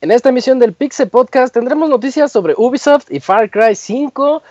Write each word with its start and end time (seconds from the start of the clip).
En 0.00 0.12
esta 0.12 0.28
emisión 0.28 0.58
del 0.58 0.74
Pixel 0.74 1.08
Podcast 1.08 1.52
tendremos 1.52 1.90
noticias 1.90 2.30
sobre 2.30 2.54
Ubisoft 2.56 3.10
y 3.10 3.20
Far 3.20 3.50
Cry 3.50 3.74
5. 3.74 4.42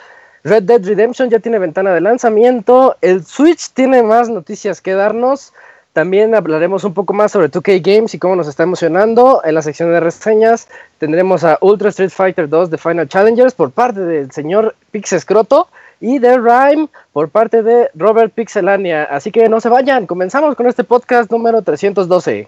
Red 0.44 0.64
Dead 0.64 0.84
Redemption 0.84 1.30
ya 1.30 1.40
tiene 1.40 1.58
ventana 1.58 1.94
de 1.94 2.02
lanzamiento. 2.02 2.96
El 3.02 3.26
Switch 3.26 3.70
tiene 3.72 4.04
más 4.04 4.30
noticias 4.30 4.82
que 4.82 4.94
darnos. 4.94 5.54
También 5.94 6.36
hablaremos 6.36 6.84
un 6.84 6.94
poco 6.94 7.14
más 7.14 7.32
sobre 7.32 7.50
2K 7.50 7.82
Games 7.82 8.14
y 8.14 8.20
cómo 8.20 8.36
nos 8.36 8.48
está 8.48 8.64
emocionando. 8.64 9.42
En 9.44 9.56
la 9.56 9.62
sección 9.62 9.92
de 9.92 10.00
reseñas 10.00 10.68
tendremos 11.00 11.44
a 11.44 11.58
Ultra 11.62 11.90
Street 11.90 12.12
Fighter 12.12 12.50
2 12.50 12.70
The 12.70 12.78
Final 12.78 13.08
Challengers 13.08 13.54
por 13.54 13.72
parte 13.72 14.02
del 14.02 14.32
señor 14.32 14.76
Pixescroto 14.92 15.70
y 16.00 16.20
The 16.20 16.38
Rhyme 16.38 16.88
por 17.14 17.30
parte 17.30 17.64
de 17.64 17.90
Robert 17.96 18.34
Pixelania. 18.34 19.04
Así 19.04 19.32
que 19.32 19.50
no 19.50 19.60
se 19.60 19.70
vayan, 19.70 20.06
comenzamos 20.06 20.56
con 20.56 20.68
este 20.68 20.84
podcast 20.84 21.32
número 21.32 21.62
312. 21.62 22.48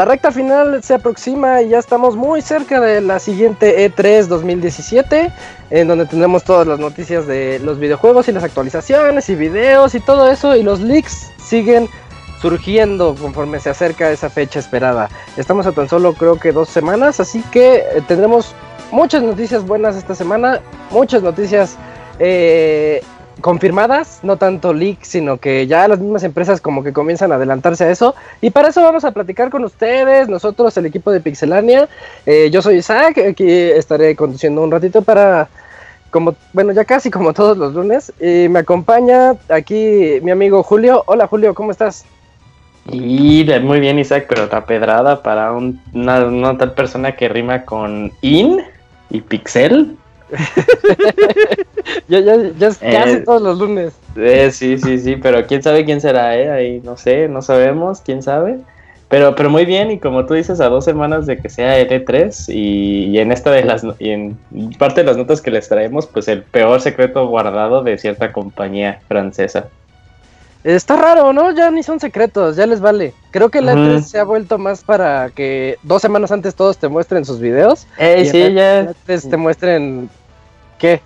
La 0.00 0.06
recta 0.06 0.32
final 0.32 0.82
se 0.82 0.94
aproxima 0.94 1.60
y 1.60 1.68
ya 1.68 1.78
estamos 1.78 2.16
muy 2.16 2.40
cerca 2.40 2.80
de 2.80 3.02
la 3.02 3.18
siguiente 3.18 3.86
E3 3.86 4.28
2017, 4.28 5.30
en 5.68 5.88
donde 5.88 6.06
tendremos 6.06 6.42
todas 6.42 6.66
las 6.66 6.78
noticias 6.78 7.26
de 7.26 7.58
los 7.58 7.78
videojuegos 7.78 8.26
y 8.26 8.32
las 8.32 8.42
actualizaciones 8.42 9.28
y 9.28 9.34
videos 9.34 9.94
y 9.94 10.00
todo 10.00 10.30
eso, 10.30 10.56
y 10.56 10.62
los 10.62 10.80
leaks 10.80 11.32
siguen 11.44 11.86
surgiendo 12.40 13.14
conforme 13.14 13.60
se 13.60 13.68
acerca 13.68 14.10
esa 14.10 14.30
fecha 14.30 14.58
esperada. 14.58 15.10
Estamos 15.36 15.66
a 15.66 15.72
tan 15.72 15.86
solo 15.86 16.14
creo 16.14 16.40
que 16.40 16.50
dos 16.52 16.70
semanas, 16.70 17.20
así 17.20 17.42
que 17.52 17.80
eh, 17.80 18.02
tendremos 18.08 18.54
muchas 18.90 19.22
noticias 19.22 19.66
buenas 19.66 19.96
esta 19.96 20.14
semana, 20.14 20.62
muchas 20.90 21.22
noticias 21.22 21.76
eh, 22.18 23.02
confirmadas, 23.40 24.20
no 24.22 24.36
tanto 24.36 24.72
leaks, 24.72 25.08
sino 25.08 25.38
que 25.38 25.66
ya 25.66 25.88
las 25.88 25.98
mismas 25.98 26.22
empresas 26.24 26.60
como 26.60 26.82
que 26.82 26.92
comienzan 26.92 27.32
a 27.32 27.36
adelantarse 27.36 27.84
a 27.84 27.90
eso. 27.90 28.14
Y 28.40 28.50
para 28.50 28.68
eso 28.68 28.82
vamos 28.82 29.04
a 29.04 29.12
platicar 29.12 29.50
con 29.50 29.64
ustedes, 29.64 30.28
nosotros, 30.28 30.76
el 30.76 30.86
equipo 30.86 31.10
de 31.10 31.20
Pixelania. 31.20 31.88
Eh, 32.26 32.50
yo 32.52 32.62
soy 32.62 32.76
Isaac, 32.76 33.18
aquí 33.18 33.50
estaré 33.50 34.14
conduciendo 34.16 34.62
un 34.62 34.70
ratito 34.70 35.02
para, 35.02 35.48
como, 36.10 36.34
bueno, 36.52 36.72
ya 36.72 36.84
casi 36.84 37.10
como 37.10 37.32
todos 37.32 37.56
los 37.56 37.74
lunes. 37.74 38.12
Y 38.20 38.48
me 38.48 38.60
acompaña 38.60 39.34
aquí 39.48 40.20
mi 40.22 40.30
amigo 40.30 40.62
Julio. 40.62 41.02
Hola 41.06 41.26
Julio, 41.26 41.54
¿cómo 41.54 41.70
estás? 41.70 42.04
Y 42.90 43.46
muy 43.62 43.78
bien 43.78 43.98
Isaac, 43.98 44.26
pero 44.28 44.48
pedrada 44.64 45.22
para 45.22 45.52
una 45.52 46.58
tal 46.58 46.72
persona 46.72 47.12
que 47.14 47.28
rima 47.28 47.64
con 47.64 48.12
in 48.22 48.62
y 49.10 49.20
pixel. 49.20 49.96
ya, 52.08 52.20
ya, 52.20 52.36
ya 52.58 52.68
casi 52.68 53.16
eh, 53.16 53.22
todos 53.24 53.42
los 53.42 53.58
lunes. 53.58 53.92
Eh, 54.16 54.50
sí, 54.52 54.78
sí, 54.78 54.98
sí, 54.98 55.16
pero 55.16 55.46
quién 55.46 55.62
sabe 55.62 55.84
quién 55.84 56.00
será, 56.00 56.36
¿eh? 56.36 56.50
Ahí 56.50 56.80
no 56.84 56.96
sé, 56.96 57.28
no 57.28 57.42
sabemos, 57.42 58.00
quién 58.00 58.22
sabe. 58.22 58.58
Pero, 59.08 59.34
pero 59.34 59.50
muy 59.50 59.64
bien, 59.64 59.90
y 59.90 59.98
como 59.98 60.24
tú 60.24 60.34
dices, 60.34 60.60
a 60.60 60.68
dos 60.68 60.84
semanas 60.84 61.26
de 61.26 61.38
que 61.38 61.48
sea 61.48 61.80
L3, 61.80 62.54
y, 62.54 63.06
y, 63.06 63.18
en 63.18 63.32
esta 63.32 63.50
de 63.50 63.64
las 63.64 63.84
y 63.98 64.10
en 64.10 64.38
parte 64.78 65.00
de 65.00 65.06
las 65.06 65.16
notas 65.16 65.40
que 65.40 65.50
les 65.50 65.68
traemos, 65.68 66.06
pues 66.06 66.28
el 66.28 66.44
peor 66.44 66.80
secreto 66.80 67.26
guardado 67.26 67.82
de 67.82 67.98
cierta 67.98 68.30
compañía 68.30 69.00
francesa. 69.08 69.66
Está 70.62 70.96
raro, 70.96 71.32
¿no? 71.32 71.52
Ya 71.52 71.70
ni 71.70 71.82
son 71.82 72.00
secretos, 72.00 72.54
ya 72.54 72.66
les 72.66 72.80
vale. 72.80 73.14
Creo 73.30 73.48
que 73.48 73.62
la 73.62 73.74
E3 73.74 74.02
se 74.02 74.18
ha 74.18 74.24
vuelto 74.24 74.58
más 74.58 74.84
para 74.84 75.30
que 75.30 75.78
dos 75.82 76.02
semanas 76.02 76.32
antes 76.32 76.54
todos 76.54 76.76
te 76.76 76.88
muestren 76.88 77.24
sus 77.24 77.40
videos. 77.40 77.86
Eh, 77.96 78.26
sí, 78.26 78.52
ya. 78.52 78.92
te 79.06 79.36
muestren 79.38 80.10
¿Qué? 80.80 81.00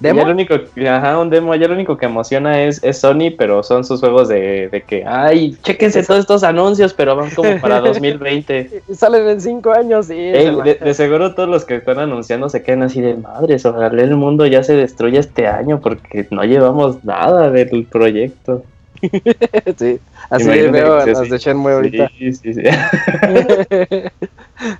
¿Demo? 0.00 0.20
Ya 0.20 0.26
lo 0.26 0.32
único, 0.32 0.54
ajá, 0.88 1.18
un 1.20 1.30
demo, 1.30 1.54
ya 1.54 1.68
lo 1.68 1.74
único 1.74 1.96
que 1.96 2.06
emociona 2.06 2.62
es, 2.64 2.82
es 2.82 2.98
Sony, 2.98 3.30
pero 3.38 3.62
son 3.62 3.84
sus 3.84 4.00
juegos 4.00 4.28
de, 4.28 4.68
de 4.68 4.82
que, 4.82 5.04
ay, 5.06 5.56
chéquense 5.62 6.02
todos 6.02 6.20
estos 6.20 6.42
anuncios, 6.42 6.92
pero 6.92 7.14
van 7.14 7.30
como 7.30 7.56
para 7.60 7.80
2020. 7.80 8.82
Salen 8.92 9.28
en 9.28 9.40
cinco 9.40 9.72
años 9.72 10.10
y... 10.10 10.16
de, 10.16 10.94
seguro 10.94 11.34
todos 11.34 11.48
los 11.48 11.64
que 11.64 11.76
están 11.76 12.00
anunciando 12.00 12.48
se 12.48 12.62
quedan 12.62 12.82
así 12.82 13.00
de 13.00 13.14
madres, 13.14 13.64
ojalá 13.64 14.02
el 14.02 14.16
mundo 14.16 14.46
ya 14.46 14.64
se 14.64 14.74
destruya 14.74 15.20
este 15.20 15.46
año 15.46 15.80
porque 15.80 16.26
no 16.30 16.42
llevamos 16.42 17.04
nada 17.04 17.50
del 17.50 17.86
proyecto. 17.86 18.64
sí, 19.78 20.00
así 20.28 20.48
veo 20.48 20.98
a 20.98 21.06
las 21.06 21.30
de 21.30 21.38
Shenmue 21.38 21.72
ahorita. 21.72 22.10
Sí, 22.18 22.32
sí, 22.32 22.54
sí. 22.54 22.62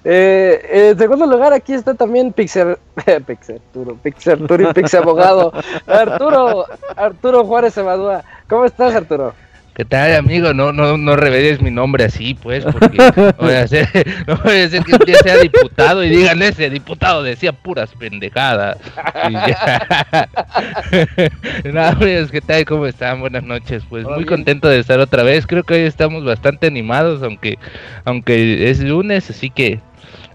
eh, 0.04 0.90
en 0.90 0.98
segundo 0.98 1.26
lugar, 1.26 1.52
aquí 1.52 1.74
está 1.74 1.94
también 1.94 2.32
Pixel, 2.32 2.78
Arturo, 3.06 3.96
Pixel, 4.02 4.42
Arturo 4.42 4.70
y 4.70 4.72
Pixel 4.72 5.02
Abogado. 5.02 5.52
Arturo, 5.86 6.66
Arturo 6.96 7.44
Juárez 7.44 7.76
Evadúa. 7.76 8.24
¿Cómo 8.48 8.64
estás, 8.64 8.94
Arturo? 8.94 9.34
¿Qué 9.74 9.84
tal, 9.84 10.14
amigo? 10.14 10.54
No, 10.54 10.72
no, 10.72 10.96
no 10.96 11.16
reveles 11.16 11.60
mi 11.60 11.72
nombre 11.72 12.04
así, 12.04 12.34
pues, 12.34 12.64
porque 12.64 12.96
no 12.96 13.32
voy 13.38 13.54
a 13.54 13.66
ser, 13.66 13.88
no 14.28 14.36
voy 14.36 14.58
a 14.58 14.68
ser 14.68 14.84
que 14.84 14.94
un 14.94 15.00
sea 15.20 15.38
diputado 15.38 16.04
y 16.04 16.10
digan 16.10 16.40
ese 16.42 16.70
diputado 16.70 17.24
decía 17.24 17.52
puras 17.52 17.90
pendejadas. 17.98 18.78
Nada, 21.64 21.96
pues, 21.98 22.30
¿qué 22.30 22.40
tal? 22.40 22.64
¿Cómo 22.64 22.86
están? 22.86 23.18
Buenas 23.18 23.42
noches. 23.42 23.82
Pues 23.88 24.04
muy 24.04 24.24
contento 24.24 24.68
de 24.68 24.78
estar 24.78 25.00
otra 25.00 25.24
vez. 25.24 25.44
Creo 25.44 25.64
que 25.64 25.74
hoy 25.74 25.80
estamos 25.80 26.24
bastante 26.24 26.68
animados, 26.68 27.20
aunque, 27.24 27.58
aunque 28.04 28.70
es 28.70 28.78
lunes, 28.78 29.28
así 29.28 29.50
que, 29.50 29.80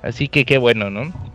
así 0.03 0.27
que 0.27 0.43
qué 0.43 0.57
bueno, 0.57 0.89
¿no? 0.89 1.28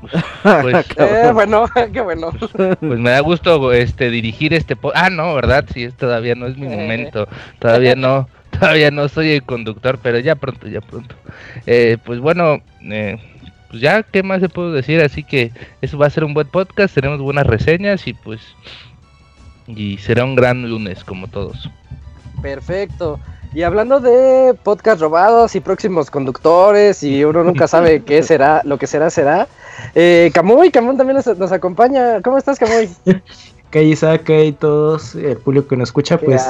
Pues, 0.00 0.86
qué 0.96 1.30
bueno, 1.32 1.64
qué 1.92 2.00
bueno. 2.00 2.30
Pues 2.30 2.80
me 2.80 3.10
da 3.10 3.20
gusto 3.20 3.72
este 3.72 4.10
dirigir 4.10 4.54
este 4.54 4.76
Ah, 4.94 5.10
no, 5.10 5.34
¿verdad? 5.34 5.64
Sí, 5.72 5.88
todavía 5.90 6.34
no 6.34 6.46
es 6.46 6.56
mi 6.56 6.68
momento. 6.68 7.28
Todavía 7.58 7.94
no, 7.94 8.28
todavía 8.50 8.90
no 8.90 9.08
soy 9.08 9.32
el 9.32 9.42
conductor, 9.42 9.98
pero 10.02 10.18
ya 10.18 10.36
pronto, 10.36 10.68
ya 10.68 10.80
pronto. 10.80 11.14
Eh, 11.66 11.98
pues 12.04 12.20
bueno, 12.20 12.60
eh, 12.82 13.18
pues 13.70 13.82
ya, 13.82 14.02
¿qué 14.02 14.22
más 14.22 14.40
se 14.40 14.48
puedo 14.48 14.72
decir? 14.72 15.00
Así 15.00 15.22
que 15.24 15.52
eso 15.82 15.98
va 15.98 16.06
a 16.06 16.10
ser 16.10 16.24
un 16.24 16.34
buen 16.34 16.46
podcast, 16.46 16.94
tenemos 16.94 17.20
buenas 17.20 17.46
reseñas 17.46 18.06
y 18.06 18.14
pues 18.14 18.40
y 19.66 19.98
será 19.98 20.24
un 20.24 20.34
gran 20.34 20.68
lunes 20.68 21.04
como 21.04 21.28
todos. 21.28 21.68
Perfecto. 22.40 23.20
Y 23.54 23.62
hablando 23.62 24.00
de 24.00 24.54
podcast 24.62 25.00
robados 25.00 25.54
y 25.56 25.60
próximos 25.60 26.10
conductores 26.10 27.02
y 27.02 27.24
uno 27.24 27.44
nunca 27.44 27.66
sabe 27.66 28.02
qué 28.02 28.22
será, 28.24 28.60
lo 28.64 28.78
que 28.78 28.86
será 28.86 29.10
será. 29.10 29.48
Eh, 29.94 30.30
Camuy, 30.34 30.70
Camuy 30.70 30.96
también 30.96 31.20
nos, 31.38 31.52
acompaña. 31.52 32.20
¿Cómo 32.22 32.38
estás, 32.38 32.58
Camuy? 32.58 32.88
Que 33.70 33.84
Isaac, 33.84 34.30
y 34.30 34.52
todos, 34.52 35.14
el 35.14 35.36
público 35.36 35.68
que 35.68 35.76
nos 35.76 35.90
escucha, 35.90 36.16
pues 36.16 36.42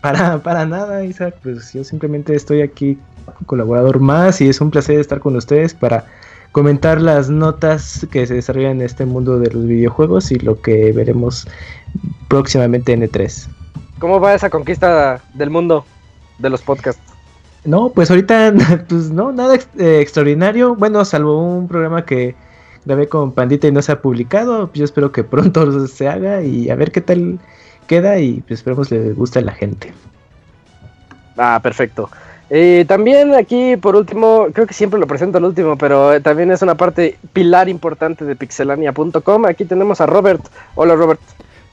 para, 0.00 0.38
para 0.38 0.66
nada, 0.66 1.04
Isaac, 1.04 1.36
pues 1.44 1.72
yo 1.72 1.84
simplemente 1.84 2.34
estoy 2.34 2.60
aquí 2.60 2.98
colaborador 3.46 4.00
más 4.00 4.40
y 4.40 4.48
es 4.48 4.60
un 4.60 4.72
placer 4.72 4.98
estar 4.98 5.20
con 5.20 5.36
ustedes 5.36 5.74
para 5.74 6.06
comentar 6.50 7.00
las 7.00 7.30
notas 7.30 8.06
que 8.10 8.26
se 8.26 8.34
desarrollan 8.34 8.72
en 8.72 8.82
este 8.82 9.04
mundo 9.04 9.38
de 9.38 9.50
los 9.50 9.64
videojuegos 9.64 10.32
y 10.32 10.40
lo 10.40 10.60
que 10.60 10.90
veremos 10.92 11.46
próximamente 12.26 12.92
en 12.92 13.02
E3. 13.02 13.48
¿Cómo 13.98 14.20
va 14.20 14.34
esa 14.34 14.50
conquista 14.50 15.20
del 15.34 15.50
mundo 15.50 15.84
de 16.38 16.50
los 16.50 16.62
podcasts? 16.62 17.02
No, 17.64 17.90
pues 17.90 18.10
ahorita, 18.10 18.52
pues 18.88 19.10
no, 19.10 19.32
nada 19.32 19.56
eh, 19.78 20.00
extraordinario. 20.00 20.74
Bueno, 20.76 21.04
salvo 21.04 21.40
un 21.40 21.68
programa 21.68 22.04
que 22.04 22.34
grabé 22.84 23.08
con 23.08 23.32
Pandita 23.32 23.66
y 23.66 23.72
no 23.72 23.82
se 23.82 23.92
ha 23.92 24.02
publicado. 24.02 24.70
Yo 24.74 24.84
espero 24.84 25.12
que 25.12 25.24
pronto 25.24 25.86
se 25.86 26.08
haga 26.08 26.42
y 26.42 26.70
a 26.70 26.74
ver 26.76 26.92
qué 26.92 27.00
tal 27.00 27.38
queda 27.86 28.18
y 28.18 28.40
pues 28.40 28.60
esperemos 28.60 28.90
le 28.90 29.12
guste 29.12 29.38
a 29.38 29.42
la 29.42 29.52
gente. 29.52 29.92
Ah, 31.36 31.58
perfecto. 31.62 32.10
Eh, 32.50 32.84
también 32.86 33.34
aquí, 33.34 33.76
por 33.76 33.96
último, 33.96 34.46
creo 34.52 34.66
que 34.66 34.74
siempre 34.74 35.00
lo 35.00 35.06
presento 35.06 35.38
al 35.38 35.44
último, 35.44 35.76
pero 35.76 36.12
eh, 36.12 36.20
también 36.20 36.50
es 36.50 36.60
una 36.62 36.74
parte 36.74 37.16
pilar 37.32 37.68
importante 37.68 38.24
de 38.24 38.36
pixelania.com. 38.36 39.46
Aquí 39.46 39.64
tenemos 39.64 40.00
a 40.00 40.06
Robert. 40.06 40.42
Hola, 40.74 40.94
Robert. 40.94 41.20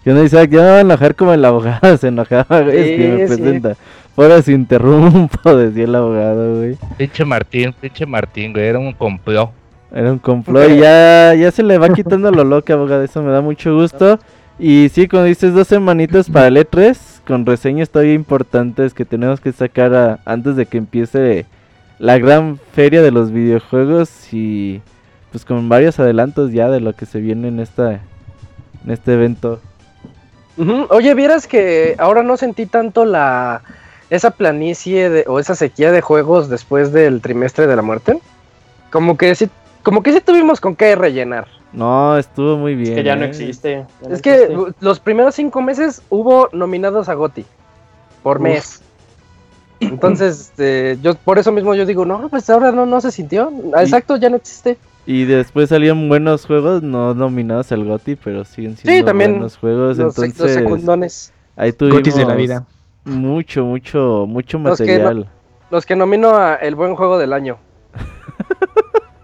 Yo 0.06 0.14
no, 0.14 0.24
Isaac, 0.24 0.50
ya 0.50 0.62
me 0.62 0.70
va 0.70 0.78
a 0.78 0.82
enojar 0.82 1.16
como 1.16 1.34
el 1.34 1.46
abogado 1.46 1.96
se 2.00 2.08
enojaba, 2.08 2.62
es 2.62 2.98
que 2.98 3.16
me 3.18 3.28
presenta. 3.28 3.76
Ahora 4.18 4.42
se 4.42 4.52
interrumpo, 4.52 5.56
decía 5.56 5.86
el 5.86 5.96
abogado, 5.96 6.58
güey. 6.58 6.78
Pinche 6.98 7.26
Martín, 7.26 7.74
pinche 7.80 8.06
Martín, 8.06 8.54
güey, 8.54 8.66
era 8.66 8.80
un 8.80 8.94
complot. 8.94 9.52
Era 9.94 10.12
un 10.12 10.20
complot 10.20 10.70
y 10.70 10.78
ya, 10.78 11.34
ya 11.36 11.52
se 11.52 11.64
le 11.64 11.78
va 11.78 11.90
quitando 11.94 12.32
lo 12.32 12.44
loco, 12.44 12.72
abogado, 12.74 13.04
eso 13.04 13.22
me 13.22 13.32
da 13.32 13.42
mucho 13.42 13.74
gusto. 13.76 14.20
Y 14.60 14.90
sí, 14.90 15.08
como 15.08 15.24
dices, 15.24 15.54
dos 15.54 15.68
semanitas 15.68 16.30
para 16.30 16.48
el 16.48 16.58
E3, 16.58 16.98
con 17.26 17.46
reseñas 17.46 17.90
todavía 17.90 18.14
importantes 18.14 18.94
que 18.94 19.06
tenemos 19.06 19.40
que 19.40 19.52
sacar 19.52 20.20
antes 20.26 20.56
de 20.56 20.66
que 20.66 20.78
empiece 20.78 21.46
la 21.98 22.18
gran 22.18 22.60
feria 22.74 23.02
de 23.02 23.12
los 23.12 23.32
videojuegos 23.32 24.34
y 24.34 24.82
pues 25.32 25.46
con 25.46 25.70
varios 25.70 26.00
adelantos 26.00 26.52
ya 26.52 26.70
de 26.70 26.80
lo 26.80 26.94
que 26.94 27.06
se 27.06 27.20
viene 27.20 27.48
en 27.48 27.60
esta 27.60 28.02
en 28.84 28.92
este 28.92 29.14
evento. 29.14 29.62
Oye, 30.90 31.14
vieras 31.16 31.48
que 31.48 31.96
ahora 31.98 32.24
no 32.24 32.38
sentí 32.38 32.66
tanto 32.66 33.06
la 33.06 33.62
esa 34.12 34.32
planicie 34.32 35.10
de, 35.10 35.26
o 35.28 35.40
esa 35.40 35.56
sequía 35.56 35.92
de 35.92 36.02
juegos 36.02 36.50
después 36.50 36.92
del 36.92 37.22
trimestre 37.22 37.66
de 37.66 37.76
la 37.76 37.82
muerte. 37.82 38.20
Como 38.92 39.18
que 39.18 39.34
sí, 39.34 39.50
como 39.84 40.04
que 40.04 40.12
sí 40.12 40.20
tuvimos 40.20 40.60
con 40.60 40.76
qué 40.76 40.96
rellenar. 40.96 41.48
No, 41.72 42.18
estuvo 42.18 42.58
muy 42.58 42.76
bien. 42.76 42.90
Es 42.90 42.96
que 42.98 43.04
ya 43.04 43.16
no 43.16 43.24
¿eh? 43.24 43.30
existe. 43.30 43.86
es 44.10 44.22
que 44.22 44.54
los 44.82 45.00
primeros 45.00 45.34
cinco 45.36 45.62
meses 45.62 46.02
hubo 46.10 46.50
nominados 46.52 47.08
a 47.08 47.14
Goti 47.14 47.46
por 48.22 48.42
mes. 48.42 48.82
Entonces, 49.80 50.42
este, 50.42 51.00
yo 51.02 51.16
por 51.16 51.40
eso 51.40 51.54
mismo 51.54 51.74
yo 51.74 51.86
digo, 51.86 52.06
no, 52.06 52.28
pues 52.28 52.50
ahora 52.50 52.74
no, 52.74 52.86
no 52.86 53.00
se 53.00 53.12
sintió. 53.12 53.52
Exacto, 53.80 54.18
ya 54.18 54.30
no 54.30 54.36
existe. 54.36 54.78
Y 55.06 55.24
después 55.24 55.70
salían 55.70 56.10
buenos 56.10 56.46
juegos, 56.46 56.84
no 56.84 57.14
nominados 57.14 57.72
al 57.72 57.86
Goti, 57.86 58.18
pero 58.18 58.44
siguen 58.44 58.76
siendo 58.76 59.06
también 59.06 59.32
buenos 59.32 59.58
juegos. 59.58 59.98
Los, 59.98 60.18
entonces, 60.20 60.54
secundones. 60.54 61.32
Ahí 61.56 61.72
tuvimos 61.72 62.04
de 62.04 62.26
la 62.26 62.36
vida. 62.36 62.66
Mucho, 63.04 63.66
mucho, 63.66 64.26
mucho 64.28 64.60
material. 64.60 65.18
Los 65.18 65.26
que, 65.26 65.32
los 65.72 65.86
que 65.86 65.96
nomino 65.96 66.36
a 66.36 66.56
el 66.56 66.76
buen 66.76 66.96
juego 66.96 67.18
del 67.18 67.34
año. 67.34 67.58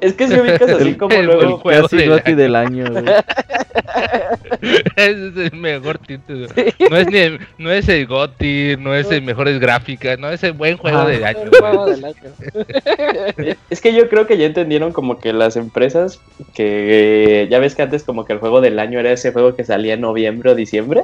Es 0.00 0.14
que 0.14 0.28
si 0.28 0.34
ubicas 0.34 0.70
así 0.70 0.94
como 0.94 1.14
el, 1.14 1.26
luego. 1.26 1.42
El 1.42 1.52
juego 1.52 1.88
casi 1.88 2.34
del, 2.34 2.56
año, 2.56 2.86
Ese 4.96 5.28
es 5.28 5.36
el 5.36 5.58
mejor 5.58 5.98
título. 5.98 6.48
No, 6.90 6.96
es 6.96 7.06
ni 7.06 7.18
el, 7.18 7.40
no 7.58 7.70
es 7.70 7.88
el 7.88 8.06
GOTI, 8.06 8.76
no 8.78 8.94
es 8.94 9.10
el 9.10 9.22
mejores 9.22 9.60
gráficas, 9.60 10.18
no 10.18 10.30
es 10.30 10.42
el 10.42 10.52
buen 10.52 10.76
juego 10.76 11.06
del 11.06 11.24
año. 11.24 11.50
es 13.70 13.80
que 13.80 13.94
yo 13.94 14.08
creo 14.08 14.26
que 14.26 14.36
ya 14.36 14.46
entendieron 14.46 14.92
como 14.92 15.18
que 15.18 15.32
las 15.32 15.56
empresas 15.56 16.20
que 16.54 17.46
ya 17.50 17.58
ves 17.58 17.74
que 17.74 17.82
antes 17.82 18.02
como 18.02 18.24
que 18.24 18.32
el 18.32 18.40
juego 18.40 18.60
del 18.60 18.78
año 18.78 18.98
era 18.98 19.12
ese 19.12 19.32
juego 19.32 19.54
que 19.54 19.64
salía 19.64 19.94
en 19.94 20.00
noviembre 20.00 20.50
o 20.50 20.54
diciembre 20.54 21.02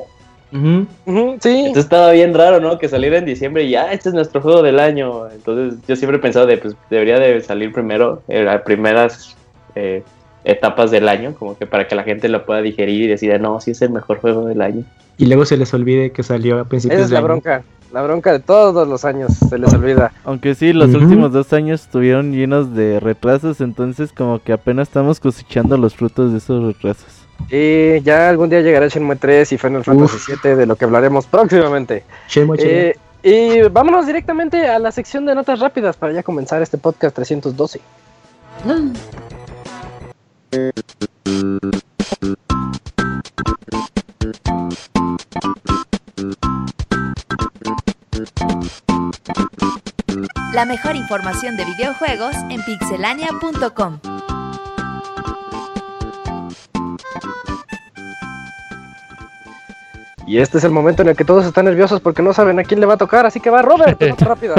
sí. 0.54 1.50
Entonces 1.50 1.84
estaba 1.84 2.12
bien 2.12 2.32
raro, 2.34 2.60
¿no? 2.60 2.78
Que 2.78 2.88
saliera 2.88 3.18
en 3.18 3.24
diciembre 3.24 3.64
y 3.64 3.70
ya, 3.70 3.92
este 3.92 4.10
es 4.10 4.14
nuestro 4.14 4.40
juego 4.40 4.62
del 4.62 4.78
año. 4.78 5.28
Entonces 5.30 5.80
yo 5.86 5.96
siempre 5.96 6.18
he 6.18 6.20
pensado 6.20 6.46
de, 6.46 6.58
pues 6.58 6.76
debería 6.90 7.18
de 7.18 7.40
salir 7.40 7.72
primero, 7.72 8.22
en 8.28 8.44
las 8.44 8.62
primeras 8.62 9.36
eh, 9.74 10.02
etapas 10.44 10.90
del 10.90 11.08
año, 11.08 11.34
como 11.34 11.56
que 11.56 11.66
para 11.66 11.88
que 11.88 11.94
la 11.94 12.04
gente 12.04 12.28
lo 12.28 12.44
pueda 12.44 12.62
digerir 12.62 13.02
y 13.02 13.06
decida, 13.08 13.38
no, 13.38 13.60
sí 13.60 13.72
es 13.72 13.82
el 13.82 13.90
mejor 13.90 14.18
juego 14.18 14.46
del 14.46 14.62
año. 14.62 14.84
Y 15.16 15.26
luego 15.26 15.44
se 15.44 15.56
les 15.56 15.72
olvide 15.74 16.10
que 16.10 16.22
salió 16.22 16.60
a 16.60 16.64
principios 16.64 16.98
Esa 16.98 17.06
es 17.06 17.12
la 17.12 17.20
bronca. 17.20 17.62
La 17.92 18.02
bronca 18.02 18.32
de 18.32 18.40
todos 18.40 18.88
los 18.88 19.04
años 19.04 19.32
se 19.34 19.56
les 19.56 19.72
olvida. 19.72 20.12
Aunque 20.24 20.56
sí, 20.56 20.72
los 20.72 20.92
últimos 20.92 21.32
dos 21.32 21.52
años 21.52 21.82
estuvieron 21.82 22.32
llenos 22.32 22.74
de 22.74 22.98
retrasos, 22.98 23.60
entonces 23.60 24.12
como 24.12 24.40
que 24.40 24.52
apenas 24.52 24.88
estamos 24.88 25.20
cosechando 25.20 25.76
los 25.78 25.94
frutos 25.94 26.32
de 26.32 26.38
esos 26.38 26.64
retrasos. 26.64 27.23
Y 27.50 28.00
ya 28.02 28.30
algún 28.30 28.48
día 28.48 28.60
llegará 28.60 28.88
Shenmue 28.88 29.16
3 29.16 29.52
y 29.52 29.58
Final 29.58 29.84
Fantasy 29.84 30.18
7, 30.18 30.56
de 30.56 30.66
lo 30.66 30.76
que 30.76 30.84
hablaremos 30.84 31.26
próximamente. 31.26 32.04
Eh, 32.58 32.94
y 33.22 33.62
vámonos 33.68 34.06
directamente 34.06 34.66
a 34.66 34.78
la 34.78 34.92
sección 34.92 35.24
de 35.26 35.34
notas 35.34 35.60
rápidas 35.60 35.96
para 35.96 36.12
ya 36.12 36.22
comenzar 36.22 36.62
este 36.62 36.78
podcast 36.78 37.16
312. 37.16 37.80
La 50.52 50.64
mejor 50.64 50.96
información 50.96 51.56
de 51.56 51.64
videojuegos 51.64 52.36
en 52.48 52.62
pixelania.com. 52.64 53.98
Y 60.26 60.38
este 60.38 60.58
es 60.58 60.64
el 60.64 60.70
momento 60.70 61.02
en 61.02 61.08
el 61.08 61.16
que 61.16 61.24
todos 61.24 61.44
están 61.44 61.66
nerviosos 61.66 62.00
porque 62.00 62.22
no 62.22 62.32
saben 62.32 62.58
a 62.58 62.64
quién 62.64 62.80
le 62.80 62.86
va 62.86 62.94
a 62.94 62.98
tocar, 62.98 63.26
así 63.26 63.40
que 63.40 63.50
va 63.50 63.62
Robert, 63.62 64.00
rápido. 64.20 64.54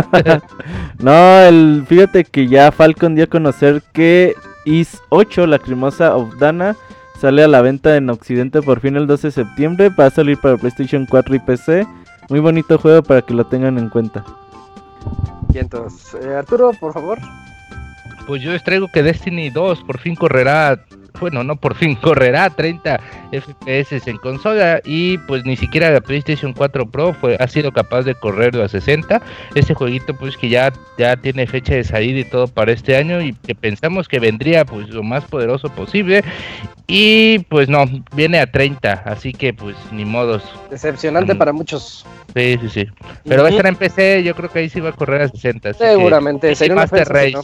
no, 0.99 1.39
el, 1.39 1.83
fíjate 1.87 2.23
que 2.23 2.47
ya 2.47 2.71
Falcon 2.71 3.15
dio 3.15 3.23
a 3.23 3.27
conocer 3.27 3.81
que 3.93 4.35
Is 4.65 5.01
8, 5.09 5.47
la 5.47 5.59
crimosa 5.59 6.15
of 6.15 6.37
Dana, 6.37 6.75
sale 7.19 7.43
a 7.43 7.47
la 7.47 7.61
venta 7.61 7.95
en 7.95 8.09
Occidente 8.09 8.61
por 8.61 8.79
fin 8.79 8.95
el 8.95 9.07
12 9.07 9.27
de 9.27 9.31
septiembre. 9.31 9.89
Va 9.89 10.07
a 10.07 10.11
salir 10.11 10.39
para 10.39 10.57
PlayStation 10.57 11.05
4 11.09 11.35
y 11.35 11.39
PC. 11.39 11.87
Muy 12.29 12.39
bonito 12.39 12.77
juego 12.77 13.03
para 13.03 13.21
que 13.21 13.33
lo 13.33 13.45
tengan 13.45 13.77
en 13.77 13.89
cuenta. 13.89 14.23
Y 15.53 15.59
entonces, 15.59 16.15
eh, 16.21 16.35
Arturo, 16.35 16.71
por 16.79 16.93
favor. 16.93 17.19
Pues 18.27 18.41
yo 18.41 18.51
les 18.51 18.63
traigo 18.63 18.87
que 18.91 19.03
Destiny 19.03 19.51
2 19.51 19.83
por 19.83 19.99
fin 19.99 20.15
correrá 20.15 20.79
bueno, 21.19 21.43
no 21.43 21.55
por 21.55 21.75
fin 21.75 21.95
correrá 22.01 22.49
30 22.49 22.99
FPS 23.31 24.07
en 24.07 24.17
consola 24.17 24.81
y 24.83 25.17
pues 25.19 25.45
ni 25.45 25.55
siquiera 25.55 25.91
la 25.91 26.01
PlayStation 26.01 26.53
4 26.53 26.89
Pro 26.89 27.13
fue, 27.13 27.37
ha 27.39 27.47
sido 27.47 27.71
capaz 27.71 28.03
de 28.03 28.15
correrlo 28.15 28.63
a 28.63 28.67
60. 28.67 29.21
Este 29.55 29.73
jueguito 29.73 30.15
pues 30.15 30.37
que 30.37 30.49
ya, 30.49 30.73
ya 30.97 31.15
tiene 31.17 31.47
fecha 31.47 31.75
de 31.75 31.83
salida 31.83 32.19
y 32.19 32.29
todo 32.29 32.47
para 32.47 32.71
este 32.71 32.95
año 32.95 33.21
y 33.21 33.33
que 33.33 33.55
pensamos 33.55 34.07
que 34.07 34.19
vendría 34.19 34.65
pues 34.65 34.89
lo 34.89 35.03
más 35.03 35.23
poderoso 35.25 35.69
posible 35.69 36.23
y 36.87 37.39
pues 37.49 37.67
no, 37.67 37.85
viene 38.15 38.39
a 38.39 38.51
30, 38.51 39.03
así 39.05 39.33
que 39.33 39.53
pues 39.53 39.75
ni 39.91 40.05
modos. 40.05 40.43
Decepcionante 40.69 41.33
mm. 41.33 41.37
para 41.37 41.51
muchos. 41.51 42.05
Sí, 42.35 42.57
sí, 42.61 42.69
sí. 42.69 42.87
Pero 43.23 43.41
va 43.41 43.49
a 43.49 43.51
estar 43.51 43.65
en 43.65 43.75
PC, 43.75 44.23
yo 44.23 44.35
creo 44.35 44.49
que 44.49 44.59
ahí 44.59 44.69
sí 44.69 44.79
va 44.79 44.89
a 44.89 44.93
correr 44.93 45.23
a 45.23 45.27
60. 45.27 45.73
Seguramente, 45.73 46.53
sería 46.53 46.75
Master 46.75 47.07
Race. 47.07 47.37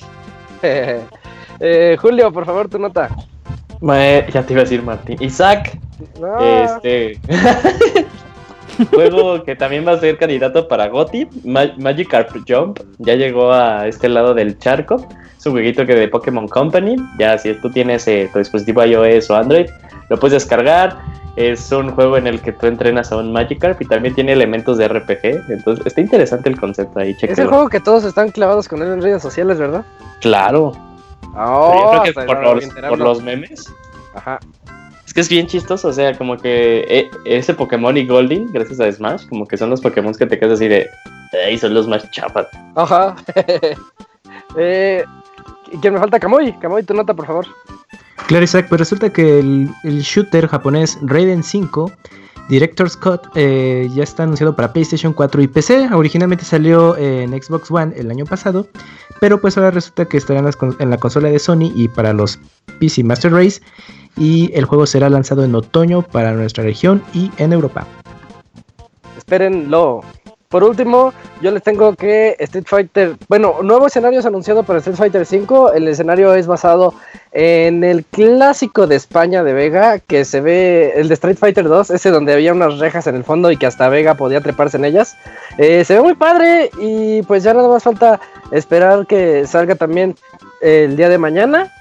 eh, 1.60 1.98
Julio, 2.00 2.32
por 2.32 2.46
favor, 2.46 2.70
tu 2.70 2.78
nota 2.78 3.10
ya 3.82 4.44
te 4.46 4.54
iba 4.54 4.62
a 4.62 4.64
decir 4.64 4.84
Martín. 4.84 5.18
Isaac. 5.22 5.78
Este. 6.40 7.20
juego 8.86 9.44
que 9.44 9.56
también 9.56 9.86
va 9.88 9.94
a 9.94 10.00
ser 10.00 10.18
candidato 10.18 10.68
para 10.68 10.88
GOTY, 10.88 11.28
Magikarp 11.44 12.32
Jump, 12.48 12.80
ya 13.00 13.16
llegó 13.16 13.52
a 13.52 13.88
este 13.88 14.10
lado 14.10 14.34
del 14.34 14.58
charco. 14.58 15.08
Es 15.38 15.46
un 15.46 15.54
jueguito 15.54 15.86
que 15.86 15.96
de 15.96 16.08
Pokémon 16.08 16.48
Company. 16.48 16.96
Ya 17.18 17.38
si 17.38 17.54
tú 17.56 17.72
tienes 17.72 18.08
eh, 18.08 18.30
tu 18.32 18.40
dispositivo 18.40 18.86
iOS 18.86 19.30
o 19.32 19.36
Android, 19.36 19.68
lo 20.10 20.20
puedes 20.20 20.34
descargar. 20.34 21.00
Es 21.36 21.72
un 21.72 21.92
juego 21.92 22.18
en 22.18 22.28
el 22.28 22.42
que 22.42 22.52
tú 22.52 22.68
entrenas 22.68 23.12
a 23.12 23.18
un 23.18 23.32
Magikarp 23.32 23.82
y 23.82 23.86
también 23.86 24.14
tiene 24.14 24.34
elementos 24.34 24.78
de 24.78 24.88
RPG. 24.88 25.50
Entonces 25.50 25.86
está 25.86 26.02
interesante 26.02 26.50
el 26.50 26.60
concepto 26.60 27.00
ahí. 27.00 27.16
Es 27.20 27.40
el 27.40 27.48
juego 27.48 27.70
que 27.70 27.80
todos 27.80 28.04
están 28.04 28.30
clavados 28.30 28.68
con 28.68 28.82
él 28.84 28.90
en 28.90 29.02
redes 29.02 29.24
sociales, 29.24 29.58
¿verdad? 29.58 29.84
Claro. 30.20 30.74
Oh, 31.36 32.04
por 32.88 33.00
los, 33.00 33.22
memes. 33.22 33.72
Ajá. 34.16 34.40
Es 35.06 35.14
que 35.14 35.22
es 35.22 35.30
bien 35.30 35.48
chistoso, 35.48 35.90
o 35.90 35.94
sea, 35.94 36.18
como 36.18 36.38
que 36.38 36.86
eh, 36.88 37.12
ese 37.26 37.54
Pokémon 37.54 37.96
y 37.98 38.06
Golding, 38.06 38.52
gracias 38.52 38.80
a 38.80 38.92
Smash, 38.92 39.28
como 39.28 39.46
que 39.46 39.58
son 39.58 39.70
los 39.70 39.82
Pokémon 39.82 40.14
que 40.14 40.26
te 40.26 40.40
quedas 40.40 40.54
así 40.54 40.68
de. 40.68 40.90
Ahí 41.46 41.58
son 41.58 41.74
los 41.74 41.88
más 41.88 42.10
chapas. 42.12 42.48
Ajá. 42.76 43.16
eh, 44.58 45.04
¿Quién 45.82 45.94
me 45.94 46.00
falta? 46.00 46.20
Kamui. 46.20 46.54
Kamui, 46.60 46.84
tu 46.84 46.94
nota, 46.94 47.14
por 47.14 47.26
favor. 47.26 47.46
Claro, 48.28 48.44
Isaac, 48.44 48.68
pues 48.70 48.80
resulta 48.80 49.10
que 49.10 49.40
el, 49.40 49.70
el 49.84 50.02
shooter 50.02 50.48
japonés 50.48 50.98
Raiden 51.02 51.44
5 51.44 51.92
Director's 52.50 52.98
Cut 52.98 53.22
eh, 53.36 53.90
ya 53.94 54.04
está 54.04 54.24
anunciado 54.24 54.56
para 54.56 54.74
PlayStation 54.74 55.14
4 55.14 55.42
y 55.42 55.48
PC. 55.48 55.90
Originalmente 55.94 56.44
salió 56.46 56.98
en 56.98 57.32
Xbox 57.32 57.72
One 57.72 57.94
el 57.96 58.12
año 58.12 58.26
pasado, 58.26 58.68
pero 59.20 59.40
pues 59.40 59.58
ahora 59.58 59.72
resulta 59.72 60.06
que 60.06 60.18
estará 60.18 60.40
en, 60.80 60.90
la 60.90 60.98
consola 60.98 61.30
de 61.30 61.40
Sony 61.40 61.72
y 61.76 61.88
para 61.88 62.14
los 62.14 62.40
PC 62.80 63.04
Master 63.04 63.32
Race. 63.32 63.62
Y 64.18 64.52
el 64.54 64.66
juego 64.66 64.86
será 64.86 65.10
lanzado 65.10 65.46
en 65.46 65.56
otoño 65.56 66.02
para 66.02 66.34
nuestra 66.34 66.64
región 66.64 67.02
y 67.14 67.32
en 67.38 67.54
Europa. 67.54 67.88
Espérenlo. 69.18 70.02
Por 70.52 70.66
último, 70.66 71.14
yo 71.42 71.50
les 71.50 71.64
tengo 71.64 71.96
que 71.96 72.36
Street 72.38 72.66
Fighter, 72.68 73.16
bueno, 73.30 73.64
nuevo 73.64 73.88
escenario 73.88 74.20
es 74.20 74.26
anunciado 74.26 74.64
para 74.64 74.80
Street 74.80 74.98
Fighter 74.98 75.26
5. 75.26 75.72
El 75.72 75.88
escenario 75.88 76.34
es 76.34 76.46
basado 76.46 76.94
en 77.32 77.86
el 77.86 78.04
clásico 78.04 78.86
de 78.86 78.98
España 78.98 79.46
de 79.46 79.54
Vega, 79.54 80.00
que 80.00 80.26
se 80.26 80.42
ve, 80.42 80.92
el 80.98 81.08
de 81.08 81.14
Street 81.14 81.38
Fighter 81.38 81.70
2, 81.70 81.92
ese 81.92 82.10
donde 82.10 82.34
había 82.34 82.52
unas 82.52 82.80
rejas 82.80 83.08
en 83.08 83.16
el 83.16 83.24
fondo 83.24 83.50
y 83.50 83.56
que 83.56 83.66
hasta 83.66 83.88
Vega 83.88 84.16
podía 84.16 84.42
treparse 84.42 84.76
en 84.76 84.84
ellas. 84.84 85.16
Eh, 85.58 85.86
se 85.86 85.96
ve 85.96 86.02
muy 86.02 86.16
padre 86.16 86.70
y 86.82 87.22
pues 87.24 87.44
ya 87.44 87.54
nada 87.54 87.70
más 87.70 87.84
falta 87.84 88.20
esperar 88.52 89.08
que 89.08 89.48
salga 89.48 89.76
también 89.76 90.18
el 90.62 90.98
día 90.98 91.08
de 91.08 91.18
mañana 91.18 91.72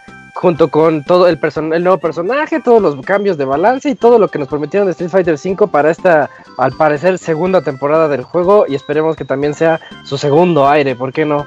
junto 0.40 0.68
con 0.68 1.04
todo 1.04 1.28
el, 1.28 1.38
el 1.74 1.84
nuevo 1.84 1.98
personaje, 1.98 2.60
todos 2.60 2.80
los 2.80 3.04
cambios 3.04 3.36
de 3.36 3.44
balance 3.44 3.90
y 3.90 3.94
todo 3.94 4.18
lo 4.18 4.28
que 4.28 4.38
nos 4.38 4.48
prometieron 4.48 4.86
de 4.86 4.92
Street 4.92 5.10
Fighter 5.10 5.34
V 5.34 5.68
para 5.68 5.90
esta, 5.90 6.30
al 6.56 6.72
parecer, 6.72 7.18
segunda 7.18 7.60
temporada 7.60 8.08
del 8.08 8.22
juego 8.22 8.64
y 8.66 8.74
esperemos 8.74 9.16
que 9.16 9.26
también 9.26 9.52
sea 9.52 9.80
su 10.02 10.16
segundo 10.16 10.66
aire, 10.66 10.96
¿por 10.96 11.12
qué 11.12 11.26
no? 11.26 11.46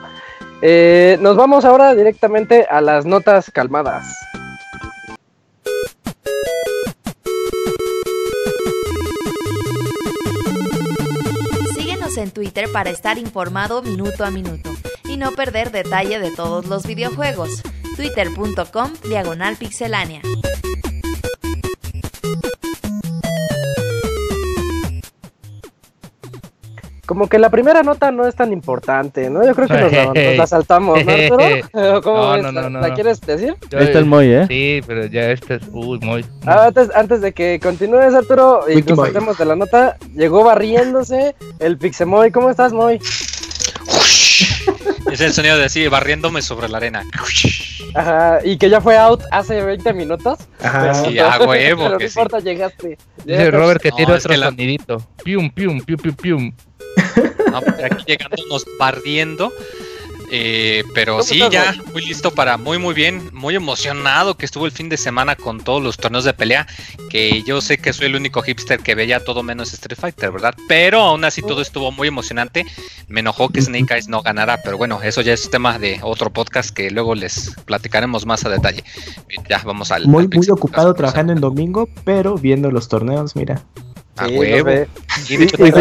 Eh, 0.62 1.18
nos 1.22 1.36
vamos 1.36 1.66
ahora 1.66 1.96
directamente 1.96 2.68
a 2.70 2.82
las 2.82 3.04
notas 3.04 3.50
calmadas. 3.50 4.16
Síguenos 11.74 12.16
en 12.18 12.30
Twitter 12.30 12.72
para 12.72 12.92
estar 12.92 13.18
informado 13.18 13.82
minuto 13.82 14.24
a 14.24 14.30
minuto 14.30 14.70
y 15.06 15.18
no 15.18 15.32
perder 15.32 15.72
detalle 15.72 16.20
de 16.20 16.30
todos 16.30 16.68
los 16.68 16.86
videojuegos 16.86 17.64
twitter.com 17.96 18.92
diagonal 19.08 19.56
pixelánea. 19.56 20.22
Como 27.06 27.28
que 27.28 27.38
la 27.38 27.50
primera 27.50 27.84
nota 27.84 28.12
no 28.12 28.26
es 28.26 28.34
tan 28.34 28.54
importante, 28.54 29.30
¿no? 29.30 29.46
Yo 29.46 29.54
creo 29.54 29.68
que 29.68 29.74
nos 29.78 30.38
la, 30.38 30.48
saltamos, 30.48 31.06
¿no, 31.06 31.12
Arturo? 31.12 32.02
¿Cómo 32.02 32.38
no, 32.38 32.52
no, 32.52 32.70
no, 32.70 32.80
¿La 32.80 32.94
quieres 32.94 33.20
decir? 33.20 33.56
Ahí 33.78 33.84
está 33.84 34.00
el 34.00 34.06
Moy, 34.06 34.28
¿eh? 34.32 34.46
Sí, 34.48 34.82
pero 34.88 35.06
ya 35.08 35.30
este 35.32 35.56
es... 35.56 35.64
Uy, 35.74 36.00
Moy. 36.00 36.26
Ah, 36.46 36.68
antes, 36.68 36.90
antes 36.96 37.20
de 37.20 37.34
que 37.34 37.60
continúes, 37.62 38.14
Arturo, 38.14 38.62
y 38.70 38.82
nos 38.82 38.98
saltemos 38.98 39.38
de 39.38 39.46
la 39.46 39.56
nota, 39.58 39.98
llegó 40.16 40.46
barriéndose 40.46 41.36
el 41.60 41.78
Pixemoy. 41.78 42.32
¿Cómo 42.32 42.50
estás, 42.50 42.72
Moy? 42.72 43.00
Es 45.12 45.22
el 45.22 45.34
sonido 45.34 45.58
de 45.58 45.66
así, 45.66 45.88
barriéndome 45.88 46.42
sobre 46.42 46.70
la 46.70 46.78
arena. 46.78 47.04
Ajá, 47.94 48.40
y 48.44 48.58
que 48.58 48.70
ya 48.70 48.82
fue 48.82 48.98
out 48.98 49.22
hace 49.32 49.62
20 49.62 49.94
minutos. 49.94 50.40
Ajá, 50.62 50.94
sí, 50.94 51.20
a 51.20 51.38
huevo. 51.48 51.84
Pero 51.84 52.00
no 52.00 52.06
importa, 52.06 52.40
llegaste. 52.40 52.98
Dice 53.24 53.52
Robert 53.52 53.82
que 53.82 53.92
tiene 53.92 54.14
otro 54.14 54.36
sonidito. 54.36 54.98
Pium, 55.24 55.50
pium, 55.50 55.82
pium, 55.82 56.00
pium, 56.00 56.16
pium. 56.16 56.54
No, 57.52 57.62
pues 57.62 57.84
aquí 57.84 58.04
llegándonos 58.08 58.66
barriendo. 58.80 59.52
Eh, 60.36 60.84
pero 60.96 61.22
sí, 61.22 61.40
ya 61.52 61.76
muy 61.94 62.04
listo 62.04 62.32
para 62.32 62.58
muy 62.58 62.80
muy 62.80 62.96
bien, 62.96 63.30
muy 63.34 63.54
emocionado 63.54 64.36
que 64.36 64.46
estuvo 64.48 64.66
el 64.66 64.72
fin 64.72 64.90
de 64.90 64.98
semana 64.98 65.36
con 65.36 65.60
todos 65.60 65.84
los 65.84 65.98
torneos 65.98 66.24
de 66.24 66.34
pelea, 66.34 66.66
que 67.12 67.44
yo 67.44 67.62
sé 67.62 67.78
que 67.78 67.94
soy 67.94 68.08
el 68.08 68.16
único 68.16 68.42
hipster 68.42 68.80
que 68.80 68.96
veía 68.96 69.24
todo 69.24 69.44
menos 69.44 69.72
Street 69.74 70.00
Fighter, 70.00 70.32
¿verdad? 70.32 70.56
Pero 70.68 71.02
aún 71.02 71.24
así 71.24 71.44
todo 71.44 71.62
estuvo 71.62 71.92
muy 71.92 72.08
emocionante. 72.08 72.66
Me 73.08 73.20
enojó 73.20 73.50
que 73.50 73.62
Snake 73.62 73.94
Eyes 73.94 74.08
no 74.08 74.24
ganara, 74.24 74.60
pero 74.64 74.76
bueno, 74.76 75.04
eso 75.04 75.22
ya 75.22 75.34
es 75.34 75.52
tema 75.52 75.78
de 75.78 76.00
otro 76.02 76.34
podcast 76.34 76.72
que 76.72 76.90
luego 76.90 77.14
les 77.14 77.52
platicaremos 77.66 78.26
más 78.26 78.44
a 78.44 78.50
detalle. 78.50 78.84
Ya 79.48 79.62
vamos 79.64 79.92
al... 79.92 80.08
Muy, 80.08 80.28
muy 80.28 80.50
ocupado 80.50 80.96
trabajando 80.96 81.32
en 81.32 81.42
domingo, 81.42 81.88
pero 82.06 82.40
viendo 82.40 82.72
los 82.72 82.88
torneos, 82.88 83.36
mira. 83.36 83.64
A 84.18 84.28
huevo. 84.28 84.86
Sí, 85.24 85.48
se, 85.48 85.72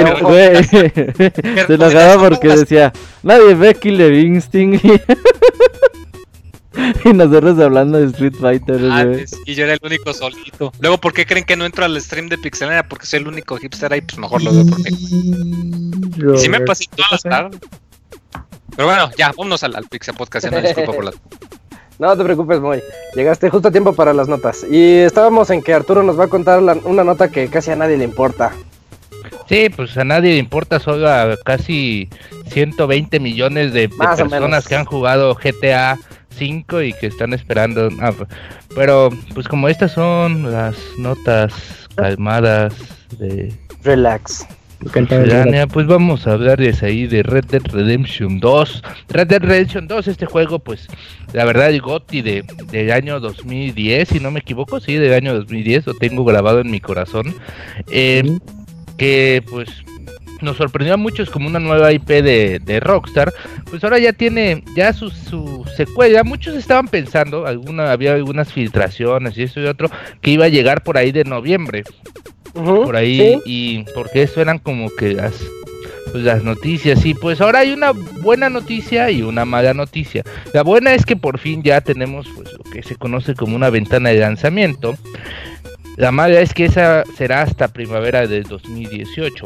se 1.66 1.74
enojaba 1.74 2.28
porque 2.28 2.48
decía, 2.48 2.92
nadie 3.22 3.54
ve 3.54 3.74
Killer 3.74 4.14
Instinct. 4.14 4.82
y 7.04 7.12
nosotros 7.12 7.58
hablando 7.58 7.98
de 7.98 8.06
Street 8.06 8.34
Fighter. 8.40 8.80
Ah, 8.90 9.04
y 9.44 9.54
yo 9.54 9.64
era 9.64 9.74
el 9.74 9.80
único 9.82 10.14
solito. 10.14 10.72
Luego, 10.80 10.98
¿por 10.98 11.12
qué 11.12 11.26
creen 11.26 11.44
que 11.44 11.56
no 11.56 11.66
entro 11.66 11.84
al 11.84 12.00
stream 12.00 12.28
de 12.28 12.38
Pixelania? 12.38 12.88
Porque 12.88 13.06
soy 13.06 13.20
el 13.20 13.28
único 13.28 13.56
hipster 13.56 13.92
ahí, 13.92 14.00
pues 14.00 14.18
mejor 14.18 14.42
lo 14.42 14.52
veo 14.52 14.66
por 14.66 14.78
mí. 14.78 14.90
Y 16.34 16.38
sí 16.38 16.48
me 16.48 16.60
pasé 16.60 16.86
todas 16.94 17.12
las 17.12 17.22
tardes. 17.22 17.60
Pero 18.74 18.88
bueno, 18.88 19.10
ya, 19.18 19.28
vámonos 19.28 19.62
al, 19.64 19.76
al 19.76 19.86
Pixel 19.88 20.14
Podcast. 20.14 20.50
No, 20.50 20.60
disculpa 20.60 20.92
por 20.92 21.04
la... 21.04 21.12
No 22.02 22.16
te 22.16 22.24
preocupes, 22.24 22.60
Moy. 22.60 22.82
Llegaste 23.14 23.48
justo 23.48 23.68
a 23.68 23.70
tiempo 23.70 23.92
para 23.92 24.12
las 24.12 24.26
notas. 24.26 24.66
Y 24.68 24.98
estábamos 24.98 25.50
en 25.50 25.62
que 25.62 25.72
Arturo 25.72 26.02
nos 26.02 26.18
va 26.18 26.24
a 26.24 26.28
contar 26.28 26.60
una 26.60 27.04
nota 27.04 27.30
que 27.30 27.46
casi 27.46 27.70
a 27.70 27.76
nadie 27.76 27.96
le 27.96 28.02
importa. 28.02 28.50
Sí, 29.48 29.68
pues 29.68 29.96
a 29.96 30.02
nadie 30.02 30.32
le 30.32 30.38
importa, 30.38 30.80
solo 30.80 31.08
a 31.08 31.36
casi 31.44 32.08
120 32.48 33.20
millones 33.20 33.72
de, 33.72 33.88
personas 33.88 34.66
que 34.66 34.74
han 34.74 34.84
jugado 34.84 35.36
GTA 35.36 35.96
5 36.30 36.82
y 36.82 36.92
que 36.92 37.06
están 37.06 37.34
esperando. 37.34 37.88
Ah, 38.00 38.12
pero 38.74 39.10
pues 39.32 39.46
como 39.46 39.68
estas 39.68 39.92
son 39.92 40.50
las 40.50 40.76
notas 40.98 41.54
calmadas 41.94 42.74
de... 43.16 43.56
Relax 43.84 44.44
pues 45.72 45.86
vamos 45.86 46.26
a 46.26 46.32
hablar 46.32 46.60
ahí 46.82 47.06
de 47.06 47.22
Red 47.22 47.44
Dead 47.46 47.62
Redemption 47.62 48.40
2. 48.40 48.82
Red 49.08 49.26
Dead 49.26 49.42
Redemption 49.42 49.86
2, 49.86 50.08
este 50.08 50.26
juego, 50.26 50.58
pues, 50.58 50.88
la 51.32 51.44
verdad, 51.44 51.70
el 51.70 51.80
GOTI 51.80 52.22
de, 52.22 52.44
del 52.70 52.92
año 52.92 53.20
2010, 53.20 54.08
si 54.08 54.20
no 54.20 54.30
me 54.30 54.40
equivoco, 54.40 54.80
sí, 54.80 54.94
del 54.94 55.14
año 55.14 55.34
2010, 55.34 55.86
lo 55.86 55.94
tengo 55.94 56.24
grabado 56.24 56.60
en 56.60 56.70
mi 56.70 56.80
corazón. 56.80 57.34
Eh, 57.90 58.38
que, 58.96 59.42
pues, 59.50 59.68
nos 60.40 60.56
sorprendió 60.56 60.94
a 60.94 60.98
muchos 60.98 61.30
como 61.30 61.46
una 61.46 61.60
nueva 61.60 61.92
IP 61.92 62.08
de, 62.08 62.80
Rockstar, 62.80 63.32
pues 63.70 63.82
ahora 63.84 63.98
ya 63.98 64.12
tiene 64.12 64.64
ya 64.76 64.92
su, 64.92 65.10
su, 65.10 65.64
secuela. 65.76 66.24
Muchos 66.24 66.56
estaban 66.56 66.88
pensando, 66.88 67.46
alguna, 67.46 67.92
había 67.92 68.14
algunas 68.14 68.52
filtraciones 68.52 69.38
y 69.38 69.44
eso 69.44 69.60
y 69.60 69.66
otro, 69.66 69.90
que 70.20 70.32
iba 70.32 70.46
a 70.46 70.48
llegar 70.48 70.82
por 70.82 70.98
ahí 70.98 71.12
de 71.12 71.24
noviembre 71.24 71.84
por 72.52 72.96
ahí 72.96 73.38
y 73.44 73.84
porque 73.94 74.22
eso 74.22 74.40
eran 74.40 74.58
como 74.58 74.90
que 74.90 75.12
las 75.14 75.34
pues 76.12 76.24
las 76.24 76.44
noticias 76.44 77.04
y 77.06 77.14
pues 77.14 77.40
ahora 77.40 77.60
hay 77.60 77.72
una 77.72 77.92
buena 77.92 78.50
noticia 78.50 79.10
y 79.10 79.22
una 79.22 79.44
mala 79.44 79.72
noticia. 79.72 80.22
La 80.52 80.62
buena 80.62 80.94
es 80.94 81.06
que 81.06 81.16
por 81.16 81.38
fin 81.38 81.62
ya 81.62 81.80
tenemos 81.80 82.28
pues 82.36 82.52
lo 82.52 82.70
que 82.70 82.82
se 82.82 82.96
conoce 82.96 83.34
como 83.34 83.56
una 83.56 83.70
ventana 83.70 84.10
de 84.10 84.18
lanzamiento. 84.18 84.94
La 85.96 86.12
mala 86.12 86.40
es 86.40 86.52
que 86.52 86.66
esa 86.66 87.04
será 87.16 87.42
hasta 87.42 87.68
primavera 87.68 88.26
del 88.26 88.44
2018. 88.44 89.44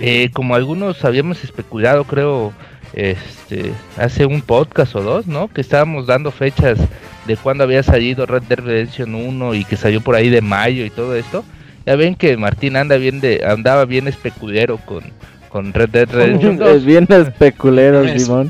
Eh, 0.00 0.30
como 0.32 0.54
algunos 0.54 1.04
habíamos 1.04 1.44
especulado, 1.44 2.04
creo, 2.04 2.52
este, 2.92 3.72
hace 3.96 4.26
un 4.26 4.42
podcast 4.42 4.96
o 4.96 5.02
dos, 5.02 5.26
¿no? 5.26 5.48
Que 5.48 5.60
estábamos 5.60 6.06
dando 6.06 6.30
fechas 6.30 6.78
de 7.26 7.36
cuando 7.36 7.64
había 7.64 7.82
salido 7.82 8.26
Red 8.26 8.44
Dead 8.44 8.60
Redemption 8.60 9.14
1 9.14 9.54
y 9.54 9.64
que 9.64 9.76
salió 9.76 10.00
por 10.00 10.14
ahí 10.14 10.30
de 10.30 10.40
mayo 10.40 10.84
y 10.84 10.90
todo 10.90 11.14
esto. 11.14 11.44
Ya 11.90 11.96
ven 11.96 12.14
que 12.14 12.36
Martín 12.36 12.76
anda 12.76 12.96
bien 12.98 13.20
de, 13.20 13.42
andaba 13.44 13.84
bien 13.84 14.06
especulero 14.06 14.76
con, 14.76 15.02
con 15.48 15.72
Red 15.72 15.88
Dead 15.88 16.08
Redemption 16.08 16.56
2. 16.56 16.68
Es 16.76 16.84
bien 16.84 17.04
especulero, 17.08 18.06
Simón. 18.16 18.48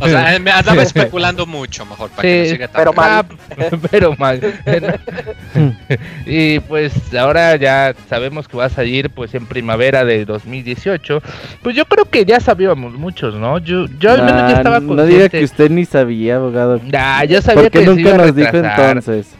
O 0.00 0.08
sea, 0.08 0.38
me 0.38 0.50
andaba 0.50 0.82
especulando 0.84 1.44
mucho, 1.44 1.84
mejor, 1.84 2.08
para 2.08 2.22
que 2.22 2.44
no 2.44 2.48
siga 2.48 2.68
tan 2.68 2.80
pero 2.80 2.92
mal. 2.94 3.26
pero 3.90 4.16
mal. 4.16 4.40
y 6.24 6.60
pues 6.60 7.12
ahora 7.12 7.56
ya 7.56 7.94
sabemos 8.08 8.48
que 8.48 8.56
va 8.56 8.64
a 8.64 8.70
salir 8.70 9.10
pues 9.10 9.34
en 9.34 9.44
primavera 9.44 10.06
de 10.06 10.24
2018. 10.24 11.22
Pues 11.60 11.76
yo 11.76 11.84
creo 11.84 12.06
que 12.06 12.24
ya 12.24 12.40
sabíamos 12.40 12.94
muchos, 12.94 13.34
¿no? 13.34 13.58
Yo, 13.58 13.84
yo 14.00 14.12
al 14.12 14.24
menos 14.24 14.50
ya 14.50 14.56
estaba 14.56 14.78
consciente. 14.78 15.02
No 15.02 15.06
diga 15.06 15.28
que 15.28 15.44
usted 15.44 15.70
ni 15.70 15.84
sabía, 15.84 16.36
abogado. 16.36 16.80
Nah, 16.90 17.24
yo 17.24 17.42
sabía 17.42 17.64
¿Por 17.64 17.70
qué 17.70 17.84
nunca 17.84 18.16
nos 18.16 18.34
dijo 18.34 18.56
entonces? 18.56 19.37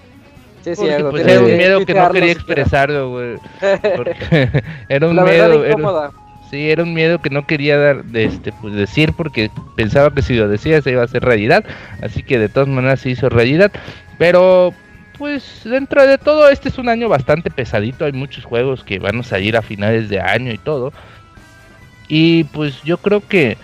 Sí, 0.74 0.86
pues, 1.10 1.26
era 1.26 1.40
un 1.40 1.56
miedo 1.56 1.86
que 1.86 1.94
no 1.94 2.10
quería 2.10 2.32
expresarlo, 2.32 3.10
güey. 3.10 3.36
era 4.88 5.08
un 5.08 5.16
miedo. 5.16 5.64
Era, 5.64 6.10
sí, 6.50 6.70
era 6.70 6.82
un 6.82 6.94
miedo 6.94 7.20
que 7.20 7.30
no 7.30 7.46
quería 7.46 7.78
dar, 7.78 8.04
de 8.04 8.24
este, 8.24 8.52
pues 8.52 8.74
decir 8.74 9.12
porque 9.16 9.50
pensaba 9.76 10.12
que 10.12 10.22
si 10.22 10.34
lo 10.34 10.48
decía 10.48 10.80
se 10.82 10.90
iba 10.90 11.02
a 11.02 11.06
hacer 11.06 11.24
realidad. 11.24 11.64
Así 12.02 12.22
que 12.22 12.38
de 12.38 12.48
todas 12.48 12.68
maneras 12.68 13.00
se 13.00 13.10
hizo 13.10 13.28
realidad. 13.28 13.72
Pero 14.18 14.74
pues 15.18 15.62
dentro 15.64 16.06
de 16.06 16.16
todo 16.16 16.48
este 16.48 16.68
es 16.68 16.78
un 16.78 16.88
año 16.88 17.08
bastante 17.08 17.50
pesadito. 17.50 18.04
Hay 18.04 18.12
muchos 18.12 18.44
juegos 18.44 18.84
que 18.84 18.98
van 18.98 19.20
a 19.20 19.22
salir 19.22 19.56
a 19.56 19.62
finales 19.62 20.08
de 20.08 20.20
año 20.20 20.52
y 20.52 20.58
todo. 20.58 20.92
Y 22.08 22.44
pues 22.44 22.82
yo 22.82 22.96
creo 22.98 23.20
que 23.26 23.58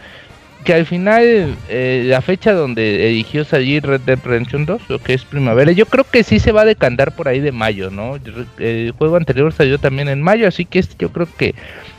que 0.65 0.75
al 0.75 0.87
final 0.87 1.57
eh, 1.69 2.05
la 2.07 2.23
fecha 2.23 2.53
donde 2.53 3.09
eligió 3.11 3.45
salir 3.45 3.87
Red 3.87 4.01
Dead 4.01 4.19
Redemption 4.25 4.65
2, 4.65 4.83
lo 4.89 4.99
que 4.99 5.15
es 5.15 5.25
primavera, 5.25 5.73
yo 5.73 5.87
creo 5.87 6.05
que 6.05 6.25
sí 6.25 6.39
se 6.39 6.53
va 6.53 6.63
a 6.63 6.65
decantar 6.65 7.15
por 7.15 7.29
ahí 7.29 7.41
de 7.41 7.53
mayo, 7.53 7.91
¿no? 7.91 8.19
El 8.59 8.93
juego 8.93 9.17
anterior 9.17 9.53
salió 9.53 9.79
también 9.79 10.09
en 10.09 10.23
mayo, 10.23 10.49
así 10.49 10.65
que 10.65 10.79
este 10.79 10.97
yo 10.99 11.13
creo 11.13 11.29
que 11.37 11.55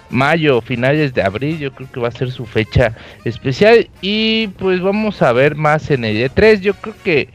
mayo, 0.09 0.61
finales 0.61 1.13
de 1.13 1.21
abril, 1.21 1.59
yo 1.59 1.71
creo 1.71 1.91
que 1.91 1.99
va 1.99 2.07
a 2.07 2.11
ser 2.11 2.31
su 2.31 2.45
fecha 2.45 2.93
especial 3.23 3.87
y 4.01 4.47
pues 4.57 4.81
vamos 4.81 5.21
a 5.21 5.31
ver 5.31 5.55
más 5.55 5.91
en 5.91 6.03
el 6.03 6.17
E3, 6.17 6.59
yo 6.61 6.73
creo 6.73 6.95
que 7.03 7.29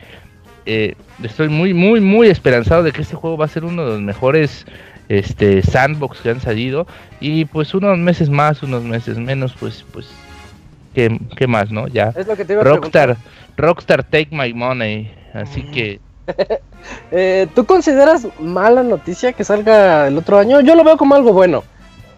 eh, 0.67 0.95
estoy 1.23 1.49
muy, 1.49 1.75
muy, 1.75 2.01
muy 2.01 2.29
esperanzado 2.29 2.83
de 2.83 2.93
que 2.93 3.03
este 3.03 3.17
juego 3.17 3.37
va 3.37 3.45
a 3.45 3.49
ser 3.49 3.65
uno 3.65 3.85
de 3.85 3.93
los 3.93 4.01
mejores 4.01 4.67
este 5.09 5.63
sandbox 5.63 6.21
que 6.21 6.31
han 6.31 6.41
salido 6.41 6.87
y 7.21 7.45
pues 7.45 7.75
unos 7.75 7.99
meses 7.99 8.31
más, 8.31 8.63
unos 8.63 8.85
meses 8.85 9.19
menos, 9.19 9.55
pues 9.59 9.85
pues 9.93 10.07
qué, 10.95 11.47
más, 11.47 11.71
¿no? 11.71 11.89
Ya. 11.89 12.13
Rockstar, 12.63 13.17
Rockstar 13.57 14.05
Take 14.05 14.29
My 14.31 14.53
Money, 14.53 15.13
así 15.35 15.63
que 15.63 16.01
eh, 17.11 17.47
¿Tú 17.55 17.65
consideras 17.65 18.27
mala 18.39 18.83
noticia 18.83 19.33
que 19.33 19.45
salga 19.45 20.09
el 20.09 20.19
otro 20.19 20.39
año? 20.39 20.61
Yo 20.61 20.75
lo 20.75 20.85
veo 20.85 20.97
como 20.97 21.15
algo 21.15 21.33
bueno. 21.33 21.65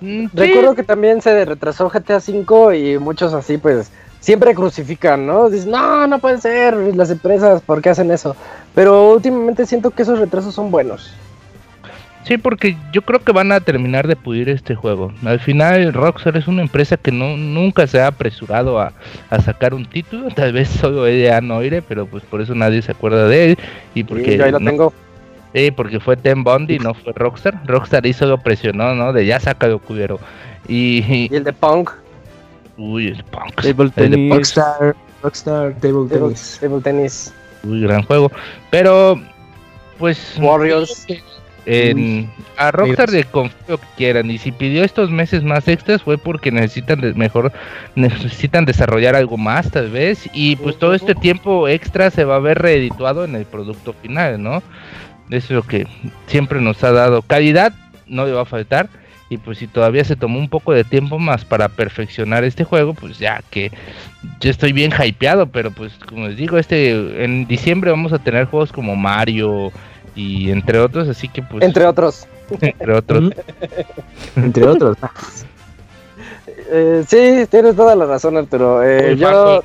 Mm, 0.01 0.27
Recuerdo 0.33 0.75
que 0.75 0.83
también 0.83 1.23
se 1.23 1.45
retrasó 1.45 1.89
GTA 1.89 2.19
V 2.19 2.79
y 2.79 2.99
muchos 2.99 3.33
así 3.35 3.59
pues 3.59 3.91
siempre 4.21 4.55
crucifican, 4.55 5.27
¿no? 5.27 5.49
Dicen, 5.49 5.71
no, 5.71 6.07
no 6.07 6.19
puede 6.19 6.39
ser, 6.39 6.75
las 6.97 7.11
empresas, 7.11 7.63
¿por 7.63 7.83
qué 7.83 7.91
hacen 7.91 8.11
eso? 8.11 8.37
Pero 8.75 9.13
últimamente 9.13 9.67
siento 9.67 9.91
que 9.91 10.03
esos 10.03 10.19
retrasos 10.19 10.55
son 10.55 10.71
buenos. 10.71 11.13
Sí, 12.25 12.39
porque 12.39 12.77
yo 12.93 13.03
creo 13.03 13.21
que 13.21 13.33
van 13.33 13.51
a 13.51 13.61
terminar 13.61 14.07
de 14.07 14.15
pulir 14.15 14.49
este 14.49 14.77
juego. 14.77 15.13
Al 15.25 15.41
final 15.41 15.93
Rockstar 15.93 16.37
es 16.37 16.47
una 16.47 16.63
empresa 16.63 16.97
que 16.97 17.11
no 17.11 17.37
nunca 17.37 17.87
se 17.87 18.01
ha 18.01 18.07
apresurado 18.07 18.81
a, 18.81 18.93
sacar 19.45 19.75
un 19.75 19.87
título. 19.87 20.29
Tal 20.35 20.53
vez 20.53 20.69
solo 20.69 21.07
ella 21.07 21.41
no 21.41 21.63
iré, 21.63 21.83
pero 21.83 22.07
pues 22.07 22.23
por 22.25 22.41
eso 22.41 22.55
nadie 22.55 22.81
se 22.83 22.93
acuerda 22.93 23.27
de 23.27 23.53
él. 23.53 23.59
Y 23.95 24.05
porque 24.05 24.37
yo 24.37 24.45
ahí 24.45 24.53
lo 24.53 24.61
tengo. 24.61 24.93
Sí, 25.53 25.71
porque 25.71 26.01
fue 26.01 26.17
Ten 26.17 26.45
Bondi, 26.45 26.79
no 26.79 26.95
fue 26.95 27.13
Rockstar. 27.13 27.61
Rockstar 27.67 28.07
hizo 28.07 28.25
lo 28.27 28.39
presionó, 28.39 28.95
¿no? 28.95 29.13
De 29.13 29.27
ya 29.27 29.41
saca 29.41 29.67
lo 29.67 29.81
cubierto. 29.81 30.21
Y, 30.69 31.05
y 31.09 31.35
el 31.35 31.45
de 31.45 31.53
Punk. 31.53 31.91
Uy, 32.79 33.09
el 33.09 33.25
Punk. 33.25 33.61
Table 33.61 33.91
el 33.97 34.11
de 34.11 34.35
Rockstar, 34.35 34.97
Rockstar 35.23 35.75
Table, 35.81 36.09
Tennis. 36.09 36.59
Table 36.61 36.81
Tennis. 36.81 37.35
Uy, 37.65 37.83
gran 37.83 38.03
juego. 38.05 38.31
Pero, 38.71 39.21
pues. 39.99 40.37
Warriors 40.41 41.07
en, 41.67 42.31
a 42.57 42.71
Rockstar 42.71 43.11
de 43.11 43.25
confío 43.25 43.79
que 43.79 43.87
quieran 43.97 44.31
y 44.31 44.39
si 44.39 44.53
pidió 44.53 44.85
estos 44.85 45.11
meses 45.11 45.45
más 45.45 45.69
extras 45.69 46.03
fue 46.03 46.19
porque 46.19 46.51
necesitan 46.51 47.01
de 47.01 47.15
mejor 47.15 47.53
necesitan 47.95 48.65
desarrollar 48.65 49.15
algo 49.15 49.37
más 49.37 49.71
tal 49.71 49.91
vez 49.91 50.29
y 50.33 50.57
pues 50.57 50.79
todo 50.79 50.95
este 50.95 51.15
tiempo 51.15 51.69
extra 51.69 52.11
se 52.11 52.25
va 52.25 52.37
a 52.37 52.41
ver 52.41 52.59
reedituado 52.59 53.25
en 53.25 53.37
el 53.37 53.45
producto 53.45 53.93
final 53.93 54.43
no 54.43 54.63
eso 55.31 55.47
es 55.47 55.51
lo 55.51 55.63
que 55.63 55.87
siempre 56.27 56.61
nos 56.61 56.83
ha 56.83 56.93
dado 56.93 57.23
calidad 57.23 57.73
no 58.07 58.27
le 58.27 58.33
va 58.33 58.43
a 58.43 58.47
faltar 58.47 58.89
y 59.29 59.39
pues 59.39 59.59
si 59.59 59.67
todavía 59.67 60.05
se 60.05 60.17
tomó 60.17 60.39
un 60.39 60.49
poco 60.49 60.73
de 60.73 60.85
tiempo 60.85 61.19
más 61.19 61.45
para 61.45 61.69
perfeccionar 61.69 62.45
este 62.45 62.65
juego 62.65 62.93
pues 62.93 63.19
ya 63.19 63.41
que 63.51 63.71
yo 64.41 64.51
estoy 64.51 64.73
bien 64.73 64.93
hypeado 64.93 65.47
pero 65.47 65.71
pues 65.71 65.95
como 66.07 66.29
les 66.29 66.37
digo 66.37 66.59
este 66.59 67.25
en 67.25 67.47
diciembre 67.47 67.91
vamos 67.91 68.13
a 68.13 68.19
tener 68.19 68.47
juegos 68.47 68.73
como 68.73 68.95
Mario 68.97 69.73
y 70.15 70.51
entre 70.51 70.79
otros, 70.79 71.09
así 71.09 71.29
que 71.29 71.43
pues... 71.43 71.65
Entre 71.65 71.87
otros. 71.87 72.27
entre 72.61 72.93
otros. 72.93 73.31
entre 74.37 74.67
otros. 74.67 74.97
eh, 76.47 77.05
sí, 77.07 77.47
tienes 77.51 77.77
toda 77.77 77.95
la 77.95 78.07
razón, 78.07 78.37
Arturo. 78.37 78.83
Eh, 78.83 79.17
yo, 79.17 79.63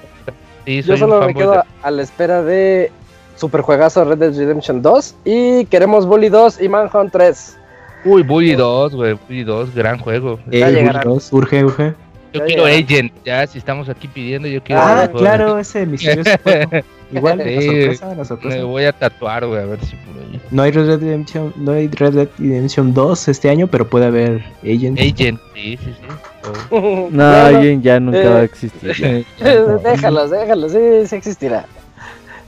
yo 0.65 0.97
solo 0.97 1.25
me 1.25 1.33
quedo 1.33 1.63
a 1.81 1.91
la 1.91 2.01
espera 2.01 2.43
de 2.43 2.91
Superjuegazo 3.35 4.05
Red 4.05 4.17
Dead 4.17 4.35
Redemption 4.35 4.81
2 4.81 5.15
y 5.25 5.65
queremos 5.65 6.05
Bully 6.05 6.29
2 6.29 6.61
y 6.61 6.69
Manhunt 6.69 7.11
3. 7.11 7.57
Uy, 8.05 8.23
Bully 8.23 8.55
2, 8.55 8.95
güey, 8.95 9.13
Bully 9.27 9.43
2, 9.43 9.75
gran 9.75 9.99
juego. 9.99 10.39
Eh, 10.51 10.63
Bully 10.63 10.99
2, 11.03 11.33
urge, 11.33 11.65
urge. 11.65 11.93
Yo 12.33 12.45
quiero 12.45 12.65
Agent, 12.65 13.11
ya 13.25 13.47
si 13.47 13.57
estamos 13.57 13.89
aquí 13.89 14.07
pidiendo, 14.07 14.47
yo 14.47 14.61
quiero. 14.61 14.81
Ah, 14.81 15.09
claro, 15.13 15.57
ese 15.59 15.85
misterioso 15.85 16.29
Igual, 17.11 17.37
la 17.37 17.61
sorpresa, 17.61 18.15
la 18.15 18.25
sorpresa. 18.25 18.57
Me 18.57 18.63
voy 18.63 18.83
a 18.83 18.91
tatuar, 18.91 19.45
güey, 19.45 19.61
a 19.61 19.65
ver 19.65 19.79
si 19.85 19.95
por 19.95 20.21
ahí. 20.21 20.41
No 20.51 20.63
hay 20.63 20.71
Red 20.71 20.87
Dead 20.87 20.99
Redemption, 20.99 21.53
no 21.55 21.71
hay 21.71 21.87
Red 21.87 22.13
Dead 22.13 22.29
Redemption 22.37 22.93
2 22.93 23.27
este 23.29 23.49
año, 23.49 23.67
pero 23.67 23.87
puede 23.87 24.05
haber 24.05 24.43
Agent. 24.63 24.99
Agent, 24.99 25.39
sí, 25.53 25.77
sí, 25.77 25.93
sí. 25.93 26.75
no, 27.11 27.23
Agent 27.23 27.83
ya 27.83 27.99
nunca 27.99 28.29
va 28.29 28.37
a 28.39 28.43
existir. 28.43 29.25
déjalos, 29.83 30.31
déjalos, 30.31 30.71
sí, 30.71 30.79
sí 31.07 31.15
existirá. 31.15 31.65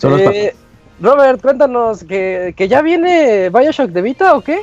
Eh, 0.03 0.53
Robert, 1.01 1.41
cuéntanos, 1.41 2.03
¿que, 2.03 2.53
¿que 2.55 2.67
ya 2.67 2.81
viene 2.81 3.49
Bioshock 3.49 3.91
de 3.91 4.01
Vita 4.01 4.35
o 4.35 4.41
qué? 4.41 4.59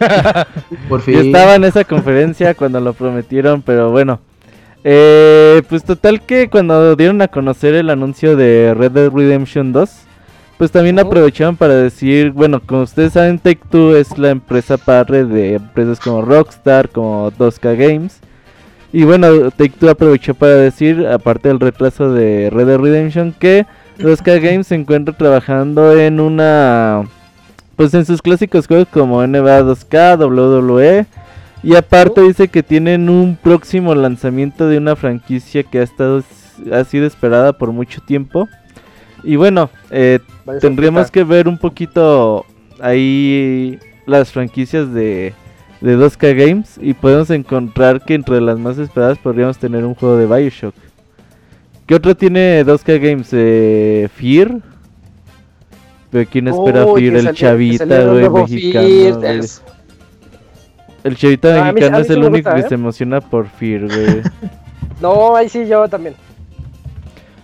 Por 0.88 1.02
fin. 1.02 1.14
Yo 1.14 1.20
estaba 1.20 1.54
en 1.54 1.64
esa 1.64 1.84
conferencia 1.84 2.54
cuando 2.54 2.80
lo 2.80 2.94
prometieron, 2.94 3.62
pero 3.62 3.90
bueno. 3.90 4.20
Eh, 4.86 5.62
pues 5.68 5.82
total 5.82 6.20
que 6.20 6.50
cuando 6.50 6.94
dieron 6.94 7.22
a 7.22 7.28
conocer 7.28 7.74
el 7.74 7.88
anuncio 7.88 8.36
de 8.36 8.74
Red 8.74 8.92
Dead 8.92 9.10
Redemption 9.10 9.72
2, 9.72 9.90
pues 10.58 10.70
también 10.70 10.98
aprovecharon 10.98 11.56
para 11.56 11.74
decir, 11.74 12.30
bueno, 12.30 12.60
como 12.60 12.82
ustedes 12.82 13.14
saben, 13.14 13.38
Take 13.38 13.62
Two 13.70 13.96
es 13.96 14.18
la 14.18 14.30
empresa 14.30 14.76
padre 14.76 15.24
de 15.24 15.54
empresas 15.54 15.98
como 15.98 16.22
Rockstar, 16.22 16.90
como 16.90 17.32
2K 17.32 17.76
Games. 17.76 18.20
Y 18.92 19.04
bueno, 19.04 19.50
Take 19.50 19.70
Two 19.80 19.88
aprovechó 19.90 20.34
para 20.34 20.54
decir, 20.54 21.06
aparte 21.06 21.48
del 21.48 21.60
retraso 21.60 22.12
de 22.12 22.50
Red 22.50 22.66
Dead 22.66 22.78
Redemption, 22.78 23.32
que 23.32 23.66
2K 23.98 24.40
Games 24.42 24.66
se 24.66 24.74
encuentra 24.74 25.16
trabajando 25.16 25.98
en 25.98 26.20
una 26.20 27.04
pues 27.76 27.92
en 27.94 28.04
sus 28.04 28.22
clásicos 28.22 28.66
juegos 28.66 28.86
como 28.92 29.26
NBA 29.26 29.62
2K, 29.62 30.18
WWE. 30.18 31.06
Y 31.64 31.74
aparte 31.76 32.20
dice 32.20 32.48
que 32.48 32.62
tienen 32.62 33.08
un 33.08 33.36
próximo 33.36 33.94
lanzamiento 33.94 34.68
de 34.68 34.76
una 34.76 34.96
franquicia 34.96 35.62
que 35.62 35.78
ha 35.78 35.82
estado 35.82 36.22
ha 36.70 36.84
sido 36.84 37.06
esperada 37.06 37.54
por 37.54 37.72
mucho 37.72 38.02
tiempo. 38.02 38.48
Y 39.22 39.36
bueno, 39.36 39.70
eh, 39.90 40.18
tendríamos 40.60 41.10
que 41.10 41.24
ver 41.24 41.48
un 41.48 41.56
poquito 41.56 42.44
ahí 42.80 43.78
las 44.04 44.30
franquicias 44.30 44.92
de, 44.92 45.32
de 45.80 45.96
2K 45.96 46.36
Games 46.36 46.78
y 46.80 46.92
podemos 46.92 47.30
encontrar 47.30 48.04
que 48.04 48.14
entre 48.14 48.42
las 48.42 48.58
más 48.58 48.76
esperadas 48.76 49.16
podríamos 49.18 49.56
tener 49.56 49.84
un 49.86 49.94
juego 49.94 50.18
de 50.18 50.26
Bioshock. 50.26 50.74
¿Qué 51.86 51.94
otro 51.94 52.14
tiene 52.14 52.62
2K 52.64 53.00
Games? 53.00 53.28
Eh, 53.32 54.08
Fear, 54.14 54.60
pero 56.10 56.28
¿quién 56.30 56.48
espera 56.48 56.84
Fear? 56.94 57.16
El 57.16 57.34
chavita, 57.34 58.04
güey, 58.04 58.28
mexicano. 58.28 59.40
El 61.04 61.16
chavita 61.16 61.72
mexicano 61.72 61.98
es 61.98 62.10
el 62.10 62.24
único 62.24 62.52
que 62.54 62.60
¿eh? 62.60 62.66
se 62.68 62.74
emociona 62.74 63.20
por 63.20 63.46
Fear, 63.46 63.86
güey. 63.86 64.22
no, 65.02 65.36
ahí 65.36 65.50
sí, 65.50 65.66
yo 65.66 65.86
también. 65.86 66.16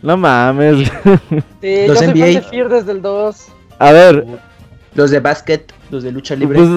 No 0.01 0.17
mames. 0.17 0.91
Sí, 1.61 1.87
los 1.87 2.01
yo 2.01 2.07
NBA. 2.07 2.33
Soy 2.33 2.41
Fear 2.51 2.69
desde 2.71 2.93
el 2.93 3.03
2. 3.03 3.49
A 3.79 3.93
ver. 3.93 4.27
Los 4.95 5.11
de 5.11 5.21
básquet, 5.21 5.73
los 5.91 6.03
de 6.03 6.11
lucha 6.11 6.35
libre. 6.35 6.59
Pues... 6.59 6.69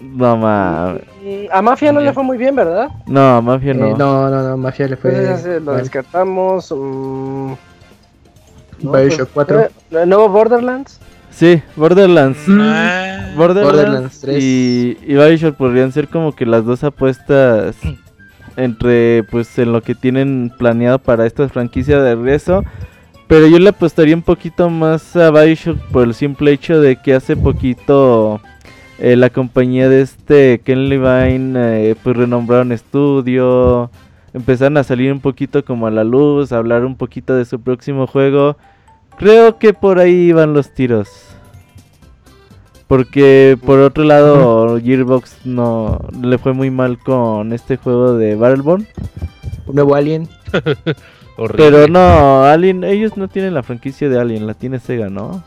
No 0.00 0.36
mames. 0.36 1.02
A 1.50 1.62
Mafia 1.62 1.92
no 1.92 2.00
le 2.00 2.12
fue 2.12 2.22
muy 2.22 2.38
bien, 2.38 2.54
¿verdad? 2.54 2.88
No, 3.06 3.36
a 3.36 3.42
Mafia 3.42 3.74
no. 3.74 3.86
Eh, 3.86 3.94
no, 3.98 4.30
no, 4.30 4.48
no, 4.48 4.56
Mafia 4.56 4.86
le 4.86 4.96
fue. 4.96 5.10
Pues 5.10 5.44
lo 5.62 5.74
descartamos. 5.74 6.70
Um... 6.70 7.56
Bioshock 8.78 9.30
4. 9.34 9.68
¿El 9.90 10.08
nuevo 10.08 10.28
Borderlands? 10.28 11.00
Sí, 11.32 11.62
Borderlands. 11.76 12.46
Mm. 12.46 13.36
Borderlands, 13.36 14.20
3. 14.20 14.42
Y, 14.42 14.98
y 15.02 15.14
Bioshock 15.14 15.56
podrían 15.56 15.92
ser 15.92 16.08
como 16.08 16.32
que 16.32 16.46
las 16.46 16.64
dos 16.64 16.84
apuestas 16.84 17.76
entre 18.56 19.24
pues 19.24 19.58
en 19.58 19.72
lo 19.72 19.82
que 19.82 19.94
tienen 19.94 20.52
planeado 20.58 20.98
para 20.98 21.26
esta 21.26 21.48
franquicia 21.48 22.00
de 22.00 22.14
regreso. 22.14 22.64
Pero 23.26 23.46
yo 23.46 23.58
le 23.58 23.70
apostaría 23.70 24.14
un 24.14 24.22
poquito 24.22 24.68
más 24.68 25.16
a 25.16 25.30
Bioshock 25.30 25.78
por 25.90 26.04
el 26.04 26.14
simple 26.14 26.52
hecho 26.52 26.80
de 26.80 26.96
que 26.96 27.14
hace 27.14 27.34
poquito 27.34 28.40
eh, 28.98 29.16
la 29.16 29.30
compañía 29.30 29.88
de 29.88 30.02
este 30.02 30.60
Ken 30.62 30.88
Levine 30.88 31.54
eh, 31.56 31.96
pues 32.02 32.16
renombraron 32.16 32.72
estudio. 32.72 33.90
Empezaron 34.34 34.76
a 34.76 34.84
salir 34.84 35.12
un 35.12 35.20
poquito 35.20 35.64
como 35.64 35.86
a 35.86 35.90
la 35.90 36.04
luz, 36.04 36.52
a 36.52 36.58
hablar 36.58 36.84
un 36.84 36.96
poquito 36.96 37.34
de 37.34 37.44
su 37.44 37.60
próximo 37.60 38.06
juego. 38.06 38.56
Creo 39.18 39.58
que 39.58 39.72
por 39.72 39.98
ahí 39.98 40.28
iban 40.28 40.52
los 40.52 40.72
tiros. 40.74 41.08
Porque 42.86 43.56
por 43.64 43.78
otro 43.78 44.04
lado, 44.04 44.78
Gearbox 44.78 45.46
no 45.46 45.98
le 46.20 46.36
fue 46.38 46.52
muy 46.52 46.70
mal 46.70 46.98
con 46.98 47.52
este 47.52 47.76
juego 47.78 48.16
de 48.16 48.34
Battleborn. 48.34 48.86
Un 49.66 49.74
nuevo 49.74 49.94
Alien. 49.94 50.28
Pero 51.56 51.88
no, 51.88 52.44
Alien, 52.44 52.84
ellos 52.84 53.16
no 53.16 53.28
tienen 53.28 53.54
la 53.54 53.62
franquicia 53.62 54.08
de 54.08 54.20
Alien, 54.20 54.46
la 54.46 54.54
tiene 54.54 54.78
Sega, 54.78 55.08
¿no? 55.08 55.42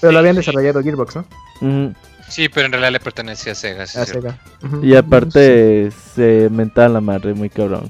pero 0.00 0.12
lo 0.12 0.18
habían 0.18 0.36
desarrollado 0.36 0.82
Gearbox, 0.82 1.16
¿no? 1.16 1.94
Sí, 2.28 2.48
pero 2.48 2.66
en 2.66 2.72
realidad 2.72 2.92
le 2.92 3.00
pertenecía 3.00 3.52
a 3.52 3.54
Sega. 3.54 3.82
a 3.82 3.86
Sega. 3.86 4.38
Y 4.82 4.96
aparte 4.96 5.90
se 6.14 6.48
mentaba 6.50 6.88
la 6.88 7.00
madre 7.00 7.34
muy 7.34 7.50
cabrón 7.50 7.88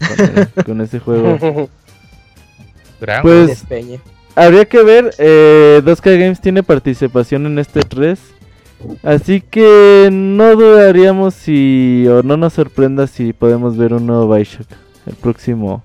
con 0.65 0.81
ese 0.81 0.99
juego. 0.99 1.71
pues 3.23 3.65
habría 4.35 4.65
que 4.65 4.83
ver. 4.83 5.15
Eh, 5.19 5.81
2K 5.85 6.19
Games 6.19 6.41
tiene 6.41 6.63
participación 6.63 7.47
en 7.47 7.59
este 7.59 7.81
3. 7.81 8.19
Así 9.03 9.41
que 9.41 10.11
no 10.13 10.55
dudaríamos 10.55 11.35
si 11.35 12.07
o 12.09 12.23
no 12.23 12.37
nos 12.37 12.53
sorprenda 12.53 13.07
si 13.07 13.33
podemos 13.33 13.77
ver 13.77 13.95
un 13.95 14.07
nuevo 14.07 14.33
Bioshock 14.35 14.69
el 15.07 15.15
próximo 15.15 15.83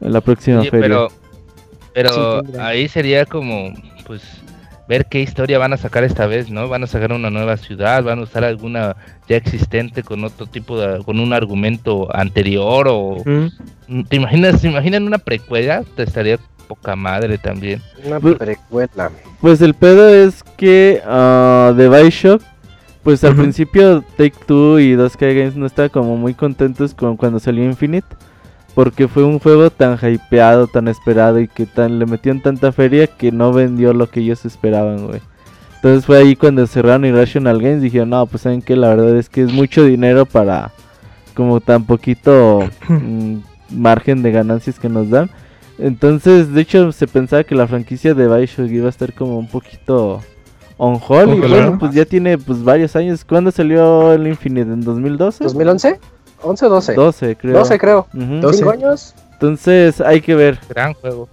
en 0.00 0.12
la 0.12 0.20
próxima 0.20 0.62
feria. 0.64 0.80
Pero, 0.80 1.08
pero 1.92 2.42
ahí 2.58 2.88
sería 2.88 3.26
como 3.26 3.74
pues 4.06 4.22
ver 4.90 5.06
qué 5.06 5.20
historia 5.20 5.56
van 5.60 5.72
a 5.72 5.76
sacar 5.76 6.02
esta 6.02 6.26
vez, 6.26 6.50
¿no? 6.50 6.68
Van 6.68 6.82
a 6.82 6.88
sacar 6.88 7.12
una 7.12 7.30
nueva 7.30 7.56
ciudad, 7.56 8.02
van 8.02 8.18
a 8.18 8.22
usar 8.22 8.42
alguna 8.42 8.96
ya 9.28 9.36
existente 9.36 10.02
con 10.02 10.24
otro 10.24 10.46
tipo 10.46 10.80
de, 10.80 11.04
con 11.04 11.20
un 11.20 11.32
argumento 11.32 12.08
anterior 12.12 12.88
o... 12.90 13.22
¿Te 14.08 14.16
imaginas, 14.16 14.60
te 14.60 14.68
imaginan 14.68 15.06
una 15.06 15.18
precuela? 15.18 15.84
Te 15.94 16.02
estaría 16.02 16.40
poca 16.66 16.96
madre 16.96 17.38
también. 17.38 17.80
Una 18.04 18.18
pues, 18.18 18.34
precuela. 18.36 19.12
Pues 19.40 19.60
el 19.60 19.74
pedo 19.74 20.08
es 20.08 20.42
que 20.56 21.00
uh, 21.04 21.72
The 21.76 21.88
Bioshock, 21.88 22.42
pues 23.04 23.22
al 23.22 23.36
principio 23.36 24.02
Take 24.16 24.34
Two 24.44 24.80
y 24.80 24.94
2K 24.94 25.20
Games 25.20 25.54
no 25.54 25.66
estaban 25.66 25.90
como 25.90 26.16
muy 26.16 26.34
contentos 26.34 26.94
con 26.94 27.16
cuando 27.16 27.38
salió 27.38 27.64
Infinite. 27.64 28.08
Porque 28.80 29.08
fue 29.08 29.24
un 29.24 29.38
juego 29.38 29.68
tan 29.68 29.98
hypeado, 30.00 30.66
tan 30.66 30.88
esperado 30.88 31.38
y 31.38 31.48
que 31.48 31.66
tan 31.66 31.98
le 31.98 32.06
metieron 32.06 32.40
tanta 32.40 32.72
feria 32.72 33.06
que 33.06 33.30
no 33.30 33.52
vendió 33.52 33.92
lo 33.92 34.08
que 34.08 34.20
ellos 34.20 34.46
esperaban, 34.46 35.06
güey. 35.06 35.20
Entonces 35.74 36.06
fue 36.06 36.16
ahí 36.16 36.34
cuando 36.34 36.66
cerraron 36.66 37.04
Irrational 37.04 37.60
Games. 37.60 37.82
Dijeron, 37.82 38.08
no, 38.08 38.24
pues 38.24 38.40
saben 38.40 38.62
que 38.62 38.76
la 38.76 38.88
verdad 38.88 39.18
es 39.18 39.28
que 39.28 39.42
es 39.42 39.52
mucho 39.52 39.84
dinero 39.84 40.24
para 40.24 40.72
como 41.34 41.60
tan 41.60 41.84
poquito 41.84 42.60
mm, 42.88 43.34
margen 43.68 44.22
de 44.22 44.32
ganancias 44.32 44.78
que 44.78 44.88
nos 44.88 45.10
dan. 45.10 45.28
Entonces, 45.78 46.50
de 46.50 46.62
hecho, 46.62 46.90
se 46.90 47.06
pensaba 47.06 47.44
que 47.44 47.54
la 47.54 47.66
franquicia 47.66 48.14
de 48.14 48.28
Bioshock 48.28 48.70
iba 48.70 48.86
a 48.86 48.88
estar 48.88 49.12
como 49.12 49.38
un 49.38 49.48
poquito 49.48 50.22
on 50.78 50.98
hold. 51.06 51.36
Y 51.36 51.40
bueno, 51.46 51.78
pues 51.78 51.92
ya 51.92 52.06
tiene 52.06 52.38
pues 52.38 52.64
varios 52.64 52.96
años. 52.96 53.26
¿Cuándo 53.26 53.50
salió 53.50 54.14
el 54.14 54.26
Infinite? 54.26 54.72
¿En 54.72 54.80
2012? 54.80 55.44
¿2011? 55.44 55.98
¿11 56.42 56.62
o 56.62 56.68
12? 56.68 56.94
12, 56.94 57.36
creo. 57.36 57.52
12, 57.54 57.78
creo. 57.78 58.06
¿5 58.14 58.72
años? 58.72 59.14
Entonces, 59.32 60.00
hay 60.00 60.20
que 60.20 60.34
ver. 60.34 60.58
Gran 60.68 60.94
juego. 60.94 61.28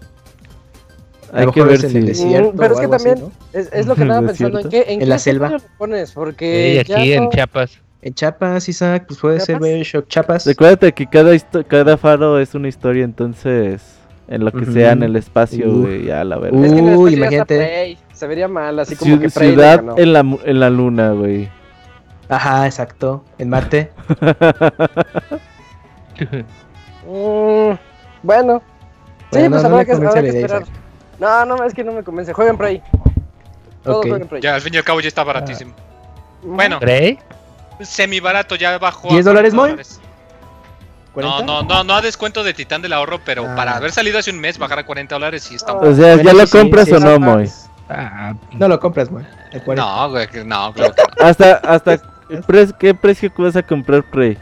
Hay 1.33 1.51
que 1.51 1.63
ver 1.63 1.79
si... 1.79 1.99
Desierto, 1.99 2.53
pero 2.57 2.73
es 2.75 2.79
que 2.79 2.87
también 2.87 3.23
es, 3.53 3.69
es, 3.73 3.85
lo 3.85 3.95
que 3.95 4.01
estaba 4.03 4.25
pensando. 4.25 4.59
¿En 4.59 4.69
qué, 4.69 4.85
en, 4.87 5.01
¿En 5.01 5.09
la 5.09 5.19
selva? 5.19 5.49
Lo 5.49 5.59
pones? 5.77 6.11
Porque 6.11 6.83
sí, 6.85 6.93
aquí 6.93 7.13
en 7.13 7.29
Chiapas. 7.29 7.79
En 8.01 8.13
Chiapas, 8.13 8.69
Isaac, 8.69 9.05
pues 9.07 9.19
puede 9.19 9.39
ser 9.39 9.59
Bioshock 9.59 10.07
Chiapas. 10.07 10.45
Recuérdate 10.45 10.93
que 10.93 11.07
cada, 11.07 11.37
cada 11.67 11.97
faro 11.97 12.39
es 12.39 12.55
una 12.55 12.67
historia, 12.67 13.03
entonces 13.03 13.81
en 14.27 14.43
lo 14.43 14.51
que 14.51 14.65
sea 14.65 14.91
en 14.91 15.03
el 15.03 15.15
espacio, 15.15 15.71
güey, 15.71 16.05
ya 16.05 16.23
la 16.23 16.37
verdad. 16.37 16.59
Uy, 16.59 17.13
imagínate. 17.13 17.97
Se 18.13 18.27
vería 18.27 18.47
mal, 18.47 18.79
así 18.79 18.95
como 18.95 19.19
que 19.19 19.29
Prey 19.29 19.51
Ciudad 19.51 19.83
en 19.97 20.13
la, 20.13 20.19
en 20.19 20.59
la 20.59 20.69
luna, 20.69 21.11
güey. 21.11 21.49
Ajá, 22.29 22.65
exacto. 22.65 23.23
En 23.37 23.49
Marte. 23.49 23.91
mm, 27.05 27.71
bueno. 28.23 28.61
Sí, 29.31 29.49
pues 29.49 29.63
habrá, 29.63 29.85
que, 29.85 29.91
habrá 29.93 30.21
que 30.21 30.27
esperar. 30.29 30.63
No, 31.19 31.45
no, 31.45 31.63
es 31.63 31.73
que 31.73 31.83
no 31.83 31.91
me 31.93 32.03
convence. 32.03 32.33
Jueguen 32.33 32.57
Prey. 32.57 32.81
Todos 33.83 34.05
jueguen 34.05 34.27
Prey. 34.27 34.41
Ya, 34.41 34.55
al 34.55 34.61
fin 34.61 34.73
y 34.73 34.77
al 34.77 34.83
cabo 34.83 34.99
ya 35.01 35.07
está 35.07 35.23
baratísimo. 35.23 35.73
Bueno. 36.43 36.79
¿Prey? 36.79 37.19
Semi 37.81 38.19
barato, 38.19 38.55
ya 38.55 38.77
bajó. 38.77 39.09
¿10 39.09 39.23
dólares, 39.23 39.53
Moy? 39.53 39.75
No, 41.15 41.41
no, 41.41 41.63
no, 41.63 41.83
no 41.83 41.95
a 41.95 42.01
descuento 42.01 42.43
de 42.43 42.53
Titán 42.53 42.81
del 42.81 42.93
Ahorro, 42.93 43.19
pero 43.25 43.45
ah. 43.47 43.55
para 43.55 43.75
haber 43.75 43.91
salido 43.91 44.19
hace 44.19 44.29
un 44.29 44.39
mes 44.39 44.57
bajar 44.59 44.79
a 44.79 44.85
40 44.85 45.15
dólares 45.15 45.43
sí 45.43 45.55
está 45.55 45.73
O 45.73 45.95
sea, 45.95 46.15
¿ya 46.21 46.33
lo 46.33 46.47
compras 46.47 46.91
o 46.91 46.99
no, 46.99 47.19
Moy? 47.19 47.49
Ah, 47.89 48.33
no 48.53 48.67
lo 48.67 48.79
compras, 48.79 49.09
Moy. 49.09 49.25
No, 49.75 50.09
güey, 50.11 50.27
no, 50.45 50.73
claro 50.73 50.93
Hasta, 51.19 51.55
hasta, 51.55 51.99
¿qué 52.79 52.93
precio 52.93 53.31
vas 53.37 53.55
a 53.55 53.63
comprar 53.63 54.03
Prey? 54.03 54.37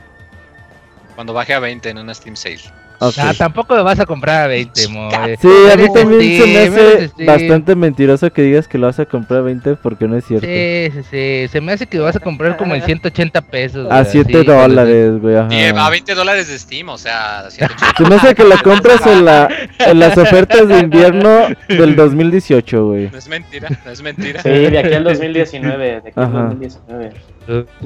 Cuando 1.15 1.33
baje 1.33 1.53
a 1.53 1.59
20 1.59 1.89
en 1.89 1.97
una 1.97 2.13
Steam 2.13 2.35
Sale. 2.35 2.61
Okay. 2.99 3.35
tampoco 3.37 3.75
lo 3.75 3.83
vas 3.83 3.99
a 3.99 4.05
comprar 4.05 4.43
a 4.43 4.47
20, 4.47 4.87
mo. 4.89 5.09
Sí, 5.39 5.49
a 5.71 5.75
mí 5.75 5.93
también 5.93 6.41
se 6.41 6.47
me 6.47 6.59
hace 6.59 7.25
bastante 7.25 7.75
mentiroso 7.75 8.31
que 8.31 8.41
digas 8.41 8.67
que 8.67 8.77
lo 8.77 8.87
vas 8.87 8.99
a 8.99 9.05
comprar 9.05 9.41
a 9.41 9.43
20 9.43 9.75
porque 9.75 10.07
no 10.07 10.17
es 10.17 10.25
cierto. 10.25 10.47
Sí, 10.47 10.91
sí, 10.93 11.03
sí. 11.09 11.47
Se 11.51 11.61
me 11.61 11.73
hace 11.73 11.87
que 11.87 11.97
lo 11.97 12.03
vas 12.03 12.15
a 12.15 12.19
comprar 12.19 12.57
como 12.57 12.75
en 12.75 12.81
180 12.81 13.41
pesos. 13.41 13.87
A 13.91 14.05
7 14.05 14.43
dólares, 14.43 15.19
güey. 15.19 15.35
a 15.35 15.89
20 15.89 16.15
dólares 16.15 16.47
de 16.47 16.57
Steam, 16.57 16.89
o 16.89 16.97
sea, 16.97 17.49
180. 17.49 17.97
Se 17.97 18.09
me 18.09 18.15
hace 18.15 18.35
que 18.35 18.43
lo 18.43 18.57
compras 18.63 19.05
en, 19.05 19.25
la, 19.25 19.49
en 19.79 19.99
las 19.99 20.17
ofertas 20.17 20.67
de 20.67 20.79
invierno 20.79 21.47
del 21.67 21.95
2018, 21.95 22.85
güey. 22.85 23.09
No 23.11 23.17
es 23.17 23.27
mentira, 23.27 23.69
no 23.85 23.91
es 23.91 24.01
mentira. 24.01 24.41
Sí, 24.41 24.49
de 24.49 24.79
aquí 24.79 24.93
al 24.93 25.03
2019. 25.03 25.85
De 25.85 25.97
aquí 25.97 26.11
al 26.15 26.31
2019. 26.31 27.11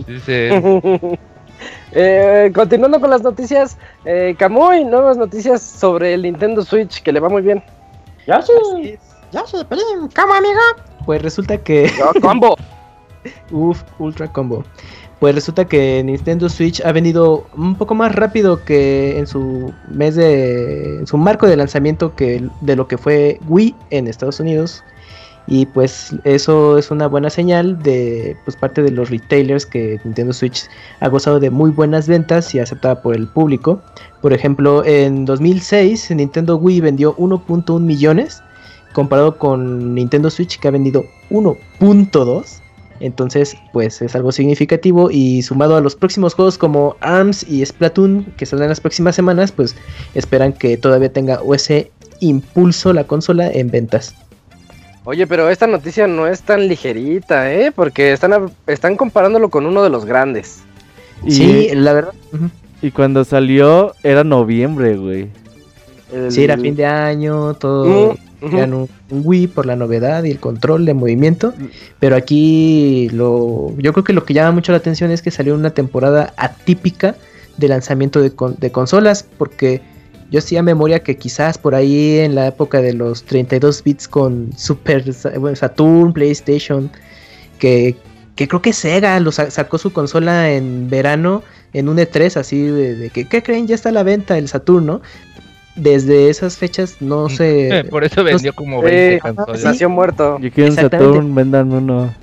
Sí, 0.06 0.20
sí. 0.26 1.18
Eh, 1.92 2.52
continuando 2.54 3.00
con 3.00 3.10
las 3.10 3.24
noticias, 3.24 3.78
eh, 4.06 4.36
Camuy, 4.38 4.86
nuevas 4.86 5.18
noticias 5.18 5.62
sobre 5.62 6.14
el 6.14 6.22
Nintendo 6.22 6.64
Switch 6.64 7.02
que 7.02 7.12
le 7.12 7.20
va 7.20 7.30
muy 7.30 7.42
bien. 7.42 7.64
Ya 8.28 8.42
sí, 8.42 8.98
ya 9.32 9.46
sí, 9.48 9.58
¿cómo 10.16 10.34
amigo? 10.34 10.60
Pues 11.06 11.22
resulta 11.22 11.58
que. 11.58 11.92
combo. 12.22 12.56
Uf, 13.52 13.82
ultra 13.98 14.32
combo. 14.32 14.64
Pues 15.20 15.36
resulta 15.36 15.66
que 15.66 16.02
Nintendo 16.04 16.48
Switch 16.48 16.82
ha 16.86 16.94
venido 16.94 17.46
un 17.58 17.76
poco 17.76 17.94
más 17.94 18.16
rápido 18.16 18.64
que 18.64 19.18
en 19.18 19.28
su 19.28 19.74
mes 19.90 20.16
de. 20.16 21.00
en 21.00 21.08
su 21.08 21.18
marco 21.18 21.48
de 21.48 21.58
lanzamiento 21.58 22.16
que 22.16 22.48
de 22.62 22.76
lo 22.76 22.88
que 22.88 22.98
fue 22.98 23.40
Wii 23.48 23.76
en 23.90 24.08
Estados 24.08 24.40
Unidos. 24.40 24.84
Y 25.52 25.66
pues 25.66 26.16
eso 26.26 26.78
es 26.78 26.92
una 26.92 27.08
buena 27.08 27.32
señal 27.32 27.82
de 27.82 28.38
pues, 28.46 28.56
parte 28.56 28.84
de 28.84 28.92
los 28.92 29.10
retailers 29.10 29.66
que 29.66 30.00
Nintendo 30.04 30.32
Switch 30.32 30.66
ha 31.00 31.08
gozado 31.08 31.40
de 31.40 31.50
muy 31.50 31.72
buenas 31.72 32.08
ventas 32.08 32.54
y 32.54 32.60
aceptada 32.60 33.02
por 33.02 33.16
el 33.16 33.28
público. 33.28 33.82
Por 34.22 34.32
ejemplo, 34.32 34.86
en 34.86 35.26
2006 35.26 36.12
Nintendo 36.12 36.56
Wii 36.58 36.82
vendió 36.82 37.18
1.1 37.18 37.80
millones 37.80 38.44
comparado 38.94 39.40
con 39.40 39.96
Nintendo 39.96 40.30
Switch 40.30 40.60
que 40.60 40.68
ha 40.68 40.72
vendido 40.72 41.04
1.2. 41.32 42.62
Entonces, 43.00 43.56
pues 43.74 44.04
es 44.04 44.16
algo 44.16 44.32
significativo 44.32 45.10
y 45.10 45.42
sumado 45.42 45.76
a 45.78 45.82
los 45.82 45.96
próximos 45.96 46.36
juegos 46.36 46.60
como 46.60 46.96
ARMS 47.00 47.44
y 47.50 47.66
Splatoon 47.66 48.26
que 48.38 48.46
saldrán 48.46 48.70
las 48.70 48.82
próximas 48.82 49.16
semanas, 49.16 49.52
pues 49.52 49.76
esperan 50.14 50.54
que 50.54 50.78
todavía 50.78 51.12
tenga 51.12 51.40
ese 51.56 51.92
impulso 52.20 52.94
la 52.94 53.06
consola 53.06 53.50
en 53.50 53.72
ventas. 53.72 54.14
Oye, 55.06 55.26
pero 55.28 55.50
esta 55.50 55.68
noticia 55.68 56.08
no 56.08 56.28
es 56.28 56.42
tan 56.42 56.68
ligerita, 56.68 57.52
¿eh? 57.54 57.72
Porque 57.72 58.12
están, 58.12 58.52
están 58.68 58.96
comparándolo 58.98 59.50
con 59.50 59.66
uno 59.66 59.84
de 59.84 59.90
los 59.90 60.06
grandes. 60.06 60.62
sí, 61.28 61.70
la 61.74 61.94
verdad. 61.94 62.14
Y 62.82 62.92
cuando 62.92 63.24
salió 63.24 63.94
era 64.04 64.24
noviembre, 64.24 64.96
güey. 64.96 65.30
Sí, 66.30 66.44
era 66.44 66.58
fin 66.58 66.76
de 66.76 66.86
año, 66.86 67.54
todo. 67.54 68.18
un, 68.42 68.90
Wii 69.12 69.48
por 69.48 69.66
la 69.66 69.76
novedad 69.76 70.24
y 70.24 70.32
el 70.32 70.40
control 70.40 70.86
de 70.86 70.94
movimiento. 70.94 71.54
Pero 72.00 72.16
aquí 72.16 73.10
lo, 73.12 73.74
yo 73.78 73.94
creo 73.94 74.04
que 74.04 74.14
lo 74.14 74.26
que 74.26 74.34
llama 74.34 74.52
mucho 74.52 74.72
la 74.72 74.80
atención 74.80 75.12
es 75.12 75.22
que 75.22 75.32
salió 75.32 75.56
una 75.56 75.72
temporada 75.72 76.34
atípica 76.38 77.16
de 77.58 77.68
lanzamiento 77.68 78.22
de, 78.22 78.32
de 78.58 78.72
consolas. 78.72 79.26
Porque 79.38 79.82
yo 80.32 80.42
sí 80.42 80.58
a 80.58 80.64
memoria 80.64 81.00
que 81.00 81.18
quizás 81.18 81.58
por 81.58 81.76
ahí 81.76 82.20
en 82.20 82.36
la 82.36 82.48
época 82.48 82.82
de 82.82 82.94
los 82.94 83.24
32 83.24 83.84
bits 83.84 84.08
con 84.08 84.52
Super 84.56 85.14
Saturn, 85.14 86.14
PlayStation, 86.14 86.92
que, 87.58 87.96
creo 88.36 88.62
que 88.62 88.74
Sega 88.74 89.20
lo 89.20 89.32
sacó 89.32 89.78
su 89.78 89.92
consola 89.92 90.52
en 90.52 90.90
verano 90.90 91.44
en 91.74 91.90
un 91.90 91.98
E3 91.98 92.38
así 92.38 92.62
de, 92.62 93.10
que, 93.10 93.26
¿qué 93.26 93.44
creen? 93.44 93.68
Ya 93.68 93.76
está 93.76 93.90
a 93.90 93.92
la 93.92 94.04
venta 94.04 94.38
el 94.38 94.48
Saturn, 94.48 94.86
¿no? 94.86 95.02
Desde 95.76 96.30
esas 96.30 96.58
fechas 96.58 96.98
no 97.00 97.26
mm. 97.26 97.30
sé... 97.30 97.86
Por 97.90 98.04
eso 98.04 98.24
vendió 98.24 98.54
como 98.54 98.82
20 98.82 99.20
consolas. 99.20 99.64
Nació 99.64 99.90
muerto. 99.90 100.40
Yo 100.40 100.52
quiero 100.52 100.70
un 100.72 100.76
Saturn, 100.76 101.36
vendan 101.36 101.72
uno. 101.72 102.14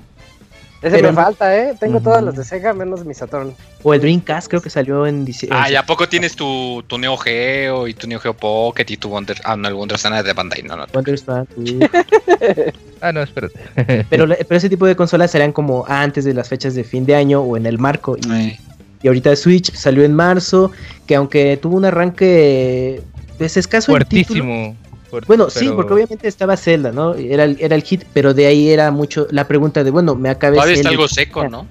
Ese 0.83 1.03
me 1.03 1.12
falta, 1.12 1.57
¿eh? 1.57 1.75
Tengo 1.79 2.01
todas 2.01 2.23
las 2.23 2.37
de 2.37 2.45
Sega 2.45 2.73
menos 2.75 3.05
mi 3.05 3.15
Saturn. 3.15 3.55
O 3.83 3.95
el 3.95 4.01
Dreamcast 4.01 4.49
creo 4.49 4.61
que 4.61 4.71
salió 4.71 5.07
en 5.07 5.25
diciembre. 5.25 5.59
Ah, 5.61 5.71
¿y 5.71 5.75
a 5.75 5.85
poco 5.85 6.09
tienes 6.09 6.37
tu, 6.37 6.85
tu 6.87 6.99
Neo 6.99 7.17
Geo 7.17 7.89
y 7.89 7.95
tu 7.95 8.07
Neo 8.07 8.21
Geo 8.21 8.35
Pocket 8.35 8.85
y 8.89 8.97
tu 8.97 9.09
Wonder... 9.09 9.41
Ah, 9.45 9.57
no, 9.57 9.69
el 9.69 9.75
Wonder 9.75 9.99
de 9.99 10.33
Bandai, 10.33 10.62
no, 10.62 10.77
no. 10.77 10.87
Wonder 10.93 11.19
ah, 13.01 13.12
no, 13.12 13.23
espérate. 13.23 13.59
pero, 14.11 14.27
pero 14.29 14.57
ese 14.57 14.69
tipo 14.69 14.87
de 14.87 14.95
consolas 14.95 15.31
serían 15.31 15.53
como 15.53 15.85
antes 15.89 16.25
de 16.25 16.35
las 16.35 16.49
fechas 16.49 16.75
de 16.75 16.85
fin 16.85 17.07
de 17.07 17.15
año 17.15 17.41
o 17.41 17.57
en 17.57 17.67
el 17.67 17.79
marco. 17.79 18.17
Y, 18.17 18.59
y 19.03 19.09
ahorita 19.09 19.35
Switch 19.37 19.73
salió 19.75 20.05
en 20.05 20.15
marzo, 20.15 20.73
que 21.07 21.17
aunque 21.17 21.57
tuvo 21.57 21.77
un 21.77 21.85
arranque 21.85 23.03
pues 23.39 23.57
escaso 23.57 23.93
Fuertísimo 23.93 24.77
bueno, 25.26 25.50
sí, 25.50 25.70
porque 25.74 25.94
obviamente 25.94 26.29
estaba 26.29 26.57
Zelda, 26.57 26.92
¿no? 26.92 27.14
Era, 27.14 27.44
era 27.44 27.74
el 27.74 27.83
hit, 27.83 28.05
pero 28.12 28.35
de 28.35 28.46
ahí 28.46 28.70
era 28.70 28.90
mucho 28.90 29.26
la 29.31 29.46
pregunta 29.46 29.85
de, 29.85 29.90
bueno, 29.90 30.14
me 30.14 30.29
acabé 30.29 30.57
Todavía 30.57 30.74
está 30.74 30.88
algo 30.88 31.09
seco, 31.09 31.48
¿no? 31.48 31.66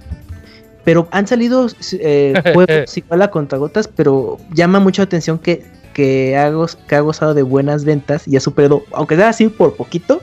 Pero 0.84 1.08
han 1.12 1.28
salido 1.28 1.68
eh, 1.94 2.34
juegos 2.54 2.98
igual 2.98 3.22
a 3.22 3.32
contagotas, 3.32 3.88
pero 3.88 4.38
llama 4.54 4.80
mucho 4.80 5.02
la 5.02 5.06
atención 5.06 5.40
que, 5.40 5.66
que, 5.94 6.38
ha, 6.38 6.52
que 6.88 6.96
ha 6.96 7.00
gozado 7.00 7.34
de 7.34 7.42
buenas 7.42 7.86
ventas 7.86 8.28
y 8.28 8.38
ha 8.38 8.40
superado, 8.40 8.84
aunque 8.92 9.16
sea 9.16 9.30
así 9.30 9.48
por 9.48 9.76
poquito, 9.76 10.22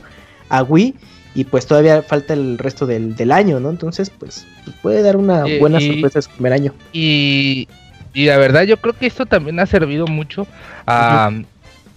a 0.49 0.63
Wii. 0.63 0.95
Y 1.35 1.45
pues 1.45 1.67
todavía 1.67 2.03
falta 2.03 2.35
el 2.35 2.59
resto 2.59 2.87
del, 2.87 3.17
del 3.17 3.33
año, 3.33 3.59
¿no? 3.59 3.71
Entonces, 3.71 4.11
pues, 4.11 4.47
pues 4.65 4.77
puede 4.83 5.01
dar 5.01 5.17
una 5.17 5.45
buena 5.59 5.81
sorpresa 5.81 6.21
su 6.21 6.31
primer 6.31 6.53
año. 6.53 6.75
Y, 6.93 7.69
y 8.13 8.27
la 8.27 8.37
verdad, 8.37 8.65
yo 8.65 8.77
creo 8.77 8.93
que 8.93 9.07
esto 9.07 9.25
también 9.25 9.59
ha 9.59 9.65
servido 9.65 10.07
mucho 10.07 10.47
a, 10.87 11.31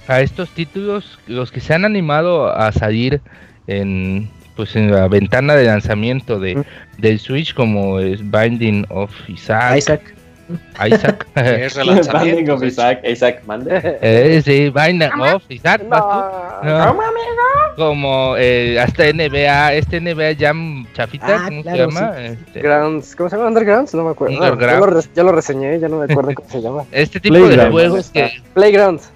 a 0.08 0.22
estos 0.22 0.50
títulos, 0.50 1.20
los 1.28 1.52
que 1.52 1.60
se 1.60 1.74
han 1.74 1.86
animado 1.86 2.48
a 2.56 2.72
salir 2.72 3.22
en 3.68 4.30
pues 4.56 4.76
en 4.78 4.90
la 4.90 5.08
ventana 5.10 5.54
de 5.56 5.66
lanzamiento 5.66 6.40
de, 6.40 6.64
del 6.98 7.20
Switch 7.20 7.54
como 7.54 8.00
es 8.00 8.22
Binding 8.32 8.86
of 8.90 9.12
Isaac. 9.28 9.78
Isaac. 9.78 10.16
Isaac. 10.88 11.26
Es 11.36 11.76
Binding 11.76 12.50
of 12.52 12.64
Isaac, 12.64 13.02
Isaac, 13.04 13.42
mande. 13.46 13.82
Eh, 14.02 14.42
sí, 14.46 14.70
Binding 14.70 15.10
of 15.20 15.44
Isaac. 15.50 15.82
¿vas 15.90 16.02
tú? 16.02 16.68
No. 16.68 16.94
No. 16.94 17.00
Como 17.76 18.36
eh, 18.38 18.80
hasta 18.80 19.12
NBA, 19.12 19.74
este 19.74 20.00
NBA 20.00 20.36
Jam 20.40 20.86
chafita, 20.94 21.28
Ah, 21.28 21.46
¿cómo 21.50 21.62
claro, 21.64 21.92
se 21.92 21.98
llama? 22.00 22.22
Este, 22.22 22.62
Grounds, 22.62 23.16
¿cómo 23.18 23.30
se 23.30 23.36
llama? 23.36 23.48
Undergrounds, 23.50 23.94
no 23.96 24.04
me 24.06 24.12
acuerdo. 24.12 24.36
Ah, 24.42 24.52
Underground. 24.52 24.80
ya, 24.82 24.88
lo 24.96 25.02
ya 25.16 25.24
lo 25.24 25.32
reseñé, 25.34 25.80
ya 25.80 25.90
no 25.90 25.98
me 25.98 26.06
acuerdo 26.06 26.34
cómo 26.36 26.50
se 26.50 26.62
llama. 26.62 26.84
este 26.94 27.20
tipo 27.20 27.36
de 27.36 27.42
Playground. 27.42 27.72
juegos 27.74 28.10
que 28.12 28.32
Playgrounds. 28.54 29.12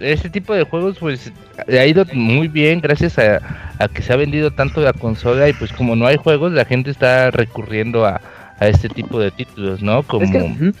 Este 0.00 0.28
tipo 0.30 0.52
de 0.54 0.64
juegos 0.64 0.96
pues 0.98 1.32
ha 1.68 1.86
ido 1.86 2.04
muy 2.12 2.48
bien 2.48 2.80
gracias 2.80 3.18
a, 3.18 3.40
a 3.78 3.88
que 3.88 4.02
se 4.02 4.12
ha 4.12 4.16
vendido 4.16 4.50
tanto 4.50 4.80
la 4.80 4.92
consola 4.92 5.48
y 5.48 5.52
pues 5.52 5.72
como 5.72 5.94
no 5.96 6.06
hay 6.06 6.16
juegos 6.16 6.52
la 6.52 6.64
gente 6.64 6.90
está 6.90 7.30
recurriendo 7.30 8.04
a, 8.04 8.20
a 8.58 8.68
este 8.68 8.88
tipo 8.88 9.18
de 9.20 9.30
títulos, 9.30 9.82
¿no? 9.82 10.02
Como 10.02 10.24
Es 10.24 10.30
que-. 10.30 10.72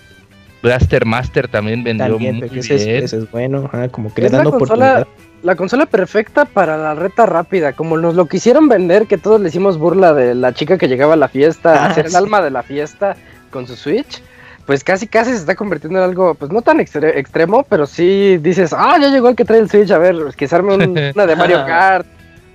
Blaster 0.62 1.04
Master 1.04 1.46
también 1.48 1.84
vendió 1.84 2.06
También, 2.08 2.36
muy 2.36 2.42
porque 2.48 2.60
ese 2.60 2.74
es, 2.76 2.86
bien. 2.86 3.04
ese 3.04 3.18
es 3.18 3.30
bueno, 3.30 3.70
como 3.90 4.12
que 4.14 4.22
le 4.22 4.30
dan 4.30 4.44
la 4.44 4.50
consola- 4.50 4.56
oportunidad. 5.00 5.06
La 5.42 5.56
consola 5.56 5.84
perfecta 5.84 6.46
para 6.46 6.78
la 6.78 6.94
reta 6.94 7.26
rápida, 7.26 7.74
como 7.74 7.98
nos 7.98 8.14
lo 8.14 8.24
quisieron 8.28 8.66
vender, 8.66 9.06
que 9.06 9.18
todos 9.18 9.38
le 9.42 9.50
hicimos 9.50 9.76
burla 9.76 10.14
de 10.14 10.34
la 10.34 10.54
chica 10.54 10.78
que 10.78 10.88
llegaba 10.88 11.12
a 11.12 11.16
la 11.18 11.28
fiesta, 11.28 11.84
Ah, 11.84 11.90
a 11.90 11.94
ser 11.94 12.06
el 12.06 12.12
sí. 12.12 12.16
alma 12.16 12.40
de 12.40 12.50
la 12.50 12.62
fiesta 12.62 13.14
con 13.50 13.66
su 13.66 13.76
Switch. 13.76 14.22
Pues 14.66 14.82
casi 14.82 15.06
casi 15.06 15.30
se 15.32 15.36
está 15.38 15.54
convirtiendo 15.54 15.98
en 15.98 16.04
algo, 16.04 16.34
pues 16.34 16.50
no 16.50 16.62
tan 16.62 16.78
extre- 16.78 17.16
extremo, 17.16 17.64
pero 17.68 17.84
sí 17.86 18.38
dices, 18.38 18.72
ah, 18.72 18.96
ya 19.00 19.08
llegó 19.10 19.28
el 19.28 19.36
que 19.36 19.44
trae 19.44 19.58
el 19.60 19.68
Switch, 19.68 19.90
a 19.90 19.98
ver, 19.98 20.16
que 20.36 20.48
se 20.48 20.56
arme 20.56 20.74
un- 20.74 20.98
una 21.14 21.26
de 21.26 21.36
Mario 21.36 21.64
Kart. 21.66 22.06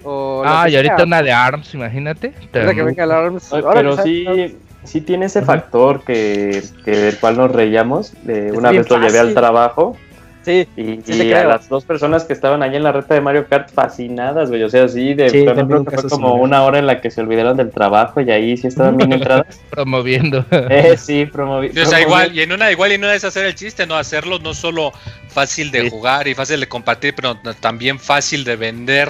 O 0.04 0.42
Ah, 0.46 0.68
y 0.70 0.76
ahorita 0.76 1.04
una 1.04 1.22
de 1.22 1.32
ARMS, 1.32 1.74
imagínate. 1.74 2.34
Que 2.52 2.60
venga 2.84 3.04
el 3.04 3.12
ARMS. 3.12 3.54
Ay, 3.54 3.62
ahora 3.64 3.74
Pero 3.82 3.98
sí, 4.02 4.58
sí 4.86 5.02
tiene 5.02 5.26
ese 5.26 5.42
factor 5.42 6.04
que, 6.04 6.64
que 6.86 6.92
del 6.92 7.18
cual 7.18 7.38
nos 7.38 7.52
reíamos. 7.52 8.14
de 8.24 8.48
Es 8.48 8.54
una 8.54 8.72
vez 8.72 8.90
lo 8.90 8.98
llevé 9.00 9.20
al 9.20 9.34
trabajo 9.34 9.98
Sí, 10.46 10.66
y, 10.78 11.02
Sí 11.04 11.24
y 11.24 11.34
a 11.34 11.44
las 11.44 11.68
dos 11.68 11.84
personas 11.84 12.24
que 12.24 12.32
estaban 12.34 12.64
ahí 12.64 12.76
en 12.76 12.84
la 12.84 12.92
reta 12.94 13.14
de 13.14 13.22
Mario 13.22 13.46
Kart 13.48 13.70
fascinadas, 13.72 14.50
güey. 14.50 14.64
O 14.64 14.70
sea, 14.70 14.88
sí, 14.88 15.14
de 15.14 15.30
Sí, 15.30 15.44
creo 15.46 15.56
que 15.86 15.92
fue 15.92 16.10
como 16.10 16.28
similar. 16.30 16.42
una 16.42 16.64
hora 16.64 16.80
en 16.80 16.88
la 16.88 17.02
que 17.02 17.12
se 17.12 17.22
olvidaron 17.22 17.58
del 17.58 17.72
trabajo 17.72 18.22
y 18.22 18.32
ahí 18.32 18.56
sí 18.56 18.68
estaban 18.68 18.96
bien 18.98 19.12
entradas. 19.14 19.60
Promoviendo. 19.70 20.46
eh, 20.52 20.96
sí, 20.98 21.26
promovi 21.26 21.70
O 21.78 21.86
sea, 21.86 22.00
igual, 22.02 22.34
y 22.34 22.42
en 22.42 22.52
una 22.54 22.72
igual 22.72 22.92
y 22.92 22.96
en 22.96 23.04
una 23.04 23.14
es 23.16 23.24
hacer 23.26 23.46
el 23.46 23.54
chiste, 23.56 23.86
no 23.86 23.96
hacerlo 23.96 24.40
no 24.40 24.54
solo 24.54 24.94
fácil 25.28 25.72
de 25.72 25.82
Sí. 25.84 25.90
jugar 25.90 26.28
y 26.28 26.34
fácil 26.36 26.60
de 26.62 26.68
compartir, 26.68 27.14
pero 27.16 27.38
no- 27.44 27.54
también 27.54 28.00
fácil 28.00 28.44
de 28.46 28.56
vender 28.56 29.10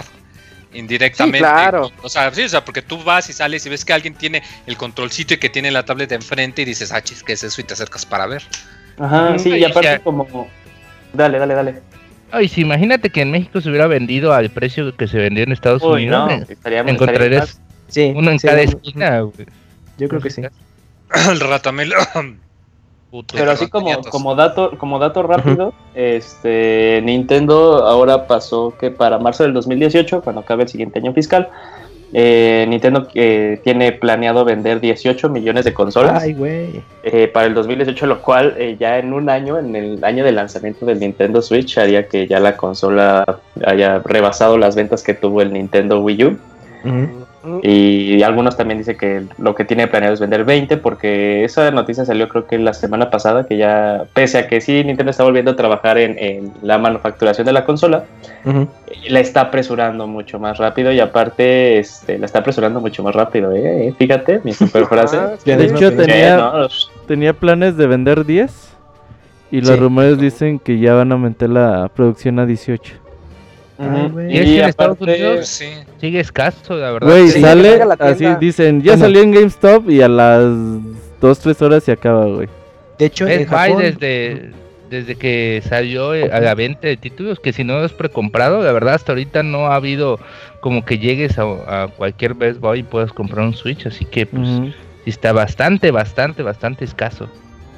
indirectamente. 0.74 1.40
Sí, 1.40 1.44
claro. 1.54 1.92
O 2.04 2.10
sea, 2.10 2.34
sí, 2.34 2.44
o 2.44 2.50
sea, 2.50 2.64
porque 2.66 2.82
tú 2.82 3.04
vas 3.04 3.30
y 3.30 3.34
sales 3.34 3.66
y 3.66 3.70
ves 3.70 3.86
que 3.86 3.94
alguien 3.94 4.14
tiene 4.16 4.44
el 4.68 4.78
controlcito 4.78 5.34
y 5.34 5.38
que 5.38 5.50
tiene 5.50 5.72
la 5.72 5.84
tablet 5.86 6.12
enfrente 6.12 6.62
y 6.62 6.66
dices, 6.66 6.92
ah, 6.92 7.02
chis, 7.02 7.24
¿qué 7.24 7.34
es 7.34 7.44
eso? 7.44 7.62
Y 7.62 7.64
te 7.64 7.74
acercas 7.74 8.06
para 8.06 8.28
ver. 8.28 8.44
Ajá, 9.00 9.38
sí, 9.40 9.50
y 9.52 9.64
aparte 9.64 9.84
ya. 9.90 10.00
como... 10.00 10.50
Dale, 11.14 11.40
dale, 11.40 11.54
dale. 11.54 11.82
Ay, 12.32 12.48
sí, 12.48 12.62
imagínate 12.62 13.10
que 13.10 13.22
en 13.22 13.32
México 13.32 13.60
se 13.60 13.70
hubiera 13.70 13.88
vendido 13.88 14.34
al 14.34 14.50
precio 14.50 14.96
que 14.96 15.08
se 15.08 15.18
vendió 15.18 15.44
en 15.44 15.52
Estados 15.52 15.82
Uy, 15.82 16.08
Unidos. 16.08 16.30
no, 16.30 16.88
Encontrarías 16.88 17.60
uno 18.16 18.32
en 18.32 18.40
sí, 18.40 18.48
cada 18.48 18.62
esquina, 18.62 19.22
güey. 19.22 19.48
Yo 19.98 20.08
creo 20.08 20.22
que 20.22 20.30
sí. 20.30 20.42
el 21.32 21.40
ratamel. 21.40 21.94
Puto. 23.12 23.36
Pero 23.36 23.50
así 23.50 23.68
como, 23.68 24.02
como 24.04 24.36
dato, 24.36 24.78
como 24.78 25.00
dato 25.00 25.24
rápido, 25.24 25.74
este 25.96 27.02
Nintendo 27.04 27.88
ahora 27.88 28.28
pasó 28.28 28.76
que 28.80 28.92
para 28.92 29.18
marzo 29.18 29.42
del 29.42 29.54
2018, 29.54 30.22
cuando 30.22 30.42
acabe 30.42 30.64
el 30.64 30.70
siguiente 30.70 31.00
año 31.00 31.12
fiscal, 31.14 31.50
eh, 32.12 32.66
Nintendo 32.68 33.08
eh, 33.14 33.60
tiene 33.64 33.92
planeado 33.92 34.44
vender 34.44 34.80
18 34.80 35.30
millones 35.30 35.66
de 35.66 35.74
consolas 35.74 36.24
Ay, 36.24 36.36
eh, 37.04 37.28
para 37.28 37.46
el 37.46 37.54
2018, 37.54 38.06
lo 38.08 38.22
cual 38.22 38.56
eh, 38.58 38.78
ya 38.80 38.98
en 38.98 39.14
un 39.14 39.30
año, 39.30 39.60
en 39.60 39.76
el 39.76 40.04
año 40.04 40.24
de 40.24 40.32
lanzamiento 40.32 40.86
del 40.86 41.00
Nintendo 41.00 41.42
Switch, 41.42 41.78
haría 41.78 42.08
que 42.08 42.28
ya 42.28 42.40
la 42.40 42.58
consola 42.58 43.40
haya 43.66 44.00
rebasado 44.00 44.58
las 44.58 44.76
ventas 44.76 45.04
que 45.04 45.14
tuvo 45.14 45.42
el 45.42 45.54
Nintendo 45.54 46.02
Wii 46.02 46.24
U. 46.24 46.38
Y 47.64 48.22
algunos 48.24 48.58
también 48.58 48.80
dicen 48.80 48.98
que 48.98 49.24
lo 49.38 49.56
que 49.56 49.64
tiene 49.64 49.88
planeado 49.88 50.14
es 50.14 50.20
vender 50.20 50.44
20, 50.44 50.76
porque 50.78 51.46
esa 51.46 51.72
noticia 51.72 52.04
salió 52.04 52.28
creo 52.28 52.46
que 52.46 52.58
la 52.60 52.74
semana 52.74 53.10
pasada, 53.10 53.46
que 53.48 53.56
ya, 53.58 54.04
pese 54.14 54.40
a 54.40 54.48
que 54.48 54.60
sí, 54.60 54.84
Nintendo 54.84 55.12
está 55.12 55.24
volviendo 55.24 55.52
a 55.52 55.56
trabajar 55.56 55.98
en, 55.98 56.18
en 56.20 56.52
la 56.62 56.78
manufacturación 56.78 57.46
de 57.46 57.54
la 57.54 57.64
consola, 57.64 58.04
eh, 58.46 58.68
la 59.10 59.20
está 59.22 59.42
apresurando 59.42 60.06
mucho 60.06 60.38
más 60.38 60.58
rápido 60.58 60.92
y 60.92 61.00
aparte 61.00 61.80
este, 61.80 62.18
la 62.18 62.26
está 62.26 62.40
apresurando 62.40 62.82
mucho 62.82 63.04
más 63.04 63.16
rápido, 63.16 63.54
¿eh? 63.54 63.88
Eh, 63.88 63.94
Fíjate, 63.98 64.42
mi 64.44 64.52
super 64.54 64.86
frase. 64.90 65.18
Ah, 65.18 65.32
De 65.46 65.54
hecho, 65.66 65.92
tenía- 65.92 65.96
tenía, 65.96 66.38
no, 66.38 66.68
tenía 67.08 67.34
planes 67.34 67.78
de 67.78 67.88
vender 67.88 68.26
10 68.26 68.74
y 69.52 69.62
los 69.62 69.70
Sí. 69.70 69.76
rumores 69.78 70.20
dicen 70.20 70.60
que 70.60 70.78
ya 70.78 70.94
van 70.94 71.12
a 71.12 71.16
aumentar 71.16 71.50
la 71.50 71.90
producción 71.96 72.38
a 72.40 72.46
18. 72.46 72.96
¿Y 73.80 74.38
es 74.38 74.46
que 74.46 74.60
en 74.60 74.70
Estados 74.70 75.00
Unidos? 75.00 75.48
sí. 75.48 75.70
Sigue 76.02 76.20
escaso, 76.20 76.76
la 76.76 76.92
verdad. 76.92 77.08
Güey, 77.10 77.30
sí, 77.30 77.42
sale 77.42 77.82
así, 78.00 78.26
dicen, 78.40 78.82
ya 78.82 78.94
Bueno. 78.94 79.06
salió 79.06 79.22
en 79.22 79.32
GameStop 79.32 79.90
y 79.90 80.02
a 80.02 80.10
las 80.10 80.44
2-3 81.22 81.62
horas 81.62 81.84
se 81.84 81.92
acaba, 81.94 82.26
güey. 82.26 82.48
De 82.98 83.06
hecho, 83.06 83.26
en 83.28 83.40
Best 83.40 83.52
Buy 83.52 83.60
Japón, 83.60 83.82
desde, 83.82 84.52
desde 84.90 85.16
que 85.16 85.64
salió 85.68 86.14
eh, 86.14 86.30
a 86.32 86.42
la 86.42 86.56
venta 86.56 86.88
de 86.88 86.98
títulos, 86.98 87.40
que 87.40 87.54
si 87.54 87.64
no 87.64 87.84
es 87.86 87.94
precomprado, 87.94 88.62
la 88.62 88.72
verdad 88.74 88.96
hasta 88.96 89.14
ahorita 89.14 89.44
no 89.44 89.68
ha 89.68 89.76
habido 89.76 90.20
como 90.60 90.84
que 90.84 91.00
llegues 91.00 91.40
a, 91.40 91.84
a 91.84 91.88
cualquier 91.88 92.34
Best 92.34 92.60
Buy 92.60 92.80
y 92.80 92.84
puedas 92.84 93.14
comprar 93.14 93.46
un 93.46 93.54
Switch, 93.54 93.86
así 93.86 94.04
que 94.04 94.26
pues 94.26 94.46
está 95.06 95.32
bastante, 95.32 95.92
bastante, 95.92 96.44
bastante 96.44 96.84
escaso. 96.84 97.30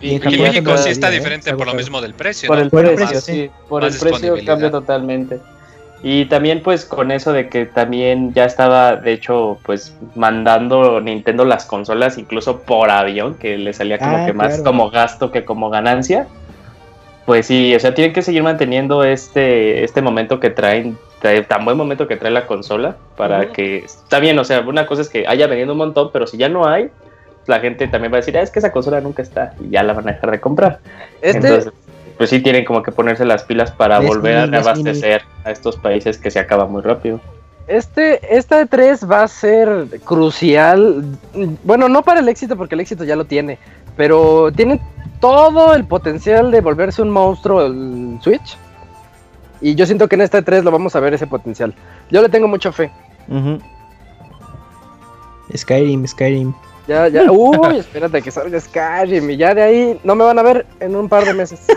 Y 0.02 0.16
en 0.16 0.32
Y 0.32 0.36
en 0.36 0.42
México 0.42 0.76
sí 0.78 0.90
está 0.90 1.10
¿eh? 1.10 1.20
diferente 1.20 1.54
por 1.54 1.68
lo 1.68 1.74
mismo 1.74 2.02
del 2.02 2.14
precio. 2.14 2.48
Por 2.48 2.58
¿no? 2.58 2.64
el 2.64 2.70
Por 2.70 2.86
el 2.86 2.96
precio, 2.96 3.22
sí, 3.22 3.50
por 3.70 3.84
el 3.84 3.94
precio 3.96 4.36
cambia 4.46 4.72
totalmente. 4.72 5.40
Y 6.04 6.26
también 6.26 6.62
pues 6.64 6.84
con 6.86 7.12
eso 7.12 7.32
de 7.32 7.48
que 7.48 7.66
también 7.68 8.34
ya 8.34 8.46
estaba 8.46 8.96
de 8.96 9.14
hecho 9.14 9.60
pues 9.64 9.96
mandando 10.16 11.00
Nintendo 11.00 11.46
las 11.46 11.66
consolas 11.66 12.18
incluso 12.18 12.62
por 12.62 12.90
avión, 12.90 13.36
que 13.36 13.58
le 13.58 13.72
salía 13.74 14.00
como 14.00 14.18
Ah, 14.18 14.26
que 14.26 14.34
más 14.34 14.56
claro. 14.56 14.64
como 14.64 14.90
gasto 14.90 15.32
que 15.32 15.46
como 15.46 15.70
ganancia. 15.70 16.28
Pues 17.26 17.46
sí, 17.46 17.74
o 17.76 17.80
sea, 17.80 17.94
tienen 17.94 18.14
que 18.14 18.24
seguir 18.24 18.42
manteniendo 18.42 19.04
este, 19.04 19.84
este 19.84 20.02
momento 20.02 20.40
que 20.40 20.50
traen, 20.50 20.98
trae- 21.22 21.46
tan 21.48 21.64
buen 21.66 21.78
momento 21.78 22.08
que 22.08 22.18
trae 22.18 22.32
la 22.32 22.48
consola 22.48 22.96
para 23.16 23.52
que, 23.54 23.78
está 23.86 24.20
bien, 24.20 24.40
o 24.40 24.44
sea, 24.44 24.62
una 24.62 24.88
cosa 24.88 25.04
es 25.04 25.10
que 25.10 25.28
haya 25.28 25.46
vendido 25.46 25.72
un 25.74 25.78
montón, 25.78 26.10
pero 26.12 26.26
si 26.26 26.38
ya 26.38 26.50
no 26.50 26.68
hay, 26.68 26.90
la 27.46 27.60
gente 27.60 27.88
también 27.88 28.12
va 28.12 28.18
a 28.18 28.22
decir, 28.22 28.36
ah, 28.38 28.42
es 28.42 28.50
que 28.50 28.58
esa 28.58 28.72
consola 28.72 29.02
nunca 29.02 29.22
está 29.22 29.54
y 29.62 29.70
ya 29.70 29.84
la 29.84 29.94
van 29.94 30.10
a 30.10 30.14
dejar 30.14 30.32
de 30.32 30.40
comprar. 30.42 30.80
Este, 31.22 31.38
Entonces, 31.48 31.72
pues 32.17 32.30
sí 32.30 32.39
tienen 32.39 32.65
como 32.65 32.84
que 32.84 32.91
ponerse 32.91 33.26
las 33.26 33.43
pilas 33.43 33.71
para 33.71 34.00
Es 34.00 34.08
volver 34.08 34.38
a 34.38 34.45
reabastecer 34.45 35.24
a 35.43 35.52
estos 35.52 35.78
países 35.78 36.17
que 36.17 36.32
se 36.32 36.39
acaba 36.39 36.65
muy 36.65 36.82
rápido. 36.82 37.19
Este, 37.67 38.36
esta 38.36 38.62
E3 38.62 39.10
va 39.10 39.24
a 39.24 39.28
ser 39.28 39.88
crucial. 40.04 41.17
Bueno, 41.63 41.88
no 41.88 42.02
para 42.02 42.19
el 42.19 42.28
éxito, 42.28 42.58
porque 42.58 42.76
el 42.76 42.82
éxito 42.82 43.04
ya 43.04 43.15
lo 43.15 43.26
tiene. 43.26 43.58
Pero 43.95 44.52
tiene 44.52 44.82
todo 45.19 45.74
el 45.74 45.86
potencial 45.86 46.52
de 46.52 46.62
volverse 46.62 47.02
un 47.02 47.12
monstruo 47.12 47.65
el 47.65 48.17
Switch. 48.21 48.58
Y 49.62 49.76
yo 49.76 49.86
siento 49.86 50.08
que 50.08 50.15
en 50.15 50.21
esta 50.21 50.39
E3 50.39 50.63
lo 50.63 50.71
vamos 50.71 50.95
a 50.95 51.00
ver 51.00 51.13
ese 51.13 51.28
potencial. 51.28 51.74
Yo 52.10 52.21
le 52.21 52.30
tengo 52.30 52.47
mucha 52.47 52.71
fe. 52.71 52.91
Skyrim, 55.56 56.08
Skyrim. 56.08 56.54
Ya, 56.88 57.08
ya. 57.08 57.24
Uy, 57.32 57.78
espérate 57.78 58.22
que 58.22 58.32
salga 58.32 58.60
Skyrim. 58.60 59.30
Y 59.30 59.38
ya 59.38 59.54
de 59.54 59.62
ahí 59.62 60.00
no 60.04 60.15
me 60.15 60.24
van 60.24 60.39
a 60.39 60.44
ver 60.44 60.65
en 60.80 60.96
un 60.96 61.08
par 61.10 61.26
de 61.26 61.34
meses. 61.34 61.62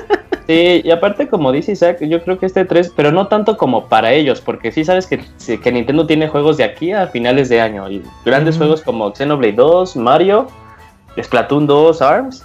Sí, 0.46 0.82
y 0.84 0.90
aparte 0.90 1.26
como 1.26 1.52
dice 1.52 1.72
Isaac, 1.72 2.00
yo 2.02 2.22
creo 2.22 2.38
que 2.38 2.44
este 2.44 2.66
3, 2.66 2.92
pero 2.94 3.10
no 3.10 3.28
tanto 3.28 3.56
como 3.56 3.86
para 3.88 4.12
ellos, 4.12 4.42
porque 4.42 4.72
sí 4.72 4.84
sabes 4.84 5.06
que, 5.06 5.24
que 5.58 5.72
Nintendo 5.72 6.06
tiene 6.06 6.28
juegos 6.28 6.58
de 6.58 6.64
aquí 6.64 6.92
a 6.92 7.06
finales 7.06 7.48
de 7.48 7.62
año, 7.62 7.88
y 7.90 8.02
grandes 8.26 8.58
juegos 8.58 8.82
como 8.82 9.10
Xenoblade 9.14 9.54
2, 9.54 9.96
Mario, 9.96 10.48
Splatoon 11.18 11.66
2, 11.66 12.02
ARMS. 12.02 12.44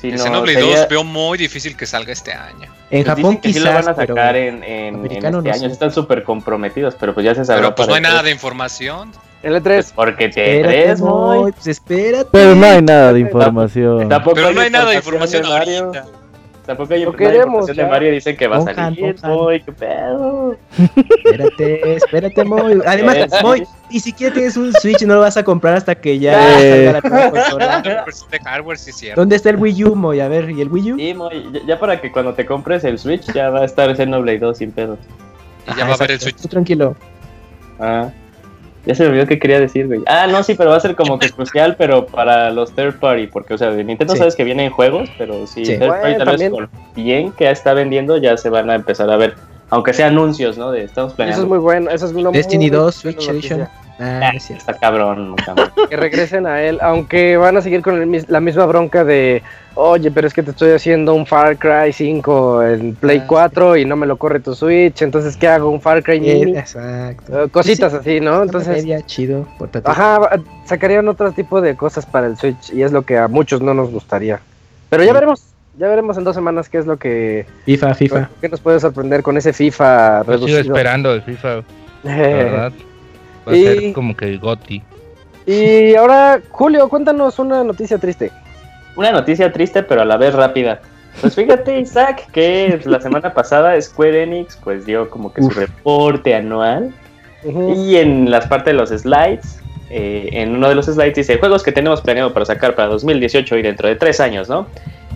Si 0.00 0.08
El 0.08 0.16
no, 0.16 0.22
Xenoblade 0.22 0.54
sería- 0.58 0.78
2 0.80 0.88
veo 0.88 1.04
muy 1.04 1.36
difícil 1.36 1.76
que 1.76 1.84
salga 1.84 2.14
este 2.14 2.32
año. 2.32 2.72
En 2.90 3.04
pues 3.04 3.06
Japón 3.14 3.36
que 3.36 3.48
sí 3.48 3.58
quizás, 3.58 3.64
lo 3.64 3.74
van 3.74 3.88
a 3.90 3.94
pero 3.94 4.14
sacar 4.14 4.36
en, 4.36 4.64
en- 4.64 4.64
en 4.64 4.94
americano 4.94 5.38
este 5.40 5.48
no 5.50 5.54
año, 5.54 5.66
sé. 5.68 5.72
están 5.74 5.92
súper 5.92 6.24
comprometidos, 6.24 6.94
pero 6.98 7.12
pues 7.12 7.24
ya 7.26 7.34
se 7.34 7.44
sabe. 7.44 7.60
Pero 7.60 7.74
pues 7.74 7.88
no 7.88 7.94
hay 7.94 8.00
nada 8.00 8.22
de 8.22 8.30
información. 8.30 9.12
El 9.44 9.62
E3. 9.62 9.92
Porque 9.94 10.28
te 10.30 10.96
Moy, 10.96 11.38
muy... 11.38 11.52
pues 11.52 11.66
espérate. 11.66 12.30
Pero 12.32 12.54
no 12.54 12.64
hay 12.64 12.80
nada 12.80 13.12
de 13.12 13.20
información. 13.20 14.08
Tampoco 14.08 14.36
Pero 14.36 14.48
hay 14.48 14.54
no 14.54 14.60
hay 14.62 14.70
nada 14.70 14.90
de 14.90 14.96
información 14.96 15.42
información 15.42 15.42
de 15.42 15.48
Mario. 15.48 15.84
ahorita. 15.84 16.24
Tampoco 16.64 16.94
hay 16.94 17.04
no 17.04 17.12
queremos, 17.12 17.44
información 17.44 17.76
de. 17.76 17.86
Mario, 17.86 18.12
dicen 18.12 18.36
que 18.38 18.46
va 18.46 18.56
a 18.56 18.62
salir. 18.62 19.16
Moy, 19.22 19.60
qué 19.60 19.72
pedo. 19.72 20.56
Espérate, 20.78 21.96
espérate, 21.96 22.44
Moy. 22.44 22.80
Además. 22.86 23.28
Moy, 23.42 23.66
ni 23.90 24.00
siquiera 24.00 24.32
tienes 24.32 24.56
un 24.56 24.72
Switch 24.72 25.02
y 25.02 25.04
no 25.04 25.16
lo 25.16 25.20
vas 25.20 25.36
a 25.36 25.44
comprar 25.44 25.74
hasta 25.74 25.94
que 25.94 26.18
ya 26.18 26.40
salga 26.58 27.00
la 27.02 28.04
hardware 28.44 28.78
sí 28.78 28.92
cierto. 28.92 29.20
¿Dónde 29.20 29.36
está 29.36 29.50
el 29.50 29.56
Wii 29.56 29.84
U, 29.84 29.94
Moy? 29.94 30.20
A 30.20 30.28
ver, 30.28 30.48
¿y 30.48 30.62
el 30.62 30.68
Wii 30.72 30.92
U? 30.92 30.96
Sí, 30.96 31.12
Moy, 31.12 31.50
ya, 31.66 31.78
para 31.78 32.00
que 32.00 32.10
cuando 32.10 32.32
te 32.32 32.46
compres 32.46 32.82
el 32.84 32.98
Switch 32.98 33.30
ya 33.34 33.50
va 33.50 33.60
a 33.60 33.64
estar 33.66 33.94
Xenoblade 33.94 34.38
2 34.38 34.56
sin 34.56 34.72
pedo. 34.72 34.96
Y 35.70 35.76
ya 35.76 35.84
va 35.84 35.92
a 35.92 35.94
haber 35.96 36.12
el. 36.12 36.20
Switch. 36.20 36.36
Tú 36.36 36.48
tranquilo. 36.48 36.96
Ah. 37.78 38.08
Ya 38.86 38.94
se 38.94 39.02
me 39.04 39.10
olvidó 39.10 39.26
que 39.26 39.38
quería 39.38 39.58
decir, 39.60 39.86
güey. 39.86 40.02
Ah, 40.06 40.26
no, 40.26 40.42
sí, 40.42 40.54
pero 40.54 40.70
va 40.70 40.76
a 40.76 40.80
ser 40.80 40.94
como 40.94 41.18
que 41.18 41.30
crucial, 41.30 41.74
pero 41.78 42.04
para 42.06 42.50
los 42.50 42.72
third 42.72 42.98
party, 42.98 43.28
porque, 43.28 43.54
o 43.54 43.58
sea, 43.58 43.70
de 43.70 43.82
Nintendo 43.82 44.14
sabes 44.14 44.36
que 44.36 44.44
vienen 44.44 44.70
juegos, 44.70 45.10
pero 45.16 45.46
si 45.46 45.64
Sí. 45.64 45.72
third 45.78 45.88
party 45.88 46.00
Bueno, 46.00 46.18
tal 46.18 46.26
vez 46.28 46.40
también. 46.40 46.50
por 46.52 46.68
bien 46.94 47.32
que 47.32 47.50
está 47.50 47.72
vendiendo, 47.72 48.18
ya 48.18 48.36
se 48.36 48.50
van 48.50 48.68
a 48.68 48.74
empezar 48.74 49.08
a 49.10 49.16
ver, 49.16 49.34
aunque 49.74 49.92
sea 49.92 50.06
anuncios, 50.08 50.56
¿no? 50.56 50.70
De 50.70 50.84
estamos 50.84 51.10
Eso 51.12 51.16
planeando. 51.16 51.42
es 51.42 51.48
muy 51.48 51.58
bueno. 51.58 51.90
Eso 51.90 52.06
es 52.06 52.12
una 52.12 52.30
Destiny 52.30 52.70
muy 52.70 52.76
2, 52.78 53.02
buena 53.02 53.20
Switch. 53.20 53.30
Edition. 53.30 53.60
Ah, 53.62 53.70
Ah, 53.96 54.32
cierto. 54.40 54.64
está 54.68 54.74
cabrón. 54.74 55.36
Que 55.88 55.96
regresen 55.96 56.46
a 56.48 56.60
él, 56.62 56.78
aunque 56.82 57.36
van 57.36 57.56
a 57.56 57.62
seguir 57.62 57.80
con 57.80 58.00
el 58.02 58.24
la 58.26 58.40
misma 58.40 58.66
bronca 58.66 59.04
de, 59.04 59.40
oye, 59.76 60.10
pero 60.10 60.26
es 60.26 60.34
que 60.34 60.42
te 60.42 60.50
estoy 60.50 60.72
haciendo 60.72 61.14
un 61.14 61.24
Far 61.26 61.56
Cry 61.58 61.92
5 61.92 62.62
en 62.64 62.94
Play 62.96 63.18
Ah, 63.22 63.26
4 63.28 63.76
y 63.76 63.84
no 63.84 63.94
me 63.94 64.06
lo 64.06 64.16
corre 64.16 64.40
tu 64.40 64.52
Switch, 64.56 65.00
entonces 65.02 65.36
¿qué 65.36 65.46
hago? 65.46 65.70
¿Un 65.70 65.80
Far 65.80 66.02
Cry 66.02 66.16
Eh, 66.16 66.20
mini? 66.44 66.58
Exacto. 66.58 67.44
Eh, 67.44 67.48
Cositas 67.50 67.92
Sí, 67.92 67.98
así, 67.98 68.20
¿no? 68.20 68.42
Entonces, 68.42 68.78
Media, 68.78 69.00
chido, 69.06 69.46
portátil. 69.58 69.88
ajá, 69.88 70.40
sacarían 70.64 71.06
otro 71.06 71.30
tipo 71.30 71.60
de 71.60 71.76
cosas 71.76 72.04
para 72.04 72.26
el 72.26 72.36
Switch 72.36 72.72
y 72.72 72.82
es 72.82 72.90
lo 72.90 73.02
que 73.02 73.16
a 73.16 73.28
muchos 73.28 73.60
no 73.60 73.74
nos 73.74 73.92
gustaría. 73.92 74.40
Pero 74.90 75.04
ya 75.04 75.10
Sí. 75.10 75.14
veremos, 75.14 75.42
ya 75.78 75.88
veremos 75.88 76.16
en 76.18 76.24
dos 76.24 76.34
semanas 76.34 76.68
qué 76.68 76.78
es 76.78 76.86
lo 76.86 76.96
que, 76.96 77.46
FIFA, 77.64 77.94
FIFA. 77.94 78.30
qué 78.40 78.48
nos 78.48 78.60
puede 78.60 78.80
sorprender 78.80 79.22
con 79.22 79.36
ese 79.36 79.52
FIFA 79.52 80.20
sigo 80.22 80.32
reducido. 80.32 80.60
esperando 80.60 81.12
el 81.12 81.22
FIFA, 81.22 81.62
la 82.04 82.16
verdad. 82.16 82.72
Va 83.46 83.52
a 83.52 83.56
Y- 83.56 83.64
ser 83.64 83.92
como 83.92 84.16
que 84.16 84.26
el 84.26 84.38
GOTI. 84.38 84.82
y 85.46 85.94
ahora, 85.96 86.40
Julio, 86.50 86.88
cuéntanos 86.88 87.38
una 87.38 87.62
noticia 87.64 87.98
triste. 87.98 88.30
Una 88.96 89.10
noticia 89.12 89.52
triste, 89.52 89.82
pero 89.82 90.02
a 90.02 90.04
la 90.04 90.16
vez 90.16 90.34
rápida. 90.34 90.80
Pues 91.20 91.34
fíjate, 91.34 91.78
Isaac, 91.80 92.30
que 92.32 92.80
la 92.84 93.00
semana 93.00 93.34
pasada 93.34 93.80
Square 93.80 94.22
Enix 94.22 94.56
pues 94.56 94.84
dio 94.86 95.10
como 95.10 95.32
que 95.32 95.40
Uf. 95.42 95.52
su 95.52 95.60
reporte 95.60 96.34
anual 96.34 96.92
y 97.44 97.96
en 97.96 98.30
las 98.30 98.46
partes 98.46 98.66
de 98.66 98.72
los 98.72 98.88
slides, 98.90 99.60
eh, 99.90 100.30
en 100.32 100.56
uno 100.56 100.68
de 100.68 100.74
los 100.74 100.86
slides 100.86 101.14
dice 101.14 101.36
juegos 101.38 101.62
que 101.62 101.72
tenemos 101.72 102.00
planeado 102.00 102.32
para 102.32 102.46
sacar 102.46 102.74
para 102.74 102.88
2018 102.88 103.58
y 103.58 103.62
dentro 103.62 103.86
de 103.86 103.96
tres 103.96 104.18
años, 104.20 104.48
¿no? 104.48 104.66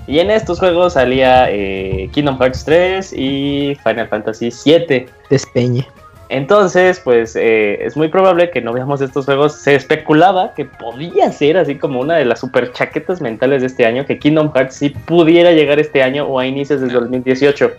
Y 0.08 0.20
en 0.20 0.30
estos 0.30 0.58
juegos 0.58 0.94
salía 0.94 1.50
eh, 1.50 2.08
Kingdom 2.12 2.38
Hearts 2.38 2.64
3 2.64 3.12
y 3.12 3.76
Final 3.84 4.08
Fantasy 4.08 4.50
7. 4.50 5.06
Despeñe. 5.28 5.86
Entonces, 6.30 6.98
pues 7.04 7.36
eh, 7.36 7.84
es 7.84 7.94
muy 7.94 8.08
probable 8.08 8.50
que 8.50 8.62
no 8.62 8.72
veamos 8.72 9.02
estos 9.02 9.26
juegos. 9.26 9.56
Se 9.56 9.74
especulaba 9.74 10.54
que 10.54 10.64
podía 10.64 11.30
ser 11.30 11.58
así 11.58 11.76
como 11.76 12.00
una 12.00 12.16
de 12.16 12.24
las 12.24 12.40
super 12.40 12.72
chaquetas 12.72 13.20
mentales 13.20 13.60
de 13.60 13.66
este 13.66 13.84
año, 13.84 14.06
que 14.06 14.18
Kingdom 14.18 14.50
Hearts 14.54 14.76
sí 14.76 14.88
pudiera 14.88 15.52
llegar 15.52 15.78
este 15.78 16.02
año 16.02 16.24
o 16.24 16.38
a 16.38 16.46
inicios 16.46 16.80
del 16.80 16.90
2018. 16.90 17.70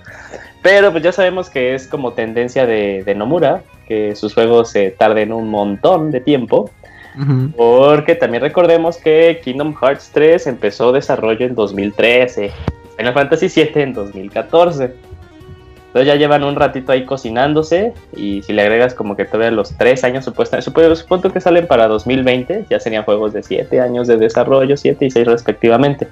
Pero 0.61 0.91
pues 0.91 1.03
ya 1.03 1.11
sabemos 1.11 1.49
que 1.49 1.73
es 1.73 1.87
como 1.87 2.13
tendencia 2.13 2.67
de, 2.67 3.03
de 3.03 3.15
Nomura, 3.15 3.63
que 3.87 4.15
sus 4.15 4.35
juegos 4.35 4.69
se 4.69 4.91
tarden 4.91 5.33
un 5.33 5.49
montón 5.49 6.11
de 6.11 6.21
tiempo. 6.21 6.69
Porque 7.57 8.15
también 8.15 8.41
recordemos 8.41 8.97
que 8.97 9.41
Kingdom 9.43 9.75
Hearts 9.75 10.11
3 10.13 10.47
empezó 10.47 10.91
desarrollo 10.91 11.45
en 11.45 11.55
2013, 11.55 12.51
Final 12.97 13.13
Fantasy 13.13 13.49
7 13.49 13.81
en 13.81 13.93
2014. 13.93 14.93
Entonces 15.87 16.07
ya 16.07 16.15
llevan 16.15 16.43
un 16.43 16.55
ratito 16.55 16.91
ahí 16.91 17.03
cocinándose 17.03 17.93
y 18.15 18.43
si 18.43 18.53
le 18.53 18.61
agregas 18.61 18.93
como 18.93 19.15
que 19.15 19.25
todavía 19.25 19.49
los 19.49 19.75
3 19.75 20.03
años 20.03 20.23
supuestamente, 20.23 20.69
supongo, 20.95 21.33
que 21.33 21.41
salen 21.41 21.65
para 21.65 21.87
2020, 21.87 22.65
ya 22.69 22.79
serían 22.79 23.03
juegos 23.03 23.33
de 23.33 23.41
7 23.41 23.81
años 23.81 24.07
de 24.07 24.17
desarrollo, 24.17 24.77
7 24.77 25.03
y 25.03 25.09
6 25.09 25.27
respectivamente. 25.27 26.07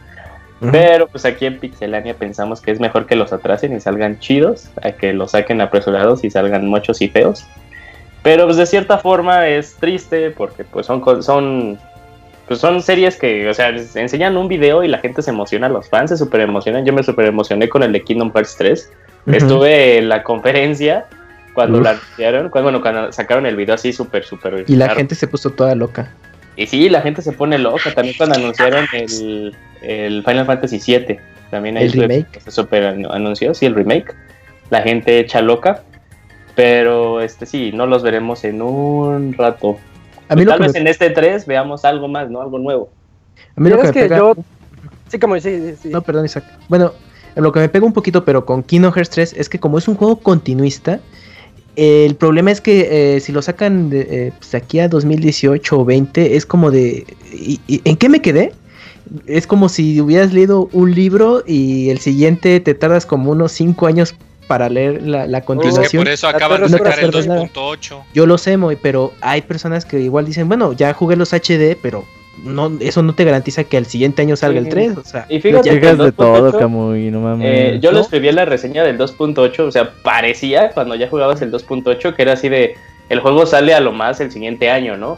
Pero 0.72 1.08
pues 1.08 1.24
aquí 1.26 1.46
en 1.46 1.60
Pixelania 1.60 2.16
pensamos 2.16 2.62
que 2.62 2.72
es 2.72 2.80
mejor 2.80 3.06
que 3.06 3.16
los 3.16 3.32
atrasen 3.32 3.76
y 3.76 3.80
salgan 3.80 4.18
chidos, 4.18 4.72
a 4.82 4.94
que 4.94 5.14
los 5.14 5.32
saquen 5.32 5.62
apresurados 5.62 6.24
y 6.24 6.32
salgan 6.32 6.68
mochos 6.68 7.00
y 7.04 7.10
feos. 7.10 7.46
Pero 8.28 8.44
pues 8.44 8.58
de 8.58 8.66
cierta 8.66 8.98
forma 8.98 9.48
es 9.48 9.76
triste 9.76 10.32
porque 10.32 10.66
pues 10.66 10.86
son 10.86 11.02
son 11.24 11.80
pues 12.46 12.60
son 12.60 12.82
series 12.82 13.16
que, 13.16 13.48
o 13.48 13.54
sea, 13.54 13.70
enseñan 13.70 14.36
un 14.36 14.50
video 14.50 14.84
y 14.84 14.90
la 14.90 14.98
gente 14.98 15.22
se 15.22 15.30
emociona, 15.30 15.70
los 15.70 15.88
fans 15.88 16.10
se 16.10 16.18
super 16.18 16.42
emocionan. 16.42 16.86
Yo 16.86 16.92
me 16.92 17.04
super 17.04 17.26
emocioné 17.26 17.70
con 17.70 17.84
el 17.84 17.94
de 17.94 18.02
Kingdom 18.04 18.34
Hearts 18.34 18.58
3. 18.58 18.92
Ujú. 19.28 19.36
Estuve 19.38 19.98
en 20.00 20.10
la 20.10 20.24
conferencia 20.24 21.06
cuando 21.54 21.78
Uf. 21.78 21.86
la 21.86 21.90
anunciaron, 21.92 22.50
cuando, 22.50 22.66
bueno, 22.72 22.82
cuando 22.82 23.14
sacaron 23.14 23.46
el 23.46 23.56
video 23.56 23.76
así 23.76 23.94
súper, 23.94 24.26
súper. 24.26 24.66
Y 24.68 24.76
la 24.76 24.90
gente 24.90 25.16
se 25.16 25.28
puso 25.28 25.52
toda 25.52 25.74
loca. 25.74 26.12
Y 26.58 26.68
sí, 26.68 26.90
la 26.90 27.00
gente 27.00 27.22
se 27.22 27.32
pone 27.32 27.58
loca. 27.58 27.94
También 27.94 28.16
cuando 28.18 28.36
anunciaron 28.36 28.86
el, 28.92 29.56
el 29.82 30.22
Final 30.26 30.46
Fantasy 30.46 30.82
VII. 30.86 31.18
También 31.50 31.78
ahí 31.78 31.86
El 31.86 31.94
remake. 31.94 32.42
Se 32.42 32.52
super 32.52 32.84
anu- 32.94 33.10
anunció, 33.10 33.54
sí, 33.54 33.66
el 33.68 33.74
remake. 33.76 34.14
La 34.70 34.82
gente 34.82 35.18
echa 35.18 35.42
loca. 35.42 35.82
Pero 36.58 37.22
este 37.22 37.46
sí, 37.46 37.72
no 37.72 37.86
los 37.86 38.02
veremos 38.02 38.44
en 38.44 38.64
un 38.64 39.34
rato. 39.34 39.78
A 40.28 40.36
mí 40.36 40.44
Pues 40.44 40.46
lo 40.48 40.52
tal 40.54 40.60
vez 40.62 40.74
me, 40.74 40.80
en 40.80 40.88
este 40.88 41.12
3 41.12 41.46
veamos 41.46 41.86
algo 41.86 42.08
más, 42.08 42.32
¿no? 42.32 42.42
Algo 42.42 42.58
nuevo. 42.58 42.90
a 43.56 43.62
mí 43.62 43.70
lo 43.70 43.76
que 43.76 43.82
¿Quieres 43.84 43.96
me 43.96 44.02
que 44.02 44.08
pega- 44.10 44.18
yo- 44.18 44.36
Sí, 45.08 45.20
como 45.20 45.40
sí. 45.40 45.76
No, 45.86 46.02
perdón, 46.02 46.26
Isaac. 46.26 46.46
Bueno, 46.68 46.94
lo 47.36 47.52
que 47.52 47.60
me 47.60 47.70
pega 47.70 47.86
un 47.86 47.94
poquito, 47.94 48.26
pero 48.26 48.44
con 48.44 48.64
Kingdom 48.64 48.92
Hearts 48.92 49.12
3 49.12 49.34
es 49.38 49.50
que 49.50 49.60
como 49.60 49.78
es 49.78 49.88
un 49.88 49.94
juego 49.94 50.18
continuista, 50.18 51.00
el 51.76 52.16
problema 52.16 52.50
es 52.50 52.60
que 52.60 53.16
eh, 53.16 53.20
si 53.20 53.32
lo 53.32 53.44
sacan 53.44 53.92
de, 53.92 54.02
eh, 54.10 54.34
pues, 54.40 54.56
aquí 54.56 54.80
a 54.80 54.90
2018 54.90 55.80
o 55.80 55.86
20, 55.86 56.36
es 56.38 56.48
como 56.48 56.72
de... 56.72 57.06
¿y- 57.32 57.62
y- 57.68 57.82
¿En 57.86 57.98
qué 57.98 58.10
me 58.10 58.20
quedé? 58.20 58.52
Es 59.28 59.46
como 59.46 59.70
si 59.70 60.02
hubieras 60.02 60.34
leído 60.34 60.70
un 60.74 60.96
libro 60.96 61.44
y 61.46 61.92
el 61.92 62.00
siguiente 62.00 62.60
te 62.62 62.74
tardas 62.74 63.06
como 63.06 63.32
unos 63.32 63.52
5 63.52 63.86
años 63.86 64.16
para 64.48 64.70
leer 64.70 65.02
la, 65.02 65.28
la 65.28 65.38
Es 65.40 65.44
que 65.44 65.46
continuación. 65.46 66.04
por 66.04 66.12
eso 66.12 66.32
La 66.32 66.38
acaban 66.38 66.62
de 66.62 66.70
sacar 66.70 67.00
el 67.00 67.14
Oscura. 67.14 67.42
2.8. 67.44 68.04
Yo 68.14 68.26
lo 68.26 68.38
sé, 68.38 68.58
Moy, 68.58 68.78
pero 68.82 69.14
hay 69.22 69.42
personas 69.42 69.86
que 69.86 70.00
igual 70.00 70.26
dicen, 70.26 70.48
bueno, 70.48 70.74
ya 70.74 70.94
jugué 70.94 71.16
los 71.16 71.34
HD, 71.34 71.76
pero 71.82 72.06
no, 72.44 72.72
eso 72.80 73.02
no 73.04 73.14
te 73.16 73.24
garantiza 73.24 73.64
que 73.64 73.78
al 73.78 73.86
siguiente 73.88 74.22
año 74.22 74.36
salga 74.36 74.60
Sí. 74.62 74.66
el 74.68 74.72
3. 74.72 74.98
O 74.98 75.04
sea, 75.04 75.26
Y 75.28 75.42
fíjate 75.42 75.70
que 75.70 75.76
Llegas 75.76 75.94
el 75.94 75.98
de 76.06 76.12
todo, 76.12 76.52
2.8, 76.54 76.60
Camuy, 76.60 77.12
no 77.12 77.20
mames. 77.22 77.48
Eh, 77.48 77.80
yo 77.82 77.92
lo 77.92 77.98
¿no? 77.98 78.04
escribí 78.04 78.28
en 78.30 78.36
la 78.36 78.46
reseña 78.46 78.84
del 78.84 78.98
2.8, 78.98 79.60
o 79.68 79.72
sea, 79.72 79.92
parecía 80.04 80.70
cuando 80.70 80.96
ya 80.96 81.10
jugabas 81.10 81.42
el 81.42 81.52
2.8 81.52 82.16
que 82.16 82.22
era 82.22 82.34
así 82.34 82.48
de 82.50 82.76
el 83.10 83.20
juego 83.22 83.46
sale 83.46 83.74
a 83.74 83.80
lo 83.80 83.92
más 83.92 84.20
el 84.20 84.32
siguiente 84.32 84.70
año, 84.70 84.98
¿no? 84.98 85.18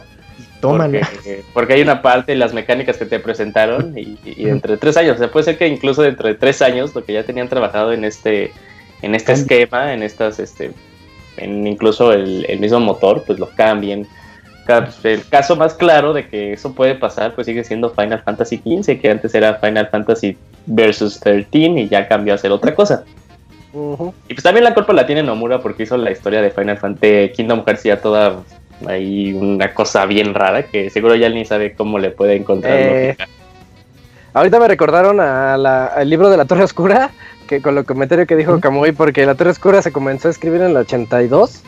tómala. 0.60 1.08
Porque, 1.14 1.42
porque 1.54 1.72
hay 1.74 1.80
una 1.82 2.02
parte 2.02 2.32
de 2.32 2.38
las 2.38 2.52
mecánicas 2.52 2.98
que 2.98 3.06
te 3.06 3.18
presentaron 3.18 3.96
y, 3.96 4.18
y 4.24 4.46
entre 4.48 4.76
tres 4.76 4.96
años, 4.98 5.16
o 5.16 5.18
sea, 5.18 5.30
puede 5.30 5.44
ser 5.44 5.56
que 5.58 5.66
incluso 5.66 6.02
dentro 6.02 6.28
de 6.28 6.34
tres 6.34 6.60
años 6.60 6.94
lo 6.94 7.02
que 7.02 7.14
ya 7.14 7.22
tenían 7.24 7.48
trabajado 7.48 7.92
en 7.94 8.04
este, 8.04 8.52
en 9.02 9.14
este 9.14 9.32
esquema, 9.32 9.92
en 9.94 10.02
estas, 10.02 10.38
este, 10.38 10.72
en 11.36 11.66
incluso 11.66 12.12
el, 12.12 12.44
el 12.48 12.58
mismo 12.60 12.80
motor, 12.80 13.22
pues 13.26 13.38
lo 13.38 13.48
cambien. 13.50 14.06
Ca- 14.66 14.88
El 15.04 15.26
caso 15.28 15.56
más 15.56 15.74
claro 15.74 16.12
de 16.12 16.28
que 16.28 16.52
eso 16.52 16.74
puede 16.74 16.94
pasar, 16.94 17.34
pues 17.34 17.46
sigue 17.46 17.64
siendo 17.64 17.90
Final 17.90 18.22
Fantasy 18.22 18.58
XV, 18.58 19.00
que 19.00 19.10
antes 19.10 19.34
era 19.34 19.54
Final 19.54 19.88
Fantasy 19.88 20.36
Versus 20.66 21.18
13 21.20 21.58
y 21.58 21.88
ya 21.88 22.06
cambió 22.06 22.34
a 22.34 22.38
ser 22.38 22.52
otra 22.52 22.74
cosa. 22.74 23.04
Y 23.72 24.34
pues 24.34 24.42
también 24.42 24.64
la 24.64 24.74
culpa 24.74 24.92
la 24.92 25.06
tiene 25.06 25.22
Nomura 25.22 25.60
porque 25.60 25.84
hizo 25.84 25.96
la 25.96 26.10
historia 26.10 26.42
de 26.42 26.50
Final 26.50 26.76
Fantasy 26.76 27.30
Kingdom 27.34 27.62
Hearts 27.64 27.84
ya 27.84 28.00
toda 28.00 28.42
ahí 28.86 29.32
una 29.32 29.72
cosa 29.74 30.06
bien 30.06 30.34
rara 30.34 30.64
que 30.64 30.90
seguro 30.90 31.14
ya 31.14 31.28
ni 31.28 31.44
sabe 31.44 31.74
cómo 31.74 31.98
le 31.98 32.10
puede 32.10 32.34
encontrar 32.36 32.72
Eh. 32.78 33.16
Ahorita 34.32 34.58
me 34.60 34.68
recordaron 34.68 35.20
a 35.20 35.56
la- 35.56 35.86
al 35.86 36.08
libro 36.08 36.30
de 36.30 36.36
la 36.36 36.44
Torre 36.44 36.64
Oscura, 36.64 37.10
que 37.50 37.60
con 37.60 37.74
lo 37.74 37.84
comentario 37.84 38.28
que 38.28 38.36
dijo. 38.36 38.60
Kamui, 38.60 38.92
porque 38.92 39.26
la 39.26 39.34
Torre 39.34 39.50
Oscura 39.50 39.82
se 39.82 39.90
comenzó 39.90 40.28
a 40.28 40.30
escribir 40.30 40.60
en 40.60 40.70
el 40.70 40.76
82 40.76 41.62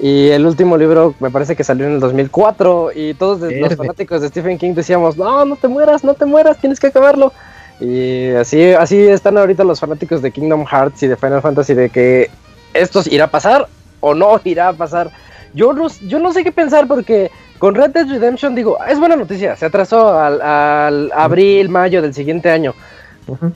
y 0.00 0.30
el 0.30 0.44
último 0.44 0.76
libro 0.76 1.14
me 1.20 1.30
parece 1.30 1.54
que 1.54 1.62
salió 1.62 1.86
en 1.86 1.92
el 1.92 2.00
2004 2.00 2.90
y 2.92 3.14
todos 3.14 3.40
los 3.40 3.76
fanáticos 3.76 4.20
de 4.20 4.28
Stephen 4.28 4.58
King 4.58 4.74
decíamos, 4.74 5.16
no, 5.16 5.44
no 5.44 5.54
te 5.54 5.68
mueras, 5.68 6.02
no 6.02 6.14
te 6.14 6.24
mueras, 6.24 6.58
tienes 6.58 6.80
que 6.80 6.88
acabarlo. 6.88 7.32
Y 7.78 8.30
así, 8.30 8.72
así 8.72 8.98
están 9.06 9.38
ahorita 9.38 9.62
los 9.62 9.78
fanáticos 9.78 10.22
de 10.22 10.32
Kingdom 10.32 10.66
Hearts 10.66 11.04
y 11.04 11.06
de 11.06 11.16
Final 11.16 11.40
Fantasy 11.40 11.74
de 11.74 11.88
que 11.88 12.30
esto 12.74 13.00
irá 13.08 13.26
a 13.26 13.30
pasar 13.30 13.68
o 14.00 14.14
no 14.14 14.40
irá 14.44 14.70
a 14.70 14.72
pasar. 14.72 15.12
Yo 15.54 15.72
no, 15.72 15.86
yo 16.08 16.18
no 16.18 16.32
sé 16.32 16.42
qué 16.42 16.50
pensar 16.50 16.88
porque 16.88 17.30
con 17.60 17.76
Red 17.76 17.90
Dead 17.90 18.08
Redemption 18.08 18.56
digo, 18.56 18.76
es 18.88 18.98
buena 18.98 19.14
noticia, 19.14 19.54
se 19.54 19.66
atrasó 19.66 20.18
al, 20.18 20.42
al 20.42 21.12
abril, 21.14 21.68
mayo 21.68 22.02
del 22.02 22.12
siguiente 22.12 22.50
año. 22.50 22.74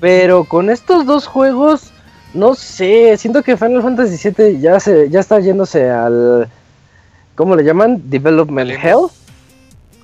Pero 0.01 0.45
con 0.45 0.70
estos 0.70 1.07
dos 1.07 1.27
juegos, 1.27 1.91
no 2.35 2.55
sé, 2.55 3.16
siento 3.18 3.43
que 3.43 3.57
Final 3.57 3.83
Fantasy 3.83 4.31
VII 4.31 4.61
ya, 4.61 4.79
se, 4.81 5.09
ya 5.11 5.20
está 5.20 5.41
yéndose 5.41 5.91
al... 5.91 6.49
¿Cómo 7.35 7.57
le 7.57 7.64
llaman? 7.64 8.03
Development 8.11 8.68
Limbo. 8.70 8.83
Hell. 8.83 9.11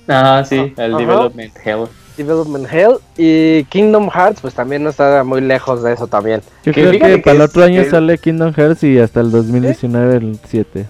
Ah, 0.07 0.43
sí, 0.47 0.73
el 0.77 0.93
Ajá. 0.95 0.97
Development 0.99 1.53
Hell. 1.63 1.85
Development 2.17 2.67
Hell. 2.71 2.95
Y 3.17 3.63
Kingdom 3.65 4.09
Hearts, 4.09 4.41
pues 4.41 4.53
también 4.55 4.83
no 4.83 4.89
está 4.89 5.23
muy 5.23 5.41
lejos 5.41 5.83
de 5.83 5.93
eso 5.93 6.07
también. 6.07 6.41
Yo 6.65 6.73
que 6.73 6.81
creo 6.81 6.91
que 6.93 6.99
que 6.99 7.17
para 7.19 7.35
el 7.35 7.41
otro 7.43 7.63
año 7.63 7.83
que- 7.83 7.89
sale 7.89 8.17
Kingdom 8.17 8.53
Hearts 8.53 8.83
y 8.83 8.97
hasta 8.99 9.19
el 9.21 9.29
2019 9.31 10.15
el 10.17 10.39
7. 10.47 10.85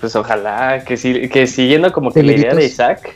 Pues 0.00 0.14
ojalá 0.14 0.84
que, 0.84 0.96
sí, 0.96 1.28
que 1.28 1.48
siguiendo 1.48 1.92
como 1.92 2.12
que 2.12 2.22
la 2.22 2.32
idea 2.32 2.54
de. 2.54 2.64
Isaac, 2.66 3.14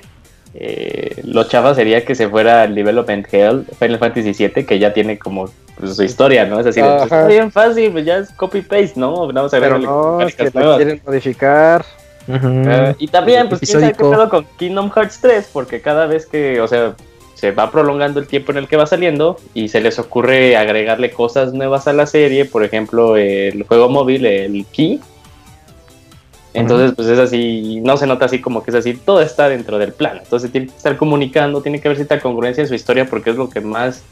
eh, 0.54 1.22
lo 1.24 1.44
chava 1.44 1.74
sería 1.74 2.04
que 2.04 2.14
se 2.14 2.28
fuera 2.28 2.62
al 2.62 2.74
Development 2.74 3.26
Hell 3.32 3.64
Final 3.78 3.98
Fantasy 3.98 4.32
VII, 4.32 4.64
que 4.64 4.78
ya 4.78 4.92
tiene 4.92 5.18
como 5.18 5.48
pues, 5.78 5.96
su 5.96 6.02
historia, 6.02 6.44
¿no? 6.44 6.60
Es 6.60 6.66
así, 6.66 6.80
de, 6.80 6.88
pues, 6.88 7.02
está 7.04 7.26
bien 7.26 7.50
fácil, 7.50 7.92
pues 7.92 8.04
ya 8.04 8.18
es 8.18 8.30
copy-paste, 8.30 8.92
¿no? 8.96 9.32
Vamos 9.32 9.54
a 9.54 9.58
ver 9.58 9.72
Pero 9.72 9.78
no, 9.78 10.20
es 10.20 10.34
que 10.34 10.50
la 10.52 10.76
quieren 10.76 11.00
modificar. 11.04 11.84
Eh, 12.28 12.94
y 12.98 13.08
también, 13.08 13.48
pues, 13.48 13.60
quién 13.62 13.80
sabe 13.80 13.92
qué 13.92 14.04
pedo 14.04 14.28
con 14.28 14.46
Kingdom 14.58 14.90
Hearts 14.90 15.20
3, 15.20 15.50
porque 15.52 15.80
cada 15.80 16.06
vez 16.06 16.26
que, 16.26 16.60
o 16.60 16.68
sea, 16.68 16.94
se 17.34 17.50
va 17.50 17.70
prolongando 17.70 18.20
el 18.20 18.28
tiempo 18.28 18.52
en 18.52 18.58
el 18.58 18.68
que 18.68 18.76
va 18.76 18.86
saliendo 18.86 19.36
y 19.54 19.68
se 19.68 19.80
les 19.80 19.98
ocurre 19.98 20.56
agregarle 20.56 21.10
cosas 21.10 21.52
nuevas 21.52 21.88
a 21.88 21.92
la 21.92 22.06
serie, 22.06 22.44
por 22.44 22.62
ejemplo, 22.62 23.16
el 23.16 23.64
juego 23.64 23.88
móvil, 23.88 24.26
el 24.26 24.64
Key. 24.70 25.00
Entonces, 26.54 26.92
pues 26.94 27.08
es 27.08 27.18
así, 27.18 27.80
no 27.82 27.96
se 27.96 28.06
nota 28.06 28.26
así 28.26 28.40
como 28.40 28.62
que 28.62 28.70
es 28.70 28.76
así, 28.76 28.94
todo 28.94 29.22
está 29.22 29.48
dentro 29.48 29.78
del 29.78 29.92
plan. 29.92 30.18
Entonces 30.18 30.50
tiene 30.52 30.66
que 30.66 30.76
estar 30.76 30.96
comunicando, 30.96 31.62
tiene 31.62 31.80
que 31.80 31.88
haber 31.88 31.96
cierta 31.96 32.20
congruencia 32.20 32.62
en 32.62 32.68
su 32.68 32.74
historia 32.74 33.06
porque 33.06 33.30
es 33.30 33.36
lo 33.36 33.48
que 33.48 33.60
más 33.60 34.02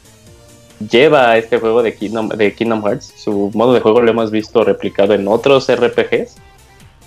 lleva 0.89 1.29
a 1.29 1.37
este 1.37 1.59
juego 1.59 1.83
de 1.83 1.93
Kingdom, 1.93 2.29
de 2.29 2.53
Kingdom 2.53 2.83
Hearts. 2.83 3.13
Su 3.15 3.51
modo 3.53 3.73
de 3.73 3.79
juego 3.79 4.01
lo 4.01 4.09
hemos 4.09 4.31
visto 4.31 4.63
replicado 4.63 5.13
en 5.13 5.27
otros 5.27 5.71
RPGs 5.71 6.37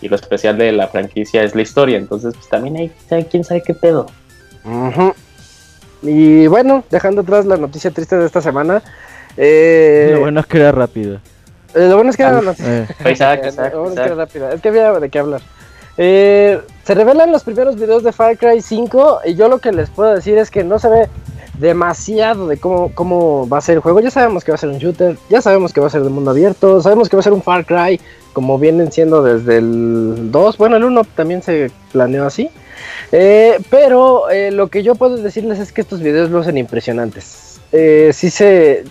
y 0.01 0.09
lo 0.09 0.17
especial 0.17 0.57
de 0.57 0.71
la 0.71 0.87
franquicia 0.89 1.43
es 1.43 1.55
la 1.55 1.63
historia. 1.63 1.99
Entonces, 1.99 2.35
pues 2.35 2.49
también 2.49 2.77
hay, 2.77 3.25
quién 3.25 3.43
sabe 3.43 3.63
qué 3.63 3.75
pedo. 3.75 4.07
Y 6.03 6.47
bueno, 6.47 6.85
dejando 6.91 7.23
atrás 7.23 7.45
la 7.47 7.57
noticia 7.57 7.91
triste 7.91 8.17
de 8.17 8.27
esta 8.27 8.41
semana. 8.41 8.83
Eh, 9.37 10.11
lo 10.13 10.21
bueno 10.21 10.41
es 10.41 10.47
que 10.47 10.59
era 10.59 10.71
rápido. 10.71 11.19
Eh, 11.75 11.89
lo 11.89 11.97
bueno 11.97 12.11
es 12.11 12.17
que 12.17 12.23
era, 12.23 12.39
exacto, 12.39 13.49
exacto, 13.49 13.87
es 13.87 13.95
que 13.95 14.01
era 14.01 14.15
rápido. 14.15 14.51
Es 14.51 14.61
que 14.61 14.69
había 14.69 14.93
de 14.93 15.09
qué 15.09 15.19
hablar. 15.19 15.41
Eh, 15.97 16.61
se 16.85 16.95
revelan 16.95 17.31
los 17.31 17.45
primeros 17.45 17.77
videos 17.77 18.03
de 18.03 18.13
Far 18.13 18.37
Cry 18.37 18.61
5 18.61 19.21
y 19.27 19.35
yo 19.35 19.49
lo 19.49 19.59
que 19.59 19.73
les 19.73 19.91
puedo 19.91 20.13
decir 20.13 20.39
es 20.39 20.51
que 20.51 20.65
no 20.65 20.79
se 20.79 20.89
ve 20.89 21.09
demasiado 21.59 22.49
de 22.49 22.57
cómo, 22.57 22.91
cómo 22.95 23.49
va 23.49 23.59
a 23.59 23.61
ser 23.61 23.77
el 23.77 23.81
juego. 23.81 24.01
Ya 24.01 24.11
sabemos 24.11 24.45
que 24.45 24.51
va 24.51 24.57
a 24.57 24.59
ser 24.59 24.71
un 24.71 24.79
shooter, 24.79 25.17
ya 25.29 25.41
sabemos 25.41 25.73
que 25.73 25.81
va 25.81 25.87
a 25.87 25.91
ser 25.91 26.03
de 26.03 26.11
mundo 26.11 26.31
abierto, 26.31 26.81
sabemos 26.83 27.09
que 27.09 27.17
va 27.17 27.21
a 27.21 27.25
ser 27.25 27.33
un 27.33 27.43
Far 27.43 27.65
Cry 27.65 28.01
como 28.33 28.59
vienen 28.59 28.91
siendo 28.91 29.23
desde 29.23 29.59
el 29.59 30.31
2. 30.33 30.59
Bueno, 30.59 30.77
el 30.77 30.85
1 30.85 31.05
también 31.15 31.43
se 31.43 31.71
planeó 31.93 32.27
así. 32.27 32.51
Eh, 33.13 33.59
pero 33.71 34.29
eh, 34.31 34.51
lo 34.51 34.69
que 34.69 34.83
yo 34.83 34.97
puedo 34.97 35.17
decirles 35.17 35.61
es 35.61 35.73
que 35.73 35.81
estos 35.81 36.01
videos 36.01 36.31
lucen 36.31 36.59
impresionantes. 36.59 37.61
Eh, 37.73 38.11
sí 38.13 38.31
se, 38.31 38.85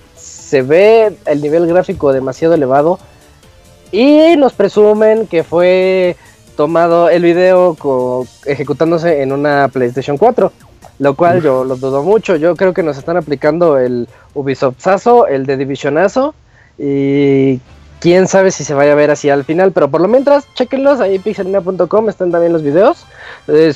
se 0.54 0.62
ve 0.62 1.18
el 1.26 1.42
nivel 1.42 1.66
gráfico 1.66 2.14
demasiado 2.14 2.54
elevado. 2.54 3.00
Y 3.92 4.36
nos 4.38 4.54
presumen 4.54 5.26
que 5.26 5.44
fue 5.44 6.16
tomado 6.56 7.10
el 7.10 7.24
video 7.24 7.76
ejecutándose 8.46 9.24
en 9.24 9.32
una 9.32 9.68
PlayStation 9.74 10.16
4. 10.16 10.52
Lo 11.00 11.16
cual 11.16 11.42
yo 11.42 11.64
lo 11.64 11.76
dudo 11.76 12.04
mucho. 12.04 12.36
Yo 12.36 12.56
creo 12.56 12.72
que 12.72 12.84
nos 12.84 13.00
están 13.00 13.18
aplicando 13.18 13.80
el 13.80 14.08
Ubisoftazo, 14.36 15.26
el 15.26 15.48
de 15.48 15.58
Divisionazo. 15.58 16.36
Y 16.78 17.60
quién 18.00 18.28
sabe 18.28 18.52
si 18.52 18.64
se 18.64 18.76
vaya 18.76 18.92
a 18.92 18.96
ver 18.96 19.10
así 19.10 19.32
al 19.32 19.46
final, 19.46 19.72
pero 19.72 19.90
por 19.90 20.02
lo 20.02 20.08
mientras, 20.08 20.46
chequenlos 20.54 21.00
ahí 21.00 21.18
pixelina.com, 21.18 22.10
están 22.10 22.30
también 22.30 22.54
los 22.54 22.62
videos. 22.62 23.08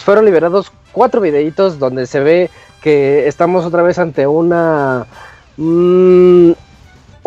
fueron 0.03 0.25
liberados 0.25 0.71
cuatro 0.91 1.21
videitos 1.21 1.79
donde 1.79 2.05
se 2.05 2.19
ve 2.19 2.51
que 2.83 3.27
estamos 3.27 3.65
otra 3.65 3.81
vez 3.81 3.97
ante 3.97 4.27
una 4.27 5.07
mm, 5.57 6.51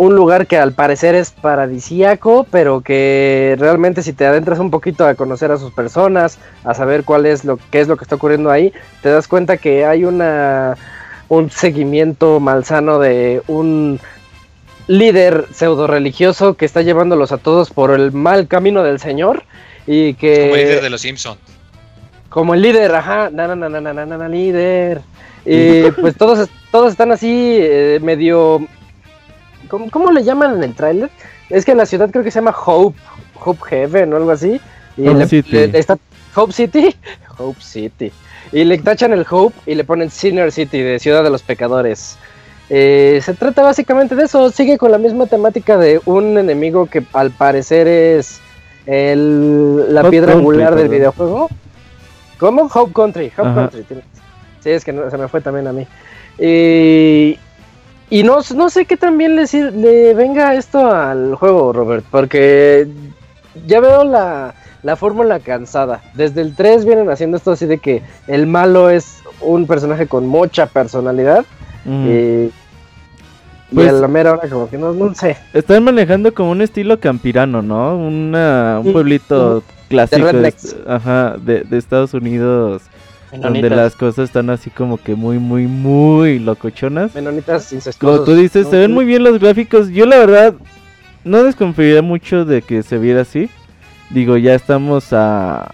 un 0.01 0.15
lugar 0.15 0.47
que 0.47 0.57
al 0.57 0.73
parecer 0.73 1.15
es 1.15 1.31
paradisíaco, 1.31 2.47
pero 2.51 2.81
que 2.81 3.57
realmente 3.59 4.03
si 4.03 4.13
te 4.13 4.27
adentras 4.27 4.59
un 4.59 4.71
poquito 4.71 5.07
a 5.07 5.15
conocer 5.15 5.53
a 5.53 5.59
sus 5.59 5.73
personas, 5.73 6.39
a 6.65 6.75
saber 6.75 7.05
cuál 7.05 7.27
es 7.27 7.45
lo 7.45 7.59
qué 7.71 7.81
es 7.81 7.89
lo 7.89 7.97
que 7.97 8.05
está 8.05 8.17
ocurriendo 8.17 8.51
ahí, 8.51 8.73
te 9.03 9.11
das 9.11 9.29
cuenta 9.29 9.57
que 9.57 9.85
hay 9.85 10.05
una 10.05 10.77
un 11.29 11.51
seguimiento 11.51 12.41
malsano 12.41 12.99
de 12.99 13.43
un 13.47 14.01
líder 14.87 15.47
pseudo 15.53 15.87
religioso 15.87 16.55
que 16.55 16.65
está 16.65 16.83
llevándolos 16.83 17.31
a 17.31 17.39
todos 17.39 17.71
por 17.71 17.93
el 17.93 18.11
mal 18.11 18.49
camino 18.49 18.83
del 18.83 18.99
Señor 18.99 19.45
y 19.87 20.15
que... 20.15 20.43
Como 20.43 20.57
el 20.57 20.63
líder 20.63 20.83
de 20.83 20.91
los 20.91 21.01
Simpsons. 21.01 21.39
Como 22.29 22.55
el 22.55 22.63
líder, 22.63 22.93
ajá, 22.95 23.31
na, 23.31 23.55
na, 23.55 23.69
na, 23.69 23.81
na, 23.81 23.93
na, 23.93 24.29
líder. 24.29 25.03
Y 25.45 25.91
pues 25.93 26.17
todos, 26.17 26.49
todos 26.73 26.91
están 26.93 27.13
así 27.13 27.59
eh, 27.61 28.01
medio... 28.03 28.67
¿cómo, 29.71 30.11
le 30.11 30.23
llaman 30.23 30.57
en 30.57 30.65
el 30.65 30.75
tráiler? 30.75 31.11
Es 31.49 31.65
que 31.65 31.73
en 31.73 31.79
la 31.79 31.87
ciudad 31.87 32.11
creo 32.11 32.23
que 32.25 32.31
se 32.31 32.41
llama 32.41 32.55
Hope, 32.67 32.99
Hope 33.43 33.61
Heaven 33.69 34.13
o 34.13 34.17
algo 34.17 34.31
así. 34.31 34.61
Y 34.97 35.09
Hope 35.09 35.27
City. 35.27 35.71
está 35.73 35.99
Hope 36.35 36.53
City, 36.53 36.95
Hope 37.39 37.61
City. 37.61 38.13
Y 38.53 38.65
le 38.65 38.79
tachan 38.79 39.13
el 39.13 39.25
Hope 39.29 39.57
y 39.67 39.75
le 39.75 39.85
ponen 39.85 40.11
Sinner 40.11 40.51
City 40.53 40.83
de 40.83 40.99
Ciudad 40.99 41.23
de 41.23 41.31
los 41.31 41.43
Pecadores. 41.43 42.19
Eh, 42.69 43.21
se 43.23 43.35
trata 43.35 43.63
básicamente 43.63 44.15
de 44.15 44.25
eso, 44.25 44.51
sigue 44.51 44.79
con 44.79 44.93
la 44.93 44.99
misma 44.99 45.27
temática 45.27 45.77
de 45.77 46.01
un 46.05 46.39
enemigo 46.39 46.87
que 46.87 47.03
al 47.13 47.33
parecer 47.33 47.89
es 47.89 48.41
el, 48.87 49.93
la 49.93 50.09
piedra 50.09 50.35
angular 50.35 50.75
del 50.77 50.89
videojuego. 50.89 51.49
¿Cómo? 52.39 52.71
Hope 52.73 52.93
Country, 52.93 53.33
Hope 53.37 53.55
Country. 53.55 53.85
Sí, 54.61 54.71
es 54.71 54.85
que 54.85 54.93
se 54.93 55.19
me 55.19 55.29
fue 55.29 55.41
también 55.41 55.67
a 55.67 55.73
mí. 55.73 55.87
y 56.39 57.39
no, 58.11 58.39
no 58.55 58.71
sé 58.71 58.85
qué 58.87 58.97
también 58.97 59.37
le, 59.37 59.47
le 59.73 60.15
venga 60.15 60.55
esto 60.55 60.91
al 60.91 61.35
juego, 61.37 61.73
Robert, 61.73 62.05
porque 62.11 62.89
ya 63.67 63.81
veo 63.81 64.05
la, 64.05 64.55
la 64.83 64.97
fórmula 64.97 65.41
cansada. 65.41 66.03
Desde 66.15 66.41
el 66.41 66.55
3 66.55 66.85
vienen 66.85 67.11
haciendo 67.11 67.37
esto 67.37 67.53
así 67.53 67.67
de 67.67 67.79
que 67.79 68.03
el 68.27 68.47
malo 68.47 68.91
es 68.91 69.23
un 69.41 69.67
personaje 69.67 70.07
con 70.07 70.27
mucha 70.27 70.67
personalidad. 70.67 71.45
y 71.87 72.51
pues, 73.73 73.87
y 73.87 73.89
a 73.89 73.93
la 73.93 74.09
mera 74.09 74.33
hora 74.33 74.49
como 74.49 74.69
que 74.69 74.77
no, 74.77 74.93
no 74.93 75.15
sé. 75.15 75.37
Están 75.53 75.85
manejando 75.85 76.35
como 76.35 76.51
un 76.51 76.61
estilo 76.61 76.99
campirano, 76.99 77.63
¿no? 77.63 77.97
Una, 77.97 78.81
un 78.85 78.93
pueblito 78.93 79.63
clásico 79.89 80.33
de, 80.33 80.55
ajá, 80.89 81.37
de, 81.39 81.65
Estados 81.71 82.13
Unidos. 82.15 82.83
Donde 83.33 83.71
las 83.71 83.95
cosas 83.95 84.25
están 84.25 84.51
así 84.51 84.71
como 84.71 84.97
que 84.97 85.15
muy, 85.15 85.39
muy, 85.39 85.67
muy 85.67 86.39
locochonas. 86.39 87.15
Menonitas 87.15 87.73
Como 88.01 88.21
tú 88.21 88.35
dices, 88.35 88.67
se 88.69 88.79
ven 88.79 88.93
muy 88.93 89.05
bien 89.05 89.23
los 89.23 89.39
gráficos. 89.39 89.89
Yo 89.91 90.07
la 90.07 90.19
verdad 90.19 90.55
no 91.25 91.45
desconfiaría 91.45 92.03
mucho 92.03 92.45
de 92.45 92.63
que 92.63 92.83
se 92.83 92.99
viera 92.99 93.23
así. 93.23 93.49
Digo, 94.11 94.37
ya 94.37 94.55
estamos 94.55 95.13
a 95.13 95.73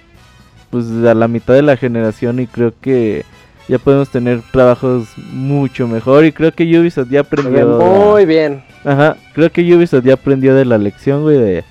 pues 0.71 0.87
a 1.07 1.15
la 1.15 1.29
mitad 1.29 1.55
de 1.55 1.63
la 1.63 1.77
generación 1.77 2.41
y 2.41 2.47
creo 2.47 2.75
que 2.81 3.25
ya 3.69 3.79
podemos 3.79 4.11
tener 4.11 4.43
trabajos 4.53 5.09
mucho 5.33 5.89
mejor 5.89 6.25
y 6.25 6.33
creo 6.33 6.53
que 6.53 6.65
Ubisoft 6.79 7.09
ya 7.11 7.21
aprendió. 7.21 7.79
Muy 7.79 8.27
bien. 8.27 8.63
Ajá, 8.85 9.17
creo 9.33 9.51
que 9.51 9.75
Ubisoft 9.75 10.05
ya 10.05 10.15
aprendió 10.15 10.55
de 10.55 10.65
la 10.65 10.79
lección, 10.79 11.23
güey, 11.23 11.39
de 11.39 11.65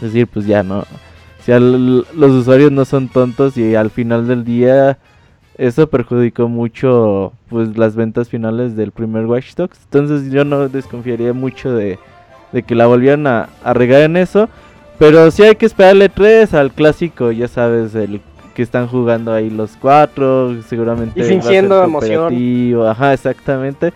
decir, 0.00 0.26
pues 0.26 0.46
ya 0.46 0.62
no. 0.62 0.84
Si 1.44 1.52
los 1.52 2.30
usuarios 2.32 2.70
no 2.72 2.84
son 2.84 3.08
tontos 3.08 3.56
y 3.56 3.74
al 3.74 3.90
final 3.90 4.26
del 4.26 4.44
día 4.44 4.98
eso 5.58 5.88
perjudicó 5.88 6.48
mucho 6.48 7.32
pues 7.48 7.76
las 7.76 7.96
ventas 7.96 8.28
finales 8.28 8.76
del 8.76 8.92
primer 8.92 9.26
Watch 9.26 9.54
Dogs. 9.54 9.78
Entonces 9.84 10.30
yo 10.32 10.44
no 10.44 10.68
desconfiaría 10.68 11.32
mucho 11.32 11.72
de, 11.74 11.98
de 12.52 12.62
que 12.62 12.74
la 12.74 12.86
volvieran 12.86 13.26
a, 13.26 13.48
a 13.62 13.74
regar 13.74 14.02
en 14.02 14.16
eso. 14.16 14.48
Pero 14.98 15.30
sí 15.30 15.42
hay 15.42 15.56
que 15.56 15.66
esperarle 15.66 16.08
tres 16.08 16.54
al 16.54 16.72
clásico, 16.72 17.30
ya 17.30 17.46
sabes, 17.46 17.94
el 17.94 18.20
que 18.54 18.62
están 18.62 18.88
jugando 18.88 19.32
ahí 19.32 19.50
los 19.50 19.76
cuatro, 19.80 20.60
seguramente. 20.62 21.20
Y 21.20 21.22
fingiendo 21.22 21.84
emoción. 21.84 22.34
Ajá, 22.88 23.12
exactamente. 23.12 23.92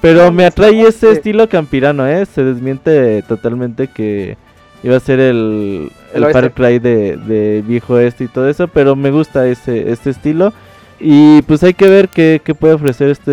Pero 0.00 0.30
me 0.30 0.44
atrae 0.44 0.82
ese 0.82 1.10
estilo 1.10 1.48
campirano, 1.48 2.06
¿eh? 2.06 2.24
Se 2.26 2.44
desmiente 2.44 3.22
totalmente 3.22 3.88
que 3.88 4.36
iba 4.84 4.96
a 4.96 5.00
ser 5.00 5.18
el, 5.18 5.90
el, 6.12 6.26
Far 6.26 6.52
Cry 6.52 6.78
de, 6.78 7.16
de, 7.16 7.64
viejo 7.66 7.98
este 7.98 8.24
y 8.24 8.28
todo 8.28 8.48
eso, 8.48 8.68
pero 8.68 8.94
me 8.94 9.10
gusta 9.10 9.48
ese 9.48 9.90
este 9.90 10.10
estilo. 10.10 10.52
Y 11.00 11.42
pues 11.42 11.62
hay 11.62 11.74
que 11.74 11.88
ver 11.88 12.08
qué, 12.08 12.40
qué 12.42 12.54
puede 12.54 12.74
ofrecer 12.74 13.10
este 13.10 13.30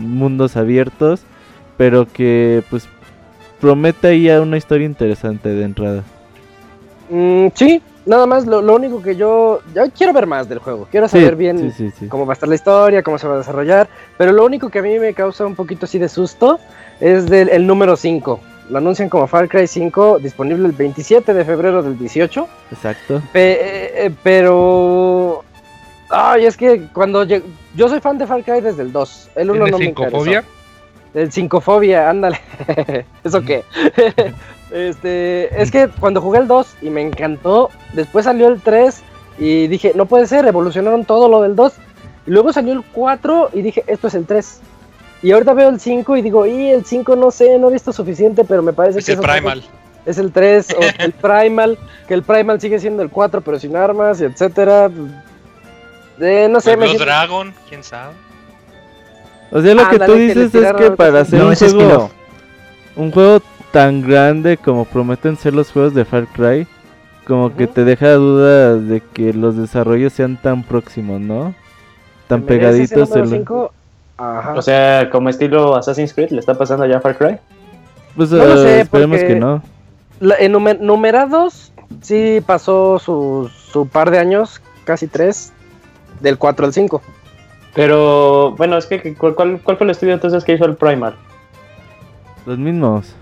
mundos 0.00 0.56
abiertos, 0.56 1.22
pero 1.76 2.06
que 2.10 2.62
pues 2.70 2.88
promete 3.60 4.08
ahí 4.08 4.30
a 4.30 4.40
una 4.40 4.56
historia 4.56 4.86
interesante 4.86 5.48
de 5.48 5.64
entrada. 5.64 6.02
Mm, 7.08 7.48
sí, 7.54 7.80
nada 8.04 8.26
más, 8.26 8.46
lo, 8.46 8.60
único 8.74 9.02
que 9.02 9.16
yo, 9.16 9.60
yo 9.74 9.84
quiero 9.96 10.12
ver 10.12 10.26
más 10.26 10.48
del 10.48 10.58
juego, 10.58 10.88
quiero 10.90 11.08
saber 11.08 11.36
bien 11.36 11.72
cómo 12.08 12.26
va 12.26 12.32
a 12.32 12.34
estar 12.34 12.48
la 12.48 12.54
historia, 12.54 13.02
cómo 13.02 13.18
se 13.18 13.28
va 13.28 13.34
a 13.34 13.38
desarrollar, 13.38 13.88
pero 14.16 14.32
lo 14.32 14.44
único 14.44 14.68
que 14.68 14.78
a 14.80 14.82
mí 14.82 14.98
me 14.98 15.14
causa 15.14 15.46
un 15.46 15.54
poquito 15.54 15.86
así 15.86 15.98
de 15.98 16.08
susto 16.08 16.58
es 17.00 17.26
del 17.26 17.48
el 17.48 17.66
número 17.66 17.96
5. 17.96 18.40
Lo 18.68 18.78
anuncian 18.78 19.08
como 19.08 19.28
Far 19.28 19.48
Cry 19.48 19.68
5, 19.68 20.18
disponible 20.18 20.66
el 20.66 20.72
27 20.72 21.32
de 21.32 21.44
febrero 21.44 21.84
del 21.84 21.96
18. 21.96 22.48
Exacto. 22.72 23.22
Eh, 23.32 23.92
eh, 23.94 24.10
pero... 24.24 25.44
Ay, 26.08 26.46
es 26.46 26.56
que 26.56 26.86
cuando 26.92 27.24
yo 27.24 27.88
soy 27.88 28.00
fan 28.00 28.18
de 28.18 28.26
Far 28.26 28.42
Cry 28.44 28.60
desde 28.60 28.82
el 28.82 28.92
2. 28.92 29.30
El 29.34 29.50
1 29.50 29.66
no 29.66 29.78
me 29.78 29.84
interesó. 29.86 30.42
El 31.14 31.32
5 31.32 31.60
fobia, 31.60 32.10
ándale. 32.10 32.40
¿Eso 33.24 33.42
qué? 33.42 33.64
Este, 34.70 35.62
es 35.62 35.70
que 35.70 35.88
cuando 36.00 36.20
jugué 36.20 36.40
el 36.40 36.48
2 36.48 36.78
y 36.82 36.90
me 36.90 37.00
encantó, 37.00 37.70
después 37.92 38.24
salió 38.24 38.48
el 38.48 38.60
3 38.60 39.00
y 39.38 39.68
dije, 39.68 39.92
no 39.94 40.06
puede 40.06 40.26
ser, 40.26 40.44
evolucionaron 40.44 41.04
todo 41.04 41.28
lo 41.28 41.42
del 41.42 41.54
2. 41.54 41.72
Y 42.26 42.30
luego 42.32 42.52
salió 42.52 42.72
el 42.72 42.82
4 42.82 43.50
y 43.52 43.62
dije, 43.62 43.84
esto 43.86 44.08
es 44.08 44.14
el 44.14 44.26
3. 44.26 44.60
Y 45.22 45.30
ahorita 45.30 45.54
veo 45.54 45.68
el 45.68 45.80
5 45.80 46.16
y 46.16 46.22
digo, 46.22 46.46
y 46.46 46.70
el 46.70 46.84
5 46.84 47.16
no 47.16 47.30
sé, 47.30 47.58
no 47.58 47.68
he 47.68 47.74
visto 47.74 47.92
suficiente, 47.92 48.44
pero 48.44 48.62
me 48.62 48.72
parece 48.72 48.98
que... 48.98 49.12
Es 49.12 49.18
el 49.18 49.20
Primal. 49.20 49.62
es 50.04 50.18
el 50.18 50.32
3 50.32 50.76
o 50.78 51.02
el 51.02 51.12
Primal, 51.12 51.78
que 52.08 52.14
el 52.14 52.22
Primal 52.22 52.60
sigue 52.60 52.78
siendo 52.80 53.02
el 53.02 53.10
4 53.10 53.40
pero 53.40 53.58
sin 53.58 53.76
armas, 53.76 54.20
y 54.20 54.24
etcétera. 54.24 54.90
Eh, 56.20 56.48
no 56.50 56.60
sé, 56.60 56.76
me 56.76 56.96
Dragon, 56.96 57.52
quién 57.68 57.82
sabe. 57.82 58.14
O 59.50 59.60
sea, 59.60 59.74
lo 59.74 59.88
que 59.88 59.98
tú 59.98 60.14
dices 60.14 60.54
es 60.54 60.72
que 60.74 60.90
para 60.90 61.20
hacer 61.20 61.42
un 61.42 61.54
juego, 61.54 62.10
un 62.96 63.12
juego 63.12 63.40
tan 63.70 64.02
grande 64.02 64.56
como 64.56 64.84
prometen 64.84 65.36
ser 65.36 65.54
los 65.54 65.70
juegos 65.70 65.94
de 65.94 66.04
Far 66.04 66.26
Cry, 66.28 66.66
como 67.26 67.54
que 67.54 67.66
te 67.66 67.84
deja 67.84 68.12
duda 68.14 68.76
de 68.76 69.00
que 69.00 69.32
los 69.32 69.56
desarrollos 69.56 70.12
sean 70.12 70.36
tan 70.40 70.62
próximos, 70.62 71.20
¿no? 71.20 71.54
Tan 72.28 72.42
pegaditos. 72.42 73.10
O 74.18 74.62
sea, 74.62 75.10
como 75.10 75.28
estilo 75.28 75.76
Assassin's 75.76 76.14
Creed, 76.14 76.30
¿le 76.30 76.40
está 76.40 76.54
pasando 76.54 76.86
ya 76.86 76.98
a 76.98 77.00
Far 77.00 77.16
Cry? 77.18 77.38
Pues 78.16 78.32
eh, 78.32 78.80
esperemos 78.80 79.18
que 79.20 79.36
no. 79.36 79.62
en 80.38 80.52
numerados, 80.80 81.72
sí 82.00 82.42
pasó 82.46 82.98
su, 82.98 83.50
su 83.70 83.86
par 83.86 84.10
de 84.10 84.18
años, 84.18 84.62
casi 84.84 85.06
tres, 85.06 85.52
del 86.20 86.38
4 86.38 86.66
al 86.66 86.72
5. 86.72 87.02
Pero, 87.74 88.54
bueno, 88.56 88.78
es 88.78 88.86
que, 88.86 89.14
¿cuál, 89.14 89.34
cuál, 89.34 89.60
fue 89.60 89.76
el 89.80 89.90
estudio 89.90 90.14
entonces 90.14 90.44
que 90.44 90.54
hizo 90.54 90.64
el 90.64 90.76
Primal? 90.76 91.14
Los 92.46 92.58
mismos. 92.58 93.14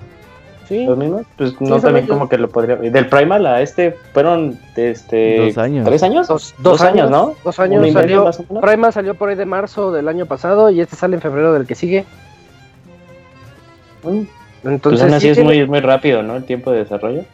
¿Sí? 0.69 0.87
¿Los 0.87 0.97
mismos? 0.97 1.23
Pues 1.37 1.61
no 1.61 1.81
también 1.81 2.07
como 2.07 2.29
que 2.29 2.39
lo 2.39 2.49
podría... 2.49 2.77
Del 2.77 3.09
Primal 3.09 3.45
a 3.47 3.61
este 3.61 3.97
fueron, 4.13 4.59
este... 4.77 5.47
Dos 5.47 5.59
años. 5.59 5.85
¿Tres 5.85 6.03
años? 6.05 6.29
Dos, 6.29 6.81
años, 6.83 7.11
¿no? 7.11 7.35
Dos 7.43 7.59
años 7.59 7.93
salió... 7.93 8.31
Primal 8.63 8.93
salió 8.93 9.15
por 9.15 9.29
ahí 9.29 9.35
de 9.35 9.45
marzo 9.45 9.91
del 9.91 10.09
año 10.09 10.27
pasado 10.27 10.71
y 10.71 10.81
este 10.81 10.95
sale 10.95 11.17
en 11.17 11.21
febrero 11.21 11.53
del 11.53 11.67
que 11.67 11.75
sigue. 11.75 12.05
Mm. 14.05 14.23
Entonces, 14.65 15.03
pues 15.03 15.13
así 15.13 15.29
es 15.29 15.43
muy, 15.43 15.67
muy 15.67 15.81
rápido, 15.81 16.23
¿no? 16.23 16.37
El 16.37 16.45
tiempo 16.45 16.71
de 16.71 16.79
desarrollo. 16.79 17.25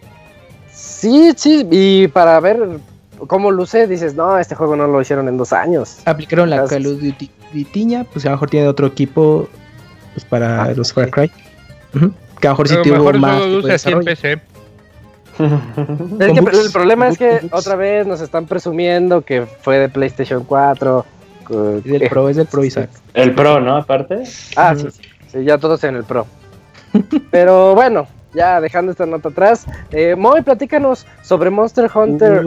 Sí, 0.72 1.32
sí, 1.36 1.66
y 1.70 2.08
para 2.08 2.40
ver 2.40 2.80
cómo 3.26 3.50
luce, 3.50 3.86
dices, 3.86 4.14
no, 4.14 4.38
este 4.38 4.54
juego 4.54 4.76
no 4.76 4.86
lo 4.86 5.00
hicieron 5.00 5.28
en 5.28 5.36
dos 5.36 5.52
años. 5.52 5.98
Aplicaron 6.04 6.50
la 6.50 6.64
Call 6.66 6.86
of 6.86 7.00
Duty 7.00 7.30
Vitiña, 7.52 8.04
pues 8.04 8.24
a 8.24 8.28
lo 8.28 8.36
mejor 8.36 8.50
tiene 8.50 8.68
otro 8.68 8.86
equipo 8.86 9.48
pues, 10.14 10.24
para 10.24 10.64
ah, 10.64 10.72
los 10.74 10.92
Far 10.92 11.10
Cry. 11.10 11.30
Que 12.40 12.48
a 12.48 12.50
lo 12.50 12.56
mejor 12.56 12.68
sí 12.68 12.76
tuvo 12.82 13.12
más. 13.14 13.46
Luce 13.46 13.90
en 13.90 14.00
PC. 14.00 14.40
el, 15.40 16.72
problema 16.72 17.08
es 17.08 17.18
que 17.18 17.40
otra 17.50 17.74
vez 17.74 18.06
nos 18.06 18.20
están 18.20 18.46
presumiendo 18.46 19.22
que 19.22 19.46
fue 19.46 19.78
de 19.78 19.88
PlayStation 19.88 20.44
4. 20.44 21.06
Es 21.50 21.84
del 21.84 22.08
Pro, 22.08 22.28
es 22.28 22.36
del 22.36 22.46
Pro, 22.46 22.64
Isaac. 22.64 22.90
El 23.14 23.34
Pro, 23.34 23.60
¿no? 23.60 23.76
Aparte. 23.76 24.22
Ah, 24.56 24.74
sí, 24.76 24.86
sí, 25.32 25.44
ya 25.44 25.58
todos 25.58 25.82
en 25.84 25.96
el 25.96 26.04
Pro. 26.04 26.26
Pero 27.30 27.74
bueno, 27.74 28.06
ya 28.34 28.60
dejando 28.60 28.92
esta 28.92 29.06
nota 29.06 29.30
atrás, 29.30 29.66
eh, 29.90 30.14
Moy, 30.16 30.42
platícanos 30.42 31.06
sobre 31.22 31.50
Monster 31.50 31.90
Hunter 31.92 32.44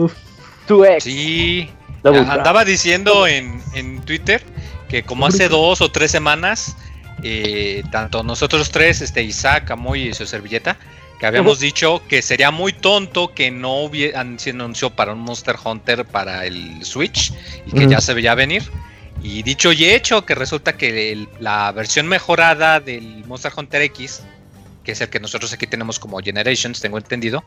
Sí, 1.02 1.70
andaba 2.04 2.64
diciendo 2.64 3.26
en, 3.26 3.62
Twitter 4.04 4.42
que 4.88 5.02
como 5.02 5.26
hace 5.26 5.48
dos 5.48 5.80
o 5.80 5.90
tres 5.90 6.10
semanas, 6.10 6.76
eh, 7.22 7.82
tanto 7.90 8.22
nosotros 8.22 8.70
tres, 8.70 9.00
este 9.00 9.22
Isaac, 9.22 9.70
Amoy 9.70 10.08
y 10.08 10.14
su 10.14 10.26
servilleta, 10.26 10.76
que 11.18 11.26
habíamos 11.26 11.58
dicho 11.58 12.02
que 12.08 12.22
sería 12.22 12.50
muy 12.50 12.72
tonto 12.72 13.32
que 13.34 13.50
no 13.50 13.82
hubieran 13.82 14.38
sido 14.38 14.56
anunció 14.56 14.90
para 14.90 15.12
un 15.12 15.20
Monster 15.20 15.56
Hunter 15.62 16.04
para 16.04 16.44
el 16.44 16.84
Switch 16.84 17.32
y 17.66 17.72
que 17.72 17.88
ya 17.88 18.00
se 18.00 18.14
veía 18.14 18.34
venir. 18.34 18.70
Y 19.22 19.42
dicho 19.42 19.72
y 19.72 19.86
hecho, 19.86 20.26
que 20.26 20.34
resulta 20.34 20.76
que 20.76 21.26
la 21.40 21.72
versión 21.72 22.06
mejorada 22.06 22.78
del 22.80 23.24
Monster 23.24 23.52
Hunter 23.56 23.82
X 23.82 24.22
que 24.84 24.92
es 24.92 25.00
el 25.00 25.08
que 25.08 25.18
nosotros 25.18 25.52
aquí 25.52 25.66
tenemos 25.66 25.98
como 25.98 26.18
Generations, 26.18 26.80
tengo 26.80 26.98
entendido, 26.98 27.42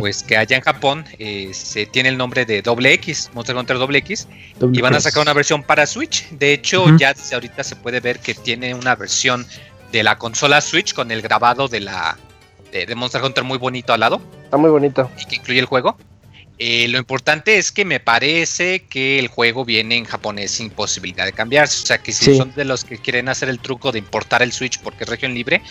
pues 0.00 0.22
que 0.22 0.36
allá 0.36 0.56
en 0.56 0.62
Japón 0.62 1.04
eh, 1.18 1.50
se 1.52 1.86
tiene 1.86 2.08
el 2.10 2.16
nombre 2.16 2.44
de 2.44 2.62
Doble 2.62 2.92
X, 2.94 3.30
Monster 3.34 3.56
Hunter 3.56 3.78
Doble 3.78 3.98
X, 3.98 4.28
y 4.72 4.80
van 4.80 4.94
a 4.94 5.00
sacar 5.00 5.22
una 5.22 5.32
versión 5.32 5.62
para 5.62 5.86
Switch. 5.86 6.28
De 6.30 6.52
hecho, 6.52 6.96
ya 6.96 7.14
desde 7.14 7.34
ahorita 7.34 7.64
se 7.64 7.76
puede 7.76 8.00
ver 8.00 8.20
que 8.20 8.34
tiene 8.34 8.74
una 8.74 8.94
versión 8.94 9.46
de 9.92 10.02
la 10.02 10.18
consola 10.18 10.60
Switch 10.60 10.94
con 10.94 11.10
el 11.10 11.22
grabado 11.22 11.68
de 11.68 11.80
la 11.80 12.18
de, 12.72 12.94
Monster 12.94 13.22
Hunter 13.22 13.44
muy 13.44 13.58
bonito 13.58 13.92
al 13.92 14.00
lado. 14.00 14.20
Está 14.44 14.56
muy 14.56 14.70
bonito. 14.70 15.10
Y 15.20 15.24
que 15.26 15.36
incluye 15.36 15.60
el 15.60 15.66
juego. 15.66 15.96
Eh, 16.60 16.88
lo 16.88 16.98
importante 16.98 17.56
es 17.56 17.70
que 17.70 17.84
me 17.84 18.00
parece 18.00 18.80
que 18.80 19.20
el 19.20 19.28
juego 19.28 19.64
viene 19.64 19.96
en 19.96 20.04
japonés 20.04 20.50
sin 20.50 20.70
posibilidad 20.70 21.24
de 21.24 21.32
cambiarse. 21.32 21.84
O 21.84 21.86
sea 21.86 21.98
que 21.98 22.12
si 22.12 22.36
son 22.36 22.52
de 22.54 22.64
los 22.64 22.84
que 22.84 22.98
quieren 22.98 23.28
hacer 23.28 23.48
el 23.48 23.60
truco 23.60 23.92
de 23.92 24.00
importar 24.00 24.42
el 24.42 24.52
Switch 24.52 24.80
porque 24.80 25.04
es 25.04 25.10
región 25.10 25.34
libre, 25.34 25.62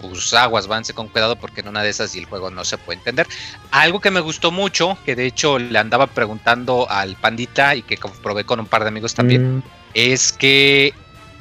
pues 0.00 0.32
aguas, 0.34 0.66
vanse 0.66 0.94
con 0.94 1.08
cuidado 1.08 1.36
porque 1.36 1.60
en 1.60 1.68
una 1.68 1.82
de 1.82 1.90
esas 1.90 2.14
y 2.14 2.18
el 2.18 2.24
juego 2.24 2.50
no 2.50 2.64
se 2.64 2.78
puede 2.78 2.98
entender. 2.98 3.26
Algo 3.70 4.00
que 4.00 4.10
me 4.10 4.20
gustó 4.20 4.50
mucho, 4.50 4.98
que 5.04 5.16
de 5.16 5.26
hecho 5.26 5.58
le 5.58 5.78
andaba 5.78 6.06
preguntando 6.06 6.90
al 6.90 7.16
pandita 7.16 7.74
y 7.74 7.82
que 7.82 7.98
probé 8.22 8.44
con 8.44 8.60
un 8.60 8.66
par 8.66 8.82
de 8.82 8.88
amigos 8.88 9.14
también, 9.14 9.58
mm. 9.58 9.62
es 9.94 10.32
que 10.32 10.94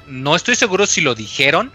no 0.07 0.35
estoy 0.35 0.55
seguro 0.55 0.85
si 0.85 1.01
lo 1.01 1.15
dijeron, 1.15 1.71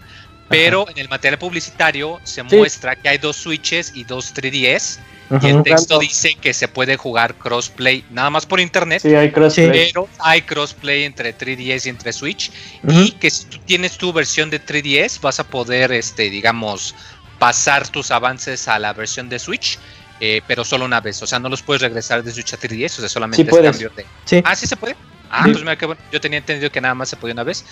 pero 0.47 0.87
en 0.89 0.97
el 0.97 1.09
material 1.09 1.39
publicitario 1.39 2.19
se 2.23 2.43
muestra 2.43 2.95
que 2.95 3.09
hay 3.09 3.17
dos 3.17 3.35
switches 3.37 3.91
y 3.95 4.03
dos 4.03 4.33
3DS 4.35 4.99
y 5.41 5.47
el 5.47 5.63
texto 5.63 5.99
dice 5.99 6.35
que 6.35 6.53
se 6.53 6.67
puede 6.67 6.97
jugar 6.97 7.35
crossplay 7.35 8.05
nada 8.11 8.29
más 8.29 8.45
por 8.45 8.59
internet. 8.59 9.01
Sí, 9.01 9.15
hay 9.15 9.31
crossplay. 9.31 9.87
Pero 9.87 10.07
hay 10.19 10.41
crossplay 10.43 11.03
entre 11.03 11.35
3DS 11.35 11.85
y 11.85 11.89
entre 11.89 12.13
Switch. 12.13 12.51
Y 12.87 13.11
que 13.11 13.29
si 13.29 13.45
tú 13.45 13.57
tienes 13.65 13.97
tu 13.97 14.13
versión 14.13 14.49
de 14.49 14.63
3DS, 14.63 15.19
vas 15.21 15.39
a 15.39 15.43
poder, 15.45 15.91
este, 15.91 16.29
digamos, 16.29 16.93
pasar 17.39 17.87
tus 17.87 18.11
avances 18.11 18.67
a 18.67 18.77
la 18.77 18.93
versión 18.93 19.29
de 19.29 19.39
Switch. 19.39 19.79
Eh, 20.19 20.41
pero 20.47 20.63
solo 20.63 20.85
una 20.85 21.01
vez. 21.01 21.21
O 21.23 21.27
sea, 21.27 21.39
no 21.39 21.49
los 21.49 21.61
puedes 21.61 21.81
regresar 21.81 22.23
de 22.23 22.31
Switch 22.31 22.53
a 22.53 22.59
3DS. 22.59 22.97
O 22.97 22.99
sea, 23.01 23.09
solamente 23.09 23.41
es 23.41 23.49
cambio 23.49 23.91
de. 23.95 24.43
Ah, 24.45 24.55
sí 24.55 24.67
se 24.67 24.77
puede. 24.77 24.95
Ah, 25.29 25.41
pues 25.45 25.59
mira 25.59 25.75
que 25.75 25.87
bueno. 25.87 25.99
Yo 26.11 26.21
tenía 26.21 26.37
entendido 26.37 26.71
que 26.71 26.79
nada 26.79 26.93
más 26.93 27.09
se 27.09 27.17
podía 27.17 27.33
una 27.33 27.43
vez. 27.43 27.65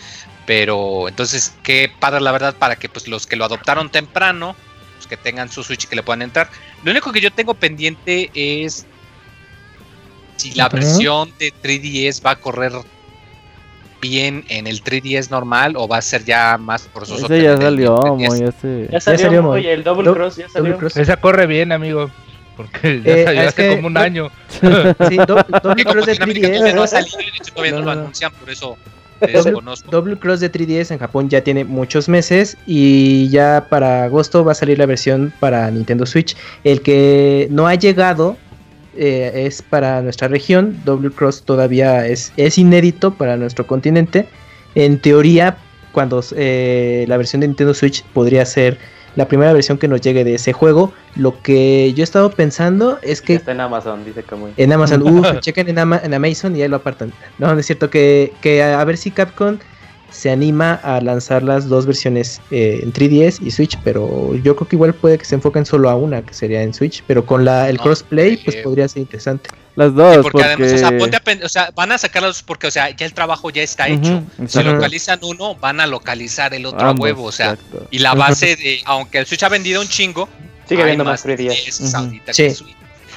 Pero 0.48 1.08
entonces, 1.08 1.54
qué 1.62 1.92
padre 2.00 2.20
la 2.20 2.32
verdad 2.32 2.56
para 2.56 2.76
que 2.76 2.90
pues 2.90 3.08
los 3.08 3.28
que 3.28 3.36
lo 3.36 3.46
adoptaron 3.46 3.92
temprano 3.92 4.56
que 5.08 5.18
tengan 5.18 5.50
su 5.50 5.64
Switch 5.64 5.86
y 5.86 5.88
que 5.88 5.96
le 5.96 6.04
puedan 6.04 6.22
entrar. 6.22 6.50
Lo 6.84 6.92
único 6.92 7.12
que 7.12 7.22
yo 7.22 7.32
tengo 7.32 7.54
pendiente 7.54 8.32
es 8.34 8.86
si 10.38 10.54
la 10.54 10.70
versión 10.70 11.32
de 11.40 11.54
3DS 11.54 12.26
va 12.26 12.32
a 12.32 12.36
correr 12.36 12.74
bien 14.02 14.44
en 14.50 14.68
el 14.68 14.84
3DS 14.84 15.30
normal 15.30 15.76
o 15.78 15.88
va 15.88 15.98
a 15.98 16.02
ser 16.02 16.26
ya 16.26 16.58
más 16.58 16.84
proceso. 16.94 17.26
Ese 17.26 17.42
ya 17.42 17.58
salió, 17.58 18.18
ya, 18.18 19.00
salió, 19.00 19.56
el 19.56 19.84
Double 19.84 20.12
Cross 20.12 20.36
ya 20.36 20.50
salió. 20.50 20.78
Esa 20.96 21.18
corre 21.18 21.48
bien, 21.48 21.72
amigo. 21.72 22.12
Porque 22.58 23.02
ya 23.02 23.12
eh, 23.12 23.24
salió 23.24 23.48
hace 23.48 23.76
como 23.76 23.88
un 23.88 23.98
año. 23.98 24.30
sí, 24.50 25.18
Double 25.26 25.86
Cross 25.86 26.06
de 26.06 26.20
3DS. 26.20 26.74
No 26.74 26.84
ha 26.84 26.88
salido, 26.88 27.18
de 27.18 27.24
hecho 27.24 27.54
todavía 27.54 27.80
no, 27.80 27.86
lo 27.86 27.92
anuncian, 27.92 28.32
por 28.34 28.50
eso 28.50 28.78
Double, 29.90 30.18
Cross 30.18 30.40
de 30.40 30.52
3DS 30.52 30.92
en 30.92 31.00
Japón 31.00 31.30
ya 31.30 31.42
tiene 31.42 31.64
muchos 31.64 32.10
meses 32.10 32.58
y 32.66 33.30
ya 33.30 33.68
para 33.70 34.04
agosto 34.06 34.44
va 34.44 34.52
a 34.52 34.56
salir 34.56 34.78
la 34.78 34.86
versión 34.86 35.34
para 35.40 35.70
Nintendo 35.72 36.06
Switch. 36.06 36.36
El 36.64 36.82
que 36.82 37.48
no 37.50 37.68
ha 37.68 37.76
llegado 37.76 38.38
eh, 38.96 39.46
es 39.48 39.62
para 39.62 40.02
nuestra 40.02 40.28
región. 40.28 40.80
Double 40.86 41.12
Cross 41.12 41.44
todavía 41.44 42.06
es, 42.06 42.32
es 42.38 42.58
inédito 42.58 43.14
para 43.14 43.38
nuestro 43.38 43.66
continente. 43.66 44.28
En 44.76 45.00
teoría, 45.00 45.58
cuando 45.92 46.24
eh, 46.36 47.06
la 47.08 47.18
versión 47.18 47.42
de 47.42 47.48
Nintendo 47.48 47.74
Switch 47.74 48.04
podría 48.14 48.46
ser 48.46 48.78
la 49.16 49.28
primera 49.28 49.54
versión 49.54 49.78
que 49.78 49.88
nos 49.88 50.02
llegue 50.02 50.24
de 50.24 50.36
ese 50.36 50.54
juego. 50.54 50.94
Lo 51.16 51.42
que 51.42 51.94
yo 51.94 52.02
he 52.02 52.04
estado 52.04 52.32
pensando 52.32 53.00
es 53.02 53.22
que... 53.22 53.36
Está 53.36 53.52
en 53.52 53.62
Amazon, 53.62 54.04
dice 54.06 54.24
Camuy. 54.24 54.52
En 54.58 54.72
Amazon, 54.72 55.02
uff, 55.08 55.40
chequen 55.40 55.70
en, 55.70 55.78
en, 55.78 56.14
Amazon 56.14 56.56
y 56.56 56.62
ahí 56.62 56.68
lo 56.68 56.78
apartan. 56.78 57.14
No, 57.38 57.58
es 57.58 57.66
cierto 57.66 57.90
que, 57.90 58.34
que 58.42 58.64
a 58.64 58.84
ver 58.84 58.98
si 58.98 59.12
Capcom 59.12 59.58
se 60.14 60.30
anima 60.30 60.76
a 60.76 61.02
lanzar 61.02 61.44
las 61.44 61.68
dos 61.68 61.86
versiones 61.86 62.40
eh, 62.52 62.80
en 62.84 62.94
3DS 62.94 63.40
y 63.42 63.50
Switch, 63.52 63.78
pero 63.84 64.36
yo 64.36 64.56
creo 64.56 64.68
que 64.68 64.76
igual 64.76 64.94
puede 64.94 65.18
que 65.18 65.26
se 65.26 65.36
enfoquen 65.36 65.66
solo 65.66 65.90
a 65.90 65.96
una, 65.96 66.22
que 66.22 66.34
sería 66.34 66.62
en 66.62 66.74
Switch, 66.74 67.04
pero 67.08 67.26
con 67.26 67.44
la, 67.44 67.68
el 67.68 67.80
crossplay, 67.80 68.38
pues 68.38 68.58
podría 68.58 68.88
ser 68.88 69.02
interesante. 69.02 69.50
Las 69.76 69.96
dos, 69.96 70.18
porque, 70.22 70.44
además, 70.44 70.72
o 70.72 70.78
sea, 70.78 70.98
ponte 70.98 71.18
a, 71.18 71.46
o 71.46 71.50
sea, 71.50 71.72
van 71.76 71.92
a 71.92 71.98
sacarlos 71.98 72.44
porque, 72.44 72.68
o 72.68 72.72
sea, 72.72 72.92
ya 72.92 73.08
el 73.08 73.14
trabajo 73.14 73.50
ya 73.50 73.64
está 73.64 73.88
hecho. 73.88 74.24
Si 74.48 74.62
localizan 74.62 75.20
uno, 75.24 75.56
van 75.56 75.80
a 75.80 75.88
localizar 75.88 76.54
el 76.54 76.68
otro 76.68 76.92
huevo, 76.94 77.24
o 77.24 77.32
sea, 77.32 77.58
y 77.90 78.00
la 78.00 78.14
base 78.14 78.56
de, 78.56 78.82
aunque 78.86 79.18
el 79.18 79.26
Switch 79.26 79.42
ha 79.42 79.50
vendido 79.50 79.82
un 79.82 79.88
chingo, 79.88 80.30
sigue 80.70 80.86
viendo 80.86 81.04
más 81.04 81.26
3DS. 81.26 82.64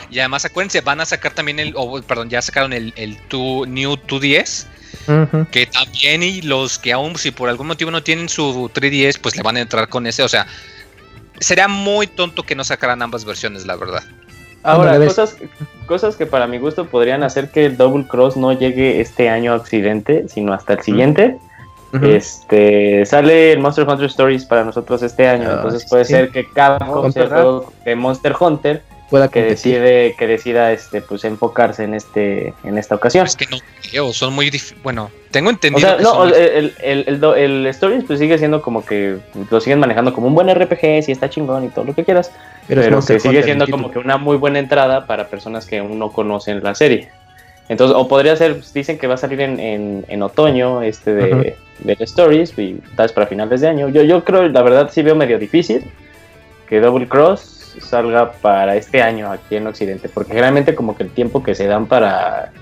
Y 0.08 0.20
además, 0.20 0.44
acuérdense, 0.44 0.80
van 0.80 1.00
a 1.00 1.04
sacar 1.04 1.34
también 1.34 1.58
el, 1.58 1.72
oh, 1.76 2.00
perdón, 2.00 2.30
ya 2.30 2.40
sacaron 2.40 2.72
el, 2.72 2.94
el 2.96 3.18
New 3.30 3.94
2DS 3.94 4.66
que 5.50 5.66
también 5.66 6.22
y 6.22 6.42
los 6.42 6.78
que 6.78 6.92
aún 6.92 7.16
si 7.16 7.30
por 7.30 7.48
algún 7.48 7.66
motivo 7.66 7.90
no 7.90 8.02
tienen 8.02 8.28
su 8.28 8.70
3DS, 8.74 9.20
pues 9.20 9.36
le 9.36 9.42
van 9.42 9.56
a 9.56 9.60
entrar 9.60 9.88
con 9.88 10.06
ese. 10.06 10.22
O 10.22 10.28
sea, 10.28 10.46
sería 11.40 11.68
muy 11.68 12.06
tonto 12.06 12.42
que 12.42 12.54
no 12.54 12.64
sacaran 12.64 13.02
ambas 13.02 13.24
versiones, 13.24 13.66
la 13.66 13.76
verdad. 13.76 14.02
Ahora, 14.62 14.98
cosas, 14.98 15.36
cosas 15.86 16.16
que 16.16 16.26
para 16.26 16.48
mi 16.48 16.58
gusto 16.58 16.86
podrían 16.86 17.22
hacer 17.22 17.50
que 17.50 17.66
el 17.66 17.76
Double 17.76 18.06
Cross 18.06 18.36
no 18.36 18.52
llegue 18.52 19.00
este 19.00 19.28
año 19.28 19.52
a 19.52 19.56
Occidente, 19.56 20.26
sino 20.28 20.52
hasta 20.52 20.74
el 20.74 20.82
siguiente. 20.82 21.38
Este 22.02 23.06
sale 23.06 23.52
el 23.52 23.60
Monster 23.60 23.88
Hunter 23.88 24.06
Stories 24.06 24.44
para 24.44 24.64
nosotros 24.64 25.02
este 25.02 25.28
año, 25.28 25.50
entonces 25.50 25.86
puede 25.88 26.04
sí. 26.04 26.12
ser 26.12 26.30
que 26.30 26.46
Capcom 26.50 27.10
juego 27.10 27.72
de 27.84 27.94
Monster 27.94 28.34
Hunter 28.38 28.82
Pueda 29.10 29.28
que 29.28 29.42
decide 29.42 30.16
que 30.18 30.26
decida 30.26 30.72
este 30.72 31.00
pues 31.00 31.24
enfocarse 31.24 31.84
en 31.84 31.94
este 31.94 32.54
en 32.64 32.76
esta 32.76 32.96
ocasión. 32.96 33.24
Es 33.24 33.36
que 33.36 33.46
no 33.46 33.58
creo, 33.88 34.12
son 34.12 34.34
muy 34.34 34.50
difíciles. 34.50 34.82
Bueno, 34.82 35.10
tengo 35.30 35.48
O 35.48 35.52
entendido 35.52 35.88
sea, 35.88 35.96
que 35.96 36.02
no, 36.02 36.10
son 36.10 36.32
el, 36.34 36.74
el, 36.82 37.24
el, 37.24 37.66
Stories 37.66 38.04
pues 38.04 38.18
sigue 38.18 38.36
siendo 38.38 38.62
como 38.62 38.84
que 38.84 39.18
lo 39.48 39.60
siguen 39.60 39.78
manejando 39.78 40.12
como 40.12 40.26
un 40.26 40.34
buen 40.34 40.52
RPG, 40.52 41.04
si 41.04 41.12
está 41.12 41.30
chingón 41.30 41.64
y 41.64 41.68
todo 41.68 41.84
lo 41.84 41.94
que 41.94 42.04
quieras, 42.04 42.32
Pero, 42.66 42.82
pero, 42.82 43.00
que 43.04 43.20
sigue 43.20 43.44
siendo 43.44 43.68
como 43.68 43.92
que 43.92 44.00
una 44.00 44.16
muy 44.16 44.36
buena 44.36 44.58
entrada 44.58 45.06
para 45.06 45.28
personas 45.28 45.66
que 45.66 45.78
aún 45.78 45.98
no 46.00 46.10
conocen 46.10 46.64
la 46.64 46.74
serie. 46.74 47.08
Entonces, 47.68 47.96
o 47.96 48.06
podría 48.06 48.36
ser, 48.36 48.54
pues, 48.54 48.72
dicen 48.72 48.98
que 48.98 49.06
va 49.06 49.14
a 49.14 49.18
salir 49.18 49.40
en, 49.40 49.58
en, 49.58 50.04
en 50.08 50.22
otoño 50.22 50.82
este 50.82 51.14
de, 51.14 51.56
del 51.80 51.96
Stories 52.00 52.56
y 52.58 52.74
tal 52.96 53.06
vez 53.06 53.12
para 53.12 53.26
finales 53.26 53.60
de 53.60 53.68
año. 53.68 53.88
Yo, 53.88 54.02
yo 54.02 54.24
creo, 54.24 54.48
la 54.48 54.62
verdad, 54.62 54.90
sí 54.92 55.02
veo 55.02 55.14
medio 55.14 55.38
difícil 55.38 55.84
que 56.68 56.80
Double 56.80 57.08
Cross 57.08 57.55
salga 57.80 58.32
para 58.32 58.76
este 58.76 59.02
año 59.02 59.30
aquí 59.30 59.56
en 59.56 59.66
Occidente, 59.66 60.08
porque 60.08 60.30
generalmente 60.30 60.74
como 60.74 60.96
que 60.96 61.02
el 61.04 61.10
tiempo 61.10 61.42
que 61.42 61.54
se 61.54 61.66
dan 61.66 61.86
para 61.86 62.52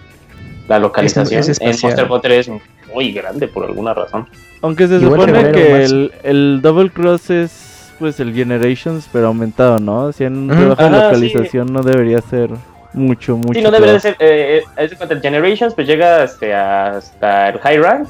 la 0.69 0.79
localización 0.79 1.41
es 1.41 1.61
en. 1.61 1.69
Monster 1.69 2.11
Hunter 2.11 2.33
es 2.33 2.51
muy 2.93 3.13
grande 3.13 3.49
por 3.49 3.65
alguna 3.65 3.95
razón. 3.95 4.29
Aunque 4.63 4.87
se 4.89 4.97
Igual 4.97 5.21
supone 5.21 5.53
que 5.53 5.85
el, 5.85 6.13
el 6.23 6.61
Double 6.63 6.91
Cross 6.91 7.31
es 7.31 7.93
pues 7.99 8.19
el 8.21 8.35
Generations, 8.35 9.09
pero 9.13 9.29
aumentado, 9.29 9.79
¿no? 9.79 10.13
Si 10.13 10.25
en 10.25 10.37
un 10.37 10.51
Ujú. 10.51 10.61
trabajo 10.61 10.83
de 10.83 10.89
Ajá, 10.89 11.05
localización 11.07 11.73
no 11.73 11.83
debería 11.83 12.21
ser 12.21 12.51
mucho, 12.93 13.37
mucho. 13.37 13.55
Sí, 13.55 13.63
no 13.63 13.71
debería 13.71 14.01
ser. 14.01 14.17
Eh, 14.19 14.63
eh, 14.77 14.89
el 15.11 15.21
Generations, 15.21 15.75
pues 15.75 15.87
llega 15.87 16.23
hasta, 16.23 16.97
hasta 16.97 17.49
el 17.51 17.59
High 17.59 17.79
Rank. 17.79 18.09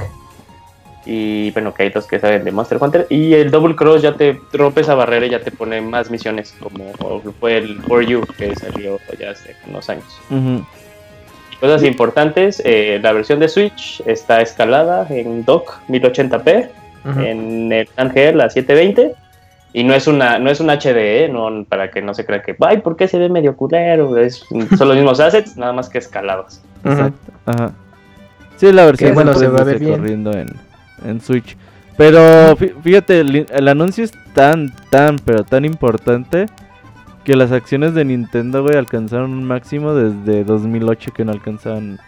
Y 1.06 1.50
bueno, 1.50 1.74
que 1.74 1.82
hay 1.84 1.90
los 1.90 2.06
que 2.06 2.18
saben 2.18 2.44
de 2.44 2.50
Monster 2.50 2.78
Hunter. 2.80 3.06
Y 3.10 3.34
el 3.34 3.50
Double 3.50 3.76
Cross 3.76 4.02
ya 4.02 4.14
te 4.14 4.40
rompe 4.52 4.80
esa 4.80 4.94
barrera 4.94 5.26
y 5.26 5.30
ya 5.30 5.40
te 5.40 5.50
pone 5.50 5.80
más 5.80 6.10
misiones, 6.10 6.54
como 6.60 6.92
fue 7.40 7.58
el 7.58 7.80
For 7.82 8.04
You, 8.04 8.22
que 8.38 8.54
salió 8.56 8.98
ya 9.18 9.30
hace 9.30 9.54
unos 9.68 9.88
años. 9.90 10.04
Y 10.30 11.56
cosas 11.56 11.82
importantes: 11.84 12.62
eh, 12.64 12.98
la 13.02 13.12
versión 13.12 13.38
de 13.40 13.48
Switch 13.48 14.02
está 14.06 14.40
escalada 14.40 15.06
en 15.10 15.44
dock 15.44 15.78
1080p, 15.88 16.68
Ujú. 17.04 17.20
en 17.20 17.72
el 17.72 17.88
Angel 17.96 18.40
a 18.40 18.48
720. 18.48 19.14
Y 19.76 19.82
no 19.82 19.92
es 19.92 20.06
una 20.06 20.38
no 20.38 20.50
es 20.50 20.60
un 20.60 20.70
HD, 20.70 21.24
¿eh? 21.24 21.28
no, 21.28 21.64
para 21.68 21.90
que 21.90 22.00
no 22.00 22.14
se 22.14 22.24
crea 22.24 22.40
que, 22.42 22.54
ay, 22.60 22.78
¿por 22.78 22.96
qué 22.96 23.08
se 23.08 23.18
ve 23.18 23.28
medio 23.28 23.56
culero? 23.56 24.16
Es, 24.16 24.44
son 24.78 24.86
los 24.88 24.96
mismos 24.96 25.18
assets, 25.18 25.56
nada 25.56 25.72
más 25.72 25.88
que 25.88 25.98
escalados. 25.98 26.60
Exacto. 26.84 27.32
Ajá. 27.44 27.72
Sí, 28.56 28.70
la 28.72 28.86
versión 28.86 29.10
Que, 29.10 29.14
bueno, 29.14 29.32
se 29.32 29.40
se 29.40 29.48
va 29.48 29.62
a 29.62 29.64
ver 29.64 29.80
bien. 29.80 29.90
corriendo 29.98 30.30
en, 30.32 30.46
en 31.04 31.20
Switch. 31.20 31.56
Pero 31.96 32.56
fí- 32.56 32.72
fíjate, 32.82 33.20
el, 33.20 33.46
el 33.48 33.68
anuncio 33.68 34.02
es 34.04 34.12
tan, 34.34 34.74
tan, 34.90 35.16
pero 35.20 35.44
tan 35.44 35.64
importante 35.64 36.46
que 37.24 37.36
las 37.36 37.52
acciones 37.52 37.94
de 37.94 38.04
Nintendo, 38.04 38.62
güey, 38.62 38.76
alcanzaron 38.76 39.32
un 39.32 39.44
máximo 39.44 39.94
desde 39.94 40.44
2008 40.44 41.12
que 41.14 41.24
no 41.24 41.32
alcanzaban 41.32 41.98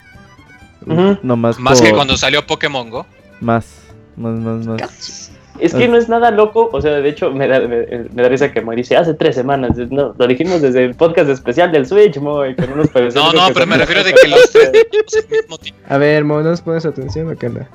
nomás 1.23 1.59
más 1.59 1.81
que 1.81 1.89
por- 1.89 1.97
cuando 1.99 2.17
salió 2.17 2.47
Pokémon 2.47 2.91
Go. 2.91 3.07
Más, 3.41 3.83
más, 4.17 4.35
más, 4.39 4.67
más. 4.67 5.33
Es 5.59 5.75
que 5.75 5.89
no 5.89 5.97
es 5.97 6.09
nada 6.09 6.31
loco, 6.31 6.71
o 6.73 6.81
sea, 6.81 6.93
de 6.93 7.09
hecho 7.09 7.31
me 7.31 7.49
da, 7.49 7.61
me, 7.61 7.87
me 7.87 8.23
da 8.23 8.29
risa 8.29 8.53
que 8.53 8.61
Moy 8.61 8.77
dice, 8.77 8.97
hace 8.97 9.15
tres 9.15 9.35
semanas, 9.35 9.77
no, 9.77 10.15
lo 10.17 10.27
dijimos 10.27 10.63
desde 10.63 10.85
el 10.85 10.95
podcast 10.95 11.31
especial 11.31 11.73
del 11.73 11.87
Switch, 11.87 12.19
Moy, 12.19 12.55
con 12.55 12.73
unos 12.73 12.89
No, 13.15 13.33
no, 13.33 13.49
pero 13.53 13.67
me 13.67 13.77
refiero 13.77 14.05
de 14.05 14.15
que 14.15 14.29
los 14.29 14.51
tres 14.51 14.71
teníamos 14.73 15.15
el 15.15 15.29
mismo 15.29 15.59
tiempo. 15.59 15.81
A 15.89 15.99
ver, 15.99 16.25
Mo, 16.25 16.43
¿no 16.43 16.51
nos 16.51 16.61
pones 16.61 16.87
atención 16.87 17.31
o 17.31 17.37
qué 17.37 17.47
onda? 17.47 17.69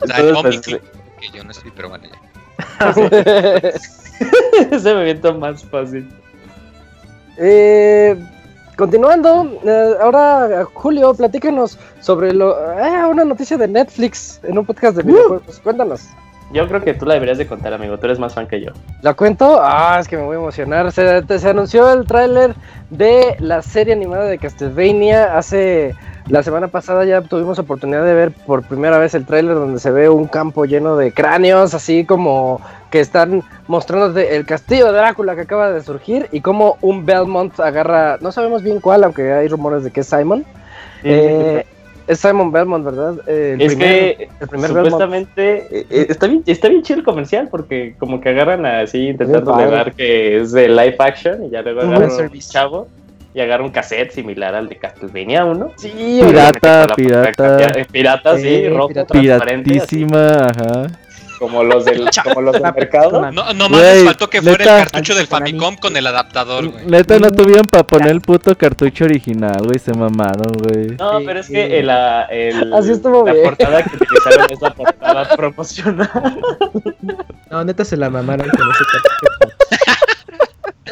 O 0.00 0.06
sea, 0.06 0.18
Entonces, 0.18 0.60
pues, 0.64 0.80
que 1.20 1.36
yo 1.36 1.44
no 1.44 1.50
estoy, 1.50 1.72
pero 1.74 1.88
bueno, 1.88 2.04
ya. 2.08 2.92
se 4.78 4.94
me 4.94 5.04
viento 5.04 5.34
más 5.34 5.64
fácil. 5.64 6.08
Eh, 7.38 8.16
continuando, 8.80 9.60
eh, 9.62 9.94
ahora 10.00 10.64
Julio, 10.72 11.12
platícanos 11.12 11.78
sobre 12.00 12.32
lo, 12.32 12.56
eh, 12.80 13.04
una 13.06 13.26
noticia 13.26 13.58
de 13.58 13.68
Netflix 13.68 14.40
en 14.42 14.56
un 14.56 14.64
podcast 14.64 14.96
de 14.96 15.02
videojuegos. 15.02 15.60
Cuéntanos. 15.60 16.08
Yo 16.50 16.66
creo 16.66 16.80
que 16.80 16.94
tú 16.94 17.04
la 17.04 17.14
deberías 17.14 17.36
de 17.36 17.46
contar, 17.46 17.74
amigo, 17.74 17.98
tú 17.98 18.06
eres 18.06 18.18
más 18.18 18.32
fan 18.32 18.48
que 18.48 18.58
yo. 18.62 18.72
¿La 19.02 19.12
cuento? 19.12 19.60
Ah, 19.62 19.98
es 20.00 20.08
que 20.08 20.16
me 20.16 20.24
voy 20.24 20.36
a 20.36 20.38
emocionar. 20.38 20.90
Se, 20.92 21.22
se 21.38 21.48
anunció 21.48 21.92
el 21.92 22.06
tráiler 22.06 22.54
de 22.88 23.36
la 23.38 23.60
serie 23.60 23.92
animada 23.92 24.24
de 24.24 24.38
Castlevania. 24.38 25.36
Hace 25.36 25.94
la 26.28 26.42
semana 26.42 26.68
pasada 26.68 27.04
ya 27.04 27.22
tuvimos 27.22 27.58
oportunidad 27.58 28.04
de 28.04 28.14
ver 28.14 28.30
por 28.46 28.62
primera 28.62 28.98
vez 28.98 29.14
el 29.14 29.26
tráiler 29.26 29.54
donde 29.54 29.80
se 29.80 29.90
ve 29.90 30.08
un 30.08 30.26
campo 30.26 30.64
lleno 30.64 30.96
de 30.96 31.12
cráneos, 31.12 31.74
así 31.74 32.04
como 32.04 32.60
que 32.90 33.00
están 33.00 33.42
mostrándote 33.68 34.36
el 34.36 34.44
castillo 34.46 34.86
de 34.86 34.98
Drácula 34.98 35.34
que 35.34 35.42
acaba 35.42 35.70
de 35.72 35.80
surgir 35.82 36.28
y 36.32 36.40
como 36.40 36.76
un 36.82 37.04
Belmont 37.06 37.58
agarra, 37.60 38.18
no 38.20 38.32
sabemos 38.32 38.62
bien 38.62 38.80
cuál, 38.80 39.04
aunque 39.04 39.32
hay 39.32 39.48
rumores 39.48 39.82
de 39.84 39.90
que 39.90 40.00
es 40.00 40.06
Simon. 40.06 40.44
Eh, 41.02 41.64
es 42.06 42.18
Simon 42.18 42.50
Belmont, 42.50 42.84
¿verdad? 42.84 43.14
Eh, 43.28 43.52
el 43.54 43.62
es 43.62 43.74
primer- 43.76 44.16
que 44.16 44.28
el 44.40 44.48
primer 44.48 44.70
supuestamente 44.70 45.58
eh, 45.70 45.86
eh, 45.90 46.06
está 46.08 46.26
bien, 46.26 46.42
está 46.46 46.68
bien 46.68 46.82
chido 46.82 46.98
el 46.98 47.04
comercial 47.04 47.48
porque 47.48 47.94
como 47.98 48.20
que 48.20 48.30
agarran 48.30 48.66
así 48.66 49.08
intentando 49.08 49.52
dar 49.52 49.94
que 49.94 50.38
es 50.40 50.50
de 50.52 50.68
live 50.68 50.96
action 50.98 51.44
y 51.44 51.50
ya 51.50 51.62
luego 51.62 51.80
agarran 51.82 52.10
un 52.10 52.16
Service. 52.16 52.50
chavo 52.50 52.88
y 53.34 53.40
agarra 53.40 53.62
un 53.64 53.70
cassette 53.70 54.10
similar 54.12 54.54
al 54.54 54.68
de 54.68 54.76
Castlevania 54.76 55.44
1. 55.44 55.72
Sí, 55.76 56.20
Pirata, 56.26 56.88
pirata. 56.96 57.84
pirata, 57.90 58.36
sí, 58.38 58.48
Eh, 58.48 58.70
rojo, 58.70 58.88
pirata. 58.88 59.44
así, 59.82 60.06
ajá. 60.12 60.86
como 61.38 61.62
los 61.64 61.84
del, 61.86 62.06
como 62.24 62.40
los 62.42 62.52
del 62.60 62.62
mercado. 62.74 63.30
No, 63.32 63.52
no 63.54 63.68
más 63.70 63.80
les 63.80 64.04
faltó 64.04 64.28
que 64.28 64.42
fuera 64.42 64.58
neta. 64.58 64.76
el 64.78 64.82
cartucho 64.82 65.14
del 65.14 65.26
Famicom 65.26 65.76
con 65.76 65.96
el 65.96 66.06
adaptador, 66.06 66.68
güey. 66.68 66.86
Neta, 66.86 67.18
no 67.18 67.30
tuvieron 67.30 67.64
para 67.66 67.84
poner 67.84 68.10
el 68.10 68.20
puto 68.20 68.54
cartucho 68.58 69.04
original, 69.04 69.62
güey. 69.64 69.78
Se 69.78 69.94
mamaron, 69.94 70.52
güey. 70.62 70.88
No, 70.98 71.20
pero 71.24 71.40
es 71.40 71.48
que 71.48 71.78
el, 71.78 71.88
el- 72.30 72.74
Así 72.74 72.90
estuvo 72.92 73.24
la 73.24 73.32
bien. 73.32 73.44
portada 73.46 73.82
que 73.84 73.96
utilizaron 73.96 74.50
es 74.50 74.60
la 74.60 74.74
portada 74.74 75.28
promocional. 75.36 76.10
No, 77.50 77.64
neta 77.64 77.84
se 77.86 77.96
la 77.96 78.10
mamaron 78.10 78.48
con 78.48 78.60
ese 78.70 78.84
cartucho. 78.92 79.56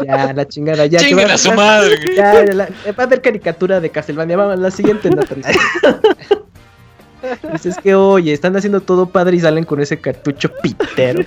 Ya, 0.06 0.32
la 0.32 0.48
chingada, 0.48 0.86
ya. 0.86 0.98
que 0.98 1.06
Chinguen 1.06 1.30
a 1.30 1.38
su 1.38 1.52
madre, 1.52 1.96
güey. 2.02 2.16
Ya, 2.16 2.44
la- 2.46 2.66
va 2.66 2.94
a 2.96 3.02
haber 3.02 3.20
caricatura 3.22 3.80
de 3.80 3.90
Castlevania. 3.90 4.36
Vamos, 4.36 4.58
la 4.58 4.70
siguiente 4.70 5.10
nota. 5.10 5.34
dice. 5.34 5.52
Dices 7.52 7.76
que, 7.82 7.94
oye, 7.96 8.32
están 8.32 8.56
haciendo 8.56 8.80
todo 8.80 9.06
padre 9.06 9.36
y 9.36 9.40
salen 9.40 9.64
con 9.64 9.80
ese 9.80 10.00
cartucho 10.00 10.50
pitero. 10.62 11.24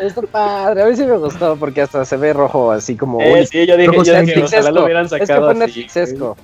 Está 0.00 0.22
padre, 0.22 0.82
a 0.82 0.86
mí 0.86 0.96
sí 0.96 1.04
me 1.04 1.16
gustó 1.18 1.56
porque 1.56 1.82
hasta 1.82 2.04
se 2.04 2.16
ve 2.16 2.32
rojo 2.32 2.72
así 2.72 2.96
como... 2.96 3.20
Eh, 3.20 3.40
uy, 3.40 3.46
sí, 3.46 3.66
yo 3.66 3.76
dije, 3.76 3.88
Rojo 3.88 4.02
yo 4.02 4.12
dije, 4.14 4.26
Netflixesco. 4.26 4.60
ojalá 4.60 4.70
lo 4.80 4.84
hubieran 4.84 5.04
Es 5.06 5.12
que 5.12 5.26
sacado 5.26 5.50
así. 5.50 5.58
Netflixesco. 5.60 6.36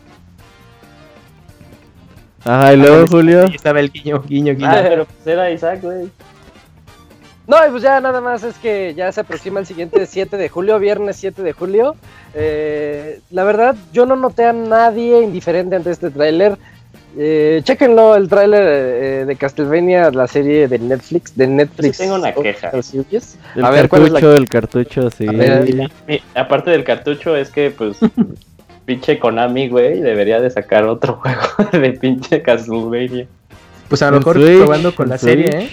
Ajá, 2.45 2.75
y 2.75 2.77
luego, 2.77 3.07
Julio. 3.09 3.47
Ahí 3.47 3.55
estaba 3.55 3.81
el 3.81 3.91
guiño, 3.91 4.23
guiño, 4.23 4.55
guiño. 4.55 4.69
Ah, 4.71 4.79
pero 4.83 5.07
pues 5.07 5.27
era 5.27 5.51
Isaac, 5.51 5.81
güey. 5.83 6.09
No, 7.49 7.57
y 7.67 7.71
pues 7.71 7.83
ya 7.83 7.99
nada 8.01 8.21
más 8.21 8.43
es 8.45 8.57
que 8.59 8.93
ya 8.95 9.11
se 9.11 9.23
aproxima 9.23 9.59
el 9.59 9.65
siguiente 9.67 10.05
7 10.05 10.37
de 10.37 10.51
julio, 10.51 10.79
viernes 10.79 11.17
7 11.17 11.43
de 11.43 11.53
julio. 11.53 11.97
Eh, 12.35 13.21
la 13.31 13.43
verdad, 13.45 13.75
yo 13.91 14.05
no 14.05 14.17
noté 14.17 14.45
a 14.45 14.53
nadie 14.53 15.23
indiferente 15.23 15.75
ante 15.75 15.91
este 15.91 16.11
tráiler. 16.11 16.59
Eh, 17.17 17.63
chéquenlo, 17.65 18.17
el 18.17 18.29
tráiler 18.29 18.63
eh, 18.67 19.25
de 19.25 19.37
Castlevania, 19.37 20.11
la 20.11 20.29
serie 20.29 20.69
de 20.69 20.79
Netflix. 20.79 21.35
De 21.35 21.47
Netflix. 21.47 21.97
Sí 21.97 22.03
tengo 22.03 22.17
una 22.17 22.35
queja. 22.35 22.71
El 23.57 23.65
A 23.65 23.71
ver, 23.71 23.89
¿cuál 23.89 24.03
es 24.03 24.11
la 24.13 24.21
cartucho, 24.21 24.37
el 24.37 24.49
cartucho, 24.51 25.11
sí. 25.11 25.27
A 25.27 25.33
ver, 25.33 25.91
Mi- 26.07 26.21
aparte 26.35 26.71
del 26.71 26.85
cartucho, 26.85 27.35
es 27.35 27.49
que, 27.49 27.71
pues, 27.71 27.97
pinche 28.85 29.19
Konami, 29.19 29.71
güey, 29.71 30.01
debería 30.01 30.39
de 30.39 30.51
sacar 30.51 30.85
otro 30.85 31.15
juego 31.23 31.71
de 31.73 31.93
pinche 31.93 32.43
Castlevania. 32.43 33.27
Pues 33.89 34.03
a 34.03 34.11
lo 34.11 34.19
mejor 34.19 34.37
Switch, 34.37 34.59
probando 34.59 34.95
con 34.95 35.09
la 35.09 35.17
serie. 35.17 35.49
¿eh? 35.63 35.71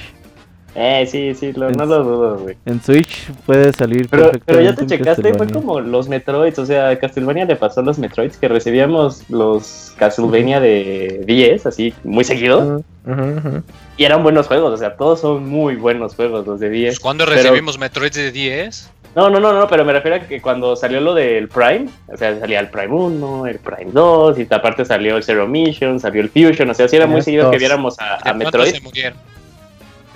Eh, 0.77 1.07
sí, 1.09 1.33
sí, 1.35 1.53
lo- 1.53 1.71
no 1.71 1.85
lo 1.85 2.03
dudo, 2.03 2.37
güey. 2.39 2.57
En 2.65 2.81
Switch 2.83 3.31
puede 3.45 3.71
salir 3.71 4.09
Pero, 4.09 4.31
pero 4.45 4.59
ya 4.61 4.75
te 4.75 4.85
checaste, 4.85 5.33
fue 5.33 5.47
como 5.47 5.79
los 5.79 6.09
Metroids, 6.09 6.59
o 6.59 6.65
sea, 6.65 6.99
Castlevania 6.99 7.45
le 7.45 7.55
pasó 7.55 7.79
a 7.79 7.83
los 7.83 7.97
Metroids 7.97 8.35
que 8.35 8.49
recibíamos 8.49 9.23
los 9.29 9.93
Castlevania 9.97 10.59
de 10.59 11.23
10, 11.25 11.65
así, 11.65 11.93
muy 12.03 12.25
seguido, 12.25 12.83
y 13.97 14.03
eran 14.03 14.21
buenos 14.23 14.47
juegos, 14.47 14.73
o 14.73 14.77
sea, 14.77 14.97
todos 14.97 15.21
son 15.21 15.47
muy 15.47 15.75
buenos 15.77 16.13
juegos 16.15 16.45
los 16.45 16.59
de 16.59 16.69
10. 16.69 16.95
Pues, 16.95 16.99
¿Cuándo 16.99 17.25
Pero- 17.25 17.37
recibimos 17.37 17.79
Metroid 17.79 18.11
de 18.11 18.31
10? 18.33 18.91
No, 19.15 19.29
no, 19.29 19.39
no, 19.39 19.53
no, 19.57 19.65
pero 19.69 19.85
me 19.85 19.93
refiero 19.93 20.17
a 20.17 20.19
que 20.19 20.41
cuando 20.41 20.75
salió 20.75 20.99
lo 20.99 21.13
del 21.13 21.47
Prime, 21.47 21.85
o 22.13 22.17
sea, 22.17 22.37
salía 22.37 22.59
el 22.59 22.67
Prime 22.67 22.93
1, 22.93 23.47
el 23.47 23.59
Prime 23.59 23.91
2, 23.93 24.39
y 24.39 24.47
aparte 24.53 24.83
salió 24.83 25.15
el 25.15 25.23
Zero 25.23 25.47
Mission, 25.47 26.01
salió 26.01 26.21
el 26.21 26.29
Fusion, 26.29 26.69
o 26.69 26.73
sea, 26.73 26.89
sí 26.89 26.97
era 26.97 27.07
muy 27.07 27.21
seguido 27.21 27.49
que 27.49 27.57
viéramos 27.57 27.95
a, 27.97 28.17
¿De 28.21 28.29
a 28.29 28.33
Metroid. 28.33 28.73
se 28.73 28.81
murieron? 28.81 29.17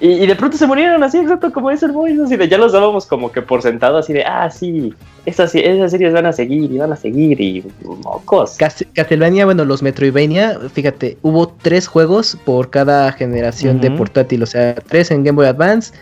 Y, 0.02 0.26
de 0.26 0.36
pronto 0.36 0.56
se 0.56 0.66
murieron 0.66 1.04
así, 1.04 1.18
exacto 1.18 1.52
como 1.52 1.72
es 1.72 1.84
el 1.84 1.92
Boys. 1.92 2.20
Así 2.20 2.38
de 2.38 2.48
ya 2.48 2.58
los 2.58 2.72
dábamos 2.72 3.06
como 3.06 3.32
que 3.32 3.42
por 3.42 3.62
sentado, 3.62 3.98
así 3.98 4.14
de, 4.14 4.24
ah, 4.24 4.50
sí, 4.50 4.94
esas, 5.26 5.54
esas 5.54 5.92
series 5.92 6.14
van 6.14 6.26
a 6.26 6.32
seguir 6.32 6.72
y 6.72 6.78
van 6.78 6.94
a 6.94 6.96
seguir 6.96 7.40
y 7.42 7.64
mocos. 8.04 8.58
Castlevania, 8.58 9.46
bueno, 9.46 9.66
los 9.66 9.84
Metroidvania, 9.84 10.58
fíjate, 10.74 11.18
hubo 11.22 11.50
tres 11.50 11.88
juegos 11.88 12.38
por 12.46 12.70
cada 12.70 13.12
generación 13.12 13.82
de 13.82 13.92
portátil, 13.92 14.44
o 14.44 14.46
sea, 14.46 14.76
tres 14.76 15.12
en 15.12 15.24
Game 15.24 15.36
Boy 15.36 15.48
Advance 15.48 15.94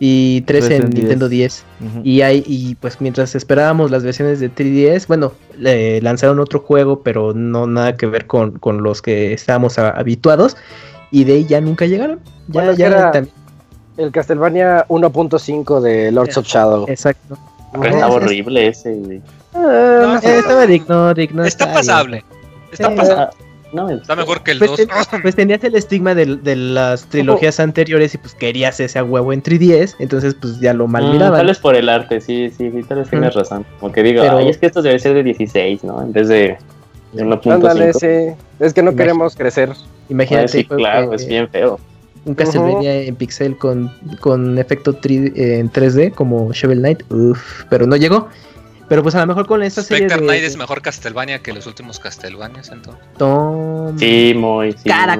y 0.00 0.42
tres, 0.42 0.70
en, 0.70 0.90
Nintendo 0.90 1.28
10. 1.28 1.64
Y 2.04 2.20
hay, 2.20 2.44
y 2.46 2.76
pues 2.76 3.00
mientras 3.00 3.34
esperábamos 3.34 3.90
las 3.90 4.04
versiones 4.04 4.40
de 4.40 4.52
3DS, 4.52 5.06
bueno, 5.08 5.32
le 5.56 6.00
lanzaron 6.02 6.38
otro 6.38 6.60
juego, 6.60 7.02
pero 7.02 7.34
no 7.34 7.66
nada 7.66 7.96
que 7.96 8.06
ver 8.06 8.26
con, 8.26 8.60
los 8.62 9.02
que 9.02 9.32
estábamos 9.32 9.78
habituados. 9.78 10.56
Y 11.10 11.24
de 11.24 11.34
ahí 11.34 11.46
ya 11.46 11.60
nunca 11.60 11.86
llegaron. 11.86 12.20
Ya, 12.48 12.72
ya 12.72 12.86
era 12.86 13.12
el 13.98 14.12
Castlevania 14.12 14.86
1.5 14.88 15.80
de 15.80 16.12
Lords 16.12 16.36
of 16.38 16.46
Shadow. 16.46 16.86
Exacto. 16.88 17.36
Está 17.82 18.08
horrible 18.08 18.68
ese, 18.68 19.20
ah, 19.54 20.18
estaba 20.22 20.66
digno, 20.66 21.12
digno. 21.12 21.44
Está, 21.44 21.72
pasable. 21.72 22.24
Está 22.72 22.94
pasable. 22.94 23.28
No, 23.72 23.90
está 23.90 24.16
mejor 24.16 24.42
que 24.42 24.52
el 24.52 24.60
2. 24.60 24.80
Pues, 24.88 25.08
pues, 25.22 25.36
tenías 25.36 25.62
el 25.62 25.74
estigma 25.74 26.14
de, 26.14 26.56
las 26.56 27.04
trilogías 27.06 27.60
anteriores 27.60 28.14
y 28.14 28.18
pues 28.18 28.34
querías 28.34 28.80
ese 28.80 28.98
a 28.98 29.04
huevo 29.04 29.32
en 29.32 29.42
3DS, 29.42 29.96
entonces 29.98 30.34
pues 30.34 30.58
ya 30.60 30.72
lo 30.72 30.86
mal 30.86 31.04
mm, 31.04 31.12
miraban. 31.12 31.38
tal 31.38 31.46
vez 31.46 31.58
por 31.58 31.76
el 31.76 31.88
arte, 31.90 32.20
sí, 32.22 32.50
sí, 32.56 32.70
sí, 32.70 32.82
tal 32.84 32.98
vez 32.98 33.10
tienes 33.10 33.34
razón. 33.34 33.66
Como 33.78 33.92
que 33.92 34.02
digo, 34.02 34.22
Pero... 34.22 34.38
Ay, 34.38 34.48
es 34.48 34.56
que 34.56 34.66
esto 34.66 34.80
debe 34.80 34.98
ser 34.98 35.14
de 35.14 35.22
16, 35.22 35.84
¿no? 35.84 36.00
En 36.00 36.12
vez 36.12 36.28
de, 36.28 36.56
de 37.12 37.24
1.5. 37.26 38.36
Es 38.60 38.72
que 38.72 38.82
no 38.82 38.96
queremos 38.96 39.36
crecer. 39.36 39.70
Imagínate. 40.08 40.48
sí, 40.48 40.64
claro, 40.64 41.12
es 41.12 41.26
bien 41.26 41.48
feo. 41.48 41.78
Un 42.28 42.34
Castlevania 42.34 43.02
en 43.02 43.16
pixel 43.16 43.56
con, 43.56 43.90
con 44.20 44.58
efecto 44.58 44.96
en 45.02 45.72
3D 45.72 46.12
como 46.12 46.52
Shovel 46.52 46.80
Knight, 46.80 47.02
uff, 47.10 47.64
pero 47.70 47.86
no 47.86 47.96
llegó. 47.96 48.28
Pero 48.88 49.02
pues 49.02 49.14
a 49.14 49.20
lo 49.20 49.26
mejor 49.26 49.46
con 49.46 49.62
esta 49.62 49.82
serie 49.82 50.08
Spectre 50.08 50.26
Knight 50.26 50.44
es 50.44 50.56
mejor 50.56 50.80
Castlevania 50.80 51.40
que 51.40 51.52
los 51.52 51.66
últimos 51.66 51.98
Castlevanias, 51.98 52.70
entonces. 52.70 53.02
Sí, 53.98 54.34
muy, 54.34 54.72
sí. 54.72 54.88
Cara 54.88 55.18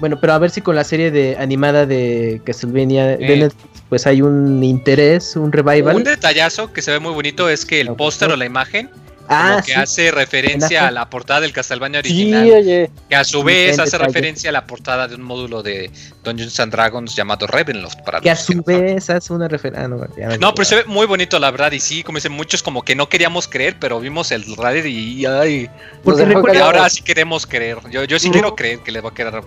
Bueno, 0.00 0.18
pero 0.20 0.32
a 0.32 0.38
ver 0.38 0.50
si 0.50 0.60
con 0.60 0.76
la 0.76 0.84
serie 0.84 1.10
de 1.10 1.36
animada 1.38 1.86
de 1.86 2.40
Castlevania 2.44 3.16
de 3.16 3.36
Netflix, 3.36 3.70
pues 3.88 4.06
hay 4.06 4.22
un 4.22 4.62
interés, 4.62 5.36
un 5.36 5.52
revival. 5.52 5.96
Un 5.96 6.04
detallazo 6.04 6.72
que 6.72 6.82
se 6.82 6.92
ve 6.92 6.98
muy 6.98 7.12
bonito 7.12 7.48
es 7.48 7.64
que 7.64 7.80
el 7.80 7.94
póster 7.94 8.30
o 8.30 8.36
la 8.36 8.44
imagen 8.44 8.90
Ah, 9.28 9.62
que 9.64 9.74
hace 9.74 10.10
referencia 10.10 10.86
a 10.86 10.90
la 10.90 11.10
portada 11.10 11.40
del 11.40 11.52
Castlevania 11.52 12.00
original. 12.00 12.90
Que 13.08 13.16
a 13.16 13.24
su 13.24 13.42
vez 13.42 13.78
hace 13.78 13.98
referencia 13.98 14.50
a 14.50 14.52
la 14.52 14.66
portada 14.66 15.08
de 15.08 15.14
un 15.14 15.22
módulo 15.22 15.62
de 15.62 15.90
Dungeons 16.22 16.58
and 16.60 16.72
Dragons 16.72 17.14
llamado 17.14 17.46
Ravenloft. 17.46 18.00
Para 18.04 18.20
que 18.20 18.30
a 18.30 18.36
su 18.36 18.62
vez 18.62 19.10
hace 19.10 19.32
una 19.32 19.48
referencia. 19.48 20.28
Ah, 20.30 20.36
no, 20.38 20.54
pero 20.54 20.64
se 20.64 20.76
ve 20.76 20.84
muy 20.86 21.06
bonito, 21.06 21.38
la 21.38 21.50
verdad. 21.50 21.72
Y 21.72 21.80
sí, 21.80 22.02
como 22.02 22.16
dicen 22.16 22.32
muchos, 22.32 22.62
como 22.62 22.82
que 22.82 22.94
no 22.94 23.08
queríamos 23.08 23.48
creer, 23.48 23.76
pero 23.80 24.00
vimos 24.00 24.30
el 24.30 24.44
Radar 24.56 24.86
y. 24.86 25.26
Ay, 25.26 25.68
Porque 26.02 26.58
ahora 26.58 26.88
sí 26.88 27.02
queremos 27.02 27.46
creer. 27.46 27.78
Yo, 27.90 28.04
yo 28.04 28.18
sí 28.18 28.30
quiero 28.30 28.54
creer 28.54 28.80
que 28.80 28.92
le 28.92 29.00
va 29.00 29.10
a 29.10 29.14
quedar. 29.14 29.42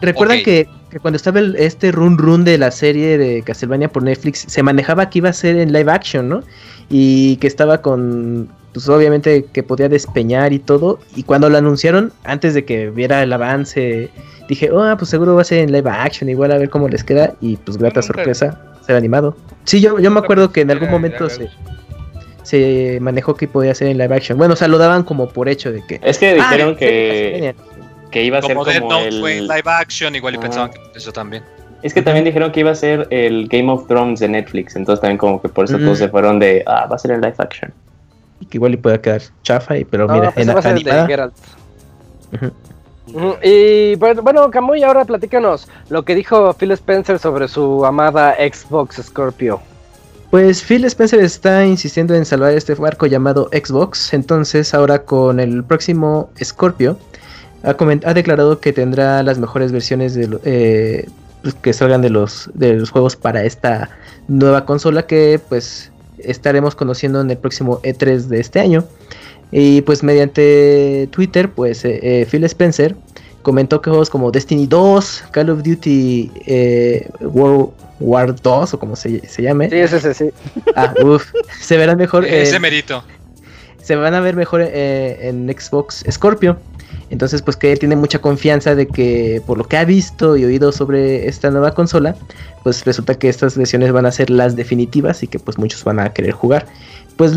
Recuerdan 0.00 0.42
que, 0.42 0.66
cuando 1.02 1.16
estaba 1.16 1.40
este 1.58 1.92
run 1.92 2.16
run 2.16 2.44
de 2.44 2.56
la 2.58 2.70
serie 2.70 3.18
de 3.18 3.42
Castlevania 3.42 3.90
por 3.90 4.02
Netflix, 4.02 4.44
se 4.48 4.62
manejaba 4.62 5.10
que 5.10 5.18
iba 5.18 5.28
a 5.28 5.32
ser 5.32 5.56
en 5.56 5.72
live 5.72 5.92
action, 5.92 6.28
¿no? 6.28 6.42
Y 6.88 7.36
que 7.36 7.46
estaba 7.46 7.82
con, 7.82 8.50
pues 8.72 8.88
obviamente 8.88 9.46
que 9.52 9.62
podía 9.62 9.88
despeñar 9.88 10.52
y 10.52 10.58
todo. 10.58 11.00
Y 11.16 11.24
cuando 11.24 11.48
lo 11.48 11.58
anunciaron, 11.58 12.12
antes 12.24 12.54
de 12.54 12.64
que 12.64 12.90
viera 12.90 13.22
el 13.22 13.32
avance, 13.32 14.10
dije, 14.48 14.70
oh, 14.70 14.96
pues 14.96 15.10
seguro 15.10 15.34
va 15.34 15.42
a 15.42 15.44
ser 15.44 15.58
en 15.58 15.72
live 15.72 15.90
action, 15.90 16.28
igual 16.28 16.52
a 16.52 16.58
ver 16.58 16.70
cómo 16.70 16.88
les 16.88 17.02
queda. 17.02 17.34
Y 17.40 17.56
pues 17.56 17.78
grata 17.78 18.02
sorpresa, 18.02 18.60
ser 18.86 18.96
animado. 18.96 19.36
Sí, 19.64 19.80
yo, 19.80 19.98
yo 19.98 20.10
me 20.10 20.20
acuerdo 20.20 20.52
que 20.52 20.60
en 20.60 20.70
algún 20.70 20.90
momento 20.90 21.28
se, 21.28 21.50
se 22.42 22.98
manejó 23.00 23.34
que 23.34 23.48
podía 23.48 23.74
ser 23.74 23.88
en 23.88 23.98
live 23.98 24.14
action. 24.14 24.38
Bueno, 24.38 24.54
o 24.54 24.56
sea, 24.56 24.68
lo 24.68 24.78
daban 24.78 25.02
como 25.02 25.28
por 25.28 25.48
hecho 25.48 25.72
de 25.72 25.84
que... 25.86 26.00
Es 26.02 26.18
que 26.18 26.34
dijeron 26.34 26.74
ah, 26.74 26.78
que, 26.78 27.54
que 28.10 28.24
iba 28.24 28.38
a 28.38 28.42
ser 28.42 28.54
como 28.54 28.98
el... 28.98 29.20
fue 29.20 29.38
en 29.38 29.48
live 29.48 29.62
action, 29.66 30.14
igual 30.14 30.36
y 30.36 30.38
pensaban 30.38 30.70
que 30.70 30.80
eso 30.94 31.12
también. 31.12 31.42
Es 31.82 31.94
que 31.94 32.02
también 32.02 32.26
dijeron 32.26 32.52
que 32.52 32.60
iba 32.60 32.70
a 32.70 32.74
ser 32.74 33.08
el 33.10 33.48
Game 33.48 33.72
of 33.72 33.88
Thrones 33.88 34.20
de 34.20 34.28
Netflix, 34.28 34.76
entonces 34.76 35.00
también 35.00 35.16
como 35.16 35.40
que 35.40 35.48
por 35.48 35.64
eso 35.64 35.78
todos 35.78 35.98
mm. 35.98 36.02
se 36.02 36.08
fueron 36.10 36.38
de, 36.38 36.62
ah, 36.66 36.86
va 36.86 36.96
a 36.96 36.98
ser 36.98 37.12
en 37.12 37.22
live 37.22 37.34
action 37.38 37.72
que 38.46 38.58
igual 38.58 38.72
le 38.72 38.78
pueda 38.78 39.00
quedar 39.00 39.22
chafa, 39.42 39.78
y, 39.78 39.84
pero 39.84 40.08
mira, 40.08 40.30
pues 40.32 40.48
en 40.48 40.66
animada. 40.66 41.30
Y 43.42 43.96
bueno, 43.96 44.22
bueno, 44.22 44.50
Camuy, 44.50 44.82
ahora 44.82 45.04
platícanos 45.04 45.68
lo 45.88 46.04
que 46.04 46.14
dijo 46.14 46.54
Phil 46.54 46.70
Spencer 46.72 47.18
sobre 47.18 47.48
su 47.48 47.84
amada 47.84 48.36
Xbox 48.36 49.00
Scorpio. 49.02 49.60
Pues 50.30 50.62
Phil 50.62 50.84
Spencer 50.84 51.18
está 51.20 51.66
insistiendo 51.66 52.14
en 52.14 52.24
salvar 52.24 52.52
este 52.52 52.74
barco 52.74 53.06
llamado 53.06 53.50
Xbox, 53.52 54.14
entonces 54.14 54.74
ahora 54.74 55.02
con 55.02 55.40
el 55.40 55.64
próximo 55.64 56.30
Scorpio 56.40 56.96
ha, 57.64 57.70
ha 57.70 58.14
declarado 58.14 58.60
que 58.60 58.72
tendrá 58.72 59.24
las 59.24 59.38
mejores 59.38 59.72
versiones 59.72 60.14
de, 60.14 60.38
eh, 60.44 61.08
pues, 61.42 61.54
que 61.54 61.72
salgan 61.72 62.02
de 62.02 62.10
los, 62.10 62.48
de 62.54 62.74
los 62.74 62.90
juegos 62.90 63.16
para 63.16 63.42
esta 63.42 63.90
nueva 64.28 64.64
consola 64.64 65.06
que 65.06 65.40
pues 65.48 65.90
estaremos 66.24 66.74
conociendo 66.74 67.20
en 67.20 67.30
el 67.30 67.38
próximo 67.38 67.80
E3 67.82 68.22
de 68.22 68.40
este 68.40 68.60
año. 68.60 68.84
Y 69.52 69.82
pues 69.82 70.02
mediante 70.02 71.08
Twitter, 71.10 71.50
pues 71.50 71.84
eh, 71.84 71.98
eh, 72.02 72.26
Phil 72.30 72.44
Spencer 72.44 72.94
comentó 73.42 73.80
que 73.80 73.90
juegos 73.90 74.10
como 74.10 74.30
Destiny 74.30 74.66
2, 74.66 75.24
Call 75.32 75.50
of 75.50 75.62
Duty 75.62 76.30
eh, 76.46 77.08
World 77.20 77.70
War 77.98 78.34
2 78.34 78.74
o 78.74 78.78
como 78.78 78.96
se, 78.96 79.20
llame. 79.38 79.68
Sí, 79.70 79.76
ese, 79.76 80.14
sí. 80.14 80.30
Ah, 80.76 80.94
se 81.60 81.76
verán 81.76 81.98
mejor. 81.98 82.24
Ese 82.24 82.60
mérito. 82.60 83.02
Se 83.82 83.96
van 83.96 84.14
a 84.14 84.20
ver 84.20 84.36
mejor 84.36 84.60
en 84.62 85.48
Xbox 85.48 86.04
Scorpio. 86.10 86.58
Entonces, 87.10 87.42
pues 87.42 87.56
que 87.56 87.72
él 87.72 87.78
tiene 87.78 87.96
mucha 87.96 88.20
confianza 88.20 88.76
de 88.76 88.86
que 88.86 89.42
por 89.44 89.58
lo 89.58 89.64
que 89.64 89.76
ha 89.76 89.84
visto 89.84 90.36
y 90.36 90.44
oído 90.44 90.70
sobre 90.70 91.28
esta 91.28 91.50
nueva 91.50 91.74
consola, 91.74 92.14
pues 92.62 92.84
resulta 92.84 93.18
que 93.18 93.28
estas 93.28 93.56
versiones 93.56 93.90
van 93.90 94.06
a 94.06 94.12
ser 94.12 94.30
las 94.30 94.54
definitivas 94.54 95.22
y 95.24 95.26
que 95.26 95.40
pues 95.40 95.58
muchos 95.58 95.82
van 95.82 95.98
a 95.98 96.12
querer 96.12 96.32
jugar. 96.32 96.66
Pues, 97.16 97.32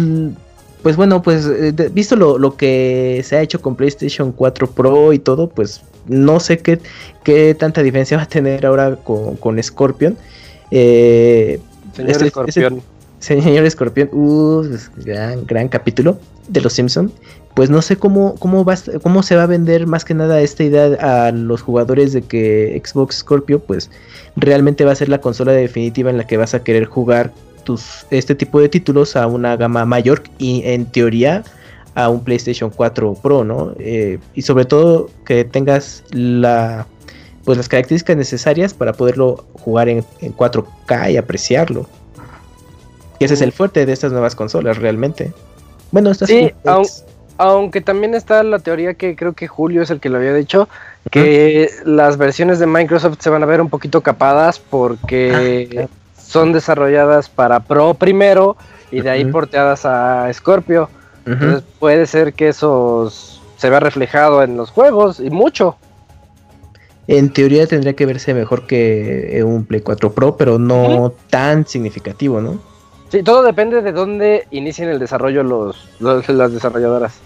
pues 0.83 0.95
bueno, 0.95 1.23
pues 1.23 1.47
eh, 1.47 1.73
visto 1.91 2.15
lo, 2.15 2.55
que 2.55 3.21
se 3.25 3.35
ha 3.35 3.41
hecho 3.41 3.61
con 3.61 3.75
PlayStation 3.75 4.31
4 4.31 4.69
Pro 4.69 5.11
y 5.11 5.17
todo, 5.17 5.49
pues 5.49 5.81
no 6.07 6.39
sé 6.39 6.59
qué, 6.59 6.79
qué 7.23 7.55
tanta 7.55 7.81
diferencia 7.81 8.17
va 8.17 8.23
a 8.23 8.27
tener 8.27 8.67
ahora 8.67 8.95
con, 8.97 9.63
Scorpion. 9.63 10.15
Eh, 10.69 11.59
señor 11.95 12.11
este, 12.11 12.29
Scorpion. 12.29 12.81
señor 13.17 13.71
Scorpion, 13.71 14.09
uh, 14.11 14.67
gran, 15.03 15.47
gran 15.47 15.67
capítulo 15.67 16.19
de 16.47 16.61
Los 16.61 16.73
Simpson 16.73 17.11
pues 17.53 17.69
no 17.69 17.81
sé 17.81 17.97
cómo, 17.97 18.35
cómo, 18.35 18.65
va, 18.65 18.75
cómo 19.01 19.23
se 19.23 19.35
va 19.35 19.43
a 19.43 19.47
vender 19.47 19.85
más 19.85 20.05
que 20.05 20.13
nada 20.13 20.41
esta 20.41 20.63
idea 20.63 21.27
a 21.27 21.31
los 21.31 21.61
jugadores 21.61 22.13
de 22.13 22.23
que 22.23 22.81
Xbox 22.83 23.17
Scorpio 23.17 23.59
pues 23.59 23.91
realmente 24.35 24.85
va 24.85 24.91
a 24.91 24.95
ser 24.95 25.09
la 25.09 25.21
consola 25.21 25.51
definitiva 25.51 26.09
en 26.09 26.17
la 26.17 26.25
que 26.25 26.37
vas 26.37 26.53
a 26.53 26.63
querer 26.63 26.85
jugar 26.85 27.31
tus, 27.63 28.05
este 28.09 28.35
tipo 28.35 28.59
de 28.59 28.69
títulos 28.69 29.15
a 29.15 29.27
una 29.27 29.55
gama 29.55 29.85
mayor 29.85 30.23
y 30.37 30.63
en 30.65 30.85
teoría 30.85 31.43
a 31.95 32.09
un 32.09 32.23
PlayStation 32.23 32.71
4 32.71 33.13
Pro, 33.21 33.43
¿no? 33.43 33.73
Eh, 33.77 34.17
y 34.33 34.41
sobre 34.41 34.65
todo 34.65 35.09
que 35.25 35.45
tengas 35.45 36.03
la 36.11 36.87
pues 37.43 37.57
las 37.57 37.67
características 37.67 38.15
necesarias 38.15 38.73
para 38.73 38.93
poderlo 38.93 39.45
jugar 39.53 39.89
en, 39.89 40.03
4K 40.21 41.11
y 41.11 41.17
apreciarlo. 41.17 41.87
Y 43.19 43.25
ese 43.25 43.33
es 43.33 43.41
el 43.41 43.51
fuerte 43.51 43.85
de 43.85 43.91
estas 43.91 44.11
nuevas 44.11 44.33
consolas 44.33 44.77
realmente. 44.77 45.33
Bueno, 45.91 46.11
estas 46.11 46.29
sí, 46.29 46.51
aunque 47.37 47.81
también 47.81 48.13
está 48.13 48.43
la 48.43 48.59
teoría 48.59 48.93
que 48.93 49.15
creo 49.15 49.33
que 49.33 49.47
Julio 49.47 49.81
es 49.81 49.89
el 49.89 49.99
que 49.99 50.09
lo 50.09 50.17
había 50.17 50.33
dicho, 50.33 50.69
que 51.11 51.69
las 51.85 52.17
versiones 52.17 52.59
de 52.59 52.67
Microsoft 52.67 53.17
se 53.19 53.29
van 53.29 53.43
a 53.43 53.45
ver 53.45 53.61
un 53.61 53.69
poquito 53.69 54.01
capadas 54.01 54.59
porque 54.59 55.83
ah, 55.83 55.87
son 56.17 56.53
desarrolladas 56.53 57.29
para 57.29 57.59
Pro 57.61 57.93
primero 57.93 58.55
y 58.91 59.01
de 59.01 59.09
ahí 59.09 59.25
porteadas 59.25 59.85
a 59.85 60.31
Scorpio. 60.33 60.89
Entonces 61.25 61.63
puede 61.79 62.05
ser 62.05 62.33
que 62.33 62.49
eso 62.49 63.11
se 63.57 63.69
vea 63.69 63.79
reflejado 63.79 64.43
en 64.43 64.57
los 64.57 64.69
juegos 64.71 65.19
y 65.19 65.29
mucho. 65.29 65.77
En 67.07 67.31
teoría 67.31 67.67
tendría 67.67 67.93
que 67.93 68.05
verse 68.05 68.33
mejor 68.33 68.65
que 68.65 69.41
un 69.45 69.65
Play 69.65 69.81
4 69.81 70.13
Pro, 70.13 70.37
pero 70.37 70.57
no 70.59 71.13
tan 71.29 71.65
significativo, 71.67 72.41
¿no? 72.41 72.72
Sí, 73.13 73.21
todo 73.21 73.43
depende 73.43 73.83
de 73.83 73.91
dónde 73.91 74.47
inicien 74.49 74.89
el 74.89 74.97
desarrollo 74.97 75.43
los, 75.43 75.87
las 75.99 76.51
desarrolladoras. 76.51 77.19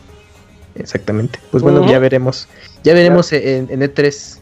Exactamente. 0.76 1.40
Pues 1.50 1.64
bueno, 1.64 1.90
ya 1.90 1.98
veremos. 1.98 2.50
Ya 2.84 2.94
veremos 2.94 3.32
en, 3.32 3.70
E3 3.70 4.40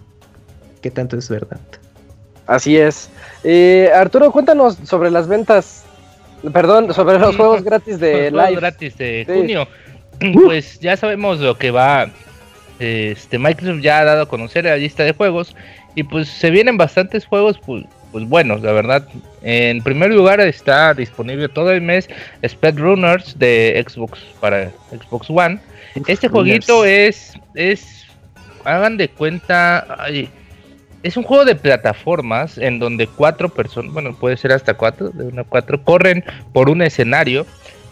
qué 0.82 0.90
tanto 0.90 1.18
es 1.18 1.30
verdad. 1.30 1.60
Así 2.48 2.78
es. 2.78 3.12
Eh, 3.44 3.92
Arturo, 3.94 4.32
cuéntanos 4.32 4.80
sobre 4.86 5.12
las 5.12 5.28
ventas. 5.28 5.84
Perdón, 6.52 6.92
sobre 6.96 7.20
los 7.20 7.36
juegos 7.36 7.64
gratis 7.64 8.00
de 8.00 8.32
los 8.32 8.44
Live. 8.44 8.60
gratis 8.60 8.98
de 8.98 9.26
junio. 9.28 9.68
Pues 10.34 10.80
ya 10.80 10.98
sabemos 10.98 11.40
lo 11.42 11.60
que 11.60 11.70
va. 11.70 12.10
Este 12.80 13.38
Microsoft 13.38 13.82
ya 13.82 14.00
ha 14.00 14.04
dado 14.04 14.24
a 14.24 14.28
conocer 14.28 14.66
la 14.66 14.78
lista 14.78 15.04
de 15.04 15.14
juegos 15.14 15.56
Y 15.94 16.04
pues 16.04 16.28
se 16.28 16.50
vienen 16.50 16.76
bastantes 16.76 17.26
juegos 17.28 17.60
pues, 17.64 17.86
pues 18.16 18.30
buenos, 18.30 18.62
la 18.62 18.72
verdad. 18.72 19.06
En 19.42 19.84
primer 19.84 20.10
lugar 20.10 20.40
está 20.40 20.94
disponible 20.94 21.50
todo 21.50 21.72
el 21.72 21.82
mes 21.82 22.08
Runners 22.62 23.38
de 23.38 23.86
Xbox 23.86 24.20
para 24.40 24.72
Xbox 24.90 25.30
One. 25.30 25.60
Este 26.08 26.30
jueguito 26.30 26.86
es, 26.86 27.34
es, 27.56 28.06
hagan 28.64 28.96
de 28.96 29.10
cuenta, 29.10 29.98
es 31.04 31.18
un 31.18 31.24
juego 31.24 31.44
de 31.44 31.56
plataformas 31.56 32.58
en 32.58 32.80
donde 32.80 33.06
cuatro 33.08 33.50
personas, 33.50 33.92
bueno, 33.92 34.16
puede 34.16 34.38
ser 34.38 34.54
hasta 34.54 34.76
cuatro, 34.76 35.10
de 35.10 35.26
una 35.26 35.42
a 35.42 35.44
cuatro, 35.44 35.84
corren 35.84 36.24
por 36.54 36.70
un 36.70 36.84
escenario 36.84 37.46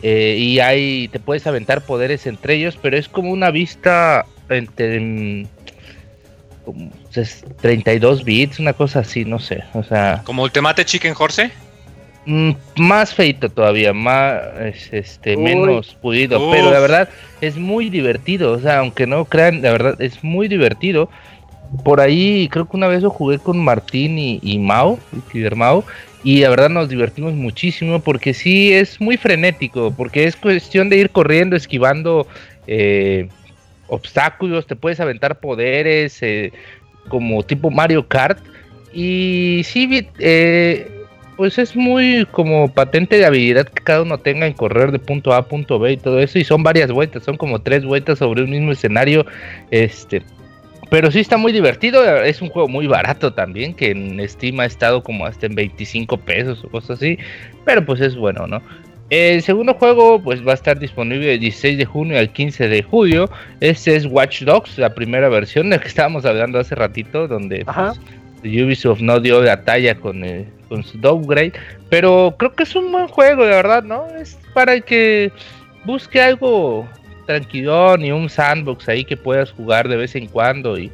eh, 0.04 0.38
y 0.40 0.62
ahí 0.62 1.10
te 1.10 1.20
puedes 1.20 1.46
aventar 1.48 1.82
poderes 1.82 2.28
entre 2.28 2.54
ellos, 2.54 2.80
pero 2.82 2.96
es 2.96 3.10
como 3.10 3.30
una 3.30 3.52
vista 3.52 4.26
entre 4.48 5.48
como 6.64 7.03
32 7.62 8.24
bits, 8.24 8.60
una 8.60 8.74
cosa 8.74 9.00
así, 9.00 9.26
no 9.26 9.40
sé, 9.40 9.64
o 9.74 9.84
sea... 9.84 10.22
¿Como 10.26 10.44
Ultimate 10.44 10.84
Chicken 10.86 11.14
Horse? 11.18 11.52
Mm, 12.26 12.52
más 12.78 13.14
feito 13.14 13.50
todavía, 13.50 13.92
más 13.94 14.42
este 14.92 15.36
menos 15.36 15.98
pulido, 16.02 16.52
pero 16.52 16.72
la 16.72 16.80
verdad 16.80 17.10
es 17.42 17.58
muy 17.58 17.90
divertido, 17.90 18.54
o 18.54 18.60
sea, 18.60 18.80
aunque 18.80 19.06
no 19.06 19.26
crean, 19.26 19.62
la 19.62 19.72
verdad 19.72 20.02
es 20.02 20.24
muy 20.24 20.48
divertido. 20.48 21.10
Por 21.84 22.00
ahí 22.00 22.48
creo 22.50 22.70
que 22.70 22.78
una 22.78 22.88
vez 22.88 23.02
lo 23.02 23.10
jugué 23.10 23.40
con 23.40 23.58
Martín 23.58 24.18
y, 24.18 24.40
y 24.42 24.58
Mao, 24.60 25.00
y 25.34 25.40
Mao, 25.56 25.84
y 26.24 26.40
la 26.40 26.50
verdad 26.50 26.70
nos 26.70 26.88
divertimos 26.88 27.34
muchísimo 27.34 28.00
porque 28.00 28.34
sí 28.34 28.72
es 28.72 29.02
muy 29.02 29.18
frenético, 29.18 29.92
porque 29.92 30.24
es 30.26 30.38
cuestión 30.38 30.88
de 30.88 30.98
ir 30.98 31.10
corriendo, 31.10 31.58
esquivando 31.58 32.28
eh, 32.68 33.28
obstáculos, 33.88 34.66
te 34.66 34.78
puedes 34.78 35.02
aventar 35.02 35.40
poderes 35.40 36.22
eh, 36.22 36.54
como 37.08 37.44
tipo 37.44 37.70
Mario 37.70 38.08
Kart 38.08 38.40
y 38.94 39.62
sí, 39.66 40.08
eh, 40.20 40.90
pues 41.36 41.58
es 41.58 41.76
muy 41.76 42.28
como 42.32 42.72
patente 42.72 43.18
de 43.18 43.26
habilidad 43.26 43.68
que 43.68 43.84
cada 43.84 44.04
uno 44.04 44.18
tenga 44.18 44.46
en 44.46 44.54
correr 44.54 44.92
de 44.92 45.00
punto 45.00 45.34
A 45.34 45.38
a 45.38 45.48
punto 45.48 45.80
B 45.80 45.94
y 45.94 45.98
todo 45.98 46.20
eso 46.20 46.38
y 46.40 46.44
son 46.44 46.64
varias 46.64 46.92
vueltas, 46.92 47.24
son 47.24 47.38
como 47.38 47.60
tres 47.60 47.86
vueltas 47.86 48.20
sobre 48.20 48.44
un 48.44 48.52
mismo 48.52 48.72
escenario, 48.72 49.26
este 49.72 50.22
pero 50.94 51.10
sí 51.10 51.20
está 51.20 51.38
muy 51.38 51.52
divertido. 51.52 52.06
Es 52.24 52.40
un 52.40 52.50
juego 52.50 52.68
muy 52.68 52.86
barato 52.86 53.34
también, 53.34 53.74
que 53.74 53.90
en 53.90 54.30
Steam 54.30 54.60
ha 54.60 54.66
estado 54.66 55.02
como 55.02 55.26
hasta 55.26 55.48
en 55.48 55.56
25 55.56 56.18
pesos 56.18 56.64
o 56.64 56.70
cosas 56.70 56.98
así. 56.98 57.18
Pero 57.66 57.84
pues 57.84 58.00
es 58.00 58.16
bueno, 58.16 58.46
¿no? 58.46 58.62
El 59.14 59.44
segundo 59.44 59.76
juego 59.76 60.20
pues 60.20 60.44
va 60.44 60.54
a 60.54 60.56
estar 60.56 60.80
disponible 60.80 61.28
del 61.28 61.40
16 61.40 61.78
de 61.78 61.86
junio 61.86 62.18
al 62.18 62.32
15 62.32 62.68
de 62.68 62.82
julio. 62.82 63.30
Este 63.60 63.96
es 63.96 64.08
Watch 64.08 64.42
Dogs, 64.42 64.80
la 64.80 64.96
primera 64.96 65.30
versión 65.30 65.70
de 65.70 65.80
que 65.80 65.88
estábamos 65.88 66.26
hablando 66.26 66.58
hace 66.58 66.74
ratito, 66.74 67.28
donde 67.28 67.64
pues, 67.64 68.00
Ubisoft 68.44 69.02
no 69.02 69.20
dio 69.20 69.44
la 69.44 69.64
talla 69.64 69.94
con, 69.94 70.24
con 70.68 70.84
su 70.84 70.98
downgrade. 70.98 71.54
Pero 71.92 72.34
creo 72.40 72.56
que 72.56 72.64
es 72.64 72.76
un 72.76 72.92
buen 72.92 73.08
juego, 73.08 73.44
de 73.44 73.52
verdad, 73.52 73.84
¿no? 73.84 74.08
Es 74.20 74.36
para 74.56 74.74
el 74.74 74.84
que 74.84 75.32
busque 75.86 76.20
algo 76.20 76.90
tranquilón 77.28 78.04
y 78.04 78.12
un 78.12 78.28
sandbox 78.28 78.90
ahí 78.90 79.06
que 79.06 79.16
puedas 79.16 79.52
jugar 79.52 79.90
de 79.90 79.96
vez 79.96 80.16
en 80.16 80.26
cuando 80.26 80.76
y, 80.80 80.92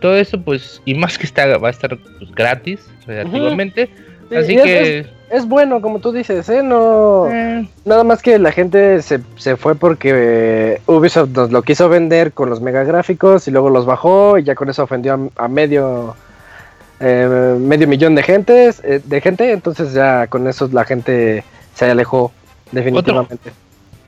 todo 0.00 0.16
eso 0.16 0.40
pues 0.40 0.80
y 0.84 0.94
más 0.94 1.18
que 1.18 1.24
está 1.24 1.56
va 1.56 1.68
a 1.68 1.70
estar 1.70 1.98
pues, 2.18 2.30
gratis 2.32 2.88
relativamente 3.06 3.88
así 4.30 4.54
que 4.54 4.98
es, 4.98 5.06
bueno 5.46 5.80
como 5.80 5.98
tú 5.98 6.12
dices 6.12 6.48
¿eh? 6.48 6.62
no 6.62 7.26
eh. 7.30 7.68
nada 7.84 8.04
más 8.04 8.22
que 8.22 8.38
la 8.38 8.52
gente 8.52 9.02
se, 9.02 9.20
se 9.36 9.56
fue 9.56 9.74
porque 9.74 10.80
Ubisoft 10.86 11.30
nos 11.30 11.50
lo 11.50 11.62
quiso 11.62 11.88
vender 11.88 12.32
con 12.32 12.50
los 12.50 12.60
mega 12.60 12.84
gráficos 12.84 13.46
y 13.48 13.50
luego 13.50 13.70
los 13.70 13.86
bajó 13.86 14.38
y 14.38 14.44
ya 14.44 14.54
con 14.54 14.68
eso 14.70 14.82
ofendió 14.82 15.30
a, 15.36 15.48
medio 15.48 16.16
eh, 17.00 17.56
medio 17.58 17.86
millón 17.86 18.14
de 18.14 18.22
gente 18.22 18.70
eh, 18.82 19.00
de 19.04 19.20
gente 19.20 19.52
entonces 19.52 19.92
ya 19.92 20.26
con 20.28 20.46
eso 20.48 20.68
la 20.72 20.84
gente 20.84 21.44
se 21.74 21.84
alejó 21.84 22.32
definitivamente 22.72 23.52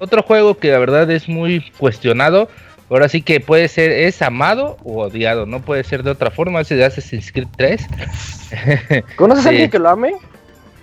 otro 0.00 0.22
juego 0.22 0.56
que 0.56 0.70
la 0.70 0.78
verdad 0.78 1.08
es 1.10 1.28
muy 1.28 1.70
cuestionado. 1.78 2.48
Ahora 2.88 3.08
sí 3.08 3.22
que 3.22 3.38
puede 3.38 3.68
ser, 3.68 3.92
es 3.92 4.20
amado 4.20 4.78
o 4.82 5.02
odiado, 5.02 5.46
no 5.46 5.60
puede 5.60 5.84
ser 5.84 6.02
de 6.02 6.10
otra 6.10 6.32
forma, 6.32 6.62
ese 6.62 6.74
de 6.74 6.84
Assassin's 6.84 7.30
Creed 7.30 7.46
3. 7.56 7.86
¿Conoces 9.16 9.46
a 9.46 9.50
alguien 9.50 9.70
que 9.70 9.78
lo 9.78 9.90
ame? 9.90 10.14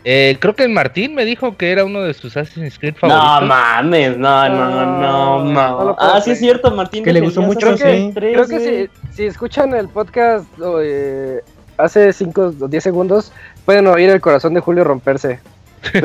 Eh, 0.10 0.38
creo 0.40 0.56
que 0.56 0.66
Martín 0.70 1.16
me 1.16 1.26
dijo 1.26 1.58
que 1.58 1.70
era 1.70 1.84
uno 1.84 2.02
de 2.02 2.14
sus 2.14 2.38
Assassin's 2.38 2.80
Creed 2.80 2.96
favoritos. 2.96 3.42
No 3.42 3.46
mames, 3.46 4.18
no, 4.18 4.48
no, 4.48 4.86
no, 5.02 5.44
no. 5.44 5.96
ah, 6.00 6.22
sí 6.24 6.32
es 6.32 6.40
cierto, 6.40 6.72
Martín. 6.72 7.04
Que 7.04 7.12
le 7.12 7.20
gustó 7.20 7.42
mucho, 7.42 7.76
creo 7.76 8.14
creo 8.14 8.48
que 8.48 8.90
si, 9.12 9.26
escuchan 9.26 9.74
el 9.74 9.90
podcast 9.90 10.46
eh, 10.82 11.42
hace 11.76 12.14
5 12.14 12.54
o 12.58 12.68
10 12.70 12.82
segundos, 12.82 13.34
pueden 13.66 13.86
oír 13.88 14.10
el 14.10 14.22
corazón 14.22 14.54
de 14.54 14.62
Julio 14.62 14.86
romperse. 14.86 15.42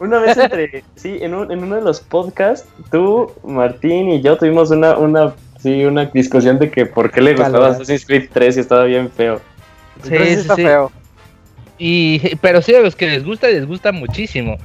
Una 0.00 0.18
vez 0.18 0.36
entre, 0.36 0.82
sí, 0.96 1.18
en, 1.20 1.34
un, 1.34 1.52
en 1.52 1.62
uno 1.62 1.76
de 1.76 1.82
los 1.82 2.00
podcasts, 2.00 2.68
tú, 2.90 3.30
Martín 3.44 4.10
y 4.10 4.20
yo 4.22 4.36
tuvimos 4.36 4.72
una, 4.72 4.98
una, 4.98 5.34
sí, 5.60 5.84
una 5.84 6.06
discusión 6.06 6.58
de 6.58 6.68
que 6.68 6.84
por 6.84 7.12
qué 7.12 7.20
le 7.20 7.36
gustaba 7.36 7.68
Assassin's 7.68 8.04
Creed 8.04 8.28
3 8.32 8.56
y 8.56 8.60
estaba 8.60 8.82
bien 8.86 9.08
feo. 9.08 9.40
Sí, 10.02 10.08
sí, 10.08 10.16
está 10.16 10.56
feo. 10.56 10.90
Y, 11.84 12.36
pero 12.36 12.62
sí, 12.62 12.72
a 12.76 12.80
los 12.80 12.94
que 12.94 13.08
les 13.08 13.24
gusta, 13.24 13.48
les 13.48 13.66
gusta 13.66 13.90
muchísimo. 13.90 14.56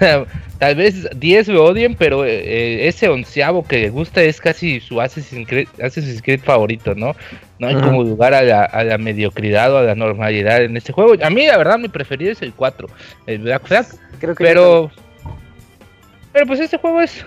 tal 0.58 0.74
vez 0.74 1.08
10 1.18 1.48
lo 1.48 1.64
odien, 1.64 1.94
pero 1.94 2.26
eh, 2.26 2.86
ese 2.86 3.08
onceavo 3.08 3.66
que 3.66 3.78
le 3.78 3.88
gusta 3.88 4.20
es 4.20 4.38
casi 4.38 4.78
su 4.78 5.00
Assassin's 5.00 5.48
Creed, 5.48 6.40
favorito, 6.40 6.94
¿no? 6.94 7.16
No 7.58 7.68
hay 7.68 7.74
como 7.76 8.04
lugar 8.04 8.34
a 8.34 8.42
la, 8.42 8.64
a 8.64 8.84
la, 8.84 8.98
mediocridad 8.98 9.72
o 9.72 9.78
a 9.78 9.82
la 9.82 9.94
normalidad 9.94 10.62
en 10.62 10.76
este 10.76 10.92
juego. 10.92 11.14
A 11.22 11.30
mí, 11.30 11.46
la 11.46 11.56
verdad, 11.56 11.78
mi 11.78 11.88
preferido 11.88 12.32
es 12.32 12.42
el 12.42 12.52
4, 12.52 12.86
el 13.26 13.38
Black 13.38 13.66
Flag. 13.66 13.86
Creo 14.20 14.34
que 14.34 14.44
pero... 14.44 14.90
Pero 16.34 16.46
pues 16.46 16.60
este 16.60 16.76
juego 16.76 17.00
es, 17.00 17.24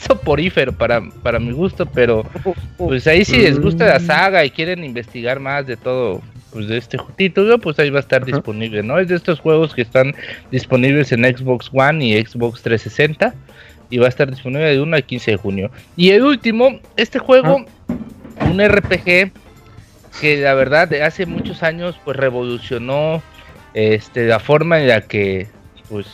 soporífero 0.00 0.72
para, 0.72 1.02
para 1.22 1.38
mi 1.38 1.52
gusto, 1.52 1.84
pero 1.84 2.24
pues 2.78 3.06
ahí 3.06 3.22
si 3.22 3.36
les 3.36 3.60
gusta 3.60 3.84
la 3.84 4.00
saga 4.00 4.46
y 4.46 4.50
quieren 4.50 4.82
investigar 4.82 5.38
más 5.40 5.66
de 5.66 5.76
todo 5.76 6.22
pues 6.52 6.68
de 6.68 6.78
este 6.78 6.98
título, 7.16 7.58
pues 7.58 7.78
ahí 7.78 7.90
va 7.90 7.98
a 7.98 8.02
estar 8.02 8.24
disponible, 8.24 8.82
¿no? 8.82 8.98
Es 8.98 9.08
de 9.08 9.16
estos 9.16 9.40
juegos 9.40 9.74
que 9.74 9.82
están 9.82 10.14
disponibles 10.50 11.12
en 11.12 11.24
Xbox 11.24 11.70
One 11.72 12.04
y 12.04 12.24
Xbox 12.24 12.62
360 12.62 13.34
y 13.90 13.98
va 13.98 14.06
a 14.06 14.08
estar 14.08 14.30
disponible 14.30 14.66
de 14.66 14.80
1 14.80 14.96
al 14.96 15.04
15 15.04 15.30
de 15.32 15.36
junio. 15.36 15.70
Y 15.96 16.10
el 16.10 16.22
último, 16.22 16.80
este 16.96 17.18
juego, 17.18 17.64
un 18.40 18.68
RPG 18.68 19.32
que 20.20 20.36
la 20.38 20.54
verdad 20.54 20.88
de 20.88 21.02
hace 21.02 21.26
muchos 21.26 21.62
años 21.62 21.98
pues 22.04 22.16
revolucionó 22.16 23.22
este 23.74 24.26
la 24.26 24.40
forma 24.40 24.80
en 24.80 24.88
la 24.88 25.02
que 25.02 25.46
pues 25.88 26.06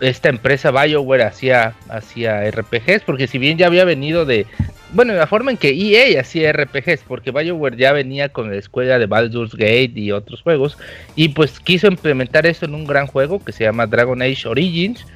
esta 0.00 0.28
empresa 0.28 0.70
BioWare 0.70 1.24
hacía, 1.24 1.74
hacía 1.88 2.50
RPGs, 2.50 3.02
porque 3.04 3.26
si 3.26 3.38
bien 3.38 3.58
ya 3.58 3.66
había 3.66 3.84
venido 3.84 4.24
de, 4.24 4.46
bueno, 4.92 5.12
la 5.14 5.26
forma 5.26 5.50
en 5.50 5.56
que 5.56 5.70
EA 5.70 6.20
hacía 6.20 6.52
RPGs, 6.52 7.02
porque 7.06 7.30
BioWare 7.30 7.76
ya 7.76 7.92
venía 7.92 8.30
con 8.30 8.50
la 8.50 8.56
escuela 8.56 8.98
de 8.98 9.06
Baldur's 9.06 9.54
Gate 9.54 9.92
y 9.94 10.12
otros 10.12 10.42
juegos, 10.42 10.78
y 11.16 11.28
pues 11.28 11.60
quiso 11.60 11.86
implementar 11.86 12.46
eso 12.46 12.64
en 12.64 12.74
un 12.74 12.86
gran 12.86 13.06
juego 13.06 13.44
que 13.44 13.52
se 13.52 13.64
llama 13.64 13.86
Dragon 13.86 14.20
Age 14.22 14.48
Origins. 14.48 15.06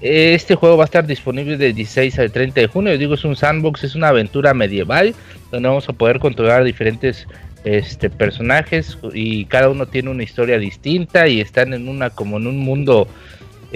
Este 0.00 0.54
juego 0.54 0.76
va 0.76 0.84
a 0.84 0.86
estar 0.86 1.06
disponible 1.06 1.56
del 1.56 1.74
16 1.74 2.18
al 2.18 2.30
30 2.30 2.60
de 2.60 2.66
junio. 2.66 2.92
Yo 2.92 2.98
digo, 2.98 3.14
es 3.14 3.24
un 3.24 3.36
sandbox, 3.36 3.84
es 3.84 3.94
una 3.94 4.08
aventura 4.08 4.52
medieval 4.52 5.14
donde 5.50 5.68
vamos 5.68 5.88
a 5.88 5.94
poder 5.94 6.18
controlar 6.18 6.64
diferentes 6.64 7.26
este, 7.64 8.10
personajes 8.10 8.98
y 9.14 9.46
cada 9.46 9.70
uno 9.70 9.86
tiene 9.86 10.10
una 10.10 10.22
historia 10.22 10.58
distinta 10.58 11.26
y 11.28 11.40
están 11.40 11.72
en 11.72 11.88
una 11.88 12.10
como 12.10 12.36
en 12.36 12.46
un 12.46 12.58
mundo 12.58 13.08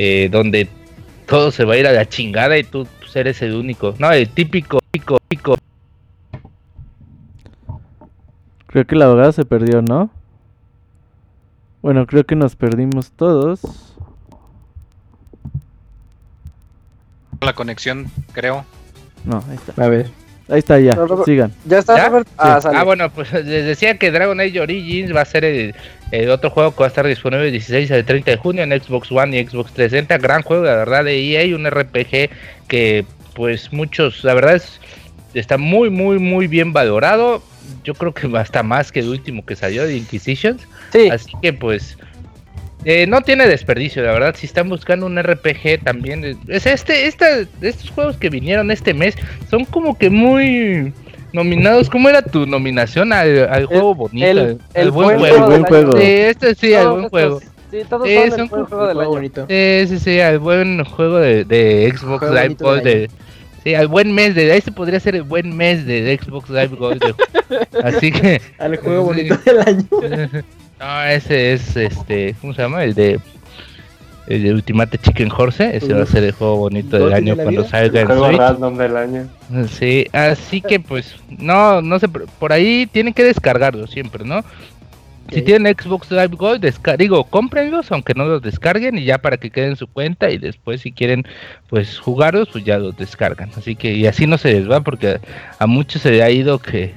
eh, 0.01 0.29
donde 0.31 0.69
todo 1.27 1.51
se 1.51 1.65
va 1.65 1.75
a 1.75 1.77
ir 1.77 1.89
a 1.89 1.93
la 1.93 2.09
chingada 2.09 2.57
y 2.57 2.63
tú 2.63 2.87
pues, 3.01 3.17
eres 3.17 3.43
el 3.43 3.57
único. 3.57 3.97
No, 3.99 4.13
el 4.13 4.29
típico, 4.29 4.79
típico, 4.93 5.19
típico. 5.29 5.57
Creo 8.69 8.87
que 8.87 8.95
la 8.95 9.07
abogada 9.07 9.33
se 9.33 9.45
perdió, 9.45 9.83
¿no? 9.83 10.09
Bueno, 11.83 12.07
creo 12.07 12.25
que 12.25 12.37
nos 12.37 12.55
perdimos 12.55 13.11
todos. 13.11 13.61
La 17.41 17.53
conexión, 17.55 18.07
creo. 18.33 18.65
No, 19.25 19.43
ahí 19.49 19.57
está. 19.57 19.85
A 19.85 19.89
ver. 19.89 20.11
Ahí 20.49 20.61
está 20.61 20.81
ya, 20.81 20.97
sigan. 21.27 21.53
Ya 21.67 21.79
está, 21.79 22.23
Ah, 22.39 22.61
ah, 22.65 22.85
bueno, 22.85 23.11
pues 23.11 23.33
les 23.33 23.67
decía 23.67 23.99
que 23.99 24.11
Dragon 24.11 24.41
Age 24.41 24.61
Origins 24.61 25.15
va 25.15 25.21
a 25.21 25.25
ser 25.27 25.45
el, 25.45 25.75
otro 26.31 26.49
juego 26.49 26.73
que 26.73 26.81
va 26.81 26.87
a 26.87 26.89
estar 26.89 27.07
disponible 27.07 27.47
el 27.47 27.53
16 27.53 27.91
al 27.91 28.05
30 28.05 28.31
de 28.31 28.37
junio 28.39 28.63
en 28.63 28.71
Xbox 28.71 29.13
One 29.13 29.39
y 29.39 29.47
Xbox 29.47 29.73
360. 29.73 30.17
Gran 30.19 30.43
juego, 30.43 30.65
la 30.65 30.77
verdad, 30.77 31.05
de 31.05 31.19
EA, 31.19 31.55
un 31.55 31.69
RPG 31.69 32.31
que 32.67 33.05
pues 33.35 33.73
muchos, 33.73 34.25
la 34.25 34.35
verdad 34.35 34.57
es, 34.57 34.81
está 35.35 35.59
muy, 35.59 35.91
muy, 35.91 36.19
muy 36.19 36.47
bien 36.47 36.73
valorado. 36.73 37.43
Yo 37.85 37.93
creo 37.93 38.15
que 38.15 38.27
hasta 38.39 38.63
más 38.63 38.91
que 38.91 39.01
el 39.01 39.09
último 39.09 39.45
que 39.45 39.55
salió 39.55 39.87
de 39.87 39.99
Inquisitions. 39.99 40.67
Sí. 40.93 41.11
Así 41.11 41.33
que 41.43 41.53
pues 41.53 41.99
eh, 42.85 43.07
no 43.07 43.21
tiene 43.23 43.47
desperdicio, 43.47 44.03
la 44.03 44.13
verdad. 44.13 44.35
Si 44.37 44.47
están 44.47 44.69
buscando 44.69 45.07
un 45.07 45.21
RPG 45.21 45.83
también. 45.85 46.39
Es 46.49 46.67
este, 46.67 47.07
esta, 47.07 47.27
estos 47.61 47.91
juegos 47.91 48.17
que 48.17 48.31
vinieron 48.31 48.71
este 48.71 48.95
mes 48.95 49.17
son 49.51 49.65
como 49.65 49.99
que 49.99 50.11
muy. 50.11 50.93
nominados, 51.33 51.91
¿cómo 51.91 52.09
era 52.09 52.23
tu 52.23 52.47
nominación 52.47 53.13
al, 53.13 53.67
juego 53.67 53.95
bonito? 53.95 54.27
El, 54.75 54.91
buen, 54.91 55.19
juego. 55.19 55.97
Sí, 55.99 56.05
este 56.05 56.55
sí, 56.55 56.75
al 56.75 56.91
buen 56.91 57.09
juego. 57.09 57.41
Sí, 57.71 57.79
todos 57.89 58.09
son 58.09 58.41
el 58.41 58.49
buen 58.49 58.65
juego 58.65 58.87
del 58.87 59.01
año. 59.01 59.47
Sí, 59.49 59.87
sí, 59.89 59.99
sí, 59.99 60.21
al 60.21 60.39
buen 60.39 60.85
juego 60.85 61.19
de, 61.19 61.45
de 61.45 61.93
Xbox 61.95 62.31
Live 62.31 62.57
Gold. 62.59 62.83
De, 62.83 63.11
sí, 63.65 63.75
al 63.75 63.89
buen 63.89 64.15
mes 64.15 64.35
de. 64.37 64.57
Este 64.57 64.71
podría 64.71 65.01
ser 65.01 65.17
el 65.17 65.25
buen 65.25 65.55
mes 65.55 65.85
de 65.85 66.19
Xbox 66.23 66.49
Live 66.49 66.77
Gold. 66.77 67.03
así 67.83 68.13
que. 68.13 68.41
Al 68.59 68.77
juego 68.77 69.03
bonito 69.03 69.37
del 69.45 69.61
año. 69.61 69.85
no, 70.79 71.05
ese 71.05 71.53
es 71.53 71.77
este. 71.77 72.35
¿Cómo 72.41 72.55
se 72.55 72.63
llama? 72.63 72.85
El 72.85 72.95
de 72.95 73.21
el 74.29 74.43
de 74.43 74.53
Ultimate 74.53 74.99
Chicken 74.99 75.31
Horse. 75.37 75.77
Ese 75.77 75.95
va 75.95 76.03
a 76.03 76.07
ser 76.07 76.25
el 76.25 76.33
juego 76.33 76.57
bonito 76.57 76.99
del 76.99 77.15
año 77.15 77.35
cuando 77.35 77.65
salga 77.65 78.05
del 78.05 78.97
año. 78.97 79.29
Sí, 79.69 80.07
así 80.13 80.61
que 80.61 80.79
pues 80.79 81.17
no, 81.29 81.81
no 81.81 81.99
sé, 81.99 82.09
por 82.09 82.53
ahí 82.53 82.87
tienen 82.87 83.15
que 83.15 83.25
descargarlo 83.25 83.87
siempre, 83.87 84.25
¿no? 84.25 84.45
Si 85.31 85.43
tienen 85.43 85.77
Xbox 85.79 86.11
Live 86.11 86.37
Gold, 86.39 86.65
digo, 86.97 87.25
cómprenlos, 87.25 87.93
aunque 87.93 88.15
no 88.15 88.25
los 88.25 88.41
descarguen, 88.41 88.97
y 88.97 89.05
ya 89.05 89.19
para 89.19 89.37
que 89.37 89.51
queden 89.51 89.71
en 89.71 89.77
su 89.77 89.87
cuenta, 89.87 90.31
y 90.31 90.39
después 90.39 90.81
si 90.81 90.91
quieren 90.91 91.27
pues 91.69 91.99
jugarlos, 91.99 92.49
pues 92.51 92.65
ya 92.65 92.79
los 92.79 92.97
descargan. 92.97 93.51
Así 93.55 93.77
que, 93.77 93.93
y 93.93 94.07
así 94.07 94.27
no 94.27 94.39
se 94.39 94.53
les 94.55 94.71
va, 94.71 94.81
porque 94.81 95.21
a, 95.59 95.67
muchos 95.67 96.01
se 96.01 96.13
le 96.13 96.23
ha 96.23 96.31
ido 96.31 96.59
que, 96.59 96.95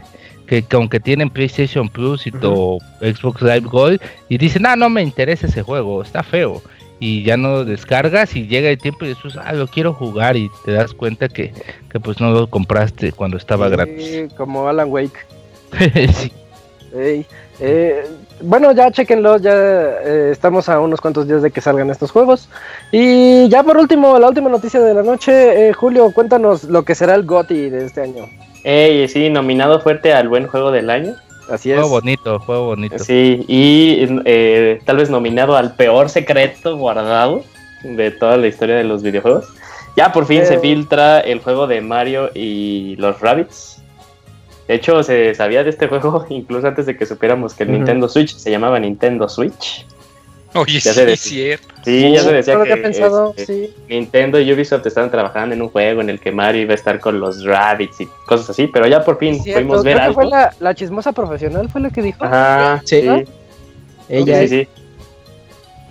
que, 0.60 0.76
aunque 0.76 1.00
tienen 1.00 1.30
PlayStation 1.30 1.88
Plus 1.88 2.28
y 2.28 2.32
todo 2.32 2.80
Xbox 3.00 3.42
Live 3.42 3.68
Gold, 3.72 4.02
y 4.28 4.38
dicen, 4.38 4.66
ah, 4.66 4.76
no 4.76 4.90
me 4.90 5.02
interesa 5.02 5.48
ese 5.48 5.62
juego, 5.62 6.02
está 6.02 6.24
feo 6.24 6.62
y 7.00 7.24
ya 7.24 7.36
no 7.36 7.66
descargas 7.66 8.36
y 8.36 8.48
llega 8.48 8.70
el 8.70 8.78
tiempo 8.78 9.06
y 9.06 9.10
dices, 9.10 9.36
ah, 9.44 9.54
lo 9.54 9.68
quiero 9.68 9.94
jugar 9.94 10.38
y 10.38 10.52
te 10.66 10.74
das 10.74 10.94
cuenta 10.94 11.30
que, 11.30 11.52
que 11.90 12.00
pues 12.00 12.22
no 12.22 12.32
lo 12.32 12.48
compraste 12.48 13.12
cuando 13.12 13.38
estaba 13.38 13.66
sí, 13.66 13.72
gratis. 13.72 14.34
como 14.38 14.68
Alan 14.68 14.92
Wake. 14.92 15.18
sí. 16.14 16.32
eh, 17.60 18.06
bueno, 18.42 18.72
ya 18.74 18.92
chequenlo, 18.92 19.38
ya 19.38 19.54
eh, 19.54 20.30
estamos 20.32 20.70
a 20.70 20.80
unos 20.80 21.02
cuantos 21.02 21.28
días 21.28 21.42
de 21.42 21.50
que 21.50 21.62
salgan 21.62 21.90
estos 21.90 22.12
juegos. 22.12 22.50
Y 22.92 23.50
ya 23.50 23.64
por 23.64 23.78
último, 23.78 24.20
la 24.20 24.28
última 24.28 24.50
noticia 24.50 24.80
de 24.80 24.94
la 24.94 25.02
noche, 25.02 25.70
eh, 25.70 25.74
Julio, 25.74 26.12
cuéntanos 26.14 26.66
lo 26.66 26.84
que 26.84 26.94
será 26.94 27.16
el 27.16 27.24
GOTI 27.24 27.70
de 27.72 27.86
este 27.86 28.02
año. 28.02 28.30
Ey, 28.64 29.08
sí, 29.08 29.30
nominado 29.30 29.80
fuerte 29.80 30.14
al 30.14 30.28
buen 30.28 30.48
juego 30.48 30.72
del 30.72 30.90
año. 30.90 31.16
Así 31.50 31.72
juego 31.74 31.90
bonito, 31.90 32.40
juego 32.40 32.66
bonito. 32.68 33.00
Sí, 33.00 33.44
y 33.48 34.08
eh, 34.26 34.80
tal 34.86 34.98
vez 34.98 35.10
nominado 35.10 35.58
al 35.58 35.76
peor 35.76 36.10
secreto 36.10 36.78
guardado 36.78 37.44
de 37.84 38.12
toda 38.12 38.38
la 38.38 38.48
historia 38.48 38.76
de 38.76 38.84
los 38.84 39.02
videojuegos. 39.02 39.48
Ya 39.98 40.14
por 40.14 40.26
fin 40.26 40.46
se 40.46 40.60
filtra 40.60 41.20
el 41.20 41.40
juego 41.40 41.68
de 41.68 41.82
Mario 41.82 42.30
y 42.34 42.96
los 42.98 43.20
Rabbits. 43.20 43.82
De 44.68 44.76
hecho, 44.76 45.04
se 45.04 45.36
sabía 45.36 45.64
de 45.64 45.70
este 45.70 45.88
juego 45.88 46.26
incluso 46.30 46.68
antes 46.68 46.86
de 46.86 46.96
que 46.96 47.06
supiéramos 47.06 47.54
que 47.54 47.64
el 47.64 47.74
Nintendo 47.74 48.08
Switch 48.08 48.36
se 48.36 48.52
llamaba 48.52 48.80
Nintendo 48.80 49.28
Switch. 49.28 49.86
Oye, 50.54 50.82
sí, 50.82 50.90
es 50.90 51.20
cierto. 51.22 51.68
Sí, 51.84 52.12
ya 52.12 52.22
se 52.22 52.34
decía 52.34 52.62
que, 52.64 52.78
pensado, 52.78 53.34
este, 53.38 53.72
Nintendo 53.90 54.40
y 54.40 54.52
Ubisoft 54.52 54.86
estaban 54.86 55.10
trabajando 55.10 55.56
en 55.56 55.62
un 55.62 55.70
juego 55.70 56.02
en 56.02 56.10
el 56.10 56.20
que 56.20 56.32
Mario 56.32 56.64
iba 56.64 56.74
a 56.74 56.76
estar 56.76 57.00
con 57.00 57.20
los 57.20 57.44
Rabbits 57.44 58.02
y 58.02 58.08
cosas 58.26 58.50
así, 58.50 58.68
pero 58.68 58.88
ya 58.88 59.04
por 59.04 59.18
fin 59.18 59.38
pudimos 59.42 59.84
ver 59.84 60.00
algo. 60.00 60.16
fue 60.16 60.26
la, 60.26 60.54
la, 60.60 60.76
chismosa 60.76 61.14
profesional, 61.14 61.70
fue 61.70 61.82
la 61.82 61.90
que 61.90 62.02
dijo. 62.02 62.24
Ajá, 62.24 62.82
sí. 62.86 63.02
Ella 64.10 64.42
sí, 64.42 64.48
sí. 64.48 64.68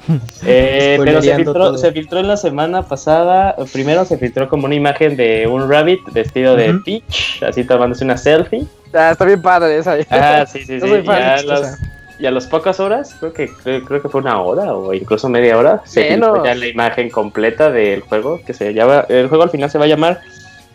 eh, 0.44 0.98
pero 1.02 1.22
se 1.22 1.36
filtró, 1.36 1.78
se 1.78 1.92
filtró, 1.92 2.18
en 2.20 2.28
la 2.28 2.36
semana 2.36 2.82
pasada. 2.82 3.56
Primero 3.72 4.04
se 4.04 4.18
filtró 4.18 4.48
como 4.48 4.66
una 4.66 4.74
imagen 4.74 5.16
de 5.16 5.46
un 5.46 5.70
rabbit 5.70 6.00
vestido 6.12 6.56
de 6.56 6.74
Peach, 6.84 7.42
así 7.42 7.64
tomándose 7.64 8.04
una 8.04 8.16
selfie. 8.16 8.66
Ah, 8.92 9.10
está 9.12 9.24
bien 9.24 9.40
padre 9.40 9.78
esa. 9.78 9.96
Ah, 10.10 10.44
sí, 10.50 10.64
sí, 10.64 10.80
sí. 10.80 11.02
Ya 11.04 11.42
los, 11.42 11.78
y 12.20 12.26
a 12.26 12.30
las 12.30 12.46
pocas 12.46 12.80
horas, 12.80 13.16
creo 13.18 13.32
que 13.32 13.48
creo, 13.48 14.02
que 14.02 14.08
fue 14.08 14.20
una 14.20 14.40
hora 14.40 14.74
o 14.74 14.92
incluso 14.92 15.28
media 15.28 15.56
hora, 15.56 15.82
se 15.84 16.04
filtró 16.04 16.44
ya 16.44 16.54
la 16.54 16.66
imagen 16.66 17.08
completa 17.08 17.70
del 17.70 18.02
juego 18.02 18.40
que 18.44 18.52
se 18.52 18.74
llama 18.74 19.06
el 19.08 19.28
juego 19.28 19.44
al 19.44 19.50
final 19.50 19.70
se 19.70 19.78
va 19.78 19.86
a 19.86 19.88
llamar 19.88 20.20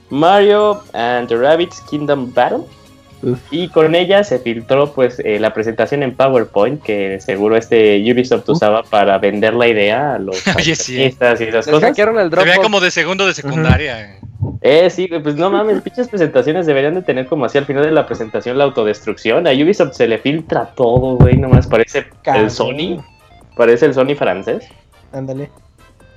Mario 0.09 0.83
and 0.93 1.27
the 1.27 1.37
Rabbits 1.37 1.81
Kingdom 1.89 2.33
Battle. 2.33 2.63
Y 3.49 3.69
con 3.69 3.95
ella 3.95 4.23
se 4.23 4.37
filtró 4.37 4.93
pues 4.93 5.19
eh, 5.23 5.39
la 5.39 5.51
presentación 5.51 6.03
en 6.03 6.13
PowerPoint 6.13 6.83
que 6.83 7.19
seguro 7.19 7.55
este 7.55 7.97
Ubisoft 8.11 8.47
usaba 8.49 8.83
para 8.83 9.17
vender 9.17 9.55
la 9.55 9.67
idea 9.67 10.15
a 10.15 10.19
los 10.19 10.47
artistas 10.47 11.41
y 11.41 11.45
esas 11.45 11.65
cosas. 11.65 11.97
El 11.97 12.29
se 12.29 12.35
veía 12.35 12.57
como 12.57 12.79
de 12.79 12.91
segundo 12.91 13.25
de 13.25 13.33
secundaria. 13.33 14.19
Eh, 14.67 14.89
sí, 14.89 15.07
pues 15.07 15.35
no 15.35 15.51
mames, 15.51 15.83
pinches 15.83 16.07
presentaciones 16.07 16.65
deberían 16.65 16.95
de 16.95 17.03
tener 17.03 17.27
como 17.27 17.45
así 17.45 17.59
al 17.59 17.65
final 17.65 17.83
de 17.83 17.91
la 17.91 18.07
presentación 18.07 18.57
la 18.57 18.63
autodestrucción. 18.63 19.45
A 19.45 19.51
Ubisoft 19.51 19.93
se 19.93 20.07
le 20.07 20.17
filtra 20.17 20.71
todo, 20.75 21.17
güey, 21.17 21.37
nomás 21.37 21.67
parece 21.67 22.07
el 22.23 22.49
Sony. 22.49 22.97
Parece 23.55 23.85
el 23.85 23.93
Sony 23.93 24.15
francés. 24.17 24.67
Ándale. 25.13 25.51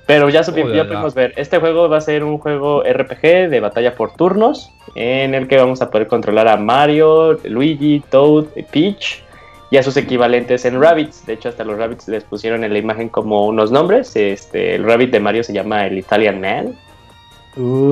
Pero 0.07 0.31
ya, 0.31 0.43
supimos 0.43 1.15
ver, 1.15 1.35
este 1.37 1.59
juego 1.59 1.91
va 1.91 1.99
a 1.99 2.01
ser 2.01 2.25
un 2.25 2.39
juego 2.39 2.83
RPG 2.85 3.51
de 3.51 3.61
batalla 3.61 3.95
por 3.95 4.15
turnos, 4.15 4.73
en 4.95 5.35
el 5.35 5.47
que 5.47 5.59
vamos 5.59 5.83
a 5.83 5.91
poder 5.91 6.07
controlar 6.07 6.49
a 6.49 6.57
Mario, 6.57 7.39
Luigi, 7.45 8.03
Toad, 8.09 8.47
Peach 8.73 9.23
y 9.71 9.77
a 9.77 9.83
sus 9.83 9.99
equivalentes 9.99 10.65
en 10.65 10.81
Rabbits. 10.81 11.27
De 11.27 11.35
hecho, 11.35 11.51
hasta 11.51 11.65
los 11.65 11.77
Rabbits 11.77 12.09
les 12.09 12.25
pusieron 12.25 12.65
en 12.65 12.73
la 12.73 12.79
imagen 12.79 13.11
como 13.11 13.47
unos 13.47 13.71
nombres. 13.71 14.17
Este, 14.17 14.77
el 14.77 14.85
Rabbit 14.85 15.11
de 15.11 15.21
Mario 15.21 15.45
se 15.45 15.53
llama 15.53 15.87
el 15.87 15.99
Italian 15.99 16.41
Man. 16.41 16.75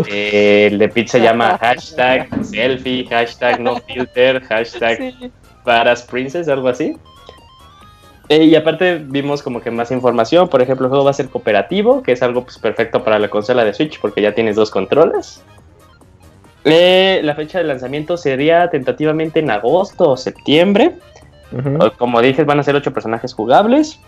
Eh, 0.09 0.69
el 0.71 0.79
de 0.79 0.89
Peach 0.89 1.09
se 1.09 1.21
llama 1.21 1.59
hashtag 1.61 2.29
selfie, 2.45 3.07
hashtag 3.07 3.61
no 3.61 3.77
filter, 3.77 4.43
hashtag 4.45 5.33
Paras 5.65 6.03
Princess, 6.03 6.49
algo 6.49 6.69
así. 6.69 6.97
Eh, 8.29 8.45
y 8.45 8.55
aparte 8.57 8.97
vimos 8.97 9.43
como 9.43 9.61
que 9.61 9.71
más 9.71 9.91
información, 9.91 10.49
por 10.49 10.61
ejemplo 10.61 10.87
el 10.87 10.91
juego 10.91 11.05
va 11.05 11.11
a 11.11 11.15
ser 11.15 11.29
cooperativo, 11.29 12.03
que 12.03 12.13
es 12.13 12.23
algo 12.23 12.43
pues, 12.43 12.59
perfecto 12.59 13.05
para 13.05 13.19
la 13.19 13.29
consola 13.29 13.65
de 13.65 13.73
Switch 13.73 14.01
porque 14.01 14.21
ya 14.21 14.35
tienes 14.35 14.57
dos 14.57 14.71
controles. 14.71 15.43
Eh, 16.65 17.21
la 17.23 17.37
fecha 17.37 17.59
de 17.59 17.65
lanzamiento 17.65 18.17
sería 18.17 18.69
tentativamente 18.71 19.39
en 19.39 19.51
agosto 19.51 20.11
o 20.11 20.17
septiembre. 20.17 20.97
Como 21.97 22.21
dije, 22.21 22.43
van 22.43 22.59
a 22.59 22.65
ser 22.65 22.75
ocho 22.75 22.93
personajes 22.93 23.33
jugables. 23.33 24.01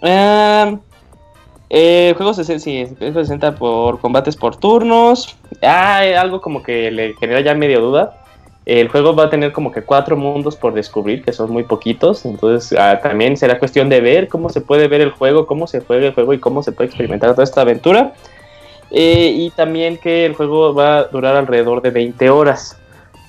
Eh, 0.00 0.78
el 1.74 2.14
juego 2.14 2.34
se, 2.34 2.58
sí, 2.58 2.86
presenta 2.98 3.54
por 3.54 3.98
combates 4.00 4.36
por 4.36 4.56
turnos. 4.56 5.36
Ah, 5.62 6.02
algo 6.18 6.40
como 6.40 6.62
que 6.62 6.90
le 6.90 7.14
genera 7.14 7.40
ya 7.40 7.54
medio 7.54 7.80
duda 7.80 8.22
el 8.64 8.88
juego 8.88 9.14
va 9.14 9.24
a 9.24 9.30
tener 9.30 9.52
como 9.52 9.72
que 9.72 9.82
cuatro 9.82 10.16
mundos 10.16 10.56
por 10.56 10.72
descubrir, 10.72 11.24
que 11.24 11.32
son 11.32 11.50
muy 11.50 11.64
poquitos. 11.64 12.24
Entonces 12.24 12.78
ah, 12.78 13.00
también 13.02 13.36
será 13.36 13.58
cuestión 13.58 13.88
de 13.88 14.00
ver 14.00 14.28
cómo 14.28 14.50
se 14.50 14.60
puede 14.60 14.88
ver 14.88 15.00
el 15.00 15.10
juego, 15.10 15.46
cómo 15.46 15.66
se 15.66 15.80
juega 15.80 16.06
el 16.06 16.14
juego 16.14 16.32
y 16.32 16.38
cómo 16.38 16.62
se 16.62 16.72
puede 16.72 16.88
experimentar 16.88 17.30
toda 17.30 17.44
esta 17.44 17.62
aventura. 17.62 18.12
Eh, 18.90 19.32
y 19.34 19.50
también 19.50 19.96
que 19.96 20.26
el 20.26 20.34
juego 20.34 20.74
va 20.74 20.98
a 20.98 21.04
durar 21.04 21.34
alrededor 21.34 21.82
de 21.82 21.90
20 21.90 22.30
horas. 22.30 22.78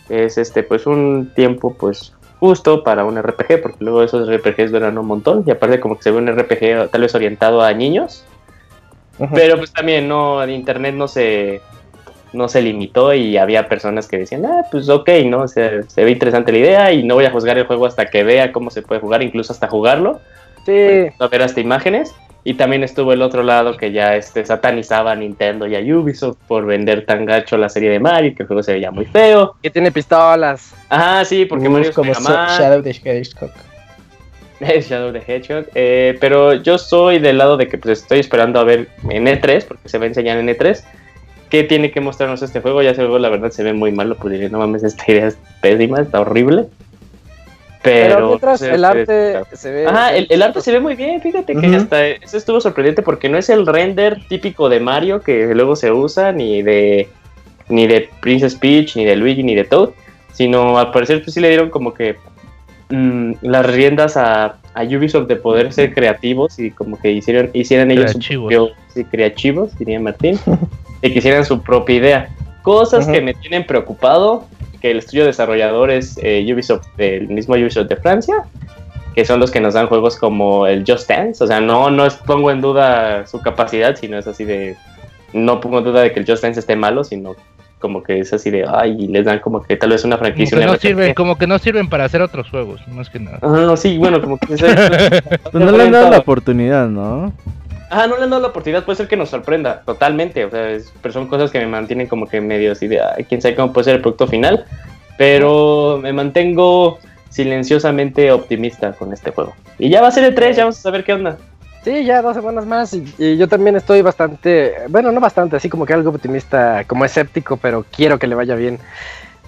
Es 0.10 0.38
este 0.38 0.62
pues 0.62 0.86
un 0.86 1.32
tiempo 1.36 1.74
pues 1.74 2.14
justo 2.40 2.84
para 2.84 3.06
un 3.06 3.20
RPG, 3.20 3.62
porque 3.62 3.78
luego 3.80 4.04
esos 4.04 4.30
RPGs 4.30 4.72
duran 4.72 4.98
un 4.98 5.08
montón. 5.08 5.44
Y 5.48 5.52
aparte 5.52 5.80
como 5.80 5.98
que 5.98 6.04
se 6.04 6.12
ve 6.12 6.18
un 6.18 6.28
RPG 6.28 6.92
tal 6.92 7.02
vez 7.02 7.16
orientado 7.16 7.62
a 7.62 7.74
niños. 7.74 8.24
Pero 9.34 9.58
pues 9.58 9.72
también 9.72 10.08
no, 10.08 10.44
en 10.44 10.50
internet 10.50 10.96
no 10.96 11.08
se 11.08 11.62
no 12.34 12.48
se 12.50 12.62
limitó 12.62 13.14
y 13.14 13.38
había 13.38 13.70
personas 13.70 14.08
que 14.08 14.18
decían, 14.18 14.46
ah, 14.46 14.66
pues 14.72 14.90
ok, 14.90 15.08
¿no? 15.26 15.48
se 15.48 15.84
ve 15.96 16.12
interesante 16.12 16.52
la 16.52 16.58
idea 16.58 16.92
y 16.92 17.04
no 17.04 17.14
voy 17.14 17.26
a 17.26 17.32
juzgar 17.32 17.58
el 17.58 17.68
juego 17.68 17.86
hasta 17.86 18.08
que 18.08 18.24
vea 18.24 18.52
cómo 18.52 18.72
se 18.72 18.82
puede 18.82 19.00
jugar, 19.00 19.22
incluso 19.22 19.54
hasta 19.54 19.68
jugarlo. 19.68 20.20
Sí. 20.66 21.10
A 21.20 21.28
ver 21.28 21.42
hasta 21.44 21.60
imágenes. 21.60 22.14
Y 22.46 22.56
también 22.56 22.84
estuvo 22.84 23.14
el 23.14 23.22
otro 23.22 23.42
lado 23.42 23.78
que 23.78 23.94
ya 23.94 24.18
este, 24.18 24.46
satanizaba 24.46 25.14
a 25.14 25.16
Nintendo 25.16 25.66
y 25.66 25.76
a 25.76 25.96
Ubisoft 25.96 26.38
por 26.46 26.66
vender 26.66 27.06
tan 27.06 27.26
gacho 27.26 27.56
la 27.56 27.70
serie 27.70 27.90
de 27.90 28.00
Mario, 28.00 28.34
que 28.36 28.44
el 28.44 28.48
juego 28.48 28.62
se 28.62 28.74
veía 28.74 28.92
muy 28.92 29.06
feo. 29.06 29.56
Que 29.62 29.70
tiene 29.70 29.94
pistolas. 29.94 30.74
Ajá, 30.90 31.24
sí, 31.24 31.46
porque 31.46 31.70
Mario 31.70 31.90
es 31.90 31.96
como 31.96 32.12
Shadow 32.12 32.82
the 32.82 32.90
Hedgehog. 32.92 33.52
Shadow 34.64 35.12
the 35.12 35.22
Hedgehog. 35.26 35.66
Eh, 35.76 36.18
pero 36.20 36.54
yo 36.54 36.78
soy 36.78 37.20
del 37.20 37.38
lado 37.38 37.58
de 37.58 37.68
que 37.68 37.78
pues 37.78 38.02
estoy 38.02 38.20
esperando 38.20 38.60
a 38.60 38.64
ver 38.64 38.90
en 39.10 39.26
E3, 39.26 39.66
porque 39.66 39.90
se 39.90 39.98
va 39.98 40.06
a 40.06 40.08
enseñar 40.08 40.38
en 40.38 40.48
E3 40.48 40.84
¿Qué 41.54 41.64
tiene 41.64 41.92
que 41.92 42.02
mostrarnos 42.02 42.42
este 42.42 42.62
juego? 42.62 42.82
Ya 42.82 42.90
ese 42.90 43.04
juego 43.04 43.20
la 43.20 43.30
verdad 43.30 43.52
se 43.52 43.62
ve 43.62 43.74
muy 43.74 43.92
malo, 43.92 44.16
pues 44.16 44.32
diría, 44.32 44.50
no 44.50 44.58
mames, 44.58 44.84
esta 44.84 45.04
idea 45.12 45.28
es 45.28 45.38
pésima, 45.62 46.02
está 46.02 46.22
horrible. 46.22 46.66
Pero, 47.84 48.30
mientras 48.30 48.60
el 48.64 48.84
arte 48.84 49.40
se 49.52 49.72
ve... 49.72 49.86
Ajá, 49.86 50.16
el, 50.16 50.42
arte 50.42 50.62
se 50.62 50.72
ve 50.72 50.80
muy 50.80 50.96
bien, 50.96 51.22
fíjate 51.22 51.56
que 51.56 51.68
hasta 51.76 52.08
eso 52.08 52.38
estuvo 52.38 52.60
sorprendente 52.60 53.04
porque 53.04 53.30
no 53.30 53.38
es 53.38 53.52
el 53.52 53.68
render 53.68 54.26
típico 54.28 54.68
de 54.68 54.80
Mario 54.80 55.22
que 55.22 55.54
luego 55.54 55.76
se 55.76 55.92
usa, 55.92 56.32
ni 56.32 56.64
de 56.64 57.08
ni 57.70 57.86
de 57.86 58.10
Princess 58.20 58.56
Peach, 58.56 58.96
ni 58.96 59.06
de 59.06 59.16
Luigi, 59.16 59.44
ni 59.44 59.54
de 59.54 59.66
Toad, 59.66 59.92
sino 60.32 60.80
al 60.80 60.90
parecer 60.90 61.22
pues 61.22 61.36
sí 61.36 61.40
le 61.40 61.50
dieron 61.50 61.70
como 61.70 61.94
que 61.94 62.16
mm, 62.96 63.34
las 63.42 63.66
riendas 63.66 64.18
a, 64.18 64.58
a, 64.74 64.84
Ubisoft 64.84 65.28
de 65.28 65.36
poder 65.36 65.74
ser 65.74 65.94
creativos 65.94 66.60
y 66.60 66.72
como 66.72 67.00
que 67.00 67.12
hicieron, 67.12 67.50
hicieran 67.54 67.92
ellos 67.92 68.12
creativos. 68.14 68.72
sí, 68.94 69.04
creativos, 69.06 69.78
diría 69.78 70.00
Martín. 70.00 70.40
que 71.02 71.14
quisieran 71.14 71.46
su 71.46 71.62
propia 71.62 71.96
idea. 71.96 72.30
Cosas 72.62 73.06
que 73.06 73.20
me 73.20 73.34
tienen 73.34 73.66
preocupado, 73.66 74.46
que 74.82 74.92
el 74.92 75.00
estudio 75.00 75.26
desarrollador 75.26 75.92
es 75.92 76.18
eh, 76.24 76.48
Ubisoft, 76.54 76.88
el 76.98 77.28
mismo 77.28 77.56
Ubisoft 77.56 77.90
de 77.90 77.98
Francia, 77.98 78.36
que 79.14 79.26
son 79.26 79.42
los 79.42 79.52
que 79.52 79.60
nos 79.60 79.74
dan 79.74 79.88
juegos 79.88 80.16
como 80.16 80.66
el 80.66 80.86
Just 80.88 81.10
Dance. 81.10 81.44
O 81.44 81.48
sea, 81.48 81.60
no, 81.60 81.92
no 81.92 82.08
pongo 82.26 82.52
en 82.52 82.62
duda 82.62 83.28
su 83.28 83.42
capacidad, 83.42 83.98
sino 83.98 84.18
es 84.18 84.28
así 84.28 84.46
de. 84.46 84.78
No 85.34 85.60
pongo 85.60 85.80
en 85.80 85.84
duda 85.84 86.02
de 86.02 86.14
que 86.14 86.22
el 86.22 86.26
Just 86.26 86.44
Dance 86.44 86.60
esté 86.60 86.76
malo, 86.78 87.04
sino 87.04 87.36
como 87.84 88.02
que 88.02 88.22
es 88.22 88.32
así 88.32 88.50
de. 88.50 88.66
Ay, 88.66 88.96
les 89.10 89.26
dan 89.26 89.40
como 89.40 89.62
que 89.62 89.76
tal 89.76 89.90
vez 89.90 90.06
una 90.06 90.18
franquicia. 90.18 90.58
Como 90.58 90.66
que, 90.66 90.74
no 90.74 90.80
sirven, 90.80 91.14
como 91.14 91.38
que 91.38 91.48
no 91.48 91.60
sirven 91.60 91.90
para 91.90 92.06
hacer 92.06 92.22
otros 92.22 92.50
juegos, 92.50 92.80
más 92.88 93.10
que 93.10 93.20
nada. 93.20 93.40
Ah, 93.42 93.76
sí, 93.76 93.98
bueno, 93.98 94.22
como 94.22 94.38
que. 94.38 94.48
pues 95.52 95.54
no 95.54 95.72
le 95.74 95.84
han 95.84 95.92
dado 95.92 96.10
la 96.10 96.20
oportunidad, 96.20 96.88
¿no? 96.88 97.34
Ah, 97.90 98.08
no 98.08 98.16
le 98.16 98.24
han 98.24 98.30
dado 98.30 98.42
la 98.42 98.48
oportunidad, 98.48 98.86
puede 98.86 98.96
ser 98.96 99.10
que 99.10 99.18
nos 99.18 99.30
sorprenda 99.30 99.82
totalmente, 99.86 100.46
o 100.46 100.50
sea, 100.50 100.78
pero 101.02 101.14
son 101.14 101.28
cosas 101.28 101.52
que 101.52 101.60
me 101.60 101.68
mantienen 101.68 102.08
como 102.08 102.26
que 102.26 102.40
medio 102.40 102.72
así 102.72 102.88
de, 102.88 103.02
ay, 103.02 103.26
quién 103.26 103.42
sabe 103.42 103.56
cómo 103.56 103.74
puede 103.74 103.84
ser 103.84 103.96
el 103.96 104.02
producto 104.02 104.28
final, 104.28 104.64
pero 105.18 106.00
me 106.02 106.14
mantengo 106.14 107.00
silenciosamente 107.28 108.32
optimista 108.32 108.94
con 108.94 109.12
este 109.12 109.32
juego. 109.32 109.54
Y 109.78 109.90
ya 109.90 110.02
va 110.02 110.08
a 110.08 110.12
ser 110.12 110.24
el 110.24 110.34
3, 110.34 110.56
ya 110.56 110.64
vamos 110.64 110.80
a 110.80 110.82
saber 110.82 111.04
qué 111.04 111.14
onda. 111.14 111.38
Sí, 111.84 112.06
ya 112.06 112.22
dos 112.22 112.36
semanas 112.36 112.66
más 112.66 112.94
y, 112.94 113.38
yo 113.38 113.48
también 113.50 113.76
estoy 113.76 114.02
bastante, 114.02 114.74
bueno, 114.88 115.12
no 115.12 115.20
bastante, 115.20 115.58
así 115.58 115.70
como 115.70 115.86
que 115.86 115.94
algo 115.94 116.12
optimista, 116.12 116.86
como 116.86 117.04
escéptico, 117.04 117.58
pero 117.58 117.86
quiero 117.92 118.18
que 118.18 118.28
le 118.28 118.36
vaya 118.36 118.56
bien. 118.56 118.80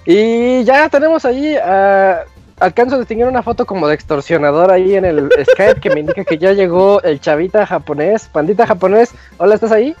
Y 0.04 0.62
ya 0.64 0.88
tenemos 0.90 1.24
ahí, 1.24 1.56
alcanzo 2.60 2.96
a 2.96 2.98
distinguir 2.98 3.26
una 3.26 3.42
foto 3.42 3.64
como 3.64 3.88
de 3.88 3.94
extorsionador 3.94 4.70
ahí 4.70 4.94
en 4.96 5.06
el 5.06 5.30
Skype 5.52 5.80
que 5.80 5.90
me 5.90 6.00
indica 6.00 6.24
que 6.24 6.36
ya 6.36 6.52
llegó 6.52 7.02
el 7.02 7.20
chavita 7.20 7.64
japonés, 7.64 8.28
pandita 8.28 8.66
japonés. 8.66 9.12
Hola, 9.38 9.54
¿estás 9.54 9.72
ahí? 9.72 9.96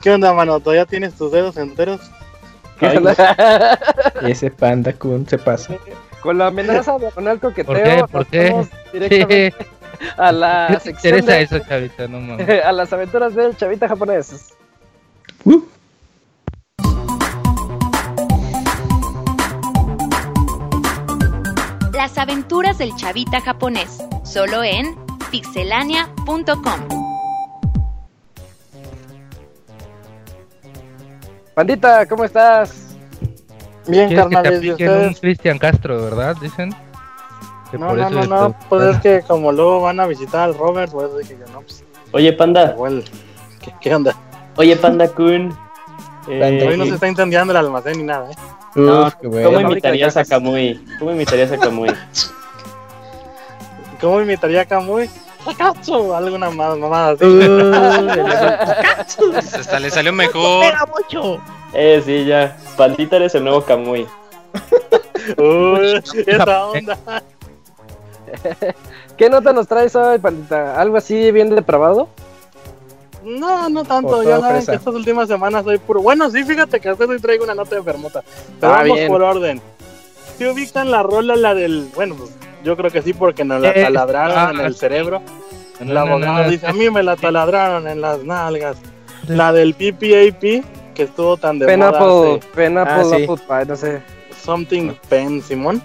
¿Qué 0.00 0.10
onda, 0.10 0.32
mano? 0.32 0.60
¿Todavía 0.60 0.86
tienes 0.86 1.14
tus 1.14 1.30
dedos 1.30 1.58
enteros? 1.58 2.00
ese 4.22 4.50
panda 4.50 4.92
kun 4.92 5.26
se 5.28 5.38
pasa. 5.38 5.74
Con 6.20 6.38
la 6.38 6.48
amenaza 6.48 6.98
de 6.98 7.10
Ronald 7.10 7.40
Coqueteo. 7.40 8.06
¿Por 8.08 8.26
qué? 8.26 8.66
¿Por 8.92 9.06
qué? 9.28 9.54
a 10.16 10.32
la 10.32 10.80
sección 10.80 11.24
de, 11.24 11.42
eso, 11.42 11.58
chavita, 11.60 12.08
no 12.08 12.20
mames. 12.20 12.48
a 12.64 12.72
las 12.72 12.92
aventuras 12.92 13.34
del 13.34 13.56
chavita 13.56 13.88
japonés. 13.88 14.54
Uh. 15.44 15.62
Las 21.92 22.18
aventuras 22.18 22.78
del 22.78 22.94
chavita 22.96 23.40
japonés, 23.40 23.98
solo 24.24 24.64
en 24.64 24.96
pixelania.com. 25.30 27.02
Pandita, 31.54 32.06
¿cómo 32.06 32.24
estás? 32.24 32.96
Bien, 33.86 34.14
carnal. 34.14 34.60
Un 34.62 35.14
Cristian 35.14 35.58
Castro, 35.58 36.02
¿verdad? 36.02 36.36
Dicen. 36.40 36.74
No, 37.78 37.94
no, 37.94 38.10
no, 38.10 38.26
no, 38.26 38.56
pues 38.68 38.96
es 38.96 39.00
que 39.00 39.22
como 39.22 39.52
luego 39.52 39.82
van 39.82 40.00
a 40.00 40.06
visitar 40.06 40.42
al 40.42 40.56
Robert, 40.56 40.92
pues 40.92 41.16
dije 41.18 41.36
que 41.36 41.52
no, 41.52 41.60
pues. 41.60 41.84
Oye, 42.12 42.32
Panda. 42.32 42.76
¿qué, 43.60 43.74
¿qué, 43.80 43.94
onda? 43.94 44.16
Oye, 44.56 44.76
Panda 44.76 45.08
Kun. 45.08 45.56
Eh, 46.28 46.64
Hoy 46.68 46.76
no 46.76 46.84
se 46.84 46.94
está 46.94 47.08
incendiando 47.08 47.52
el 47.52 47.56
almacén 47.56 47.98
ni 47.98 48.04
nada, 48.04 48.30
¿eh? 48.30 48.34
No, 48.76 49.10
¿cómo 49.20 49.60
imitarías 49.60 50.16
a 50.16 50.24
Kamui? 50.24 50.80
¿Cómo 51.00 51.10
imitarías 51.10 51.50
a 51.50 51.58
Kamui? 51.58 51.90
¿Cómo 54.00 54.20
imitaría 54.20 54.60
a 54.60 54.64
Kamui? 54.64 55.10
¡Cacho! 55.58 56.14
Alguna 56.14 56.50
más 56.50 56.78
mamada 56.78 57.12
así. 57.12 57.24
Hasta 59.58 59.80
le 59.80 59.90
salió 59.90 60.12
mejor. 60.12 60.64
¡Pega 60.64 60.86
mucho! 60.86 61.40
Eh, 61.74 62.00
sí, 62.04 62.24
ya. 62.24 62.56
Pandita 62.76 63.16
eres 63.16 63.34
el 63.34 63.44
nuevo 63.44 63.62
Kamui. 63.62 64.06
Uy, 65.36 66.02
esa 66.26 66.66
onda. 66.66 66.98
¿Qué 69.16 69.28
nota 69.30 69.52
nos 69.52 69.68
traes 69.68 69.94
hoy, 69.96 70.18
Pandita? 70.18 70.80
¿Algo 70.80 70.96
así 70.96 71.30
bien 71.30 71.50
depravado? 71.50 72.08
No, 73.24 73.68
no 73.68 73.84
tanto. 73.84 74.22
Ya 74.22 74.40
saben 74.40 74.66
que 74.66 74.74
estas 74.74 74.94
últimas 74.94 75.28
semanas 75.28 75.64
soy 75.64 75.78
puro. 75.78 76.02
Bueno, 76.02 76.30
sí, 76.30 76.44
fíjate 76.44 76.80
que 76.80 76.88
hasta 76.88 77.04
hoy 77.04 77.20
traigo 77.20 77.44
una 77.44 77.54
nota 77.54 77.76
de 77.76 77.82
fermota. 77.82 78.22
Pero 78.60 78.72
ah, 78.72 78.78
vamos 78.78 79.00
por 79.08 79.22
orden. 79.22 79.60
Si 80.38 80.46
ubican 80.46 80.90
la 80.90 81.02
rola, 81.02 81.36
la 81.36 81.54
del. 81.54 81.88
Bueno, 81.94 82.16
pues 82.16 82.30
yo 82.64 82.76
creo 82.76 82.90
que 82.90 83.02
sí, 83.02 83.12
porque 83.12 83.44
nos 83.44 83.60
la 83.60 83.70
eh, 83.70 83.82
taladraron 83.82 84.36
ah, 84.36 84.50
en 84.50 84.66
el 84.66 84.74
cerebro. 84.74 85.22
el 85.78 85.96
abogado 85.96 86.50
dice: 86.50 86.66
A 86.66 86.72
mí 86.72 86.90
me 86.90 87.02
la 87.02 87.16
taladraron 87.16 87.86
en 87.86 88.00
las 88.00 88.24
nalgas. 88.24 88.76
La 89.28 89.52
del 89.52 89.74
PPAP, 89.74 90.94
que 90.94 91.02
estuvo 91.04 91.36
tan 91.36 91.60
de 91.60 91.66
pena 91.66 91.92
moda. 91.92 92.40
pena 92.54 92.82
ah, 92.82 93.02
por 93.26 93.66
no 93.68 93.76
sé. 93.76 94.02
Something 94.42 94.94
Pen, 95.08 95.40
Simón. 95.40 95.80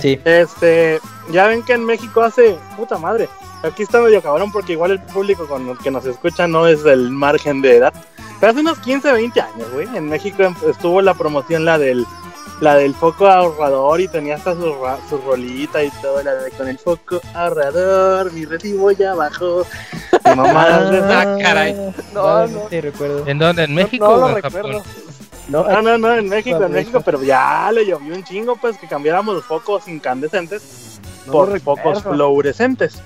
sí. 0.00 0.20
Este, 0.24 1.00
ya 1.30 1.46
ven 1.46 1.62
que 1.62 1.74
en 1.74 1.84
México 1.84 2.22
hace, 2.22 2.56
puta 2.76 2.98
madre, 2.98 3.28
aquí 3.62 3.82
está 3.82 4.00
medio 4.00 4.22
cabrón 4.22 4.52
porque 4.52 4.72
igual 4.72 4.92
el 4.92 5.00
público 5.00 5.46
con 5.46 5.68
el 5.68 5.78
que 5.78 5.90
nos 5.90 6.04
escucha 6.06 6.46
no 6.46 6.66
es 6.66 6.82
del 6.84 7.10
margen 7.10 7.62
de 7.62 7.76
edad. 7.76 7.94
Pero 8.40 8.50
hace 8.50 8.60
unos 8.60 8.78
15, 8.80 9.12
20 9.12 9.40
años, 9.40 9.72
güey, 9.72 9.88
en 9.96 10.08
México 10.08 10.42
estuvo 10.68 11.00
la 11.00 11.14
promoción 11.14 11.64
la 11.64 11.78
del 11.78 12.06
la 12.60 12.76
del 12.76 12.94
foco 12.94 13.26
ahorrador 13.26 14.00
y 14.00 14.08
tenía 14.08 14.36
hasta 14.36 14.54
su, 14.54 14.74
su 15.08 15.18
rolita 15.18 15.82
y 15.82 15.90
todo, 16.02 16.22
la 16.22 16.34
de 16.34 16.50
con 16.52 16.68
el 16.68 16.78
foco 16.78 17.20
ahorrador, 17.34 18.32
mi 18.32 18.44
recibo 18.44 18.90
ya 18.92 19.14
bajó. 19.14 19.66
Mi 20.24 20.36
mamá, 20.36 20.66
ah, 20.68 21.36
caray. 21.40 21.74
No, 22.14 22.46
no. 22.46 22.68
Sí, 22.70 22.80
recuerdo. 22.80 23.26
¿En 23.26 23.38
dónde? 23.38 23.64
¿En 23.64 23.74
México 23.74 24.06
no, 24.06 24.24
o 24.24 24.28
en 24.30 24.40
Japón? 24.40 24.82
No, 25.48 25.62
no, 25.62 25.82
no, 25.82 25.98
no, 25.98 26.14
en 26.14 26.28
México, 26.28 26.62
en 26.62 26.72
México, 26.72 27.02
pero 27.04 27.22
ya 27.22 27.70
le 27.72 27.86
llovió 27.86 28.14
un 28.14 28.24
chingo, 28.24 28.56
pues 28.56 28.78
que 28.78 28.86
cambiáramos 28.86 29.34
los 29.34 29.44
focos 29.44 29.88
incandescentes 29.88 31.00
por 31.30 31.60
focos 31.60 32.02
fluorescentes. 32.02 33.02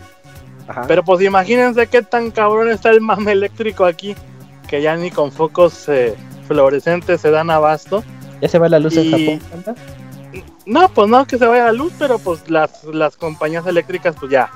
Pero 0.86 1.02
pues 1.02 1.22
imagínense 1.22 1.86
qué 1.86 2.02
tan 2.02 2.30
cabrón 2.30 2.68
está 2.68 2.90
el 2.90 3.00
mame 3.00 3.32
eléctrico 3.32 3.84
aquí, 3.84 4.14
que 4.68 4.82
ya 4.82 4.96
ni 4.96 5.10
con 5.10 5.32
focos 5.32 5.88
eh, 5.88 6.14
fluorescentes 6.46 7.20
se 7.20 7.30
dan 7.30 7.50
abasto. 7.50 8.04
¿Ya 8.40 8.48
se 8.48 8.58
va 8.58 8.68
la 8.68 8.78
luz 8.78 8.96
en 8.96 9.10
Japón? 9.10 9.74
No, 10.66 10.88
pues 10.90 11.08
no 11.08 11.26
que 11.26 11.38
se 11.38 11.46
vaya 11.46 11.64
la 11.64 11.72
luz, 11.72 11.92
pero 11.98 12.18
pues 12.18 12.48
las, 12.50 12.84
las 12.84 13.16
compañías 13.16 13.66
eléctricas 13.66 14.14
pues 14.20 14.30
ya, 14.30 14.50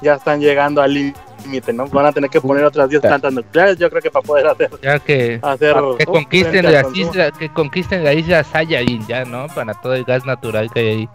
ya 0.00 0.14
están 0.14 0.40
llegando 0.40 0.80
al 0.80 0.94
límite, 0.94 1.20
¿no? 1.72 1.86
Van 1.86 2.06
a 2.06 2.12
tener 2.12 2.30
que 2.30 2.40
poner 2.40 2.64
otras 2.64 2.88
10 2.88 3.02
plantas 3.02 3.32
nucleares, 3.32 3.78
yo 3.78 3.90
creo 3.90 4.02
que 4.02 4.10
para 4.10 4.24
poder 4.24 4.46
hacer... 4.46 4.70
Ya 4.82 4.98
que, 4.98 5.40
que 5.98 6.06
conquisten 6.06 6.72
la 6.72 6.84
isla, 6.94 7.30
que 7.30 7.52
conquisten 7.52 8.04
la 8.04 8.12
isla 8.12 8.44
Saiyajin 8.44 9.06
ya, 9.06 9.24
¿no? 9.24 9.46
Para 9.48 9.74
todo 9.74 9.94
el 9.94 10.04
gas 10.04 10.24
natural 10.24 10.70
que 10.72 10.80
hay 10.80 10.88
ahí. 10.88 11.08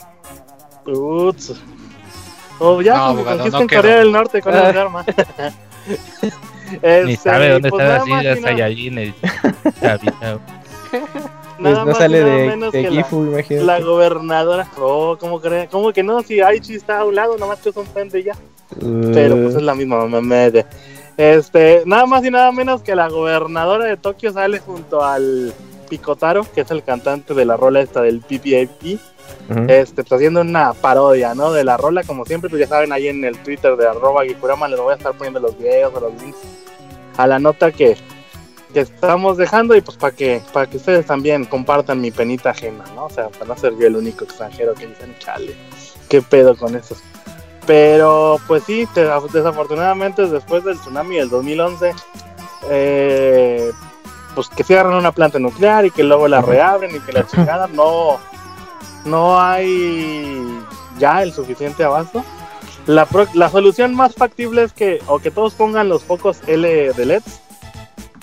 Uts. 0.86 1.56
O 2.60 2.82
ya, 2.82 2.98
no, 2.98 3.16
pues, 3.16 3.28
conquisten 3.28 3.68
Corea 3.68 3.98
del 3.98 4.12
Norte 4.12 4.42
con 4.42 4.54
esa 4.54 4.70
arma. 4.70 5.06
Ni 7.06 7.16
sabe 7.16 7.50
dónde 7.50 7.70
pues 7.70 7.84
está 7.84 8.06
la 8.06 8.22
isla 8.22 8.42
Saiyajin. 8.42 8.98
El... 8.98 9.14
Pues 11.60 11.86
no 11.86 11.96
sale 11.96 12.24
de, 12.24 12.70
de 12.72 12.90
Gifu, 12.90 13.26
imagínate. 13.26 13.66
La 13.66 13.80
gobernadora. 13.80 14.68
Oh, 14.80 15.18
¿cómo, 15.20 15.42
cree? 15.42 15.68
¿cómo 15.68 15.92
que 15.92 16.04
no? 16.04 16.22
Si 16.22 16.42
Aichi 16.42 16.76
está 16.76 17.00
a 17.00 17.06
un 17.06 17.16
lado, 17.16 17.38
nomás 17.38 17.60
que 17.60 17.70
es 17.70 17.78
un 17.78 17.86
frente 17.86 18.24
ya. 18.24 18.34
Uh. 18.82 19.12
Pero 19.14 19.36
pues 19.36 19.56
es 19.56 19.62
la 19.62 19.76
misma 19.76 20.06
mamá. 20.06 20.50
Este, 21.18 21.82
nada 21.86 22.06
más 22.06 22.24
y 22.24 22.30
nada 22.30 22.52
menos 22.52 22.82
que 22.82 22.96
la 22.96 23.10
gobernadora 23.10 23.86
de 23.86 23.98
Tokio 23.98 24.32
sale 24.32 24.60
junto 24.60 25.04
al 25.04 25.54
Picotaro, 25.90 26.46
que 26.54 26.62
es 26.62 26.72
el 26.72 26.84
cantante 26.84 27.34
de 27.34 27.46
la 27.46 27.58
rola 27.58 27.82
esta 27.82 28.02
del 28.02 28.20
PPAP. 28.22 29.00
Este, 29.68 30.04
pues 30.04 30.12
haciendo 30.12 30.42
una 30.42 30.74
parodia, 30.74 31.34
¿no? 31.34 31.52
De 31.52 31.64
la 31.64 31.78
rola, 31.78 32.04
como 32.04 32.26
siempre, 32.26 32.50
pues 32.50 32.60
ya 32.60 32.68
saben, 32.68 32.92
ahí 32.92 33.08
en 33.08 33.24
el 33.24 33.38
Twitter 33.40 33.76
de 33.76 33.88
arroba 33.88 34.26
Gikurama 34.26 34.68
les 34.68 34.80
voy 34.80 34.92
a 34.92 34.98
estar 34.98 35.14
poniendo 35.14 35.40
los 35.40 35.58
videos 35.58 35.94
o 35.96 36.00
los 36.00 36.22
links 36.22 36.38
a 37.18 37.28
la 37.28 37.40
nota 37.40 37.72
que, 37.72 37.98
que 38.78 38.82
estamos 38.82 39.38
dejando 39.38 39.76
y 39.76 39.82
pues 39.82 39.98
para 39.98 40.16
que 40.16 40.40
para 40.54 40.68
que 40.68 40.78
ustedes 40.78 41.08
también 41.08 41.46
compartan 41.46 42.00
mi 42.00 42.12
penita 42.12 42.52
ajena, 42.52 42.84
¿no? 42.94 43.06
O 43.06 43.10
sea, 43.10 43.30
para 43.30 43.46
no 43.46 43.58
ser 43.58 43.76
yo 43.76 43.88
el 43.88 43.96
único 43.96 44.24
extranjero 44.24 44.76
que 44.76 44.86
dicen, 44.86 45.16
chale, 45.18 45.56
qué 46.10 46.22
pedo 46.22 46.56
con 46.56 46.76
eso. 46.76 46.96
Pero 47.66 48.40
pues 48.46 48.66
sí, 48.66 48.88
desafortunadamente 49.34 50.28
después 50.28 50.64
del 50.64 50.78
tsunami 50.78 51.16
del 51.16 51.28
2011, 51.28 51.96
eh, 52.70 53.72
pues 54.36 54.48
que 54.50 54.64
cierran 54.64 54.94
una 54.94 55.12
planta 55.12 55.40
nuclear 55.40 55.84
y 55.88 55.90
que 55.90 56.04
luego 56.04 56.28
la 56.28 56.44
reabren 56.44 56.96
y 56.96 57.00
que 57.00 57.14
la 57.14 57.26
chingada 57.26 57.66
no, 57.74 58.20
no 59.06 59.42
hay 59.42 60.56
ya 61.00 61.24
el 61.24 61.34
suficiente 61.34 61.84
abasto. 61.84 62.24
La, 62.86 63.08
la 63.34 63.50
solución 63.50 63.96
más 63.96 64.14
factible 64.14 64.62
es 64.62 64.72
que 64.72 65.02
o 65.08 65.18
que 65.18 65.32
todos 65.32 65.56
pongan 65.56 65.90
los 65.90 66.04
focos 66.04 66.42
L 66.46 66.94
de 66.94 67.06
LEDs 67.08 67.47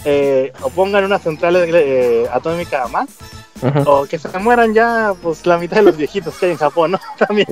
eh, 0.04 0.52
o 0.60 0.70
pongan 0.70 1.04
una 1.04 1.18
central 1.18 1.56
eh, 1.56 2.26
atómica 2.32 2.86
más, 2.88 3.08
o 3.86 4.04
que 4.04 4.18
se 4.18 4.38
mueran 4.38 4.74
ya 4.74 5.14
pues 5.22 5.46
la 5.46 5.58
mitad 5.58 5.76
de 5.76 5.84
los 5.84 5.96
viejitos 5.96 6.36
que 6.36 6.46
hay 6.46 6.52
en 6.52 6.58
Japón, 6.58 6.92
¿no? 6.92 7.00
También. 7.18 7.46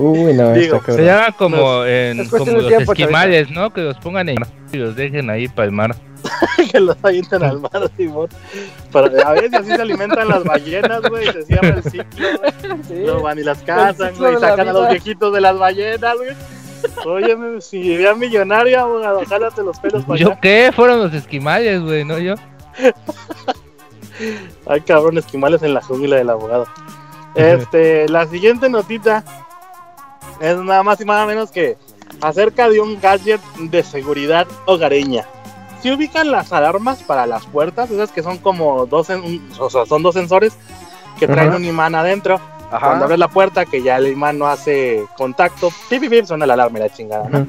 digo, 0.53 0.81
se 0.85 1.03
llama 1.03 1.31
como, 1.37 1.85
en, 1.85 2.27
como 2.29 2.45
los 2.45 2.71
esquimales, 2.71 3.49
¿no? 3.49 3.73
Que 3.73 3.81
los 3.81 3.97
pongan 3.97 4.29
en 4.29 4.37
y 4.71 4.77
los 4.77 4.95
dejen 4.95 5.29
ahí 5.29 5.47
para 5.47 5.65
el 5.65 5.71
mar. 5.71 5.95
que 6.71 6.79
los 6.79 6.95
avientan 7.03 7.43
al 7.43 7.59
mar, 7.59 7.91
Simón. 7.97 8.29
Para, 8.91 9.07
a 9.07 9.37
si 9.37 9.55
así 9.55 9.67
se 9.67 9.81
alimentan 9.81 10.27
las 10.27 10.43
ballenas, 10.43 11.01
güey, 11.09 11.31
se 11.31 11.43
cierra 11.43 11.69
el 11.69 11.83
ciclo, 11.83 12.27
güey. 12.37 12.83
Sí. 12.87 12.93
Luego 13.05 13.23
van 13.23 13.39
y 13.39 13.43
las 13.43 13.61
cazan, 13.61 14.15
güey, 14.15 14.33
la 14.33 14.39
sacan 14.39 14.69
a 14.69 14.73
los 14.73 14.89
viejitos 14.89 15.33
de 15.33 15.41
las 15.41 15.57
ballenas, 15.57 16.15
güey. 16.15 16.33
Oye, 17.05 17.35
si 17.61 17.79
vivía 17.79 18.13
millonario, 18.15 18.79
abogado, 18.79 19.21
jálate 19.27 19.63
los 19.63 19.79
pelos 19.79 20.03
para 20.03 20.19
¿Yo 20.19 20.37
qué? 20.41 20.71
Fueron 20.75 20.99
los 20.99 21.13
esquimales, 21.13 21.81
güey, 21.81 22.03
no 22.05 22.17
yo. 22.19 22.35
Ay, 24.67 24.81
cabrón, 24.81 25.17
esquimales 25.17 25.63
en 25.63 25.73
la 25.73 25.81
jungla 25.81 26.17
del 26.17 26.29
abogado. 26.29 26.67
Este, 27.35 28.07
la 28.09 28.27
siguiente 28.27 28.69
notita 28.69 29.23
es 30.39 30.57
nada 30.57 30.83
más 30.83 30.99
y 31.01 31.05
nada 31.05 31.25
menos 31.25 31.51
que 31.51 31.77
acerca 32.21 32.69
de 32.69 32.79
un 32.79 32.99
gadget 33.01 33.41
de 33.57 33.83
seguridad 33.83 34.47
hogareña. 34.65 35.25
Si 35.81 35.91
ubican 35.91 36.31
las 36.31 36.53
alarmas 36.53 37.03
para 37.03 37.25
las 37.25 37.45
puertas, 37.45 37.91
esas 37.91 38.11
que 38.11 38.23
son 38.23 38.37
como 38.37 38.85
dos, 38.85 39.09
sen- 39.09 39.41
o 39.59 39.69
sea, 39.69 39.85
son 39.85 40.01
dos 40.01 40.13
sensores 40.13 40.53
que 41.19 41.27
traen 41.27 41.53
un 41.53 41.65
imán 41.65 41.95
adentro. 41.95 42.39
Cuando 42.79 42.95
Ajá. 42.97 43.03
abres 43.05 43.19
la 43.19 43.27
puerta, 43.27 43.65
que 43.65 43.83
ya 43.83 43.97
el 43.97 44.07
imán 44.07 44.39
no 44.39 44.47
hace 44.47 45.03
contacto, 45.15 45.69
pip, 45.89 46.01
pip, 46.01 46.09
pip, 46.09 46.25
suena 46.25 46.45
la 46.45 46.55
alarma 46.55 46.79
y 46.79 46.81
la 46.81 46.89
chingada, 46.89 47.29
¿no? 47.29 47.37
Ajá. 47.37 47.47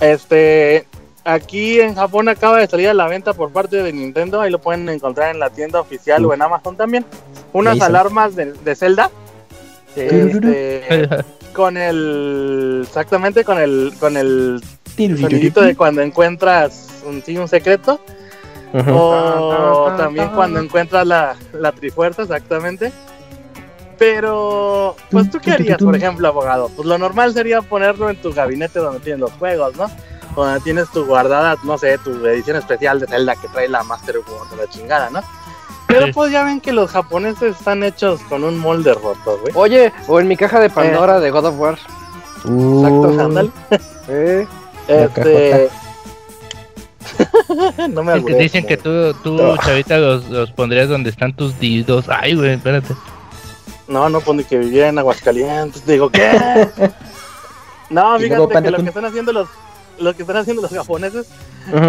Este, 0.00 0.86
aquí 1.24 1.80
en 1.80 1.94
Japón 1.94 2.28
acaba 2.28 2.58
de 2.58 2.66
salir 2.66 2.88
a 2.88 2.94
la 2.94 3.06
venta 3.06 3.34
por 3.34 3.52
parte 3.52 3.82
de 3.82 3.92
Nintendo. 3.92 4.40
Ahí 4.40 4.50
lo 4.50 4.60
pueden 4.60 4.88
encontrar 4.88 5.30
en 5.30 5.40
la 5.40 5.50
tienda 5.50 5.80
oficial 5.80 6.24
o 6.24 6.32
en 6.32 6.42
Amazon 6.42 6.76
también. 6.76 7.04
Unas 7.52 7.80
alarmas 7.80 8.36
de, 8.36 8.52
de 8.52 8.74
Zelda. 8.74 9.10
Este, 9.96 11.08
con 11.52 11.76
el. 11.76 12.84
Exactamente, 12.86 13.44
con 13.44 13.58
el. 13.58 13.92
Con 13.98 14.16
el 14.16 14.62
sonidito 14.96 15.62
de 15.62 15.74
cuando 15.76 16.02
encuentras 16.02 17.02
un, 17.06 17.22
sí, 17.22 17.36
un 17.36 17.48
secreto. 17.48 18.00
Ajá. 18.72 18.94
O 18.94 19.92
también 19.96 20.28
cuando 20.28 20.60
encuentras 20.60 21.06
la, 21.06 21.34
la 21.52 21.72
trifuerza, 21.72 22.22
exactamente. 22.22 22.92
Pero, 24.00 24.96
pues, 25.10 25.30
¿tú 25.30 25.38
qué 25.40 25.50
harías, 25.52 25.76
por 25.76 25.94
ejemplo, 25.94 26.26
abogado? 26.26 26.70
Pues 26.74 26.88
lo 26.88 26.96
normal 26.96 27.34
sería 27.34 27.60
ponerlo 27.60 28.08
en 28.08 28.16
tu 28.16 28.32
gabinete 28.32 28.78
donde 28.78 28.98
tienes 29.00 29.20
los 29.20 29.30
juegos, 29.32 29.76
¿no? 29.76 29.90
Donde 30.34 30.58
tienes 30.60 30.88
tu 30.90 31.04
guardada, 31.04 31.56
no 31.64 31.76
sé, 31.76 31.98
tu 31.98 32.24
edición 32.24 32.56
especial 32.56 32.98
de 32.98 33.06
Zelda 33.06 33.36
que 33.36 33.46
trae 33.48 33.68
la 33.68 33.82
Master 33.82 34.16
Word, 34.18 34.58
la 34.58 34.66
chingada, 34.70 35.10
¿no? 35.10 35.20
Pero 35.86 36.06
Sí. 36.06 36.12
pues 36.14 36.32
ya 36.32 36.44
ven 36.44 36.62
que 36.62 36.72
los 36.72 36.90
japoneses 36.90 37.56
están 37.58 37.82
hechos 37.82 38.22
con 38.22 38.42
un 38.42 38.56
molde 38.58 38.94
roto, 38.94 39.38
güey. 39.42 39.52
Oye, 39.54 39.92
o 40.08 40.18
en 40.18 40.28
mi 40.28 40.36
caja 40.36 40.60
de 40.60 40.70
Pandora 40.70 41.20
de 41.20 41.30
God 41.30 41.44
of 41.44 41.58
War. 41.58 41.74
Exacto, 41.74 42.48
Uh, 42.48 43.20
ándale. 43.20 43.50
Eh, 44.08 44.46
Este... 44.88 45.68
no 47.90 48.02
me 48.02 48.12
alburé, 48.12 48.36
dicen 48.38 48.64
que 48.64 48.76
tú, 48.78 49.12
tú 49.22 49.38
chavita, 49.62 49.98
los, 49.98 50.28
los 50.30 50.50
pondrías 50.52 50.88
donde 50.88 51.10
están 51.10 51.34
tus 51.34 51.58
dildos. 51.58 52.06
Ay, 52.08 52.34
güey, 52.34 52.52
espérate. 52.54 52.94
No, 53.90 54.08
no 54.08 54.20
pone 54.20 54.44
que 54.44 54.56
viviera 54.56 54.88
en 54.88 54.98
Aguascalientes. 54.98 55.84
Digo, 55.84 56.10
¿qué? 56.10 56.68
No, 57.90 58.16
fíjate 58.20 58.62
que 58.62 58.70
lo 58.70 58.78
que 58.78 58.88
están 58.88 59.04
haciendo 59.04 59.32
los 59.32 59.48
lo 59.98 60.14
que 60.14 60.22
están 60.22 60.36
haciendo 60.36 60.62
los 60.62 60.70
japoneses 60.70 61.28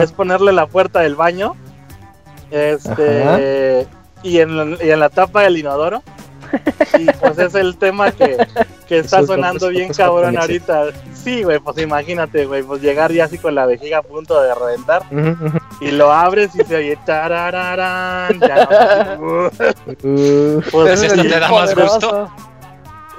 es 0.02 0.11
ponerle 0.11 0.52
la 0.52 0.65
puerta 0.65 1.02
del 1.02 1.15
baño 1.15 1.56
este 2.49 3.88
y 4.23 4.40
en, 4.40 4.78
y 4.82 4.90
en 4.90 4.99
la 4.99 5.10
tapa 5.10 5.44
del 5.44 5.57
inodoro. 5.57 6.02
Y 6.98 7.06
pues 7.19 7.38
es 7.38 7.56
el 7.56 7.78
tema 7.78 8.11
que, 8.11 8.38
que 8.88 8.99
está 8.99 9.26
sonando 9.26 9.69
bien 9.69 9.94
cabrón 9.94 10.38
ahorita. 10.38 10.88
Sí, 11.14 11.44
güey, 11.44 11.60
pues 11.60 11.78
imagínate, 11.78 12.45
güey, 12.45 12.64
pues 12.64 12.82
llegar 12.82 13.11
ya 13.11 13.26
así 13.26 13.38
con 13.38 13.56
la 13.56 13.65
vejiga 13.65 13.99
a 13.99 14.02
punto 14.02 14.41
de 14.41 14.53
reventar 14.56 15.03
y 15.80 15.91
lo 15.91 16.11
abres 16.11 16.56
y 16.56 16.64
se 16.64 16.76
oye 16.76 16.98
tarararán, 17.06 18.40
ya 18.40 19.18
no. 19.19 19.48
Uh, 20.03 20.61
Pues 20.72 20.99
sí, 20.99 21.07
te 21.07 21.40
da 21.40 21.49
más 21.49 21.73
poderoso. 21.73 22.32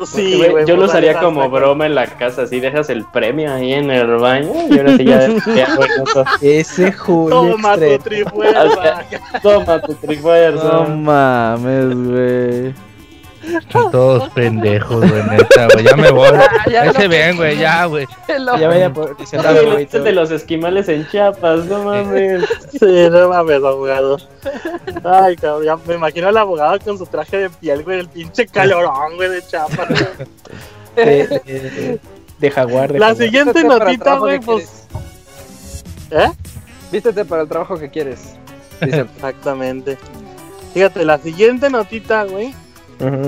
sí, 0.07 0.37
Güey, 0.37 0.51
güey, 0.51 0.67
yo 0.67 0.75
lo 0.75 0.83
pues, 0.83 0.91
usaría 0.91 1.21
como 1.21 1.49
broma 1.49 1.87
en 1.87 1.95
la 1.95 2.07
casa, 2.07 2.43
así 2.43 2.61
dejas 2.61 2.91
el 2.91 3.05
premio 3.07 3.53
ahí 3.53 3.73
en 3.73 3.91
el 3.91 4.17
baño 4.17 4.53
y 4.69 4.79
ahora 4.79 4.97
sí 4.97 5.05
ya, 5.05 5.29
ya 5.55 5.75
bueno, 5.77 6.05
ese 6.41 6.93
Julio 6.93 7.53
Toma 7.53 7.77
tu 7.77 7.99
trifuerza. 7.99 9.05
toma 9.43 9.81
tu 9.81 9.95
trifuerza. 9.95 10.65
No 10.65 10.89
mames, 10.89 11.95
güey. 11.95 12.92
Son 13.73 13.91
todos 13.91 14.29
pendejos, 14.31 15.01
güey, 15.11 15.23
neta, 15.31 15.67
güey. 15.73 15.85
Ya 15.85 15.97
me 15.97 16.11
voy. 16.11 16.29
ya 16.71 16.83
Ahí 16.83 16.89
no. 16.89 16.95
se 16.95 17.09
ven, 17.09 17.37
güey, 17.37 17.59
ya, 17.59 17.85
güey. 17.87 18.07
Ya 18.29 18.69
vaya 18.69 18.93
por 18.93 19.17
Ah, 19.45 19.53
de 19.53 20.13
los 20.13 20.31
esquimales 20.31 20.89
en 20.89 21.07
Chiapas, 21.09 21.65
no 21.67 21.83
mames. 21.85 22.45
Sí, 22.71 23.09
no 23.11 23.29
mames, 23.29 23.57
abogado. 23.65 24.19
Ay, 25.05 25.37
cabrón, 25.37 25.65
ya 25.65 25.77
me 25.87 25.95
imagino 25.95 26.29
al 26.29 26.37
abogado 26.37 26.79
con 26.81 26.97
su 26.99 27.07
traje 27.07 27.37
de 27.39 27.51
piel, 27.51 27.83
güey, 27.85 28.01
el 28.01 28.09
pinche 28.09 28.47
calorón, 28.47 29.17
güey, 29.17 29.29
de 29.31 29.43
chapa. 29.47 29.87
güey. 29.87 31.07
de, 31.07 31.27
de- 31.45 32.01
de 32.39 32.51
jaguar. 32.51 32.93
De 32.93 32.99
La 32.99 33.07
jaguar. 33.09 33.25
siguiente 33.25 33.65
notita, 33.65 34.19
güey, 34.19 34.41
pues. 34.41 34.87
¿Eh? 36.11 36.31
Vístete 36.91 37.25
para 37.25 37.43
el 37.43 37.49
trabajo 37.49 37.79
que 37.79 37.89
quieres. 37.91 38.35
Dice. 38.81 39.01
Exactamente. 39.17 39.97
Fíjate, 40.75 41.05
la 41.05 41.19
siguiente 41.19 41.71
notita, 41.71 42.25
güey, 42.25 42.55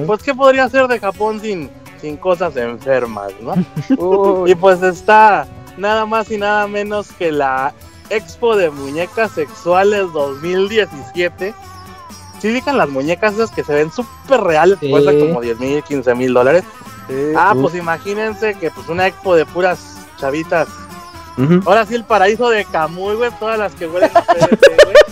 Pues, 0.06 0.22
¿qué 0.22 0.34
podría 0.34 0.68
ser 0.68 0.86
de 0.88 0.98
Japón 1.01 1.40
sin, 1.40 1.70
sin 2.01 2.16
cosas 2.16 2.56
enfermas, 2.56 3.32
no? 3.40 3.55
Y 4.46 4.55
pues 4.55 4.82
está 4.82 5.46
nada 5.76 6.06
más 6.06 6.30
y 6.30 6.38
nada 6.38 6.66
menos 6.66 7.09
que 7.18 7.32
la 7.32 7.72
Expo 8.10 8.55
de 8.56 8.70
Muñecas 8.70 9.32
Sexuales 9.32 10.12
2017. 10.12 11.55
Si 12.40 12.51
ubican 12.51 12.76
las 12.76 12.88
muñecas 12.90 13.34
esas 13.34 13.51
que 13.51 13.64
se 13.64 13.72
ven 13.74 13.90
súper 13.90 14.40
reales, 14.42 14.78
Sí. 14.80 14.90
cuestan 14.90 15.18
como 15.18 15.40
10 15.40 15.59
mil, 15.59 15.82
15 15.82 16.14
mil 16.14 16.34
dólares. 16.34 16.62
sí. 17.09 17.32
Ah, 17.36 17.55
pues 17.60 17.74
imagínense 17.74 18.55
que 18.55 18.70
pues 18.70 18.88
una 18.88 19.06
expo 19.06 19.34
de 19.34 19.46
puras 19.46 19.96
chavitas. 20.18 20.68
Ahora 21.66 21.85
sí 21.86 21.94
el 21.94 22.05
paraíso 22.05 22.48
de 22.51 22.65
Camuy, 22.65 23.16
güey, 23.16 23.31
todas 23.40 23.59
las 23.59 23.74
que 23.74 23.86
huelen 23.86 24.11
a 24.15 24.23
PVC, 24.23 24.77
güey. 24.85 24.94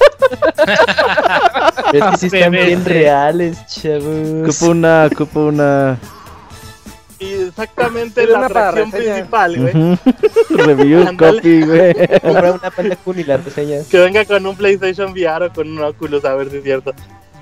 Es 1.92 2.02
que 2.04 2.16
sí 2.16 2.26
están 2.26 2.52
PVC. 2.52 2.66
bien 2.66 2.84
reales, 2.84 3.66
chavos. 3.66 4.42
Ocupo 4.48 4.70
una, 4.70 5.08
ocupo 5.12 5.40
una. 5.46 5.98
Y 7.18 7.32
exactamente 7.34 8.26
la 8.26 8.46
atracción 8.46 8.90
reseña. 8.90 9.12
principal, 9.14 9.56
güey. 9.60 9.76
Ujú. 9.92 9.98
Review 10.50 11.00
Ándale. 11.08 11.36
copy, 11.38 11.62
güey. 11.64 11.94
Comprar 12.20 12.52
una 12.52 12.70
panda 12.70 12.96
cool 13.04 13.18
y 13.20 13.24
la 13.24 13.36
reseña. 13.36 13.78
Que 13.90 13.98
venga 13.98 14.24
con 14.24 14.46
un 14.46 14.56
PlayStation 14.56 15.12
VR 15.12 15.46
o 15.46 15.52
con 15.52 15.68
un 15.70 15.82
Oculus, 15.82 16.24
a 16.24 16.34
ver 16.34 16.50
si 16.50 16.56
es 16.58 16.62
cierto. 16.64 16.92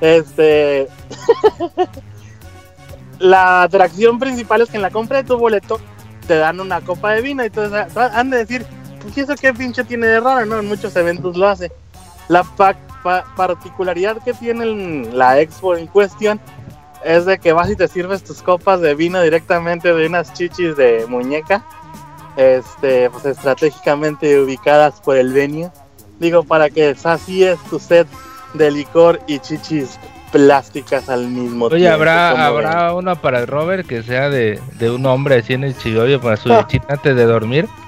Este. 0.00 0.88
la 3.18 3.62
atracción 3.62 4.18
principal 4.18 4.62
es 4.62 4.70
que 4.70 4.76
en 4.76 4.82
la 4.82 4.90
compra 4.90 5.18
de 5.18 5.24
tu 5.24 5.36
boleto 5.38 5.78
te 6.26 6.36
dan 6.36 6.60
una 6.60 6.80
copa 6.80 7.12
de 7.12 7.22
vino 7.22 7.42
y 7.42 7.46
entonces 7.46 7.96
han 7.96 8.30
de 8.30 8.38
decir, 8.38 8.66
pues 9.02 9.16
¿y 9.16 9.20
eso 9.20 9.34
qué 9.34 9.52
pinche 9.54 9.84
tiene 9.84 10.06
de 10.06 10.20
raro, 10.20 10.46
¿no? 10.46 10.58
En 10.58 10.68
muchos 10.68 10.94
eventos 10.96 11.36
lo 11.36 11.48
hace. 11.48 11.70
La 12.28 12.44
pa- 12.44 12.76
pa- 13.02 13.24
particularidad 13.36 14.18
que 14.22 14.32
tiene 14.34 15.06
la 15.12 15.40
expo 15.40 15.76
en 15.76 15.86
cuestión 15.86 16.40
es 17.04 17.24
de 17.24 17.38
que 17.38 17.52
vas 17.52 17.70
y 17.70 17.76
te 17.76 17.88
sirves 17.88 18.22
tus 18.22 18.42
copas 18.42 18.80
de 18.80 18.94
vino 18.94 19.20
directamente 19.22 19.92
de 19.92 20.06
unas 20.06 20.32
chichis 20.34 20.76
de 20.76 21.06
muñeca, 21.08 21.64
este, 22.36 23.10
pues 23.10 23.24
estratégicamente 23.24 24.38
ubicadas 24.40 25.00
por 25.00 25.16
el 25.16 25.32
venue. 25.32 25.70
Digo, 26.18 26.42
para 26.44 26.68
que 26.68 26.94
sacies 26.94 27.58
tu 27.70 27.78
set 27.78 28.06
de 28.54 28.70
licor 28.70 29.20
y 29.26 29.38
chichis 29.38 29.98
plásticas 30.32 31.08
al 31.08 31.26
mismo 31.28 31.68
tiempo. 31.68 31.74
Oye, 31.74 31.88
¿habrá, 31.88 32.32
ven? 32.32 32.40
habrá 32.42 32.94
uno 32.94 33.16
para 33.20 33.40
el 33.40 33.46
Robert 33.46 33.86
que 33.86 34.02
sea 34.02 34.28
de, 34.30 34.60
de 34.78 34.90
un 34.90 35.04
hombre 35.06 35.36
así 35.38 35.54
en 35.54 35.64
el 35.64 35.76
chigollo 35.76 36.20
para 36.20 36.36
su 36.36 36.52
Ah. 36.52 36.58
lechita 36.62 36.94
antes 36.94 37.16
de 37.16 37.24
dormir? 37.24 37.68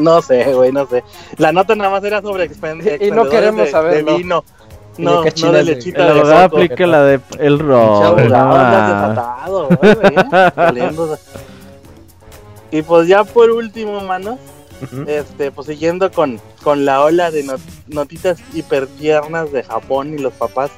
No 0.00 0.22
sé, 0.22 0.54
güey, 0.54 0.72
no 0.72 0.86
sé. 0.86 1.04
La 1.36 1.52
nota 1.52 1.74
nada 1.74 1.90
más 1.90 2.02
era 2.04 2.22
sobre 2.22 2.48
expen- 2.50 2.98
Y 3.00 3.10
no 3.10 3.28
queremos 3.28 3.66
de, 3.66 3.70
saberlo. 3.70 4.12
de 4.12 4.18
vino. 4.18 4.44
Y 4.96 5.02
No, 5.02 5.20
de 5.22 5.32
no 5.42 5.52
de 5.52 5.64
lechita 5.64 6.08
abogado 6.10 6.48
coco. 6.48 6.56
aplica 6.62 6.86
la 6.86 7.02
de 7.02 7.20
el 7.40 7.58
Robert. 7.58 8.30
no 8.30 8.54
desatado, 8.54 9.68
¿eh? 9.82 11.16
Y 12.70 12.82
pues 12.82 13.06
ya 13.08 13.22
por 13.24 13.50
último, 13.50 14.00
mano, 14.00 14.38
Ujú. 14.82 15.04
este, 15.06 15.50
pues 15.52 15.66
siguiendo 15.68 16.10
con, 16.10 16.40
con 16.62 16.84
la 16.84 17.02
ola 17.02 17.30
de 17.30 17.42
not- 17.44 17.60
notitas 17.86 18.38
hipertiernas 18.54 19.52
de 19.52 19.62
Japón 19.62 20.14
y 20.14 20.18
los 20.18 20.32
papás, 20.32 20.70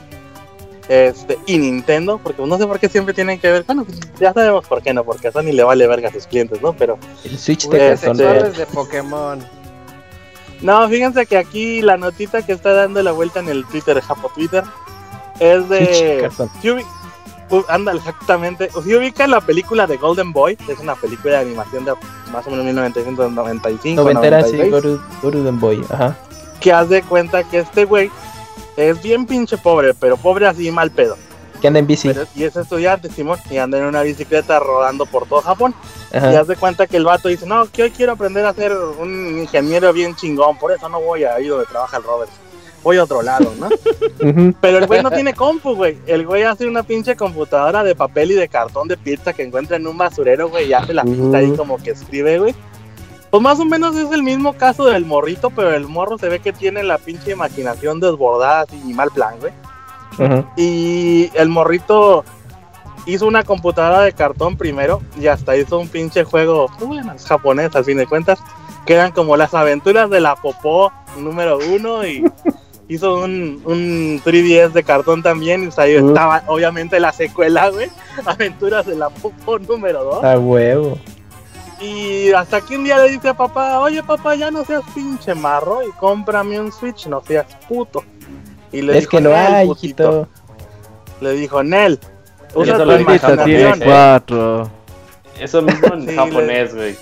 este, 0.88 1.38
y 1.46 1.58
Nintendo, 1.58 2.18
porque 2.22 2.44
no 2.44 2.56
sé 2.58 2.66
por 2.66 2.78
qué 2.78 2.88
siempre 2.88 3.12
tienen 3.14 3.38
que 3.38 3.50
ver, 3.50 3.64
bueno, 3.64 3.84
pues 3.84 4.00
ya 4.18 4.32
sabemos 4.32 4.66
por 4.66 4.82
qué 4.82 4.94
no, 4.94 5.04
porque 5.04 5.28
a 5.28 5.32
Sony 5.32 5.52
le 5.52 5.62
vale 5.62 5.86
verga 5.86 6.08
a 6.08 6.12
sus 6.12 6.26
clientes, 6.26 6.62
¿no? 6.62 6.72
Pero 6.72 6.98
El 7.24 7.38
Switch 7.38 7.68
de 7.68 7.92
Este- 7.92 8.14
de 8.14 8.66
Pokémon. 8.72 9.38
No, 10.60 10.88
fíjense 10.88 11.26
que 11.26 11.36
aquí 11.36 11.82
la 11.82 11.96
notita 11.96 12.44
que 12.44 12.52
está 12.52 12.72
dando 12.72 13.02
la 13.02 13.12
vuelta 13.12 13.40
en 13.40 13.48
el 13.48 13.64
Twitter, 13.66 14.00
Japo 14.00 14.28
Twitter, 14.34 14.64
es 15.38 15.68
de 15.68 16.28
anda, 17.68 17.92
exactamente. 17.92 18.68
Si 18.84 18.94
ubican 18.94 19.30
la 19.30 19.40
película 19.40 19.86
de 19.86 19.96
Golden 19.96 20.32
Boy, 20.32 20.56
que 20.56 20.72
es 20.72 20.78
una 20.80 20.94
película 20.94 21.34
de 21.34 21.40
animación 21.40 21.84
de 21.84 21.92
más 22.32 22.46
o 22.46 22.50
menos 22.50 22.64
1995, 22.66 24.02
Noventera, 24.02 24.42
sí, 24.44 24.56
96. 24.56 24.70
Goru, 24.70 25.00
Goru 25.22 25.52
Boy. 25.58 25.84
Ajá. 25.90 26.16
que 26.60 26.72
haz 26.72 26.88
de 26.88 27.02
cuenta 27.02 27.44
que 27.44 27.60
este 27.60 27.84
güey 27.84 28.10
es 28.78 29.02
bien 29.02 29.26
pinche 29.26 29.58
pobre, 29.58 29.92
pero 29.94 30.16
pobre 30.16 30.46
así 30.46 30.70
mal 30.70 30.90
pedo. 30.90 31.16
Que 31.60 31.66
anda 31.66 31.80
en 31.80 31.86
bici. 31.88 32.08
Pero- 32.08 32.24
y 32.36 32.44
es 32.44 32.54
estudiante, 32.54 33.10
Simón, 33.10 33.38
y 33.50 33.56
anda 33.56 33.78
en 33.78 33.84
una 33.84 34.02
bicicleta 34.02 34.60
rodando 34.60 35.06
por 35.06 35.26
todo 35.26 35.40
Japón. 35.40 35.74
Ajá. 36.12 36.32
Y 36.32 36.36
haz 36.36 36.46
de 36.46 36.54
cuenta 36.56 36.86
que 36.86 36.96
el 36.96 37.04
vato 37.04 37.28
dice, 37.28 37.46
no, 37.46 37.66
que 37.70 37.82
hoy 37.82 37.90
quiero 37.90 38.12
aprender 38.12 38.46
a 38.46 38.54
ser 38.54 38.72
un 38.76 39.38
ingeniero 39.40 39.92
bien 39.92 40.14
chingón, 40.14 40.56
por 40.58 40.70
eso 40.72 40.88
no 40.88 41.00
voy 41.00 41.24
ahí 41.24 41.48
donde 41.48 41.66
trabaja 41.66 41.96
el 41.96 42.04
Robert. 42.04 42.30
Voy 42.84 42.96
a 42.96 43.02
otro 43.02 43.22
lado, 43.22 43.52
¿no? 43.58 43.68
Pero 44.60 44.78
el 44.78 44.86
güey 44.86 45.02
no 45.02 45.10
tiene 45.10 45.34
compu, 45.34 45.74
güey. 45.74 45.98
El 46.06 46.24
güey 46.24 46.44
hace 46.44 46.64
una 46.64 46.84
pinche 46.84 47.16
computadora 47.16 47.82
de 47.82 47.96
papel 47.96 48.30
y 48.30 48.34
de 48.34 48.48
cartón 48.48 48.86
de 48.86 48.96
pizza 48.96 49.32
que 49.32 49.42
encuentra 49.42 49.76
en 49.76 49.86
un 49.88 49.98
basurero, 49.98 50.48
güey, 50.48 50.68
y 50.68 50.72
hace 50.72 50.94
la 50.94 51.02
pizza 51.02 51.38
ahí 51.38 51.50
como 51.56 51.76
que 51.78 51.90
escribe, 51.90 52.38
güey. 52.38 52.54
Pues 53.30 53.42
más 53.42 53.60
o 53.60 53.64
menos 53.64 53.94
es 53.96 54.10
el 54.10 54.22
mismo 54.22 54.54
caso 54.54 54.86
del 54.86 55.04
morrito, 55.04 55.50
pero 55.50 55.74
el 55.74 55.86
morro 55.86 56.16
se 56.18 56.28
ve 56.28 56.38
que 56.40 56.52
tiene 56.52 56.82
la 56.82 56.96
pinche 56.98 57.32
imaginación 57.32 58.00
desbordada 58.00 58.64
y 58.72 58.92
mal 58.94 59.10
plan, 59.10 59.34
güey. 59.40 59.52
Y 60.56 61.30
el 61.34 61.48
morrito 61.48 62.24
hizo 63.06 63.26
una 63.26 63.44
computadora 63.44 64.00
de 64.02 64.12
cartón 64.12 64.56
primero 64.56 65.00
y 65.20 65.26
hasta 65.28 65.56
hizo 65.56 65.78
un 65.78 65.88
pinche 65.88 66.24
juego, 66.24 66.68
bueno, 66.80 67.14
japonés 67.26 67.74
al 67.76 67.84
fin 67.84 67.98
de 67.98 68.06
cuentas, 68.06 68.38
que 68.86 68.94
eran 68.94 69.12
como 69.12 69.36
las 69.36 69.54
aventuras 69.54 70.10
de 70.10 70.20
la 70.20 70.34
popó 70.36 70.92
número 71.18 71.58
uno 71.72 72.06
y 72.06 72.24
hizo 72.88 73.20
un, 73.20 73.60
un 73.64 74.20
3DS 74.24 74.72
de 74.72 74.82
cartón 74.82 75.22
también 75.22 75.64
y 75.64 75.80
ahí 75.80 75.96
Uh. 75.98 76.08
estaba 76.08 76.42
obviamente 76.46 76.98
la 76.98 77.12
secuela, 77.12 77.68
güey, 77.70 77.88
aventuras 78.24 78.86
de 78.86 78.96
la 78.96 79.10
popó 79.10 79.58
número 79.58 80.02
dos. 80.04 80.24
A 80.24 80.38
huevo. 80.38 80.98
Y 81.80 82.32
hasta 82.32 82.60
que 82.60 82.76
un 82.76 82.84
día 82.84 82.98
le 82.98 83.10
dice 83.10 83.28
a 83.28 83.34
papá, 83.34 83.78
oye 83.80 84.02
papá, 84.02 84.34
ya 84.34 84.50
no 84.50 84.64
seas 84.64 84.82
pinche 84.94 85.34
marro 85.34 85.86
y 85.86 85.90
cómprame 85.92 86.58
un 86.60 86.72
Switch, 86.72 87.06
no 87.06 87.22
seas 87.24 87.46
puto. 87.68 88.02
Y 88.72 88.82
le 88.82 88.94
Es 88.94 89.00
dijo, 89.00 89.10
que 89.10 89.20
no 89.20 89.30
"Nel, 89.30 89.54
hay, 89.54 89.66
putito". 89.66 90.02
hijito. 90.04 90.28
Le 91.20 91.32
dijo, 91.32 91.62
Nel, 91.62 91.98
usa 92.54 92.76
tu 92.76 92.82
imaginación. 92.82 93.50
imaginación. 93.50 93.80
cuatro. 93.84 94.70
Eso 95.38 95.62
mismo 95.62 95.94
en 95.94 96.06
Sí, 96.08 96.16
japonés, 96.16 96.74
güey. 96.74 96.96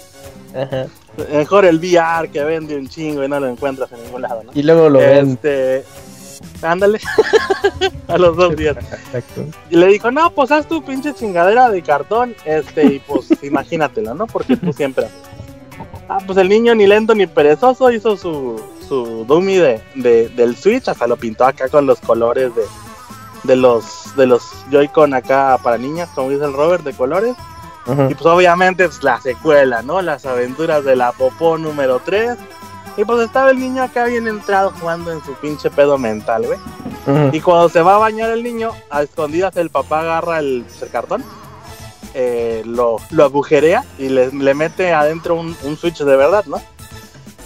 Ajá. 0.54 0.86
Mejor 1.32 1.64
el 1.64 1.78
VR 1.78 2.28
que 2.30 2.44
vende 2.44 2.76
un 2.76 2.88
chingo 2.88 3.24
y 3.24 3.28
no 3.28 3.40
lo 3.40 3.48
encuentras 3.48 3.90
en 3.92 4.02
ningún 4.04 4.22
lado, 4.22 4.42
¿no? 4.44 4.52
Y 4.54 4.62
luego 4.62 4.90
lo 4.90 4.98
ven. 4.98 5.38
Ándale, 6.62 7.00
a 8.08 8.18
los 8.18 8.36
dos 8.36 8.56
días. 8.56 8.76
Exacto. 8.76 9.44
Y 9.70 9.76
le 9.76 9.86
dijo, 9.88 10.10
no, 10.10 10.30
pues 10.30 10.50
haz 10.50 10.66
tu 10.68 10.82
pinche 10.84 11.14
chingadera 11.14 11.68
de 11.70 11.82
cartón, 11.82 12.34
este, 12.44 12.84
y 12.84 12.98
pues 13.00 13.26
imagínatelo, 13.42 14.14
¿no? 14.14 14.26
Porque 14.26 14.56
tú 14.56 14.72
siempre 14.72 15.06
haces. 15.06 15.18
Ah, 16.08 16.18
pues 16.24 16.38
el 16.38 16.48
niño 16.48 16.74
ni 16.74 16.86
lento 16.86 17.14
ni 17.14 17.26
perezoso 17.26 17.90
hizo 17.90 18.16
su, 18.16 18.62
su 18.88 19.24
dummy 19.26 19.56
de, 19.56 19.82
de- 19.96 20.28
del 20.28 20.56
Switch, 20.56 20.86
hasta 20.88 21.06
lo 21.06 21.16
pintó 21.16 21.44
acá 21.44 21.68
con 21.68 21.84
los 21.86 21.98
colores 22.00 22.54
de, 22.54 22.62
de 23.42 23.56
los 23.56 24.14
de 24.16 24.26
los 24.26 24.42
Joy-Con 24.70 25.14
acá 25.14 25.58
para 25.62 25.78
niñas, 25.78 26.08
como 26.14 26.30
dice 26.30 26.44
el 26.44 26.52
Robert, 26.52 26.84
de 26.84 26.92
colores. 26.92 27.34
Ajá. 27.86 28.08
Y 28.10 28.14
pues 28.14 28.26
obviamente 28.26 28.86
pues, 28.86 29.02
la 29.02 29.20
secuela, 29.20 29.82
¿no? 29.82 30.00
Las 30.00 30.24
aventuras 30.26 30.84
de 30.84 30.94
la 30.96 31.10
popó 31.12 31.58
número 31.58 32.00
3. 32.04 32.36
Y 32.96 33.04
pues 33.04 33.20
estaba 33.26 33.50
el 33.50 33.58
niño 33.58 33.82
acá 33.82 34.04
bien 34.04 34.26
entrado 34.26 34.72
jugando 34.80 35.12
en 35.12 35.22
su 35.24 35.34
pinche 35.34 35.70
pedo 35.70 35.98
mental, 35.98 36.46
güey. 36.46 36.58
Ajá. 37.06 37.30
Y 37.32 37.40
cuando 37.40 37.68
se 37.68 37.82
va 37.82 37.96
a 37.96 37.98
bañar 37.98 38.30
el 38.30 38.42
niño, 38.42 38.70
a 38.90 39.02
escondidas 39.02 39.56
el 39.56 39.70
papá 39.70 40.00
agarra 40.00 40.38
el, 40.38 40.64
el 40.80 40.88
cartón, 40.88 41.22
eh, 42.14 42.62
lo, 42.64 42.96
lo 43.10 43.24
agujerea 43.24 43.84
y 43.98 44.08
le, 44.08 44.32
le 44.32 44.54
mete 44.54 44.92
adentro 44.94 45.34
un, 45.34 45.54
un 45.64 45.76
switch 45.76 45.98
de 45.98 46.16
verdad, 46.16 46.44
¿no? 46.46 46.60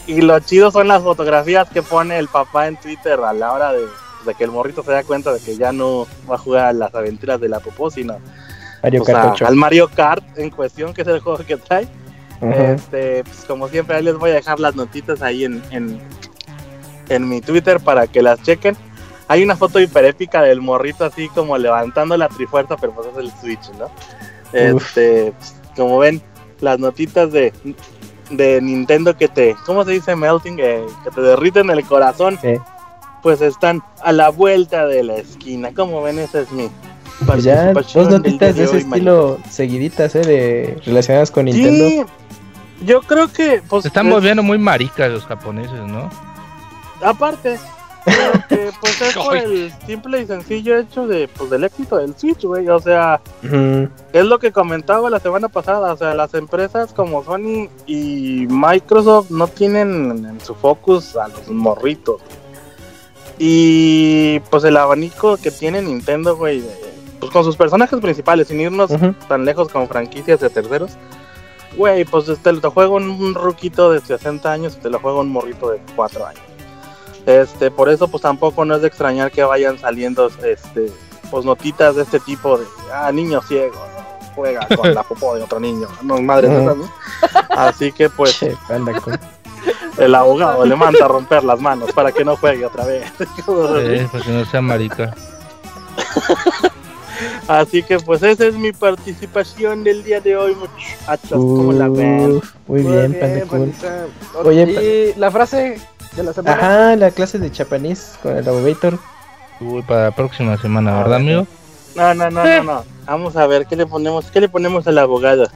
Y 0.06 0.20
lo 0.22 0.38
chido 0.40 0.70
son 0.70 0.88
las 0.88 1.02
fotografías 1.02 1.68
que 1.68 1.82
pone 1.82 2.18
el 2.18 2.28
papá 2.28 2.68
en 2.68 2.76
Twitter 2.76 3.18
a 3.20 3.32
la 3.32 3.52
hora 3.52 3.72
de, 3.72 3.86
de 4.26 4.34
que 4.34 4.44
el 4.44 4.50
morrito 4.50 4.82
se 4.82 4.92
da 4.92 5.02
cuenta 5.04 5.32
de 5.32 5.40
que 5.40 5.56
ya 5.56 5.72
no 5.72 6.06
va 6.30 6.36
a 6.36 6.38
jugar 6.38 6.66
a 6.66 6.72
las 6.72 6.94
aventuras 6.94 7.40
de 7.40 7.48
la 7.48 7.60
popó, 7.60 7.90
sino 7.90 8.18
Mario 8.82 9.02
a- 9.02 9.06
Kart 9.06 9.30
8. 9.34 9.46
al 9.46 9.56
Mario 9.56 9.90
Kart 9.94 10.24
en 10.38 10.50
cuestión, 10.50 10.94
que 10.94 11.02
es 11.02 11.08
el 11.08 11.20
juego 11.20 11.38
que 11.44 11.56
trae. 11.56 11.88
Este, 12.40 13.22
pues 13.24 13.44
como 13.46 13.68
siempre, 13.68 13.96
ahí 13.96 14.02
les 14.02 14.16
voy 14.16 14.30
a 14.30 14.34
dejar 14.34 14.58
las 14.60 14.74
notitas 14.74 15.20
ahí 15.22 15.44
en, 15.44 15.62
en, 15.70 16.00
en 17.08 17.28
mi 17.28 17.40
Twitter 17.40 17.80
para 17.80 18.06
que 18.06 18.22
las 18.22 18.42
chequen. 18.42 18.76
Hay 19.28 19.42
una 19.44 19.56
foto 19.56 19.78
hiper 19.78 20.04
épica 20.06 20.42
del 20.42 20.60
morrito 20.60 21.04
así 21.04 21.28
como 21.28 21.56
levantando 21.56 22.16
la 22.16 22.28
trifuerza, 22.28 22.76
pero 22.76 22.92
pues 22.94 23.08
es 23.08 23.16
el 23.18 23.30
Switch, 23.40 23.70
¿no? 23.78 23.88
Este, 24.52 25.32
pues, 25.38 25.54
como 25.76 25.98
ven, 25.98 26.20
las 26.60 26.78
notitas 26.80 27.30
de, 27.30 27.52
de 28.30 28.60
Nintendo 28.60 29.16
que 29.16 29.28
te, 29.28 29.54
¿cómo 29.66 29.84
se 29.84 29.92
dice? 29.92 30.16
Melting, 30.16 30.58
Eh, 30.60 30.84
que 31.04 31.10
te 31.10 31.20
derriten 31.20 31.70
el 31.70 31.84
corazón, 31.84 32.38
Sí. 32.42 32.54
pues 33.22 33.40
están 33.40 33.82
a 34.02 34.12
la 34.12 34.30
vuelta 34.30 34.86
de 34.86 35.04
la 35.04 35.16
esquina. 35.16 35.72
Como 35.74 36.02
ven, 36.02 36.18
esa 36.18 36.40
es 36.40 36.50
mi 36.50 36.68
Pues 37.24 37.44
ya, 37.44 37.72
dos 37.72 37.94
notitas 38.10 38.56
de 38.56 38.64
ese 38.64 38.78
estilo 38.78 39.38
seguiditas, 39.48 40.14
¿eh? 40.16 40.20
De, 40.22 40.80
relacionadas 40.84 41.30
con 41.30 41.44
Nintendo. 41.44 41.88
Sí, 41.88 42.04
yo 42.82 43.00
creo 43.02 43.32
que 43.32 43.62
pues 43.68 43.82
Se 43.82 43.88
están 43.88 44.06
es- 44.08 44.12
volviendo 44.14 44.42
muy 44.42 44.58
maricas 44.58 45.10
los 45.10 45.24
japoneses, 45.26 45.80
¿no? 45.86 46.10
Aparte, 47.02 47.58
creo 48.04 48.32
que 48.48 48.70
pues 48.80 49.00
es 49.02 49.14
por 49.16 49.36
el 49.36 49.72
simple 49.86 50.20
y 50.22 50.26
sencillo 50.26 50.76
hecho 50.78 51.06
de 51.06 51.28
pues 51.28 51.50
del 51.50 51.64
éxito 51.64 51.96
del 51.96 52.14
Switch, 52.16 52.44
güey. 52.44 52.68
O 52.68 52.78
sea, 52.78 53.20
es 54.12 54.24
lo 54.24 54.38
que 54.38 54.52
comentaba 54.52 55.08
la 55.10 55.20
semana 55.20 55.48
pasada. 55.48 55.92
O 55.92 55.96
sea, 55.96 56.14
las 56.14 56.34
empresas 56.34 56.92
como 56.92 57.24
Sony 57.24 57.68
y 57.86 58.46
Microsoft 58.48 59.30
no 59.30 59.48
tienen 59.48 60.26
en 60.28 60.40
su 60.40 60.54
focus 60.54 61.16
a 61.16 61.28
los 61.28 61.48
morritos. 61.48 62.20
Y 63.38 64.40
pues 64.50 64.64
el 64.64 64.76
abanico 64.76 65.36
que 65.38 65.50
tiene 65.50 65.80
Nintendo, 65.82 66.36
güey, 66.36 66.60
de- 66.60 66.90
pues 67.18 67.32
con 67.32 67.44
sus 67.44 67.56
personajes 67.56 67.98
principales, 68.00 68.48
sin 68.48 68.60
irnos 68.60 68.90
tan 69.28 69.44
lejos 69.44 69.68
con 69.68 69.88
franquicias 69.88 70.40
de 70.40 70.50
terceros. 70.50 70.92
Güey, 71.76 72.04
pues 72.04 72.26
te 72.42 72.52
lo 72.52 72.70
juego 72.70 72.96
un, 72.96 73.34
ruquito 73.34 73.92
de 73.92 74.00
60 74.00 74.50
años 74.50 74.76
y 74.76 74.82
te 74.82 74.90
lo 74.90 74.98
juego 74.98 75.20
un 75.20 75.30
morrito 75.30 75.70
de 75.70 75.80
4 75.96 76.26
años. 76.26 76.42
Este, 77.26 77.70
por 77.70 77.88
eso 77.88 78.08
pues 78.08 78.22
tampoco 78.22 78.64
no 78.64 78.76
es 78.76 78.82
de 78.82 78.88
extrañar 78.88 79.30
que 79.30 79.44
vayan 79.44 79.78
saliendo 79.78 80.30
este 80.42 80.90
pues 81.30 81.44
notitas 81.44 81.94
de 81.94 82.02
este 82.02 82.18
tipo 82.18 82.58
de 82.58 82.66
ah, 82.92 83.12
niño 83.12 83.40
ciego, 83.42 83.74
¿no? 83.74 84.34
juega 84.34 84.66
con 84.74 84.94
la 84.94 85.02
popó 85.02 85.36
de 85.36 85.42
otro 85.42 85.60
niño, 85.60 85.86
no 86.02 86.20
madre 86.20 86.48
esas, 86.48 86.76
¿no? 86.76 86.90
Así 87.50 87.92
que 87.92 88.08
pues 88.08 88.38
Che, 88.38 88.56
el 89.98 90.14
abogado 90.14 90.64
le 90.64 90.74
manda 90.76 91.04
a 91.04 91.08
romper 91.08 91.44
las 91.44 91.60
manos 91.60 91.92
para 91.92 92.10
que 92.10 92.24
no 92.24 92.36
juegue 92.36 92.64
otra 92.64 92.86
vez. 92.86 93.12
Eh, 93.76 94.08
para 94.10 94.24
que 94.24 94.30
no 94.30 94.44
sea 94.46 94.62
marica. 94.62 95.14
Así 97.48 97.82
que 97.82 97.98
pues 97.98 98.22
esa 98.22 98.46
es 98.46 98.54
mi 98.54 98.72
participación 98.72 99.84
del 99.84 100.04
día 100.04 100.20
de 100.20 100.36
hoy, 100.36 100.54
muchachos. 100.54 101.30
¿Cómo 101.30 101.72
la 101.72 101.88
ven? 101.88 102.40
Muy 102.66 102.82
bien, 102.82 103.16
Panda 103.18 103.46
Cool. 103.46 103.72
Oye, 104.44 105.12
y 105.14 105.18
la 105.18 105.30
frase 105.30 105.78
de 106.16 106.22
la 106.22 106.32
semana. 106.32 106.56
Ajá, 106.56 106.96
la 106.96 107.10
clase 107.10 107.38
de 107.38 107.50
japonés 107.50 108.18
con 108.22 108.36
el 108.36 108.48
abogator. 108.48 108.98
Uy, 109.60 109.82
para 109.82 110.04
la 110.04 110.10
próxima 110.10 110.56
semana, 110.56 110.96
¿verdad, 110.98 111.16
amigo? 111.16 111.46
No, 111.94 112.14
no, 112.14 112.30
no, 112.30 112.44
no, 112.44 112.62
no. 112.62 112.84
Vamos 113.04 113.36
a 113.36 113.46
ver, 113.46 113.66
¿qué 113.66 113.76
le 113.76 113.86
ponemos? 113.86 114.30
¿Qué 114.30 114.40
le 114.40 114.48
ponemos 114.48 114.86
al 114.86 114.98
abogado? 114.98 115.48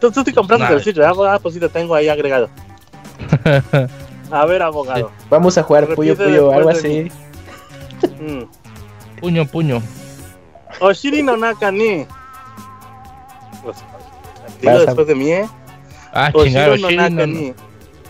Tú, 0.00 0.10
tú 0.10 0.24
te 0.24 0.32
compraste 0.32 0.64
Nada. 0.64 0.76
el 0.76 0.82
sitio, 0.82 1.02
¿verdad? 1.02 1.34
Ah, 1.34 1.38
pues 1.38 1.54
sí 1.54 1.60
te 1.60 1.68
tengo 1.68 1.94
ahí 1.94 2.08
agregado. 2.08 2.48
A 4.30 4.46
ver, 4.46 4.62
abogado. 4.62 5.10
Vamos 5.28 5.58
a 5.58 5.62
jugar 5.62 5.94
Puyo 5.94 6.16
Puyo, 6.16 6.52
algo 6.52 6.70
así. 6.70 7.10
Mm. 8.20 8.44
Puño, 9.20 9.44
puño. 9.46 9.82
Oshiri 10.80 11.22
no 11.22 11.36
Nakani. 11.36 12.06
Pues, 13.62 13.76
dilo 14.60 14.72
Vas 14.72 14.82
a- 14.82 14.86
después 14.86 15.06
de 15.06 15.14
mí, 15.14 15.30
¿eh? 15.32 15.48
Ah, 16.12 16.30
Oshiro 16.32 16.76
chingado, 16.76 16.76
no 16.76 16.86
Oshiro 16.86 17.02
no, 17.02 17.10
Nakani. 17.10 17.54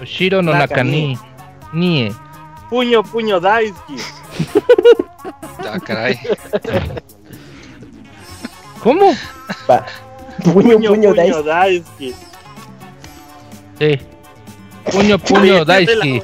Oshiro 0.02 0.42
no 0.42 0.52
Nakani. 0.52 1.14
Nakani. 1.14 1.18
Nie. 1.72 2.12
Puño, 2.68 3.02
puño, 3.02 3.40
Daisuki. 3.40 3.96
Ah, 5.72 5.78
caray. 5.78 6.18
¿Cómo? 8.82 9.14
Puño 10.42 10.78
Puño, 10.78 11.12
Dice. 11.12 11.42
Daisuki. 11.44 12.14
Sí. 13.78 13.98
Puño, 14.84 15.18
puño, 15.28 15.64
Daisuki. 15.64 16.22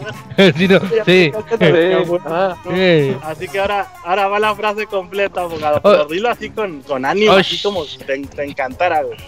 Sí, 0.57 0.69
no, 0.69 0.81
sí. 1.07 1.33
Ah, 2.27 2.57
Sí. 2.75 3.17
Así 3.23 3.49
que 3.49 3.59
ahora, 3.59 3.87
ahora 4.05 4.29
va 4.29 4.39
la 4.39 4.55
frase 4.55 4.87
completa, 4.87 5.43
abogado. 5.43 5.77
Oh. 5.83 5.91
Pero 5.91 6.05
dilo 6.07 6.29
así 6.31 6.51
con, 6.51 6.83
con 6.83 7.05
ánimo, 7.05 7.33
Oh, 7.33 7.37
así 7.37 7.61
como 7.63 7.85
te, 7.85 8.19
te 8.19 8.45
encantara, 8.45 9.03
güey. 9.03 9.19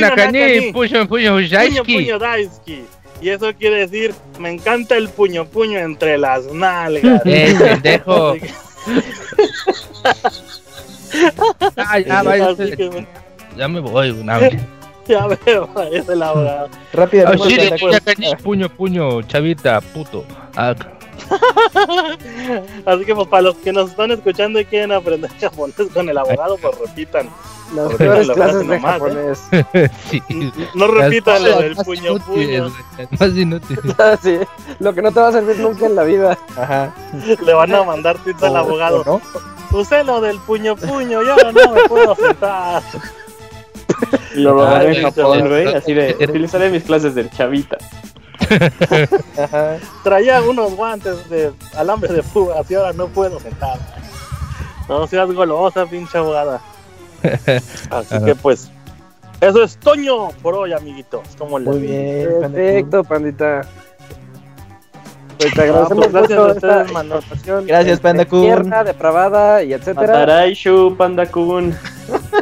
Nakani. 0.00 0.72
Puño, 0.72 1.06
puño, 1.06 1.34
Puño, 1.34 1.48
Daisuki. 1.48 1.94
puño, 1.94 2.18
Daisuki. 2.18 2.84
Y 3.20 3.28
eso 3.30 3.52
quiere 3.54 3.86
decir, 3.86 4.14
me 4.38 4.50
encanta 4.50 4.96
el 4.96 5.08
puño, 5.08 5.46
puño 5.46 5.78
entre 5.78 6.18
las 6.18 6.44
nalgas. 6.46 7.22
Eh, 7.24 7.54
pendejo. 7.58 8.36
Ah, 11.76 11.98
ya, 12.00 12.22
vaya, 12.22 12.48
ya 13.56 13.68
me 13.68 13.80
voy. 13.80 14.10
una 14.10 14.38
ya 15.06 15.26
veo, 15.26 15.68
es 15.92 16.08
el 16.08 16.22
abogado. 16.22 16.68
Rápidamente. 16.92 17.78
Nakani. 17.90 18.36
Puño, 18.42 18.68
puño, 18.68 19.22
chavita, 19.22 19.80
puto. 19.80 20.24
Ah, 20.56 20.74
Así 22.86 23.04
que 23.04 23.14
pues 23.14 23.28
para 23.28 23.42
los 23.42 23.56
que 23.56 23.72
nos 23.72 23.90
están 23.90 24.10
escuchando 24.10 24.60
y 24.60 24.64
quieren 24.64 24.92
aprender 24.92 25.30
japonés 25.40 25.76
con 25.92 26.08
el 26.08 26.18
abogado, 26.18 26.56
pues 26.58 26.78
repitan. 26.78 27.30
Las 27.74 27.94
peores 27.94 28.28
clases 28.28 28.68
de 28.68 28.76
nomás, 28.76 29.02
¿eh? 29.72 29.88
Sí. 30.10 30.22
No 30.74 30.86
repitan 30.86 31.42
del 31.42 31.74
más 31.74 31.84
puño 31.84 32.18
puño. 32.18 32.72
Más 33.18 33.36
inútil. 33.36 33.78
Ah, 33.98 34.16
sí, 34.22 34.38
lo 34.78 34.94
que 34.94 35.02
no 35.02 35.10
te 35.10 35.20
va 35.20 35.28
a 35.28 35.32
servir 35.32 35.58
nunca 35.58 35.86
en 35.86 35.96
la 35.96 36.04
vida. 36.04 36.38
Ajá. 36.56 36.94
Le 37.44 37.54
van 37.54 37.74
a 37.74 37.82
mandar 37.82 38.18
tips 38.18 38.42
al 38.42 38.56
abogado. 38.56 39.02
no. 39.04 39.20
Usé 39.76 40.04
lo 40.04 40.20
del 40.20 40.38
puño 40.38 40.76
puño, 40.76 41.22
ya 41.22 41.50
no 41.50 41.72
me 41.72 41.88
puedo 41.88 42.14
sentar. 42.14 42.82
Y 44.34 44.40
lo 44.40 44.56
va 44.56 44.76
a 44.76 44.82
ver 44.82 44.98
en 44.98 45.06
Ah, 45.06 45.10
Japón, 45.10 45.48
güey. 45.48 45.74
Así 45.74 45.94
de, 45.94 46.16
utilizaré 46.20 46.70
mis 46.70 46.82
clases 46.84 47.14
del 47.14 47.30
chavita. 47.30 47.76
Ajá. 49.38 49.76
Traía 50.02 50.42
unos 50.42 50.74
guantes 50.74 51.28
de 51.30 51.52
alambre 51.76 52.12
de 52.12 52.22
púa, 52.22 52.60
así 52.60 52.74
ahora 52.74 52.92
no 52.92 53.06
puedo 53.08 53.40
sentar. 53.40 53.78
No 54.88 55.06
seas 55.06 55.30
golosa, 55.32 55.86
pinche 55.86 56.18
abogada. 56.18 56.60
Así 57.90 58.22
que 58.22 58.34
pues, 58.34 58.70
eso 59.40 59.62
es 59.62 59.78
Toño 59.78 60.28
por 60.42 60.54
hoy, 60.54 60.74
amiguitos. 60.74 61.26
¿Cómo 61.38 61.58
les 61.58 61.68
Muy 61.68 61.78
bien. 61.78 62.28
Perfecto, 62.40 63.02
pandita. 63.02 63.62
Pues 65.38 65.54
te 65.54 65.62
agradecemos 65.62 66.06
pues, 66.06 66.12
gracias 66.12 66.38
mucho 66.38 66.52
esta 66.52 66.84
mano. 66.92 67.16
información, 67.16 67.66
Gracias, 67.66 68.00
Panda 68.00 68.24
Kun. 68.26 68.42
Tierna, 68.42 68.84
depravada 68.84 69.62
y 69.62 69.72
etcétera. 69.72 70.22
Ataraishu, 70.22 70.94
Panda 70.96 71.26
Kun. 71.26 71.74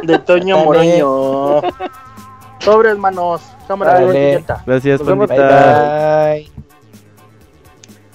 De 0.03 0.19
Toño. 0.19 0.63
Moroño. 0.65 1.61
Sobre 2.59 2.89
hermanos. 2.89 3.41
Cámara 3.67 3.99
de. 3.99 4.43
Gracias. 4.65 5.01
Bye 5.03 5.15
pandita. 5.15 6.33
bye. 6.33 6.51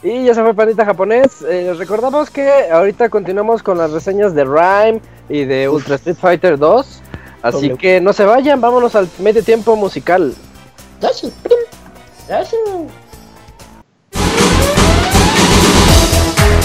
Y 0.02 0.24
ya 0.24 0.34
se 0.34 0.42
fue 0.42 0.55
Pandita 0.55 0.84
Japonés. 0.84 1.42
Eh, 1.42 1.74
recordamos 1.76 2.30
que 2.30 2.70
ahorita 2.70 3.09
continuamos 3.09 3.62
con 3.62 3.78
las 3.78 3.90
reseñas 3.90 4.32
de 4.32 4.44
Rhyme 4.44 5.00
y 5.28 5.44
de 5.44 5.68
Ultra 5.68 5.96
Street 5.96 6.16
Fighter 6.16 6.56
2. 6.56 7.02
Así 7.42 7.68
Doble. 7.68 7.78
que 7.78 8.00
no 8.00 8.12
se 8.12 8.24
vayan, 8.24 8.60
vámonos 8.60 8.94
al 8.94 9.09
medio 9.18 9.42
tiempo 9.42 9.74
musical. 9.76 10.34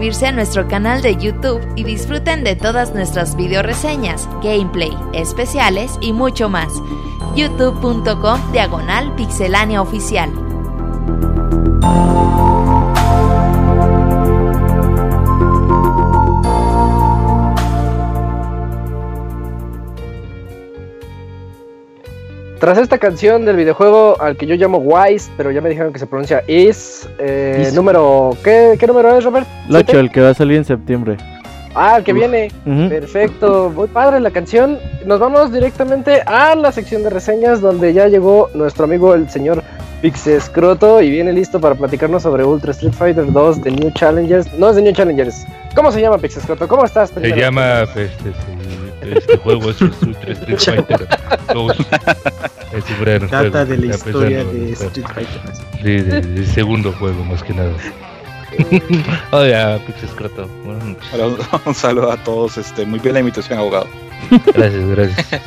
suscribirse 0.00 0.26
a 0.28 0.32
nuestro 0.32 0.66
canal 0.66 1.02
de 1.02 1.14
YouTube 1.16 1.60
y 1.76 1.84
disfruten 1.84 2.42
de 2.42 2.56
todas 2.56 2.94
nuestras 2.94 3.36
video 3.36 3.62
reseñas, 3.62 4.26
gameplay, 4.42 4.96
especiales 5.12 5.98
y 6.00 6.14
mucho 6.14 6.48
más. 6.48 6.72
youtube.com 7.36 8.40
diagonal 8.50 9.14
pixelánea 9.14 9.82
oficial. 9.82 10.30
Tras 22.58 22.78
esta 22.78 22.96
canción 22.96 23.44
del 23.44 23.56
videojuego 23.56 24.18
al 24.18 24.38
que 24.38 24.46
yo 24.46 24.54
llamo 24.54 24.78
Wise, 24.78 25.30
pero 25.36 25.50
ya 25.50 25.60
me 25.60 25.68
dijeron 25.68 25.92
que 25.92 25.98
se 25.98 26.06
pronuncia 26.06 26.42
Is, 26.46 27.06
eh, 27.18 27.70
número. 27.74 28.34
¿qué, 28.42 28.76
¿qué, 28.78 28.86
número 28.86 29.14
es, 29.14 29.24
Robert? 29.24 29.59
El 29.70 29.76
8, 29.76 30.00
el 30.00 30.10
que 30.10 30.20
va 30.20 30.30
a 30.30 30.34
salir 30.34 30.56
en 30.56 30.64
septiembre. 30.64 31.16
Ah, 31.74 31.98
el 31.98 32.04
que 32.04 32.12
viene. 32.12 32.50
Perfecto. 32.64 33.70
Muy 33.74 33.86
padre 33.86 34.18
la 34.18 34.32
canción. 34.32 34.78
Nos 35.06 35.20
vamos 35.20 35.52
directamente 35.52 36.22
a 36.22 36.56
la 36.56 36.72
sección 36.72 37.04
de 37.04 37.10
reseñas 37.10 37.60
donde 37.60 37.92
ya 37.92 38.08
llegó 38.08 38.50
nuestro 38.54 38.84
amigo 38.84 39.14
el 39.14 39.30
señor 39.30 39.62
Pixescroto 40.02 41.00
y 41.00 41.10
viene 41.10 41.32
listo 41.32 41.60
para 41.60 41.76
platicarnos 41.76 42.24
sobre 42.24 42.44
Ultra 42.44 42.72
Street 42.72 42.92
Fighter 42.92 43.30
2 43.30 43.62
de 43.62 43.70
New 43.70 43.90
Challengers. 43.92 44.52
No 44.54 44.70
es 44.70 44.76
de 44.76 44.82
New 44.82 44.92
Challengers. 44.92 45.46
¿Cómo 45.76 45.92
se 45.92 46.00
llama 46.00 46.18
Pixescroto? 46.18 46.66
¿Cómo 46.66 46.84
estás? 46.84 47.10
Se 47.10 47.36
llama 47.36 47.82
este, 47.82 48.10
este 49.02 49.36
juego 49.36 49.70
es 49.70 49.80
Ultra 49.80 50.32
Street 50.32 50.58
Fighter 50.58 51.08
2. 51.54 51.76
Es 52.72 52.84
un 52.88 53.04
gran 53.04 53.26
Trata 53.26 53.64
de 53.64 53.76
la 53.78 53.86
historia 53.86 54.44
de 54.44 54.70
Street 54.70 55.06
Fighter. 55.12 55.40
Sí, 55.82 55.96
de, 56.02 56.46
segundo 56.46 56.92
juego 56.92 57.24
más 57.24 57.42
que 57.42 57.52
nada. 57.52 57.72
Hola, 59.30 59.80
un, 61.64 61.74
saludo 61.74 62.12
a 62.12 62.16
todos. 62.16 62.58
Este, 62.58 62.86
muy 62.86 62.98
bien 62.98 63.14
la 63.14 63.20
invitación, 63.20 63.58
abogado. 63.58 63.86
Gracias, 64.54 64.88
gracias. 64.88 65.42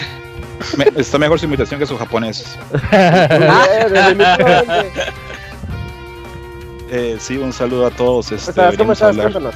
está 0.95 1.17
mejor 1.17 1.39
su 1.39 1.45
invitación 1.45 1.79
que 1.79 1.85
su 1.85 1.97
japonés. 1.97 2.57
eh, 6.91 7.17
sí, 7.19 7.37
un 7.37 7.53
saludo 7.53 7.87
a 7.87 7.91
todos. 7.91 8.31
Este, 8.31 8.53
¿Cómo 8.77 8.93
estás? 8.93 9.15
Cuéntanos. 9.15 9.55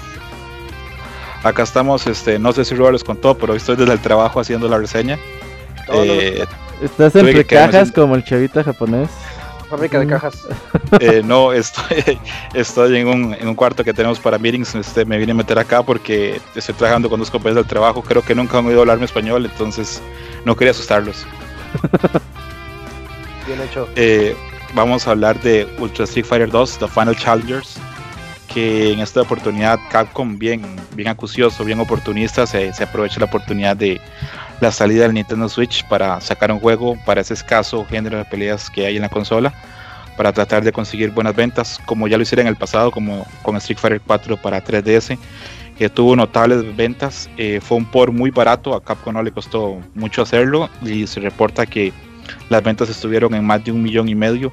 Acá 1.43 1.63
estamos, 1.63 2.07
este, 2.07 2.39
no 2.39 2.51
sé 2.51 2.65
si 2.65 2.75
Robert 2.75 2.93
les 2.93 3.03
contó, 3.03 3.37
pero 3.37 3.55
estoy 3.55 3.75
desde 3.75 3.93
el 3.93 3.99
trabajo 3.99 4.39
haciendo 4.39 4.67
la 4.67 4.77
reseña. 4.77 5.17
Eh, 5.93 6.45
¿Estás 6.81 7.15
entre 7.15 7.45
cajas 7.45 7.91
como 7.91 8.15
el 8.15 8.23
chavita 8.23 8.63
japonés? 8.63 9.09
Fábrica 9.69 9.99
de 9.99 10.07
cajas. 10.07 10.47
Eh, 11.01 11.21
no, 11.23 11.51
estoy, 11.51 12.17
estoy 12.53 12.97
en, 12.97 13.07
un, 13.07 13.33
en 13.33 13.47
un 13.47 13.55
cuarto 13.55 13.83
que 13.83 13.93
tenemos 13.93 14.19
para 14.19 14.37
meetings. 14.37 14.75
Este, 14.75 15.03
me 15.03 15.17
vine 15.17 15.33
a 15.33 15.35
meter 15.35 15.59
acá 15.59 15.83
porque 15.83 16.39
estoy 16.55 16.73
trabajando 16.75 17.09
con 17.09 17.19
dos 17.19 17.29
compañeros 17.29 17.65
del 17.65 17.69
trabajo. 17.69 18.01
Creo 18.01 18.21
que 18.21 18.33
nunca 18.33 18.57
han 18.57 18.65
oído 18.65 18.79
hablarme 18.79 19.03
español, 19.03 19.45
entonces 19.45 20.01
no 20.45 20.55
quería 20.55 20.71
asustarlos. 20.71 21.25
Bien 23.47 23.61
hecho. 23.61 23.89
Eh, 23.97 24.35
vamos 24.73 25.07
a 25.07 25.11
hablar 25.11 25.41
de 25.41 25.67
Ultra 25.77 26.05
Street 26.05 26.25
Fighter 26.25 26.49
2, 26.49 26.79
The 26.79 26.87
Final 26.87 27.15
Challengers 27.17 27.77
que 28.53 28.93
en 28.93 29.01
esta 29.01 29.21
oportunidad 29.21 29.77
Capcom, 29.91 30.39
bien, 30.39 30.63
bien 30.95 31.09
acucioso, 31.09 31.63
bien 31.63 31.79
oportunista, 31.79 32.47
se, 32.47 32.73
se 32.73 32.83
aprovecha 32.85 33.19
la 33.19 33.25
oportunidad 33.25 33.75
de 33.75 33.99
la 34.59 34.71
salida 34.71 35.03
del 35.03 35.13
Nintendo 35.13 35.47
Switch 35.49 35.85
para 35.87 36.19
sacar 36.21 36.51
un 36.51 36.59
juego 36.59 36.97
para 37.05 37.21
ese 37.21 37.33
escaso 37.33 37.85
género 37.85 38.17
de 38.17 38.25
peleas 38.25 38.69
que 38.69 38.85
hay 38.85 38.95
en 38.95 39.03
la 39.03 39.09
consola, 39.09 39.53
para 40.15 40.33
tratar 40.33 40.63
de 40.63 40.71
conseguir 40.71 41.11
buenas 41.11 41.35
ventas, 41.35 41.79
como 41.85 42.07
ya 42.07 42.17
lo 42.17 42.23
hicieron 42.23 42.47
en 42.47 42.51
el 42.51 42.55
pasado, 42.57 42.91
como 42.91 43.25
con 43.43 43.55
Street 43.57 43.77
Fighter 43.77 44.01
4 44.05 44.37
para 44.37 44.63
3DS, 44.63 45.17
que 45.77 45.89
tuvo 45.89 46.15
notables 46.15 46.75
ventas. 46.75 47.29
Eh, 47.37 47.59
fue 47.61 47.77
un 47.77 47.85
por 47.85 48.11
muy 48.11 48.31
barato, 48.31 48.73
a 48.73 48.83
Capcom 48.83 49.13
no 49.13 49.21
le 49.21 49.31
costó 49.31 49.79
mucho 49.93 50.23
hacerlo 50.23 50.69
y 50.81 51.05
se 51.05 51.19
reporta 51.19 51.67
que 51.67 51.93
las 52.49 52.63
ventas 52.63 52.89
estuvieron 52.89 53.33
en 53.35 53.45
más 53.45 53.63
de 53.63 53.71
un 53.71 53.83
millón 53.83 54.09
y 54.09 54.15
medio 54.15 54.51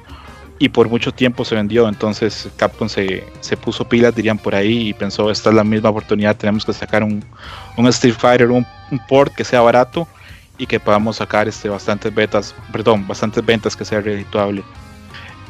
y 0.59 0.69
por 0.69 0.87
mucho 0.87 1.11
tiempo 1.11 1.43
se 1.43 1.55
vendió. 1.55 1.87
Entonces 1.87 2.47
Capcom 2.57 2.87
se, 2.87 3.23
se, 3.41 3.57
puso 3.57 3.87
pilas, 3.87 4.15
dirían 4.15 4.37
por 4.37 4.55
ahí, 4.55 4.89
y 4.89 4.93
pensó: 4.93 5.31
esta 5.31 5.49
es 5.49 5.55
la 5.55 5.63
misma 5.63 5.89
oportunidad, 5.89 6.35
tenemos 6.35 6.65
que 6.65 6.73
sacar 6.73 7.03
un, 7.03 7.23
un 7.75 7.87
Street 7.87 8.15
Fighter, 8.17 8.51
un, 8.51 8.65
port 9.07 9.33
que 9.33 9.43
sea 9.43 9.61
barato 9.61 10.07
y 10.57 10.67
que 10.67 10.79
podamos 10.79 11.17
sacar 11.17 11.47
este, 11.47 11.69
bastantes 11.69 12.13
betas, 12.13 12.55
perdón, 12.71 13.07
bastantes 13.07 13.45
ventas 13.45 13.75
que 13.75 13.85
sea 13.85 14.01
redituable. 14.01 14.63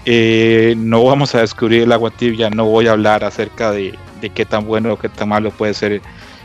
Eh, 0.05 0.75
no 0.77 1.03
vamos 1.03 1.33
a 1.35 1.41
descubrir 1.41 1.83
el 1.83 1.91
agua 1.91 2.11
tibia, 2.11 2.49
no 2.49 2.65
voy 2.65 2.87
a 2.87 2.91
hablar 2.91 3.23
acerca 3.23 3.71
de, 3.71 3.97
de 4.21 4.29
qué 4.29 4.45
tan 4.45 4.65
bueno 4.65 4.93
o 4.93 4.99
qué 4.99 5.09
tan 5.09 5.29
malo 5.29 5.51
puede 5.51 5.73
ser 5.73 6.01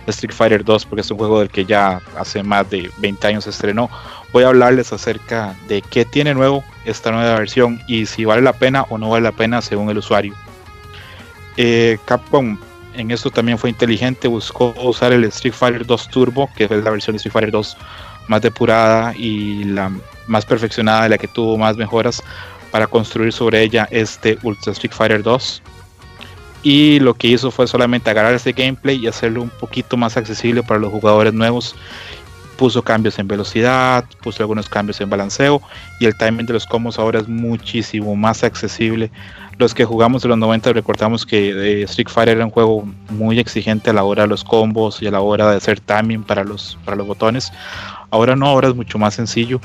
Street 0.07 0.33
Fighter 0.33 0.65
2 0.65 0.87
porque 0.87 1.03
es 1.03 1.11
un 1.11 1.19
juego 1.19 1.41
del 1.41 1.51
que 1.51 1.65
ya 1.65 2.01
hace 2.19 2.43
más 2.43 2.69
de 2.71 2.91
20 2.99 3.27
años 3.27 3.45
se 3.45 3.51
estrenó 3.51 3.91
voy 4.33 4.45
a 4.45 4.49
hablarles 4.49 4.93
acerca 4.93 5.57
de 5.69 5.83
qué 5.83 6.05
tiene 6.05 6.35
nuevo 6.35 6.65
esta 6.85 7.11
nueva 7.11 7.39
versión 7.39 7.81
y 7.87 8.07
si 8.07 8.25
vale 8.25 8.43
la 8.43 8.53
pena 8.53 8.83
o 8.89 8.99
no 8.99 9.11
vale 9.11 9.25
la 9.25 9.33
pena 9.33 9.61
según 9.63 9.91
el 9.91 9.99
usuario. 9.99 10.35
Eh, 11.57 11.99
en 13.01 13.11
esto 13.11 13.31
también 13.31 13.59
fue 13.59 13.71
inteligente, 13.71 14.29
buscó 14.29 14.75
usar 14.83 15.13
el 15.13 15.25
Street 15.25 15.55
Fighter 15.55 15.87
2 15.87 16.09
Turbo, 16.09 16.49
que 16.57 16.65
es 16.65 16.71
la 16.71 16.91
versión 16.91 17.15
de 17.15 17.17
Street 17.19 17.33
Fighter 17.33 17.51
2 17.51 17.77
más 18.29 18.43
depurada 18.43 19.15
y 19.17 19.65
la 19.65 19.91
más 20.27 20.47
perfeccionada, 20.47 21.09
la 21.09 21.19
que 21.19 21.27
tuvo 21.27 21.59
más 21.59 21.77
mejoras 21.77 22.23
para 22.71 22.87
construir 22.87 23.33
sobre 23.33 23.63
ella 23.63 23.89
este 23.91 24.39
Ultra 24.43 24.73
Street 24.73 24.93
Fighter 24.93 25.23
2. 25.23 25.63
Y 26.63 27.01
lo 27.01 27.15
que 27.15 27.29
hizo 27.29 27.51
fue 27.51 27.67
solamente 27.67 28.11
agarrar 28.11 28.35
este 28.35 28.53
gameplay 28.53 28.97
y 28.97 29.07
hacerlo 29.07 29.43
un 29.43 29.51
poquito 29.51 29.97
más 29.97 30.17
accesible 30.17 30.63
para 30.63 30.79
los 30.79 30.93
jugadores 30.93 31.33
nuevos 31.33 31.75
puso 32.61 32.83
cambios 32.83 33.19
en 33.19 33.27
velocidad, 33.27 34.05
puso 34.23 34.43
algunos 34.43 34.69
cambios 34.69 35.01
en 35.01 35.09
balanceo 35.09 35.63
y 35.99 36.05
el 36.05 36.15
timing 36.19 36.45
de 36.45 36.53
los 36.53 36.67
combos 36.67 36.99
ahora 36.99 37.21
es 37.21 37.27
muchísimo 37.27 38.15
más 38.15 38.45
accesible. 38.45 39.11
Los 39.61 39.75
que 39.75 39.85
jugamos 39.85 40.25
en 40.25 40.31
los 40.31 40.39
90 40.39 40.73
recordamos 40.73 41.27
que 41.27 41.51
eh, 41.51 41.83
Street 41.83 42.09
Fighter 42.09 42.39
era 42.39 42.47
un 42.47 42.51
juego 42.51 42.89
muy 43.11 43.39
exigente 43.39 43.91
a 43.91 43.93
la 43.93 44.05
hora 44.05 44.23
de 44.23 44.29
los 44.29 44.43
combos 44.43 45.03
y 45.03 45.07
a 45.07 45.11
la 45.11 45.21
hora 45.21 45.51
de 45.51 45.59
hacer 45.59 45.81
timing 45.81 46.23
para 46.23 46.45
los, 46.45 46.79
para 46.83 46.97
los 46.97 47.07
botones. 47.07 47.53
Ahora 48.11 48.35
no, 48.37 48.47
ahora 48.47 48.69
es 48.69 48.75
mucho 48.75 48.97
más 48.97 49.13
sencillo 49.13 49.61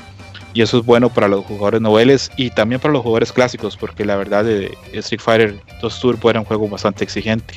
y 0.52 0.60
eso 0.60 0.76
es 0.76 0.84
bueno 0.84 1.08
para 1.08 1.28
los 1.28 1.46
jugadores 1.46 1.80
noveles 1.80 2.30
y 2.36 2.50
también 2.50 2.78
para 2.78 2.92
los 2.92 3.04
jugadores 3.04 3.32
clásicos 3.32 3.74
porque 3.74 4.04
la 4.04 4.16
verdad 4.16 4.44
de 4.44 4.76
Street 4.92 5.22
Fighter 5.22 5.60
2 5.80 6.00
Turbo 6.00 6.28
era 6.28 6.40
un 6.40 6.44
juego 6.44 6.68
bastante 6.68 7.02
exigente. 7.02 7.54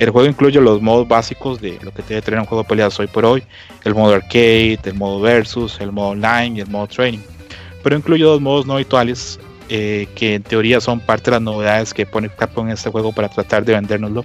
El 0.00 0.10
juego 0.10 0.28
incluye 0.28 0.60
los 0.60 0.82
modos 0.82 1.06
básicos 1.06 1.60
de 1.60 1.78
lo 1.82 1.92
que 1.94 2.02
debe 2.02 2.22
tener 2.22 2.40
un 2.40 2.46
juego 2.46 2.64
de 2.64 2.70
peleas 2.70 2.98
hoy 2.98 3.06
por 3.06 3.24
hoy, 3.24 3.44
el 3.84 3.94
modo 3.94 4.14
arcade, 4.14 4.80
el 4.82 4.94
modo 4.94 5.20
versus, 5.20 5.80
el 5.80 5.92
modo 5.92 6.08
online 6.08 6.58
y 6.58 6.60
el 6.62 6.68
modo 6.68 6.88
training. 6.88 7.20
Pero 7.84 7.94
incluye 7.94 8.24
dos 8.24 8.40
modos 8.40 8.66
no 8.66 8.74
habituales 8.74 9.38
eh, 9.68 10.08
que 10.14 10.34
en 10.34 10.42
teoría 10.42 10.80
son 10.80 11.00
parte 11.00 11.26
de 11.26 11.32
las 11.32 11.42
novedades 11.42 11.94
que 11.94 12.06
pone 12.06 12.28
Capcom 12.28 12.66
en 12.66 12.72
este 12.72 12.90
juego 12.90 13.12
para 13.12 13.28
tratar 13.28 13.64
de 13.64 13.74
vendérnoslo. 13.74 14.24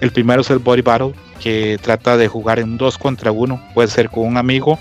El 0.00 0.12
primero 0.12 0.40
es 0.40 0.50
el 0.50 0.58
Body 0.58 0.82
Battle, 0.82 1.12
que 1.40 1.78
trata 1.80 2.16
de 2.16 2.28
jugar 2.28 2.58
en 2.58 2.78
dos 2.78 2.96
contra 2.96 3.32
uno, 3.32 3.62
puede 3.74 3.88
ser 3.88 4.08
con 4.08 4.26
un 4.26 4.36
amigo 4.36 4.78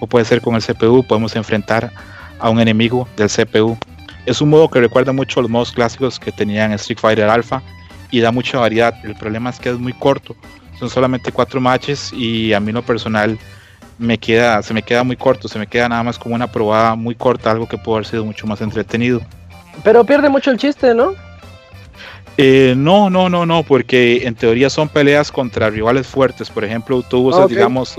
o 0.00 0.06
puede 0.06 0.24
ser 0.24 0.40
con 0.40 0.54
el 0.54 0.62
CPU, 0.62 1.04
podemos 1.06 1.36
enfrentar 1.36 1.92
a 2.38 2.50
un 2.50 2.60
enemigo 2.60 3.08
del 3.16 3.28
CPU. 3.28 3.76
Es 4.24 4.40
un 4.40 4.50
modo 4.50 4.68
que 4.68 4.80
recuerda 4.80 5.12
mucho 5.12 5.40
a 5.40 5.42
los 5.42 5.50
modos 5.50 5.72
clásicos 5.72 6.18
que 6.18 6.32
tenían 6.32 6.72
Street 6.72 6.98
Fighter 6.98 7.28
Alpha 7.28 7.62
y 8.10 8.20
da 8.20 8.32
mucha 8.32 8.58
variedad. 8.58 8.94
El 9.04 9.14
problema 9.14 9.50
es 9.50 9.58
que 9.58 9.70
es 9.70 9.78
muy 9.78 9.92
corto, 9.92 10.36
son 10.78 10.90
solamente 10.90 11.32
cuatro 11.32 11.60
matches 11.60 12.12
y 12.12 12.52
a 12.52 12.60
mí 12.60 12.72
lo 12.72 12.82
personal 12.82 13.38
me 14.02 14.18
queda, 14.18 14.62
se 14.62 14.74
me 14.74 14.82
queda 14.82 15.04
muy 15.04 15.16
corto, 15.16 15.48
se 15.48 15.58
me 15.58 15.66
queda 15.66 15.88
nada 15.88 16.02
más 16.02 16.18
como 16.18 16.34
una 16.34 16.50
probada 16.50 16.94
muy 16.94 17.14
corta, 17.14 17.50
algo 17.50 17.68
que 17.68 17.78
puede 17.78 17.98
haber 17.98 18.06
sido 18.06 18.24
mucho 18.24 18.46
más 18.46 18.60
entretenido. 18.60 19.20
Pero 19.84 20.04
pierde 20.04 20.28
mucho 20.28 20.50
el 20.50 20.58
chiste, 20.58 20.94
¿no? 20.94 21.14
Eh, 22.36 22.74
no, 22.76 23.10
no, 23.10 23.28
no, 23.28 23.44
no, 23.46 23.62
porque 23.62 24.26
en 24.26 24.34
teoría 24.34 24.70
son 24.70 24.88
peleas 24.88 25.30
contra 25.30 25.70
rivales 25.70 26.06
fuertes. 26.06 26.50
Por 26.50 26.64
ejemplo, 26.64 27.02
tú 27.02 27.28
usas, 27.28 27.48
digamos, 27.48 27.98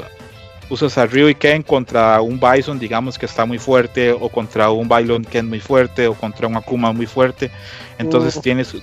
usas 0.70 0.98
a 0.98 1.06
Ryu 1.06 1.30
y 1.30 1.36
Ken 1.36 1.62
contra 1.62 2.20
un 2.22 2.40
Bison, 2.40 2.80
digamos 2.80 3.18
que 3.18 3.26
está 3.26 3.46
muy 3.46 3.60
fuerte, 3.60 4.12
o 4.12 4.30
contra 4.30 4.72
un 4.72 4.90
Bylon 4.90 5.24
Ken 5.24 5.48
muy 5.48 5.60
fuerte, 5.60 6.08
o 6.08 6.14
contra 6.14 6.48
un 6.48 6.56
Akuma 6.56 6.92
muy 6.92 7.06
fuerte. 7.06 7.52
Entonces 8.00 8.42
tienes, 8.42 8.76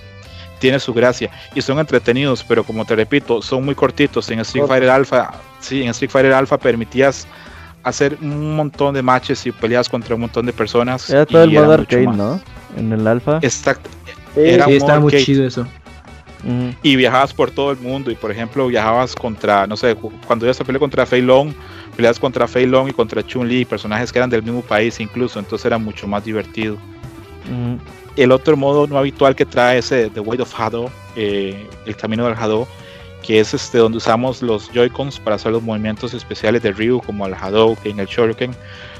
tiene 0.61 0.79
su 0.79 0.93
gracia 0.93 1.29
y 1.55 1.61
son 1.61 1.79
entretenidos, 1.79 2.45
pero 2.47 2.63
como 2.63 2.85
te 2.85 2.95
repito, 2.95 3.41
son 3.41 3.65
muy 3.65 3.75
cortitos. 3.75 4.29
En 4.29 4.39
Street 4.39 4.65
Fighter 4.67 4.89
Alpha, 4.89 5.33
sí, 5.59 5.81
en 5.81 5.89
Street 5.89 6.11
Fighter 6.11 6.33
Alpha 6.33 6.57
permitías 6.57 7.27
hacer 7.83 8.17
un 8.21 8.55
montón 8.55 8.93
de 8.93 9.01
matches 9.01 9.45
y 9.47 9.51
peleas 9.51 9.89
contra 9.89 10.13
un 10.15 10.21
montón 10.21 10.45
de 10.45 10.53
personas. 10.53 11.09
Era 11.09 11.25
todo 11.25 11.43
el 11.43 11.51
modo 11.51 11.73
arcade, 11.73 12.05
¿no? 12.05 12.39
En 12.77 12.93
el 12.93 13.05
Alpha. 13.07 13.39
Exacto. 13.41 13.89
Era 14.35 14.65
sí, 14.65 14.75
estaba 14.75 14.99
muy 14.99 15.11
chido 15.23 15.45
eso. 15.45 15.67
Y 16.81 16.95
viajabas 16.95 17.33
por 17.33 17.51
todo 17.51 17.71
el 17.71 17.77
mundo 17.77 18.09
y 18.09 18.15
por 18.15 18.31
ejemplo 18.31 18.67
viajabas 18.67 19.15
contra, 19.15 19.67
no 19.67 19.75
sé, 19.77 19.95
cuando 20.25 20.45
ya 20.45 20.53
se 20.53 20.63
peleó 20.63 20.79
contra 20.79 21.05
Fei 21.05 21.21
Long, 21.21 21.53
peleas 21.95 22.19
contra 22.19 22.47
Fei 22.47 22.65
Long 22.65 22.87
y 22.87 22.93
contra 22.93 23.25
Chun-Li, 23.25 23.65
personajes 23.65 24.11
que 24.11 24.19
eran 24.19 24.29
del 24.29 24.41
mismo 24.41 24.61
país 24.61 24.99
incluso, 24.99 25.37
entonces 25.39 25.65
era 25.65 25.77
mucho 25.77 26.07
más 26.07 26.23
divertido. 26.23 26.77
El 28.15 28.31
otro 28.31 28.57
modo 28.57 28.87
no 28.87 28.97
habitual 28.97 29.35
que 29.35 29.45
trae 29.45 29.79
ese 29.79 30.09
The 30.09 30.19
Way 30.19 30.41
of 30.41 30.59
Hado, 30.59 30.91
eh, 31.15 31.67
el 31.85 31.95
camino 31.95 32.25
del 32.25 32.35
Hado, 32.35 32.67
que 33.23 33.39
es 33.39 33.53
este 33.53 33.77
donde 33.77 33.99
usamos 33.99 34.41
los 34.41 34.69
Joy-Cons 34.73 35.19
para 35.19 35.35
hacer 35.35 35.51
los 35.51 35.63
movimientos 35.63 36.13
especiales 36.13 36.63
de 36.63 36.71
Ryu, 36.71 37.01
como 37.01 37.25
el 37.25 37.33
Hadouken, 37.33 37.99
el 37.99 38.07
Shoryuken, 38.07 38.55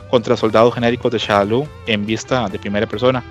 contra 0.09 0.37
soldados 0.37 0.73
genéricos 0.73 1.11
de 1.11 1.17
Shadaloo 1.17 1.67
en 1.87 2.05
vista 2.05 2.47
de 2.47 2.59
primera 2.59 2.85
persona. 2.85 3.23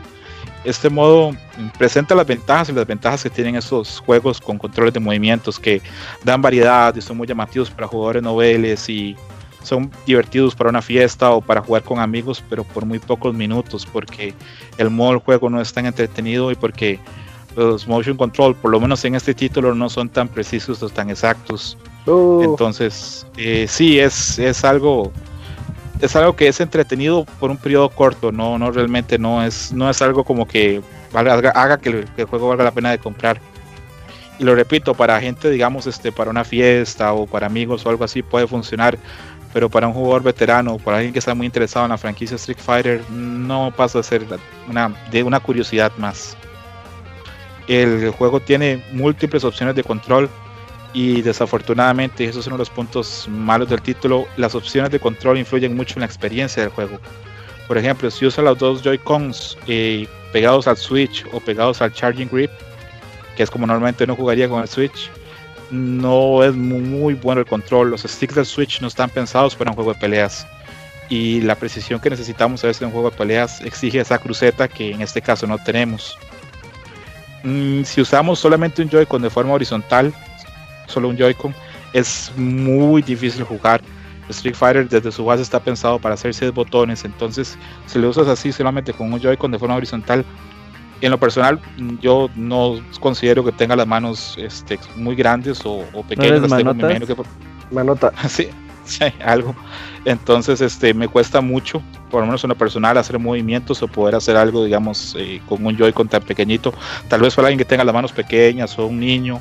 Este 0.64 0.90
modo 0.90 1.34
presenta 1.78 2.14
las 2.14 2.26
ventajas 2.26 2.68
y 2.68 2.72
las 2.72 2.86
ventajas 2.86 3.22
que 3.22 3.30
tienen 3.30 3.56
estos 3.56 4.00
juegos 4.00 4.40
con 4.40 4.58
controles 4.58 4.92
de 4.92 5.00
movimientos 5.00 5.58
que 5.58 5.80
dan 6.22 6.42
variedad 6.42 6.94
y 6.94 7.00
son 7.00 7.16
muy 7.16 7.26
llamativos 7.26 7.70
para 7.70 7.86
jugadores 7.86 8.22
noveles 8.22 8.88
y 8.88 9.16
son 9.62 9.90
divertidos 10.06 10.54
para 10.54 10.70
una 10.70 10.82
fiesta 10.82 11.30
o 11.30 11.40
para 11.40 11.60
jugar 11.60 11.82
con 11.82 11.98
amigos, 11.98 12.42
pero 12.48 12.64
por 12.64 12.84
muy 12.84 12.98
pocos 12.98 13.34
minutos, 13.34 13.86
porque 13.86 14.34
el 14.78 14.90
modo 14.90 15.10
del 15.10 15.18
juego 15.20 15.50
no 15.50 15.60
es 15.60 15.72
tan 15.72 15.86
entretenido 15.86 16.50
y 16.50 16.54
porque 16.54 16.98
los 17.56 17.86
motion 17.86 18.16
control, 18.16 18.54
por 18.54 18.70
lo 18.70 18.80
menos 18.80 19.04
en 19.04 19.14
este 19.14 19.34
título, 19.34 19.74
no 19.74 19.88
son 19.88 20.08
tan 20.08 20.28
precisos 20.28 20.82
o 20.82 20.88
tan 20.88 21.10
exactos. 21.10 21.76
Uh. 22.06 22.42
Entonces, 22.42 23.26
eh, 23.36 23.66
sí, 23.68 23.98
es, 23.98 24.38
es 24.38 24.64
algo 24.64 25.12
es 26.00 26.16
algo 26.16 26.34
que 26.34 26.48
es 26.48 26.60
entretenido 26.60 27.26
por 27.38 27.50
un 27.50 27.56
periodo 27.56 27.90
corto, 27.90 28.32
no, 28.32 28.58
no 28.58 28.70
realmente 28.70 29.18
no 29.18 29.42
es, 29.42 29.72
no 29.72 29.90
es 29.90 30.00
algo 30.00 30.24
como 30.24 30.46
que 30.46 30.80
haga, 31.12 31.78
que, 31.78 31.90
el, 31.90 32.04
que, 32.16 32.22
el, 32.22 32.28
juego 32.28 32.48
valga 32.48 32.64
la 32.64 32.70
pena 32.70 32.90
de 32.90 32.98
comprar. 32.98 33.40
Y 34.38 34.44
lo 34.44 34.54
repito, 34.54 34.94
para 34.94 35.20
gente, 35.20 35.50
digamos, 35.50 35.86
este, 35.86 36.12
para 36.12 36.30
una 36.30 36.44
fiesta 36.44 37.12
o 37.12 37.26
para 37.26 37.46
amigos 37.46 37.84
o 37.84 37.90
algo 37.90 38.04
así 38.04 38.22
puede 38.22 38.46
funcionar, 38.46 38.98
pero 39.52 39.68
para 39.68 39.88
un 39.88 39.94
jugador 39.94 40.22
veterano, 40.22 40.78
para 40.78 40.98
alguien 40.98 41.12
que 41.12 41.18
está 41.18 41.34
muy 41.34 41.46
interesado 41.46 41.86
en 41.86 41.90
la 41.90 41.98
franquicia 41.98 42.36
Street 42.36 42.58
Fighter, 42.58 43.02
no 43.10 43.72
pasa 43.76 43.98
a 43.98 44.02
ser 44.02 44.26
una, 44.68 44.94
de 45.10 45.22
una 45.22 45.40
curiosidad 45.40 45.92
más. 45.96 46.36
El 47.66 48.10
juego 48.10 48.40
tiene 48.40 48.84
múltiples 48.92 49.44
opciones 49.44 49.74
de 49.74 49.84
control 49.84 50.28
y 50.92 51.22
desafortunadamente, 51.22 52.24
eso 52.24 52.40
es 52.40 52.46
uno 52.46 52.56
de 52.56 52.60
los 52.60 52.70
puntos 52.70 53.26
malos 53.28 53.68
del 53.68 53.80
título, 53.80 54.26
las 54.36 54.54
opciones 54.54 54.90
de 54.90 54.98
control 54.98 55.38
influyen 55.38 55.76
mucho 55.76 55.94
en 55.94 56.00
la 56.00 56.06
experiencia 56.06 56.62
del 56.62 56.72
juego. 56.72 56.98
Por 57.68 57.78
ejemplo, 57.78 58.10
si 58.10 58.26
usa 58.26 58.42
los 58.42 58.58
dos 58.58 58.82
Joy-Cons 58.82 59.56
eh, 59.68 60.08
pegados 60.32 60.66
al 60.66 60.76
Switch 60.76 61.24
o 61.32 61.38
pegados 61.38 61.80
al 61.80 61.92
Charging 61.92 62.28
Grip, 62.28 62.50
que 63.36 63.44
es 63.44 63.50
como 63.50 63.66
normalmente 63.66 64.02
uno 64.04 64.16
jugaría 64.16 64.48
con 64.48 64.62
el 64.62 64.68
Switch, 64.68 65.10
no 65.70 66.42
es 66.42 66.54
muy, 66.54 67.14
bueno 67.14 67.40
el 67.40 67.46
control. 67.46 67.90
Los 67.90 68.02
sticks 68.02 68.34
del 68.34 68.46
Switch 68.46 68.80
no 68.80 68.88
están 68.88 69.10
pensados 69.10 69.54
para 69.54 69.70
un 69.70 69.74
juego 69.76 69.92
de 69.94 70.00
peleas. 70.00 70.46
Y 71.08 71.40
la 71.40 71.56
precisión 71.56 72.00
que 72.00 72.10
necesitamos 72.10 72.62
a 72.62 72.68
veces 72.68 72.82
en 72.82 72.88
un 72.88 72.92
juego 72.92 73.10
de 73.10 73.16
peleas 73.16 73.60
exige 73.62 74.00
esa 74.00 74.18
cruceta 74.18 74.68
que 74.68 74.92
en 74.92 75.02
este 75.02 75.20
caso 75.20 75.46
no 75.46 75.58
tenemos. 75.58 76.16
Mm, 77.42 77.82
si 77.84 78.00
usamos 78.00 78.38
solamente 78.38 78.82
un 78.82 78.90
Joy-Con 78.90 79.22
de 79.22 79.30
forma 79.30 79.54
horizontal, 79.54 80.12
solo 80.86 81.08
un 81.08 81.16
Joy-Con, 81.16 81.54
es 81.92 82.32
muy 82.36 83.02
difícil 83.02 83.44
jugar. 83.44 83.80
Street 84.28 84.54
Fighter 84.54 84.88
desde 84.88 85.10
su 85.10 85.24
base 85.24 85.42
está 85.42 85.58
pensado 85.58 85.98
para 85.98 86.14
hacer 86.14 86.32
6 86.32 86.52
botones, 86.52 87.04
entonces 87.04 87.58
si 87.86 87.98
lo 87.98 88.10
usas 88.10 88.28
así 88.28 88.52
solamente 88.52 88.92
con 88.92 89.12
un 89.12 89.20
Joy-Con 89.20 89.50
de 89.50 89.58
forma 89.58 89.74
horizontal, 89.74 90.24
en 91.00 91.10
lo 91.10 91.18
personal, 91.18 91.60
yo 92.00 92.28
no 92.34 92.80
considero 93.00 93.44
que 93.44 93.52
tenga 93.52 93.76
las 93.76 93.86
manos 93.86 94.36
este, 94.38 94.78
muy 94.96 95.14
grandes 95.14 95.60
o, 95.64 95.84
pequeñas. 96.08 96.48
Manota. 97.70 98.12
sí, 98.28 98.48
sí, 98.84 99.04
algo. 99.24 99.54
Entonces, 100.04 100.60
este, 100.60 100.92
me 100.94 101.08
cuesta 101.08 101.40
mucho, 101.40 101.82
por 102.10 102.20
lo 102.20 102.26
menos 102.26 102.42
en 102.44 102.48
lo 102.48 102.56
personal, 102.56 102.98
hacer 102.98 103.18
movimientos 103.18 103.82
o 103.82 103.88
poder 103.88 104.14
hacer 104.14 104.36
algo, 104.36 104.64
digamos, 104.64 105.16
eh, 105.18 105.40
con 105.48 105.64
un 105.64 105.76
Joy-Con 105.76 106.08
tan 106.08 106.22
pequeñito. 106.22 106.72
Tal 107.08 107.20
vez 107.20 107.34
para 107.34 107.48
alguien 107.48 107.58
que 107.58 107.64
tenga 107.64 107.84
las 107.84 107.94
manos 107.94 108.12
pequeñas 108.12 108.78
o 108.78 108.86
un 108.86 109.00
niño, 109.00 109.40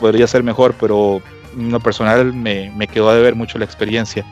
podría 0.00 0.26
ser 0.26 0.42
mejor, 0.42 0.74
pero 0.80 1.22
en 1.56 1.70
lo 1.70 1.80
personal 1.80 2.32
me, 2.32 2.72
me 2.76 2.88
quedó 2.88 3.12
de 3.14 3.22
ver 3.22 3.34
mucho 3.34 3.58
la 3.58 3.64
experiencia. 3.64 4.24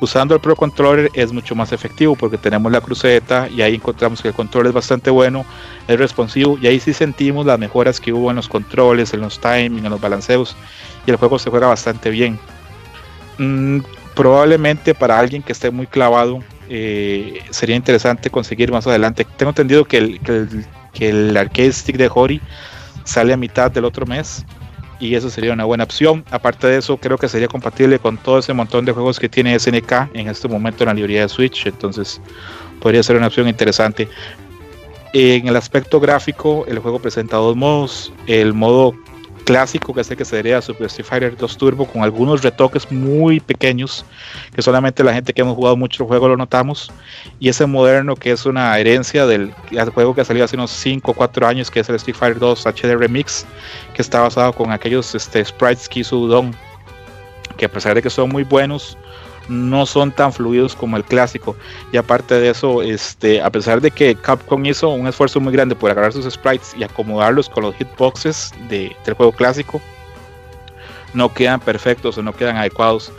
Usando 0.00 0.34
el 0.34 0.40
Pro 0.40 0.54
Controller 0.54 1.10
es 1.12 1.32
mucho 1.32 1.56
más 1.56 1.72
efectivo 1.72 2.14
porque 2.14 2.38
tenemos 2.38 2.70
la 2.70 2.80
cruceta 2.80 3.48
y 3.48 3.62
ahí 3.62 3.74
encontramos 3.74 4.22
que 4.22 4.28
el 4.28 4.34
control 4.34 4.68
es 4.68 4.72
bastante 4.72 5.10
bueno, 5.10 5.44
es 5.88 5.98
responsivo 5.98 6.56
y 6.62 6.68
ahí 6.68 6.78
sí 6.78 6.92
sentimos 6.92 7.44
las 7.44 7.58
mejoras 7.58 8.00
que 8.00 8.12
hubo 8.12 8.30
en 8.30 8.36
los 8.36 8.48
controles, 8.48 9.12
en 9.12 9.20
los 9.20 9.40
timing, 9.40 9.84
en 9.84 9.90
los 9.90 10.00
balanceos 10.00 10.56
y 11.04 11.10
el 11.10 11.16
juego 11.16 11.38
se 11.40 11.50
juega 11.50 11.66
bastante 11.66 12.10
bien. 12.10 12.38
Mm, 13.38 13.80
probablemente 14.14 14.94
para 14.94 15.18
alguien 15.18 15.42
que 15.42 15.52
esté 15.52 15.70
muy 15.72 15.88
clavado 15.88 16.44
eh, 16.68 17.42
sería 17.50 17.74
interesante 17.74 18.30
conseguir 18.30 18.70
más 18.70 18.86
adelante. 18.86 19.26
Tengo 19.36 19.50
entendido 19.50 19.84
que 19.84 19.98
el, 19.98 20.20
que 20.20 20.32
el, 20.32 20.66
que 20.92 21.08
el 21.08 21.36
arcade 21.36 21.72
stick 21.72 21.96
de 21.96 22.08
Hori 22.12 22.40
sale 23.02 23.32
a 23.32 23.36
mitad 23.36 23.70
del 23.70 23.84
otro 23.84 24.06
mes 24.06 24.44
y 25.00 25.14
eso 25.14 25.30
sería 25.30 25.52
una 25.52 25.64
buena 25.64 25.84
opción. 25.84 26.24
Aparte 26.30 26.66
de 26.66 26.78
eso, 26.78 26.96
creo 26.96 27.18
que 27.18 27.28
sería 27.28 27.48
compatible 27.48 27.98
con 27.98 28.16
todo 28.16 28.38
ese 28.38 28.52
montón 28.52 28.84
de 28.84 28.92
juegos 28.92 29.18
que 29.18 29.28
tiene 29.28 29.58
SNK 29.58 30.10
en 30.14 30.28
este 30.28 30.48
momento 30.48 30.84
en 30.84 30.88
la 30.88 30.94
librería 30.94 31.22
de 31.22 31.28
Switch, 31.28 31.66
entonces 31.66 32.20
podría 32.80 33.02
ser 33.02 33.16
una 33.16 33.28
opción 33.28 33.48
interesante. 33.48 34.08
En 35.12 35.48
el 35.48 35.56
aspecto 35.56 36.00
gráfico, 36.00 36.66
el 36.68 36.78
juego 36.80 36.98
presenta 36.98 37.38
dos 37.38 37.56
modos. 37.56 38.12
El 38.26 38.52
modo 38.52 38.94
clásico, 39.48 39.94
que 39.94 40.02
es 40.02 40.10
el 40.10 40.18
que 40.18 40.26
sería 40.26 40.60
Super 40.60 40.88
Street 40.88 41.06
Fighter 41.06 41.34
2 41.34 41.56
Turbo, 41.56 41.86
con 41.86 42.02
algunos 42.02 42.42
retoques 42.42 42.92
muy 42.92 43.40
pequeños, 43.40 44.04
que 44.54 44.60
solamente 44.60 45.02
la 45.02 45.14
gente 45.14 45.32
que 45.32 45.40
hemos 45.40 45.54
jugado 45.54 45.74
mucho 45.74 46.02
el 46.02 46.06
juego 46.06 46.28
lo 46.28 46.36
notamos, 46.36 46.92
y 47.40 47.48
ese 47.48 47.64
moderno 47.64 48.14
que 48.14 48.30
es 48.30 48.44
una 48.44 48.78
herencia 48.78 49.24
del 49.24 49.54
juego 49.94 50.14
que 50.14 50.20
ha 50.20 50.24
salido 50.26 50.44
hace 50.44 50.56
unos 50.56 50.70
5 50.72 51.12
o 51.12 51.14
4 51.14 51.46
años, 51.46 51.70
que 51.70 51.80
es 51.80 51.88
el 51.88 51.94
Street 51.94 52.14
Fighter 52.14 52.38
2 52.38 52.66
HD 52.66 52.94
Remix, 52.94 53.46
que 53.94 54.02
está 54.02 54.20
basado 54.20 54.52
con 54.52 54.70
aquellos 54.70 55.14
este, 55.14 55.42
sprites 55.42 55.88
que 55.88 56.00
hizo 56.00 56.18
Udon, 56.18 56.54
que 57.56 57.64
a 57.64 57.70
pesar 57.70 57.94
de 57.94 58.02
que 58.02 58.10
son 58.10 58.28
muy 58.28 58.44
buenos, 58.44 58.98
no 59.48 59.86
son 59.86 60.12
tan 60.12 60.32
fluidos 60.32 60.74
como 60.76 60.96
el 60.96 61.04
clásico. 61.04 61.56
Y 61.92 61.96
aparte 61.96 62.34
de 62.34 62.50
eso, 62.50 62.82
este, 62.82 63.40
a 63.42 63.50
pesar 63.50 63.80
de 63.80 63.90
que 63.90 64.14
Capcom 64.14 64.64
hizo 64.66 64.90
un 64.90 65.06
esfuerzo 65.06 65.40
muy 65.40 65.52
grande 65.52 65.74
por 65.74 65.90
agarrar 65.90 66.12
sus 66.12 66.32
sprites 66.32 66.74
y 66.76 66.84
acomodarlos 66.84 67.48
con 67.48 67.64
los 67.64 67.74
hitboxes 67.74 68.52
de, 68.68 68.94
del 69.04 69.14
juego 69.14 69.32
clásico, 69.32 69.80
no 71.14 71.32
quedan 71.32 71.60
perfectos 71.60 72.18
o 72.18 72.22
no 72.22 72.32
quedan 72.32 72.56
adecuados. 72.56 73.12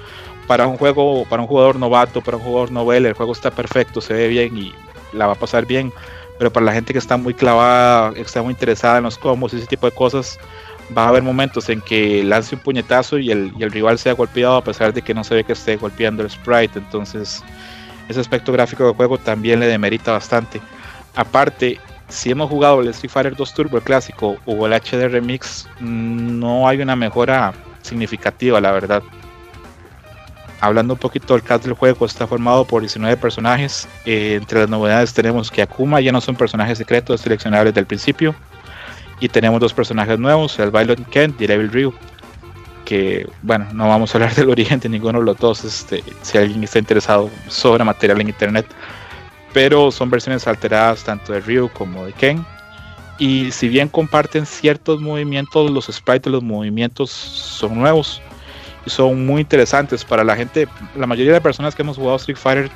Para 0.47 0.67
un 0.67 0.77
juego, 0.77 1.25
para 1.29 1.41
un 1.41 1.47
jugador 1.47 1.75
novato, 1.77 2.21
para 2.21 2.37
un 2.37 2.43
jugador 2.43 2.71
novel, 2.71 3.05
el 3.05 3.13
juego 3.13 3.33
está 3.33 3.51
perfecto, 3.51 4.01
se 4.01 4.13
ve 4.13 4.27
bien 4.27 4.57
y 4.57 4.73
la 5.13 5.27
va 5.27 5.33
a 5.33 5.35
pasar 5.35 5.65
bien. 5.65 5.93
Pero 6.37 6.53
para 6.53 6.65
la 6.65 6.73
gente 6.73 6.93
que 6.93 6.99
está 6.99 7.17
muy 7.17 7.33
clavada, 7.33 8.13
que 8.13 8.21
está 8.21 8.41
muy 8.41 8.53
interesada 8.53 8.97
en 8.97 9.03
los 9.03 9.17
combos 9.17 9.53
y 9.53 9.57
ese 9.57 9.67
tipo 9.67 9.85
de 9.87 9.91
cosas, 9.91 10.39
va 10.97 11.05
a 11.05 11.09
haber 11.09 11.23
momentos 11.23 11.69
en 11.69 11.81
que 11.81 12.23
lance 12.23 12.55
un 12.55 12.61
puñetazo 12.61 13.17
y 13.17 13.31
el, 13.31 13.53
el, 13.59 13.71
rival 13.71 13.99
sea 13.99 14.13
golpeado 14.13 14.57
a 14.57 14.63
pesar 14.63 14.93
de 14.93 15.01
que 15.01 15.13
no 15.13 15.23
se 15.23 15.35
ve 15.35 15.43
que 15.43 15.53
esté 15.53 15.75
golpeando 15.75 16.23
el 16.23 16.29
sprite. 16.29 16.79
Entonces, 16.79 17.43
ese 18.07 18.19
aspecto 18.19 18.51
gráfico 18.51 18.85
del 18.85 18.95
juego 18.95 19.17
también 19.17 19.59
le 19.59 19.67
demerita 19.67 20.11
bastante. 20.11 20.61
Aparte, 21.15 21.79
si 22.09 22.31
hemos 22.31 22.49
jugado 22.49 22.81
el 22.81 22.87
Street 22.89 23.11
Fighter 23.11 23.35
2 23.35 23.53
Turbo 23.53 23.79
clásico 23.81 24.37
o 24.45 24.65
el 24.65 24.73
HD 24.73 25.07
Remix, 25.07 25.67
no 25.79 26.67
hay 26.67 26.81
una 26.81 26.95
mejora 26.95 27.53
significativa, 27.83 28.59
la 28.59 28.71
verdad. 28.71 29.03
Hablando 30.59 30.95
un 30.95 30.99
poquito 30.99 31.35
del 31.35 31.43
cast 31.43 31.63
del 31.63 31.73
juego, 31.73 32.05
está 32.05 32.27
formado 32.27 32.65
por 32.65 32.81
19 32.81 33.15
personajes. 33.17 33.87
Eh, 34.05 34.35
entre 34.41 34.61
las 34.61 34.69
novedades 34.69 35.13
tenemos 35.13 35.49
que 35.51 35.61
Akuma 35.61 36.01
ya 36.01 36.11
no 36.11 36.19
son 36.19 36.35
personajes 36.35 36.77
secretos 36.77 37.21
seleccionables 37.21 37.73
del 37.73 37.85
principio. 37.85 38.35
Y 39.19 39.29
tenemos 39.29 39.59
dos 39.59 39.73
personajes 39.73 40.17
nuevos, 40.17 40.57
el 40.59 40.71
Violent 40.71 41.07
Kent 41.09 41.41
y 41.41 41.45
el 41.45 41.51
Evil 41.51 41.71
Ryu. 41.71 41.93
Que, 42.85 43.29
bueno, 43.43 43.67
no 43.73 43.87
vamos 43.87 44.13
a 44.13 44.17
hablar 44.17 44.33
del 44.35 44.49
origen 44.49 44.79
de 44.79 44.89
ninguno 44.89 45.19
de 45.19 45.25
los 45.25 45.37
dos, 45.37 45.63
este, 45.63 46.03
si 46.21 46.37
alguien 46.37 46.63
está 46.63 46.79
interesado 46.79 47.29
sobre 47.47 47.83
material 47.83 48.21
en 48.21 48.29
internet. 48.29 48.65
Pero 49.53 49.91
son 49.91 50.09
versiones 50.09 50.47
alteradas 50.47 51.03
tanto 51.03 51.33
de 51.33 51.41
Ryu 51.41 51.69
como 51.69 52.05
de 52.05 52.13
Ken. 52.13 52.45
Y 53.17 53.51
si 53.51 53.67
bien 53.67 53.89
comparten 53.89 54.45
ciertos 54.45 55.01
movimientos, 55.01 55.69
los 55.69 55.87
sprites 55.87 56.23
de 56.23 56.31
los 56.31 56.43
movimientos 56.43 57.09
son 57.09 57.77
nuevos 57.77 58.21
y 58.85 58.89
son 58.89 59.25
muy 59.25 59.41
interesantes 59.41 60.05
para 60.05 60.23
la 60.23 60.35
gente. 60.37 60.67
La 60.95 61.05
mayoría 61.05 61.33
de 61.33 61.41
personas 61.41 61.75
que 61.75 61.81
hemos 61.81 61.97
jugado 61.97 62.15
Street 62.15 62.37
Fighter 62.37 62.71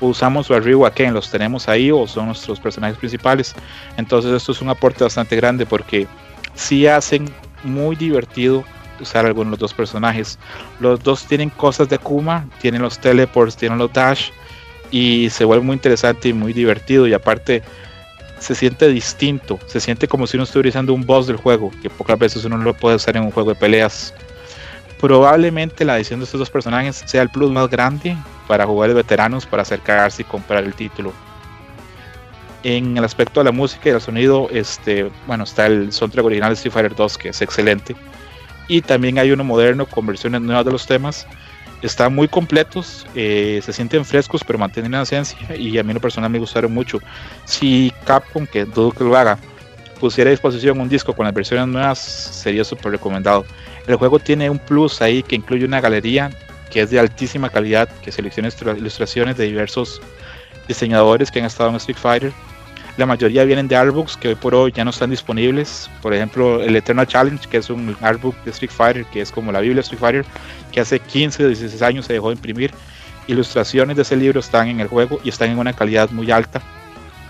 usamos 0.00 0.50
o 0.50 0.58
Ryu 0.60 0.86
a 0.86 0.92
Ken, 0.92 1.14
los 1.14 1.30
tenemos 1.30 1.68
ahí 1.68 1.90
o 1.90 2.06
son 2.06 2.26
nuestros 2.26 2.60
personajes 2.60 2.98
principales. 2.98 3.54
Entonces 3.96 4.32
esto 4.32 4.52
es 4.52 4.60
un 4.60 4.68
aporte 4.68 5.04
bastante 5.04 5.36
grande 5.36 5.66
porque 5.66 6.06
si 6.54 6.86
hacen 6.86 7.28
muy 7.64 7.96
divertido 7.96 8.64
usar 9.00 9.26
algunos 9.26 9.48
de 9.48 9.50
los 9.52 9.60
dos 9.60 9.74
personajes. 9.74 10.38
Los 10.80 11.02
dos 11.02 11.24
tienen 11.26 11.50
cosas 11.50 11.88
de 11.88 11.98
Kuma, 11.98 12.48
tienen 12.60 12.82
los 12.82 12.98
teleports, 12.98 13.56
tienen 13.56 13.78
los 13.78 13.92
dash 13.92 14.30
y 14.90 15.30
se 15.30 15.44
vuelve 15.44 15.64
muy 15.64 15.74
interesante 15.74 16.28
y 16.28 16.32
muy 16.32 16.52
divertido 16.52 17.06
y 17.06 17.12
aparte 17.12 17.62
se 18.38 18.54
siente 18.54 18.88
distinto, 18.88 19.58
se 19.66 19.80
siente 19.80 20.08
como 20.08 20.26
si 20.26 20.36
uno 20.36 20.44
estuviera 20.44 20.68
usando 20.68 20.92
un 20.92 21.06
boss 21.06 21.26
del 21.26 21.36
juego, 21.36 21.70
que 21.82 21.88
pocas 21.90 22.18
veces 22.18 22.44
uno 22.44 22.58
lo 22.58 22.74
puede 22.74 22.96
usar 22.96 23.16
en 23.16 23.24
un 23.24 23.30
juego 23.30 23.50
de 23.50 23.56
peleas. 23.56 24.14
Probablemente 25.00 25.84
la 25.84 25.94
adición 25.94 26.20
de 26.20 26.24
estos 26.24 26.38
dos 26.38 26.50
personajes 26.50 27.02
sea 27.04 27.22
el 27.22 27.28
plus 27.28 27.50
más 27.50 27.68
grande 27.68 28.16
para 28.46 28.64
jugadores 28.64 28.96
veteranos 28.96 29.44
para 29.44 29.62
acercarse 29.62 30.22
y 30.22 30.24
comprar 30.24 30.64
el 30.64 30.74
título. 30.74 31.12
En 32.62 32.96
el 32.96 33.04
aspecto 33.04 33.40
de 33.40 33.44
la 33.44 33.52
música 33.52 33.88
y 33.88 33.92
el 33.92 34.00
sonido, 34.00 34.48
este, 34.50 35.10
bueno, 35.26 35.44
está 35.44 35.66
el 35.66 35.92
soundtrack 35.92 36.24
original 36.24 36.50
de 36.50 36.54
Street 36.54 36.72
Fighter 36.72 36.94
2 36.96 37.18
que 37.18 37.28
es 37.28 37.42
excelente. 37.42 37.94
y 38.68 38.80
también 38.82 39.18
hay 39.18 39.30
uno 39.30 39.44
moderno 39.44 39.86
con 39.86 40.06
versiones 40.06 40.40
nuevas 40.40 40.64
de 40.64 40.72
los 40.72 40.86
temas. 40.86 41.26
Están 41.82 42.14
muy 42.14 42.26
completos, 42.26 43.06
eh, 43.14 43.60
se 43.62 43.72
sienten 43.72 44.04
frescos 44.04 44.42
pero 44.42 44.58
mantienen 44.58 44.92
la 44.92 45.02
esencia 45.02 45.54
y 45.54 45.78
a 45.78 45.82
mí 45.84 45.90
en 45.90 45.94
lo 45.96 46.00
personal 46.00 46.30
me 46.30 46.38
gustaron 46.38 46.72
mucho. 46.72 47.00
Si 47.44 47.92
Capcom, 48.04 48.46
que 48.46 48.64
dudo 48.64 48.90
que 48.90 49.04
lo 49.04 49.16
haga, 49.16 49.38
pusiera 50.00 50.30
a 50.30 50.32
disposición 50.32 50.80
un 50.80 50.88
disco 50.88 51.12
con 51.12 51.26
las 51.26 51.34
versiones 51.34 51.68
nuevas, 51.68 51.98
sería 51.98 52.64
súper 52.64 52.92
recomendado. 52.92 53.44
El 53.86 53.96
juego 53.96 54.18
tiene 54.18 54.50
un 54.50 54.58
plus 54.58 55.00
ahí 55.00 55.22
que 55.22 55.36
incluye 55.36 55.64
una 55.64 55.80
galería 55.80 56.30
que 56.70 56.82
es 56.82 56.90
de 56.90 56.98
altísima 56.98 57.48
calidad, 57.48 57.88
que 58.02 58.10
selecciona 58.10 58.48
ilustraciones 58.76 59.36
de 59.36 59.44
diversos 59.44 60.00
diseñadores 60.66 61.30
que 61.30 61.38
han 61.38 61.44
estado 61.46 61.70
en 61.70 61.76
Street 61.76 61.96
Fighter 61.96 62.32
la 62.96 63.04
mayoría 63.04 63.44
vienen 63.44 63.68
de 63.68 63.76
artbooks 63.76 64.16
que 64.16 64.28
hoy 64.28 64.34
por 64.36 64.54
hoy 64.54 64.72
ya 64.72 64.82
no 64.82 64.90
están 64.90 65.10
disponibles. 65.10 65.90
Por 66.00 66.14
ejemplo, 66.14 66.62
el 66.62 66.74
Eternal 66.76 67.06
Challenge, 67.06 67.46
que 67.48 67.58
es 67.58 67.68
un 67.68 67.94
artbook 68.00 68.34
de 68.44 68.50
Street 68.52 68.70
Fighter, 68.70 69.04
que 69.06 69.20
es 69.20 69.30
como 69.30 69.52
la 69.52 69.60
Biblia 69.60 69.76
de 69.76 69.80
Street 69.82 70.00
Fighter, 70.00 70.24
que 70.72 70.80
hace 70.80 70.98
15 70.98 71.44
o 71.44 71.48
16 71.48 71.82
años 71.82 72.06
se 72.06 72.14
dejó 72.14 72.28
de 72.28 72.36
imprimir. 72.36 72.72
Ilustraciones 73.26 73.96
de 73.96 74.02
ese 74.02 74.16
libro 74.16 74.40
están 74.40 74.68
en 74.68 74.80
el 74.80 74.88
juego 74.88 75.20
y 75.22 75.28
están 75.28 75.50
en 75.50 75.58
una 75.58 75.74
calidad 75.74 76.08
muy 76.10 76.30
alta. 76.30 76.62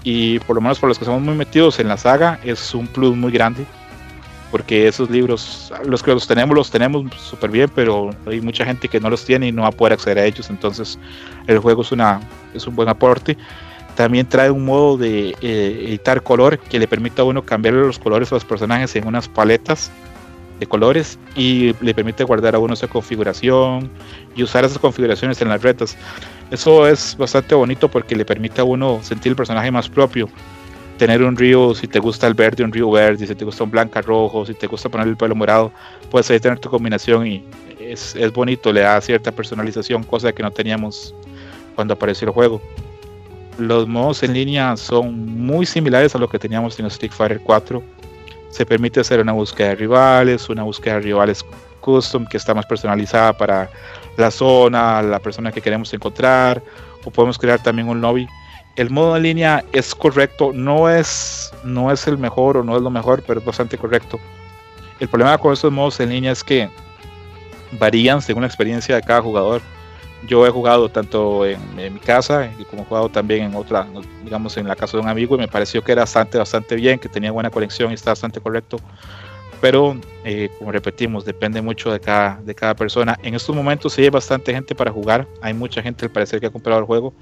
Y 0.05 0.39
por 0.41 0.55
lo 0.55 0.63
menos 0.63 0.79
por 0.79 0.89
los 0.89 1.01
que 1.01 1.05
somos 1.05 1.23
muy 1.23 1.35
metidos 1.35 1.81
en 1.81 1.89
la 1.89 1.97
saga, 1.97 2.39
es 2.45 2.73
un 2.73 2.87
plus 2.87 3.17
muy 3.17 3.33
grande. 3.33 3.67
Porque 4.51 4.87
esos 4.87 5.11
libros, 5.11 5.73
los 5.85 6.03
que 6.03 6.13
los 6.13 6.27
tenemos, 6.27 6.55
los 6.55 6.71
tenemos 6.71 7.13
súper 7.17 7.51
bien, 7.51 7.71
pero 7.75 8.11
hay 8.27 8.41
mucha 8.41 8.65
gente 8.65 8.89
que 8.89 9.01
no 9.01 9.11
los 9.11 9.25
tiene 9.25 9.49
y 9.49 9.53
no 9.53 9.63
va 9.63 9.69
a 9.69 9.73
poder 9.73 9.95
acceder 9.95 10.19
a 10.19 10.25
ellos. 10.25 10.51
Entonces, 10.51 10.99
el 11.47 11.59
juego 11.59 11.83
es, 11.83 11.93
una, 11.93 12.21
es 12.55 12.67
un 12.67 12.77
buen 12.77 12.89
aporte. 12.89 13.37
También 13.97 14.27
trae 14.29 14.51
un 14.51 14.65
modo 14.65 14.99
de 14.99 15.31
eh, 15.41 15.85
editar 15.89 16.23
color 16.23 16.59
que 16.59 16.79
le 16.79 16.87
permite 16.87 17.23
a 17.23 17.25
uno 17.25 17.43
cambiar 17.43 17.75
los 17.75 17.99
colores 17.99 18.31
a 18.31 18.37
los 18.37 18.45
personajes 18.45 18.95
en 18.95 19.07
unas 19.07 19.29
paletas 19.29 19.91
de 20.61 20.67
colores 20.67 21.19
y 21.35 21.75
le 21.81 21.95
permite 21.95 22.25
guardar 22.25 22.55
a 22.55 22.59
uno 22.59 22.75
esa 22.75 22.89
configuración 22.89 23.91
y 24.35 24.43
usar 24.43 24.65
esas 24.65 24.79
configuraciones 24.79 25.41
en 25.43 25.49
las 25.49 25.63
retas. 25.63 25.97
Eso 26.51 26.87
es 26.87 27.17
bastante 27.17 27.55
bonito 27.55 27.91
porque 27.91 28.15
le 28.17 28.25
permite 28.25 28.61
a 28.61 28.65
uno 28.65 29.01
sentir 29.03 29.31
el 29.31 29.37
personaje 29.37 29.71
más 29.71 29.89
propio. 29.89 30.29
Tener 30.99 31.23
un 31.23 31.37
río, 31.37 31.75
si 31.75 31.87
te 31.87 31.99
gusta 31.99 32.27
el 32.27 32.35
verde, 32.35 32.65
un 32.65 32.73
río 32.73 32.91
verde, 32.91 33.27
si 33.27 33.35
te 33.35 33.45
gusta 33.45 33.65
un 33.65 33.71
blanca 33.71 34.01
rojo, 34.01 34.47
si 34.47 34.55
te 34.55 34.67
gusta 34.67 34.89
poner 34.89 35.09
el 35.09 35.17
pelo 35.17 35.35
morado, 35.35 35.73
puedes 36.11 36.31
ahí 36.31 36.41
tener 36.41 36.59
tu 36.59 36.71
combinación 36.71 37.27
y 37.27 37.45
es, 37.79 38.17
es 38.17 38.33
bonito, 38.33 38.73
le 38.73 38.81
da 38.81 39.01
cierta 39.01 39.31
personalización, 39.31 40.03
cosa 40.05 40.33
que 40.33 40.43
no 40.43 40.51
teníamos 40.51 41.15
cuando 41.75 41.95
apareció 41.95 42.29
el 42.29 42.33
juego 42.33 42.63
los 43.59 43.89
modos 43.89 44.23
en 44.23 44.35
línea 44.35 44.77
son 44.77 45.27
muy 45.27 45.67
similares 45.67 46.15
a 46.15 46.19
lo 46.19 46.29
que 46.29 46.39
teníamos 46.39 46.79
en 46.79 46.87
Street 46.87 47.13
Fighter 47.13 47.41
4. 47.41 47.83
Se 48.51 48.67
permite 48.67 49.01
hacer 49.01 49.21
una 49.21 49.33
búsqueda 49.33 49.69
de 49.69 49.75
rivales, 49.77 50.49
una 50.49 50.63
búsqueda 50.63 50.95
de 50.95 51.01
rivales 51.01 51.45
custom 51.81 52.27
que 52.27 52.37
está 52.37 52.55
más 52.55 52.67
personalizada 52.67 53.33
para 53.33 53.71
la 54.17 54.31
zona, 54.31 55.03
la 55.03 55.21
persona 55.21 55.53
que 55.53 55.61
queremos 55.61 55.93
encontrar, 55.93 56.63
o 57.05 57.11
podemos 57.11 57.39
crear 57.39 57.63
también 57.63 57.89
un 57.89 58.01
lobby. 58.01 58.27
El 58.77 58.91
modo 58.91 59.17
en 59.17 59.23
línea 59.23 59.65
es 59.73 59.95
correcto, 59.95 60.53
no 60.55 60.89
es, 60.89 61.53
no 61.65 61.91
es 61.91 62.07
el 62.07 62.19
mejor 62.19 62.59
o 62.59 62.65
no 62.65 62.77
es 62.77 62.83
lo 62.83 62.91
mejor, 62.91 63.23
pero 63.27 63.41
es 63.41 63.47
bastante 63.47 63.79
correcto. 63.79 64.21
El 65.01 65.09
problema 65.09 65.37
con 65.39 65.53
estos 65.53 65.73
modos 65.73 65.99
en 66.01 66.11
línea 66.11 66.33
es 66.33 66.45
que 66.45 66.69
varían 67.73 68.23
según 68.23 68.43
la 68.43 68.49
experiencia 68.49 68.95
de 68.95 69.03
cada 69.03 69.23
jugador 69.23 69.61
yo 70.27 70.47
he 70.47 70.51
jugado 70.51 70.89
tanto 70.89 71.47
en, 71.47 71.59
mi 71.77 72.01
casa 72.01 72.51
como 72.71 72.83
he 72.83 72.85
jugado 72.87 73.09
también 73.09 73.45
en 73.45 73.55
otra, 73.55 73.87
digamos 74.25 74.57
en 74.57 74.67
la 74.67 74.77
casa 74.77 74.97
de 74.97 75.03
un 75.03 75.09
amigo 75.09 75.37
y 75.37 75.39
me 75.39 75.49
pareció 75.49 75.83
que 75.83 75.93
era 75.93 76.03
bastante, 76.03 76.39
bastante 76.39 76.75
bien, 76.75 76.99
que 76.99 77.09
tenía 77.09 77.31
buena 77.31 77.51
conexión 77.51 77.91
y 77.91 77.95
está 77.95 78.11
bastante 78.11 78.41
correcto. 78.41 78.79
Pero, 79.61 79.97
eh, 80.25 80.51
como 80.59 80.71
repetimos, 80.71 81.25
depende 81.25 81.63
mucho 81.63 81.91
de 81.91 81.99
cada, 81.99 82.41
de 82.43 82.55
cada 82.55 82.75
persona. 82.75 83.19
En 83.23 83.35
estos 83.35 83.57
momentos 83.57 83.95
sí 83.95 84.03
hay 84.03 84.11
bastante 84.11 84.53
gente 84.53 84.75
para 84.75 84.91
jugar. 84.91 85.27
Hay 85.41 85.55
mucha 85.55 85.81
gente 85.81 86.05
al 86.05 86.11
parecer 86.11 86.41
que 86.41 86.47
ha 86.47 86.51
comprado 86.51 86.81
el 86.81 86.87
juego. 86.87 87.15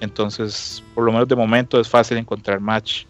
Entonces, 0.00 0.82
por 0.94 1.04
lo 1.04 1.12
menos 1.12 1.28
de 1.28 1.36
momento 1.36 1.80
es 1.80 1.88
fácil 1.88 2.18
encontrar 2.18 2.60
match. 2.60 3.04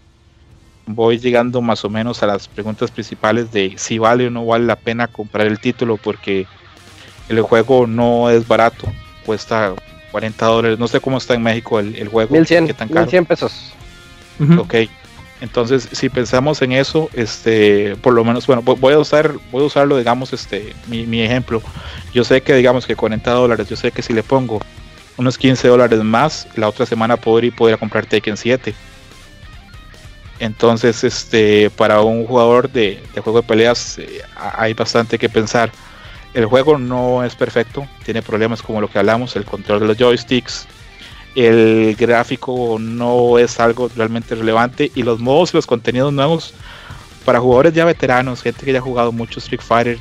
Voy 0.86 1.18
llegando 1.18 1.60
más 1.60 1.84
o 1.84 1.90
menos 1.90 2.22
a 2.22 2.26
las 2.26 2.48
preguntas 2.48 2.90
principales 2.90 3.52
de 3.52 3.74
si 3.76 3.98
vale 3.98 4.26
o 4.26 4.30
no 4.30 4.46
vale 4.46 4.64
la 4.64 4.76
pena 4.76 5.06
comprar 5.06 5.46
el 5.46 5.60
título 5.60 5.98
porque 5.98 6.46
el 7.28 7.42
juego 7.42 7.86
no 7.86 8.30
es 8.30 8.48
barato 8.48 8.88
cuesta 9.26 9.74
40 10.10 10.46
dólares. 10.46 10.78
No 10.78 10.88
sé 10.88 11.00
cómo 11.00 11.18
está 11.18 11.34
en 11.34 11.42
México 11.42 11.78
el, 11.78 11.94
el 11.96 12.08
juego. 12.08 12.34
1100, 12.34 12.74
tan 12.74 12.88
1100 12.88 13.26
pesos. 13.26 13.74
Ok. 14.58 14.74
Entonces, 15.40 15.88
si 15.92 16.08
pensamos 16.08 16.62
en 16.62 16.72
eso, 16.72 17.10
este, 17.12 17.94
por 17.96 18.12
lo 18.12 18.24
menos, 18.24 18.46
bueno, 18.46 18.62
voy 18.62 18.94
a 18.94 18.98
usar, 18.98 19.34
voy 19.52 19.62
a 19.62 19.66
usarlo, 19.66 19.96
digamos, 19.96 20.32
este, 20.32 20.74
mi, 20.88 21.06
mi 21.06 21.20
ejemplo. 21.20 21.62
Yo 22.12 22.24
sé 22.24 22.40
que, 22.40 22.54
digamos, 22.54 22.86
que 22.86 22.96
40 22.96 23.30
dólares, 23.30 23.68
yo 23.68 23.76
sé 23.76 23.92
que 23.92 24.02
si 24.02 24.12
le 24.12 24.24
pongo 24.24 24.60
unos 25.18 25.36
15 25.36 25.68
dólares 25.68 26.02
más, 26.02 26.48
la 26.56 26.68
otra 26.68 26.86
semana 26.86 27.16
podría 27.16 27.52
a 27.74 27.76
comprar 27.76 28.06
Taken 28.06 28.36
7. 28.36 28.74
Entonces, 30.38 31.02
este, 31.04 31.68
para 31.70 32.00
un 32.00 32.24
jugador 32.24 32.70
de, 32.70 33.02
de 33.12 33.20
juego 33.20 33.42
de 33.42 33.46
peleas, 33.46 33.98
eh, 33.98 34.22
hay 34.36 34.72
bastante 34.72 35.18
que 35.18 35.28
pensar. 35.28 35.70
El 36.32 36.46
juego 36.46 36.78
no 36.78 37.24
es 37.24 37.34
perfecto, 37.34 37.86
tiene 38.04 38.22
problemas 38.22 38.62
como 38.62 38.80
lo 38.80 38.88
que 38.88 38.98
hablamos, 38.98 39.34
el 39.34 39.44
control 39.44 39.80
de 39.80 39.86
los 39.86 39.96
joysticks, 39.96 40.68
el 41.34 41.96
gráfico 41.98 42.78
no 42.80 43.38
es 43.38 43.58
algo 43.60 43.90
realmente 43.94 44.34
relevante 44.34 44.90
y 44.94 45.02
los 45.02 45.18
modos 45.18 45.52
y 45.52 45.56
los 45.56 45.66
contenidos 45.66 46.12
nuevos 46.12 46.54
para 47.24 47.40
jugadores 47.40 47.74
ya 47.74 47.84
veteranos, 47.84 48.42
gente 48.42 48.64
que 48.64 48.72
ya 48.72 48.80
jugado 48.80 49.12
mucho 49.12 49.38
Street 49.40 49.60
Fighter, 49.60 49.98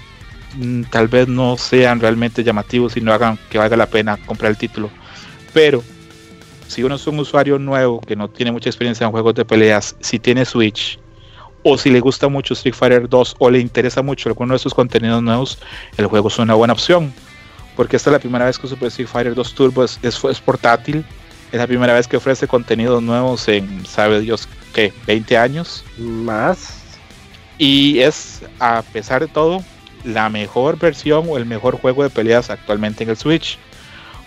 mm, 0.56 0.84
tal 0.84 1.08
vez 1.08 1.28
no 1.28 1.58
sean 1.58 2.00
realmente 2.00 2.44
llamativos 2.44 2.96
y 2.98 3.02
no 3.02 3.14
hagan 3.14 3.38
que 3.50 3.58
valga 3.58 3.76
la 3.76 3.88
pena 3.88 4.18
comprar 4.26 4.52
el 4.52 4.58
título. 4.58 4.90
Pero 5.58 5.84
si 6.68 6.84
uno 6.84 6.94
es 6.94 7.08
un 7.08 7.18
usuario 7.18 7.58
nuevo 7.58 8.00
que 8.00 8.16
no 8.16 8.30
tiene 8.30 8.52
mucha 8.52 8.70
experiencia 8.70 9.06
en 9.06 9.12
juegos 9.12 9.34
de 9.34 9.44
peleas, 9.44 9.96
si 10.02 10.20
tiene 10.20 10.46
Switch 10.46 11.00
o 11.64 11.80
si 11.80 11.90
le 11.90 12.00
gusta 12.00 12.28
mucho 12.28 12.54
Street 12.54 12.76
Fighter 12.76 13.10
2 13.10 13.38
o 13.40 13.50
le 13.50 13.60
interesa 13.60 14.04
mucho 14.04 14.30
alguno 14.30 14.54
de 14.54 14.60
sus 14.60 14.76
contenidos 14.76 15.24
nuevos, 15.24 15.58
el 15.98 16.06
juego 16.06 16.28
es 16.28 16.38
una 16.38 16.54
buena 16.54 16.74
opción. 16.74 17.12
Porque 17.76 17.96
esta 17.96 18.12
es 18.12 18.14
la 18.14 18.20
primera 18.20 18.46
vez 18.46 18.60
que 18.60 18.68
Super 18.68 18.90
Street 18.90 19.08
Fighter 19.08 19.34
2 19.34 19.54
Turbo 19.56 19.84
es, 19.84 20.00
es, 20.04 20.42
portátil. 20.42 21.04
Es 21.52 21.58
la 21.58 21.66
primera 21.66 21.96
vez 21.96 22.08
que 22.08 22.18
ofrece 22.18 22.48
contenidos 22.48 23.02
nuevos 23.02 23.48
en, 23.48 23.84
sabe 23.88 24.20
Dios, 24.20 24.48
¿qué? 24.76 24.94
¿20 25.08 25.38
años? 25.38 25.84
Más. 25.98 26.84
Y 27.58 27.98
es, 27.98 28.44
a 28.60 28.84
pesar 28.94 29.22
de 29.22 29.28
todo, 29.28 29.64
la 30.04 30.30
mejor 30.30 30.78
versión 30.78 31.26
o 31.28 31.36
el 31.36 31.48
mejor 31.48 31.82
juego 31.82 32.04
de 32.04 32.12
peleas 32.12 32.52
actualmente 32.52 33.04
en 33.04 33.10
el 33.10 33.18
Switch. 33.18 33.58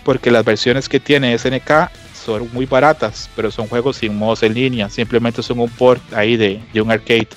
Porque 0.03 0.31
las 0.31 0.45
versiones 0.45 0.89
que 0.89 0.99
tiene 0.99 1.37
SNK 1.37 1.89
son 2.25 2.49
muy 2.53 2.65
baratas, 2.65 3.29
pero 3.35 3.51
son 3.51 3.67
juegos 3.67 3.97
sin 3.97 4.15
modos 4.15 4.43
en 4.43 4.53
línea, 4.53 4.89
simplemente 4.89 5.41
son 5.43 5.59
un 5.59 5.69
port 5.69 6.01
ahí 6.13 6.37
de, 6.37 6.61
un 6.81 6.91
arcade, 6.91 7.29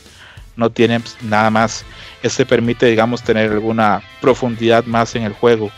no 0.56 0.70
tienen 0.70 1.02
nada 1.22 1.50
más. 1.50 1.84
Este 2.22 2.46
permite, 2.46 2.86
digamos, 2.86 3.22
tener 3.22 3.50
alguna 3.50 4.02
profundidad 4.20 4.84
más 4.84 5.14
en 5.14 5.24
el 5.24 5.32
juego. 5.32 5.70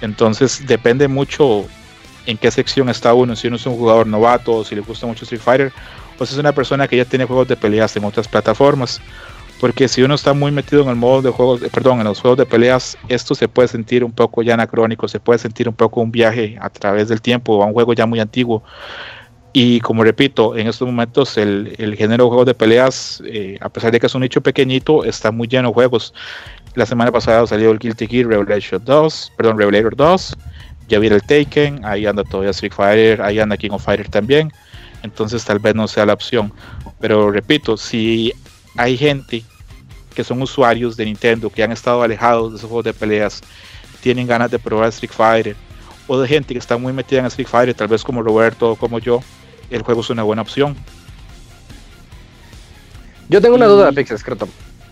Entonces 0.00 0.66
depende 0.66 1.08
mucho 1.08 1.66
en 2.26 2.36
qué 2.38 2.50
sección 2.50 2.88
está 2.88 3.14
uno, 3.14 3.36
si 3.36 3.48
uno 3.48 3.56
es 3.56 3.66
un 3.66 3.76
jugador 3.76 4.06
novato, 4.06 4.64
si 4.64 4.74
le 4.74 4.80
gusta 4.80 5.06
mucho 5.06 5.24
Street 5.24 5.42
Fighter, 5.42 5.72
o 6.18 6.26
si 6.26 6.34
es 6.34 6.38
una 6.38 6.52
persona 6.52 6.88
que 6.88 6.96
ya 6.96 7.04
tiene 7.04 7.24
juegos 7.24 7.48
de 7.48 7.56
peleas 7.56 7.94
en 7.96 8.04
otras 8.04 8.28
plataformas. 8.28 9.00
Porque 9.64 9.88
si 9.88 10.02
uno 10.02 10.14
está 10.14 10.34
muy 10.34 10.52
metido 10.52 10.82
en 10.82 10.90
el 10.90 10.96
modo 10.96 11.22
de 11.22 11.30
juegos, 11.30 11.62
perdón, 11.72 11.98
en 11.98 12.04
los 12.04 12.20
juegos 12.20 12.36
de 12.36 12.44
peleas, 12.44 12.98
esto 13.08 13.34
se 13.34 13.48
puede 13.48 13.66
sentir 13.66 14.04
un 14.04 14.12
poco 14.12 14.42
ya 14.42 14.52
anacrónico, 14.52 15.08
se 15.08 15.20
puede 15.20 15.38
sentir 15.38 15.70
un 15.70 15.74
poco 15.74 16.02
un 16.02 16.12
viaje 16.12 16.58
a 16.60 16.68
través 16.68 17.08
del 17.08 17.22
tiempo 17.22 17.62
a 17.62 17.66
un 17.66 17.72
juego 17.72 17.94
ya 17.94 18.04
muy 18.04 18.20
antiguo. 18.20 18.62
Y 19.54 19.80
como 19.80 20.04
repito, 20.04 20.54
en 20.54 20.66
estos 20.66 20.86
momentos 20.86 21.38
el, 21.38 21.74
el 21.78 21.96
género 21.96 22.24
de 22.24 22.28
juegos 22.28 22.44
de 22.44 22.52
peleas, 22.52 23.22
eh, 23.24 23.56
a 23.62 23.70
pesar 23.70 23.90
de 23.90 24.00
que 24.00 24.04
es 24.06 24.14
un 24.14 24.20
nicho 24.20 24.42
pequeñito, 24.42 25.02
está 25.02 25.30
muy 25.32 25.48
lleno 25.48 25.68
de 25.68 25.74
juegos. 25.74 26.12
La 26.74 26.84
semana 26.84 27.10
pasada 27.10 27.46
salió 27.46 27.70
el 27.70 27.78
Guilty 27.78 28.06
Gear 28.06 28.26
Revelation 28.26 28.84
2, 28.84 29.32
perdón, 29.34 29.56
Revelator 29.56 29.96
2, 29.96 30.36
ya 30.88 30.98
viene 30.98 31.16
el 31.16 31.22
Taken, 31.22 31.86
ahí 31.86 32.04
anda 32.04 32.22
todavía 32.22 32.50
Street 32.50 32.74
Fighter, 32.74 33.22
ahí 33.22 33.38
anda 33.38 33.56
King 33.56 33.70
of 33.70 33.82
Fighter 33.82 34.10
también. 34.10 34.52
Entonces 35.02 35.42
tal 35.42 35.58
vez 35.58 35.74
no 35.74 35.88
sea 35.88 36.04
la 36.04 36.12
opción. 36.12 36.52
Pero 37.00 37.30
repito, 37.30 37.78
si 37.78 38.30
hay 38.76 38.96
gente 38.96 39.42
que 40.14 40.24
son 40.24 40.40
usuarios 40.40 40.96
de 40.96 41.04
Nintendo, 41.04 41.50
que 41.50 41.62
han 41.62 41.72
estado 41.72 42.02
alejados 42.02 42.52
de 42.52 42.58
esos 42.58 42.68
juegos 42.68 42.84
de 42.84 42.94
peleas, 42.94 43.40
tienen 44.00 44.26
ganas 44.26 44.50
de 44.50 44.58
probar 44.58 44.88
Street 44.88 45.12
Fighter, 45.12 45.56
o 46.06 46.18
de 46.18 46.28
gente 46.28 46.54
que 46.54 46.58
está 46.58 46.76
muy 46.76 46.92
metida 46.92 47.20
en 47.20 47.26
Street 47.26 47.48
Fighter, 47.48 47.74
tal 47.74 47.88
vez 47.88 48.04
como 48.04 48.22
Roberto 48.22 48.72
o 48.72 48.76
como 48.76 48.98
yo, 48.98 49.22
el 49.70 49.82
juego 49.82 50.02
es 50.02 50.10
una 50.10 50.22
buena 50.22 50.42
opción. 50.42 50.76
Yo 53.28 53.40
tengo 53.40 53.56
una 53.56 53.66
duda, 53.66 53.90
Pixel 53.90 54.18
Scrotum. 54.18 54.48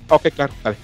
Ok, 0.09 0.29
claro, 0.35 0.53
dale. 0.65 0.79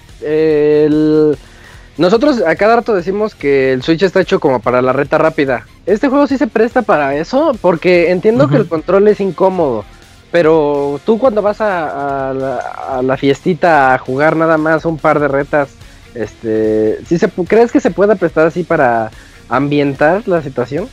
Nosotros 1.97 2.41
a 2.45 2.55
cada 2.55 2.77
rato 2.77 2.93
decimos 2.93 3.35
que 3.35 3.73
el 3.73 3.83
Switch 3.83 4.03
está 4.03 4.21
hecho 4.21 4.39
como 4.39 4.61
para 4.61 4.81
la 4.81 4.93
reta 4.93 5.17
rápida. 5.17 5.65
¿Este 5.85 6.07
juego 6.07 6.27
sí 6.27 6.37
se 6.37 6.47
presta 6.47 6.83
para 6.83 7.15
eso? 7.15 7.57
Porque 7.59 8.11
entiendo 8.11 8.47
que 8.47 8.55
el 8.55 8.67
control 8.67 9.07
es 9.09 9.19
incómodo. 9.19 9.83
Pero 10.31 11.01
tú 11.05 11.17
cuando 11.17 11.41
vas 11.41 11.59
a, 11.61 13.01
la, 13.03 13.17
fiestita 13.17 13.93
a 13.93 13.97
jugar 13.97 14.35
nada 14.35 14.57
más 14.57 14.85
un 14.85 14.97
par 14.97 15.19
de 15.19 15.27
retas, 15.27 15.69
Este, 16.13 16.99
¿sí 17.05 17.17
se, 17.17 17.29
¿Crees 17.29 17.71
que 17.71 17.79
se 17.79 17.91
pueda 17.91 18.15
prestar 18.15 18.47
así 18.47 18.63
para 18.63 19.11
ambientar 19.47 20.27
la 20.27 20.41
situación? 20.41 20.87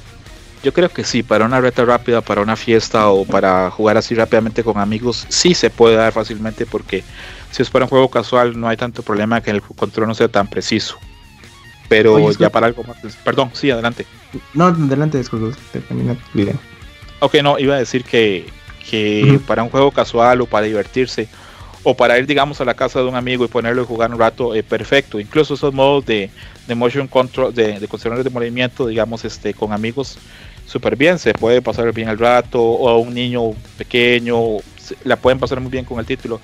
Yo 0.63 0.73
creo 0.73 0.89
que 0.89 1.05
sí, 1.05 1.23
para 1.23 1.45
una 1.45 1.61
reta 1.61 1.85
rápida, 1.85 2.23
para 2.23 2.41
una 2.41 2.57
fiesta 2.57 3.09
o 3.09 3.25
para 3.25 3.71
jugar 3.71 3.99
así 3.99 4.15
rápidamente 4.15 4.65
con 4.65 4.79
amigos, 4.79 5.27
sí 5.29 5.55
se 5.55 5.71
puede 5.71 5.97
dar 5.97 6.13
fácilmente 6.13 6.67
porque 6.67 7.05
si 7.51 7.63
es 7.63 7.71
para 7.71 7.85
un 7.85 7.89
juego 7.89 8.09
casual 8.11 8.59
no 8.59 8.69
hay 8.69 8.77
tanto 8.77 9.03
problema 9.03 9.43
que 9.43 9.51
el 9.51 9.63
control 9.63 10.09
no 10.09 10.15
sea 10.15 10.29
tan 10.29 10.49
preciso. 10.49 10.99
Pero 11.89 12.31
ya 12.33 12.51
para 12.51 12.67
algo 12.67 12.83
más... 12.83 12.97
Perdón, 13.25 13.51
sí, 13.53 13.71
adelante. 13.71 14.07
No, 14.55 14.67
adelante, 14.67 15.19
disculpe, 15.19 15.57
termina 15.73 16.13
el 16.13 16.19
video. 16.35 16.55
Ok, 17.21 17.37
no, 17.43 17.59
iba 17.59 17.77
a 17.77 17.79
decir 17.79 18.03
que, 18.03 18.47
que 18.89 19.41
para 19.47 19.63
un 19.63 19.71
juego 19.71 19.91
casual 19.91 20.41
o 20.41 20.47
para 20.47 20.67
divertirse 20.67 21.29
o 21.89 21.95
para 21.95 22.19
ir, 22.19 22.27
digamos, 22.27 22.61
a 22.61 22.65
la 22.65 22.75
casa 22.75 22.99
de 22.99 23.07
un 23.07 23.15
amigo 23.15 23.45
y 23.45 23.49
ponerlo 23.49 23.83
y 23.83 23.87
jugar 23.87 24.11
un 24.11 24.19
rato, 24.19 24.57
eh, 24.57 24.65
perfecto. 24.65 25.21
Incluso 25.21 25.55
esos 25.55 25.73
modos 25.73 26.05
de, 26.05 26.31
de 26.67 26.75
motion 26.75 27.07
control, 27.07 27.55
de, 27.55 27.79
de 27.79 28.25
de 28.25 28.31
movimiento, 28.31 28.89
digamos, 28.89 29.25
este, 29.25 29.55
con 29.55 29.73
amigos, 29.73 30.19
súper 30.67 30.97
bien. 30.97 31.17
Se 31.21 31.33
puede 31.33 31.63
pasar 31.63 31.93
bien 31.93 32.09
el 32.09 32.19
rato, 32.19 32.61
o 32.61 32.89
a 32.89 32.99
un 32.99 33.15
niño 33.15 33.53
pequeño, 33.79 34.57
la 35.05 35.15
pueden 35.15 35.39
pasar 35.39 35.61
muy 35.61 35.71
bien 35.71 35.85
con 35.85 36.01
el 36.01 36.07
título. 36.07 36.41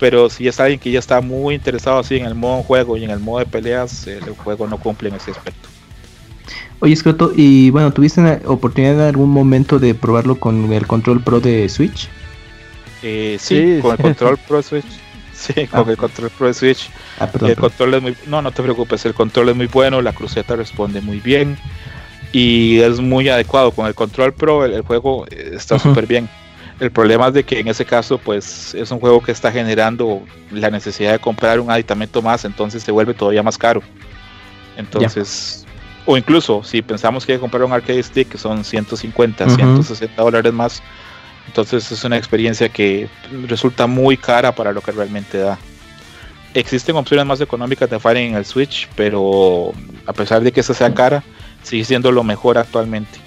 Pero 0.00 0.30
si 0.30 0.48
es 0.48 0.58
alguien 0.58 0.80
que 0.80 0.90
ya 0.90 1.00
está 1.00 1.20
muy 1.20 1.56
interesado 1.56 1.98
así 1.98 2.16
en 2.16 2.24
el 2.24 2.34
modo 2.34 2.62
juego 2.62 2.96
y 2.96 3.04
en 3.04 3.10
el 3.10 3.18
modo 3.18 3.40
de 3.40 3.46
peleas, 3.46 4.06
el 4.06 4.30
juego 4.30 4.66
no 4.66 4.78
cumple 4.78 5.10
en 5.10 5.16
ese 5.16 5.32
aspecto. 5.32 5.68
Oye, 6.80 6.94
Scroto, 6.94 7.32
y 7.34 7.70
bueno, 7.70 7.92
¿tuviste 7.92 8.20
la 8.20 8.40
oportunidad 8.46 8.94
en 8.94 9.00
algún 9.00 9.30
momento 9.30 9.78
de 9.78 9.94
probarlo 9.94 10.38
con 10.38 10.72
el 10.72 10.86
control 10.86 11.20
pro 11.22 11.40
de 11.40 11.68
Switch? 11.68 12.08
Eh, 13.02 13.36
sí, 13.40 13.78
con 13.82 13.92
el 13.92 13.98
control 13.98 14.38
pro 14.46 14.58
de 14.58 14.62
Switch. 14.62 14.86
Sí, 15.38 15.68
con 15.68 15.86
ah. 15.86 15.90
el 15.92 15.96
control 15.96 16.30
pro 16.30 16.48
de 16.48 16.54
Switch. 16.54 16.90
Ah, 17.20 17.30
el 17.46 17.54
control 17.54 17.94
es 17.94 18.02
muy, 18.02 18.16
no, 18.26 18.42
no 18.42 18.50
te 18.50 18.60
preocupes, 18.60 19.06
el 19.06 19.14
control 19.14 19.50
es 19.50 19.54
muy 19.54 19.68
bueno, 19.68 20.02
la 20.02 20.12
cruceta 20.12 20.56
responde 20.56 21.00
muy 21.00 21.20
bien 21.20 21.56
y 22.32 22.80
es 22.80 22.98
muy 22.98 23.28
adecuado. 23.28 23.70
Con 23.70 23.86
el 23.86 23.94
control 23.94 24.32
pro 24.32 24.64
el, 24.64 24.82
juego 24.82 25.26
está 25.30 25.78
súper 25.78 26.08
bien. 26.08 26.28
El 26.80 26.90
problema 26.90 27.28
es 27.28 27.34
de 27.34 27.44
que 27.44 27.60
en 27.60 27.68
ese 27.68 27.84
caso, 27.84 28.18
pues 28.18 28.74
es 28.74 28.90
un 28.90 28.98
juego 28.98 29.22
que 29.22 29.30
está 29.30 29.52
generando 29.52 30.24
la 30.50 30.70
necesidad 30.70 31.12
de 31.12 31.20
comprar 31.20 31.60
un 31.60 31.70
aditamento 31.70 32.20
más, 32.20 32.44
entonces 32.44 32.82
se 32.82 32.90
vuelve 32.90 33.14
todavía 33.14 33.44
más 33.44 33.56
caro. 33.56 33.80
Entonces, 34.76 35.67
o 36.10 36.16
incluso 36.16 36.64
si 36.64 36.80
pensamos 36.80 37.26
que 37.26 37.32
hay 37.32 37.36
que 37.38 37.42
comprar 37.42 37.62
un 37.64 37.72
arcade 37.74 38.02
stick, 38.02 38.30
que 38.30 38.38
son 38.38 38.64
150, 38.64 39.50
160 39.50 40.22
dólares 40.22 40.54
más, 40.54 40.82
entonces 41.46 41.92
es 41.92 42.02
una 42.02 42.16
experiencia 42.16 42.70
que 42.70 43.10
resulta 43.46 43.86
muy 43.86 44.16
cara 44.16 44.54
para 44.54 44.72
lo 44.72 44.80
que 44.80 44.90
realmente 44.90 45.36
da. 45.36 45.58
Existen 46.54 46.96
opciones 46.96 47.26
más 47.26 47.42
económicas 47.42 47.90
de 47.90 48.00
Fire 48.00 48.16
en 48.16 48.36
el 48.36 48.46
Switch, 48.46 48.88
pero 48.96 49.74
a 50.06 50.14
pesar 50.14 50.40
de 50.40 50.50
que 50.50 50.60
esa 50.60 50.72
sea 50.72 50.94
cara, 50.94 51.22
sigue 51.62 51.84
siendo 51.84 52.10
lo 52.10 52.24
mejor 52.24 52.56
actualmente 52.56 53.18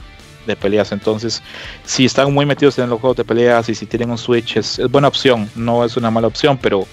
de 0.48 0.56
peleas. 0.56 0.92
Entonces, 0.92 1.44
si 1.86 2.06
están 2.06 2.34
muy 2.34 2.48
metidos 2.48 2.80
en 2.80 2.90
los 2.90 3.00
juegos 3.00 3.18
de 3.18 3.26
peleas 3.26 3.70
y 3.70 3.76
si 3.76 3.86
tienen 3.86 4.10
un 4.10 4.18
Switch, 4.18 4.58
es, 4.58 4.82
buena 4.90 5.08
opción. 5.08 5.48
No 5.56 5.86
es 5.86 5.98
una 5.98 6.10
mala 6.10 6.26
opción, 6.26 6.58
pero 6.60 6.88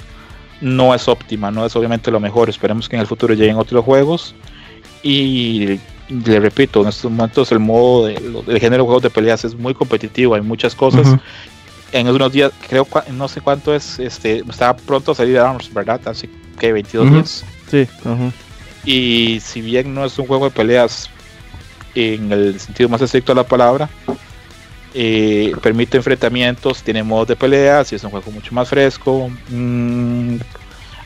no 0.60 0.94
es 0.94 1.09
óptima, 1.09 1.51
no 1.51 1.65
es 1.65 1.74
obviamente 1.77 2.10
lo 2.10 2.20
mejor. 2.20 2.51
Esperemos 2.51 2.90
que 2.90 2.97
en 2.97 3.01
el 3.01 3.06
futuro 3.06 3.32
lleguen 3.32 3.56
otros 3.56 3.82
juegos. 3.82 4.35
Y 5.02 5.78
le 6.08 6.40
repito, 6.40 6.82
en 6.82 6.88
estos 6.88 7.10
momentos 7.10 7.52
el 7.52 7.58
modo 7.58 8.06
de, 8.06 8.14
el 8.14 8.58
género 8.60 8.82
de 8.82 8.86
juegos 8.86 9.02
de 9.02 9.10
peleas 9.10 9.44
es 9.44 9.54
muy 9.54 9.74
competitivo, 9.74 10.34
hay 10.34 10.40
muchas 10.40 10.74
cosas. 10.74 11.06
En 11.92 12.08
unos 12.08 12.32
días, 12.32 12.52
creo, 12.68 12.86
no 13.12 13.28
sé 13.28 13.40
cuánto 13.40 13.74
es, 13.74 13.98
este, 13.98 14.38
estaba 14.48 14.76
pronto 14.76 15.12
a 15.12 15.14
salir 15.14 15.38
Arms, 15.38 15.72
¿verdad? 15.72 16.00
Así 16.06 16.28
que 16.58 16.72
22 16.72 17.10
días. 17.10 17.44
Sí. 17.70 17.86
Y 18.84 19.40
si 19.40 19.60
bien 19.60 19.94
no 19.94 20.04
es 20.04 20.18
un 20.18 20.26
juego 20.26 20.46
de 20.46 20.50
peleas 20.50 21.10
en 21.94 22.32
el 22.32 22.60
sentido 22.60 22.88
más 22.88 23.00
estricto 23.00 23.32
de 23.32 23.36
la 23.42 23.46
palabra. 23.46 23.88
Eh, 24.94 25.52
permite 25.62 25.98
enfrentamientos, 25.98 26.82
tiene 26.82 27.02
modos 27.02 27.28
de 27.28 27.36
peleas 27.36 27.92
y 27.92 27.96
es 27.96 28.04
un 28.04 28.10
juego 28.10 28.30
mucho 28.30 28.54
más 28.54 28.68
fresco. 28.68 29.30
Mm, 29.50 30.36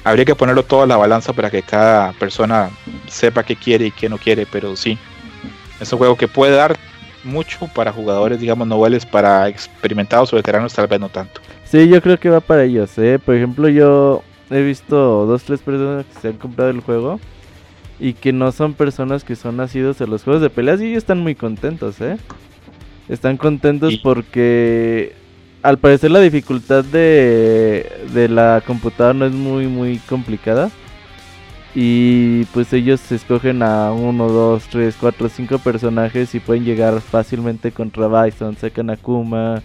habría 0.05 0.25
que 0.25 0.35
ponerlo 0.35 0.65
todo 0.65 0.83
a 0.83 0.87
la 0.87 0.97
balanza 0.97 1.33
para 1.33 1.51
que 1.51 1.63
cada 1.63 2.13
persona 2.13 2.71
sepa 3.09 3.43
qué 3.43 3.57
quiere 3.57 3.87
y 3.87 3.91
qué 3.91 4.09
no 4.09 4.19
quiere, 4.19 4.47
pero 4.51 4.77
sí, 4.77 4.99
es 5.81 5.93
un 5.93 5.99
juego 5.99 6.17
que 6.17 6.29
puede 6.29 6.57
dar 6.57 6.77
mucho 7.25 7.69
para 7.75 7.93
jugadores, 7.93 8.41
digamos, 8.41 8.67
noveles, 8.67 9.07
para 9.07 9.49
experimentados 9.49 10.33
o 10.33 10.37
veteranos, 10.37 10.75
tal 10.75 10.87
vez 10.87 11.01
no 11.01 11.09
tanto. 11.09 11.41
Sí, 11.65 11.89
yo 11.89 12.03
creo 12.03 12.19
que 12.19 12.29
va 12.29 12.41
para 12.41 12.65
ellos, 12.65 12.97
¿eh? 12.99 13.19
Por 13.25 13.35
ejemplo, 13.35 13.69
yo 13.69 14.23
he 14.51 14.63
visto 14.63 15.27
dos, 15.27 15.45
tres 15.45 15.61
personas 15.61 16.05
que 16.07 16.21
se 16.21 16.29
han 16.29 16.35
comprado 16.35 16.71
el 16.71 16.81
juego 16.81 17.21
y 17.99 18.15
que 18.15 18.33
no 18.33 18.51
son 18.53 18.75
personas 18.75 19.25
que 19.25 19.37
son 19.37 19.57
nacidos 19.57 20.01
en 20.01 20.11
los 20.11 20.25
juegos 20.25 20.43
de 20.43 20.51
peleas 20.51 20.81
y 20.81 20.87
ellos 20.87 20.99
están 20.99 21.21
muy 21.21 21.35
contentos, 21.35 22.01
¿eh? 22.01 22.17
Están 23.09 23.37
contentos 23.37 23.99
porque 24.03 25.15
al 25.63 25.79
parecer 25.79 26.11
la 26.11 26.21
dificultad 26.21 26.85
de, 26.85 27.91
de 28.13 28.29
la 28.29 28.63
computadora 28.67 29.15
no 29.15 29.27
es 29.27 29.33
muy 29.33 29.67
muy 29.67 29.99
complicada. 29.99 30.71
Y 31.75 32.45
pues 32.47 32.73
ellos 32.75 33.11
escogen 33.11 33.63
a 33.63 33.93
uno, 33.93 34.29
dos, 34.29 34.65
tres, 34.71 34.95
cuatro, 35.01 35.29
cinco 35.31 35.59
personajes 35.59 36.35
y 36.35 36.41
pueden 36.41 36.65
llegar 36.65 37.01
fácilmente 37.01 37.73
contra 37.73 38.09
Bison, 38.09 38.57
sacan 38.57 38.91
a 38.91 38.97
Kuma. 38.99 39.63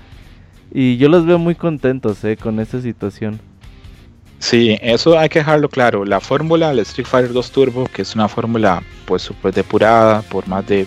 Y 0.72 0.98
yo 0.98 1.10
los 1.10 1.26
veo 1.26 1.38
muy 1.38 1.56
contentos 1.56 2.24
eh, 2.24 2.38
con 2.38 2.60
esta 2.60 2.82
situación. 2.82 3.40
Sí, 4.40 4.78
eso 4.82 5.18
hay 5.18 5.28
que 5.28 5.40
dejarlo 5.40 5.68
claro. 5.68 6.06
La 6.06 6.19
fórmula 6.22 6.69
del 6.69 6.80
Street 6.80 7.07
Fighter 7.07 7.34
2 7.34 7.52
Turbo, 7.52 7.86
que 7.86 8.03
es 8.03 8.15
una 8.15 8.28
fórmula 8.28 8.84
pues 9.06 9.24
súper 9.24 9.53
depurada 9.53 10.22
por 10.22 10.48
más 10.48 10.65
de 10.68 10.86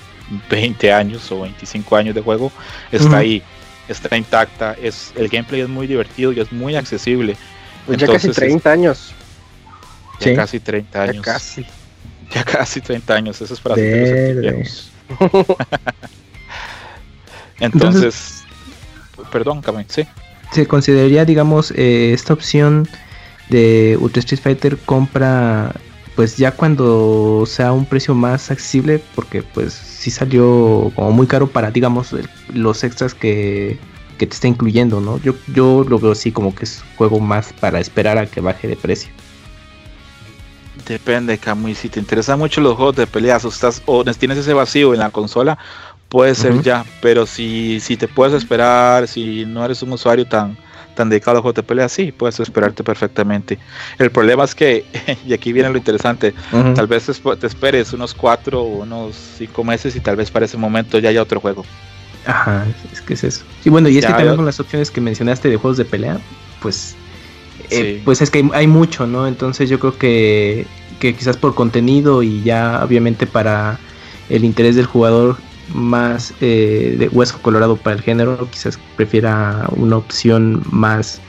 20 0.48 0.92
años 0.92 1.30
o 1.32 1.42
25 1.42 1.96
años 1.96 2.14
de 2.14 2.22
juego, 2.22 2.52
está 2.92 3.18
ahí, 3.18 3.42
está 3.92 4.16
intacta. 4.16 4.74
Es, 4.80 5.12
el 5.16 5.28
gameplay 5.28 5.60
es 5.62 5.68
muy 5.68 5.86
divertido 5.86 6.32
y 6.32 6.40
es 6.40 6.50
muy 6.52 6.76
accesible. 6.76 7.36
Pues 7.86 7.98
ya 7.98 8.06
casi 8.06 8.30
30 8.30 8.70
años. 8.70 9.12
Ya 10.20 10.34
casi 10.34 10.60
30 10.60 11.02
años. 11.02 11.16
Ya 11.16 11.22
casi. 11.22 11.66
Ya 12.34 12.44
casi 12.44 12.80
30 12.80 13.14
años, 13.14 13.40
eso 13.40 13.54
es 13.54 13.60
para 13.60 13.74
Entonces, 13.80 14.84
Entonces, 17.60 18.44
perdón, 19.32 19.60
Camen, 19.60 19.86
sí. 19.88 20.06
Se 20.52 20.66
consideraría, 20.66 21.24
digamos, 21.24 21.72
eh, 21.72 22.12
esta 22.12 22.32
opción 22.32 22.88
de 23.48 23.98
Ultra 24.00 24.20
Street 24.20 24.40
Fighter 24.40 24.78
compra 24.78 25.74
pues 26.14 26.36
ya 26.36 26.52
cuando 26.52 27.44
sea 27.46 27.72
un 27.72 27.84
precio 27.84 28.14
más 28.14 28.50
accesible 28.50 29.02
porque 29.14 29.42
pues 29.42 29.89
sí 30.00 30.10
salió 30.10 30.90
como 30.94 31.12
muy 31.12 31.26
caro 31.26 31.46
para 31.46 31.70
digamos 31.70 32.16
los 32.54 32.84
extras 32.84 33.12
que, 33.12 33.78
que 34.16 34.26
te 34.26 34.32
está 34.32 34.48
incluyendo, 34.48 34.98
¿no? 34.98 35.18
Yo, 35.18 35.34
yo 35.52 35.84
lo 35.86 35.98
veo 35.98 36.12
así 36.12 36.32
como 36.32 36.54
que 36.54 36.64
es 36.64 36.82
juego 36.96 37.20
más 37.20 37.52
para 37.52 37.80
esperar 37.80 38.16
a 38.16 38.24
que 38.24 38.40
baje 38.40 38.66
de 38.66 38.76
precio. 38.76 39.10
Depende, 40.88 41.36
Camuy. 41.36 41.74
Si 41.74 41.90
te 41.90 42.00
interesan 42.00 42.38
mucho 42.38 42.62
los 42.62 42.76
juegos 42.76 42.96
de 42.96 43.06
peleas 43.06 43.44
o, 43.44 43.48
estás, 43.48 43.82
o 43.84 44.02
tienes 44.02 44.38
ese 44.38 44.54
vacío 44.54 44.94
en 44.94 45.00
la 45.00 45.10
consola, 45.10 45.58
puede 46.08 46.34
ser 46.34 46.62
ya. 46.62 46.86
Pero 47.02 47.26
si, 47.26 47.78
si 47.80 47.98
te 47.98 48.08
puedes 48.08 48.32
esperar, 48.32 49.06
si 49.06 49.44
no 49.44 49.62
eres 49.62 49.82
un 49.82 49.92
usuario 49.92 50.26
tan, 50.26 50.56
tan 51.00 51.08
dedicado 51.08 51.38
a 51.38 51.40
juegos 51.40 51.54
de 51.54 51.62
pelea, 51.62 51.88
sí, 51.88 52.12
puedes 52.12 52.38
esperarte 52.40 52.84
perfectamente. 52.84 53.58
El 53.98 54.10
problema 54.10 54.44
es 54.44 54.54
que, 54.54 54.84
y 55.26 55.32
aquí 55.32 55.50
viene 55.50 55.70
lo 55.70 55.78
interesante, 55.78 56.34
tal 56.74 56.86
vez 56.86 57.10
te 57.40 57.46
esperes 57.46 57.94
unos 57.94 58.12
cuatro 58.12 58.60
o 58.60 58.82
unos 58.82 59.16
cinco 59.38 59.64
meses 59.64 59.96
y 59.96 60.00
tal 60.00 60.16
vez 60.16 60.30
para 60.30 60.44
ese 60.44 60.58
momento 60.58 60.98
ya 60.98 61.08
haya 61.08 61.22
otro 61.22 61.40
juego. 61.40 61.64
Ajá, 62.26 62.66
es 62.92 63.00
que 63.00 63.14
es 63.14 63.24
eso. 63.24 63.44
Y 63.64 63.70
bueno, 63.70 63.88
y 63.88 63.96
es 63.96 64.04
que 64.04 64.12
también 64.12 64.36
con 64.36 64.44
las 64.44 64.60
opciones 64.60 64.90
que 64.90 65.00
mencionaste 65.00 65.48
de 65.48 65.56
juegos 65.56 65.78
de 65.78 65.86
pelea, 65.86 66.18
pues, 66.60 66.96
eh, 67.70 68.02
pues 68.04 68.20
es 68.20 68.30
que 68.30 68.46
hay, 68.52 68.66
mucho, 68.66 69.06
¿no? 69.06 69.26
Entonces 69.26 69.70
yo 69.70 69.78
creo 69.78 69.96
que, 69.96 70.66
que 70.98 71.14
quizás 71.14 71.38
por 71.38 71.54
contenido 71.54 72.22
y 72.22 72.42
ya 72.42 72.84
obviamente 72.84 73.26
para 73.26 73.78
el 74.28 74.44
interés 74.44 74.76
del 74.76 74.84
jugador 74.84 75.38
más 75.74 76.34
eh, 76.40 76.96
de 76.98 77.08
hueso 77.08 77.40
colorado 77.42 77.76
para 77.76 77.96
el 77.96 78.02
género, 78.02 78.48
quizás 78.50 78.78
prefiera 78.96 79.68
una 79.76 79.96
opción 79.96 80.62
más 80.70 81.20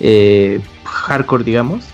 eh, 0.00 0.60
hardcore, 0.84 1.44
digamos, 1.44 1.84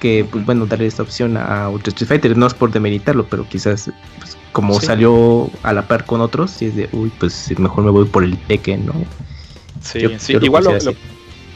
que 0.00 0.26
pues 0.30 0.44
bueno, 0.44 0.66
darle 0.66 0.86
esta 0.86 1.02
opción 1.02 1.36
a 1.36 1.68
Ultra 1.68 1.90
Street 1.90 2.08
Fighter, 2.08 2.36
no 2.36 2.46
es 2.46 2.54
por 2.54 2.72
demeritarlo, 2.72 3.26
pero 3.26 3.48
quizás 3.48 3.90
pues, 4.18 4.36
como 4.52 4.80
salió 4.80 5.50
a 5.62 5.72
la 5.72 5.86
par 5.86 6.04
con 6.04 6.20
otros, 6.20 6.50
si 6.50 6.66
es 6.66 6.76
de, 6.76 6.88
uy, 6.92 7.10
pues 7.18 7.56
mejor 7.58 7.84
me 7.84 7.90
voy 7.90 8.04
por 8.06 8.24
el 8.24 8.36
Tekken, 8.36 8.86
¿no? 8.86 8.94
Sí, 9.80 10.00
sí, 10.18 10.36
igual 10.40 10.64
lo, 10.64 10.72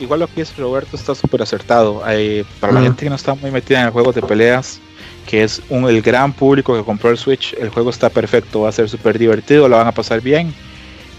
igual 0.00 0.20
lo 0.20 0.26
que 0.28 0.42
es 0.42 0.56
Roberto 0.56 0.96
está 0.96 1.14
súper 1.14 1.42
acertado. 1.42 2.02
Eh, 2.08 2.44
para 2.60 2.72
la 2.72 2.82
gente 2.82 3.04
que 3.04 3.10
no 3.10 3.16
está 3.16 3.34
muy 3.34 3.50
metida 3.50 3.80
en 3.80 3.86
el 3.86 3.92
juego 3.92 4.12
de 4.12 4.22
peleas, 4.22 4.80
que 5.26 5.42
es 5.42 5.60
un, 5.68 5.88
el 5.88 6.00
gran 6.02 6.32
público 6.32 6.76
que 6.76 6.84
compró 6.84 7.10
el 7.10 7.18
Switch, 7.18 7.54
el 7.54 7.68
juego 7.68 7.90
está 7.90 8.08
perfecto, 8.08 8.62
va 8.62 8.68
a 8.68 8.72
ser 8.72 8.88
súper 8.88 9.18
divertido, 9.18 9.68
lo 9.68 9.76
van 9.76 9.88
a 9.88 9.92
pasar 9.92 10.20
bien 10.20 10.54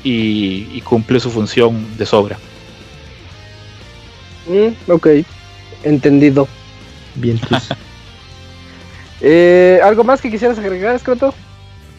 y, 0.04 0.82
cumple 0.82 1.20
su 1.20 1.30
función 1.30 1.98
de 1.98 2.06
sobra. 2.06 2.38
Mm, 4.48 4.92
ok, 4.92 5.08
entendido. 5.84 6.48
Bien. 7.16 7.40
Pues. 7.48 7.70
Eh, 9.20 9.80
¿Algo 9.84 10.04
más 10.04 10.22
que 10.22 10.30
quisieras 10.30 10.60
agregar, 10.60 10.96
Escroto? 10.96 11.34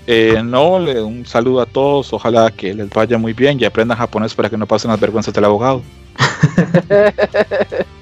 Eh, 0.06 0.40
no, 0.44 0.74
un 0.74 1.26
saludo 1.26 1.60
a 1.60 1.66
todos. 1.66 2.12
Ojalá 2.12 2.52
que 2.52 2.72
les 2.72 2.88
vaya 2.90 3.18
muy 3.18 3.32
bien 3.32 3.58
y 3.60 3.64
aprendan 3.64 3.98
japonés 3.98 4.36
para 4.36 4.48
que 4.48 4.56
no 4.56 4.66
pasen 4.66 4.92
las 4.92 5.00
vergüenzas 5.00 5.34
del 5.34 5.44
abogado. 5.44 5.82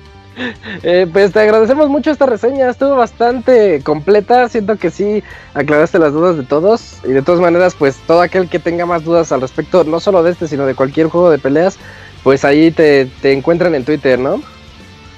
Eh, 0.83 1.07
pues 1.11 1.33
te 1.33 1.41
agradecemos 1.41 1.89
mucho 1.89 2.11
esta 2.11 2.27
reseña, 2.27 2.69
estuvo 2.69 2.95
bastante 2.95 3.81
completa, 3.83 4.49
siento 4.49 4.77
que 4.77 4.91
sí 4.91 5.23
aclaraste 5.55 5.99
las 5.99 6.13
dudas 6.13 6.37
de 6.37 6.43
todos 6.43 6.99
y 7.05 7.09
de 7.09 7.23
todas 7.23 7.41
maneras 7.41 7.75
pues 7.75 7.97
todo 8.07 8.21
aquel 8.21 8.49
que 8.49 8.59
tenga 8.59 8.85
más 8.85 9.05
dudas 9.05 9.33
al 9.33 9.41
respecto, 9.41 9.85
no 9.85 9.99
solo 9.99 10.23
de 10.23 10.33
este, 10.33 10.47
sino 10.47 10.67
de 10.67 10.75
cualquier 10.75 11.09
juego 11.09 11.31
de 11.31 11.39
peleas, 11.39 11.79
pues 12.23 12.45
ahí 12.45 12.71
te, 12.71 13.09
encuentran 13.23 13.75
en 13.75 13.85
Twitter, 13.85 14.19
¿no? 14.19 14.43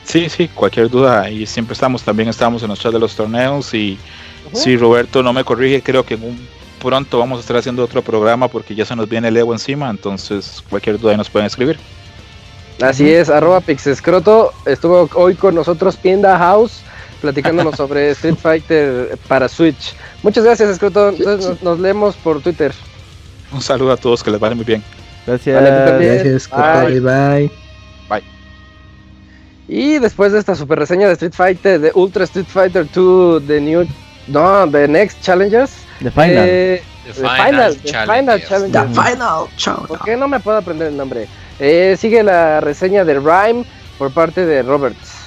Sí, 0.04 0.28
sí, 0.28 0.48
cualquier 0.48 0.88
duda, 0.88 1.28
y 1.28 1.46
siempre 1.46 1.74
estamos, 1.74 2.02
también 2.02 2.28
estamos 2.28 2.62
en 2.62 2.68
los 2.68 2.78
chats 2.78 2.94
de 2.94 3.00
los 3.00 3.14
torneos 3.14 3.74
y 3.74 3.98
si 4.52 4.76
Roberto 4.76 5.22
no 5.22 5.32
me 5.32 5.44
corrige, 5.44 5.82
creo 5.82 6.04
que 6.04 6.14
un 6.14 6.38
pronto 6.80 7.18
vamos 7.18 7.38
a 7.38 7.40
estar 7.40 7.56
haciendo 7.56 7.82
otro 7.84 8.02
programa 8.02 8.48
porque 8.48 8.74
ya 8.74 8.84
se 8.84 8.94
nos 8.94 9.08
viene 9.08 9.28
el 9.28 9.36
Evo 9.36 9.52
encima, 9.52 9.90
entonces 9.90 10.62
cualquier 10.70 10.98
duda 10.98 11.10
ahí 11.10 11.18
nos 11.18 11.28
pueden 11.28 11.46
escribir. 11.46 11.78
Así 12.80 13.10
es, 13.12 13.28
arroba 13.28 13.60
Pixescroto 13.60 14.52
estuvo 14.64 15.08
hoy 15.14 15.34
con 15.34 15.54
nosotros 15.54 15.98
in 16.04 16.22
the 16.22 16.28
house 16.28 16.82
platicándonos 17.20 17.76
sobre 17.76 18.10
Street 18.10 18.36
Fighter 18.36 19.18
para 19.26 19.48
Switch. 19.48 19.94
Muchas 20.22 20.44
gracias, 20.44 20.70
Escroto. 20.70 21.08
Entonces 21.08 21.62
nos, 21.62 21.80
leemos 21.80 22.16
por 22.16 22.40
Twitter. 22.40 22.72
Un 23.52 23.62
saludo 23.62 23.92
a 23.92 23.96
todos, 23.96 24.22
que 24.22 24.30
les 24.30 24.38
vaya 24.38 24.54
muy 24.54 24.64
bien. 24.64 24.82
Gracias. 25.26 25.60
gracias, 25.60 26.48
bye. 26.50 27.00
bye. 27.00 27.50
Bye. 28.08 28.22
Y 29.66 29.98
después 29.98 30.32
de 30.32 30.38
esta 30.38 30.54
super 30.54 30.78
reseña 30.78 31.06
de 31.08 31.14
Street 31.14 31.32
Fighter, 31.34 31.80
de 31.80 31.92
Ultra 31.94 32.24
Street 32.24 32.46
Fighter 32.46 32.86
2, 32.90 33.46
The 33.46 33.60
New, 33.60 33.86
no, 34.28 34.70
The 34.70 34.86
Next 34.88 35.20
Challengers. 35.22 35.72
The 36.00 36.10
Final. 36.10 36.44
Eh, 36.46 36.82
the, 37.06 37.12
final, 37.12 37.76
the 37.76 37.88
Final 37.88 38.40
Challengers. 38.42 38.72
The 38.72 38.94
Final 38.94 39.48
Challengers. 39.56 39.88
¿Por 39.88 40.04
qué 40.04 40.16
no 40.16 40.28
me 40.28 40.38
puedo 40.40 40.58
aprender 40.58 40.88
el 40.88 40.96
nombre? 40.96 41.28
Eh, 41.60 41.96
sigue 41.98 42.22
la 42.22 42.60
reseña 42.60 43.04
de 43.04 43.14
Rhyme 43.14 43.64
por 43.98 44.12
parte 44.12 44.46
de 44.46 44.62
Roberts. 44.62 45.18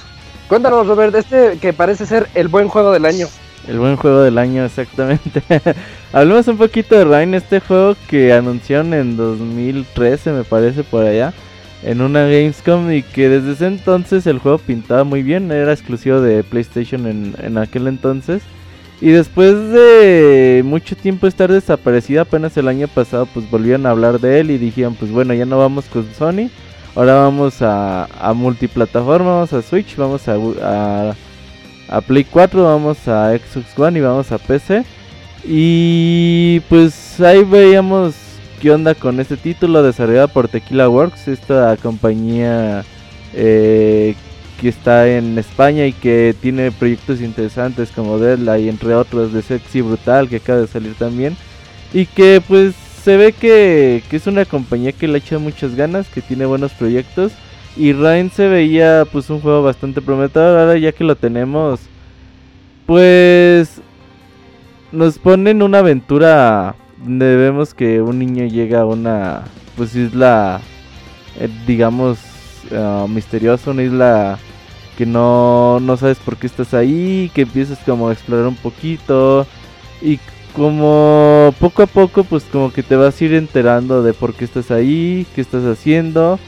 Cuéntanos, 0.48 0.86
Robert, 0.86 1.14
este 1.14 1.58
que 1.58 1.72
parece 1.72 2.06
ser 2.06 2.28
el 2.34 2.48
buen 2.48 2.68
juego 2.68 2.92
del 2.92 3.04
año. 3.04 3.26
El 3.68 3.78
buen 3.78 3.96
juego 3.96 4.22
del 4.22 4.38
año, 4.38 4.64
exactamente. 4.64 5.42
Hablemos 6.12 6.48
un 6.48 6.58
poquito 6.58 6.96
de 6.96 7.04
Rhyme, 7.04 7.36
este 7.36 7.60
juego 7.60 7.96
que 8.08 8.32
anunciaron 8.32 8.92
en 8.92 9.16
2013, 9.16 10.32
me 10.32 10.44
parece, 10.44 10.82
por 10.82 11.04
allá, 11.04 11.32
en 11.82 12.00
una 12.00 12.24
Gamescom 12.24 12.90
y 12.90 13.02
que 13.02 13.28
desde 13.28 13.52
ese 13.52 13.66
entonces 13.66 14.26
el 14.26 14.40
juego 14.40 14.58
pintaba 14.58 15.04
muy 15.04 15.22
bien, 15.22 15.50
era 15.52 15.72
exclusivo 15.72 16.20
de 16.20 16.42
PlayStation 16.42 17.06
en, 17.06 17.34
en 17.40 17.56
aquel 17.56 17.86
entonces. 17.86 18.42
Y 19.02 19.10
después 19.10 19.72
de 19.72 20.62
mucho 20.64 20.94
tiempo 20.94 21.26
estar 21.26 21.50
desaparecido, 21.50 22.22
apenas 22.22 22.56
el 22.56 22.68
año 22.68 22.86
pasado, 22.86 23.26
pues 23.26 23.50
volvieron 23.50 23.84
a 23.84 23.90
hablar 23.90 24.20
de 24.20 24.38
él 24.38 24.52
y 24.52 24.58
dijeron, 24.58 24.94
pues 24.94 25.10
bueno, 25.10 25.34
ya 25.34 25.44
no 25.44 25.58
vamos 25.58 25.86
con 25.86 26.06
Sony, 26.14 26.50
ahora 26.94 27.14
vamos 27.14 27.62
a, 27.62 28.04
a 28.04 28.32
multiplataforma, 28.32 29.32
vamos 29.32 29.52
a 29.54 29.62
Switch, 29.62 29.96
vamos 29.96 30.28
a, 30.28 31.16
a, 31.88 32.00
Play 32.02 32.22
4, 32.22 32.62
vamos 32.62 33.08
a 33.08 33.36
Xbox 33.36 33.76
One 33.76 33.98
y 33.98 34.02
vamos 34.02 34.30
a 34.30 34.38
PC. 34.38 34.84
Y 35.42 36.60
pues 36.68 37.20
ahí 37.20 37.42
veíamos 37.42 38.14
qué 38.60 38.70
onda 38.70 38.94
con 38.94 39.18
este 39.18 39.36
título 39.36 39.82
desarrollado 39.82 40.28
por 40.28 40.46
Tequila 40.46 40.88
Works, 40.88 41.26
esta 41.26 41.76
compañía 41.76 42.84
eh, 43.34 44.14
que 44.62 44.68
está 44.68 45.08
en 45.08 45.36
España 45.38 45.86
y 45.86 45.92
que 45.92 46.36
tiene 46.40 46.70
proyectos 46.70 47.20
interesantes 47.20 47.90
como 47.90 48.16
y 48.16 48.68
entre 48.68 48.94
otros 48.94 49.32
de 49.32 49.42
Sexy 49.42 49.80
Brutal 49.80 50.28
que 50.28 50.36
acaba 50.36 50.60
de 50.60 50.68
salir 50.68 50.94
también. 50.94 51.36
Y 51.92 52.06
que 52.06 52.40
pues 52.46 52.76
se 53.02 53.16
ve 53.16 53.32
que, 53.32 54.04
es 54.08 54.26
una 54.28 54.44
compañía 54.44 54.92
que 54.92 55.08
le 55.08 55.14
ha 55.14 55.18
hecho 55.18 55.40
muchas 55.40 55.74
ganas, 55.74 56.06
que 56.06 56.22
tiene 56.22 56.46
buenos 56.46 56.72
proyectos. 56.74 57.32
Y 57.76 57.92
Rain 57.92 58.30
se 58.30 58.46
veía 58.46 59.04
pues 59.10 59.28
un 59.30 59.40
juego 59.40 59.64
bastante 59.64 60.00
prometedor. 60.00 60.60
Ahora 60.60 60.78
ya 60.78 60.92
que 60.92 61.02
lo 61.02 61.16
tenemos, 61.16 61.80
pues 62.86 63.80
nos 64.92 65.18
ponen 65.18 65.60
una 65.60 65.80
aventura 65.80 66.76
donde 66.98 67.34
vemos 67.34 67.74
que 67.74 68.00
un 68.00 68.20
niño 68.20 68.46
llega 68.46 68.82
a 68.82 68.86
una 68.86 69.42
pues 69.76 69.96
isla, 69.96 70.60
eh, 71.40 71.48
digamos, 71.66 72.18
uh, 72.70 73.08
misteriosa, 73.08 73.72
una 73.72 73.82
isla 73.82 74.38
que 74.96 75.06
no, 75.06 75.80
no 75.80 75.96
sabes 75.96 76.18
por 76.18 76.36
qué 76.36 76.46
estás 76.46 76.74
ahí, 76.74 77.30
que 77.34 77.42
empiezas 77.42 77.78
como 77.80 78.08
a 78.08 78.12
explorar 78.12 78.46
un 78.46 78.56
poquito 78.56 79.46
y 80.00 80.18
como 80.54 81.54
poco 81.58 81.82
a 81.82 81.86
poco 81.86 82.24
pues 82.24 82.44
como 82.44 82.72
que 82.72 82.82
te 82.82 82.96
vas 82.96 83.20
a 83.20 83.24
ir 83.24 83.34
enterando 83.34 84.02
de 84.02 84.12
por 84.12 84.34
qué 84.34 84.44
estás 84.44 84.70
ahí, 84.70 85.26
qué 85.34 85.40
estás 85.40 85.64
haciendo 85.64 86.38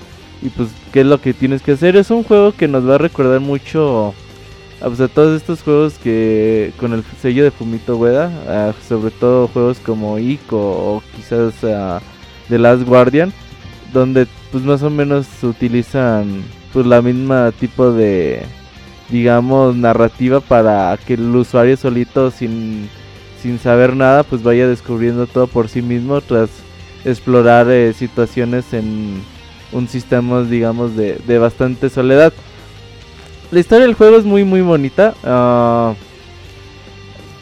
y 0.42 0.50
pues 0.50 0.68
qué 0.92 1.00
es 1.00 1.06
lo 1.06 1.20
que 1.20 1.32
tienes 1.32 1.62
que 1.62 1.72
hacer. 1.72 1.96
Es 1.96 2.10
un 2.10 2.22
juego 2.22 2.52
que 2.52 2.68
nos 2.68 2.88
va 2.88 2.96
a 2.96 2.98
recordar 2.98 3.40
mucho 3.40 4.14
a 4.80 4.90
pues, 4.90 5.10
todos 5.12 5.40
estos 5.40 5.62
juegos 5.62 5.94
que 5.94 6.72
con 6.78 6.92
el 6.92 7.02
sello 7.22 7.44
de 7.44 7.50
Fumito 7.50 7.96
Ueda, 7.96 8.74
sobre 8.86 9.10
todo 9.10 9.48
juegos 9.48 9.78
como 9.78 10.18
Ico 10.18 10.58
o 10.58 11.02
quizás 11.16 11.54
The 12.48 12.58
Last 12.58 12.82
Guardian, 12.82 13.32
donde 13.92 14.26
pues 14.52 14.64
más 14.64 14.82
o 14.82 14.90
menos 14.90 15.26
utilizan 15.42 16.42
pues 16.74 16.86
la 16.86 17.00
misma 17.00 17.52
tipo 17.52 17.92
de 17.92 18.42
digamos 19.08 19.76
narrativa 19.76 20.40
para 20.40 20.98
que 21.06 21.14
el 21.14 21.34
usuario 21.34 21.76
solito 21.76 22.32
sin, 22.32 22.90
sin 23.40 23.60
saber 23.60 23.94
nada 23.94 24.24
pues 24.24 24.42
vaya 24.42 24.66
descubriendo 24.66 25.28
todo 25.28 25.46
por 25.46 25.68
sí 25.68 25.82
mismo 25.82 26.20
tras 26.20 26.50
explorar 27.04 27.70
eh, 27.70 27.92
situaciones 27.92 28.72
en 28.72 29.22
un 29.70 29.86
sistema 29.86 30.42
digamos 30.42 30.96
de, 30.96 31.20
de, 31.26 31.38
bastante 31.38 31.88
soledad. 31.88 32.32
La 33.52 33.60
historia 33.60 33.86
del 33.86 33.94
juego 33.94 34.16
es 34.16 34.24
muy 34.24 34.42
muy 34.42 34.60
bonita. 34.60 35.14
Uh, 35.22 35.94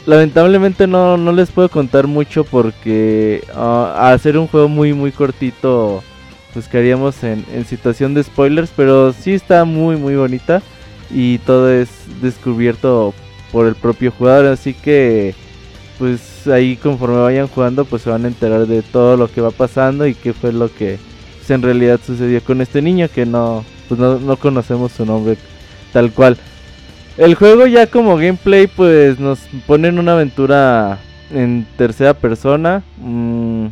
lamentablemente 0.05 0.85
no, 0.85 1.17
no 1.17 1.31
les 1.31 1.49
puedo 1.49 1.69
contar 1.69 2.05
mucho 2.05 2.43
porque 2.43 3.43
uh, 3.55 3.97
hacer 3.97 4.37
un 4.37 4.47
juego 4.47 4.67
muy 4.67 4.93
muy 4.93 5.11
cortito 5.11 6.03
pues 6.53 6.67
quedaríamos 6.67 7.23
en, 7.23 7.45
en 7.53 7.65
situación 7.65 8.13
de 8.13 8.23
spoilers, 8.23 8.71
pero 8.75 9.13
sí 9.13 9.33
está 9.33 9.65
muy 9.65 9.97
muy 9.97 10.15
bonita 10.15 10.61
y 11.11 11.39
todo 11.39 11.71
es 11.71 11.89
descubierto 12.21 13.13
por 13.51 13.67
el 13.67 13.75
propio 13.75 14.11
jugador, 14.11 14.47
así 14.47 14.73
que 14.73 15.35
pues 15.99 16.47
ahí 16.47 16.75
conforme 16.75 17.17
vayan 17.17 17.47
jugando 17.47 17.85
pues 17.85 18.01
se 18.01 18.09
van 18.09 18.25
a 18.25 18.27
enterar 18.27 18.67
de 18.67 18.81
todo 18.81 19.17
lo 19.17 19.31
que 19.31 19.41
va 19.41 19.51
pasando 19.51 20.07
y 20.07 20.15
qué 20.15 20.33
fue 20.33 20.51
lo 20.51 20.73
que 20.73 20.97
pues, 21.37 21.51
en 21.51 21.61
realidad 21.61 21.99
sucedió 22.05 22.43
con 22.43 22.61
este 22.61 22.81
niño 22.81 23.07
que 23.13 23.25
no 23.25 23.63
pues 23.87 23.99
no, 23.99 24.19
no 24.19 24.37
conocemos 24.37 24.91
su 24.91 25.05
nombre 25.05 25.37
tal 25.91 26.11
cual. 26.11 26.37
El 27.17 27.35
juego 27.35 27.67
ya 27.67 27.85
como 27.87 28.17
gameplay 28.17 28.65
pues 28.67 29.19
nos 29.19 29.39
pone 29.67 29.89
en 29.89 29.99
una 29.99 30.13
aventura 30.13 30.97
en 31.31 31.67
tercera 31.77 32.15
persona. 32.15 32.83
Mmm, 32.97 33.67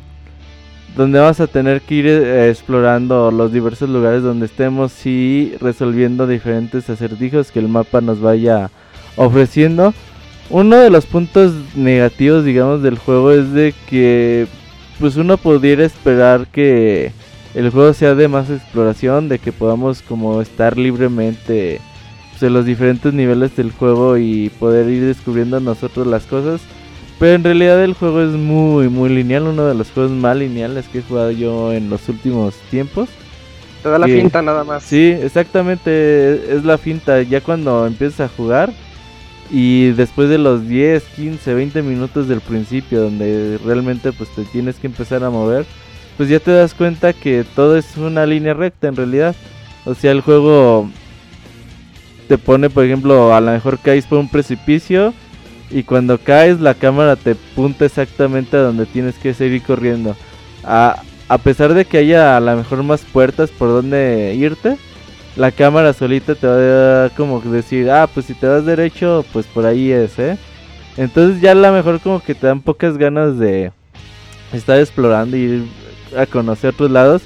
donde 0.96 1.20
vamos 1.20 1.40
a 1.40 1.48
tener 1.48 1.82
que 1.82 1.96
ir 1.96 2.08
eh, 2.08 2.50
explorando 2.50 3.32
los 3.32 3.52
diversos 3.52 3.90
lugares 3.90 4.24
donde 4.24 4.46
estemos 4.46 5.06
y 5.06 5.54
resolviendo 5.60 6.28
diferentes 6.28 6.90
acertijos 6.90 7.52
que 7.52 7.60
el 7.60 7.68
mapa 7.68 8.02
nos 8.02 8.20
vaya 8.20 8.70
ofreciendo. 9.16 9.94
Uno 10.50 10.78
de 10.78 10.90
los 10.90 11.06
puntos 11.06 11.54
negativos, 11.76 12.44
digamos, 12.44 12.84
del 12.84 12.98
juego 12.98 13.32
es 13.32 13.54
de 13.54 13.74
que 13.90 14.48
pues 15.00 15.16
uno 15.16 15.38
pudiera 15.38 15.86
esperar 15.86 16.48
que 16.48 17.14
el 17.56 17.70
juego 17.70 17.94
sea 17.94 18.16
de 18.16 18.28
más 18.28 18.50
exploración, 18.50 19.30
de 19.30 19.40
que 19.40 19.52
podamos 19.52 20.02
como 20.02 20.42
estar 20.42 20.78
libremente 20.78 21.80
pues, 22.32 22.44
en 22.44 22.54
los 22.54 22.66
diferentes 22.66 23.14
niveles 23.14 23.56
del 23.56 23.72
juego 23.72 24.18
y 24.18 24.50
poder 24.60 24.90
ir 24.90 25.06
descubriendo 25.06 25.60
nosotros 25.60 26.06
las 26.06 26.24
cosas. 26.24 26.62
Pero 27.22 27.36
en 27.36 27.44
realidad 27.44 27.84
el 27.84 27.94
juego 27.94 28.24
es 28.24 28.32
muy, 28.32 28.90
muy 28.90 29.10
lineal. 29.10 29.44
Uno 29.44 29.68
de 29.68 29.76
los 29.76 29.92
juegos 29.92 30.12
más 30.12 30.36
lineales 30.36 30.88
que 30.88 30.98
he 30.98 31.02
jugado 31.04 31.30
yo 31.30 31.72
en 31.72 31.88
los 31.88 32.10
últimos 32.10 32.56
tiempos. 32.72 33.10
Te 33.84 33.90
da 33.90 34.00
la 34.00 34.08
finta 34.08 34.42
nada 34.42 34.64
más. 34.64 34.82
Sí, 34.82 35.16
exactamente. 35.22 36.52
Es 36.52 36.66
la 36.66 36.80
finta. 36.80 37.22
Ya 37.22 37.40
cuando 37.40 37.86
empiezas 37.86 38.22
a 38.22 38.36
jugar. 38.36 38.74
Y 39.52 39.92
después 39.92 40.30
de 40.30 40.40
los 40.40 40.68
10, 40.68 41.04
15, 41.16 41.54
20 41.54 41.84
minutos 41.84 42.28
del 42.28 42.42
principio. 42.42 43.02
Donde 43.02 43.60
realmente 43.64 44.12
pues 44.14 44.34
te 44.34 44.44
tienes 44.46 44.78
que 44.78 44.88
empezar 44.88 45.24
a 45.24 45.30
mover. 45.30 45.68
Pues 46.18 46.28
ya 46.28 46.40
te 46.40 46.50
das 46.50 46.74
cuenta 46.74 47.14
que 47.14 47.46
todo 47.56 47.78
es 47.78 47.98
una 47.98 48.26
línea 48.26 48.56
recta 48.56 48.88
en 48.88 48.96
realidad. 48.96 49.36
O 49.86 49.94
sea, 49.94 50.12
el 50.12 50.22
juego 50.22 50.90
te 52.28 52.40
pone, 52.40 52.72
por 52.72 52.84
ejemplo, 52.84 53.32
a 53.32 53.40
lo 53.42 53.52
mejor 53.52 53.78
caes 53.78 54.08
por 54.08 54.18
un 54.18 54.28
precipicio 54.28 55.14
y 55.72 55.84
cuando 55.84 56.18
caes 56.18 56.60
la 56.60 56.74
cámara 56.74 57.16
te 57.16 57.36
punta 57.36 57.86
exactamente 57.86 58.58
a 58.58 58.62
donde 58.62 58.86
tienes 58.86 59.16
que 59.16 59.34
seguir 59.34 59.64
corriendo. 59.64 60.16
A, 60.64 61.02
a 61.28 61.38
pesar 61.38 61.74
de 61.74 61.86
que 61.86 61.98
haya 61.98 62.38
a 62.38 62.40
lo 62.40 62.56
mejor 62.56 62.84
más 62.84 63.02
puertas 63.02 63.50
por 63.52 63.70
donde 63.70 64.36
irte, 64.36 64.78
la 65.36 65.52
cámara 65.52 65.94
solita 65.94 66.36
te 66.36 66.48
va 66.48 67.06
a 67.06 67.10
como 67.10 67.40
decir, 67.42 67.90
ah, 67.90 68.08
pues 68.14 68.26
si 68.26 68.34
te 68.34 68.48
das 68.48 68.66
derecho, 68.66 69.26
pues 69.32 69.46
por 69.46 69.66
ahí 69.66 69.92
es, 69.92 70.20
¿eh? 70.20 70.38
Entonces 70.98 71.42
ya 71.42 71.52
a 71.52 71.56
lo 71.56 71.72
mejor 71.72 72.00
como 72.02 72.22
que 72.22 72.36
te 72.36 72.48
dan 72.48 72.62
pocas 72.62 72.98
ganas 72.98 73.40
de 73.40 73.72
estar 74.52 74.78
explorando 74.80 75.38
y 75.38 75.42
ir 75.42 75.64
a 76.18 76.26
conocer 76.26 76.72
otros 76.72 76.92
lados. 76.92 77.22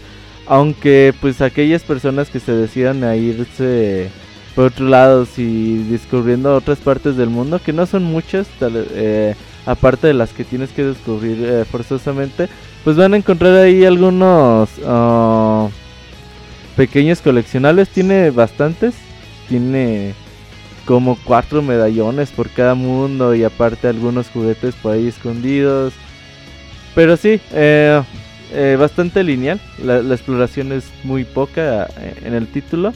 Aunque 0.47 1.13
pues 1.21 1.41
aquellas 1.41 1.81
personas 1.81 2.29
que 2.29 2.39
se 2.39 2.51
decidan 2.51 3.03
a 3.03 3.15
irse 3.15 4.11
por 4.55 4.67
otros 4.67 4.89
lados 4.89 5.37
y 5.37 5.83
descubriendo 5.89 6.55
otras 6.55 6.79
partes 6.79 7.17
del 7.17 7.29
mundo, 7.29 7.59
que 7.63 7.73
no 7.73 7.85
son 7.85 8.03
muchas, 8.03 8.47
eh, 8.61 9.35
aparte 9.65 10.07
de 10.07 10.13
las 10.13 10.31
que 10.31 10.45
tienes 10.45 10.69
que 10.71 10.85
descubrir 10.85 11.37
eh, 11.43 11.65
forzosamente, 11.65 12.47
pues 12.85 12.95
van 12.95 13.13
a 13.13 13.17
encontrar 13.17 13.53
ahí 13.57 13.83
algunos 13.83 14.69
ah, 14.85 15.67
pequeños 16.77 17.19
coleccionables. 17.19 17.89
Tiene 17.89 18.29
bastantes, 18.29 18.95
tiene 19.49 20.13
como 20.85 21.17
cuatro 21.23 21.61
medallones 21.61 22.29
por 22.29 22.49
cada 22.49 22.75
mundo 22.75 23.35
y 23.35 23.43
aparte 23.43 23.87
algunos 23.87 24.29
juguetes 24.29 24.75
por 24.75 24.93
ahí 24.93 25.07
escondidos. 25.07 25.93
Pero 26.93 27.17
sí, 27.17 27.41
eh, 27.51 28.01
eh, 28.53 28.77
bastante 28.79 29.21
lineal. 29.23 29.59
La, 29.83 29.99
exploración 30.13 30.71
es 30.71 30.85
muy 31.03 31.25
poca 31.25 31.89
en 32.23 32.33
el 32.33 32.47
título. 32.47 32.93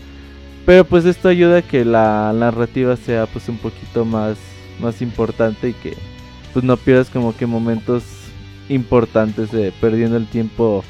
Pero 0.70 0.86
pues 0.86 1.04
esto 1.06 1.30
ayuda 1.30 1.58
a 1.58 1.62
que 1.64 1.84
la 1.84 2.32
narrativa 2.32 2.96
sea 2.96 3.26
pues 3.26 3.50
un 3.50 3.58
poquito 3.58 4.06
más, 4.06 4.38
más 4.80 5.02
importante 5.02 5.70
y 5.70 5.74
que 5.74 5.98
pues 6.54 6.64
no 6.64 6.78
pierdas 6.78 7.10
como 7.10 7.36
que 7.36 7.48
momentos 7.48 8.04
importantes 8.70 9.52
de 9.52 9.72
perdiendo 9.82 10.16
el 10.16 10.28
tiempo 10.28 10.84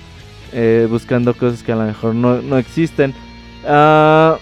buscando 0.90 1.34
cosas 1.34 1.64
que 1.64 1.72
a 1.72 1.78
lo 1.78 1.86
mejor 1.86 2.14
no, 2.14 2.42
no 2.42 2.58
existen. 2.58 3.14
Ah, 3.66 4.38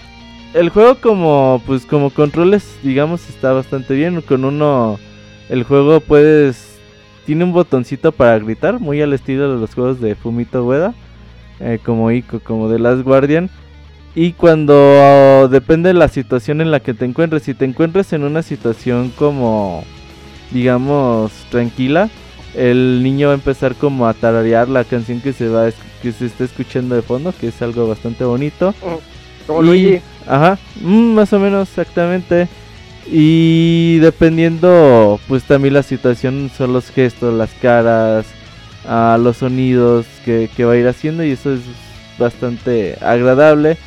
el 0.54 0.70
juego 0.70 0.96
como 0.96 1.62
pues 1.64 1.86
como 1.86 2.10
controles 2.10 2.76
digamos 2.82 3.28
está 3.28 3.52
bastante 3.52 3.94
bien 3.94 4.20
con 4.22 4.44
uno 4.44 4.98
el 5.50 5.62
juego 5.62 6.00
puedes 6.00 6.80
tiene 7.26 7.44
un 7.44 7.52
botoncito 7.52 8.10
para 8.10 8.40
gritar 8.40 8.80
muy 8.80 9.00
al 9.02 9.12
estilo 9.12 9.54
de 9.54 9.60
los 9.60 9.72
juegos 9.72 10.00
de 10.00 10.16
Fumito 10.16 10.66
Ueda 10.66 10.94
eh, 11.60 11.78
como 11.84 12.10
Ico 12.10 12.40
como 12.40 12.68
de 12.68 12.80
Last 12.80 13.02
Guardian 13.04 13.48
y 14.18 14.32
cuando 14.32 15.48
depende 15.50 15.88
de 15.88 15.94
la 15.94 16.08
situación 16.08 16.60
en 16.60 16.70
la 16.70 16.80
que 16.80 16.94
te 16.94 17.04
encuentres 17.04 17.42
si 17.42 17.54
te 17.54 17.64
encuentras 17.64 18.12
en 18.12 18.24
una 18.24 18.42
situación 18.42 19.12
como 19.14 19.84
digamos 20.50 21.32
tranquila 21.50 22.08
el 22.54 23.02
niño 23.02 23.28
va 23.28 23.34
a 23.34 23.36
empezar 23.36 23.74
como 23.74 24.08
a 24.08 24.14
tararear 24.14 24.68
la 24.68 24.84
canción 24.84 25.20
que 25.20 25.32
se 25.32 25.48
va 25.48 25.68
que 26.02 26.12
se 26.12 26.26
está 26.26 26.44
escuchando 26.44 26.94
de 26.94 27.02
fondo 27.02 27.32
que 27.38 27.48
es 27.48 27.62
algo 27.62 27.86
bastante 27.86 28.24
bonito 28.24 28.74
como 29.46 29.62
Luigi 29.62 30.00
Ajá, 30.28 30.58
mm, 30.82 31.14
más 31.14 31.32
o 31.32 31.38
menos 31.38 31.68
exactamente. 31.68 32.48
Y 33.10 33.98
dependiendo, 33.98 35.18
pues 35.26 35.44
también 35.44 35.74
la 35.74 35.82
situación 35.82 36.50
son 36.56 36.74
los 36.74 36.90
gestos, 36.90 37.32
las 37.32 37.50
caras, 37.54 38.26
a 38.86 39.18
los 39.18 39.38
sonidos 39.38 40.06
que, 40.24 40.50
va 40.64 40.72
a 40.72 40.76
ir 40.76 40.86
haciendo 40.86 41.24
y 41.24 41.30
eso 41.30 41.54
es 41.54 41.60
bastante 42.18 42.98
agradable. 43.00 43.78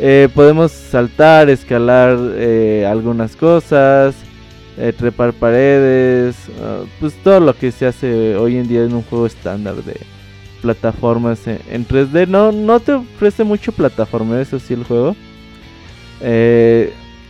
Eh, 0.00 0.28
podemos 0.32 0.70
saltar, 0.70 1.50
escalar 1.50 2.16
eh, 2.36 2.86
algunas 2.88 3.34
cosas, 3.34 4.14
eh, 4.76 4.92
trepar 4.96 5.32
paredes, 5.32 6.36
ah, 6.62 6.82
pues 7.00 7.14
todo 7.24 7.40
lo 7.40 7.54
que 7.54 7.72
se 7.72 7.86
hace 7.86 8.36
hoy 8.36 8.58
en 8.58 8.68
día 8.68 8.84
en 8.84 8.94
un 8.94 9.02
juego 9.02 9.26
estándar 9.26 9.74
de 9.76 9.96
plataformas 10.62 11.46
en, 11.46 11.86
3D. 11.86 12.28
No, 12.28 12.52
no 12.52 12.78
te 12.80 12.92
ofrece 12.92 13.42
mucho 13.42 13.72
plataforma, 13.72 14.40
eso 14.40 14.58
sí 14.58 14.74
el 14.74 14.84
juego. 14.84 15.16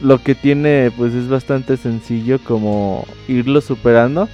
Lo 0.01 0.23
que 0.23 0.35
tiene 0.35 0.93
pues 0.97 1.13
es 1.15 1.29
bastante 1.29 1.77
sencillo 1.77 2.39
como 2.39 3.05
irlo 3.27 3.61
superando. 3.61 4.29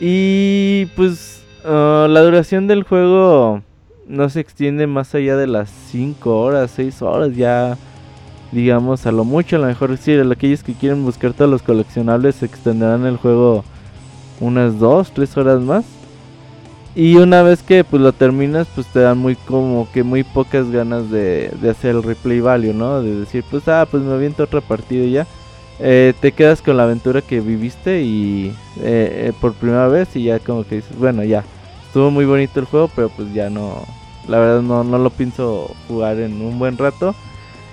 Y 0.00 0.86
pues 0.96 1.42
ah, 1.64 2.06
la 2.08 2.20
duración 2.20 2.66
del 2.66 2.82
juego 2.82 3.62
no 4.12 4.28
se 4.28 4.40
extiende 4.40 4.86
más 4.86 5.14
allá 5.14 5.36
de 5.36 5.46
las 5.46 5.70
5 5.90 6.38
horas, 6.38 6.70
6 6.76 7.00
horas 7.02 7.34
ya 7.34 7.78
digamos 8.52 9.06
a 9.06 9.12
lo 9.12 9.24
mucho, 9.24 9.56
a 9.56 9.58
lo 9.58 9.66
mejor 9.66 9.96
sí, 9.96 10.12
aquellos 10.12 10.62
que 10.62 10.74
quieren 10.74 11.02
buscar 11.02 11.32
todos 11.32 11.50
los 11.50 11.62
coleccionables 11.62 12.36
se 12.36 12.46
extenderán 12.46 13.06
el 13.06 13.16
juego 13.16 13.64
unas 14.40 14.78
2, 14.78 15.12
3 15.12 15.36
horas 15.38 15.60
más. 15.62 15.84
Y 16.94 17.16
una 17.16 17.42
vez 17.42 17.62
que 17.62 17.84
pues 17.84 18.02
lo 18.02 18.12
terminas, 18.12 18.68
pues 18.74 18.86
te 18.88 19.00
dan 19.00 19.16
muy 19.16 19.34
como 19.34 19.88
que 19.92 20.02
muy 20.02 20.24
pocas 20.24 20.70
ganas 20.70 21.10
de, 21.10 21.50
hacer 21.70 21.96
el 21.96 22.02
replay 22.02 22.40
value, 22.40 22.74
¿no? 22.74 23.02
De 23.02 23.20
decir, 23.20 23.44
pues 23.50 23.66
ah, 23.68 23.88
pues 23.90 24.02
me 24.02 24.12
aviento 24.12 24.42
otra 24.42 24.60
partida 24.60 25.04
y 25.04 25.12
ya. 25.12 25.26
Eh, 25.80 26.12
te 26.20 26.32
quedas 26.32 26.60
con 26.60 26.76
la 26.76 26.82
aventura 26.82 27.22
que 27.22 27.40
viviste 27.40 28.02
y 28.02 28.48
eh, 28.82 29.28
eh, 29.28 29.32
por 29.40 29.54
primera 29.54 29.88
vez 29.88 30.14
y 30.16 30.24
ya 30.24 30.38
como 30.38 30.64
que 30.64 30.76
dices, 30.76 30.98
bueno, 30.98 31.24
ya. 31.24 31.44
Estuvo 31.86 32.10
muy 32.10 32.26
bonito 32.26 32.60
el 32.60 32.66
juego, 32.66 32.90
pero 32.94 33.08
pues 33.10 33.32
ya 33.32 33.48
no, 33.48 33.82
la 34.28 34.38
verdad 34.38 34.62
no, 34.62 34.84
no 34.84 34.98
lo 34.98 35.10
pienso 35.10 35.74
jugar 35.88 36.18
en 36.18 36.40
un 36.40 36.58
buen 36.58 36.78
rato. 36.78 37.14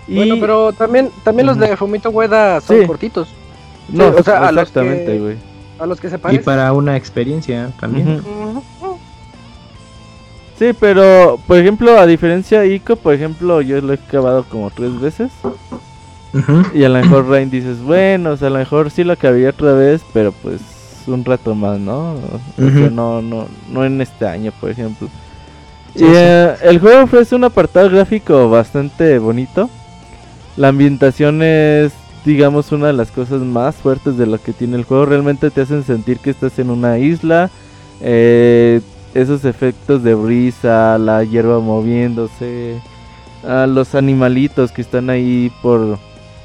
Bueno, 0.08 0.38
pero 0.40 0.74
también, 0.74 1.12
también 1.24 1.46
los 1.46 1.58
de 1.58 1.78
Fumito 1.78 2.10
Ueda 2.10 2.62
son 2.62 2.86
cortitos. 2.88 3.30
No, 3.88 4.08
o 4.08 4.24
sea, 4.24 4.50
exactamente, 4.50 5.20
güey. 5.20 5.38
A, 5.78 5.86
los 5.86 6.00
que 6.00 6.10
se 6.10 6.18
parecen. 6.18 6.42
Y 6.42 6.46
para 6.46 6.74
una 6.74 6.98
experiencia 6.98 7.72
también. 7.80 8.22
Sí, 10.58 10.72
pero 10.78 11.40
por 11.48 11.58
ejemplo, 11.58 11.98
a 11.98 12.06
diferencia 12.06 12.62
de 12.62 12.76
Ico, 12.76 12.96
por 12.98 13.14
ejemplo, 13.14 13.62
yo 13.62 13.80
lo 13.82 13.94
he 13.94 13.96
acabado 13.96 14.44
como 14.44 14.70
tres 14.72 15.00
veces. 15.00 15.32
Y 16.74 16.84
a 16.84 16.90
lo 16.90 17.00
mejor 17.00 17.28
Rain 17.28 17.50
dices, 17.50 17.82
bueno, 17.82 18.32
o 18.32 18.38
sea, 18.38 18.50
a 18.50 18.52
lo 18.52 18.60
mejor 18.60 18.92
sí 18.92 19.04
lo 19.04 19.14
acabaría 19.14 19.50
otra 19.50 19.74
vez, 19.74 20.04
pero 20.14 20.32
pues 20.32 20.62
un 21.08 21.26
rato 21.26 21.56
más, 21.56 21.80
¿no? 21.80 22.16
no, 22.58 23.22
no, 23.22 23.48
no 23.72 23.86
en 23.86 24.02
este 24.02 24.28
año, 24.28 24.52
por 24.60 24.70
ejemplo. 24.70 25.08
Y, 25.96 26.04
eh, 26.04 26.56
el 26.64 26.80
juego 26.80 27.04
ofrece 27.04 27.36
un 27.36 27.44
apartado 27.44 27.90
gráfico 27.90 28.50
bastante 28.50 29.20
bonito. 29.20 29.70
La 30.58 30.70
ambientación 30.70 31.42
es, 31.42 31.94
digamos, 32.26 32.72
una 32.72 32.88
de 32.88 32.94
las 32.94 33.12
cosas 33.12 33.42
más 33.42 33.76
fuertes 33.76 34.18
de 34.18 34.26
lo 34.26 34.42
que 34.42 34.54
tiene 34.54 34.78
el 34.78 34.84
juego. 34.84 35.06
Realmente 35.06 35.50
te 35.50 35.62
hacen 35.62 35.84
sentir 35.84 36.20
que 36.20 36.32
estás 36.32 36.60
en 36.60 36.70
una 36.70 36.98
isla. 36.98 37.50
Eh, 38.02 38.82
esos 39.14 39.46
efectos 39.46 40.04
de 40.04 40.14
brisa, 40.14 40.98
la 40.98 41.24
hierba 41.24 41.60
moviéndose, 41.60 42.80
a 43.48 43.66
los 43.68 43.96
animalitos 43.96 44.72
que 44.72 44.82
están 44.82 45.10
ahí 45.10 45.52
por, 45.62 45.98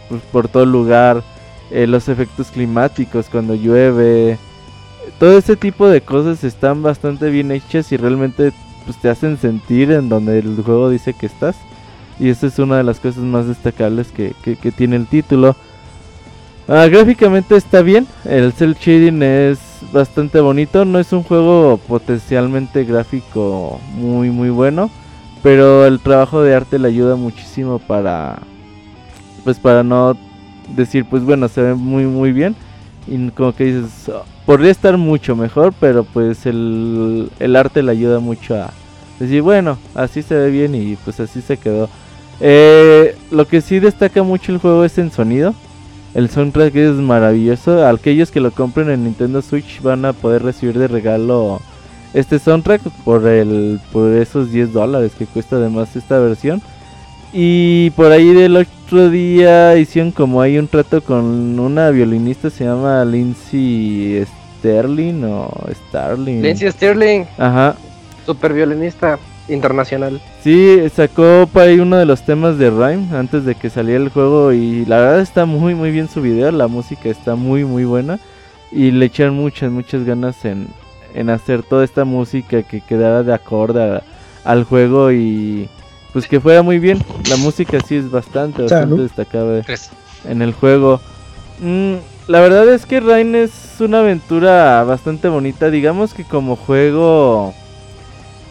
pues, 0.08 0.22
por 0.32 0.48
todo 0.48 0.64
lugar, 0.64 1.22
eh, 1.70 1.86
los 1.86 2.08
efectos 2.08 2.50
climáticos 2.50 3.26
cuando 3.30 3.54
llueve, 3.54 4.38
todo 5.18 5.38
ese 5.38 5.56
tipo 5.56 5.88
de 5.88 6.00
cosas 6.00 6.44
están 6.44 6.82
bastante 6.82 7.30
bien 7.30 7.50
hechas 7.50 7.92
y 7.92 7.96
realmente 7.96 8.52
pues, 8.84 8.96
te 8.98 9.08
hacen 9.08 9.38
sentir 9.38 9.90
en 9.90 10.08
donde 10.08 10.38
el 10.38 10.62
juego 10.62 10.90
dice 10.90 11.14
que 11.14 11.26
estás. 11.26 11.56
Y 12.18 12.28
esa 12.28 12.46
es 12.46 12.58
una 12.58 12.76
de 12.76 12.84
las 12.84 13.00
cosas 13.00 13.24
más 13.24 13.46
destacables 13.48 14.08
que, 14.12 14.34
que 14.42 14.70
tiene 14.70 14.96
el 14.96 15.06
título. 15.06 15.56
Ah, 16.66 16.86
gráficamente 16.86 17.56
está 17.56 17.82
bien, 17.82 18.06
el 18.24 18.54
cel 18.54 18.74
shading 18.74 19.22
es 19.22 19.58
bastante 19.92 20.40
bonito, 20.40 20.86
no 20.86 20.98
es 20.98 21.12
un 21.12 21.22
juego 21.22 21.78
potencialmente 21.86 22.84
gráfico 22.84 23.78
muy 23.94 24.30
muy 24.30 24.48
bueno, 24.48 24.90
pero 25.42 25.84
el 25.84 26.00
trabajo 26.00 26.40
de 26.40 26.54
arte 26.54 26.78
le 26.78 26.88
ayuda 26.88 27.16
muchísimo 27.16 27.78
para 27.80 28.38
pues 29.44 29.58
para 29.58 29.82
no 29.82 30.16
decir 30.74 31.04
pues 31.04 31.22
bueno, 31.22 31.48
se 31.48 31.60
ve 31.60 31.74
muy 31.74 32.06
muy 32.06 32.32
bien 32.32 32.56
y 33.06 33.28
como 33.32 33.54
que 33.54 33.64
dices, 33.64 34.10
podría 34.46 34.70
estar 34.70 34.96
mucho 34.96 35.36
mejor, 35.36 35.74
pero 35.78 36.04
pues 36.04 36.46
el, 36.46 37.30
el 37.38 37.56
arte 37.56 37.82
le 37.82 37.92
ayuda 37.92 38.20
mucho 38.20 38.54
a 38.54 38.70
decir, 39.18 39.42
bueno, 39.42 39.78
así 39.94 40.22
se 40.22 40.34
ve 40.34 40.50
bien 40.50 40.74
y 40.74 40.96
pues 40.96 41.20
así 41.20 41.40
se 41.40 41.56
quedó. 41.56 41.88
Eh, 42.40 43.16
lo 43.30 43.46
que 43.46 43.60
sí 43.60 43.78
destaca 43.78 44.22
mucho 44.22 44.52
el 44.52 44.58
juego 44.58 44.84
es 44.84 44.98
en 44.98 45.12
sonido 45.12 45.54
el 46.14 46.30
soundtrack 46.30 46.74
es 46.76 46.94
maravilloso. 46.94 47.86
Aquellos 47.86 48.30
que 48.30 48.40
lo 48.40 48.52
compren 48.52 48.88
en 48.88 49.04
Nintendo 49.04 49.42
Switch 49.42 49.82
van 49.82 50.04
a 50.04 50.12
poder 50.12 50.44
recibir 50.44 50.78
de 50.78 50.86
regalo 50.86 51.60
este 52.14 52.38
soundtrack 52.38 52.82
por 53.04 53.26
el 53.26 53.80
por 53.90 54.12
esos 54.12 54.52
10 54.52 54.72
dólares 54.72 55.12
que 55.18 55.26
cuesta 55.26 55.56
además 55.56 55.96
esta 55.96 56.20
versión. 56.20 56.62
Y 57.32 57.90
por 57.90 58.12
ahí 58.12 58.32
del 58.32 58.56
otro 58.94 59.10
día 59.10 59.76
hicieron 59.76 60.12
como 60.12 60.40
hay 60.40 60.56
un 60.56 60.68
trato 60.68 61.02
con 61.02 61.58
una 61.58 61.90
violinista, 61.90 62.48
se 62.48 62.64
llama 62.64 63.04
Lindsay 63.04 64.24
Sterling 64.60 65.24
o 65.24 65.50
Starling. 65.88 66.40
Lindsay 66.40 66.70
Sterling. 66.70 67.24
Ajá. 67.36 67.74
Super 68.24 68.52
violinista 68.52 69.18
internacional. 69.48 70.20
Sí, 70.44 70.78
sacó 70.94 71.48
para 71.52 71.70
ahí 71.70 71.80
uno 71.80 71.96
de 71.96 72.06
los 72.06 72.24
temas 72.24 72.56
de 72.56 72.70
Rhyme 72.70 73.08
antes 73.16 73.44
de 73.44 73.56
que 73.56 73.68
saliera 73.68 74.00
el 74.00 74.10
juego 74.10 74.52
y 74.52 74.84
la 74.84 74.98
verdad 74.98 75.20
está 75.22 75.44
muy 75.44 75.74
muy 75.74 75.90
bien 75.90 76.08
su 76.08 76.22
video, 76.22 76.52
la 76.52 76.68
música 76.68 77.08
está 77.08 77.34
muy 77.34 77.64
muy 77.64 77.84
buena 77.84 78.20
y 78.70 78.92
le 78.92 79.06
echan 79.06 79.34
muchas 79.34 79.72
muchas 79.72 80.04
ganas 80.04 80.44
en, 80.44 80.68
en 81.14 81.30
hacer 81.30 81.64
toda 81.64 81.84
esta 81.84 82.04
música 82.04 82.62
que 82.62 82.80
quedara 82.80 83.24
de 83.24 83.34
acorde 83.34 84.02
al 84.44 84.62
juego 84.62 85.10
y 85.10 85.68
pues 86.14 86.28
que 86.28 86.40
fuera 86.40 86.62
muy 86.62 86.78
bien. 86.78 86.98
La 87.28 87.36
música 87.36 87.78
sí 87.86 87.96
es 87.96 88.10
bastante 88.10 88.62
bastante 88.62 89.02
destacable 89.02 89.62
en 90.26 90.40
el 90.40 90.54
juego. 90.54 91.00
Mm, 91.60 91.96
la 92.28 92.40
verdad 92.40 92.72
es 92.72 92.86
que 92.86 93.00
Rain 93.00 93.34
es 93.34 93.52
una 93.80 93.98
aventura 93.98 94.84
bastante 94.84 95.28
bonita. 95.28 95.70
Digamos 95.70 96.14
que 96.14 96.22
como 96.22 96.54
juego, 96.54 97.52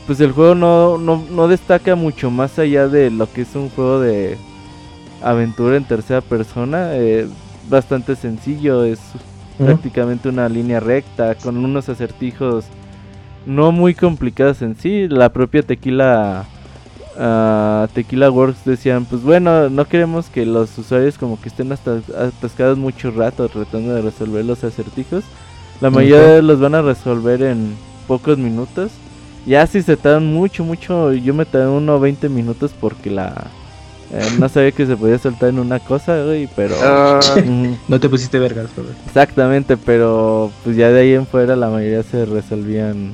pues 0.06 0.20
el 0.20 0.34
juego 0.34 0.56
no, 0.56 0.98
no, 0.98 1.24
no 1.32 1.48
destaca 1.48 1.96
mucho 1.96 2.30
más 2.30 2.60
allá 2.60 2.90
de 2.90 3.10
lo 3.10 3.32
que 3.32 3.44
es 3.44 3.56
un 3.56 3.70
juego 3.70 4.02
de 4.02 4.38
aventura 5.22 5.78
en 5.78 5.86
tercera 5.86 6.20
persona. 6.20 6.90
Eh, 6.96 7.28
bastante 7.70 8.18
sencillo, 8.18 8.84
es 8.84 9.00
prácticamente 9.58 10.28
una 10.28 10.50
línea 10.50 10.82
recta 10.82 11.36
con 11.36 11.56
unos 11.64 11.88
acertijos 11.88 12.66
no 13.46 13.72
muy 13.72 13.96
complicados 13.96 14.62
en 14.62 14.76
sí. 14.76 15.08
La 15.08 15.32
propia 15.32 15.64
Tequila 15.64 16.46
uh, 17.18 17.88
Tequila 17.94 18.30
Works 18.30 18.66
decían, 18.66 19.06
pues 19.06 19.22
bueno, 19.22 19.70
no 19.70 19.88
queremos 19.88 20.28
que 20.28 20.46
los 20.46 20.78
usuarios 20.78 21.18
como 21.18 21.40
que 21.40 21.50
estén 21.50 21.72
hasta 21.72 22.02
atascados 22.18 22.78
mucho 22.78 23.12
rato 23.12 23.48
tratando 23.50 23.94
de 23.96 24.02
resolver 24.02 24.46
los 24.46 24.64
acertijos. 24.64 25.24
La 25.82 25.90
mayoría 25.90 26.42
los 26.42 26.60
van 26.60 26.76
a 26.76 26.82
resolver 26.82 27.42
en 27.42 27.76
pocos 28.08 28.38
minutos. 28.38 28.92
Ya 29.46 29.68
si 29.68 29.82
se 29.82 29.98
tardan 29.98 30.34
mucho, 30.34 30.64
mucho, 30.64 31.12
yo 31.14 31.34
me 31.34 31.46
tardé 31.46 31.68
unos 31.68 32.00
20 32.00 32.30
minutos 32.30 32.72
porque 32.80 33.10
la... 33.10 33.48
Eh, 34.14 34.22
no 34.40 34.48
sabía 34.48 34.72
que 34.72 34.86
se 34.86 34.96
podía 34.96 35.18
soltar 35.18 35.50
en 35.50 35.60
una 35.60 35.80
cosa, 35.80 36.24
güey, 36.24 36.48
pero... 36.56 36.76
Ah. 36.82 37.20
no 37.88 38.00
te 38.00 38.08
pusiste 38.08 38.40
vergas, 38.40 38.70
Exactamente, 39.08 39.76
pero 39.76 40.52
pues 40.64 40.78
ya 40.78 40.90
de 40.90 41.02
ahí 41.02 41.14
en 41.14 41.26
fuera 41.26 41.56
la 41.56 41.70
mayoría 41.70 42.04
se 42.04 42.26
resolvían 42.26 43.14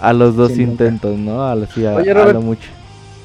a 0.00 0.12
los 0.12 0.34
dos 0.34 0.58
intentos, 0.58 1.16
¿no? 1.18 1.46
A, 1.46 1.54
lo 1.54 1.66
mucho. 2.42 2.68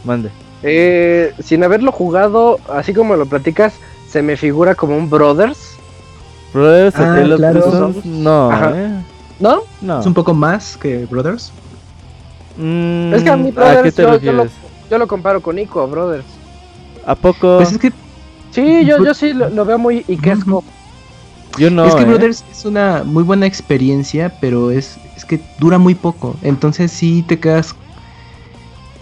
Mande. 0.06 0.30
Eh, 0.64 1.34
sin 1.44 1.64
haberlo 1.64 1.92
jugado, 1.92 2.60
así 2.70 2.94
como 2.94 3.16
lo 3.16 3.26
platicas, 3.26 3.74
se 4.10 4.22
me 4.22 4.38
figura 4.38 4.76
como 4.76 4.98
un 4.98 5.10
Brothers. 5.10 5.76
Brothers, 6.54 6.96
ah, 6.98 7.22
claro. 7.36 7.94
no, 8.04 8.52
¿eh? 8.74 8.92
¿No? 9.40 9.64
No. 9.82 10.00
Es 10.00 10.06
un 10.06 10.14
poco 10.14 10.34
más 10.34 10.78
que 10.78 11.06
Brothers. 11.06 11.52
Mm, 12.58 13.14
es 13.14 13.24
que 13.24 13.30
a 13.30 13.36
mi 13.36 13.52
Brothers 13.52 13.96
yo, 14.90 14.98
lo, 14.98 15.08
comparo 15.08 15.42
con 15.42 15.60
Ico, 15.60 15.88
Brothers. 15.88 16.26
¿A 17.06 17.16
poco? 17.16 17.58
Pues 17.58 17.72
es 17.72 17.78
que... 17.78 17.92
Sí, 18.52 18.86
yo, 18.86 19.04
yo 19.04 19.14
sí 19.14 19.34
lo, 19.34 19.66
veo 19.66 19.78
muy 19.78 20.06
iquesco. 20.08 20.64
Yo 21.58 21.70
no. 21.70 21.86
Es 21.86 21.96
que 21.96 22.04
¿eh? 22.04 22.06
Brothers 22.06 22.44
es 22.50 22.66
una 22.66 23.04
muy 23.04 23.24
buena 23.24 23.46
experiencia, 23.46 24.32
pero 24.40 24.72
es, 24.72 24.98
es 25.18 25.26
que 25.26 25.42
dura 25.60 25.78
muy 25.78 25.96
poco. 25.96 26.36
Entonces 26.42 26.92
sí 26.92 27.24
te 27.28 27.40
quedas 27.40 27.76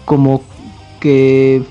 como 0.04 0.42
que 1.04 1.62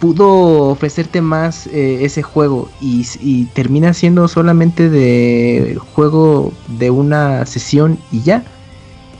pudo 0.00 0.70
ofrecerte 0.70 1.20
más 1.20 1.66
eh, 1.66 1.98
ese 2.00 2.22
juego 2.22 2.70
y, 2.80 3.44
termina 3.52 3.92
siendo 3.92 4.26
solamente 4.26 4.88
de 4.88 5.78
juego 5.94 6.50
de 6.78 6.90
una 6.90 7.44
sesión 7.44 7.98
y 8.10 8.22
ya. 8.22 8.42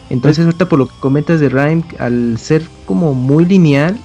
Entonces 0.08 0.46
ahorita 0.46 0.66
por 0.66 0.78
lo 0.78 0.88
que 0.88 0.94
comentas 0.98 1.40
de 1.40 1.50
Rhyme, 1.50 1.84
al 1.98 2.38
ser 2.38 2.62
como 2.86 3.12
muy 3.12 3.44
lineal, 3.44 3.98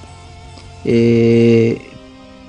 eh, 0.84 1.80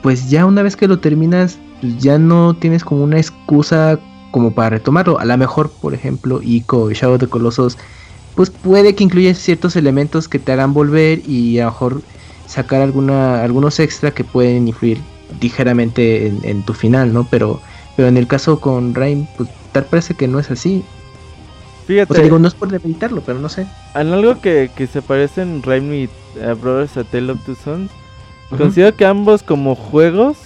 pues 0.01 0.30
ya 0.30 0.45
una 0.45 0.63
vez 0.63 0.76
que 0.76 0.89
lo 0.89 0.99
terminas, 0.99 1.57
ya 1.97 2.19
no 2.19 2.53
tienes 2.53 2.84
como 2.84 3.05
una 3.05 3.19
excusa 3.19 3.99
como 4.31 4.51
para 4.51 4.72
retomarlo. 4.72 5.18
A 5.18 5.23
lo 5.23 5.38
mejor, 5.38 5.72
por 5.72 5.93
ejemplo, 5.93 6.41
Ico 6.43 6.91
y 6.91 6.95
Shadow 6.95 7.18
de 7.18 7.27
Colossus, 7.27 7.77
pues 8.35 8.49
puede 8.49 8.95
que 8.95 9.05
incluya 9.05 9.34
ciertos 9.34 9.77
elementos 9.77 10.27
que 10.27 10.39
te 10.39 10.51
hagan 10.51 10.73
volver 10.73 11.22
y 11.30 11.59
a 11.59 11.65
lo 11.65 11.72
mejor 11.72 12.01
sacar 12.51 12.81
alguna, 12.81 13.43
algunos 13.43 13.79
extra 13.79 14.11
que 14.11 14.25
pueden 14.25 14.67
influir 14.67 14.99
ligeramente 15.39 16.27
en, 16.27 16.63
tu 16.63 16.73
final, 16.73 17.13
¿no? 17.13 17.25
Pero, 17.31 17.61
pero 17.95 18.09
en 18.09 18.17
el 18.17 18.27
caso 18.27 18.59
con 18.59 18.93
Rain, 18.93 19.27
pues 19.37 19.49
tal 19.71 19.85
parece 19.85 20.15
que 20.15 20.27
no 20.27 20.37
es 20.37 20.51
así. 20.51 20.83
Fíjate. 21.87 22.11
O 22.11 22.15
sea, 22.15 22.23
digo, 22.25 22.39
no 22.39 22.49
es 22.49 22.53
por 22.53 22.69
debilitarlo, 22.69 23.21
pero 23.21 23.39
no 23.39 23.47
sé. 23.47 23.67
En 23.95 24.11
algo 24.11 24.41
que, 24.41 24.69
que 24.75 24.87
se 24.87 25.01
parece 25.01 25.43
en 25.43 25.63
Rain 25.63 25.93
y 25.93 26.05
uh, 26.05 26.55
Brothers 26.55 26.97
A 26.97 27.05
Tale 27.05 27.31
of 27.31 27.45
Two 27.45 27.55
Sons, 27.55 27.89
considero 28.57 28.95
que 28.97 29.05
ambos 29.05 29.43
como 29.43 29.75
juegos 29.75 30.37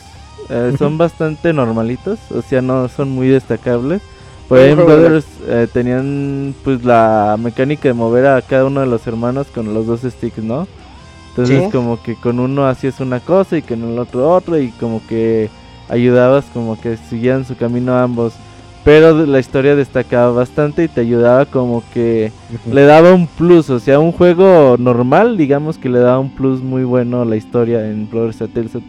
eh, 0.50 0.76
son 0.78 1.00
bastante 1.00 1.54
normalitos, 1.54 2.20
o 2.30 2.44
sea, 2.44 2.62
no 2.62 2.88
son 2.88 3.10
muy 3.10 3.30
destacables. 3.30 4.04
Por 4.48 4.60
ejemplo, 4.60 4.86
Brothers 4.86 5.26
eh, 5.48 5.68
tenían 5.74 6.54
pues 6.64 6.86
la 6.86 7.36
mecánica 7.40 7.88
de 7.88 7.96
mover 7.96 8.28
a 8.28 8.44
cada 8.44 8.66
uno 8.66 8.82
de 8.82 8.86
los 8.86 9.08
hermanos 9.08 9.48
con 9.48 9.74
los 9.74 9.88
dos 9.88 10.02
sticks, 10.02 10.44
¿no? 10.44 10.68
Entonces 11.38 11.70
como 11.72 12.02
que 12.02 12.16
con 12.16 12.40
uno 12.40 12.66
hacías 12.66 13.02
una 13.02 13.20
cosa 13.20 13.58
y 13.58 13.62
con 13.62 13.84
el 13.84 14.00
otro 14.00 14.32
otro 14.32 14.58
y 14.58 14.70
como 14.70 15.06
que 15.06 15.50
ayudabas 15.90 16.46
como 16.54 16.80
que 16.80 16.96
siguieran 16.96 17.44
su 17.44 17.58
camino 17.58 17.98
ambos. 17.98 18.34
Pero 18.86 19.26
la 19.26 19.40
historia 19.40 19.76
destacaba 19.76 20.32
bastante 20.32 20.84
y 20.84 20.88
te 20.88 21.02
ayudaba 21.02 21.46
como 21.46 21.84
que 21.94 22.32
le 22.72 22.84
daba 22.84 23.14
un 23.14 23.28
plus. 23.28 23.70
O 23.70 23.80
sea, 23.80 24.00
un 24.00 24.12
juego 24.12 24.78
normal, 24.78 25.38
digamos 25.38 25.78
que 25.78 25.90
le 25.90 26.00
daba 26.00 26.20
un 26.20 26.30
plus 26.30 26.62
muy 26.62 26.84
bueno 26.84 27.24
a 27.24 27.26
la 27.26 27.36
historia 27.36 27.90
en 27.90 28.10
Brothers 28.10 28.38
Tales 28.54 28.76
of 28.76 28.84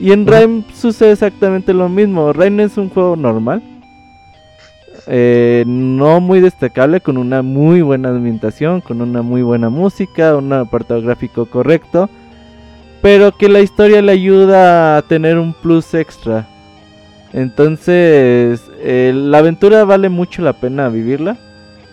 Y 0.00 0.12
en 0.12 0.26
Rime 0.26 0.64
sucede 0.74 1.12
exactamente 1.12 1.74
lo 1.74 1.88
mismo. 1.88 2.32
Rime 2.32 2.64
es 2.64 2.76
un 2.78 2.88
juego 2.88 3.14
normal 3.14 3.62
eh, 5.06 5.64
no 5.66 6.20
muy 6.20 6.40
destacable, 6.40 7.00
con 7.00 7.16
una 7.16 7.42
muy 7.42 7.82
buena 7.82 8.10
ambientación, 8.10 8.80
con 8.80 9.00
una 9.00 9.22
muy 9.22 9.42
buena 9.42 9.68
música, 9.68 10.36
un 10.36 10.52
apartado 10.52 11.02
gráfico 11.02 11.46
correcto, 11.46 12.08
pero 13.00 13.32
que 13.32 13.48
la 13.48 13.60
historia 13.60 14.00
le 14.00 14.12
ayuda 14.12 14.96
a 14.96 15.02
tener 15.02 15.38
un 15.38 15.54
plus 15.54 15.94
extra. 15.94 16.46
Entonces, 17.32 18.62
eh, 18.80 19.12
la 19.14 19.38
aventura 19.38 19.84
vale 19.84 20.08
mucho 20.08 20.42
la 20.42 20.52
pena 20.52 20.88
vivirla. 20.88 21.36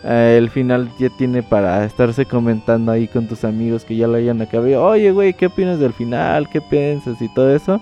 Eh, 0.03 0.35
el 0.37 0.49
final 0.49 0.89
ya 0.99 1.09
tiene 1.09 1.43
para 1.43 1.83
estarse 1.85 2.25
comentando 2.25 2.91
ahí 2.91 3.07
con 3.07 3.27
tus 3.27 3.43
amigos 3.43 3.85
que 3.85 3.95
ya 3.95 4.07
lo 4.07 4.15
hayan 4.15 4.41
acabado. 4.41 4.83
Oye, 4.83 5.11
güey, 5.11 5.33
¿qué 5.33 5.47
opinas 5.47 5.79
del 5.79 5.93
final? 5.93 6.47
¿Qué 6.49 6.61
piensas? 6.61 7.21
Y 7.21 7.33
todo 7.33 7.55
eso. 7.55 7.81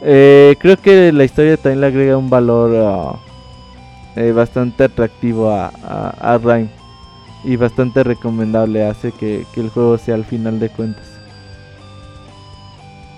creo 0.00 0.76
que 0.82 1.12
la 1.12 1.24
historia 1.24 1.56
también 1.56 1.80
le 1.80 1.86
agrega 1.86 2.16
un 2.16 2.28
valor 2.28 2.72
ah, 2.76 3.31
eh, 4.16 4.32
bastante 4.32 4.84
atractivo 4.84 5.50
a, 5.50 5.68
a, 5.68 6.38
Rhyme 6.38 6.68
y 7.44 7.56
bastante 7.56 8.04
recomendable, 8.04 8.84
hace 8.84 9.12
que, 9.12 9.46
el 9.56 9.68
juego 9.70 9.98
sea 9.98 10.14
al 10.14 10.24
final 10.24 10.60
de 10.60 10.68
cuentas. 10.68 11.04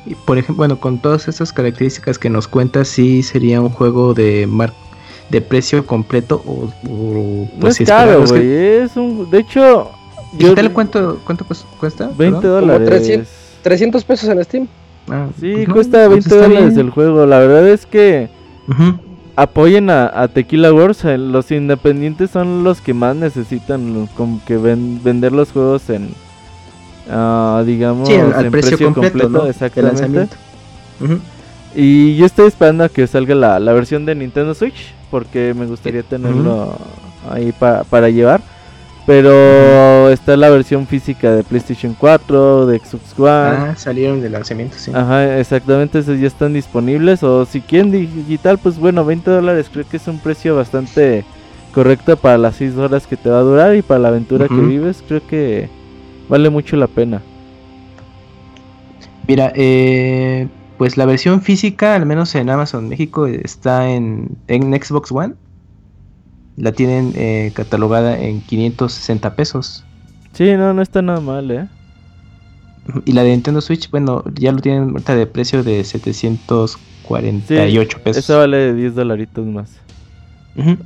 Y 0.06 0.14
por 0.14 0.38
ejemplo, 0.38 0.56
bueno, 0.56 0.78
con 0.78 0.98
todas 0.98 1.28
esas 1.28 1.52
características 1.52 2.18
que 2.18 2.30
nos 2.30 2.46
cuentas, 2.46 2.88
sí 2.88 3.22
sería 3.22 3.60
un 3.60 3.70
juego 3.70 4.14
de 4.14 4.46
mar 4.46 4.72
de 5.30 5.40
precio 5.40 5.86
completo 5.86 6.42
o, 6.46 6.70
pues, 7.58 7.80
es 7.80 7.88
caro, 7.88 8.26
güey, 8.26 8.46
es 8.46 8.94
un 8.94 9.30
de 9.30 9.38
hecho 9.38 9.90
yo 10.36 10.54
cuánto 10.72 11.18
cuánto 11.24 11.46
cuesta? 11.80 12.10
20 12.16 12.46
dólares. 12.46 13.28
300, 13.62 14.04
pesos 14.04 14.28
en 14.28 14.44
Steam. 14.44 14.68
Ah, 15.08 15.28
sí, 15.40 15.52
pues 15.64 15.68
cuesta 15.70 16.08
20 16.08 16.28
pues 16.28 16.42
dólares 16.42 16.76
el 16.76 16.90
juego. 16.90 17.24
La 17.24 17.38
verdad 17.38 17.66
es 17.66 17.86
que 17.86 18.28
apoyen 19.36 19.90
a, 19.90 20.28
Tequila 20.28 20.73
Wars. 20.73 21.05
Eh, 21.05 21.19
los 21.19 21.51
independientes 21.51 22.31
son 22.31 22.65
los 22.65 22.81
que 22.81 22.94
más 22.94 23.16
necesitan 23.16 24.09
como 24.16 24.40
que 24.44 24.56
vender 24.56 25.32
los 25.32 25.52
juegos 25.52 25.90
en, 25.90 26.11
uh, 27.11 27.62
digamos, 27.65 28.09
al 28.09 28.51
precio, 28.51 28.93
completo, 28.93 29.47
exactamente. 29.47 30.28
Y 31.74 32.16
yo 32.16 32.27
estoy 32.27 32.47
esperando 32.47 32.85
a 32.85 32.89
que 32.89 33.06
salga 33.06 33.35
la, 33.35 33.59
la, 33.59 33.73
versión 33.73 34.06
de 34.06 34.15
Nintendo 34.15 34.55
Switch 34.55 34.94
porque 35.11 35.55
me 35.55 35.66
gustaría 35.66 36.05
tenerlo 36.05 36.77
ahí 37.31 37.52
para 37.52 38.09
llevar. 38.11 38.40
Pero 39.06 40.09
está 40.09 40.36
la 40.36 40.48
versión 40.48 40.86
física 40.86 41.31
de 41.32 41.44
PlayStation 41.44 41.94
4, 41.98 42.66
de 42.66 42.78
Xbox 42.78 43.18
One. 43.18 43.31
Ah, 43.31 43.74
salieron 43.76 44.22
de 44.22 44.31
lanzamiento, 44.31 44.76
sí. 44.78 44.93
Ajá, 44.94 45.39
exactamente, 45.39 45.98
esos 45.98 46.18
ya 46.18 46.26
están 46.26 46.55
disponibles. 46.55 47.22
O 47.22 47.44
si 47.44 47.60
quieren 47.60 47.90
digital, 47.90 48.59
pues 48.59 48.78
bueno, 48.78 49.05
20 49.05 49.31
dólares 49.31 49.68
creo 49.70 49.86
que 49.86 49.98
es 49.98 50.09
un 50.09 50.18
precio 50.20 50.56
bastante 50.56 51.24
correcto 51.74 52.16
para 52.16 52.39
las 52.39 52.56
6 52.56 52.76
horas 52.78 53.06
que 53.06 53.18
te 53.18 53.28
va 53.28 53.39
a 53.39 53.43
durar 53.43 53.76
y 53.76 53.82
para 53.82 54.01
la 54.01 54.09
aventura 54.09 54.48
que 54.48 54.55
vives. 54.55 55.05
Creo 55.06 55.26
que 55.26 55.68
vale 56.31 56.48
mucho 56.48 56.76
la 56.76 56.86
pena. 56.86 57.20
Mira, 59.28 59.52
eh, 59.55 60.48
pues 60.78 60.97
la 60.97 61.05
versión 61.05 61.43
física, 61.43 61.94
al 61.94 62.06
menos 62.06 62.35
en 62.35 62.48
Amazon 62.48 62.89
México, 62.89 63.26
está 63.26 63.89
en, 63.90 64.39
en 64.48 64.72
Xbox 64.72 65.12
One 65.12 65.35
la 66.56 66.72
tienen 66.72 67.12
eh, 67.16 67.52
catalogada 67.55 68.18
en 68.18 68.40
560 68.40 69.36
pesos. 69.36 69.85
Sí, 70.32 70.52
no, 70.56 70.72
no 70.74 70.82
está 70.82 71.02
nada 71.02 71.20
mal, 71.20 71.51
¿eh? 71.51 71.68
Y 73.05 73.12
la 73.12 73.22
de 73.22 73.31
Nintendo 73.31 73.60
Switch, 73.60 73.90
bueno, 73.90 74.24
ya 74.35 74.52
lo 74.52 74.59
tienen 74.59 74.90
ahorita 74.90 75.14
de 75.16 75.26
precio 75.26 75.62
de 75.62 75.82
748 75.85 77.98
pesos. 78.02 78.24
Esa 78.24 78.36
vale 78.36 78.74
10 78.74 78.94
dolaritos 78.94 79.47
más. 79.47 79.70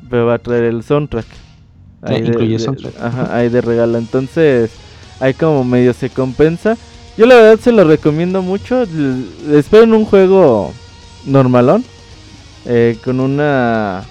Pero 0.09 0.27
va 0.27 0.35
a 0.35 0.39
traer 0.39 0.65
el 0.65 0.83
soundtrack. 0.83 1.27
Ahí 2.03 2.19
incluye 2.25 2.53
de, 2.53 2.59
soundtrack. 2.61 2.95
ajá, 3.01 3.37
ahí 3.37 3.49
de 3.49 3.61
regalo. 3.61 3.99
Entonces, 3.99 4.71
ahí 5.21 5.35
como 5.35 5.65
medio 5.65 5.93
se 5.93 6.09
compensa. 6.09 6.77
Yo 7.17 7.27
la 7.27 7.35
verdad 7.35 7.59
se 7.59 7.73
lo 7.73 7.83
recomiendo 7.85 8.43
mucho. 8.43 8.85
Esperen 9.53 9.93
un 9.93 10.05
juego 10.05 10.73
normalón. 11.27 11.85
eh, 12.65 12.97
con 13.05 13.19
una, 13.21 14.05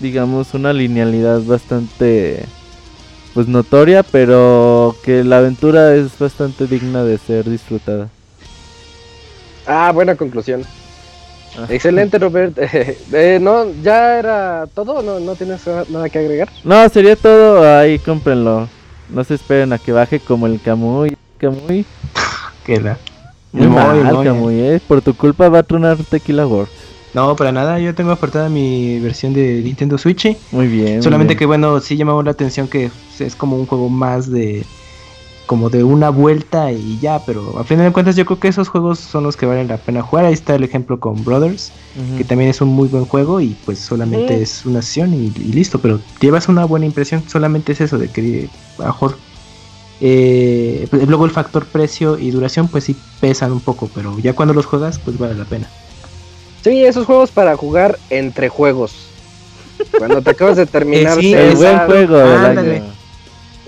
digamos, 0.00 0.54
una 0.54 0.72
linealidad 0.72 1.42
bastante, 1.42 2.44
pues 3.34 3.46
notoria, 3.46 4.02
pero 4.02 4.96
que 5.04 5.22
la 5.24 5.38
aventura 5.38 5.94
es 5.94 6.18
bastante 6.18 6.66
digna 6.66 7.04
de 7.04 7.18
ser 7.18 7.48
disfrutada. 7.48 8.08
Ah, 9.66 9.92
buena 9.92 10.16
conclusión. 10.16 10.64
Ah. 11.56 11.66
Excelente, 11.68 12.18
Robert. 12.18 12.58
Eh, 13.12 13.38
no, 13.40 13.66
¿Ya 13.82 14.18
era 14.18 14.66
todo? 14.74 15.02
¿No, 15.02 15.20
¿No 15.20 15.34
tienes 15.34 15.62
nada 15.88 16.08
que 16.08 16.18
agregar? 16.18 16.48
No, 16.64 16.88
sería 16.88 17.16
todo. 17.16 17.78
Ahí 17.78 17.98
cómprenlo. 17.98 18.68
No 19.08 19.24
se 19.24 19.34
esperen 19.34 19.72
a 19.72 19.78
que 19.78 19.92
baje 19.92 20.20
como 20.20 20.46
el 20.46 20.60
Camuy. 20.60 21.16
Camuy. 21.38 21.84
que 22.64 22.80
la. 22.80 22.98
Muy 23.52 23.66
mal, 23.66 24.24
Camuy, 24.24 24.60
eh. 24.60 24.80
Por 24.86 25.02
tu 25.02 25.14
culpa 25.14 25.48
va 25.48 25.58
a 25.58 25.62
tronar 25.64 25.96
Tequila 25.98 26.46
Works. 26.46 26.89
No, 27.14 27.34
para 27.36 27.52
nada. 27.52 27.78
Yo 27.78 27.94
tengo 27.94 28.12
apartada 28.12 28.48
mi 28.48 29.00
versión 29.00 29.32
de 29.32 29.62
Nintendo 29.62 29.98
Switch. 29.98 30.36
Muy 30.52 30.68
bien. 30.68 31.02
Solamente 31.02 31.36
que, 31.36 31.46
bueno, 31.46 31.80
sí 31.80 31.96
llamó 31.96 32.22
la 32.22 32.30
atención 32.30 32.68
que 32.68 32.90
es 33.18 33.34
como 33.34 33.56
un 33.56 33.66
juego 33.66 33.88
más 33.88 34.30
de 34.30 34.64
como 35.50 35.68
de 35.68 35.82
una 35.82 36.10
vuelta 36.10 36.70
y 36.70 37.00
ya, 37.00 37.24
pero 37.26 37.58
a 37.58 37.64
fin 37.64 37.78
de 37.78 37.90
cuentas 37.90 38.14
yo 38.14 38.24
creo 38.24 38.38
que 38.38 38.46
esos 38.46 38.68
juegos 38.68 39.00
son 39.00 39.24
los 39.24 39.36
que 39.36 39.46
valen 39.46 39.66
la 39.66 39.78
pena 39.78 40.00
jugar. 40.00 40.24
Ahí 40.24 40.32
está 40.32 40.54
el 40.54 40.62
ejemplo 40.62 41.00
con 41.00 41.24
Brothers, 41.24 41.72
que 42.16 42.22
también 42.22 42.50
es 42.50 42.60
un 42.60 42.68
muy 42.68 42.86
buen 42.86 43.04
juego 43.04 43.40
y 43.40 43.56
pues 43.64 43.80
solamente 43.80 44.40
es 44.40 44.64
una 44.64 44.80
sesión 44.80 45.12
y, 45.12 45.28
listo, 45.30 45.80
pero 45.80 45.98
llevas 46.20 46.46
una 46.46 46.64
buena 46.66 46.86
impresión, 46.86 47.24
solamente 47.26 47.72
es 47.72 47.80
eso 47.80 47.98
de 47.98 48.06
que 48.06 48.48
bajo 48.78 49.12
eh, 50.00 50.86
pues, 50.88 51.08
luego 51.08 51.24
el 51.24 51.32
factor 51.32 51.66
precio 51.66 52.16
y 52.16 52.30
duración 52.30 52.68
pues 52.68 52.84
sí 52.84 52.94
pesan 53.20 53.50
un 53.50 53.58
poco, 53.58 53.90
pero 53.92 54.16
ya 54.20 54.34
cuando 54.34 54.54
los 54.54 54.66
juegas 54.66 55.00
pues 55.00 55.18
vale 55.18 55.34
la 55.34 55.46
pena. 55.46 55.68
Sí, 56.62 56.84
esos 56.84 57.06
juegos 57.06 57.30
para 57.30 57.56
jugar 57.56 57.98
entre 58.10 58.48
juegos. 58.48 59.06
Cuando 59.96 60.20
te 60.20 60.30
acabas 60.30 60.56
de 60.56 60.66
terminar 60.66 61.18
el 61.18 61.54
buen 61.56 61.78
juego 61.86 62.18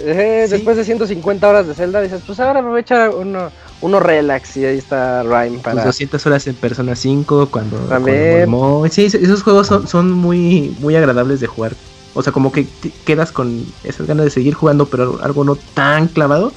eh, 0.04 0.46
después 0.50 0.76
de 0.76 0.84
150 0.84 1.48
horas 1.48 1.68
de 1.68 1.74
Zelda, 1.74 2.00
dices, 2.00 2.22
pues 2.26 2.40
ahora 2.40 2.60
me 2.60 2.68
voy 2.68 2.78
a 2.78 2.80
echar 2.80 3.10
uno, 3.10 3.50
uno 3.80 4.00
relax 4.00 4.56
y 4.56 4.64
ahí 4.64 4.78
está 4.78 5.22
Rhyme 5.22 5.58
para... 5.58 5.74
Pues 5.74 5.84
200 5.84 6.26
horas 6.26 6.46
en 6.48 6.54
Persona 6.54 6.96
5 6.96 7.48
cuando... 7.50 7.76
También... 7.76 8.50
sí, 8.90 9.04
esos 9.04 9.42
juegos 9.42 9.68
son, 9.68 9.86
son 9.86 10.10
muy, 10.10 10.74
muy 10.80 10.96
agradables 10.96 11.38
de 11.40 11.46
jugar. 11.46 11.72
O 12.14 12.22
sea, 12.22 12.32
como 12.32 12.50
que 12.52 12.66
quedas 13.04 13.30
con 13.32 13.64
esas 13.84 14.06
ganas 14.06 14.24
de 14.24 14.30
seguir 14.30 14.54
jugando, 14.54 14.86
pero 14.86 15.20
algo 15.22 15.44
no 15.44 15.56
tan 15.74 16.08
clavado, 16.08 16.52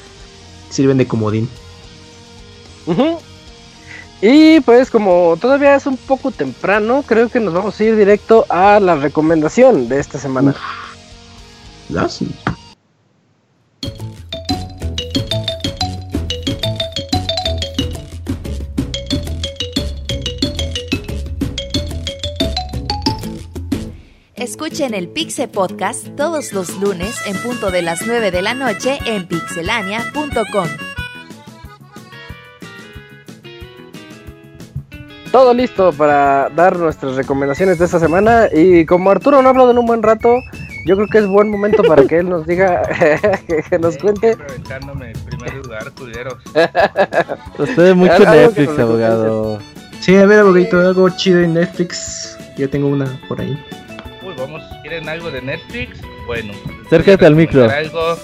sirven 0.69 0.97
de 0.97 1.07
comodín. 1.07 1.47
Y 4.21 4.59
pues 4.61 4.89
como 4.89 5.37
todavía 5.39 5.75
es 5.75 5.85
un 5.85 5.97
poco 5.97 6.31
temprano, 6.31 7.03
creo 7.05 7.29
que 7.29 7.39
nos 7.39 7.53
vamos 7.53 7.79
a 7.79 7.83
ir 7.83 7.95
directo 7.95 8.45
a 8.49 8.79
la 8.79 8.95
recomendación 8.95 9.87
de 9.89 9.99
esta 9.99 10.17
semana. 10.17 10.55
Gracias. 11.89 12.29
Escuchen 24.35 24.93
el 24.93 25.07
Pixe 25.09 25.47
Podcast 25.47 26.15
todos 26.15 26.53
los 26.53 26.77
lunes 26.79 27.15
en 27.25 27.35
punto 27.37 27.71
de 27.71 27.81
las 27.81 28.05
9 28.05 28.31
de 28.31 28.41
la 28.41 28.53
noche 28.53 28.99
en 29.05 29.27
pixelania.com. 29.27 30.94
Todo 35.35 35.53
listo 35.53 35.91
para 35.91 36.47
dar 36.55 36.77
nuestras 36.77 37.17
recomendaciones 37.17 37.77
de 37.77 37.83
esta 37.83 37.99
semana 37.99 38.47
y 38.53 38.85
como 38.85 39.11
Arturo 39.11 39.41
no 39.41 39.49
ha 39.49 39.51
hablado 39.51 39.71
en 39.71 39.77
un 39.77 39.85
buen 39.85 40.01
rato, 40.01 40.33
yo 40.85 40.95
creo 40.95 41.07
que 41.09 41.17
es 41.17 41.27
buen 41.27 41.49
momento 41.49 41.83
para 41.83 42.05
que 42.05 42.19
él 42.19 42.29
nos 42.29 42.47
diga, 42.47 42.83
que, 43.69 43.77
nos 43.77 43.97
cuente. 43.97 44.37
primer 44.37 45.55
lugar, 45.55 45.91
Usted 47.59 47.95
mucho 47.95 48.19
Netflix, 48.19 48.79
abogado. 48.79 49.59
Sí, 49.99 50.15
a 50.15 50.25
ver, 50.25 50.39
abogadito, 50.39 50.79
algo 50.79 51.09
chido 51.09 51.41
en 51.41 51.55
Netflix. 51.55 52.37
Yo 52.57 52.69
tengo 52.69 52.87
una 52.87 53.19
por 53.27 53.41
ahí 53.41 53.59
vamos, 54.37 54.63
¿quieren 54.81 55.07
algo 55.09 55.31
de 55.31 55.41
Netflix? 55.41 55.99
Bueno, 56.25 56.53
acércate 56.85 57.25
al 57.25 57.35
micro. 57.35 57.69
Algo, 57.69 58.17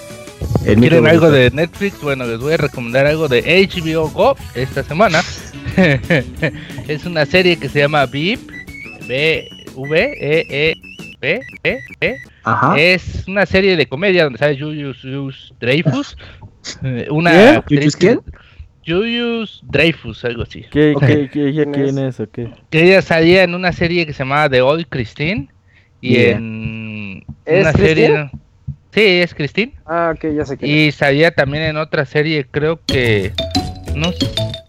¿Quieren 0.64 1.06
algo 1.06 1.30
de 1.30 1.50
Netflix? 1.50 2.00
Bueno, 2.00 2.26
les 2.26 2.38
voy 2.38 2.54
a 2.54 2.56
recomendar 2.56 3.06
algo 3.06 3.28
de 3.28 3.42
HBO 3.42 4.08
Go 4.10 4.36
esta 4.54 4.82
semana. 4.82 5.20
es 6.88 7.04
una 7.04 7.26
serie 7.26 7.56
que 7.56 7.68
se 7.68 7.80
llama 7.80 8.06
VIP, 8.06 8.50
B, 9.08 9.48
V, 9.74 10.12
E, 10.20 10.46
E, 10.48 10.74
B, 11.20 11.40
E, 11.64 11.78
E. 12.00 12.16
Es 12.76 13.24
una 13.26 13.46
serie 13.46 13.76
de 13.76 13.86
comedia 13.86 14.24
donde 14.24 14.38
sale 14.38 14.58
Julius 14.58 15.54
Dreyfus. 15.60 16.16
Una 17.10 17.62
¿Julius 17.68 17.96
quién? 17.96 18.20
Julius 18.86 19.62
Dreyfus, 19.64 20.24
algo 20.24 20.42
así. 20.42 20.64
¿Qué, 20.70 20.94
quién 21.32 21.98
es 21.98 22.20
o 22.20 22.30
qué? 22.30 22.50
Que 22.70 22.84
ella 22.84 23.02
salía 23.02 23.44
en 23.44 23.54
una 23.54 23.72
serie 23.72 24.06
que 24.06 24.12
se 24.12 24.20
llamaba 24.20 24.48
The 24.48 24.62
Old 24.62 24.86
Christine 24.88 25.48
y 26.00 26.16
en 26.16 27.24
una 27.46 27.72
serie. 27.72 28.30
Sí, 28.92 29.00
es 29.00 29.34
Christine. 29.34 29.74
Ah, 29.86 30.12
ok, 30.14 30.26
ya 30.34 30.44
sé 30.44 30.56
que. 30.58 30.66
Y 30.66 30.92
salía 30.92 31.30
también 31.30 31.64
en 31.64 31.76
otra 31.76 32.04
serie, 32.04 32.46
creo 32.50 32.80
que. 32.86 33.32
No 33.94 34.10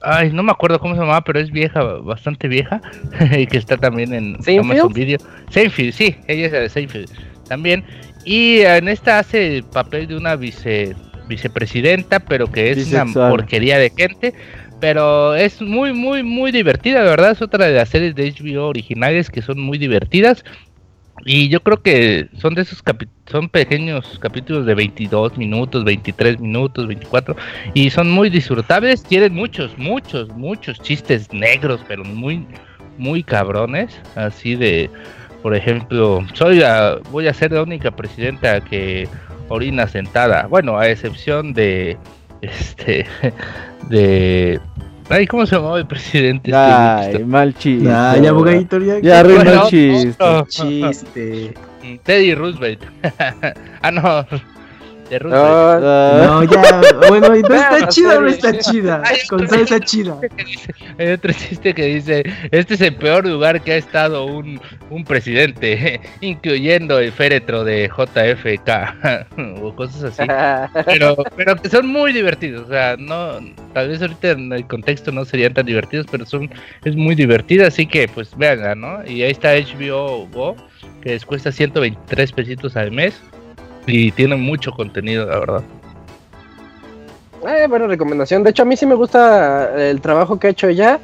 Ay, 0.05 0.31
no 0.31 0.43
me 0.43 0.51
acuerdo 0.51 0.79
cómo 0.79 0.95
se 0.95 0.99
llamaba, 0.99 1.21
pero 1.21 1.39
es 1.39 1.49
vieja, 1.49 1.81
bastante 1.81 2.49
vieja. 2.49 2.81
y 3.37 3.47
que 3.47 3.57
está 3.57 3.77
también 3.77 4.13
en 4.13 4.37
Amazon 4.59 4.91
Video. 4.91 5.17
Seinfeld, 5.49 5.93
sí, 5.93 6.15
ella 6.27 6.47
es 6.47 6.51
de 6.51 6.69
Seinfeld 6.69 7.09
también. 7.47 7.85
Y 8.25 8.59
en 8.59 8.89
esta 8.89 9.19
hace 9.19 9.57
el 9.57 9.63
papel 9.63 10.07
de 10.07 10.17
una 10.17 10.35
vice 10.35 10.95
vicepresidenta, 11.27 12.19
pero 12.19 12.51
que 12.51 12.71
es 12.71 12.91
una 12.91 13.05
porquería 13.05 13.77
de 13.77 13.89
gente. 13.89 14.33
Pero 14.81 15.35
es 15.35 15.61
muy, 15.61 15.93
muy, 15.93 16.23
muy 16.23 16.51
divertida, 16.51 17.03
de 17.03 17.09
verdad. 17.09 17.31
Es 17.31 17.41
otra 17.41 17.67
de 17.67 17.73
las 17.73 17.87
series 17.87 18.15
de 18.15 18.33
HBO 18.33 18.67
originales 18.67 19.29
que 19.29 19.41
son 19.41 19.61
muy 19.61 19.77
divertidas. 19.77 20.43
Y 21.25 21.49
yo 21.49 21.61
creo 21.61 21.81
que 21.81 22.27
son 22.37 22.53
de 22.53 22.63
esos 22.63 22.83
son 23.31 23.49
pequeños 23.49 24.19
capítulos 24.19 24.65
de 24.65 24.75
22 24.75 25.37
minutos, 25.37 25.83
23 25.83 26.39
minutos, 26.39 26.87
24 26.87 27.35
y 27.73 27.89
son 27.89 28.11
muy 28.11 28.29
disfrutables, 28.29 29.03
tienen 29.03 29.33
muchos, 29.33 29.77
muchos, 29.77 30.29
muchos 30.29 30.79
chistes 30.81 31.31
negros, 31.31 31.81
pero 31.87 32.03
muy 32.03 32.45
muy 32.97 33.23
cabrones, 33.23 33.99
así 34.15 34.55
de 34.55 34.89
por 35.41 35.55
ejemplo, 35.55 36.25
soy 36.33 36.59
la, 36.59 36.99
voy 37.11 37.27
a 37.27 37.33
ser 37.33 37.51
la 37.51 37.63
única 37.63 37.91
presidenta 37.91 38.61
que 38.61 39.09
orina 39.49 39.87
sentada, 39.87 40.47
bueno, 40.47 40.77
a 40.77 40.87
excepción 40.87 41.53
de 41.53 41.97
este 42.41 43.05
de 43.89 44.59
Ay, 45.09 45.27
¿cómo 45.27 45.45
se 45.45 45.55
llamaba 45.55 45.79
el 45.79 45.85
presidente? 45.85 46.49
Este 46.49 46.57
Ay, 46.57 47.23
mal 47.25 47.53
chiste. 47.55 47.85
ya, 47.85 48.15
ya, 48.17 48.99
ya 49.01 49.19
arruinó 49.19 49.51
el 49.51 49.61
chiste. 49.69 50.17
chiste. 50.47 51.53
Teddy 52.03 52.33
Roosevelt. 52.33 52.81
ah, 53.81 53.91
no. 53.91 54.52
No, 55.19 56.43
ya, 56.43 56.81
bueno, 57.07 57.29
no 57.29 57.35
está 57.35 57.87
chida 57.87 58.19
no 58.19 58.27
está 58.27 58.57
chida. 58.57 59.03
Con 59.29 59.47
salsa 59.47 59.79
chida. 59.79 60.19
Hay 60.97 61.07
otro 61.07 61.33
chiste 61.33 61.73
que 61.73 61.85
dice: 61.85 62.23
Este 62.51 62.73
es 62.75 62.81
el 62.81 62.95
peor 62.95 63.25
lugar 63.27 63.61
que 63.61 63.73
ha 63.73 63.77
estado 63.77 64.25
un, 64.25 64.59
un 64.89 65.03
presidente, 65.03 66.01
incluyendo 66.21 66.99
el 66.99 67.11
féretro 67.11 67.63
de 67.63 67.89
JFK 67.89 69.61
o 69.61 69.75
cosas 69.75 70.03
así. 70.03 70.23
Pero, 70.85 71.17
pero 71.35 71.55
que 71.55 71.69
son 71.69 71.87
muy 71.87 72.13
divertidos. 72.13 72.65
O 72.65 72.69
sea, 72.69 72.95
no, 72.97 73.39
tal 73.73 73.89
vez 73.89 74.01
ahorita 74.01 74.31
en 74.31 74.51
el 74.53 74.67
contexto 74.67 75.11
no 75.11 75.25
serían 75.25 75.53
tan 75.53 75.65
divertidos, 75.65 76.05
pero 76.09 76.25
son, 76.25 76.49
es 76.83 76.95
muy 76.95 77.15
divertido. 77.15 77.67
Así 77.67 77.85
que, 77.85 78.07
pues, 78.07 78.35
véanla, 78.37 78.75
¿no? 78.75 79.05
Y 79.05 79.23
ahí 79.23 79.31
está 79.31 79.53
HBO 79.53 80.27
Go, 80.27 80.55
que 81.01 81.09
les 81.09 81.25
cuesta 81.25 81.51
123 81.51 82.31
pesitos 82.31 82.75
al 82.75 82.91
mes 82.91 83.21
y 83.87 84.11
tiene 84.11 84.35
mucho 84.35 84.71
contenido, 84.71 85.25
la 85.25 85.39
verdad. 85.39 85.63
Eh, 87.47 87.67
buena 87.67 87.87
recomendación. 87.87 88.43
De 88.43 88.51
hecho, 88.51 88.63
a 88.63 88.65
mí 88.65 88.77
sí 88.77 88.85
me 88.85 88.95
gusta 88.95 89.89
el 89.89 89.99
trabajo 90.01 90.39
que 90.39 90.47
ha 90.47 90.49
hecho 90.51 90.67
ella. 90.67 90.99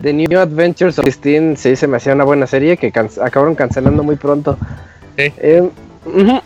The 0.00 0.12
New 0.12 0.38
Adventures 0.38 0.98
of 0.98 1.04
Christine, 1.04 1.56
sí, 1.56 1.76
se 1.76 1.86
me 1.86 1.98
hacía 1.98 2.14
una 2.14 2.24
buena 2.24 2.46
serie 2.46 2.76
que 2.76 2.88
acabaron 2.88 3.54
cancelando 3.54 4.02
muy 4.02 4.16
pronto. 4.16 4.56
Sí. 5.18 5.32
Eh, 5.36 5.68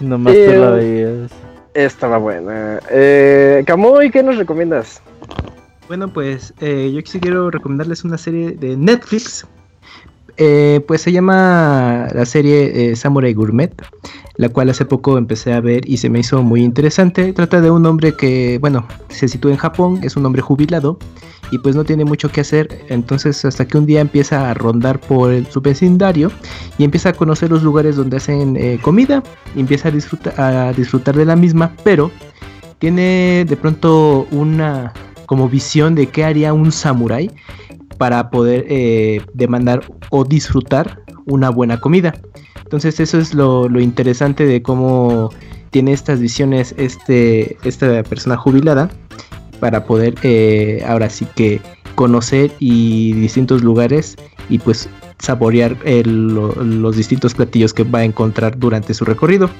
Nomás 0.01 0.35
tú 0.35 0.51
la 0.53 0.71
veías. 0.71 1.31
Estaba 1.75 2.19
buena. 2.19 2.81
Eh, 2.91 3.63
Camuy, 3.67 4.11
¿qué 4.11 4.23
nos 4.23 4.37
recomiendas? 4.37 5.01
Bueno, 5.89 6.09
pues 6.09 6.53
eh, 6.61 6.91
yo 6.93 7.01
sí 7.05 7.21
quiero 7.21 7.51
recomendarles 7.51 8.05
una 8.05 8.19
serie 8.19 8.53
de 8.53 8.77
Netflix. 8.77 9.47
Eh, 10.39 10.81
pues 10.87 11.01
se 11.01 11.13
llama 11.13 12.09
la 12.15 12.27
serie 12.27 12.91
eh, 12.91 12.97
Samurai 12.97 13.33
Gourmet 13.33 13.73
la 14.37 14.49
cual 14.51 14.69
hace 14.71 14.85
poco 14.85 15.19
empecé 15.19 15.53
a 15.53 15.61
ver 15.61 15.89
y 15.89 15.97
se 15.97 16.11
me 16.11 16.21
hizo 16.21 16.43
muy 16.43 16.63
interesante. 16.63 17.33
Trata 17.33 17.61
de 17.61 17.71
un 17.71 17.87
hombre 17.87 18.15
que, 18.15 18.59
bueno, 18.61 18.87
se 19.09 19.29
sitúa 19.29 19.51
en 19.51 19.57
Japón, 19.57 20.01
es 20.03 20.17
un 20.17 20.27
hombre 20.27 20.43
jubilado 20.43 20.99
y 21.51 21.59
pues 21.59 21.77
no 21.77 21.85
tiene 21.85 22.05
mucho 22.05 22.31
que 22.31 22.43
hacer. 22.43 22.85
Entonces 22.89 23.45
hasta 23.45 23.67
que 23.67 23.79
un 23.79 23.87
día 23.87 24.01
empieza 24.01 24.51
a 24.51 24.55
rondar 24.55 25.01
por 25.01 25.45
su 25.47 25.61
vecindario 25.61 26.31
y 26.79 26.85
empieza 26.85 27.11
a 27.11 27.13
conocer 27.15 27.51
los 27.51 27.63
lugares 27.63 27.97
donde 27.97 28.19
hacen 28.19 28.57
eh, 28.57 28.79
comida 28.83 29.23
y 29.55 29.61
empieza 29.61 29.89
a 29.89 29.93
a 30.37 30.73
disfrutar 30.73 31.17
de 31.17 31.25
la 31.25 31.37
misma, 31.37 31.73
pero 31.83 32.11
tiene 32.79 33.45
de 33.49 33.57
pronto 33.57 34.27
una 34.31 34.93
como 35.25 35.49
visión 35.49 35.95
de 35.95 36.09
qué 36.09 36.25
haría 36.25 36.53
un 36.53 36.73
samurái 36.73 37.31
para 37.99 38.31
poder 38.31 38.65
eh, 38.69 39.23
demandar 39.35 39.83
o 40.11 40.25
disfrutar 40.25 41.01
una 41.27 41.51
buena 41.51 41.81
comida. 41.81 42.15
Entonces 42.63 43.01
eso 43.01 43.19
es 43.19 43.35
lo, 43.35 43.69
interesante 43.81 44.47
de 44.47 44.63
cómo 44.63 45.31
tiene 45.71 45.93
estas 45.93 46.21
visiones 46.21 46.75
este, 46.79 47.57
esta 47.65 48.03
persona 48.03 48.37
jubilada 48.37 48.91
para 49.61 49.85
poder 49.85 50.15
eh, 50.23 50.83
ahora 50.87 51.11
sí 51.11 51.27
que 51.35 51.61
conocer 51.95 52.53
y 52.59 53.13
distintos 53.15 53.63
lugares 53.63 54.17
y 54.49 54.59
pues 54.59 54.89
saborear 55.19 55.77
los 55.85 56.97
distintos 56.97 57.35
platillos 57.35 57.73
que 57.73 57.85
va 57.85 58.01
a 58.01 58.05
encontrar 58.05 58.59
durante 58.59 58.95
su 58.95 59.05
recorrido. 59.05 59.51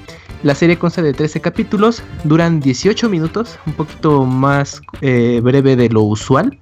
La 0.43 0.53
serie 0.53 0.77
consta 0.77 1.01
de 1.01 1.13
13 1.13 1.41
capítulos, 1.41 2.03
duran 2.23 2.59
18 2.59 3.09
minutos, 3.09 3.57
un 3.65 3.73
poquito 3.73 4.23
más 4.25 4.81
eh, 5.01 5.41
breve 5.43 5.75
de 5.75 5.89
lo 5.89 6.03
usual. 6.03 6.57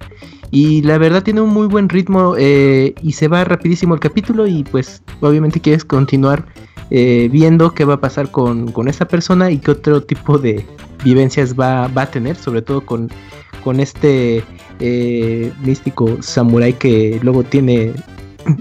Y 0.56 0.84
la 0.84 0.98
verdad 0.98 1.22
tiene 1.22 1.42
un 1.42 1.50
muy 1.50 1.68
buen 1.68 1.90
ritmo 1.90 2.36
eh, 2.38 2.96
y 3.02 3.12
se 3.12 3.28
va 3.28 3.44
rapidísimo 3.44 3.94
el 3.94 4.00
capítulo 4.00 4.48
y 4.48 4.64
pues 4.64 5.04
obviamente 5.20 5.60
quieres 5.60 5.84
continuar 5.84 6.46
eh, 6.92 7.28
viendo 7.30 7.74
qué 7.74 7.84
va 7.84 7.96
a 7.96 8.00
pasar 8.00 8.32
con, 8.32 8.72
con 8.72 8.88
esta 8.88 9.06
persona 9.06 9.52
y 9.52 9.58
qué 9.58 9.72
otro 9.72 10.02
tipo 10.02 10.38
de 10.38 10.66
vivencias 11.04 11.60
va, 11.60 11.90
va 11.90 12.04
a 12.04 12.10
tener, 12.10 12.38
sobre 12.38 12.62
todo 12.62 12.86
con, 12.86 13.10
con 13.66 13.82
este 13.82 14.46
místico 15.62 16.22
samurai 16.22 16.72
que 16.72 17.20
luego 17.22 17.44
tiene 17.44 17.92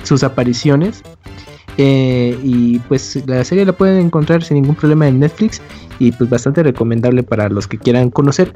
sus 0.02 0.24
apariciones. 0.24 1.00
Eh, 1.76 2.38
y 2.42 2.78
pues 2.80 3.22
la 3.26 3.44
serie 3.44 3.64
la 3.64 3.72
pueden 3.72 3.98
encontrar 3.98 4.42
sin 4.42 4.56
ningún 4.56 4.76
problema 4.76 5.08
en 5.08 5.18
Netflix 5.18 5.60
y 5.98 6.12
pues 6.12 6.30
bastante 6.30 6.62
recomendable 6.62 7.22
para 7.22 7.48
los 7.48 7.66
que 7.66 7.78
quieran 7.78 8.10
conocer 8.10 8.54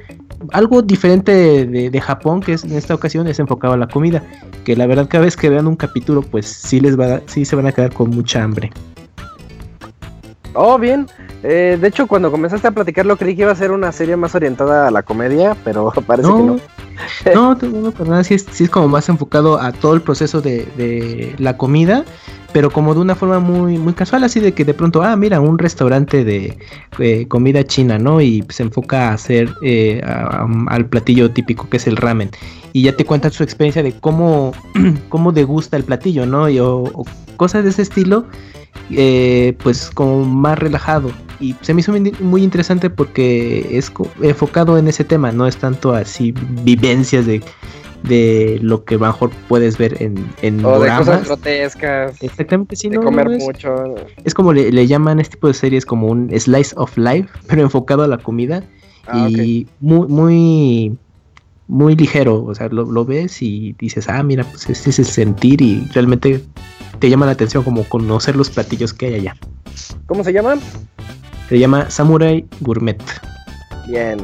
algo 0.52 0.82
diferente 0.82 1.66
de, 1.66 2.01
Japón 2.01 2.40
que 2.40 2.52
es 2.52 2.65
en 2.65 2.73
esta 2.73 2.94
ocasión 2.94 3.27
es 3.27 3.39
enfocado 3.39 3.74
a 3.74 3.77
la 3.77 3.89
comida 3.89 4.23
que 4.65 4.77
la 4.77 4.86
verdad 4.86 5.09
cada 5.09 5.24
vez 5.24 5.36
que 5.36 5.48
vean 5.48 5.66
un 5.66 5.77
capítulo 5.77 6.23
pues 6.23 6.47
sí 6.47 6.81
les 6.81 6.98
va 6.98 7.20
sí 7.27 7.44
se 7.44 7.56
van 7.56 7.66
a 7.66 7.73
quedar 7.73 7.93
con 7.93 8.10
mucha 8.10 8.43
hambre. 8.43 8.70
Oh 10.55 10.78
bien. 10.78 11.06
Eh, 11.43 11.78
de 11.81 11.89
hecho 11.89 12.06
cuando 12.06 12.31
comenzaste 12.31 12.66
a 12.66 12.70
platicarlo 12.73 13.16
creí 13.16 13.36
que 13.36 13.43
iba 13.43 13.52
a 13.52 13.56
ser 13.56 13.70
una 13.70 13.93
serie 13.93 14.16
más 14.16 14.35
orientada 14.35 14.89
a 14.89 14.90
la 14.90 15.02
comedia 15.02 15.56
pero 15.65 15.93
parece 16.06 16.28
que 16.28 16.35
no. 16.35 16.59
no, 17.35 17.55
no, 17.55 17.90
pero 17.93 18.10
nada, 18.10 18.24
sí 18.24 18.35
es, 18.35 18.47
sí 18.51 18.65
es 18.65 18.70
como 18.70 18.89
más 18.89 19.09
enfocado 19.09 19.60
a 19.60 19.73
todo 19.73 19.94
el 19.94 20.02
proceso 20.02 20.40
de, 20.40 20.66
de 20.77 21.35
la 21.39 21.56
comida 21.56 22.05
pero 22.52 22.70
como 22.70 22.94
de 22.94 23.00
una 23.00 23.14
forma 23.14 23.40
muy, 23.40 23.78
muy 23.78 23.92
casual, 23.92 24.24
así 24.24 24.40
de 24.40 24.52
que 24.52 24.64
de 24.64 24.74
pronto, 24.74 25.02
ah, 25.02 25.16
mira, 25.16 25.40
un 25.40 25.58
restaurante 25.58 26.24
de 26.24 26.56
comida 27.28 27.64
china, 27.64 27.98
¿no? 27.98 28.20
Y 28.20 28.44
se 28.48 28.62
enfoca 28.62 29.10
a 29.10 29.14
hacer 29.14 29.50
eh, 29.62 30.00
al 30.68 30.86
platillo 30.86 31.30
típico 31.30 31.68
que 31.68 31.76
es 31.76 31.86
el 31.86 31.96
ramen. 31.96 32.30
Y 32.72 32.82
ya 32.82 32.96
te 32.96 33.04
cuentan 33.04 33.32
su 33.32 33.42
experiencia 33.42 33.82
de 33.82 33.92
cómo, 33.92 34.52
cómo 35.08 35.32
degusta 35.32 35.76
el 35.76 35.84
platillo, 35.84 36.26
¿no? 36.26 36.48
Y, 36.48 36.58
o, 36.58 37.04
cosas 37.36 37.64
de 37.64 37.70
ese 37.70 37.82
estilo, 37.82 38.26
eh, 38.90 39.56
pues 39.62 39.90
como 39.92 40.24
más 40.24 40.58
relajado. 40.58 41.10
Y 41.40 41.54
se 41.60 41.72
me 41.72 41.80
hizo 41.80 41.92
muy 42.20 42.42
interesante 42.42 42.90
porque 42.90 43.78
es 43.78 43.92
enfocado 44.22 44.76
en 44.76 44.88
ese 44.88 45.04
tema, 45.04 45.30
no 45.32 45.46
es 45.46 45.56
tanto 45.56 45.94
así 45.94 46.34
vivencias 46.64 47.26
de 47.26 47.42
de 48.04 48.58
lo 48.62 48.84
que 48.84 48.98
mejor 48.98 49.30
puedes 49.48 49.78
ver 49.78 50.00
en, 50.02 50.30
en 50.42 50.64
o 50.64 50.78
de 50.78 50.88
cosas 50.96 51.24
grotescas. 51.24 52.22
Exactamente, 52.22 52.76
sí, 52.76 52.88
de 52.88 52.98
comer 52.98 53.28
mucho. 53.28 53.94
Es 54.24 54.34
como 54.34 54.52
le, 54.52 54.86
llaman 54.86 55.20
este 55.20 55.34
tipo 55.34 55.48
de 55.48 55.54
series 55.54 55.84
como 55.84 56.08
un 56.08 56.30
slice 56.38 56.74
of 56.76 56.96
life, 56.96 57.28
pero 57.48 57.62
enfocado 57.62 58.02
a 58.02 58.08
la 58.08 58.18
comida 58.18 58.62
ah, 59.06 59.28
y 59.28 59.66
muy, 59.80 60.08
muy, 60.08 60.98
muy 61.66 61.96
ligero. 61.96 62.44
O 62.44 62.54
sea, 62.54 62.68
lo, 62.68 63.04
ves 63.04 63.42
y 63.42 63.74
dices, 63.78 64.08
ah, 64.08 64.22
mira, 64.22 64.44
pues 64.44 64.68
este 64.68 64.90
es 64.90 64.98
el 64.98 65.06
sentir 65.06 65.60
y 65.60 65.86
realmente 65.92 66.42
te 66.98 67.10
llama 67.10 67.26
la 67.26 67.32
atención 67.32 67.62
como 67.62 67.84
conocer 67.84 68.36
los 68.36 68.50
platillos 68.50 68.94
que 68.94 69.06
hay 69.06 69.14
allá. 69.14 69.36
¿Cómo 70.06 70.24
se 70.24 70.32
llama? 70.32 70.56
Se 71.48 71.58
llama 71.58 71.88
Samurai 71.90 72.46
Gourmet. 72.60 73.02
Bien. 73.86 74.18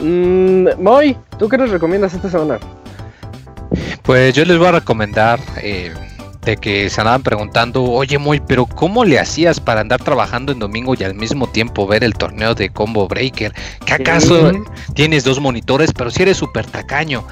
Mm, 0.00 0.68
Moy, 0.78 1.16
¿tú 1.38 1.48
qué 1.48 1.58
nos 1.58 1.70
recomiendas 1.70 2.14
esta 2.14 2.30
semana? 2.30 2.58
Pues 4.02 4.34
yo 4.34 4.44
les 4.44 4.58
voy 4.58 4.68
a 4.68 4.72
recomendar 4.72 5.38
eh, 5.62 5.92
de 6.44 6.56
que 6.56 6.88
se 6.88 7.00
andaban 7.00 7.22
preguntando, 7.22 7.84
oye 7.84 8.18
Moy, 8.18 8.40
pero 8.40 8.66
¿cómo 8.66 9.04
le 9.04 9.18
hacías 9.18 9.60
para 9.60 9.82
andar 9.82 10.02
trabajando 10.02 10.52
en 10.52 10.58
domingo 10.58 10.94
y 10.98 11.04
al 11.04 11.14
mismo 11.14 11.46
tiempo 11.46 11.86
ver 11.86 12.02
el 12.02 12.14
torneo 12.14 12.54
de 12.54 12.70
Combo 12.70 13.06
Breaker? 13.06 13.52
¿Qué 13.84 13.94
acaso 13.94 14.50
tienes 14.94 15.22
dos 15.24 15.38
monitores, 15.38 15.92
pero 15.92 16.10
si 16.10 16.22
eres 16.22 16.38
súper 16.38 16.66
tacaño? 16.66 17.24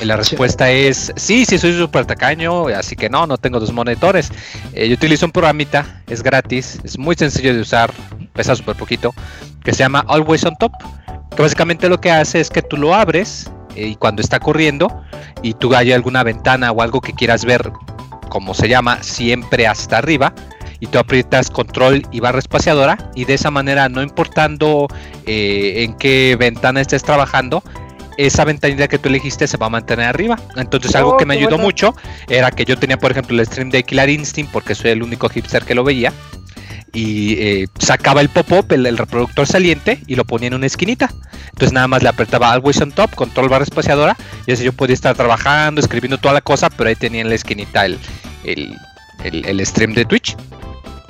Y 0.00 0.04
la 0.04 0.16
respuesta 0.16 0.70
es, 0.70 1.12
sí, 1.16 1.46
sí 1.46 1.56
soy 1.56 1.72
súper 1.78 2.04
tacaño, 2.04 2.66
así 2.68 2.96
que 2.96 3.08
no, 3.08 3.26
no 3.26 3.38
tengo 3.38 3.58
dos 3.60 3.72
monitores. 3.72 4.30
Eh, 4.74 4.88
yo 4.88 4.94
utilizo 4.94 5.24
un 5.24 5.32
programita, 5.32 6.02
es 6.06 6.22
gratis, 6.22 6.80
es 6.84 6.98
muy 6.98 7.14
sencillo 7.14 7.54
de 7.54 7.60
usar, 7.60 7.90
pesa 8.34 8.54
súper 8.54 8.76
poquito, 8.76 9.14
que 9.64 9.72
se 9.72 9.78
llama 9.78 10.04
Always 10.06 10.44
on 10.44 10.54
Top 10.56 10.72
básicamente 11.36 11.88
lo 11.88 12.00
que 12.00 12.10
hace 12.10 12.40
es 12.40 12.50
que 12.50 12.62
tú 12.62 12.76
lo 12.76 12.94
abres 12.94 13.50
eh, 13.74 13.88
y 13.88 13.96
cuando 13.96 14.22
está 14.22 14.40
corriendo 14.40 15.02
y 15.42 15.54
tú 15.54 15.74
hay 15.74 15.92
alguna 15.92 16.22
ventana 16.22 16.72
o 16.72 16.82
algo 16.82 17.00
que 17.00 17.12
quieras 17.12 17.44
ver, 17.44 17.70
como 18.28 18.54
se 18.54 18.68
llama, 18.68 19.02
siempre 19.02 19.66
hasta 19.66 19.98
arriba, 19.98 20.34
y 20.80 20.86
tú 20.86 20.98
aprietas 20.98 21.50
control 21.50 22.02
y 22.10 22.20
barra 22.20 22.38
espaciadora 22.38 22.98
y 23.14 23.24
de 23.24 23.34
esa 23.34 23.50
manera 23.50 23.88
no 23.88 24.02
importando 24.02 24.88
eh, 25.24 25.84
en 25.84 25.94
qué 25.94 26.36
ventana 26.38 26.80
estés 26.80 27.02
trabajando 27.02 27.62
esa 28.16 28.44
ventanita 28.44 28.88
que 28.88 28.98
tú 28.98 29.08
elegiste 29.08 29.46
se 29.46 29.56
va 29.56 29.66
a 29.66 29.70
mantener 29.70 30.06
arriba. 30.06 30.38
Entonces 30.56 30.94
algo 30.94 31.12
oh, 31.12 31.16
que 31.16 31.26
me 31.26 31.34
ayudó 31.34 31.58
mucho 31.58 31.94
era 32.28 32.50
que 32.50 32.64
yo 32.64 32.78
tenía 32.78 32.98
por 32.98 33.10
ejemplo 33.10 33.38
el 33.38 33.46
stream 33.46 33.70
de 33.70 33.82
Killer 33.82 34.08
Instinct 34.08 34.52
porque 34.52 34.74
soy 34.74 34.92
el 34.92 35.02
único 35.02 35.28
hipster 35.28 35.64
que 35.64 35.74
lo 35.74 35.84
veía 35.84 36.12
y 36.96 37.34
eh, 37.34 37.68
sacaba 37.78 38.22
el 38.22 38.30
pop-up, 38.30 38.72
el, 38.72 38.96
reproductor 38.96 39.46
saliente, 39.46 40.00
y 40.06 40.14
lo 40.14 40.24
ponía 40.24 40.48
en 40.48 40.54
una 40.54 40.64
esquinita. 40.64 41.12
Entonces 41.50 41.74
nada 41.74 41.86
más 41.88 42.02
le 42.02 42.08
apretaba 42.08 42.50
Always 42.50 42.80
on 42.80 42.90
Top, 42.90 43.14
control 43.14 43.50
barra 43.50 43.64
espaciadora, 43.64 44.16
y 44.46 44.52
así 44.52 44.64
yo 44.64 44.72
podía 44.72 44.94
estar 44.94 45.14
trabajando, 45.14 45.82
escribiendo 45.82 46.16
toda 46.16 46.32
la 46.32 46.40
cosa, 46.40 46.70
pero 46.70 46.88
ahí 46.88 46.96
tenía 46.96 47.20
en 47.20 47.28
la 47.28 47.34
esquinita 47.34 47.84
el, 47.84 47.98
el, 48.44 49.66
stream 49.66 49.92
de 49.92 50.06
Twitch. 50.06 50.36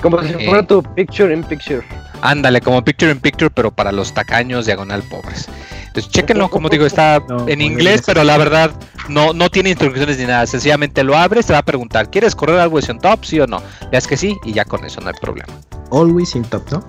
Como 0.03 0.21
si 0.25 0.33
fuera 0.33 0.59
eh, 0.59 0.65
tu 0.65 0.83
picture 0.83 1.33
in 1.33 1.45
picture. 1.45 1.85
Ándale, 2.21 2.61
como 2.61 2.83
picture 2.83 3.13
in 3.13 3.21
picture, 3.21 3.49
pero 3.49 3.71
para 3.71 3.93
los 3.93 4.13
tacaños 4.13 4.67
diagonal 4.67 5.05
pobres. 5.05 5.49
Entonces, 5.97 6.13
chequenlo, 6.13 6.51
como 6.51 6.69
digo, 6.69 6.85
está 6.85 7.23
en 7.47 7.63
inglés, 7.63 8.03
pero 8.05 8.23
la 8.23 8.37
verdad 8.37 8.71
no, 9.09 9.33
no 9.33 9.49
tiene 9.49 9.71
instrucciones 9.71 10.19
ni 10.19 10.27
nada. 10.27 10.47
Sencillamente 10.47 11.03
lo 11.03 11.17
abres, 11.17 11.47
te 11.47 11.55
va 11.55 11.61
a 11.61 11.65
preguntar, 11.65 12.11
¿quieres 12.11 12.35
correr 12.35 12.61
always 12.61 12.87
on 12.91 12.99
top? 12.99 13.25
Sí 13.25 13.41
o 13.41 13.47
no. 13.47 13.63
Le 13.81 13.93
das 13.93 14.07
que 14.07 14.19
sí 14.19 14.37
y 14.45 14.53
ya 14.53 14.67
con 14.67 14.85
eso 14.85 15.01
no 15.01 15.09
hay 15.09 15.15
problema. 15.19 15.51
Always 15.91 16.37
on 16.37 16.45
top, 16.45 16.71
¿no? 16.71 16.87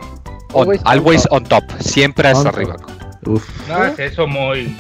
always, 0.84 1.26
on, 1.32 1.46
top. 1.46 1.64
siempre 1.80 2.28
hasta 2.28 2.50
arriba. 2.50 2.76
Uf. 3.26 3.48
No 3.70 3.86
es 3.86 3.98
eso 3.98 4.28
muy. 4.28 4.76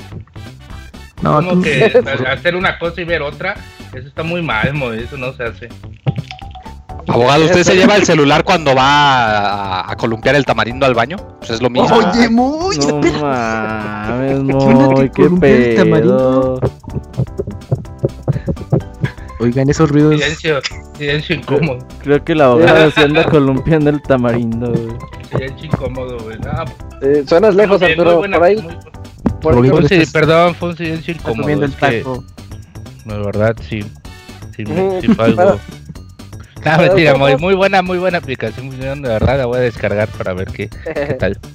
No, 1.21 1.35
como 1.35 1.61
que 1.61 1.85
hacer 2.29 2.57
una 2.57 2.77
cosa 2.79 2.99
y 2.99 3.05
ver 3.05 3.21
otra, 3.21 3.55
eso 3.93 4.09
está 4.09 4.23
muy 4.23 4.41
mal, 4.41 4.67
eso 4.93 5.15
no 5.15 5.31
se 5.31 5.43
hace. 5.43 5.69
Abogado, 7.07 7.45
¿usted 7.45 7.63
se 7.63 7.75
lleva 7.75 7.95
el 7.95 8.05
celular 8.05 8.43
cuando 8.43 8.75
va 8.75 9.89
a, 9.89 9.95
columpiar 9.95 10.35
el 10.35 10.45
tamarindo 10.45 10.85
al 10.85 10.93
baño? 10.93 11.17
Pues 11.39 11.51
es 11.51 11.61
lo 11.61 11.69
mismo. 11.69 11.95
Oye, 11.95 12.29
muy. 12.29 12.77
No 12.77 12.99
mames, 12.99 14.39
muy, 14.43 15.09
qué 15.09 15.29
pedo. 15.29 16.59
Oigan 19.39 19.69
esos 19.69 19.89
ruidos. 19.91 20.15
Silencio, 20.15 20.59
silencio 20.97 21.35
incómodo. 21.35 21.79
Creo 22.01 22.23
que 22.23 22.33
la 22.33 22.45
abogada 22.45 22.89
se 22.91 23.01
anda 23.01 23.23
columpiando 23.29 23.89
el 23.89 24.01
tamarindo, 24.01 24.71
güey. 24.71 24.87
Silencio 25.29 25.65
incómodo, 25.67 26.17
güey. 26.19 26.37
eh, 27.01 27.23
suenas 27.27 27.55
lejos, 27.55 27.81
Arturo, 27.81 28.21
por 28.21 28.43
ahí. 28.43 28.67
Por 29.41 29.63
ahí. 29.63 30.05
perdón, 30.11 30.55
fue 30.55 30.69
un 30.69 30.77
silencio 30.77 31.13
incómodo. 31.13 31.49
el 31.49 31.71
taco. 31.73 32.23
No, 33.05 33.23
verdad, 33.23 33.55
sí. 33.69 33.85
Sí, 34.55 34.65
me, 34.65 35.01
sí 35.01 35.07
fue 35.15 35.25
algo. 35.25 35.59
No, 36.65 36.77
mentira, 36.77 37.15
muy, 37.15 37.37
muy 37.37 37.55
buena, 37.55 37.81
muy 37.81 37.97
buena 37.97 38.17
aplicación, 38.17 38.69
de 39.01 39.09
verdad, 39.09 39.37
la 39.37 39.45
voy 39.45 39.57
a 39.57 39.61
descargar 39.61 40.07
para 40.09 40.33
ver 40.33 40.47
qué, 40.47 40.67
tal. 41.19 41.37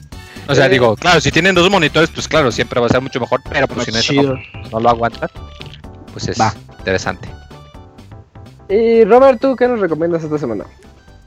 O 0.48 0.56
sea, 0.56 0.68
digo, 0.68 0.96
claro, 0.96 1.20
si 1.20 1.30
tienen 1.30 1.54
dos 1.54 1.70
monitores, 1.70 2.10
pues 2.10 2.26
claro, 2.26 2.50
siempre 2.50 2.80
va 2.80 2.86
a 2.86 2.88
ser 2.88 3.00
mucho 3.00 3.20
mejor, 3.20 3.40
pero 3.48 3.68
pues 3.68 3.86
si 3.86 4.16
no, 4.16 4.34
no, 4.72 4.80
lo 4.80 4.90
aguantan, 4.90 5.30
pues 6.12 6.28
es 6.28 6.38
interesante. 6.80 7.28
Y 8.68 9.04
Robert, 9.04 9.40
¿tú 9.40 9.54
qué 9.54 9.68
nos 9.68 9.78
recomiendas 9.78 10.24
esta 10.24 10.38
semana? 10.38 10.64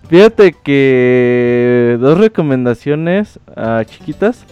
Fíjate 0.10 0.54
que 0.54 1.98
dos 2.00 2.18
recomendaciones 2.18 3.40
uh, 3.56 3.84
chiquitas. 3.86 4.46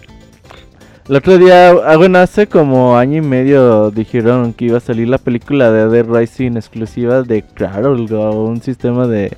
El 1.09 1.17
otro 1.17 1.37
día, 1.37 1.71
ah, 1.71 1.97
bueno, 1.97 2.19
hace 2.19 2.47
como 2.47 2.97
año 2.97 3.17
y 3.17 3.21
medio 3.21 3.91
dijeron 3.91 4.53
que 4.53 4.65
iba 4.65 4.77
a 4.77 4.81
salir 4.81 5.09
la 5.09 5.17
película 5.17 5.69
de 5.69 5.89
Dead 5.89 6.05
Rising 6.05 6.55
exclusiva 6.55 7.23
de 7.23 7.41
Carol, 7.41 8.09
un 8.09 8.61
sistema 8.61 9.05
de, 9.05 9.35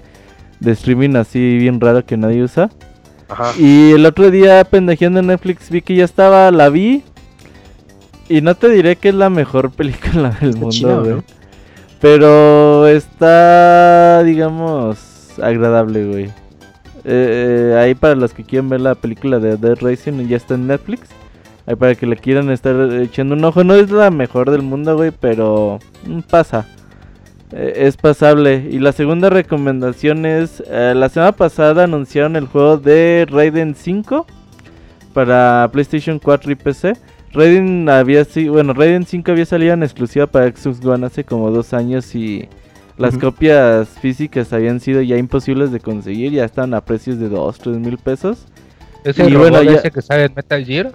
de 0.59 0.71
streaming 0.71 1.15
así 1.15 1.57
bien 1.57 1.81
raro 1.81 2.05
que 2.05 2.17
nadie 2.17 2.43
usa. 2.43 2.69
Ajá. 3.27 3.51
Y 3.57 3.93
el 3.93 4.05
otro 4.05 4.29
día 4.29 4.63
pendejeando 4.63 5.21
en 5.21 5.27
Netflix 5.27 5.71
vi 5.71 5.81
que 5.81 5.95
ya 5.95 6.05
estaba, 6.05 6.51
la 6.51 6.69
vi. 6.69 7.03
Y 8.29 8.41
no 8.41 8.53
te 8.53 8.69
diré 8.69 8.95
que 8.95 9.09
es 9.09 9.15
la 9.15 9.31
mejor 9.31 9.71
película 9.75 10.37
del 10.39 10.49
Está 10.49 10.59
mundo, 10.59 11.01
güey. 11.01 11.15
¿no? 11.15 11.23
Pero 11.99 12.87
está, 12.87 14.21
digamos, 14.23 14.99
agradable, 15.41 16.05
güey. 16.05 16.25
Eh, 17.07 17.71
eh, 17.73 17.77
ahí 17.79 17.95
para 17.95 18.13
los 18.13 18.33
que 18.33 18.43
quieran 18.43 18.69
ver 18.69 18.81
la 18.81 18.93
película 18.93 19.39
de 19.39 19.57
Dead 19.57 19.79
Racing 19.81 20.27
ya 20.27 20.37
está 20.37 20.53
en 20.53 20.67
Netflix. 20.67 21.09
Ahí 21.67 21.75
para 21.75 21.95
que 21.95 22.05
le 22.05 22.15
quieran 22.17 22.51
estar 22.51 22.75
echando 23.01 23.35
un 23.35 23.43
ojo. 23.43 23.63
No 23.63 23.73
es 23.75 23.89
la 23.89 24.11
mejor 24.11 24.51
del 24.51 24.61
mundo, 24.61 24.95
güey, 24.95 25.11
pero 25.11 25.79
mm, 26.05 26.19
pasa. 26.29 26.67
Eh, 27.51 27.73
es 27.77 27.97
pasable. 27.97 28.67
Y 28.69 28.79
la 28.79 28.91
segunda 28.91 29.29
recomendación 29.29 30.25
es, 30.25 30.63
eh, 30.67 30.93
la 30.95 31.09
semana 31.09 31.31
pasada 31.31 31.85
anunciaron 31.85 32.35
el 32.35 32.45
juego 32.47 32.77
de 32.77 33.25
Raiden 33.29 33.73
5 33.75 34.25
para 35.13 35.67
PlayStation 35.71 36.19
4 36.19 36.51
y 36.51 36.55
PC. 36.55 36.93
Raiden 37.33 37.89
había 37.89 38.25
bueno, 38.49 38.73
Raiden 38.73 39.05
5 39.05 39.31
había 39.31 39.45
salido 39.45 39.73
en 39.73 39.83
exclusiva 39.83 40.27
para 40.27 40.47
Xbox 40.55 40.85
One 40.85 41.05
hace 41.05 41.23
como 41.23 41.51
dos 41.51 41.73
años 41.73 42.15
y 42.15 42.47
las 42.97 43.17
copias 43.17 43.89
físicas 43.89 44.53
habían 44.53 44.79
sido 44.79 45.01
ya 45.01 45.17
imposibles 45.17 45.69
de 45.73 45.81
conseguir, 45.81 46.31
ya 46.31 46.45
estaban 46.45 46.73
a 46.73 46.79
precios 46.81 47.19
de 47.19 47.27
2, 47.27 47.57
3 47.59 47.77
mil 47.79 47.97
pesos. 47.97 48.45
¿Es 49.03 49.19
Y 49.19 49.23
el 49.23 49.37
bueno, 49.37 49.57
robot 49.59 49.71
ya- 49.73 49.79
ese 49.79 49.91
que 49.91 50.01
sale 50.01 50.23
en 50.25 50.33
Metal 50.33 50.63
Gear? 50.65 50.91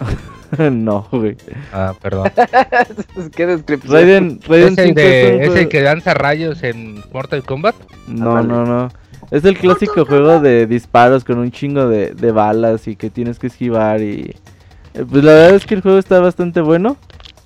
no, 0.70 1.06
güey. 1.10 1.36
Ah, 1.72 1.94
perdón. 2.00 2.30
Qué 3.36 3.46
descripción. 3.46 3.92
Raiden, 3.92 4.40
Raiden 4.46 4.72
¿Es 4.74 4.78
el, 4.78 4.84
5 4.86 5.00
es 5.00 5.06
de, 5.06 5.34
un 5.36 5.40
¿Es 5.42 5.46
el 5.48 5.52
juego- 5.54 5.68
que 5.70 5.80
lanza 5.82 6.14
rayos 6.14 6.62
en 6.62 7.02
Mortal 7.12 7.42
Kombat? 7.42 7.74
No, 8.08 8.36
Ándale. 8.36 8.48
no, 8.48 8.64
no. 8.82 8.88
Es 9.30 9.44
el 9.46 9.56
clásico 9.56 10.04
juego 10.04 10.40
de 10.40 10.66
disparos 10.66 11.24
con 11.24 11.38
un 11.38 11.50
chingo 11.50 11.88
de, 11.88 12.10
de 12.12 12.32
balas 12.32 12.86
y 12.86 12.96
que 12.96 13.08
tienes 13.08 13.38
que 13.38 13.46
esquivar 13.46 14.02
y... 14.02 14.34
eh, 14.94 15.04
Pues 15.08 15.24
la 15.24 15.32
verdad 15.32 15.54
es 15.54 15.64
que 15.64 15.74
el 15.74 15.80
juego 15.80 15.98
está 15.98 16.20
bastante 16.20 16.60
bueno. 16.60 16.96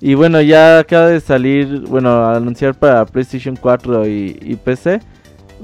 Y 0.01 0.13
bueno, 0.13 0.41
ya 0.41 0.79
acaba 0.79 1.07
de 1.07 1.21
salir, 1.21 1.81
bueno, 1.87 2.09
a 2.09 2.35
anunciar 2.35 2.75
para 2.75 3.05
PlayStation 3.05 3.55
4 3.55 4.05
y, 4.07 4.37
y 4.41 4.55
PC. 4.57 4.99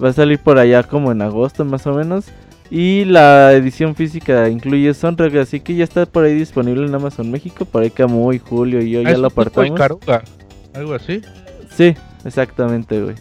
Va 0.02 0.10
a 0.10 0.14
salir 0.14 0.40
por 0.40 0.58
allá 0.58 0.82
como 0.84 1.12
en 1.12 1.22
agosto 1.22 1.66
más 1.66 1.86
o 1.88 1.94
menos. 1.94 2.26
Y 2.76 3.06
la 3.06 3.54
edición 3.54 3.94
física 3.94 4.50
incluye 4.50 4.92
soundtrack, 4.96 5.36
así 5.36 5.60
que 5.60 5.76
ya 5.76 5.84
está 5.84 6.08
por 6.08 6.24
ahí 6.24 6.34
disponible 6.34 6.88
en 6.88 6.96
Amazon 6.96 7.30
México. 7.30 7.66
Por 7.66 7.84
ahí 7.84 7.92
Camuy, 7.92 8.40
Julio 8.40 8.82
y 8.82 8.90
yo 8.90 9.02
Ah, 9.02 9.04
ya 9.04 9.10
es 9.12 9.20
lo 9.20 9.28
apartamos. 9.28 9.70
Icaruga, 9.70 10.24
Algo 10.74 10.96
así. 10.96 11.22
Sí, 11.70 11.94
exactamente, 12.26 13.00
güey. 13.00 13.14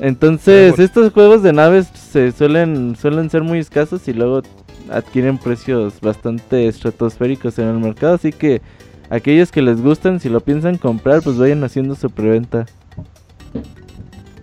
Entonces, 0.00 0.72
bueno. 0.72 0.84
estos 0.84 1.12
juegos 1.14 1.42
de 1.42 1.54
naves 1.54 1.86
se 1.94 2.30
suelen 2.30 2.94
suelen 2.94 3.30
ser 3.30 3.42
muy 3.42 3.58
escasos 3.58 4.06
y 4.06 4.12
luego 4.12 4.42
adquieren 4.90 5.38
precios 5.38 5.98
bastante 6.02 6.68
estratosféricos 6.68 7.58
en 7.58 7.68
el 7.68 7.78
mercado, 7.78 8.16
así 8.16 8.32
que 8.32 8.60
aquellos 9.08 9.50
que 9.50 9.62
les 9.62 9.80
gustan, 9.80 10.20
si 10.20 10.28
lo 10.28 10.40
piensan 10.40 10.76
comprar, 10.76 11.22
pues 11.22 11.38
vayan 11.38 11.64
haciendo 11.64 11.94
su 11.94 12.10
preventa. 12.10 12.66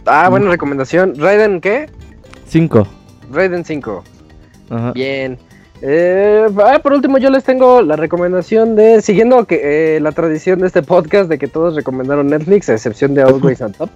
Ah, 0.08 0.30
buena 0.30 0.50
recomendación. 0.50 1.14
Raiden, 1.16 1.62
¿qué? 1.62 1.92
5. 2.48 2.88
Raiden 3.32 3.64
5. 3.64 4.04
Ajá. 4.70 4.92
Bien. 4.94 5.38
Eh, 5.82 6.48
ah, 6.64 6.80
por 6.82 6.94
último, 6.94 7.18
yo 7.18 7.30
les 7.30 7.44
tengo 7.44 7.82
la 7.82 7.96
recomendación 7.96 8.76
de, 8.76 9.02
siguiendo 9.02 9.46
que, 9.46 9.96
eh, 9.96 10.00
la 10.00 10.12
tradición 10.12 10.60
de 10.60 10.68
este 10.68 10.82
podcast 10.82 11.30
de 11.30 11.38
que 11.38 11.48
todos 11.48 11.76
recomendaron 11.76 12.28
Netflix, 12.28 12.70
a 12.70 12.74
excepción 12.74 13.14
de 13.14 13.24
Always 13.24 13.62
on 13.62 13.74
Top. 13.74 13.90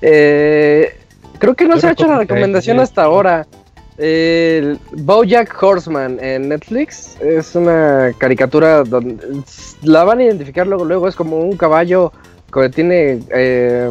Eh, 0.00 0.96
creo 1.38 1.54
que 1.54 1.64
no 1.64 1.74
Yo 1.74 1.80
se 1.80 1.86
ha 1.88 1.92
hecho 1.92 2.06
la 2.06 2.18
recomendación 2.18 2.80
hasta 2.80 3.02
ahora. 3.02 3.46
El 3.98 4.78
Bojack 4.92 5.60
Horseman 5.60 6.18
en 6.22 6.50
Netflix 6.50 7.20
es 7.20 7.56
una 7.56 8.12
caricatura 8.16 8.84
donde 8.84 9.42
la 9.82 10.04
van 10.04 10.20
a 10.20 10.24
identificar 10.24 10.68
luego, 10.68 10.84
luego 10.84 11.08
es 11.08 11.16
como 11.16 11.40
un 11.40 11.56
caballo 11.56 12.12
que 12.52 12.68
tiene 12.68 13.20
eh, 13.30 13.90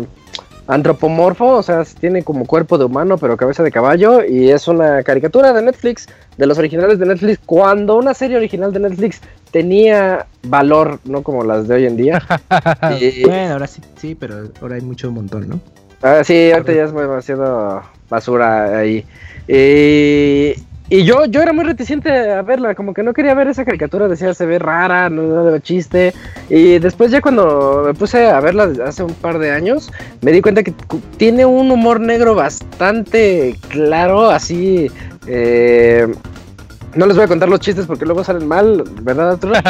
antropomorfo, 0.68 1.46
o 1.56 1.64
sea, 1.64 1.84
tiene 2.00 2.24
como 2.24 2.46
cuerpo 2.46 2.78
de 2.78 2.86
humano 2.86 3.18
pero 3.18 3.38
cabeza 3.38 3.64
de 3.64 3.72
caballo 3.72 4.24
y 4.24 4.50
es 4.52 4.68
una 4.68 5.02
caricatura 5.04 5.54
de 5.54 5.62
Netflix, 5.62 6.08
de 6.38 6.46
los 6.46 6.58
originales 6.58 7.00
de 7.00 7.06
Netflix, 7.06 7.40
cuando 7.46 7.96
una 7.96 8.14
serie 8.14 8.38
original 8.38 8.72
de 8.74 8.80
Netflix 8.82 9.22
tenía 9.52 10.28
valor, 10.44 11.00
no 11.06 11.24
como 11.24 11.44
las 11.44 11.68
de 11.68 11.76
hoy 11.76 11.86
en 11.86 11.98
día. 11.98 12.22
Y- 13.00 13.24
Bueno, 13.24 13.54
ahora 13.54 13.68
sí, 13.68 13.82
sí, 13.96 14.14
pero 14.16 14.50
ahora 14.62 14.76
hay 14.76 14.82
mucho 14.82 15.12
montón, 15.12 15.48
¿no? 15.50 15.60
Ah, 16.02 16.22
sí, 16.24 16.52
ahorita 16.52 16.74
ya 16.74 16.84
es 16.84 16.94
demasiado 16.94 17.82
basura 18.10 18.78
ahí. 18.78 19.04
Y, 19.48 20.54
y 20.90 21.04
yo, 21.04 21.26
yo 21.26 21.42
era 21.42 21.52
muy 21.54 21.66
reticente 21.66 22.32
a 22.32 22.42
verla, 22.44 22.74
como 22.76 22.94
que 22.94 23.04
no 23.04 23.14
quería 23.14 23.34
ver 23.34 23.48
esa 23.48 23.66
caricatura, 23.66 24.08
decía 24.08 24.34
se 24.34 24.46
ve 24.46 24.58
rara, 24.60 25.10
no, 25.10 25.22
no 25.24 25.44
de 25.46 25.62
chiste. 25.62 26.14
Y 26.50 26.80
después 26.80 27.12
ya 27.12 27.22
cuando 27.22 27.84
me 27.86 27.94
puse 27.94 28.26
a 28.28 28.40
verla 28.40 28.70
hace 28.86 29.04
un 29.04 29.14
par 29.14 29.38
de 29.40 29.52
años, 29.52 29.92
me 30.22 30.32
di 30.32 30.42
cuenta 30.42 30.64
que 30.64 30.74
tiene 31.18 31.46
un 31.46 31.70
humor 31.72 32.00
negro 32.00 32.36
bastante 32.36 33.58
claro, 33.70 34.30
así... 34.30 34.90
eh, 35.28 36.08
no 36.96 37.06
les 37.06 37.16
voy 37.16 37.26
a 37.26 37.28
contar 37.28 37.50
los 37.50 37.60
chistes 37.60 37.86
porque 37.86 38.06
luego 38.06 38.24
salen 38.24 38.48
mal, 38.48 38.84
¿verdad, 39.02 39.32
Arturo? 39.32 39.54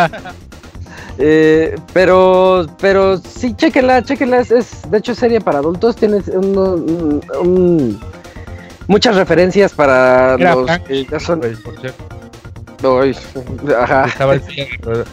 Eh, 1.20 1.76
pero, 1.94 2.68
pero 2.80 3.18
sí, 3.18 3.56
chequenla, 3.56 4.04
chequenla. 4.04 4.40
Es, 4.40 4.52
es- 4.52 4.90
de 4.92 5.00
hecho, 5.00 5.14
es 5.14 5.18
serie 5.18 5.42
para 5.42 5.58
adultos. 5.60 5.96
Tiene 5.96 6.18
un- 6.32 6.58
un- 6.58 7.22
un- 7.42 8.00
muchas 8.88 9.16
referencias 9.16 9.74
para 9.74 10.36
Era 10.36 10.56
los 10.56 10.66
Frank, 10.66 10.84
que 10.84 11.06
ya 11.06 11.20
son. 11.20 11.40
pues, 11.40 11.60
por 11.60 11.80
cierto. 11.80 12.04
Ay, 13.02 13.16
ajá. 13.82 14.06
Estaba 14.06 14.34
el 14.36 14.42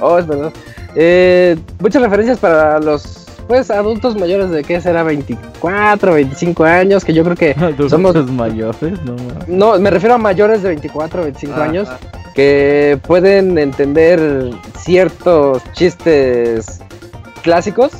Oh, 0.00 0.18
es 0.18 0.26
verdad. 0.26 0.52
Eh, 0.96 1.56
muchas 1.80 2.02
referencias 2.02 2.38
para 2.38 2.78
los 2.80 3.20
pues 3.48 3.70
adultos 3.70 4.16
mayores 4.16 4.50
de 4.50 4.62
que 4.64 4.80
será 4.80 5.02
24, 5.02 6.14
25 6.14 6.64
años, 6.64 7.04
que 7.04 7.12
yo 7.12 7.24
creo 7.24 7.36
que 7.36 7.54
somos 7.88 8.14
Somos 8.14 8.30
mayores, 8.30 8.98
no 9.04 9.16
no, 9.46 9.78
me 9.78 9.90
refiero 9.90 10.14
a 10.14 10.18
mayores 10.18 10.62
de 10.62 10.68
24 10.70 11.20
o 11.20 11.24
25 11.24 11.54
Ah, 11.58 11.64
años 11.64 11.88
que 12.34 12.98
pueden 13.06 13.58
entender 13.58 14.50
ciertos 14.78 15.62
chistes 15.72 16.80
clásicos. 17.42 17.92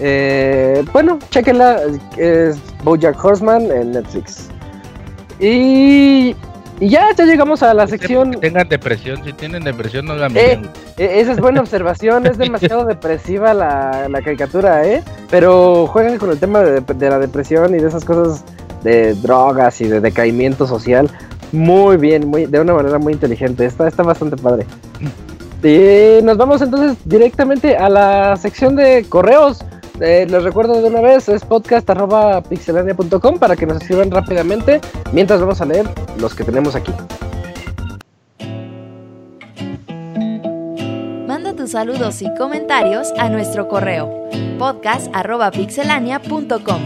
Eh, 0.00 0.84
bueno, 0.92 1.18
chequenla, 1.30 1.80
es 2.16 2.56
Bojack 2.86 3.22
Horseman 3.22 3.68
en 3.72 3.90
Netflix. 3.90 4.48
Y, 5.40 6.36
y 6.80 6.88
ya, 6.88 7.08
ya 7.16 7.24
llegamos 7.24 7.62
a 7.64 7.74
la 7.74 7.86
sección. 7.88 8.30
Que 8.30 8.38
tengan 8.38 8.68
depresión, 8.68 9.22
si 9.24 9.32
tienen 9.32 9.64
depresión 9.64 10.06
no 10.06 10.14
la 10.14 10.26
Eh, 10.28 10.30
miren. 10.56 10.70
e- 10.96 11.20
esa 11.20 11.32
es 11.32 11.40
buena 11.40 11.60
observación, 11.60 12.26
es 12.26 12.38
demasiado 12.38 12.84
depresiva 12.94 13.52
la, 13.54 14.08
la 14.08 14.22
caricatura, 14.22 14.86
¿eh? 14.86 15.02
Pero 15.30 15.86
juegan 15.88 16.16
con 16.18 16.30
el 16.30 16.38
tema 16.38 16.60
de, 16.62 16.80
de 16.80 17.10
la 17.10 17.18
depresión 17.18 17.74
y 17.74 17.78
de 17.80 17.88
esas 17.88 18.04
cosas 18.04 18.44
de 18.84 19.14
drogas 19.14 19.80
y 19.80 19.88
de 19.88 20.00
decaimiento 20.00 20.64
social 20.66 21.10
muy 21.52 21.96
bien, 21.96 22.28
muy, 22.28 22.46
de 22.46 22.60
una 22.60 22.72
manera 22.72 22.98
muy 22.98 23.12
inteligente. 23.14 23.64
Está, 23.66 23.88
está 23.88 24.04
bastante 24.04 24.36
padre. 24.36 24.64
Y 25.62 26.22
nos 26.22 26.36
vamos 26.36 26.62
entonces 26.62 26.96
directamente 27.04 27.76
a 27.76 27.88
la 27.88 28.36
sección 28.36 28.76
de 28.76 29.04
correos. 29.08 29.64
Eh, 30.00 30.26
les 30.28 30.42
recuerdo 30.42 30.82
de 30.82 30.88
una 30.88 31.00
vez, 31.00 31.28
es 31.28 31.44
podcast.pixelania.com 31.44 33.38
para 33.38 33.54
que 33.56 33.66
nos 33.66 33.80
escriban 33.80 34.10
rápidamente 34.10 34.80
mientras 35.12 35.40
vamos 35.40 35.60
a 35.60 35.64
leer 35.64 35.86
los 36.18 36.34
que 36.34 36.42
tenemos 36.44 36.74
aquí. 36.74 36.92
Manda 41.26 41.54
tus 41.54 41.70
saludos 41.70 42.20
y 42.22 42.34
comentarios 42.34 43.12
a 43.18 43.28
nuestro 43.30 43.68
correo 43.68 44.28
podcast.pixelania.com. 44.58 46.80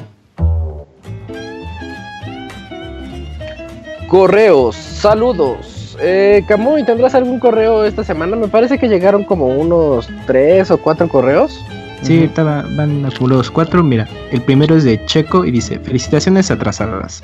Correos, 4.09 4.77
saludos. 4.77 5.97
Eh, 6.01 6.43
Camuy, 6.49 6.85
¿tendrás 6.85 7.15
algún 7.15 7.39
correo 7.39 7.85
esta 7.85 8.03
semana? 8.03 8.35
Me 8.35 8.49
parece 8.49 8.78
que 8.78 8.89
llegaron 8.89 9.23
como 9.23 9.49
unos 9.49 10.09
tres 10.27 10.70
o 10.70 10.78
cuatro 10.78 11.07
correos. 11.09 11.62
Sí, 12.02 12.24
estaba, 12.24 12.64
van 12.77 13.05
acumulados 13.05 13.51
cuatro. 13.51 13.82
Mira, 13.82 14.09
el 14.32 14.40
primero 14.43 14.77
es 14.77 14.85
de 14.85 15.05
Checo 15.06 15.44
y 15.44 15.51
dice: 15.51 15.78
Felicitaciones 15.81 16.51
atrasadas. 16.51 17.22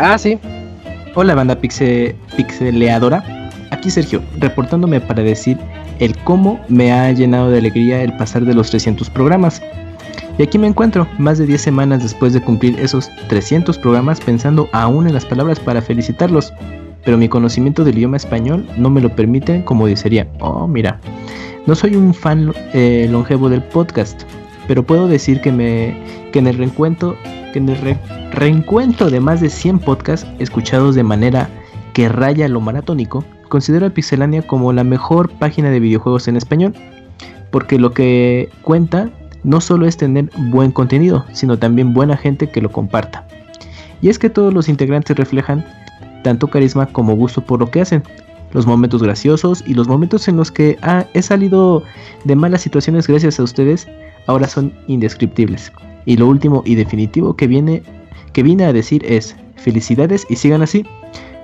Ah, 0.00 0.16
sí. 0.18 0.38
Hola, 1.14 1.34
banda 1.34 1.60
pixe- 1.60 2.14
pixeleadora. 2.36 3.22
Aquí 3.70 3.90
Sergio, 3.90 4.22
reportándome 4.38 5.00
para 5.00 5.22
decir 5.22 5.58
el 6.00 6.16
cómo 6.18 6.60
me 6.68 6.92
ha 6.92 7.12
llenado 7.12 7.50
de 7.50 7.58
alegría 7.58 8.02
el 8.02 8.16
pasar 8.16 8.44
de 8.44 8.54
los 8.54 8.70
300 8.70 9.10
programas. 9.10 9.62
Y 10.38 10.42
aquí 10.42 10.58
me 10.58 10.66
encuentro, 10.66 11.06
más 11.18 11.38
de 11.38 11.46
10 11.46 11.60
semanas 11.60 12.02
después 12.02 12.32
de 12.32 12.40
cumplir 12.40 12.80
esos 12.80 13.10
300 13.28 13.76
programas, 13.78 14.20
pensando 14.20 14.68
aún 14.72 15.06
en 15.06 15.12
las 15.14 15.26
palabras 15.26 15.60
para 15.60 15.82
felicitarlos. 15.82 16.52
pero 17.04 17.16
mi 17.16 17.28
conocimiento 17.30 17.82
del 17.84 17.96
idioma 17.96 18.16
español 18.18 18.66
no 18.76 18.90
me 18.90 19.00
lo 19.00 19.08
permite 19.16 19.64
como 19.64 19.86
desearía. 19.86 20.26
Oh, 20.40 20.66
mira, 20.68 21.00
no 21.66 21.74
soy 21.74 21.96
un 21.96 22.14
fan 22.14 22.52
eh, 22.72 23.06
longevo 23.10 23.48
del 23.48 23.62
podcast, 23.62 24.22
pero 24.66 24.82
puedo 24.82 25.08
decir 25.08 25.40
que, 25.40 25.52
me, 25.52 25.96
que 26.32 26.38
en 26.38 26.46
el 26.46 26.56
reencuentro, 26.56 27.16
reencuentro 28.32 29.10
de 29.10 29.20
más 29.20 29.40
de 29.40 29.50
100 29.50 29.80
podcasts 29.80 30.26
escuchados 30.38 30.94
de 30.94 31.02
manera 31.02 31.48
que 31.92 32.08
raya 32.08 32.48
lo 32.48 32.60
maratónico, 32.60 33.24
considero 33.48 33.86
a 33.86 33.90
Pixelania 33.90 34.42
como 34.46 34.72
la 34.72 34.84
mejor 34.84 35.30
página 35.30 35.70
de 35.70 35.80
videojuegos 35.80 36.28
en 36.28 36.36
español, 36.36 36.74
porque 37.50 37.78
lo 37.78 37.92
que 37.92 38.48
cuenta 38.62 39.10
no 39.42 39.60
solo 39.60 39.86
es 39.86 39.96
tener 39.96 40.30
buen 40.36 40.70
contenido, 40.70 41.24
sino 41.32 41.58
también 41.58 41.92
buena 41.92 42.16
gente 42.16 42.50
que 42.50 42.60
lo 42.60 42.70
comparta. 42.70 43.26
Y 44.02 44.08
es 44.08 44.18
que 44.18 44.30
todos 44.30 44.52
los 44.54 44.68
integrantes 44.68 45.16
reflejan 45.16 45.64
tanto 46.22 46.48
carisma 46.48 46.86
como 46.86 47.14
gusto 47.14 47.40
por 47.42 47.60
lo 47.60 47.70
que 47.70 47.80
hacen. 47.80 48.02
Los 48.52 48.66
momentos 48.66 49.02
graciosos 49.02 49.62
y 49.66 49.74
los 49.74 49.86
momentos 49.86 50.26
en 50.28 50.36
los 50.36 50.50
que 50.50 50.76
ah, 50.82 51.04
he 51.14 51.22
salido 51.22 51.82
de 52.24 52.34
malas 52.34 52.62
situaciones 52.62 53.06
gracias 53.06 53.38
a 53.38 53.44
ustedes 53.44 53.86
ahora 54.26 54.48
son 54.48 54.72
indescriptibles. 54.86 55.72
Y 56.04 56.16
lo 56.16 56.26
último 56.26 56.62
y 56.64 56.74
definitivo 56.74 57.36
que 57.36 57.46
viene 57.46 57.82
que 58.32 58.42
vine 58.42 58.64
a 58.64 58.72
decir 58.72 59.04
es 59.04 59.36
felicidades 59.56 60.26
y 60.28 60.36
sigan 60.36 60.62
así. 60.62 60.84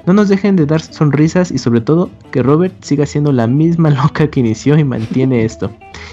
No 0.06 0.12
nos 0.12 0.28
dejen 0.28 0.54
de 0.54 0.66
dar 0.66 0.80
sonrisas 0.80 1.50
y 1.50 1.58
sobre 1.58 1.80
todo 1.80 2.08
que 2.30 2.42
Robert 2.42 2.74
siga 2.82 3.06
siendo 3.06 3.32
la 3.32 3.46
misma 3.46 3.90
loca 4.02 4.28
que 4.28 4.40
inició 4.40 4.78
y 4.78 4.84
mantiene 4.84 5.44
esto. 5.44 5.70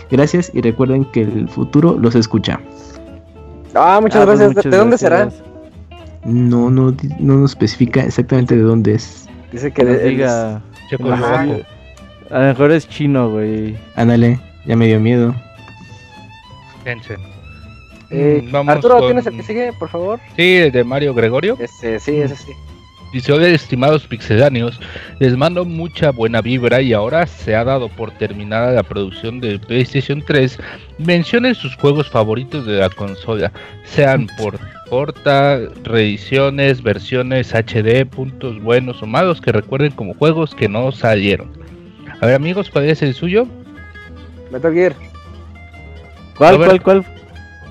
Gracias 0.10 0.52
y 0.54 0.62
recuerden 0.62 1.06
que 1.06 1.22
el 1.22 1.48
futuro 1.48 1.98
los 2.00 2.16
escucha. 2.16 2.60
Ah, 3.76 4.00
muchas 4.02 4.22
ah, 4.22 4.26
pues 4.26 4.40
gracias. 4.40 4.64
¿De, 4.64 4.78
dónde 4.78 4.98
será? 4.98 5.30
No, 6.26 6.70
no, 6.70 6.96
no 7.20 7.38
nos 7.38 7.52
especifica 7.52 8.04
exactamente 8.04 8.56
de 8.56 8.62
dónde 8.62 8.96
es. 8.96 9.28
Dice 9.52 9.72
que 9.72 9.86
de, 9.86 10.10
diga 10.10 10.62
A 12.30 12.40
lo 12.40 12.46
mejor 12.46 12.72
es 12.72 12.88
chino, 12.88 13.30
güey. 13.30 13.76
Ándale, 13.96 14.40
ya 14.66 14.76
me 14.76 14.88
dio 14.88 15.00
miedo. 15.00 15.36
Eh, 18.10 18.48
mm, 18.52 18.70
Arturo, 18.70 19.02
¿tienes 19.06 19.26
el 19.26 19.38
que 19.38 19.44
sigue, 19.44 19.74
por 19.74 19.90
favor? 19.90 20.20
Sí, 20.36 20.58
el 20.58 20.72
de 20.72 20.84
Mario 20.84 21.14
Gregorio. 21.14 21.58
Ese, 21.60 22.00
sí, 22.00 22.18
ese 22.18 22.36
sí. 22.36 22.52
Dice, 23.14 23.32
hola 23.32 23.48
estimados 23.48 24.08
pixedáneos, 24.08 24.80
les 25.20 25.38
mando 25.38 25.66
mucha 25.66 26.10
buena 26.10 26.42
vibra 26.42 26.82
y 26.82 26.94
ahora 26.94 27.28
se 27.28 27.56
ha 27.56 27.64
dado 27.64 27.88
por 27.88 28.10
terminada 28.10 28.72
la 28.72 28.82
producción 28.82 29.40
de 29.40 29.60
PlayStation 29.60 30.24
3. 30.26 30.58
Mencionen 30.98 31.54
sus 31.54 31.76
juegos 31.76 32.10
favoritos 32.10 32.66
de 32.66 32.80
la 32.80 32.90
consola, 32.90 33.52
sean 33.84 34.26
por 34.40 34.60
porta, 34.90 35.60
reediciones, 35.84 36.84
versiones 36.84 37.54
HD, 37.54 38.06
puntos 38.06 38.62
buenos 38.62 39.02
o 39.02 39.08
malos 39.08 39.42
que 39.42 39.52
recuerden 39.52 39.92
como 39.92 40.14
juegos 40.14 40.54
que 40.56 40.70
no 40.70 40.92
salieron. 40.92 41.52
A 42.22 42.26
ver 42.26 42.36
amigos, 42.36 42.70
¿cuál 42.70 42.86
es 42.86 43.02
el 43.02 43.14
suyo? 43.14 43.48
Metal 44.52 44.74
Gear. 44.74 44.94
¿Cuál, 46.38 46.58
cuál, 46.58 46.82
cuál? 46.82 47.06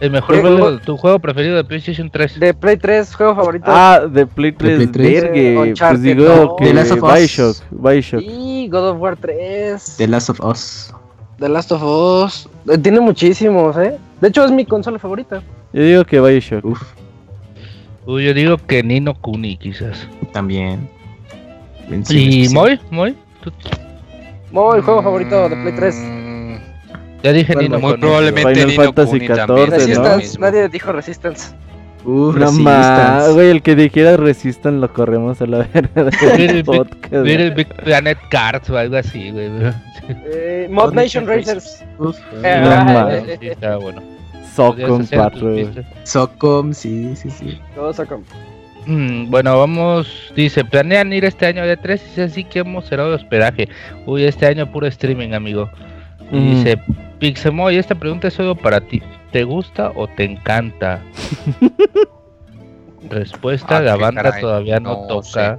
El 0.01 0.11
mejor 0.11 0.41
juego, 0.41 0.79
tu 0.79 0.97
juego 0.97 1.21
preferido 1.21 1.55
de 1.55 1.63
PlayStation 1.63 2.11
3. 2.11 2.41
De 2.41 2.53
Play 2.53 2.77
3, 2.77 3.15
juego 3.15 3.37
favorito. 3.37 3.67
Ah, 3.69 4.01
de 4.11 4.27
Play 4.27 4.51
3. 4.51 4.79
De 4.81 4.89
Play 4.89 5.13
3. 5.13 5.23
Vergue, 5.23 5.75
pues 5.79 6.03
digo 6.03 6.57
que 6.57 6.65
The 6.65 6.75
Last 6.75 6.91
of 6.91 7.01
Bioshock, 7.01 7.57
Bioshock. 7.71 8.21
Y 8.21 8.69
God 8.69 8.91
of 8.91 9.01
War 9.01 9.17
3. 9.17 9.97
The 9.99 10.09
Last 10.09 10.31
of 10.31 10.41
Us. 10.41 10.93
The 11.39 11.49
Last 11.49 11.71
of 11.71 11.83
Us. 11.85 12.49
Eh, 12.69 12.79
tiene 12.79 12.99
muchísimos, 12.99 13.77
¿eh? 13.77 13.97
De 14.21 14.29
hecho, 14.29 14.45
es 14.45 14.51
mi 14.51 14.67
consola 14.67 14.99
favorita. 14.99 15.41
Yo 15.73 15.83
digo 15.83 16.05
que 16.05 16.21
Bioshock. 16.21 16.65
Uf. 16.65 16.83
Uy, 18.07 18.25
yo 18.25 18.35
digo 18.35 18.57
que 18.59 18.83
Nino 18.83 19.15
Kuni, 19.15 19.57
quizás. 19.57 20.09
También. 20.33 20.89
¿Y 22.11 22.49
Moy? 22.49 22.81
¿Moy? 22.91 23.17
Moy, 24.51 24.79
el 24.79 24.83
juego 24.83 25.03
favorito 25.03 25.49
de 25.49 25.57
Play 25.57 25.75
3. 25.77 25.97
Ya 27.23 27.33
dije 27.33 27.55
Nino 27.55 27.79
Muy 27.79 27.97
probablemente 27.99 28.55
Final 28.55 28.69
Nino 28.69 28.83
Fantasy 28.83 29.11
Kuni 29.13 29.27
14, 29.29 29.95
¿no? 29.95 30.19
Nadie 30.41 30.69
dijo 30.69 30.93
Resistance. 30.93 31.55
Uf, 32.05 32.35
no 32.37 32.51
más, 32.51 33.33
güey, 33.33 33.51
el 33.51 33.63
que 33.63 33.77
dijera 33.77 34.17
Resistance 34.17 34.77
lo 34.81 34.93
corremos 34.93 35.41
a 35.41 35.47
la 35.47 35.59
verga 35.73 36.03
del 36.05 36.65
podcast. 36.65 37.13
el 37.13 37.53
Big 37.53 37.69
Planet 37.77 38.19
Cards 38.29 38.69
o 38.71 38.77
algo 38.77 38.97
así, 38.97 39.31
güey. 39.31 39.49
Eh, 40.27 40.67
Mod 40.69 40.95
Nation 40.95 41.29
Racers. 41.29 41.85
Uf, 41.99 42.19
eh, 42.43 42.61
no 42.61 42.85
más. 42.85 43.23
Sí, 43.41 43.49
está 43.49 43.77
bueno. 43.77 44.03
Socom 44.55 45.07
4. 45.07 45.55
Socom, 46.05 46.73
sí, 46.73 47.17
sí, 47.17 47.31
sí. 47.31 47.61
Todo 47.75 47.93
Socom. 47.93 48.23
Mm, 48.87 49.31
bueno, 49.31 49.59
vamos, 49.59 50.33
dice, 50.35 50.65
planean 50.65 51.13
ir 51.13 51.25
este 51.25 51.47
año 51.47 51.65
de 51.65 51.77
3 51.77 52.19
y 52.19 52.21
así 52.21 52.45
que 52.45 52.61
hemos 52.61 52.87
cerrado 52.87 53.11
el 53.11 53.15
hospedaje. 53.15 53.69
Uy, 54.07 54.25
este 54.25 54.47
año 54.47 54.71
puro 54.71 54.87
streaming, 54.87 55.33
amigo. 55.33 55.71
Y 56.31 56.55
dice, 56.55 56.81
Pixemoy, 57.19 57.77
esta 57.77 57.95
pregunta 57.95 58.29
es 58.29 58.35
solo 58.35 58.55
para 58.55 58.81
ti. 58.81 59.03
¿Te 59.31 59.45
gusta 59.45 59.93
o 59.95 60.09
te 60.09 60.25
encanta? 60.25 61.01
Respuesta, 63.09 63.79
ah, 63.79 63.83
la 63.83 63.97
banda 63.97 64.39
todavía 64.41 64.81
no, 64.81 65.07
toca. 65.07 65.59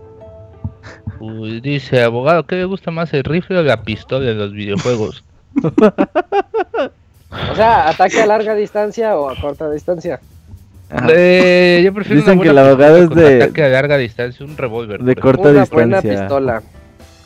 Uy, 1.19 1.61
dice, 1.61 2.01
abogado, 2.01 2.45
¿qué 2.45 2.55
le 2.55 2.65
gusta 2.65 2.91
más, 2.91 3.13
el 3.13 3.23
rifle 3.23 3.59
o 3.59 3.63
la 3.63 3.83
pistola 3.83 4.29
en 4.29 4.37
los 4.37 4.51
videojuegos? 4.51 5.23
o 7.51 7.55
sea, 7.55 7.89
ataque 7.89 8.21
a 8.21 8.25
larga 8.25 8.55
distancia 8.55 9.17
o 9.17 9.29
a 9.29 9.39
corta 9.39 9.69
distancia. 9.71 10.19
Eh, 11.09 11.81
yo 11.83 11.93
prefiero 11.93 12.21
Dicen 12.21 12.39
que 12.39 12.49
el 12.49 12.57
abogado 12.57 12.97
es 12.97 13.09
de 13.09 13.43
ataque 13.43 13.63
a 13.63 13.69
larga 13.69 13.97
distancia, 13.97 14.45
un 14.45 14.57
revólver. 14.57 15.01
De 15.01 15.15
corta 15.15 15.49
una 15.49 15.61
distancia. 15.61 15.75
Buena 15.75 16.01
pistola. 16.01 16.63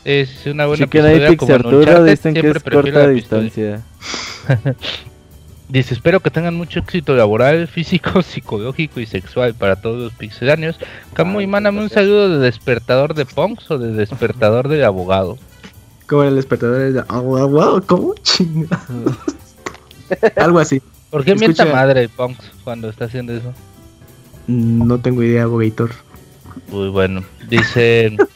Es 0.04 0.46
una 0.46 0.66
buena 0.66 0.84
sí, 0.84 0.90
que 0.90 1.02
no 1.02 1.08
hay 1.08 1.22
Arturo 1.24 2.04
dicen 2.04 2.34
que 2.34 2.48
es 2.48 2.62
corta 2.62 3.08
distancia. 3.08 3.82
Dice, 5.68 5.92
espero 5.92 6.20
que 6.20 6.30
tengan 6.30 6.54
mucho 6.54 6.80
éxito 6.80 7.14
laboral, 7.14 7.68
físico, 7.68 8.22
psicológico 8.22 9.00
y 9.00 9.06
sexual 9.06 9.52
para 9.54 9.76
todos 9.76 10.00
los 10.00 10.12
pixeláneos. 10.14 10.78
Camuy, 11.12 11.46
mándame 11.46 11.82
un 11.82 11.90
saludo 11.90 12.30
de 12.30 12.38
despertador 12.38 13.12
de 13.12 13.26
Punks 13.26 13.70
o 13.70 13.78
de 13.78 13.92
despertador 13.92 14.68
de 14.68 14.82
abogado. 14.84 15.36
¿Cómo 16.06 16.22
el 16.22 16.36
despertador 16.36 16.90
de 16.90 17.04
abogado? 17.06 17.82
¿Cómo 17.86 18.14
Algo 20.36 20.58
así. 20.58 20.82
¿Por 21.10 21.24
qué 21.24 21.34
mienta 21.34 21.64
madre 21.64 22.08
Punks 22.08 22.50
cuando 22.64 22.88
está 22.88 23.06
haciendo 23.06 23.34
eso? 23.34 23.52
No 24.46 24.98
tengo 25.00 25.22
idea, 25.22 25.44
abogator. 25.44 25.90
Muy 26.70 26.88
bueno. 26.88 27.24
Dice... 27.48 28.16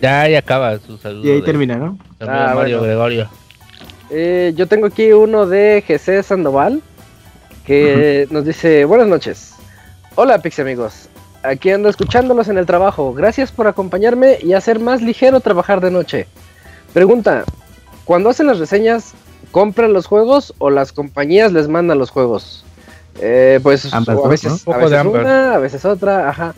Ya, 0.00 0.28
ya 0.28 0.38
acaba 0.38 0.78
su 0.78 0.96
saludo. 0.98 1.26
Y 1.26 1.30
ahí 1.30 1.42
termina, 1.42 1.76
¿no? 1.76 1.98
Ah, 2.20 2.52
Mario 2.54 2.82
Gregorio. 2.82 3.28
Eh, 4.10 4.52
yo 4.56 4.66
tengo 4.66 4.86
aquí 4.86 5.12
uno 5.12 5.46
de 5.46 5.84
GC 5.86 6.22
Sandoval 6.22 6.80
que 7.66 8.26
nos 8.30 8.44
dice: 8.44 8.84
Buenas 8.84 9.08
noches. 9.08 9.54
Hola, 10.14 10.40
Pixie 10.40 10.62
amigos. 10.62 11.08
Aquí 11.42 11.70
ando 11.70 11.88
escuchándolos 11.88 12.48
en 12.48 12.58
el 12.58 12.66
trabajo. 12.66 13.12
Gracias 13.12 13.50
por 13.50 13.66
acompañarme 13.66 14.38
y 14.42 14.52
hacer 14.52 14.78
más 14.78 15.02
ligero 15.02 15.40
trabajar 15.40 15.80
de 15.80 15.90
noche. 15.90 16.26
Pregunta: 16.92 17.44
¿Cuando 18.04 18.30
hacen 18.30 18.46
las 18.46 18.58
reseñas, 18.58 19.14
compran 19.50 19.92
los 19.92 20.06
juegos 20.06 20.54
o 20.58 20.70
las 20.70 20.92
compañías 20.92 21.52
les 21.52 21.68
mandan 21.68 21.98
los 21.98 22.10
juegos? 22.10 22.64
Eh, 23.20 23.58
pues 23.62 23.92
a 23.92 24.00
veces, 24.28 24.66
a 24.66 24.76
veces 24.76 25.04
una, 25.04 25.54
a 25.54 25.58
veces 25.58 25.84
otra, 25.84 26.28
ajá. 26.28 26.54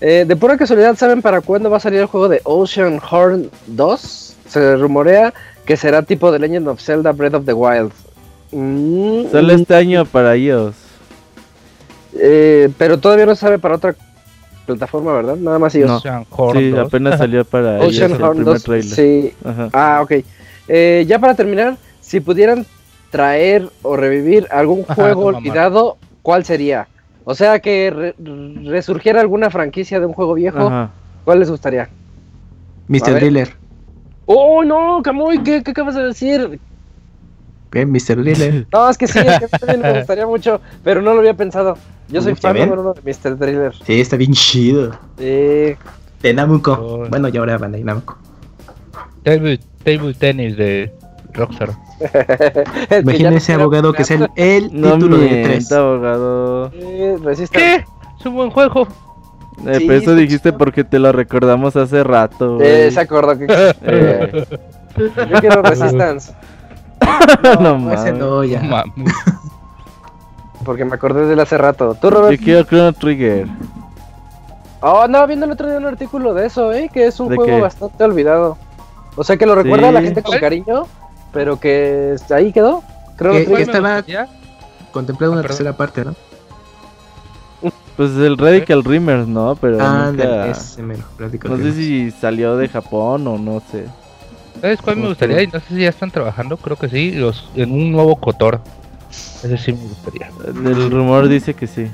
Eh, 0.00 0.24
de 0.26 0.34
pura 0.36 0.56
casualidad, 0.56 0.96
¿saben 0.96 1.20
para 1.20 1.42
cuándo 1.42 1.68
va 1.68 1.76
a 1.76 1.80
salir 1.80 2.00
el 2.00 2.06
juego 2.06 2.28
de 2.28 2.40
Ocean 2.44 3.00
Horn 3.10 3.50
2? 3.66 4.36
Se 4.48 4.76
rumorea 4.76 5.34
que 5.66 5.76
será 5.76 6.02
tipo 6.02 6.32
de 6.32 6.38
Legend 6.38 6.68
of 6.68 6.80
Zelda 6.80 7.12
Breath 7.12 7.34
of 7.34 7.44
the 7.44 7.52
Wild. 7.52 7.92
Mm, 8.52 9.30
Solo 9.30 9.52
este 9.52 9.74
año 9.74 10.04
para 10.06 10.34
ellos. 10.34 10.74
Eh, 12.14 12.70
pero 12.78 12.98
todavía 12.98 13.26
no 13.26 13.34
se 13.34 13.42
sabe 13.42 13.58
para 13.58 13.76
otra 13.76 13.94
plataforma, 14.66 15.12
¿verdad? 15.12 15.36
Nada 15.36 15.58
más 15.58 15.74
ellos. 15.74 15.90
Ocean 15.90 16.26
Horn 16.30 16.58
sí, 16.58 16.76
apenas 16.76 17.18
salió 17.18 17.44
para 17.44 17.78
Ocean 17.80 18.12
ellos 18.12 18.22
Horn 18.22 18.44
2. 18.44 18.64
Sí. 18.82 19.34
Ah, 19.72 20.00
ok. 20.02 20.12
Eh, 20.66 21.04
ya 21.06 21.18
para 21.18 21.34
terminar, 21.34 21.76
si 22.10 22.18
pudieran 22.18 22.66
traer 23.12 23.68
o 23.82 23.96
revivir 23.96 24.48
algún 24.50 24.82
juego 24.82 25.26
olvidado, 25.26 25.96
¿cuál 26.22 26.44
sería? 26.44 26.88
O 27.22 27.36
sea, 27.36 27.60
que 27.60 28.16
resurgiera 28.64 29.20
alguna 29.20 29.48
franquicia 29.48 30.00
de 30.00 30.06
un 30.06 30.12
juego 30.12 30.34
viejo. 30.34 30.90
¿Cuál 31.24 31.38
les 31.38 31.48
gustaría? 31.48 31.88
Mr. 32.88 33.14
Driller. 33.14 33.54
¡Oh, 34.26 34.64
no! 34.64 35.02
Camuy, 35.04 35.40
¿qué, 35.44 35.62
¿qué 35.62 35.70
acabas 35.70 35.94
de 35.94 36.02
decir? 36.02 36.58
¿Qué? 37.70 37.86
Mr. 37.86 38.16
Driller. 38.16 38.66
No, 38.72 38.90
es 38.90 38.98
que 38.98 39.06
sí, 39.06 39.20
es 39.20 39.38
que 39.38 39.46
también 39.46 39.80
me 39.80 39.98
gustaría 39.98 40.26
mucho, 40.26 40.60
pero 40.82 41.02
no 41.02 41.14
lo 41.14 41.20
había 41.20 41.34
pensado. 41.34 41.78
Yo 42.08 42.20
soy 42.22 42.34
fan 42.34 42.56
número 42.58 42.80
uno 42.80 42.94
de 42.94 43.02
Mr. 43.02 43.38
Driller. 43.38 43.72
Sí, 43.86 44.00
está 44.00 44.16
bien 44.16 44.32
chido. 44.32 44.98
Sí. 45.16 45.76
De 46.22 46.34
Namco. 46.34 46.72
Oh. 46.72 47.08
Bueno, 47.08 47.28
ya 47.28 47.38
ahora 47.38 47.56
van 47.56 47.70
de 47.70 47.84
Namco. 47.84 48.18
Table, 49.22 49.60
table 49.84 50.14
tennis 50.14 50.56
de 50.56 50.92
Rockstar. 51.32 51.70
Imagina 53.02 53.30
ese 53.30 53.54
abogado 53.54 53.92
que 53.92 54.04
sea 54.04 54.30
el, 54.36 54.70
título 54.70 55.18
de 55.18 55.42
tres. 55.44 55.70
abogado. 55.72 56.70
¿Qué? 56.70 57.84
Es 58.18 58.26
un 58.26 58.34
buen 58.34 58.50
juego. 58.50 58.86
Eh, 59.66 59.76
Sí, 59.78 59.84
pero 59.86 59.98
eso 60.00 60.14
dijiste 60.14 60.52
porque 60.54 60.84
te 60.84 60.98
lo 60.98 61.12
recordamos 61.12 61.76
hace 61.76 62.02
rato. 62.02 62.58
Eh, 62.62 62.90
se 62.90 63.00
acordó 63.00 63.36
que 63.38 63.46
Eh, 63.82 64.46
Yo 64.96 65.40
quiero 65.40 65.60
Resistance. 65.62 66.32
no 67.60 67.78
No, 67.78 67.92
ese 67.92 68.12
no, 68.12 68.42
ya. 68.44 68.84
Porque 70.64 70.84
me 70.84 70.94
acordé 70.94 71.26
de 71.26 71.32
él 71.34 71.40
hace 71.40 71.56
rato. 71.58 71.94
¿Tú, 72.00 72.08
Yo 72.08 72.10
Robert? 72.10 72.40
quiero 72.42 72.62
Chrono 72.64 72.92
Trigger. 72.92 73.46
Oh, 74.82 75.02
andaba 75.02 75.26
viendo 75.26 75.44
el 75.46 75.52
otro 75.52 75.68
día 75.68 75.76
un 75.78 75.86
artículo 75.86 76.32
de 76.32 76.46
eso, 76.46 76.72
¿eh? 76.72 76.90
Que 76.92 77.06
es 77.06 77.20
un 77.20 77.28
¿De 77.28 77.36
juego 77.36 77.56
qué? 77.56 77.60
bastante 77.60 78.02
olvidado. 78.04 78.56
O 79.16 79.24
sea, 79.24 79.36
que 79.36 79.44
lo 79.44 79.54
recuerda 79.54 79.88
a 79.90 79.92
la 79.92 80.00
gente 80.00 80.22
con 80.22 80.38
cariño, 80.38 80.86
pero 81.32 81.58
que 81.60 82.16
ahí 82.30 82.52
quedó. 82.52 82.82
Creo 83.16 83.32
Que- 83.32 83.44
que 83.46 83.54
que 83.54 83.62
estaba 83.62 84.00
¿Ya? 84.06 84.28
contemplando 84.92 85.32
una 85.32 85.40
Ah, 85.40 85.42
perdón. 85.42 85.56
tercera 85.56 85.76
parte, 85.76 86.04
¿no? 86.04 86.14
Pues 87.96 88.12
el 88.16 88.38
Radical 88.38 88.82
Dreamers, 88.82 89.28
¿no? 89.28 89.54
Pero 89.56 89.78
Ah, 89.80 90.08
nunca- 90.10 90.46
ese 90.46 90.82
mero, 90.82 91.02
No 91.44 91.56
sé 91.58 91.72
si 91.72 92.10
salió 92.10 92.56
de 92.56 92.66
Japón 92.68 93.26
o 93.26 93.36
no 93.36 93.62
sé. 93.70 93.84
¿Sabes 94.60 94.80
cuál 94.80 94.96
me 94.96 95.08
gustaría? 95.08 95.42
Y 95.42 95.46
no 95.48 95.60
sé 95.60 95.66
si 95.68 95.80
ya 95.80 95.88
están 95.90 96.10
trabajando, 96.10 96.56
creo 96.56 96.76
que 96.76 96.88
sí, 96.88 97.12
los, 97.12 97.50
en 97.56 97.72
un 97.72 97.92
nuevo 97.92 98.16
Cotor. 98.16 98.60
Ese 99.10 99.58
sí 99.58 99.72
me 99.72 99.80
gustaría. 99.82 100.30
El 100.46 100.90
rumor 100.90 101.28
dice 101.28 101.52
que 101.54 101.66
sí. 101.66 101.90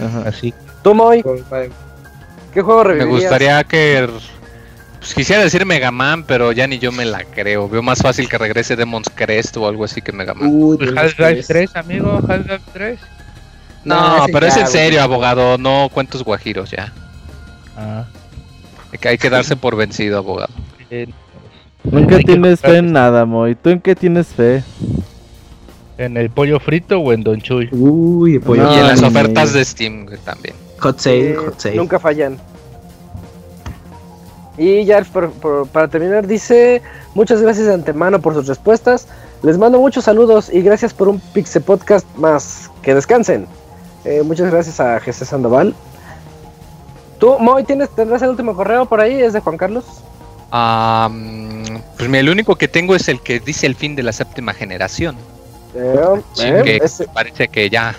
Ajá. 0.00 0.28
Así. 0.28 0.52
tú, 0.82 0.92
Moy, 0.94 1.22
¿qué 2.52 2.60
juego 2.62 2.82
Me 2.82 2.88
revivirías? 2.90 3.20
gustaría 3.22 3.64
que. 3.64 4.08
Pues 5.04 5.14
quisiera 5.14 5.42
decir 5.42 5.66
Mega 5.66 5.90
Man, 5.90 6.24
pero 6.24 6.50
ya 6.52 6.66
ni 6.66 6.78
yo 6.78 6.90
me 6.90 7.04
la 7.04 7.24
creo. 7.24 7.68
Veo 7.68 7.82
más 7.82 7.98
fácil 8.00 8.26
que 8.26 8.38
regrese 8.38 8.74
Demon's 8.74 9.10
Crest 9.14 9.54
o 9.58 9.68
algo 9.68 9.84
así 9.84 10.00
que 10.00 10.12
Mega 10.12 10.32
Man. 10.32 10.48
Uy, 10.50 10.78
Pues 10.78 10.90
Dios, 10.92 10.98
Half-Life 11.04 11.34
pues. 11.34 11.46
3, 11.46 11.76
amigo, 11.76 12.20
Half-Life 12.26 12.62
3. 12.72 12.98
no, 13.84 14.24
ese 14.24 14.32
pero 14.32 14.46
es 14.46 14.56
en 14.56 14.66
serio, 14.66 15.02
abogado. 15.02 15.58
No 15.58 15.90
cuentos 15.92 16.24
guajiros 16.24 16.70
ya. 16.70 16.90
Ah, 17.76 18.06
Hay 18.92 18.98
que- 18.98 19.08
Hay 19.08 19.18
que 19.18 19.28
darse 19.28 19.56
por 19.56 19.76
vencido, 19.76 20.16
abogado. 20.18 20.52
eh, 20.90 21.06
Nunca 21.82 22.16
tienes 22.20 22.60
fe 22.60 22.78
en 22.78 22.92
nada, 22.94 23.26
Moy. 23.26 23.56
¿Tú 23.56 23.68
en 23.68 23.80
qué 23.80 23.94
tienes 23.94 24.28
fe? 24.28 24.62
¿En 25.98 26.16
el 26.16 26.30
pollo 26.30 26.58
frito 26.60 26.98
o 26.98 27.12
en 27.12 27.22
Don 27.22 27.42
Chuy? 27.42 27.68
Uy, 27.72 28.32
de 28.34 28.40
pollo. 28.40 28.62
No, 28.62 28.74
y 28.74 28.78
en 28.78 28.86
las 28.88 29.02
ofertas 29.02 29.52
me- 29.52 29.58
de 29.58 29.64
Steam 29.66 30.06
también. 30.24 30.54
Hot 30.78 30.98
sale, 30.98 31.32
Eh, 31.32 31.36
hot 31.36 31.60
sale. 31.60 31.76
Nunca 31.76 31.98
fallan. 32.00 32.38
Y 34.56 34.84
ya 34.84 35.02
por- 35.02 35.30
por- 35.32 35.66
para 35.68 35.88
terminar 35.88 36.26
dice, 36.26 36.80
muchas 37.14 37.40
gracias 37.42 37.66
de 37.66 37.74
antemano 37.74 38.20
por 38.20 38.34
sus 38.34 38.46
respuestas. 38.46 39.08
Les 39.42 39.58
mando 39.58 39.78
muchos 39.80 40.04
saludos 40.04 40.48
y 40.52 40.62
gracias 40.62 40.94
por 40.94 41.08
un 41.08 41.18
Pixe 41.20 41.60
Podcast 41.60 42.06
más. 42.16 42.70
Que 42.82 42.94
descansen. 42.94 43.46
Eh, 44.04 44.22
muchas 44.22 44.50
gracias 44.50 44.78
a 44.80 45.00
Jesús 45.00 45.28
Sandoval. 45.28 45.74
Tú, 47.18 47.38
Moy, 47.38 47.64
¿tienes, 47.64 47.90
¿tendrás 47.90 48.22
el 48.22 48.30
último 48.30 48.54
correo 48.54 48.86
por 48.86 49.00
ahí? 49.00 49.20
¿Es 49.20 49.32
de 49.32 49.40
Juan 49.40 49.56
Carlos? 49.56 49.84
Ah, 50.52 51.08
mm, 51.10 51.64
pues 51.96 52.12
el 52.12 52.28
único 52.28 52.54
que 52.56 52.68
tengo 52.68 52.94
es 52.94 53.08
el 53.08 53.20
que 53.20 53.40
dice 53.40 53.66
el 53.66 53.74
fin 53.74 53.96
de 53.96 54.02
la 54.02 54.12
séptima 54.12 54.52
generación. 54.52 55.16
Eh, 55.74 56.00
Sí, 56.34 56.44
eh, 56.46 56.60
que 56.64 56.76
ese- 56.76 57.08
parece 57.08 57.48
que 57.48 57.68
ya 57.70 57.94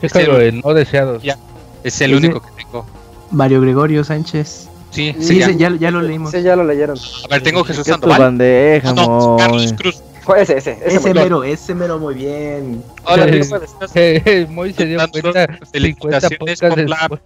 ¿Qué 0.00 0.06
Este- 0.06 0.20
cargo 0.24 0.38
de 0.38 0.52
no 0.52 0.74
deseados? 0.74 1.22
Ya. 1.22 1.36
es 1.82 2.00
el 2.00 2.14
único 2.14 2.40
que 2.40 2.48
tengo. 2.62 2.84
Mario 3.30 3.60
Gregorio 3.60 4.04
Sánchez. 4.04 4.68
Sí, 4.94 5.14
Sí, 5.18 5.26
sí, 5.26 5.38
ya. 5.40 5.50
ya, 5.50 5.76
ya 5.76 5.90
lo 5.90 6.00
leímos. 6.02 6.30
sí, 6.30 6.42
ya 6.42 6.54
lo 6.56 6.64
leyeron. 6.64 6.96
A 7.24 7.28
ver, 7.28 7.42
tengo 7.42 7.64
Jesús 7.64 7.84
¿Qué 7.84 7.90
es 7.90 7.96
tu 7.96 8.02
Sandoval. 8.02 8.20
bandeja, 8.20 8.92
No, 8.92 9.06
no, 9.06 9.36
Carlos? 9.38 9.72
Cruz. 9.76 10.02
Fue 10.22 10.40
ese, 10.40 10.56
ese. 10.56 10.78
Ese, 10.86 11.12
mero, 11.12 11.44
ese 11.44 11.74
mero 11.74 11.98
muy 11.98 12.14
bien. 12.14 12.82
Hola. 13.04 13.26
Eh, 13.94 14.46
Moy 14.48 14.72
se 14.72 14.86
dio 14.86 14.98
Dando 14.98 15.20
cuenta 15.20 15.46
50 15.72 16.20
felicitaciones 16.30 16.88
la 16.88 16.96
después. 16.98 17.20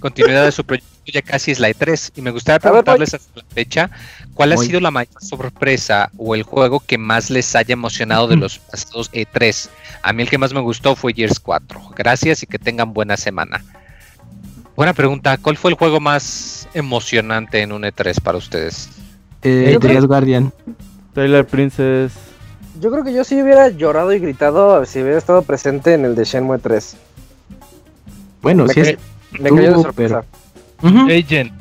continuidad 0.00 0.44
de 0.44 0.52
su 0.52 0.64
proyecto 0.64 0.88
ya 1.10 1.22
casi 1.22 1.52
es 1.52 1.58
la 1.58 1.70
E3 1.70 2.12
y 2.16 2.20
me 2.20 2.30
gustaría 2.30 2.58
preguntarles 2.60 3.14
hasta 3.14 3.30
la 3.40 3.44
fecha 3.54 3.90
cuál 4.34 4.52
ha 4.52 4.56
Muy. 4.56 4.66
sido 4.66 4.78
la 4.80 4.90
mayor 4.90 5.14
sorpresa 5.22 6.10
o 6.18 6.34
el 6.34 6.42
juego 6.42 6.80
que 6.80 6.98
más 6.98 7.30
les 7.30 7.56
haya 7.56 7.72
emocionado 7.72 8.28
de 8.28 8.36
los 8.36 8.58
pasados 8.58 9.10
E3. 9.12 9.70
A 10.02 10.12
mí 10.12 10.22
el 10.24 10.28
que 10.28 10.36
más 10.36 10.52
me 10.52 10.60
gustó 10.60 10.94
fue 10.96 11.14
Gears 11.14 11.40
4. 11.40 11.80
Gracias 11.96 12.42
y 12.42 12.46
que 12.46 12.58
tengan 12.58 12.92
buena 12.92 13.16
semana. 13.16 13.64
Buena 14.78 14.92
pregunta, 14.94 15.36
¿cuál 15.38 15.56
fue 15.56 15.72
el 15.72 15.76
juego 15.76 15.98
más 15.98 16.68
emocionante 16.72 17.62
en 17.62 17.72
un 17.72 17.82
E3 17.82 18.20
para 18.22 18.38
ustedes? 18.38 18.88
Eh, 19.42 19.76
The 19.80 19.92
Last 19.92 20.06
Guardian. 20.06 20.52
Tyler 21.14 21.44
Princess. 21.44 22.12
Yo 22.80 22.92
creo 22.92 23.02
que 23.02 23.12
yo 23.12 23.24
sí 23.24 23.42
hubiera 23.42 23.70
llorado 23.70 24.12
y 24.12 24.20
gritado 24.20 24.86
si 24.86 25.02
hubiera 25.02 25.18
estado 25.18 25.42
presente 25.42 25.94
en 25.94 26.04
el 26.04 26.14
de 26.14 26.22
Shenmue 26.22 26.60
3. 26.60 26.96
Bueno, 28.40 28.66
Me 28.66 28.72
sí 28.74 28.80
es. 28.82 28.98
Me 29.40 29.50
cayó 29.50 29.76
de 29.78 29.82
sorpresa. 29.82 30.24
Ujú. 30.80 31.06
Agent. 31.10 31.52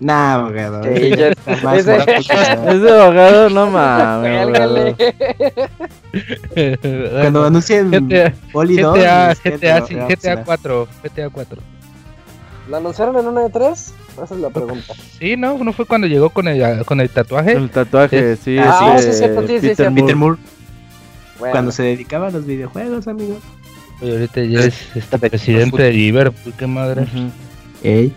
Nah, 0.00 0.34
abogado. 0.34 0.82
Ese- 0.82 1.32
guapo 1.62 1.76
que- 1.76 2.16
Ese 2.76 2.90
abogado, 2.90 3.50
no 3.50 3.70
mames. 3.70 4.96
Cuando 7.20 7.44
anuncien 7.44 7.92
GTA, 7.92 8.34
Poli 8.52 8.78
2. 8.78 8.98
GTA, 8.98 9.30
es 9.30 9.40
GTA, 9.40 9.80
GTA 9.80 9.92
emocionar. 10.00 10.44
4, 10.44 10.88
GTA 11.04 11.30
4. 11.30 11.62
¿La 12.68 12.78
anunciaron 12.78 13.16
en 13.18 13.26
una 13.26 13.42
de 13.42 13.50
tres? 13.50 13.92
Esa 14.22 14.34
es 14.34 14.40
la 14.40 14.48
pregunta. 14.50 14.94
Sí, 15.18 15.36
no, 15.36 15.58
no 15.62 15.72
fue 15.72 15.84
cuando 15.86 16.06
llegó 16.06 16.30
con 16.30 16.48
el, 16.48 16.84
con 16.86 17.00
el 17.00 17.10
tatuaje. 17.10 17.52
El 17.52 17.68
tatuaje, 17.70 18.36
sí. 18.36 18.56
Ah, 18.58 18.96
sí, 18.98 19.12
cierto, 19.12 19.42
sí, 19.42 19.46
sí, 19.48 19.60
Peter 19.60 19.76
cierto. 19.76 19.90
Moore. 19.92 20.02
Peter 20.02 20.16
Moore, 20.16 20.38
Bueno, 21.38 21.52
cuando 21.52 21.72
se 21.72 21.82
dedicaba 21.82 22.28
a 22.28 22.30
los 22.30 22.46
videojuegos, 22.46 23.06
amigo. 23.06 23.36
Ahorita 24.00 24.42
ya 24.44 24.60
es 24.60 24.74
este 24.96 25.18
presidente 25.18 25.82
de 25.82 25.92
Liverpool, 25.92 26.54
qué 26.58 26.66
madre. 26.66 27.02
Ujú. 27.02 27.30
Ey, 27.82 28.12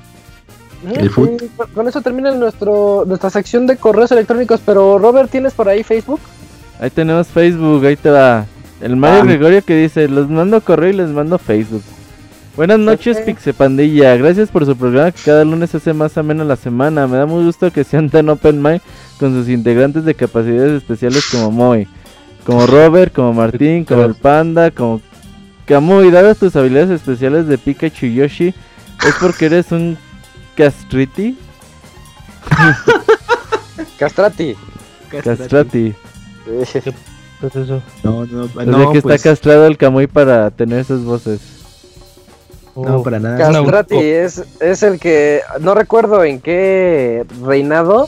ujú, 0.86 0.96
el 1.00 1.10
foot. 1.10 1.40
sí, 1.42 1.50
con- 1.56 1.70
con 1.72 1.88
eso 1.88 2.02
termina 2.02 2.32
nuestro, 2.32 3.04
nuestra 3.06 3.30
sección 3.30 3.68
de 3.68 3.76
correos 3.78 4.12
electrónicos. 4.12 4.62
Pero, 4.66 4.98
Robert, 4.98 5.30
¿tienes 5.30 5.54
por 5.54 5.68
ahí 5.68 5.84
Facebook? 5.84 6.22
Ahí 6.80 6.90
tenemos 6.90 7.28
Facebook, 7.28 7.86
ahí 7.86 7.96
te 7.98 8.10
va. 8.10 8.46
El 8.82 8.96
Mario 8.96 9.22
Ah. 9.22 9.26
Gregorio 9.26 9.62
que 9.64 9.76
dice, 9.76 10.08
los 10.08 10.30
mando 10.30 10.62
correo 10.62 10.90
y 10.92 10.94
les 10.94 11.10
mando 11.10 11.38
Facebook. 11.38 11.82
Buenas 12.58 12.80
noches, 12.80 13.18
Ok. 13.18 13.26
Pixe 13.26 13.54
Pandilla. 13.54 14.18
Gracias 14.18 14.50
por 14.50 14.66
su 14.66 14.76
programa 14.76 15.12
que 15.12 15.22
cada 15.22 15.46
lunes 15.46 15.76
hace 15.76 15.94
más 15.94 16.18
ameno 16.18 16.44
la 16.44 16.56
semana. 16.56 17.06
Me 17.06 17.18
da 17.18 17.28
muy 17.28 17.44
gusto 17.46 17.72
que 17.72 17.84
sean 17.84 18.10
tan 18.10 18.28
open 18.30 18.60
mind 18.60 18.82
con 19.20 19.32
sus 19.32 19.48
integrantes 19.48 20.06
de 20.06 20.16
capacidades 20.16 20.72
especiales 20.82 21.28
como 21.30 21.52
Moy, 21.52 21.88
como 22.48 22.66
Robert, 22.66 23.14
como 23.14 23.32
Martín, 23.32 23.86
como 23.86 24.04
el 24.06 24.16
Panda, 24.16 24.72
como 24.72 25.02
Kamui. 25.68 26.10
Dadas 26.10 26.40
tus 26.40 26.56
habilidades 26.56 26.90
especiales 26.90 27.46
de 27.46 27.60
Pikachu 27.60 28.08
y 28.08 28.16
Yoshi, 28.16 28.48
¿es 28.48 29.16
porque 29.22 29.46
eres 29.46 29.72
un 29.72 29.96
castriti? 30.56 31.38
Castrati. 34.00 34.56
Castrati. 35.12 35.94
¿Qué 36.44 36.62
es 36.64 36.76
eso? 37.56 37.84
No, 38.02 38.26
no, 38.26 38.50
no, 38.66 38.92
que 38.92 39.02
pues, 39.04 39.16
está 39.16 39.30
castrado 39.30 39.68
el 39.68 39.78
Kamui 39.78 40.08
para 40.08 40.50
tener 40.50 40.80
esas 40.80 41.04
voces. 41.04 41.57
No, 42.86 43.04
para 43.04 43.20
nada. 43.20 43.38
Cas- 43.38 43.54
Castrati 43.56 43.98
es, 44.00 44.44
es 44.60 44.84
el 44.84 45.00
que, 45.00 45.42
no 45.60 45.74
recuerdo 45.76 46.24
en 46.24 46.40
qué 46.40 47.26
reinado, 47.44 48.08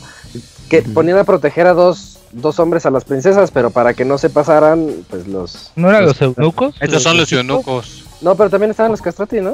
que 0.70 0.82
ponían 0.82 1.18
a 1.18 1.24
proteger 1.24 1.68
a 1.68 1.74
dos, 1.74 2.20
dos 2.32 2.60
hombres 2.60 2.86
a 2.86 2.92
las 2.92 3.04
princesas, 3.06 3.52
pero 3.52 3.72
para 3.72 3.94
que 3.94 4.06
no 4.06 4.18
se 4.18 4.30
pasaran, 4.30 4.88
pues 5.10 5.28
los... 5.28 5.72
¿No 5.76 5.90
eran 5.90 6.06
los 6.06 6.22
eunucos? 6.22 6.76
Estos 6.80 7.04
son 7.04 7.18
los 7.18 7.32
eunucos. 7.32 8.06
No, 8.22 8.36
pero 8.36 8.50
también 8.50 8.72
estaban 8.72 8.92
los 8.92 9.02
castrati, 9.02 9.42
¿no? 9.42 9.54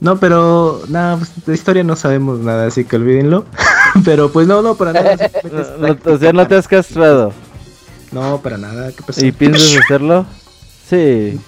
No, 0.00 0.18
pero 0.18 0.82
nada, 0.88 1.16
pues, 1.16 1.30
de 1.46 1.54
historia 1.54 1.82
no 1.82 1.96
sabemos 1.96 2.38
nada, 2.40 2.66
así 2.66 2.84
que 2.84 2.96
olvídenlo. 2.96 3.46
pero 4.04 4.30
pues 4.30 4.46
no, 4.46 4.60
no, 4.60 4.74
para 4.74 4.92
nada. 4.92 5.16
o 6.04 6.18
sea, 6.18 6.32
no 6.32 6.46
te 6.46 6.56
has 6.56 6.68
castrado. 6.68 7.32
No, 8.12 8.40
para 8.42 8.58
nada. 8.58 8.92
¿Qué 8.92 9.02
pasó? 9.02 9.24
¿Y 9.24 9.32
piensas 9.32 9.76
hacerlo? 9.84 10.26
Sí. 10.88 11.40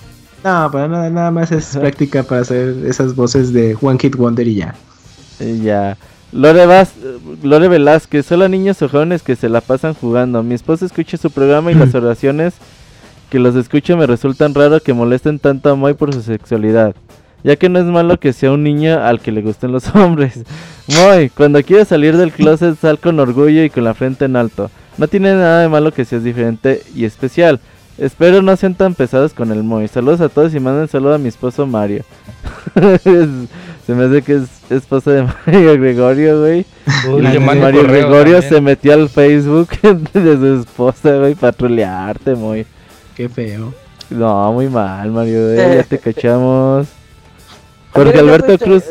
No, 0.46 0.70
para 0.70 0.86
nada, 0.86 1.10
nada 1.10 1.30
más 1.32 1.50
es 1.50 1.76
práctica 1.76 2.22
para 2.22 2.42
hacer 2.42 2.76
esas 2.86 3.16
voces 3.16 3.52
de 3.52 3.76
One 3.80 3.98
Hit 4.00 4.14
Wonder 4.14 4.46
y 4.46 4.54
ya. 4.54 4.76
Y 5.40 5.58
ya. 5.62 5.96
Lore, 6.30 6.66
Vaz- 6.66 6.94
Lore 7.42 7.66
Velázquez, 7.66 8.30
hola 8.30 8.48
niños 8.48 8.80
o 8.80 8.88
jóvenes 8.88 9.22
que 9.24 9.34
se 9.34 9.48
la 9.48 9.60
pasan 9.60 9.94
jugando. 9.94 10.44
Mi 10.44 10.54
esposa 10.54 10.86
escucha 10.86 11.16
su 11.16 11.32
programa 11.32 11.72
y 11.72 11.74
las 11.74 11.94
oraciones 11.96 12.54
que 13.28 13.40
los 13.40 13.56
escucho 13.56 13.96
me 13.96 14.06
resultan 14.06 14.54
raro 14.54 14.78
que 14.80 14.92
molesten 14.92 15.40
tanto 15.40 15.68
a 15.70 15.74
Moy 15.74 15.94
por 15.94 16.14
su 16.14 16.22
sexualidad. 16.22 16.94
Ya 17.42 17.56
que 17.56 17.68
no 17.68 17.80
es 17.80 17.84
malo 17.86 18.20
que 18.20 18.32
sea 18.32 18.52
un 18.52 18.62
niño 18.62 19.02
al 19.02 19.18
que 19.20 19.32
le 19.32 19.42
gusten 19.42 19.72
los 19.72 19.88
hombres. 19.96 20.44
Moy, 20.86 21.28
cuando 21.30 21.60
quieres 21.64 21.88
salir 21.88 22.16
del 22.16 22.30
closet 22.30 22.78
sal 22.78 23.00
con 23.00 23.18
orgullo 23.18 23.64
y 23.64 23.70
con 23.70 23.82
la 23.82 23.94
frente 23.94 24.26
en 24.26 24.36
alto. 24.36 24.70
No 24.96 25.08
tiene 25.08 25.32
nada 25.34 25.62
de 25.62 25.68
malo 25.68 25.92
que 25.92 26.04
seas 26.04 26.22
diferente 26.22 26.82
y 26.94 27.04
especial. 27.04 27.58
Espero 27.98 28.42
no 28.42 28.54
sean 28.56 28.74
tan 28.74 28.94
pesados 28.94 29.32
con 29.32 29.50
el 29.52 29.62
Moy. 29.62 29.88
Saludos 29.88 30.20
a 30.20 30.28
todos 30.28 30.54
y 30.54 30.60
manden 30.60 30.88
saludo 30.88 31.14
a 31.14 31.18
mi 31.18 31.28
esposo 31.28 31.66
Mario. 31.66 32.04
se 33.86 33.94
me 33.94 34.04
hace 34.04 34.22
que 34.22 34.34
es 34.34 34.42
esposa 34.70 35.12
de 35.12 35.22
Mario 35.46 35.80
Gregorio, 35.80 36.40
güey. 36.40 36.66
Uy, 37.08 37.38
Mario 37.38 37.84
Gregorio 37.84 38.40
también. 38.40 38.42
se 38.42 38.60
metió 38.60 38.92
al 38.92 39.08
Facebook 39.08 39.68
de 40.12 40.36
su 40.36 40.60
esposa, 40.60 41.16
güey, 41.16 41.34
para 41.34 41.52
trolearte, 41.52 42.34
muy. 42.34 42.66
Qué 43.14 43.30
feo. 43.30 43.72
No, 44.10 44.52
muy 44.52 44.68
mal, 44.68 45.10
Mario, 45.10 45.50
eh, 45.50 45.76
ya 45.78 45.82
te 45.82 45.98
cachamos. 45.98 46.86
Yo 47.94 48.02
Alberto 48.02 48.58
Cruz. 48.58 48.84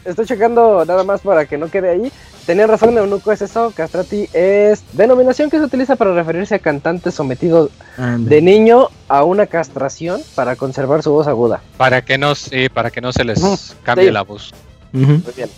Est- 0.00 0.08
Estoy 0.08 0.26
checando 0.26 0.84
nada 0.84 1.04
más 1.04 1.20
para 1.20 1.46
que 1.46 1.58
no 1.58 1.68
quede 1.70 1.90
ahí. 1.90 2.12
Tenían 2.46 2.68
razón, 2.68 2.96
Eunuco 2.96 3.30
es 3.30 3.42
eso. 3.42 3.72
Castrati 3.76 4.26
es 4.32 4.82
denominación 4.94 5.50
que 5.50 5.58
se 5.58 5.64
utiliza 5.64 5.96
para 5.96 6.14
referirse 6.14 6.54
a 6.54 6.58
cantantes 6.58 7.14
sometidos 7.14 7.70
de 8.18 8.40
niño 8.40 8.88
a 9.08 9.22
una 9.24 9.46
castración 9.46 10.22
para 10.34 10.56
conservar 10.56 11.02
su 11.02 11.12
voz 11.12 11.26
aguda. 11.26 11.60
Para 11.76 12.02
que 12.02 12.16
no, 12.16 12.34
sí, 12.34 12.68
para 12.70 12.90
que 12.90 13.02
no 13.02 13.12
se 13.12 13.24
les 13.24 13.74
cambie 13.82 14.06
sí. 14.06 14.12
la 14.12 14.22
voz. 14.22 14.54
Muy 14.92 15.20
bien. 15.36 15.50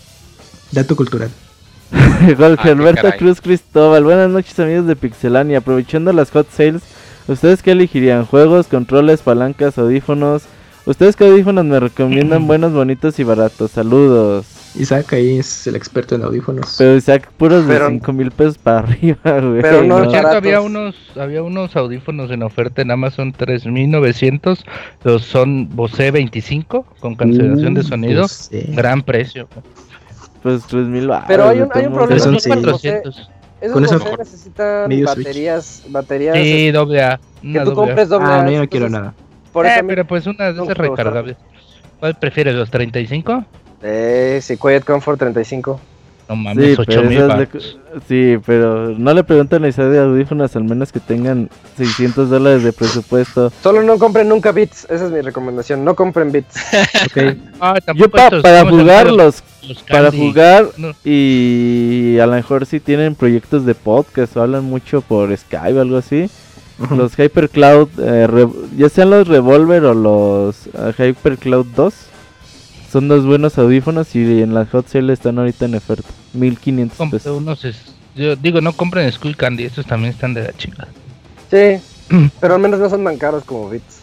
Dato 0.73 0.97
cultural. 0.97 1.31
Jorge 2.37 2.63
qué 2.63 2.69
Alberto 2.71 3.03
caray. 3.03 3.19
Cruz 3.19 3.41
Cristóbal. 3.41 4.03
Buenas 4.05 4.31
noches, 4.31 4.59
amigos 4.59 4.87
de 4.87 4.97
Pixelania. 4.97 5.59
Aprovechando 5.59 6.13
las 6.13 6.31
hot 6.31 6.49
sales, 6.51 6.83
¿ustedes 7.29 7.63
qué 7.63 7.73
elegirían? 7.73 8.27
¿Juegos, 8.27 8.67
controles, 8.67 9.21
palancas, 9.23 9.79
audífonos? 9.79 10.43
¿Ustedes 10.87 11.15
qué 11.15 11.25
audífonos 11.27 11.65
me 11.65 11.79
recomiendan 11.79 12.47
buenos, 12.47 12.73
bonitos 12.73 13.19
y 13.19 13.25
baratos? 13.25 13.71
Saludos. 13.73 14.47
Isaac 14.77 15.13
ahí 15.13 15.39
es 15.39 15.67
el 15.67 15.77
experto 15.77 16.15
en 16.15 16.23
audífonos. 16.23 16.77
Pero 16.79 16.97
Isaac, 16.97 17.29
puros 17.37 17.67
de 17.67 17.75
Pero- 17.75 17.89
5 17.91 18.13
mil 18.13 18.31
pesos 18.31 18.57
para 18.59 18.79
arriba, 18.81 19.19
güey. 19.25 19.61
Pero 19.63 19.83
no- 19.85 19.99
Por 19.99 20.11
cierto, 20.11 20.29
había 20.31 20.61
unos, 20.61 20.95
había 21.17 21.43
unos 21.43 21.77
audífonos 21.77 22.31
en 22.31 22.43
oferta 22.43 22.83
en 22.83 22.91
Amazon 22.91 23.33
3900. 23.33 24.65
Los 25.05 25.25
son 25.25 25.69
Bose 25.75 26.11
25 26.11 26.87
con 27.01 27.15
cancelación 27.15 27.75
de 27.75 27.81
Uh, 27.81 27.85
sonido. 27.85 28.23
pues, 28.23 28.49
sí. 28.51 28.65
Gran 28.69 29.03
precio. 29.03 29.49
Pues 30.43 30.63
3 30.69 30.87
mil 30.87 31.11
Pero 31.29 31.49
hay 31.49 31.61
un, 31.61 31.69
hay 31.75 31.87
un 31.87 31.93
problema. 31.93 32.19
Son 32.21 32.35
esos 32.37 32.43
seis. 32.43 32.55
Bose- 32.57 32.65
400. 32.65 33.31
Esos 33.61 33.75
Con 33.75 33.85
eso- 33.85 34.17
necesitan 34.19 34.91
baterías, 35.05 35.83
baterías 35.91 36.37
Sí, 36.39 36.71
doble 36.71 37.03
A. 37.03 37.21
que 37.43 37.59
tú 37.59 37.59
doble 37.59 37.71
A. 37.73 37.75
compres 37.75 38.09
doble 38.09 38.27
Ah, 38.27 38.41
A, 38.41 38.43
no, 38.45 38.51
yo 38.51 38.57
no 38.57 38.63
entonces, 38.63 38.69
quiero 38.71 38.89
nada. 38.89 39.15
Por 39.53 39.67
Eh, 39.67 39.75
eso 39.77 39.87
pero 39.87 40.05
pues 40.05 40.27
una 40.27 40.53
de 40.53 40.63
esas 40.63 40.77
recargables. 40.77 41.37
¿Cuál 41.99 42.15
prefieres, 42.15 42.55
los 42.55 42.71
35? 42.71 43.45
Eh, 43.83 44.39
sí, 44.43 44.57
Quiet 44.57 44.85
Comfort 44.85 45.19
35. 45.19 45.81
No 46.29 46.37
Sí, 46.37 46.43
mames, 46.43 46.79
8 46.79 47.03
mil 47.03 47.19
esas 47.19 47.39
de- 47.39 47.49
sí, 48.07 48.41
pero 48.47 48.91
no 48.91 49.13
le 49.13 49.25
preguntan 49.25 49.65
a 49.65 49.69
de 49.91 49.99
audífonos, 49.99 50.55
al 50.55 50.63
menos 50.63 50.93
que 50.93 51.01
tengan 51.01 51.51
600 51.77 52.31
dólares 52.31 52.63
de 52.63 52.73
presupuesto. 52.73 53.51
Solo 53.61 53.83
no 53.83 53.99
compren 53.99 54.29
nunca 54.29 54.53
Beats, 54.53 54.85
esa 54.89 55.07
es 55.07 55.11
mi 55.11 55.21
recomendación. 55.23 55.85
No 55.85 55.97
compren 55.97 56.31
Beats. 56.31 56.55
Ok. 57.07 57.37
Ah, 57.61 57.75
Yo 57.97 58.09
pa- 58.09 58.31
para 58.43 58.65
jugarlos, 58.71 59.43
para 59.89 60.13
jugar 60.13 60.67
No. 60.77 60.93
y 61.05 62.19
a 62.21 62.27
lo 62.27 62.33
mejor 62.35 62.65
si 62.65 62.79
tienen 62.79 63.17
proyectos 63.17 63.67
de 63.67 63.75
podcast 63.75 64.37
o 64.37 64.43
hablan 64.43 64.63
mucho 64.65 65.01
por 65.01 65.37
Skype 65.37 65.79
o 65.79 65.81
algo 65.81 65.97
así, 65.97 66.31
Los 66.97 67.15
HyperCloud, 67.19 67.89
eh, 67.99 68.27
re- 68.27 68.49
ya 68.77 68.89
sean 68.89 69.11
los 69.11 69.29
Revolver 69.29 69.85
o 69.85 69.95
los 69.95 70.67
eh, 70.69 70.93
HyperCloud 70.97 71.67
2, 71.77 71.95
son 72.91 73.09
dos 73.09 73.27
buenos 73.27 73.59
audífonos 73.59 74.15
y 74.17 74.43
en 74.43 74.55
la 74.55 74.65
hot 74.67 74.87
sale 74.89 75.13
están 75.13 75.39
ahorita 75.39 75.67
en 75.67 75.75
oferta, 75.75 76.09
1500 76.33 76.97
Compré 76.97 77.19
pesos. 77.19 77.37
unos, 77.39 77.65
es- 77.65 77.95
yo 78.15 78.35
digo, 78.35 78.61
no 78.61 78.73
compren 78.73 79.11
Skull 79.13 79.37
Candy, 79.37 79.65
estos 79.65 79.87
también 79.87 80.13
están 80.13 80.35
de 80.35 80.43
la 80.45 80.53
chingada. 80.57 80.89
Sí, 81.51 81.79
pero 82.41 82.55
al 82.55 82.61
menos 82.61 82.81
no 82.81 82.89
son 82.89 83.05
tan 83.05 83.19
caros 83.19 83.45
como 83.45 83.69
Beats. 83.69 84.01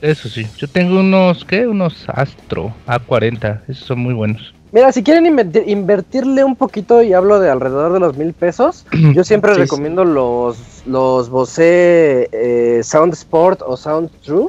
Eso 0.00 0.28
sí, 0.28 0.46
yo 0.58 0.68
tengo 0.68 1.00
unos, 1.00 1.44
¿qué? 1.44 1.66
Unos 1.66 2.04
Astro 2.08 2.74
A40, 2.86 3.62
esos 3.68 3.86
son 3.86 4.00
muy 4.00 4.12
buenos. 4.14 4.52
Mira, 4.72 4.90
si 4.90 5.02
quieren 5.02 5.26
invertir- 5.26 5.64
invertirle 5.66 6.44
un 6.44 6.56
poquito, 6.56 7.02
y 7.02 7.12
hablo 7.12 7.38
de 7.40 7.50
alrededor 7.50 7.92
de 7.92 8.00
los 8.00 8.16
mil 8.16 8.32
pesos, 8.32 8.86
yo 9.14 9.22
siempre 9.22 9.50
Sí, 9.52 9.56
sí. 9.56 9.62
recomiendo 9.62 10.04
los, 10.04 10.56
los 10.86 11.28
Bose 11.28 12.28
eh, 12.32 12.80
Sound 12.82 13.12
Sport 13.12 13.60
o 13.66 13.76
Sound 13.76 14.10
True, 14.24 14.48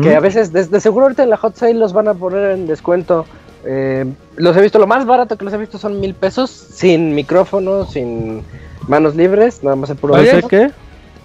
que 0.00 0.14
a 0.14 0.20
veces, 0.20 0.52
de, 0.52 0.64
de 0.66 0.80
seguro 0.80 1.06
ahorita 1.06 1.24
en 1.24 1.30
la 1.30 1.36
hot 1.36 1.56
sale 1.56 1.74
los 1.74 1.92
van 1.92 2.06
a 2.08 2.14
poner 2.14 2.52
en 2.52 2.66
descuento. 2.68 3.26
Eh, 3.64 4.04
los 4.36 4.56
he 4.56 4.62
visto, 4.62 4.78
lo 4.78 4.86
más 4.86 5.04
barato 5.06 5.36
que 5.36 5.44
los 5.44 5.52
he 5.52 5.56
visto 5.58 5.76
son 5.76 5.98
mil 6.00 6.14
pesos, 6.14 6.50
sin 6.50 7.14
micrófono, 7.16 7.84
sin 7.86 8.42
manos 8.88 9.16
libres, 9.16 9.62
nada 9.64 9.74
más 9.76 9.90
el 9.90 9.96
puro 9.96 10.16
¿No 10.16 10.22
sé 10.22 10.30
audio. 10.36 10.48
qué? 10.48 10.70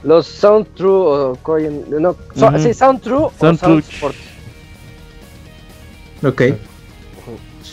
Los 0.03 0.25
Sound 0.27 0.67
True 0.75 0.91
o 0.91 1.37
Coin- 1.43 1.85
no, 1.87 2.15
so- 2.35 2.47
Ujú. 2.47 2.59
sí, 2.59 2.73
Sound 2.73 3.01
True 3.01 3.17
o 3.25 3.31
Sound 3.39 3.59
Sound 3.59 3.83
True. 3.83 3.95
Sport. 3.95 4.15
Ok. 6.23 6.41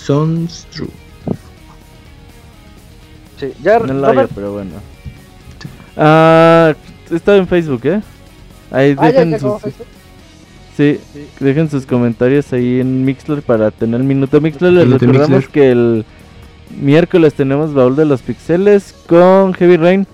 Sounds 0.04 0.66
true. 0.70 0.90
Sí, 3.38 3.52
ya, 3.62 3.78
No 3.78 3.94
lo 3.94 4.06
Robert, 4.06 4.16
hallo, 4.16 4.28
pero 4.34 4.52
bueno. 4.52 4.70
Ah, 5.96 6.74
está 7.10 7.36
en 7.36 7.46
Facebook, 7.48 7.80
¿eh? 7.84 8.02
Ahí 8.70 8.94
ah, 8.98 9.06
dejen 9.06 9.38
sus, 9.38 9.62
sí, 10.76 11.00
dejen 11.40 11.70
sus 11.70 11.86
comentarios 11.86 12.52
ahí 12.52 12.80
en 12.80 13.04
Mixler 13.04 13.42
para 13.42 13.70
tener 13.70 14.00
el 14.00 14.06
minuto 14.06 14.40
Mixler. 14.40 14.72
Les 14.72 14.84
Minuto 14.84 15.06
recordamos 15.06 15.30
Mixler. 15.44 15.52
que 15.52 15.70
el 15.70 16.04
miércoles 16.80 17.34
tenemos 17.34 17.72
baúl 17.72 17.96
de 17.96 18.04
los 18.04 18.22
pixeles 18.22 18.94
con 19.06 19.54
Heavy 19.54 19.76
Rain. 19.76 20.06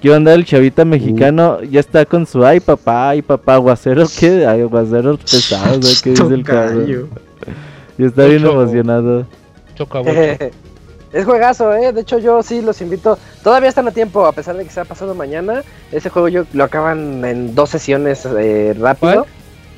Que 0.00 0.08
iba 0.08 0.14
a 0.14 0.18
andar 0.18 0.34
el 0.34 0.44
chavita 0.44 0.82
Uh. 0.82 0.86
mexicano, 0.86 1.62
ya 1.62 1.80
está 1.80 2.04
con 2.04 2.26
su 2.26 2.44
ay 2.44 2.60
papá, 2.60 3.10
ay 3.10 3.22
papá, 3.22 3.54
aguacero, 3.54 4.06
¿qué? 4.20 4.46
Ay, 4.46 4.60
aguacero 4.60 5.16
pesado. 5.18 5.80
¿Qué 6.02 6.10
dice 6.10 6.34
el 6.34 6.44
cabrón? 6.44 7.08
Tocayo. 7.96 8.04
Y 8.04 8.04
está 8.06 8.24
bien 8.26 8.44
emocionado. 8.46 9.26
Choca 9.74 10.00
bocho. 10.00 10.12
Es 11.12 11.24
juegazo, 11.24 11.72
eh. 11.72 11.92
De 11.92 12.00
hecho, 12.02 12.18
yo 12.18 12.42
sí 12.42 12.60
los 12.60 12.80
invito. 12.82 13.16
Todavía 13.42 13.68
están 13.70 13.88
a 13.88 13.92
tiempo, 13.92 14.26
a 14.26 14.32
pesar 14.32 14.56
de 14.56 14.64
que 14.64 14.70
se 14.70 14.80
ha 14.80 14.84
pasado 14.84 15.14
mañana. 15.14 15.62
Ese 15.90 16.10
juego 16.10 16.28
yo 16.28 16.44
lo 16.52 16.64
acaban 16.64 17.24
en 17.24 17.54
dos 17.54 17.70
sesiones 17.70 18.26
eh, 18.26 18.74
rápido. 18.78 19.24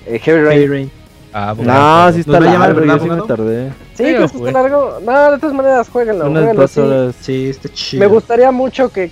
Eh, 0.07 0.19
Heavy 0.19 0.43
Rain. 0.43 0.71
Rain. 0.71 0.91
Ah, 1.33 1.53
bueno, 1.53 1.73
No, 1.73 1.79
bueno. 1.79 2.13
sí 2.13 2.19
¿Nos 2.27 2.37
está 2.37 2.41
llamar, 2.41 2.75
largo, 2.77 2.85
yo 2.85 2.99
sí 2.99 3.11
me 3.21 3.29
tardé. 3.29 3.69
Sí, 3.69 3.75
Sí, 3.95 4.03
¿crees 4.05 4.19
que 4.19 4.25
está 4.25 4.39
güey. 4.39 4.53
largo? 4.53 4.99
No, 5.05 5.31
de 5.33 5.39
todas 5.39 5.55
maneras, 5.55 5.89
jueguenlo. 5.91 6.25
Unas 6.27 6.39
jueguenlo, 6.41 6.63
dos 6.63 6.71
sí. 6.73 6.81
horas. 6.81 7.15
Sí, 7.21 7.51
está 7.51 7.69
chido. 7.69 8.01
Me 8.01 8.07
gustaría 8.07 8.51
mucho 8.51 8.89
que 8.91 9.11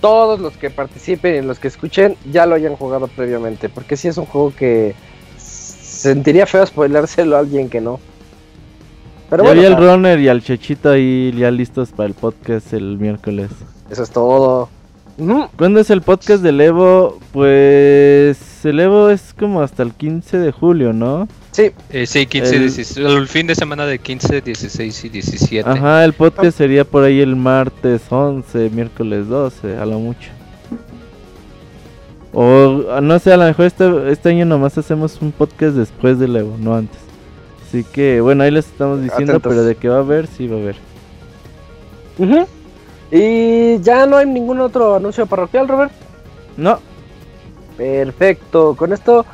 todos 0.00 0.40
los 0.40 0.56
que 0.56 0.70
participen 0.70 1.44
y 1.44 1.46
los 1.46 1.58
que 1.60 1.68
escuchen 1.68 2.16
ya 2.32 2.46
lo 2.46 2.54
hayan 2.56 2.74
jugado 2.74 3.06
previamente. 3.08 3.68
Porque 3.68 3.96
sí 3.96 4.08
es 4.08 4.16
un 4.16 4.24
juego 4.24 4.52
que 4.56 4.94
sentiría 5.36 6.46
feo 6.46 6.64
spoilárselo 6.66 7.36
a 7.36 7.40
alguien 7.40 7.68
que 7.68 7.80
no. 7.80 8.00
Pero 9.32 9.44
ya 9.44 9.48
bueno, 9.48 9.60
vi 9.62 9.66
al 9.66 9.76
runner 9.96 10.20
y 10.20 10.28
al 10.28 10.42
chechito 10.42 10.90
ahí 10.90 11.32
ya 11.36 11.50
listos 11.50 11.90
para 11.90 12.06
el 12.08 12.14
podcast 12.14 12.72
el 12.74 12.98
miércoles. 12.98 13.50
eso 13.90 14.02
es 14.02 14.10
todo. 14.10 14.68
¿Cuándo 15.56 15.80
es 15.80 15.90
el 15.90 16.00
podcast 16.02 16.42
del 16.42 16.60
Evo? 16.60 17.18
Pues 17.32 18.64
el 18.64 18.80
Evo 18.80 19.08
es 19.10 19.34
como 19.38 19.60
hasta 19.62 19.82
el 19.82 19.92
15 19.92 20.38
de 20.38 20.52
julio, 20.52 20.92
¿no? 20.92 21.28
Sí, 21.52 21.70
Eh, 21.90 22.06
sí, 22.06 22.26
15, 22.26 22.54
El- 22.56 22.60
16, 22.62 22.96
el 23.06 23.28
fin 23.28 23.46
de 23.46 23.54
semana 23.54 23.84
de 23.86 23.98
15, 23.98 24.40
16 24.40 25.04
y 25.04 25.08
17. 25.10 25.68
Ajá, 25.68 26.04
el 26.04 26.12
podcast 26.14 26.56
sería 26.58 26.84
por 26.84 27.04
ahí 27.04 27.20
el 27.20 27.36
martes 27.36 28.02
11, 28.10 28.70
miércoles 28.70 29.28
12, 29.28 29.76
a 29.76 29.84
lo 29.86 29.98
mucho. 29.98 30.30
O 32.32 33.00
no 33.02 33.18
sé, 33.18 33.32
a 33.32 33.36
lo 33.36 33.44
mejor 33.44 33.66
este, 33.66 34.10
este 34.10 34.30
año 34.30 34.46
nomás 34.46 34.76
hacemos 34.78 35.18
un 35.20 35.32
podcast 35.32 35.76
después 35.76 36.18
del 36.18 36.34
Evo, 36.36 36.56
no 36.58 36.74
antes. 36.74 36.98
Así 37.72 37.84
que 37.84 38.20
bueno, 38.20 38.42
ahí 38.44 38.50
les 38.50 38.66
estamos 38.66 39.00
diciendo, 39.00 39.32
Atentos. 39.32 39.50
pero 39.50 39.64
de 39.64 39.76
que 39.76 39.88
va 39.88 39.96
a 39.96 40.00
haber, 40.00 40.26
sí 40.26 40.46
va 40.46 40.58
a 40.58 40.60
haber. 40.60 40.76
Ujú. 42.18 42.46
Y 43.10 43.80
ya 43.80 44.04
no 44.04 44.18
hay 44.18 44.26
ningún 44.26 44.60
otro 44.60 44.96
anuncio 44.96 45.24
parroquial, 45.24 45.68
Robert. 45.68 45.92
No, 46.58 46.78
Perfecto. 47.78 48.74
Con 48.76 48.92
esto, 48.92 49.24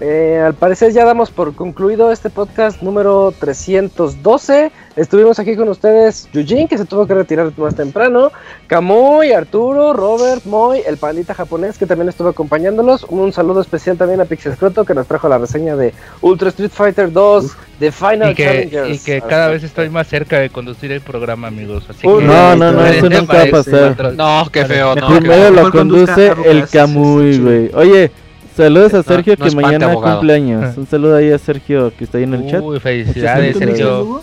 eh, 0.00 0.42
al 0.44 0.54
parecer 0.54 0.92
ya 0.92 1.04
damos 1.04 1.30
por 1.30 1.54
concluido 1.54 2.12
este 2.12 2.28
podcast 2.30 2.82
número 2.82 3.32
312. 3.38 4.70
Estuvimos 4.96 5.38
aquí 5.38 5.56
con 5.56 5.68
ustedes, 5.68 6.28
Yujin, 6.32 6.68
que 6.68 6.78
se 6.78 6.86
tuvo 6.86 7.06
que 7.06 7.14
retirar 7.14 7.52
más 7.58 7.74
temprano, 7.74 8.32
Kamui, 8.66 9.32
Arturo, 9.32 9.92
Robert, 9.92 10.44
Moy, 10.46 10.80
el 10.86 10.96
pandita 10.96 11.34
japonés, 11.34 11.76
que 11.76 11.84
también 11.86 12.08
estuvo 12.08 12.28
acompañándolos. 12.28 13.04
Un 13.10 13.32
saludo 13.32 13.60
especial 13.60 13.98
también 13.98 14.20
a 14.22 14.24
Pixelscroto, 14.24 14.84
que 14.86 14.94
nos 14.94 15.06
trajo 15.06 15.28
la 15.28 15.36
reseña 15.38 15.76
de 15.76 15.92
Ultra 16.22 16.48
Street 16.48 16.70
Fighter 16.72 17.12
2, 17.12 17.56
The 17.78 17.92
Final 17.92 18.32
Y 18.32 18.34
que, 18.34 18.44
Challengers. 18.44 18.88
y 18.90 19.04
que 19.04 19.20
cada 19.20 19.48
vez 19.48 19.62
estoy 19.64 19.90
más 19.90 20.06
cerca 20.08 20.38
de 20.38 20.48
conducir 20.48 20.92
el 20.92 21.02
programa, 21.02 21.48
amigos. 21.48 21.84
Así 21.90 22.00
que- 22.00 22.08
no, 22.08 22.56
no, 22.56 22.72
no, 22.72 22.86
eso 22.86 23.08
tema 23.08 23.20
nunca 23.20 23.34
va 23.36 23.42
a 23.42 23.50
pasar. 23.50 24.14
No, 24.14 24.44
qué 24.50 24.64
feo, 24.64 24.94
no. 24.94 24.94
Mejor 24.94 25.12
qué 25.14 25.20
Primero 25.20 25.54
feo. 25.54 25.62
lo 25.64 25.70
conduce 25.70 26.32
el 26.46 26.68
Camuy, 26.68 27.38
güey. 27.38 27.70
Oye, 27.74 28.10
saludos 28.56 28.94
a 28.94 29.02
Sergio 29.02 29.34
no 29.38 29.42
que 29.42 29.48
espante, 29.48 29.66
mañana 29.66 29.86
abogado. 29.92 30.16
cumpleaños. 30.18 30.76
Un 30.76 30.86
saludo 30.86 31.16
ahí 31.16 31.30
a 31.30 31.38
Sergio 31.38 31.92
que 31.96 32.04
está 32.04 32.18
ahí 32.18 32.24
en 32.24 32.34
el 32.34 32.50
chat. 32.50 32.62
Uy, 32.62 32.80
felicidades, 32.80 33.56
Sergio. 33.56 34.22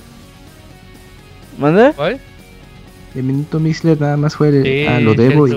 El 3.16 3.24
minuto 3.24 3.60
Mixler 3.60 4.00
nada 4.02 4.18
más 4.18 4.36
fue 4.36 4.50
el- 4.50 4.64
Sí, 4.64 4.86
a 4.88 5.00
lo 5.00 5.14
debo 5.14 5.48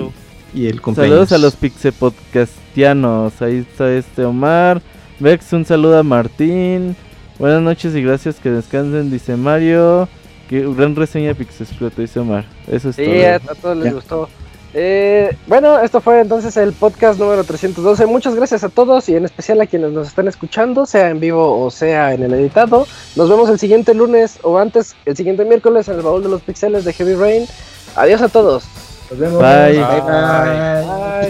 y, 0.53 0.67
el 0.67 0.79
cumpleaños. 0.81 1.13
Saludos 1.15 1.31
a 1.31 1.37
los 1.39 1.55
pixepodcastianos. 1.55 3.41
Ahí 3.41 3.65
está 3.69 3.91
este 3.91 4.23
Omar. 4.23 4.81
Vex, 5.19 5.51
un 5.53 5.65
saludo 5.65 5.97
a 5.97 6.03
Martín. 6.03 6.95
Buenas 7.39 7.61
noches 7.61 7.95
y 7.95 8.01
gracias 8.03 8.35
que 8.35 8.51
descansen, 8.51 9.09
dice 9.09 9.35
Mario. 9.35 10.07
Que 10.47 10.61
gran 10.75 10.95
reseña 10.95 11.29
de 11.29 11.35
Pixescroto, 11.35 12.01
dice 12.01 12.19
Omar. 12.19 12.45
Eso 12.71 12.89
es 12.89 12.95
Sí, 12.95 13.03
todo. 13.05 13.27
a, 13.27 13.35
a 13.35 13.55
todos 13.55 13.75
les 13.77 13.85
Ya. 13.87 13.91
gustó. 13.93 14.29
Eh, 14.73 15.35
bueno, 15.47 15.79
esto 15.79 16.01
fue 16.01 16.19
entonces 16.19 16.55
el 16.57 16.73
podcast 16.73 17.19
número 17.19 17.43
312. 17.43 18.05
Muchas 18.05 18.35
gracias 18.35 18.63
a 18.63 18.69
todos 18.69 19.07
y 19.09 19.15
en 19.15 19.25
especial 19.25 19.61
a 19.61 19.65
quienes 19.65 19.91
nos 19.91 20.07
están 20.07 20.27
escuchando, 20.27 20.85
sea 20.85 21.09
en 21.09 21.19
vivo 21.19 21.63
o 21.63 21.71
sea 21.71 22.13
en 22.13 22.23
el 22.23 22.33
editado. 22.33 22.87
Nos 23.15 23.29
vemos 23.29 23.49
el 23.49 23.59
siguiente 23.59 23.93
lunes 23.93 24.39
o 24.43 24.57
antes, 24.57 24.95
el 25.05 25.15
siguiente 25.15 25.45
miércoles 25.45 25.87
en 25.87 25.95
el 25.95 26.01
baúl 26.01 26.23
de 26.23 26.29
los 26.29 26.41
pixeles 26.41 26.85
de 26.85 26.93
Heavy 26.93 27.15
Rain. 27.15 27.45
Adiós 27.95 28.21
a 28.21 28.29
todos. 28.29 28.65
Nos 29.09 29.19
vemos. 29.19 29.41
Bye. 29.41 29.79
Bye. 31.21 31.29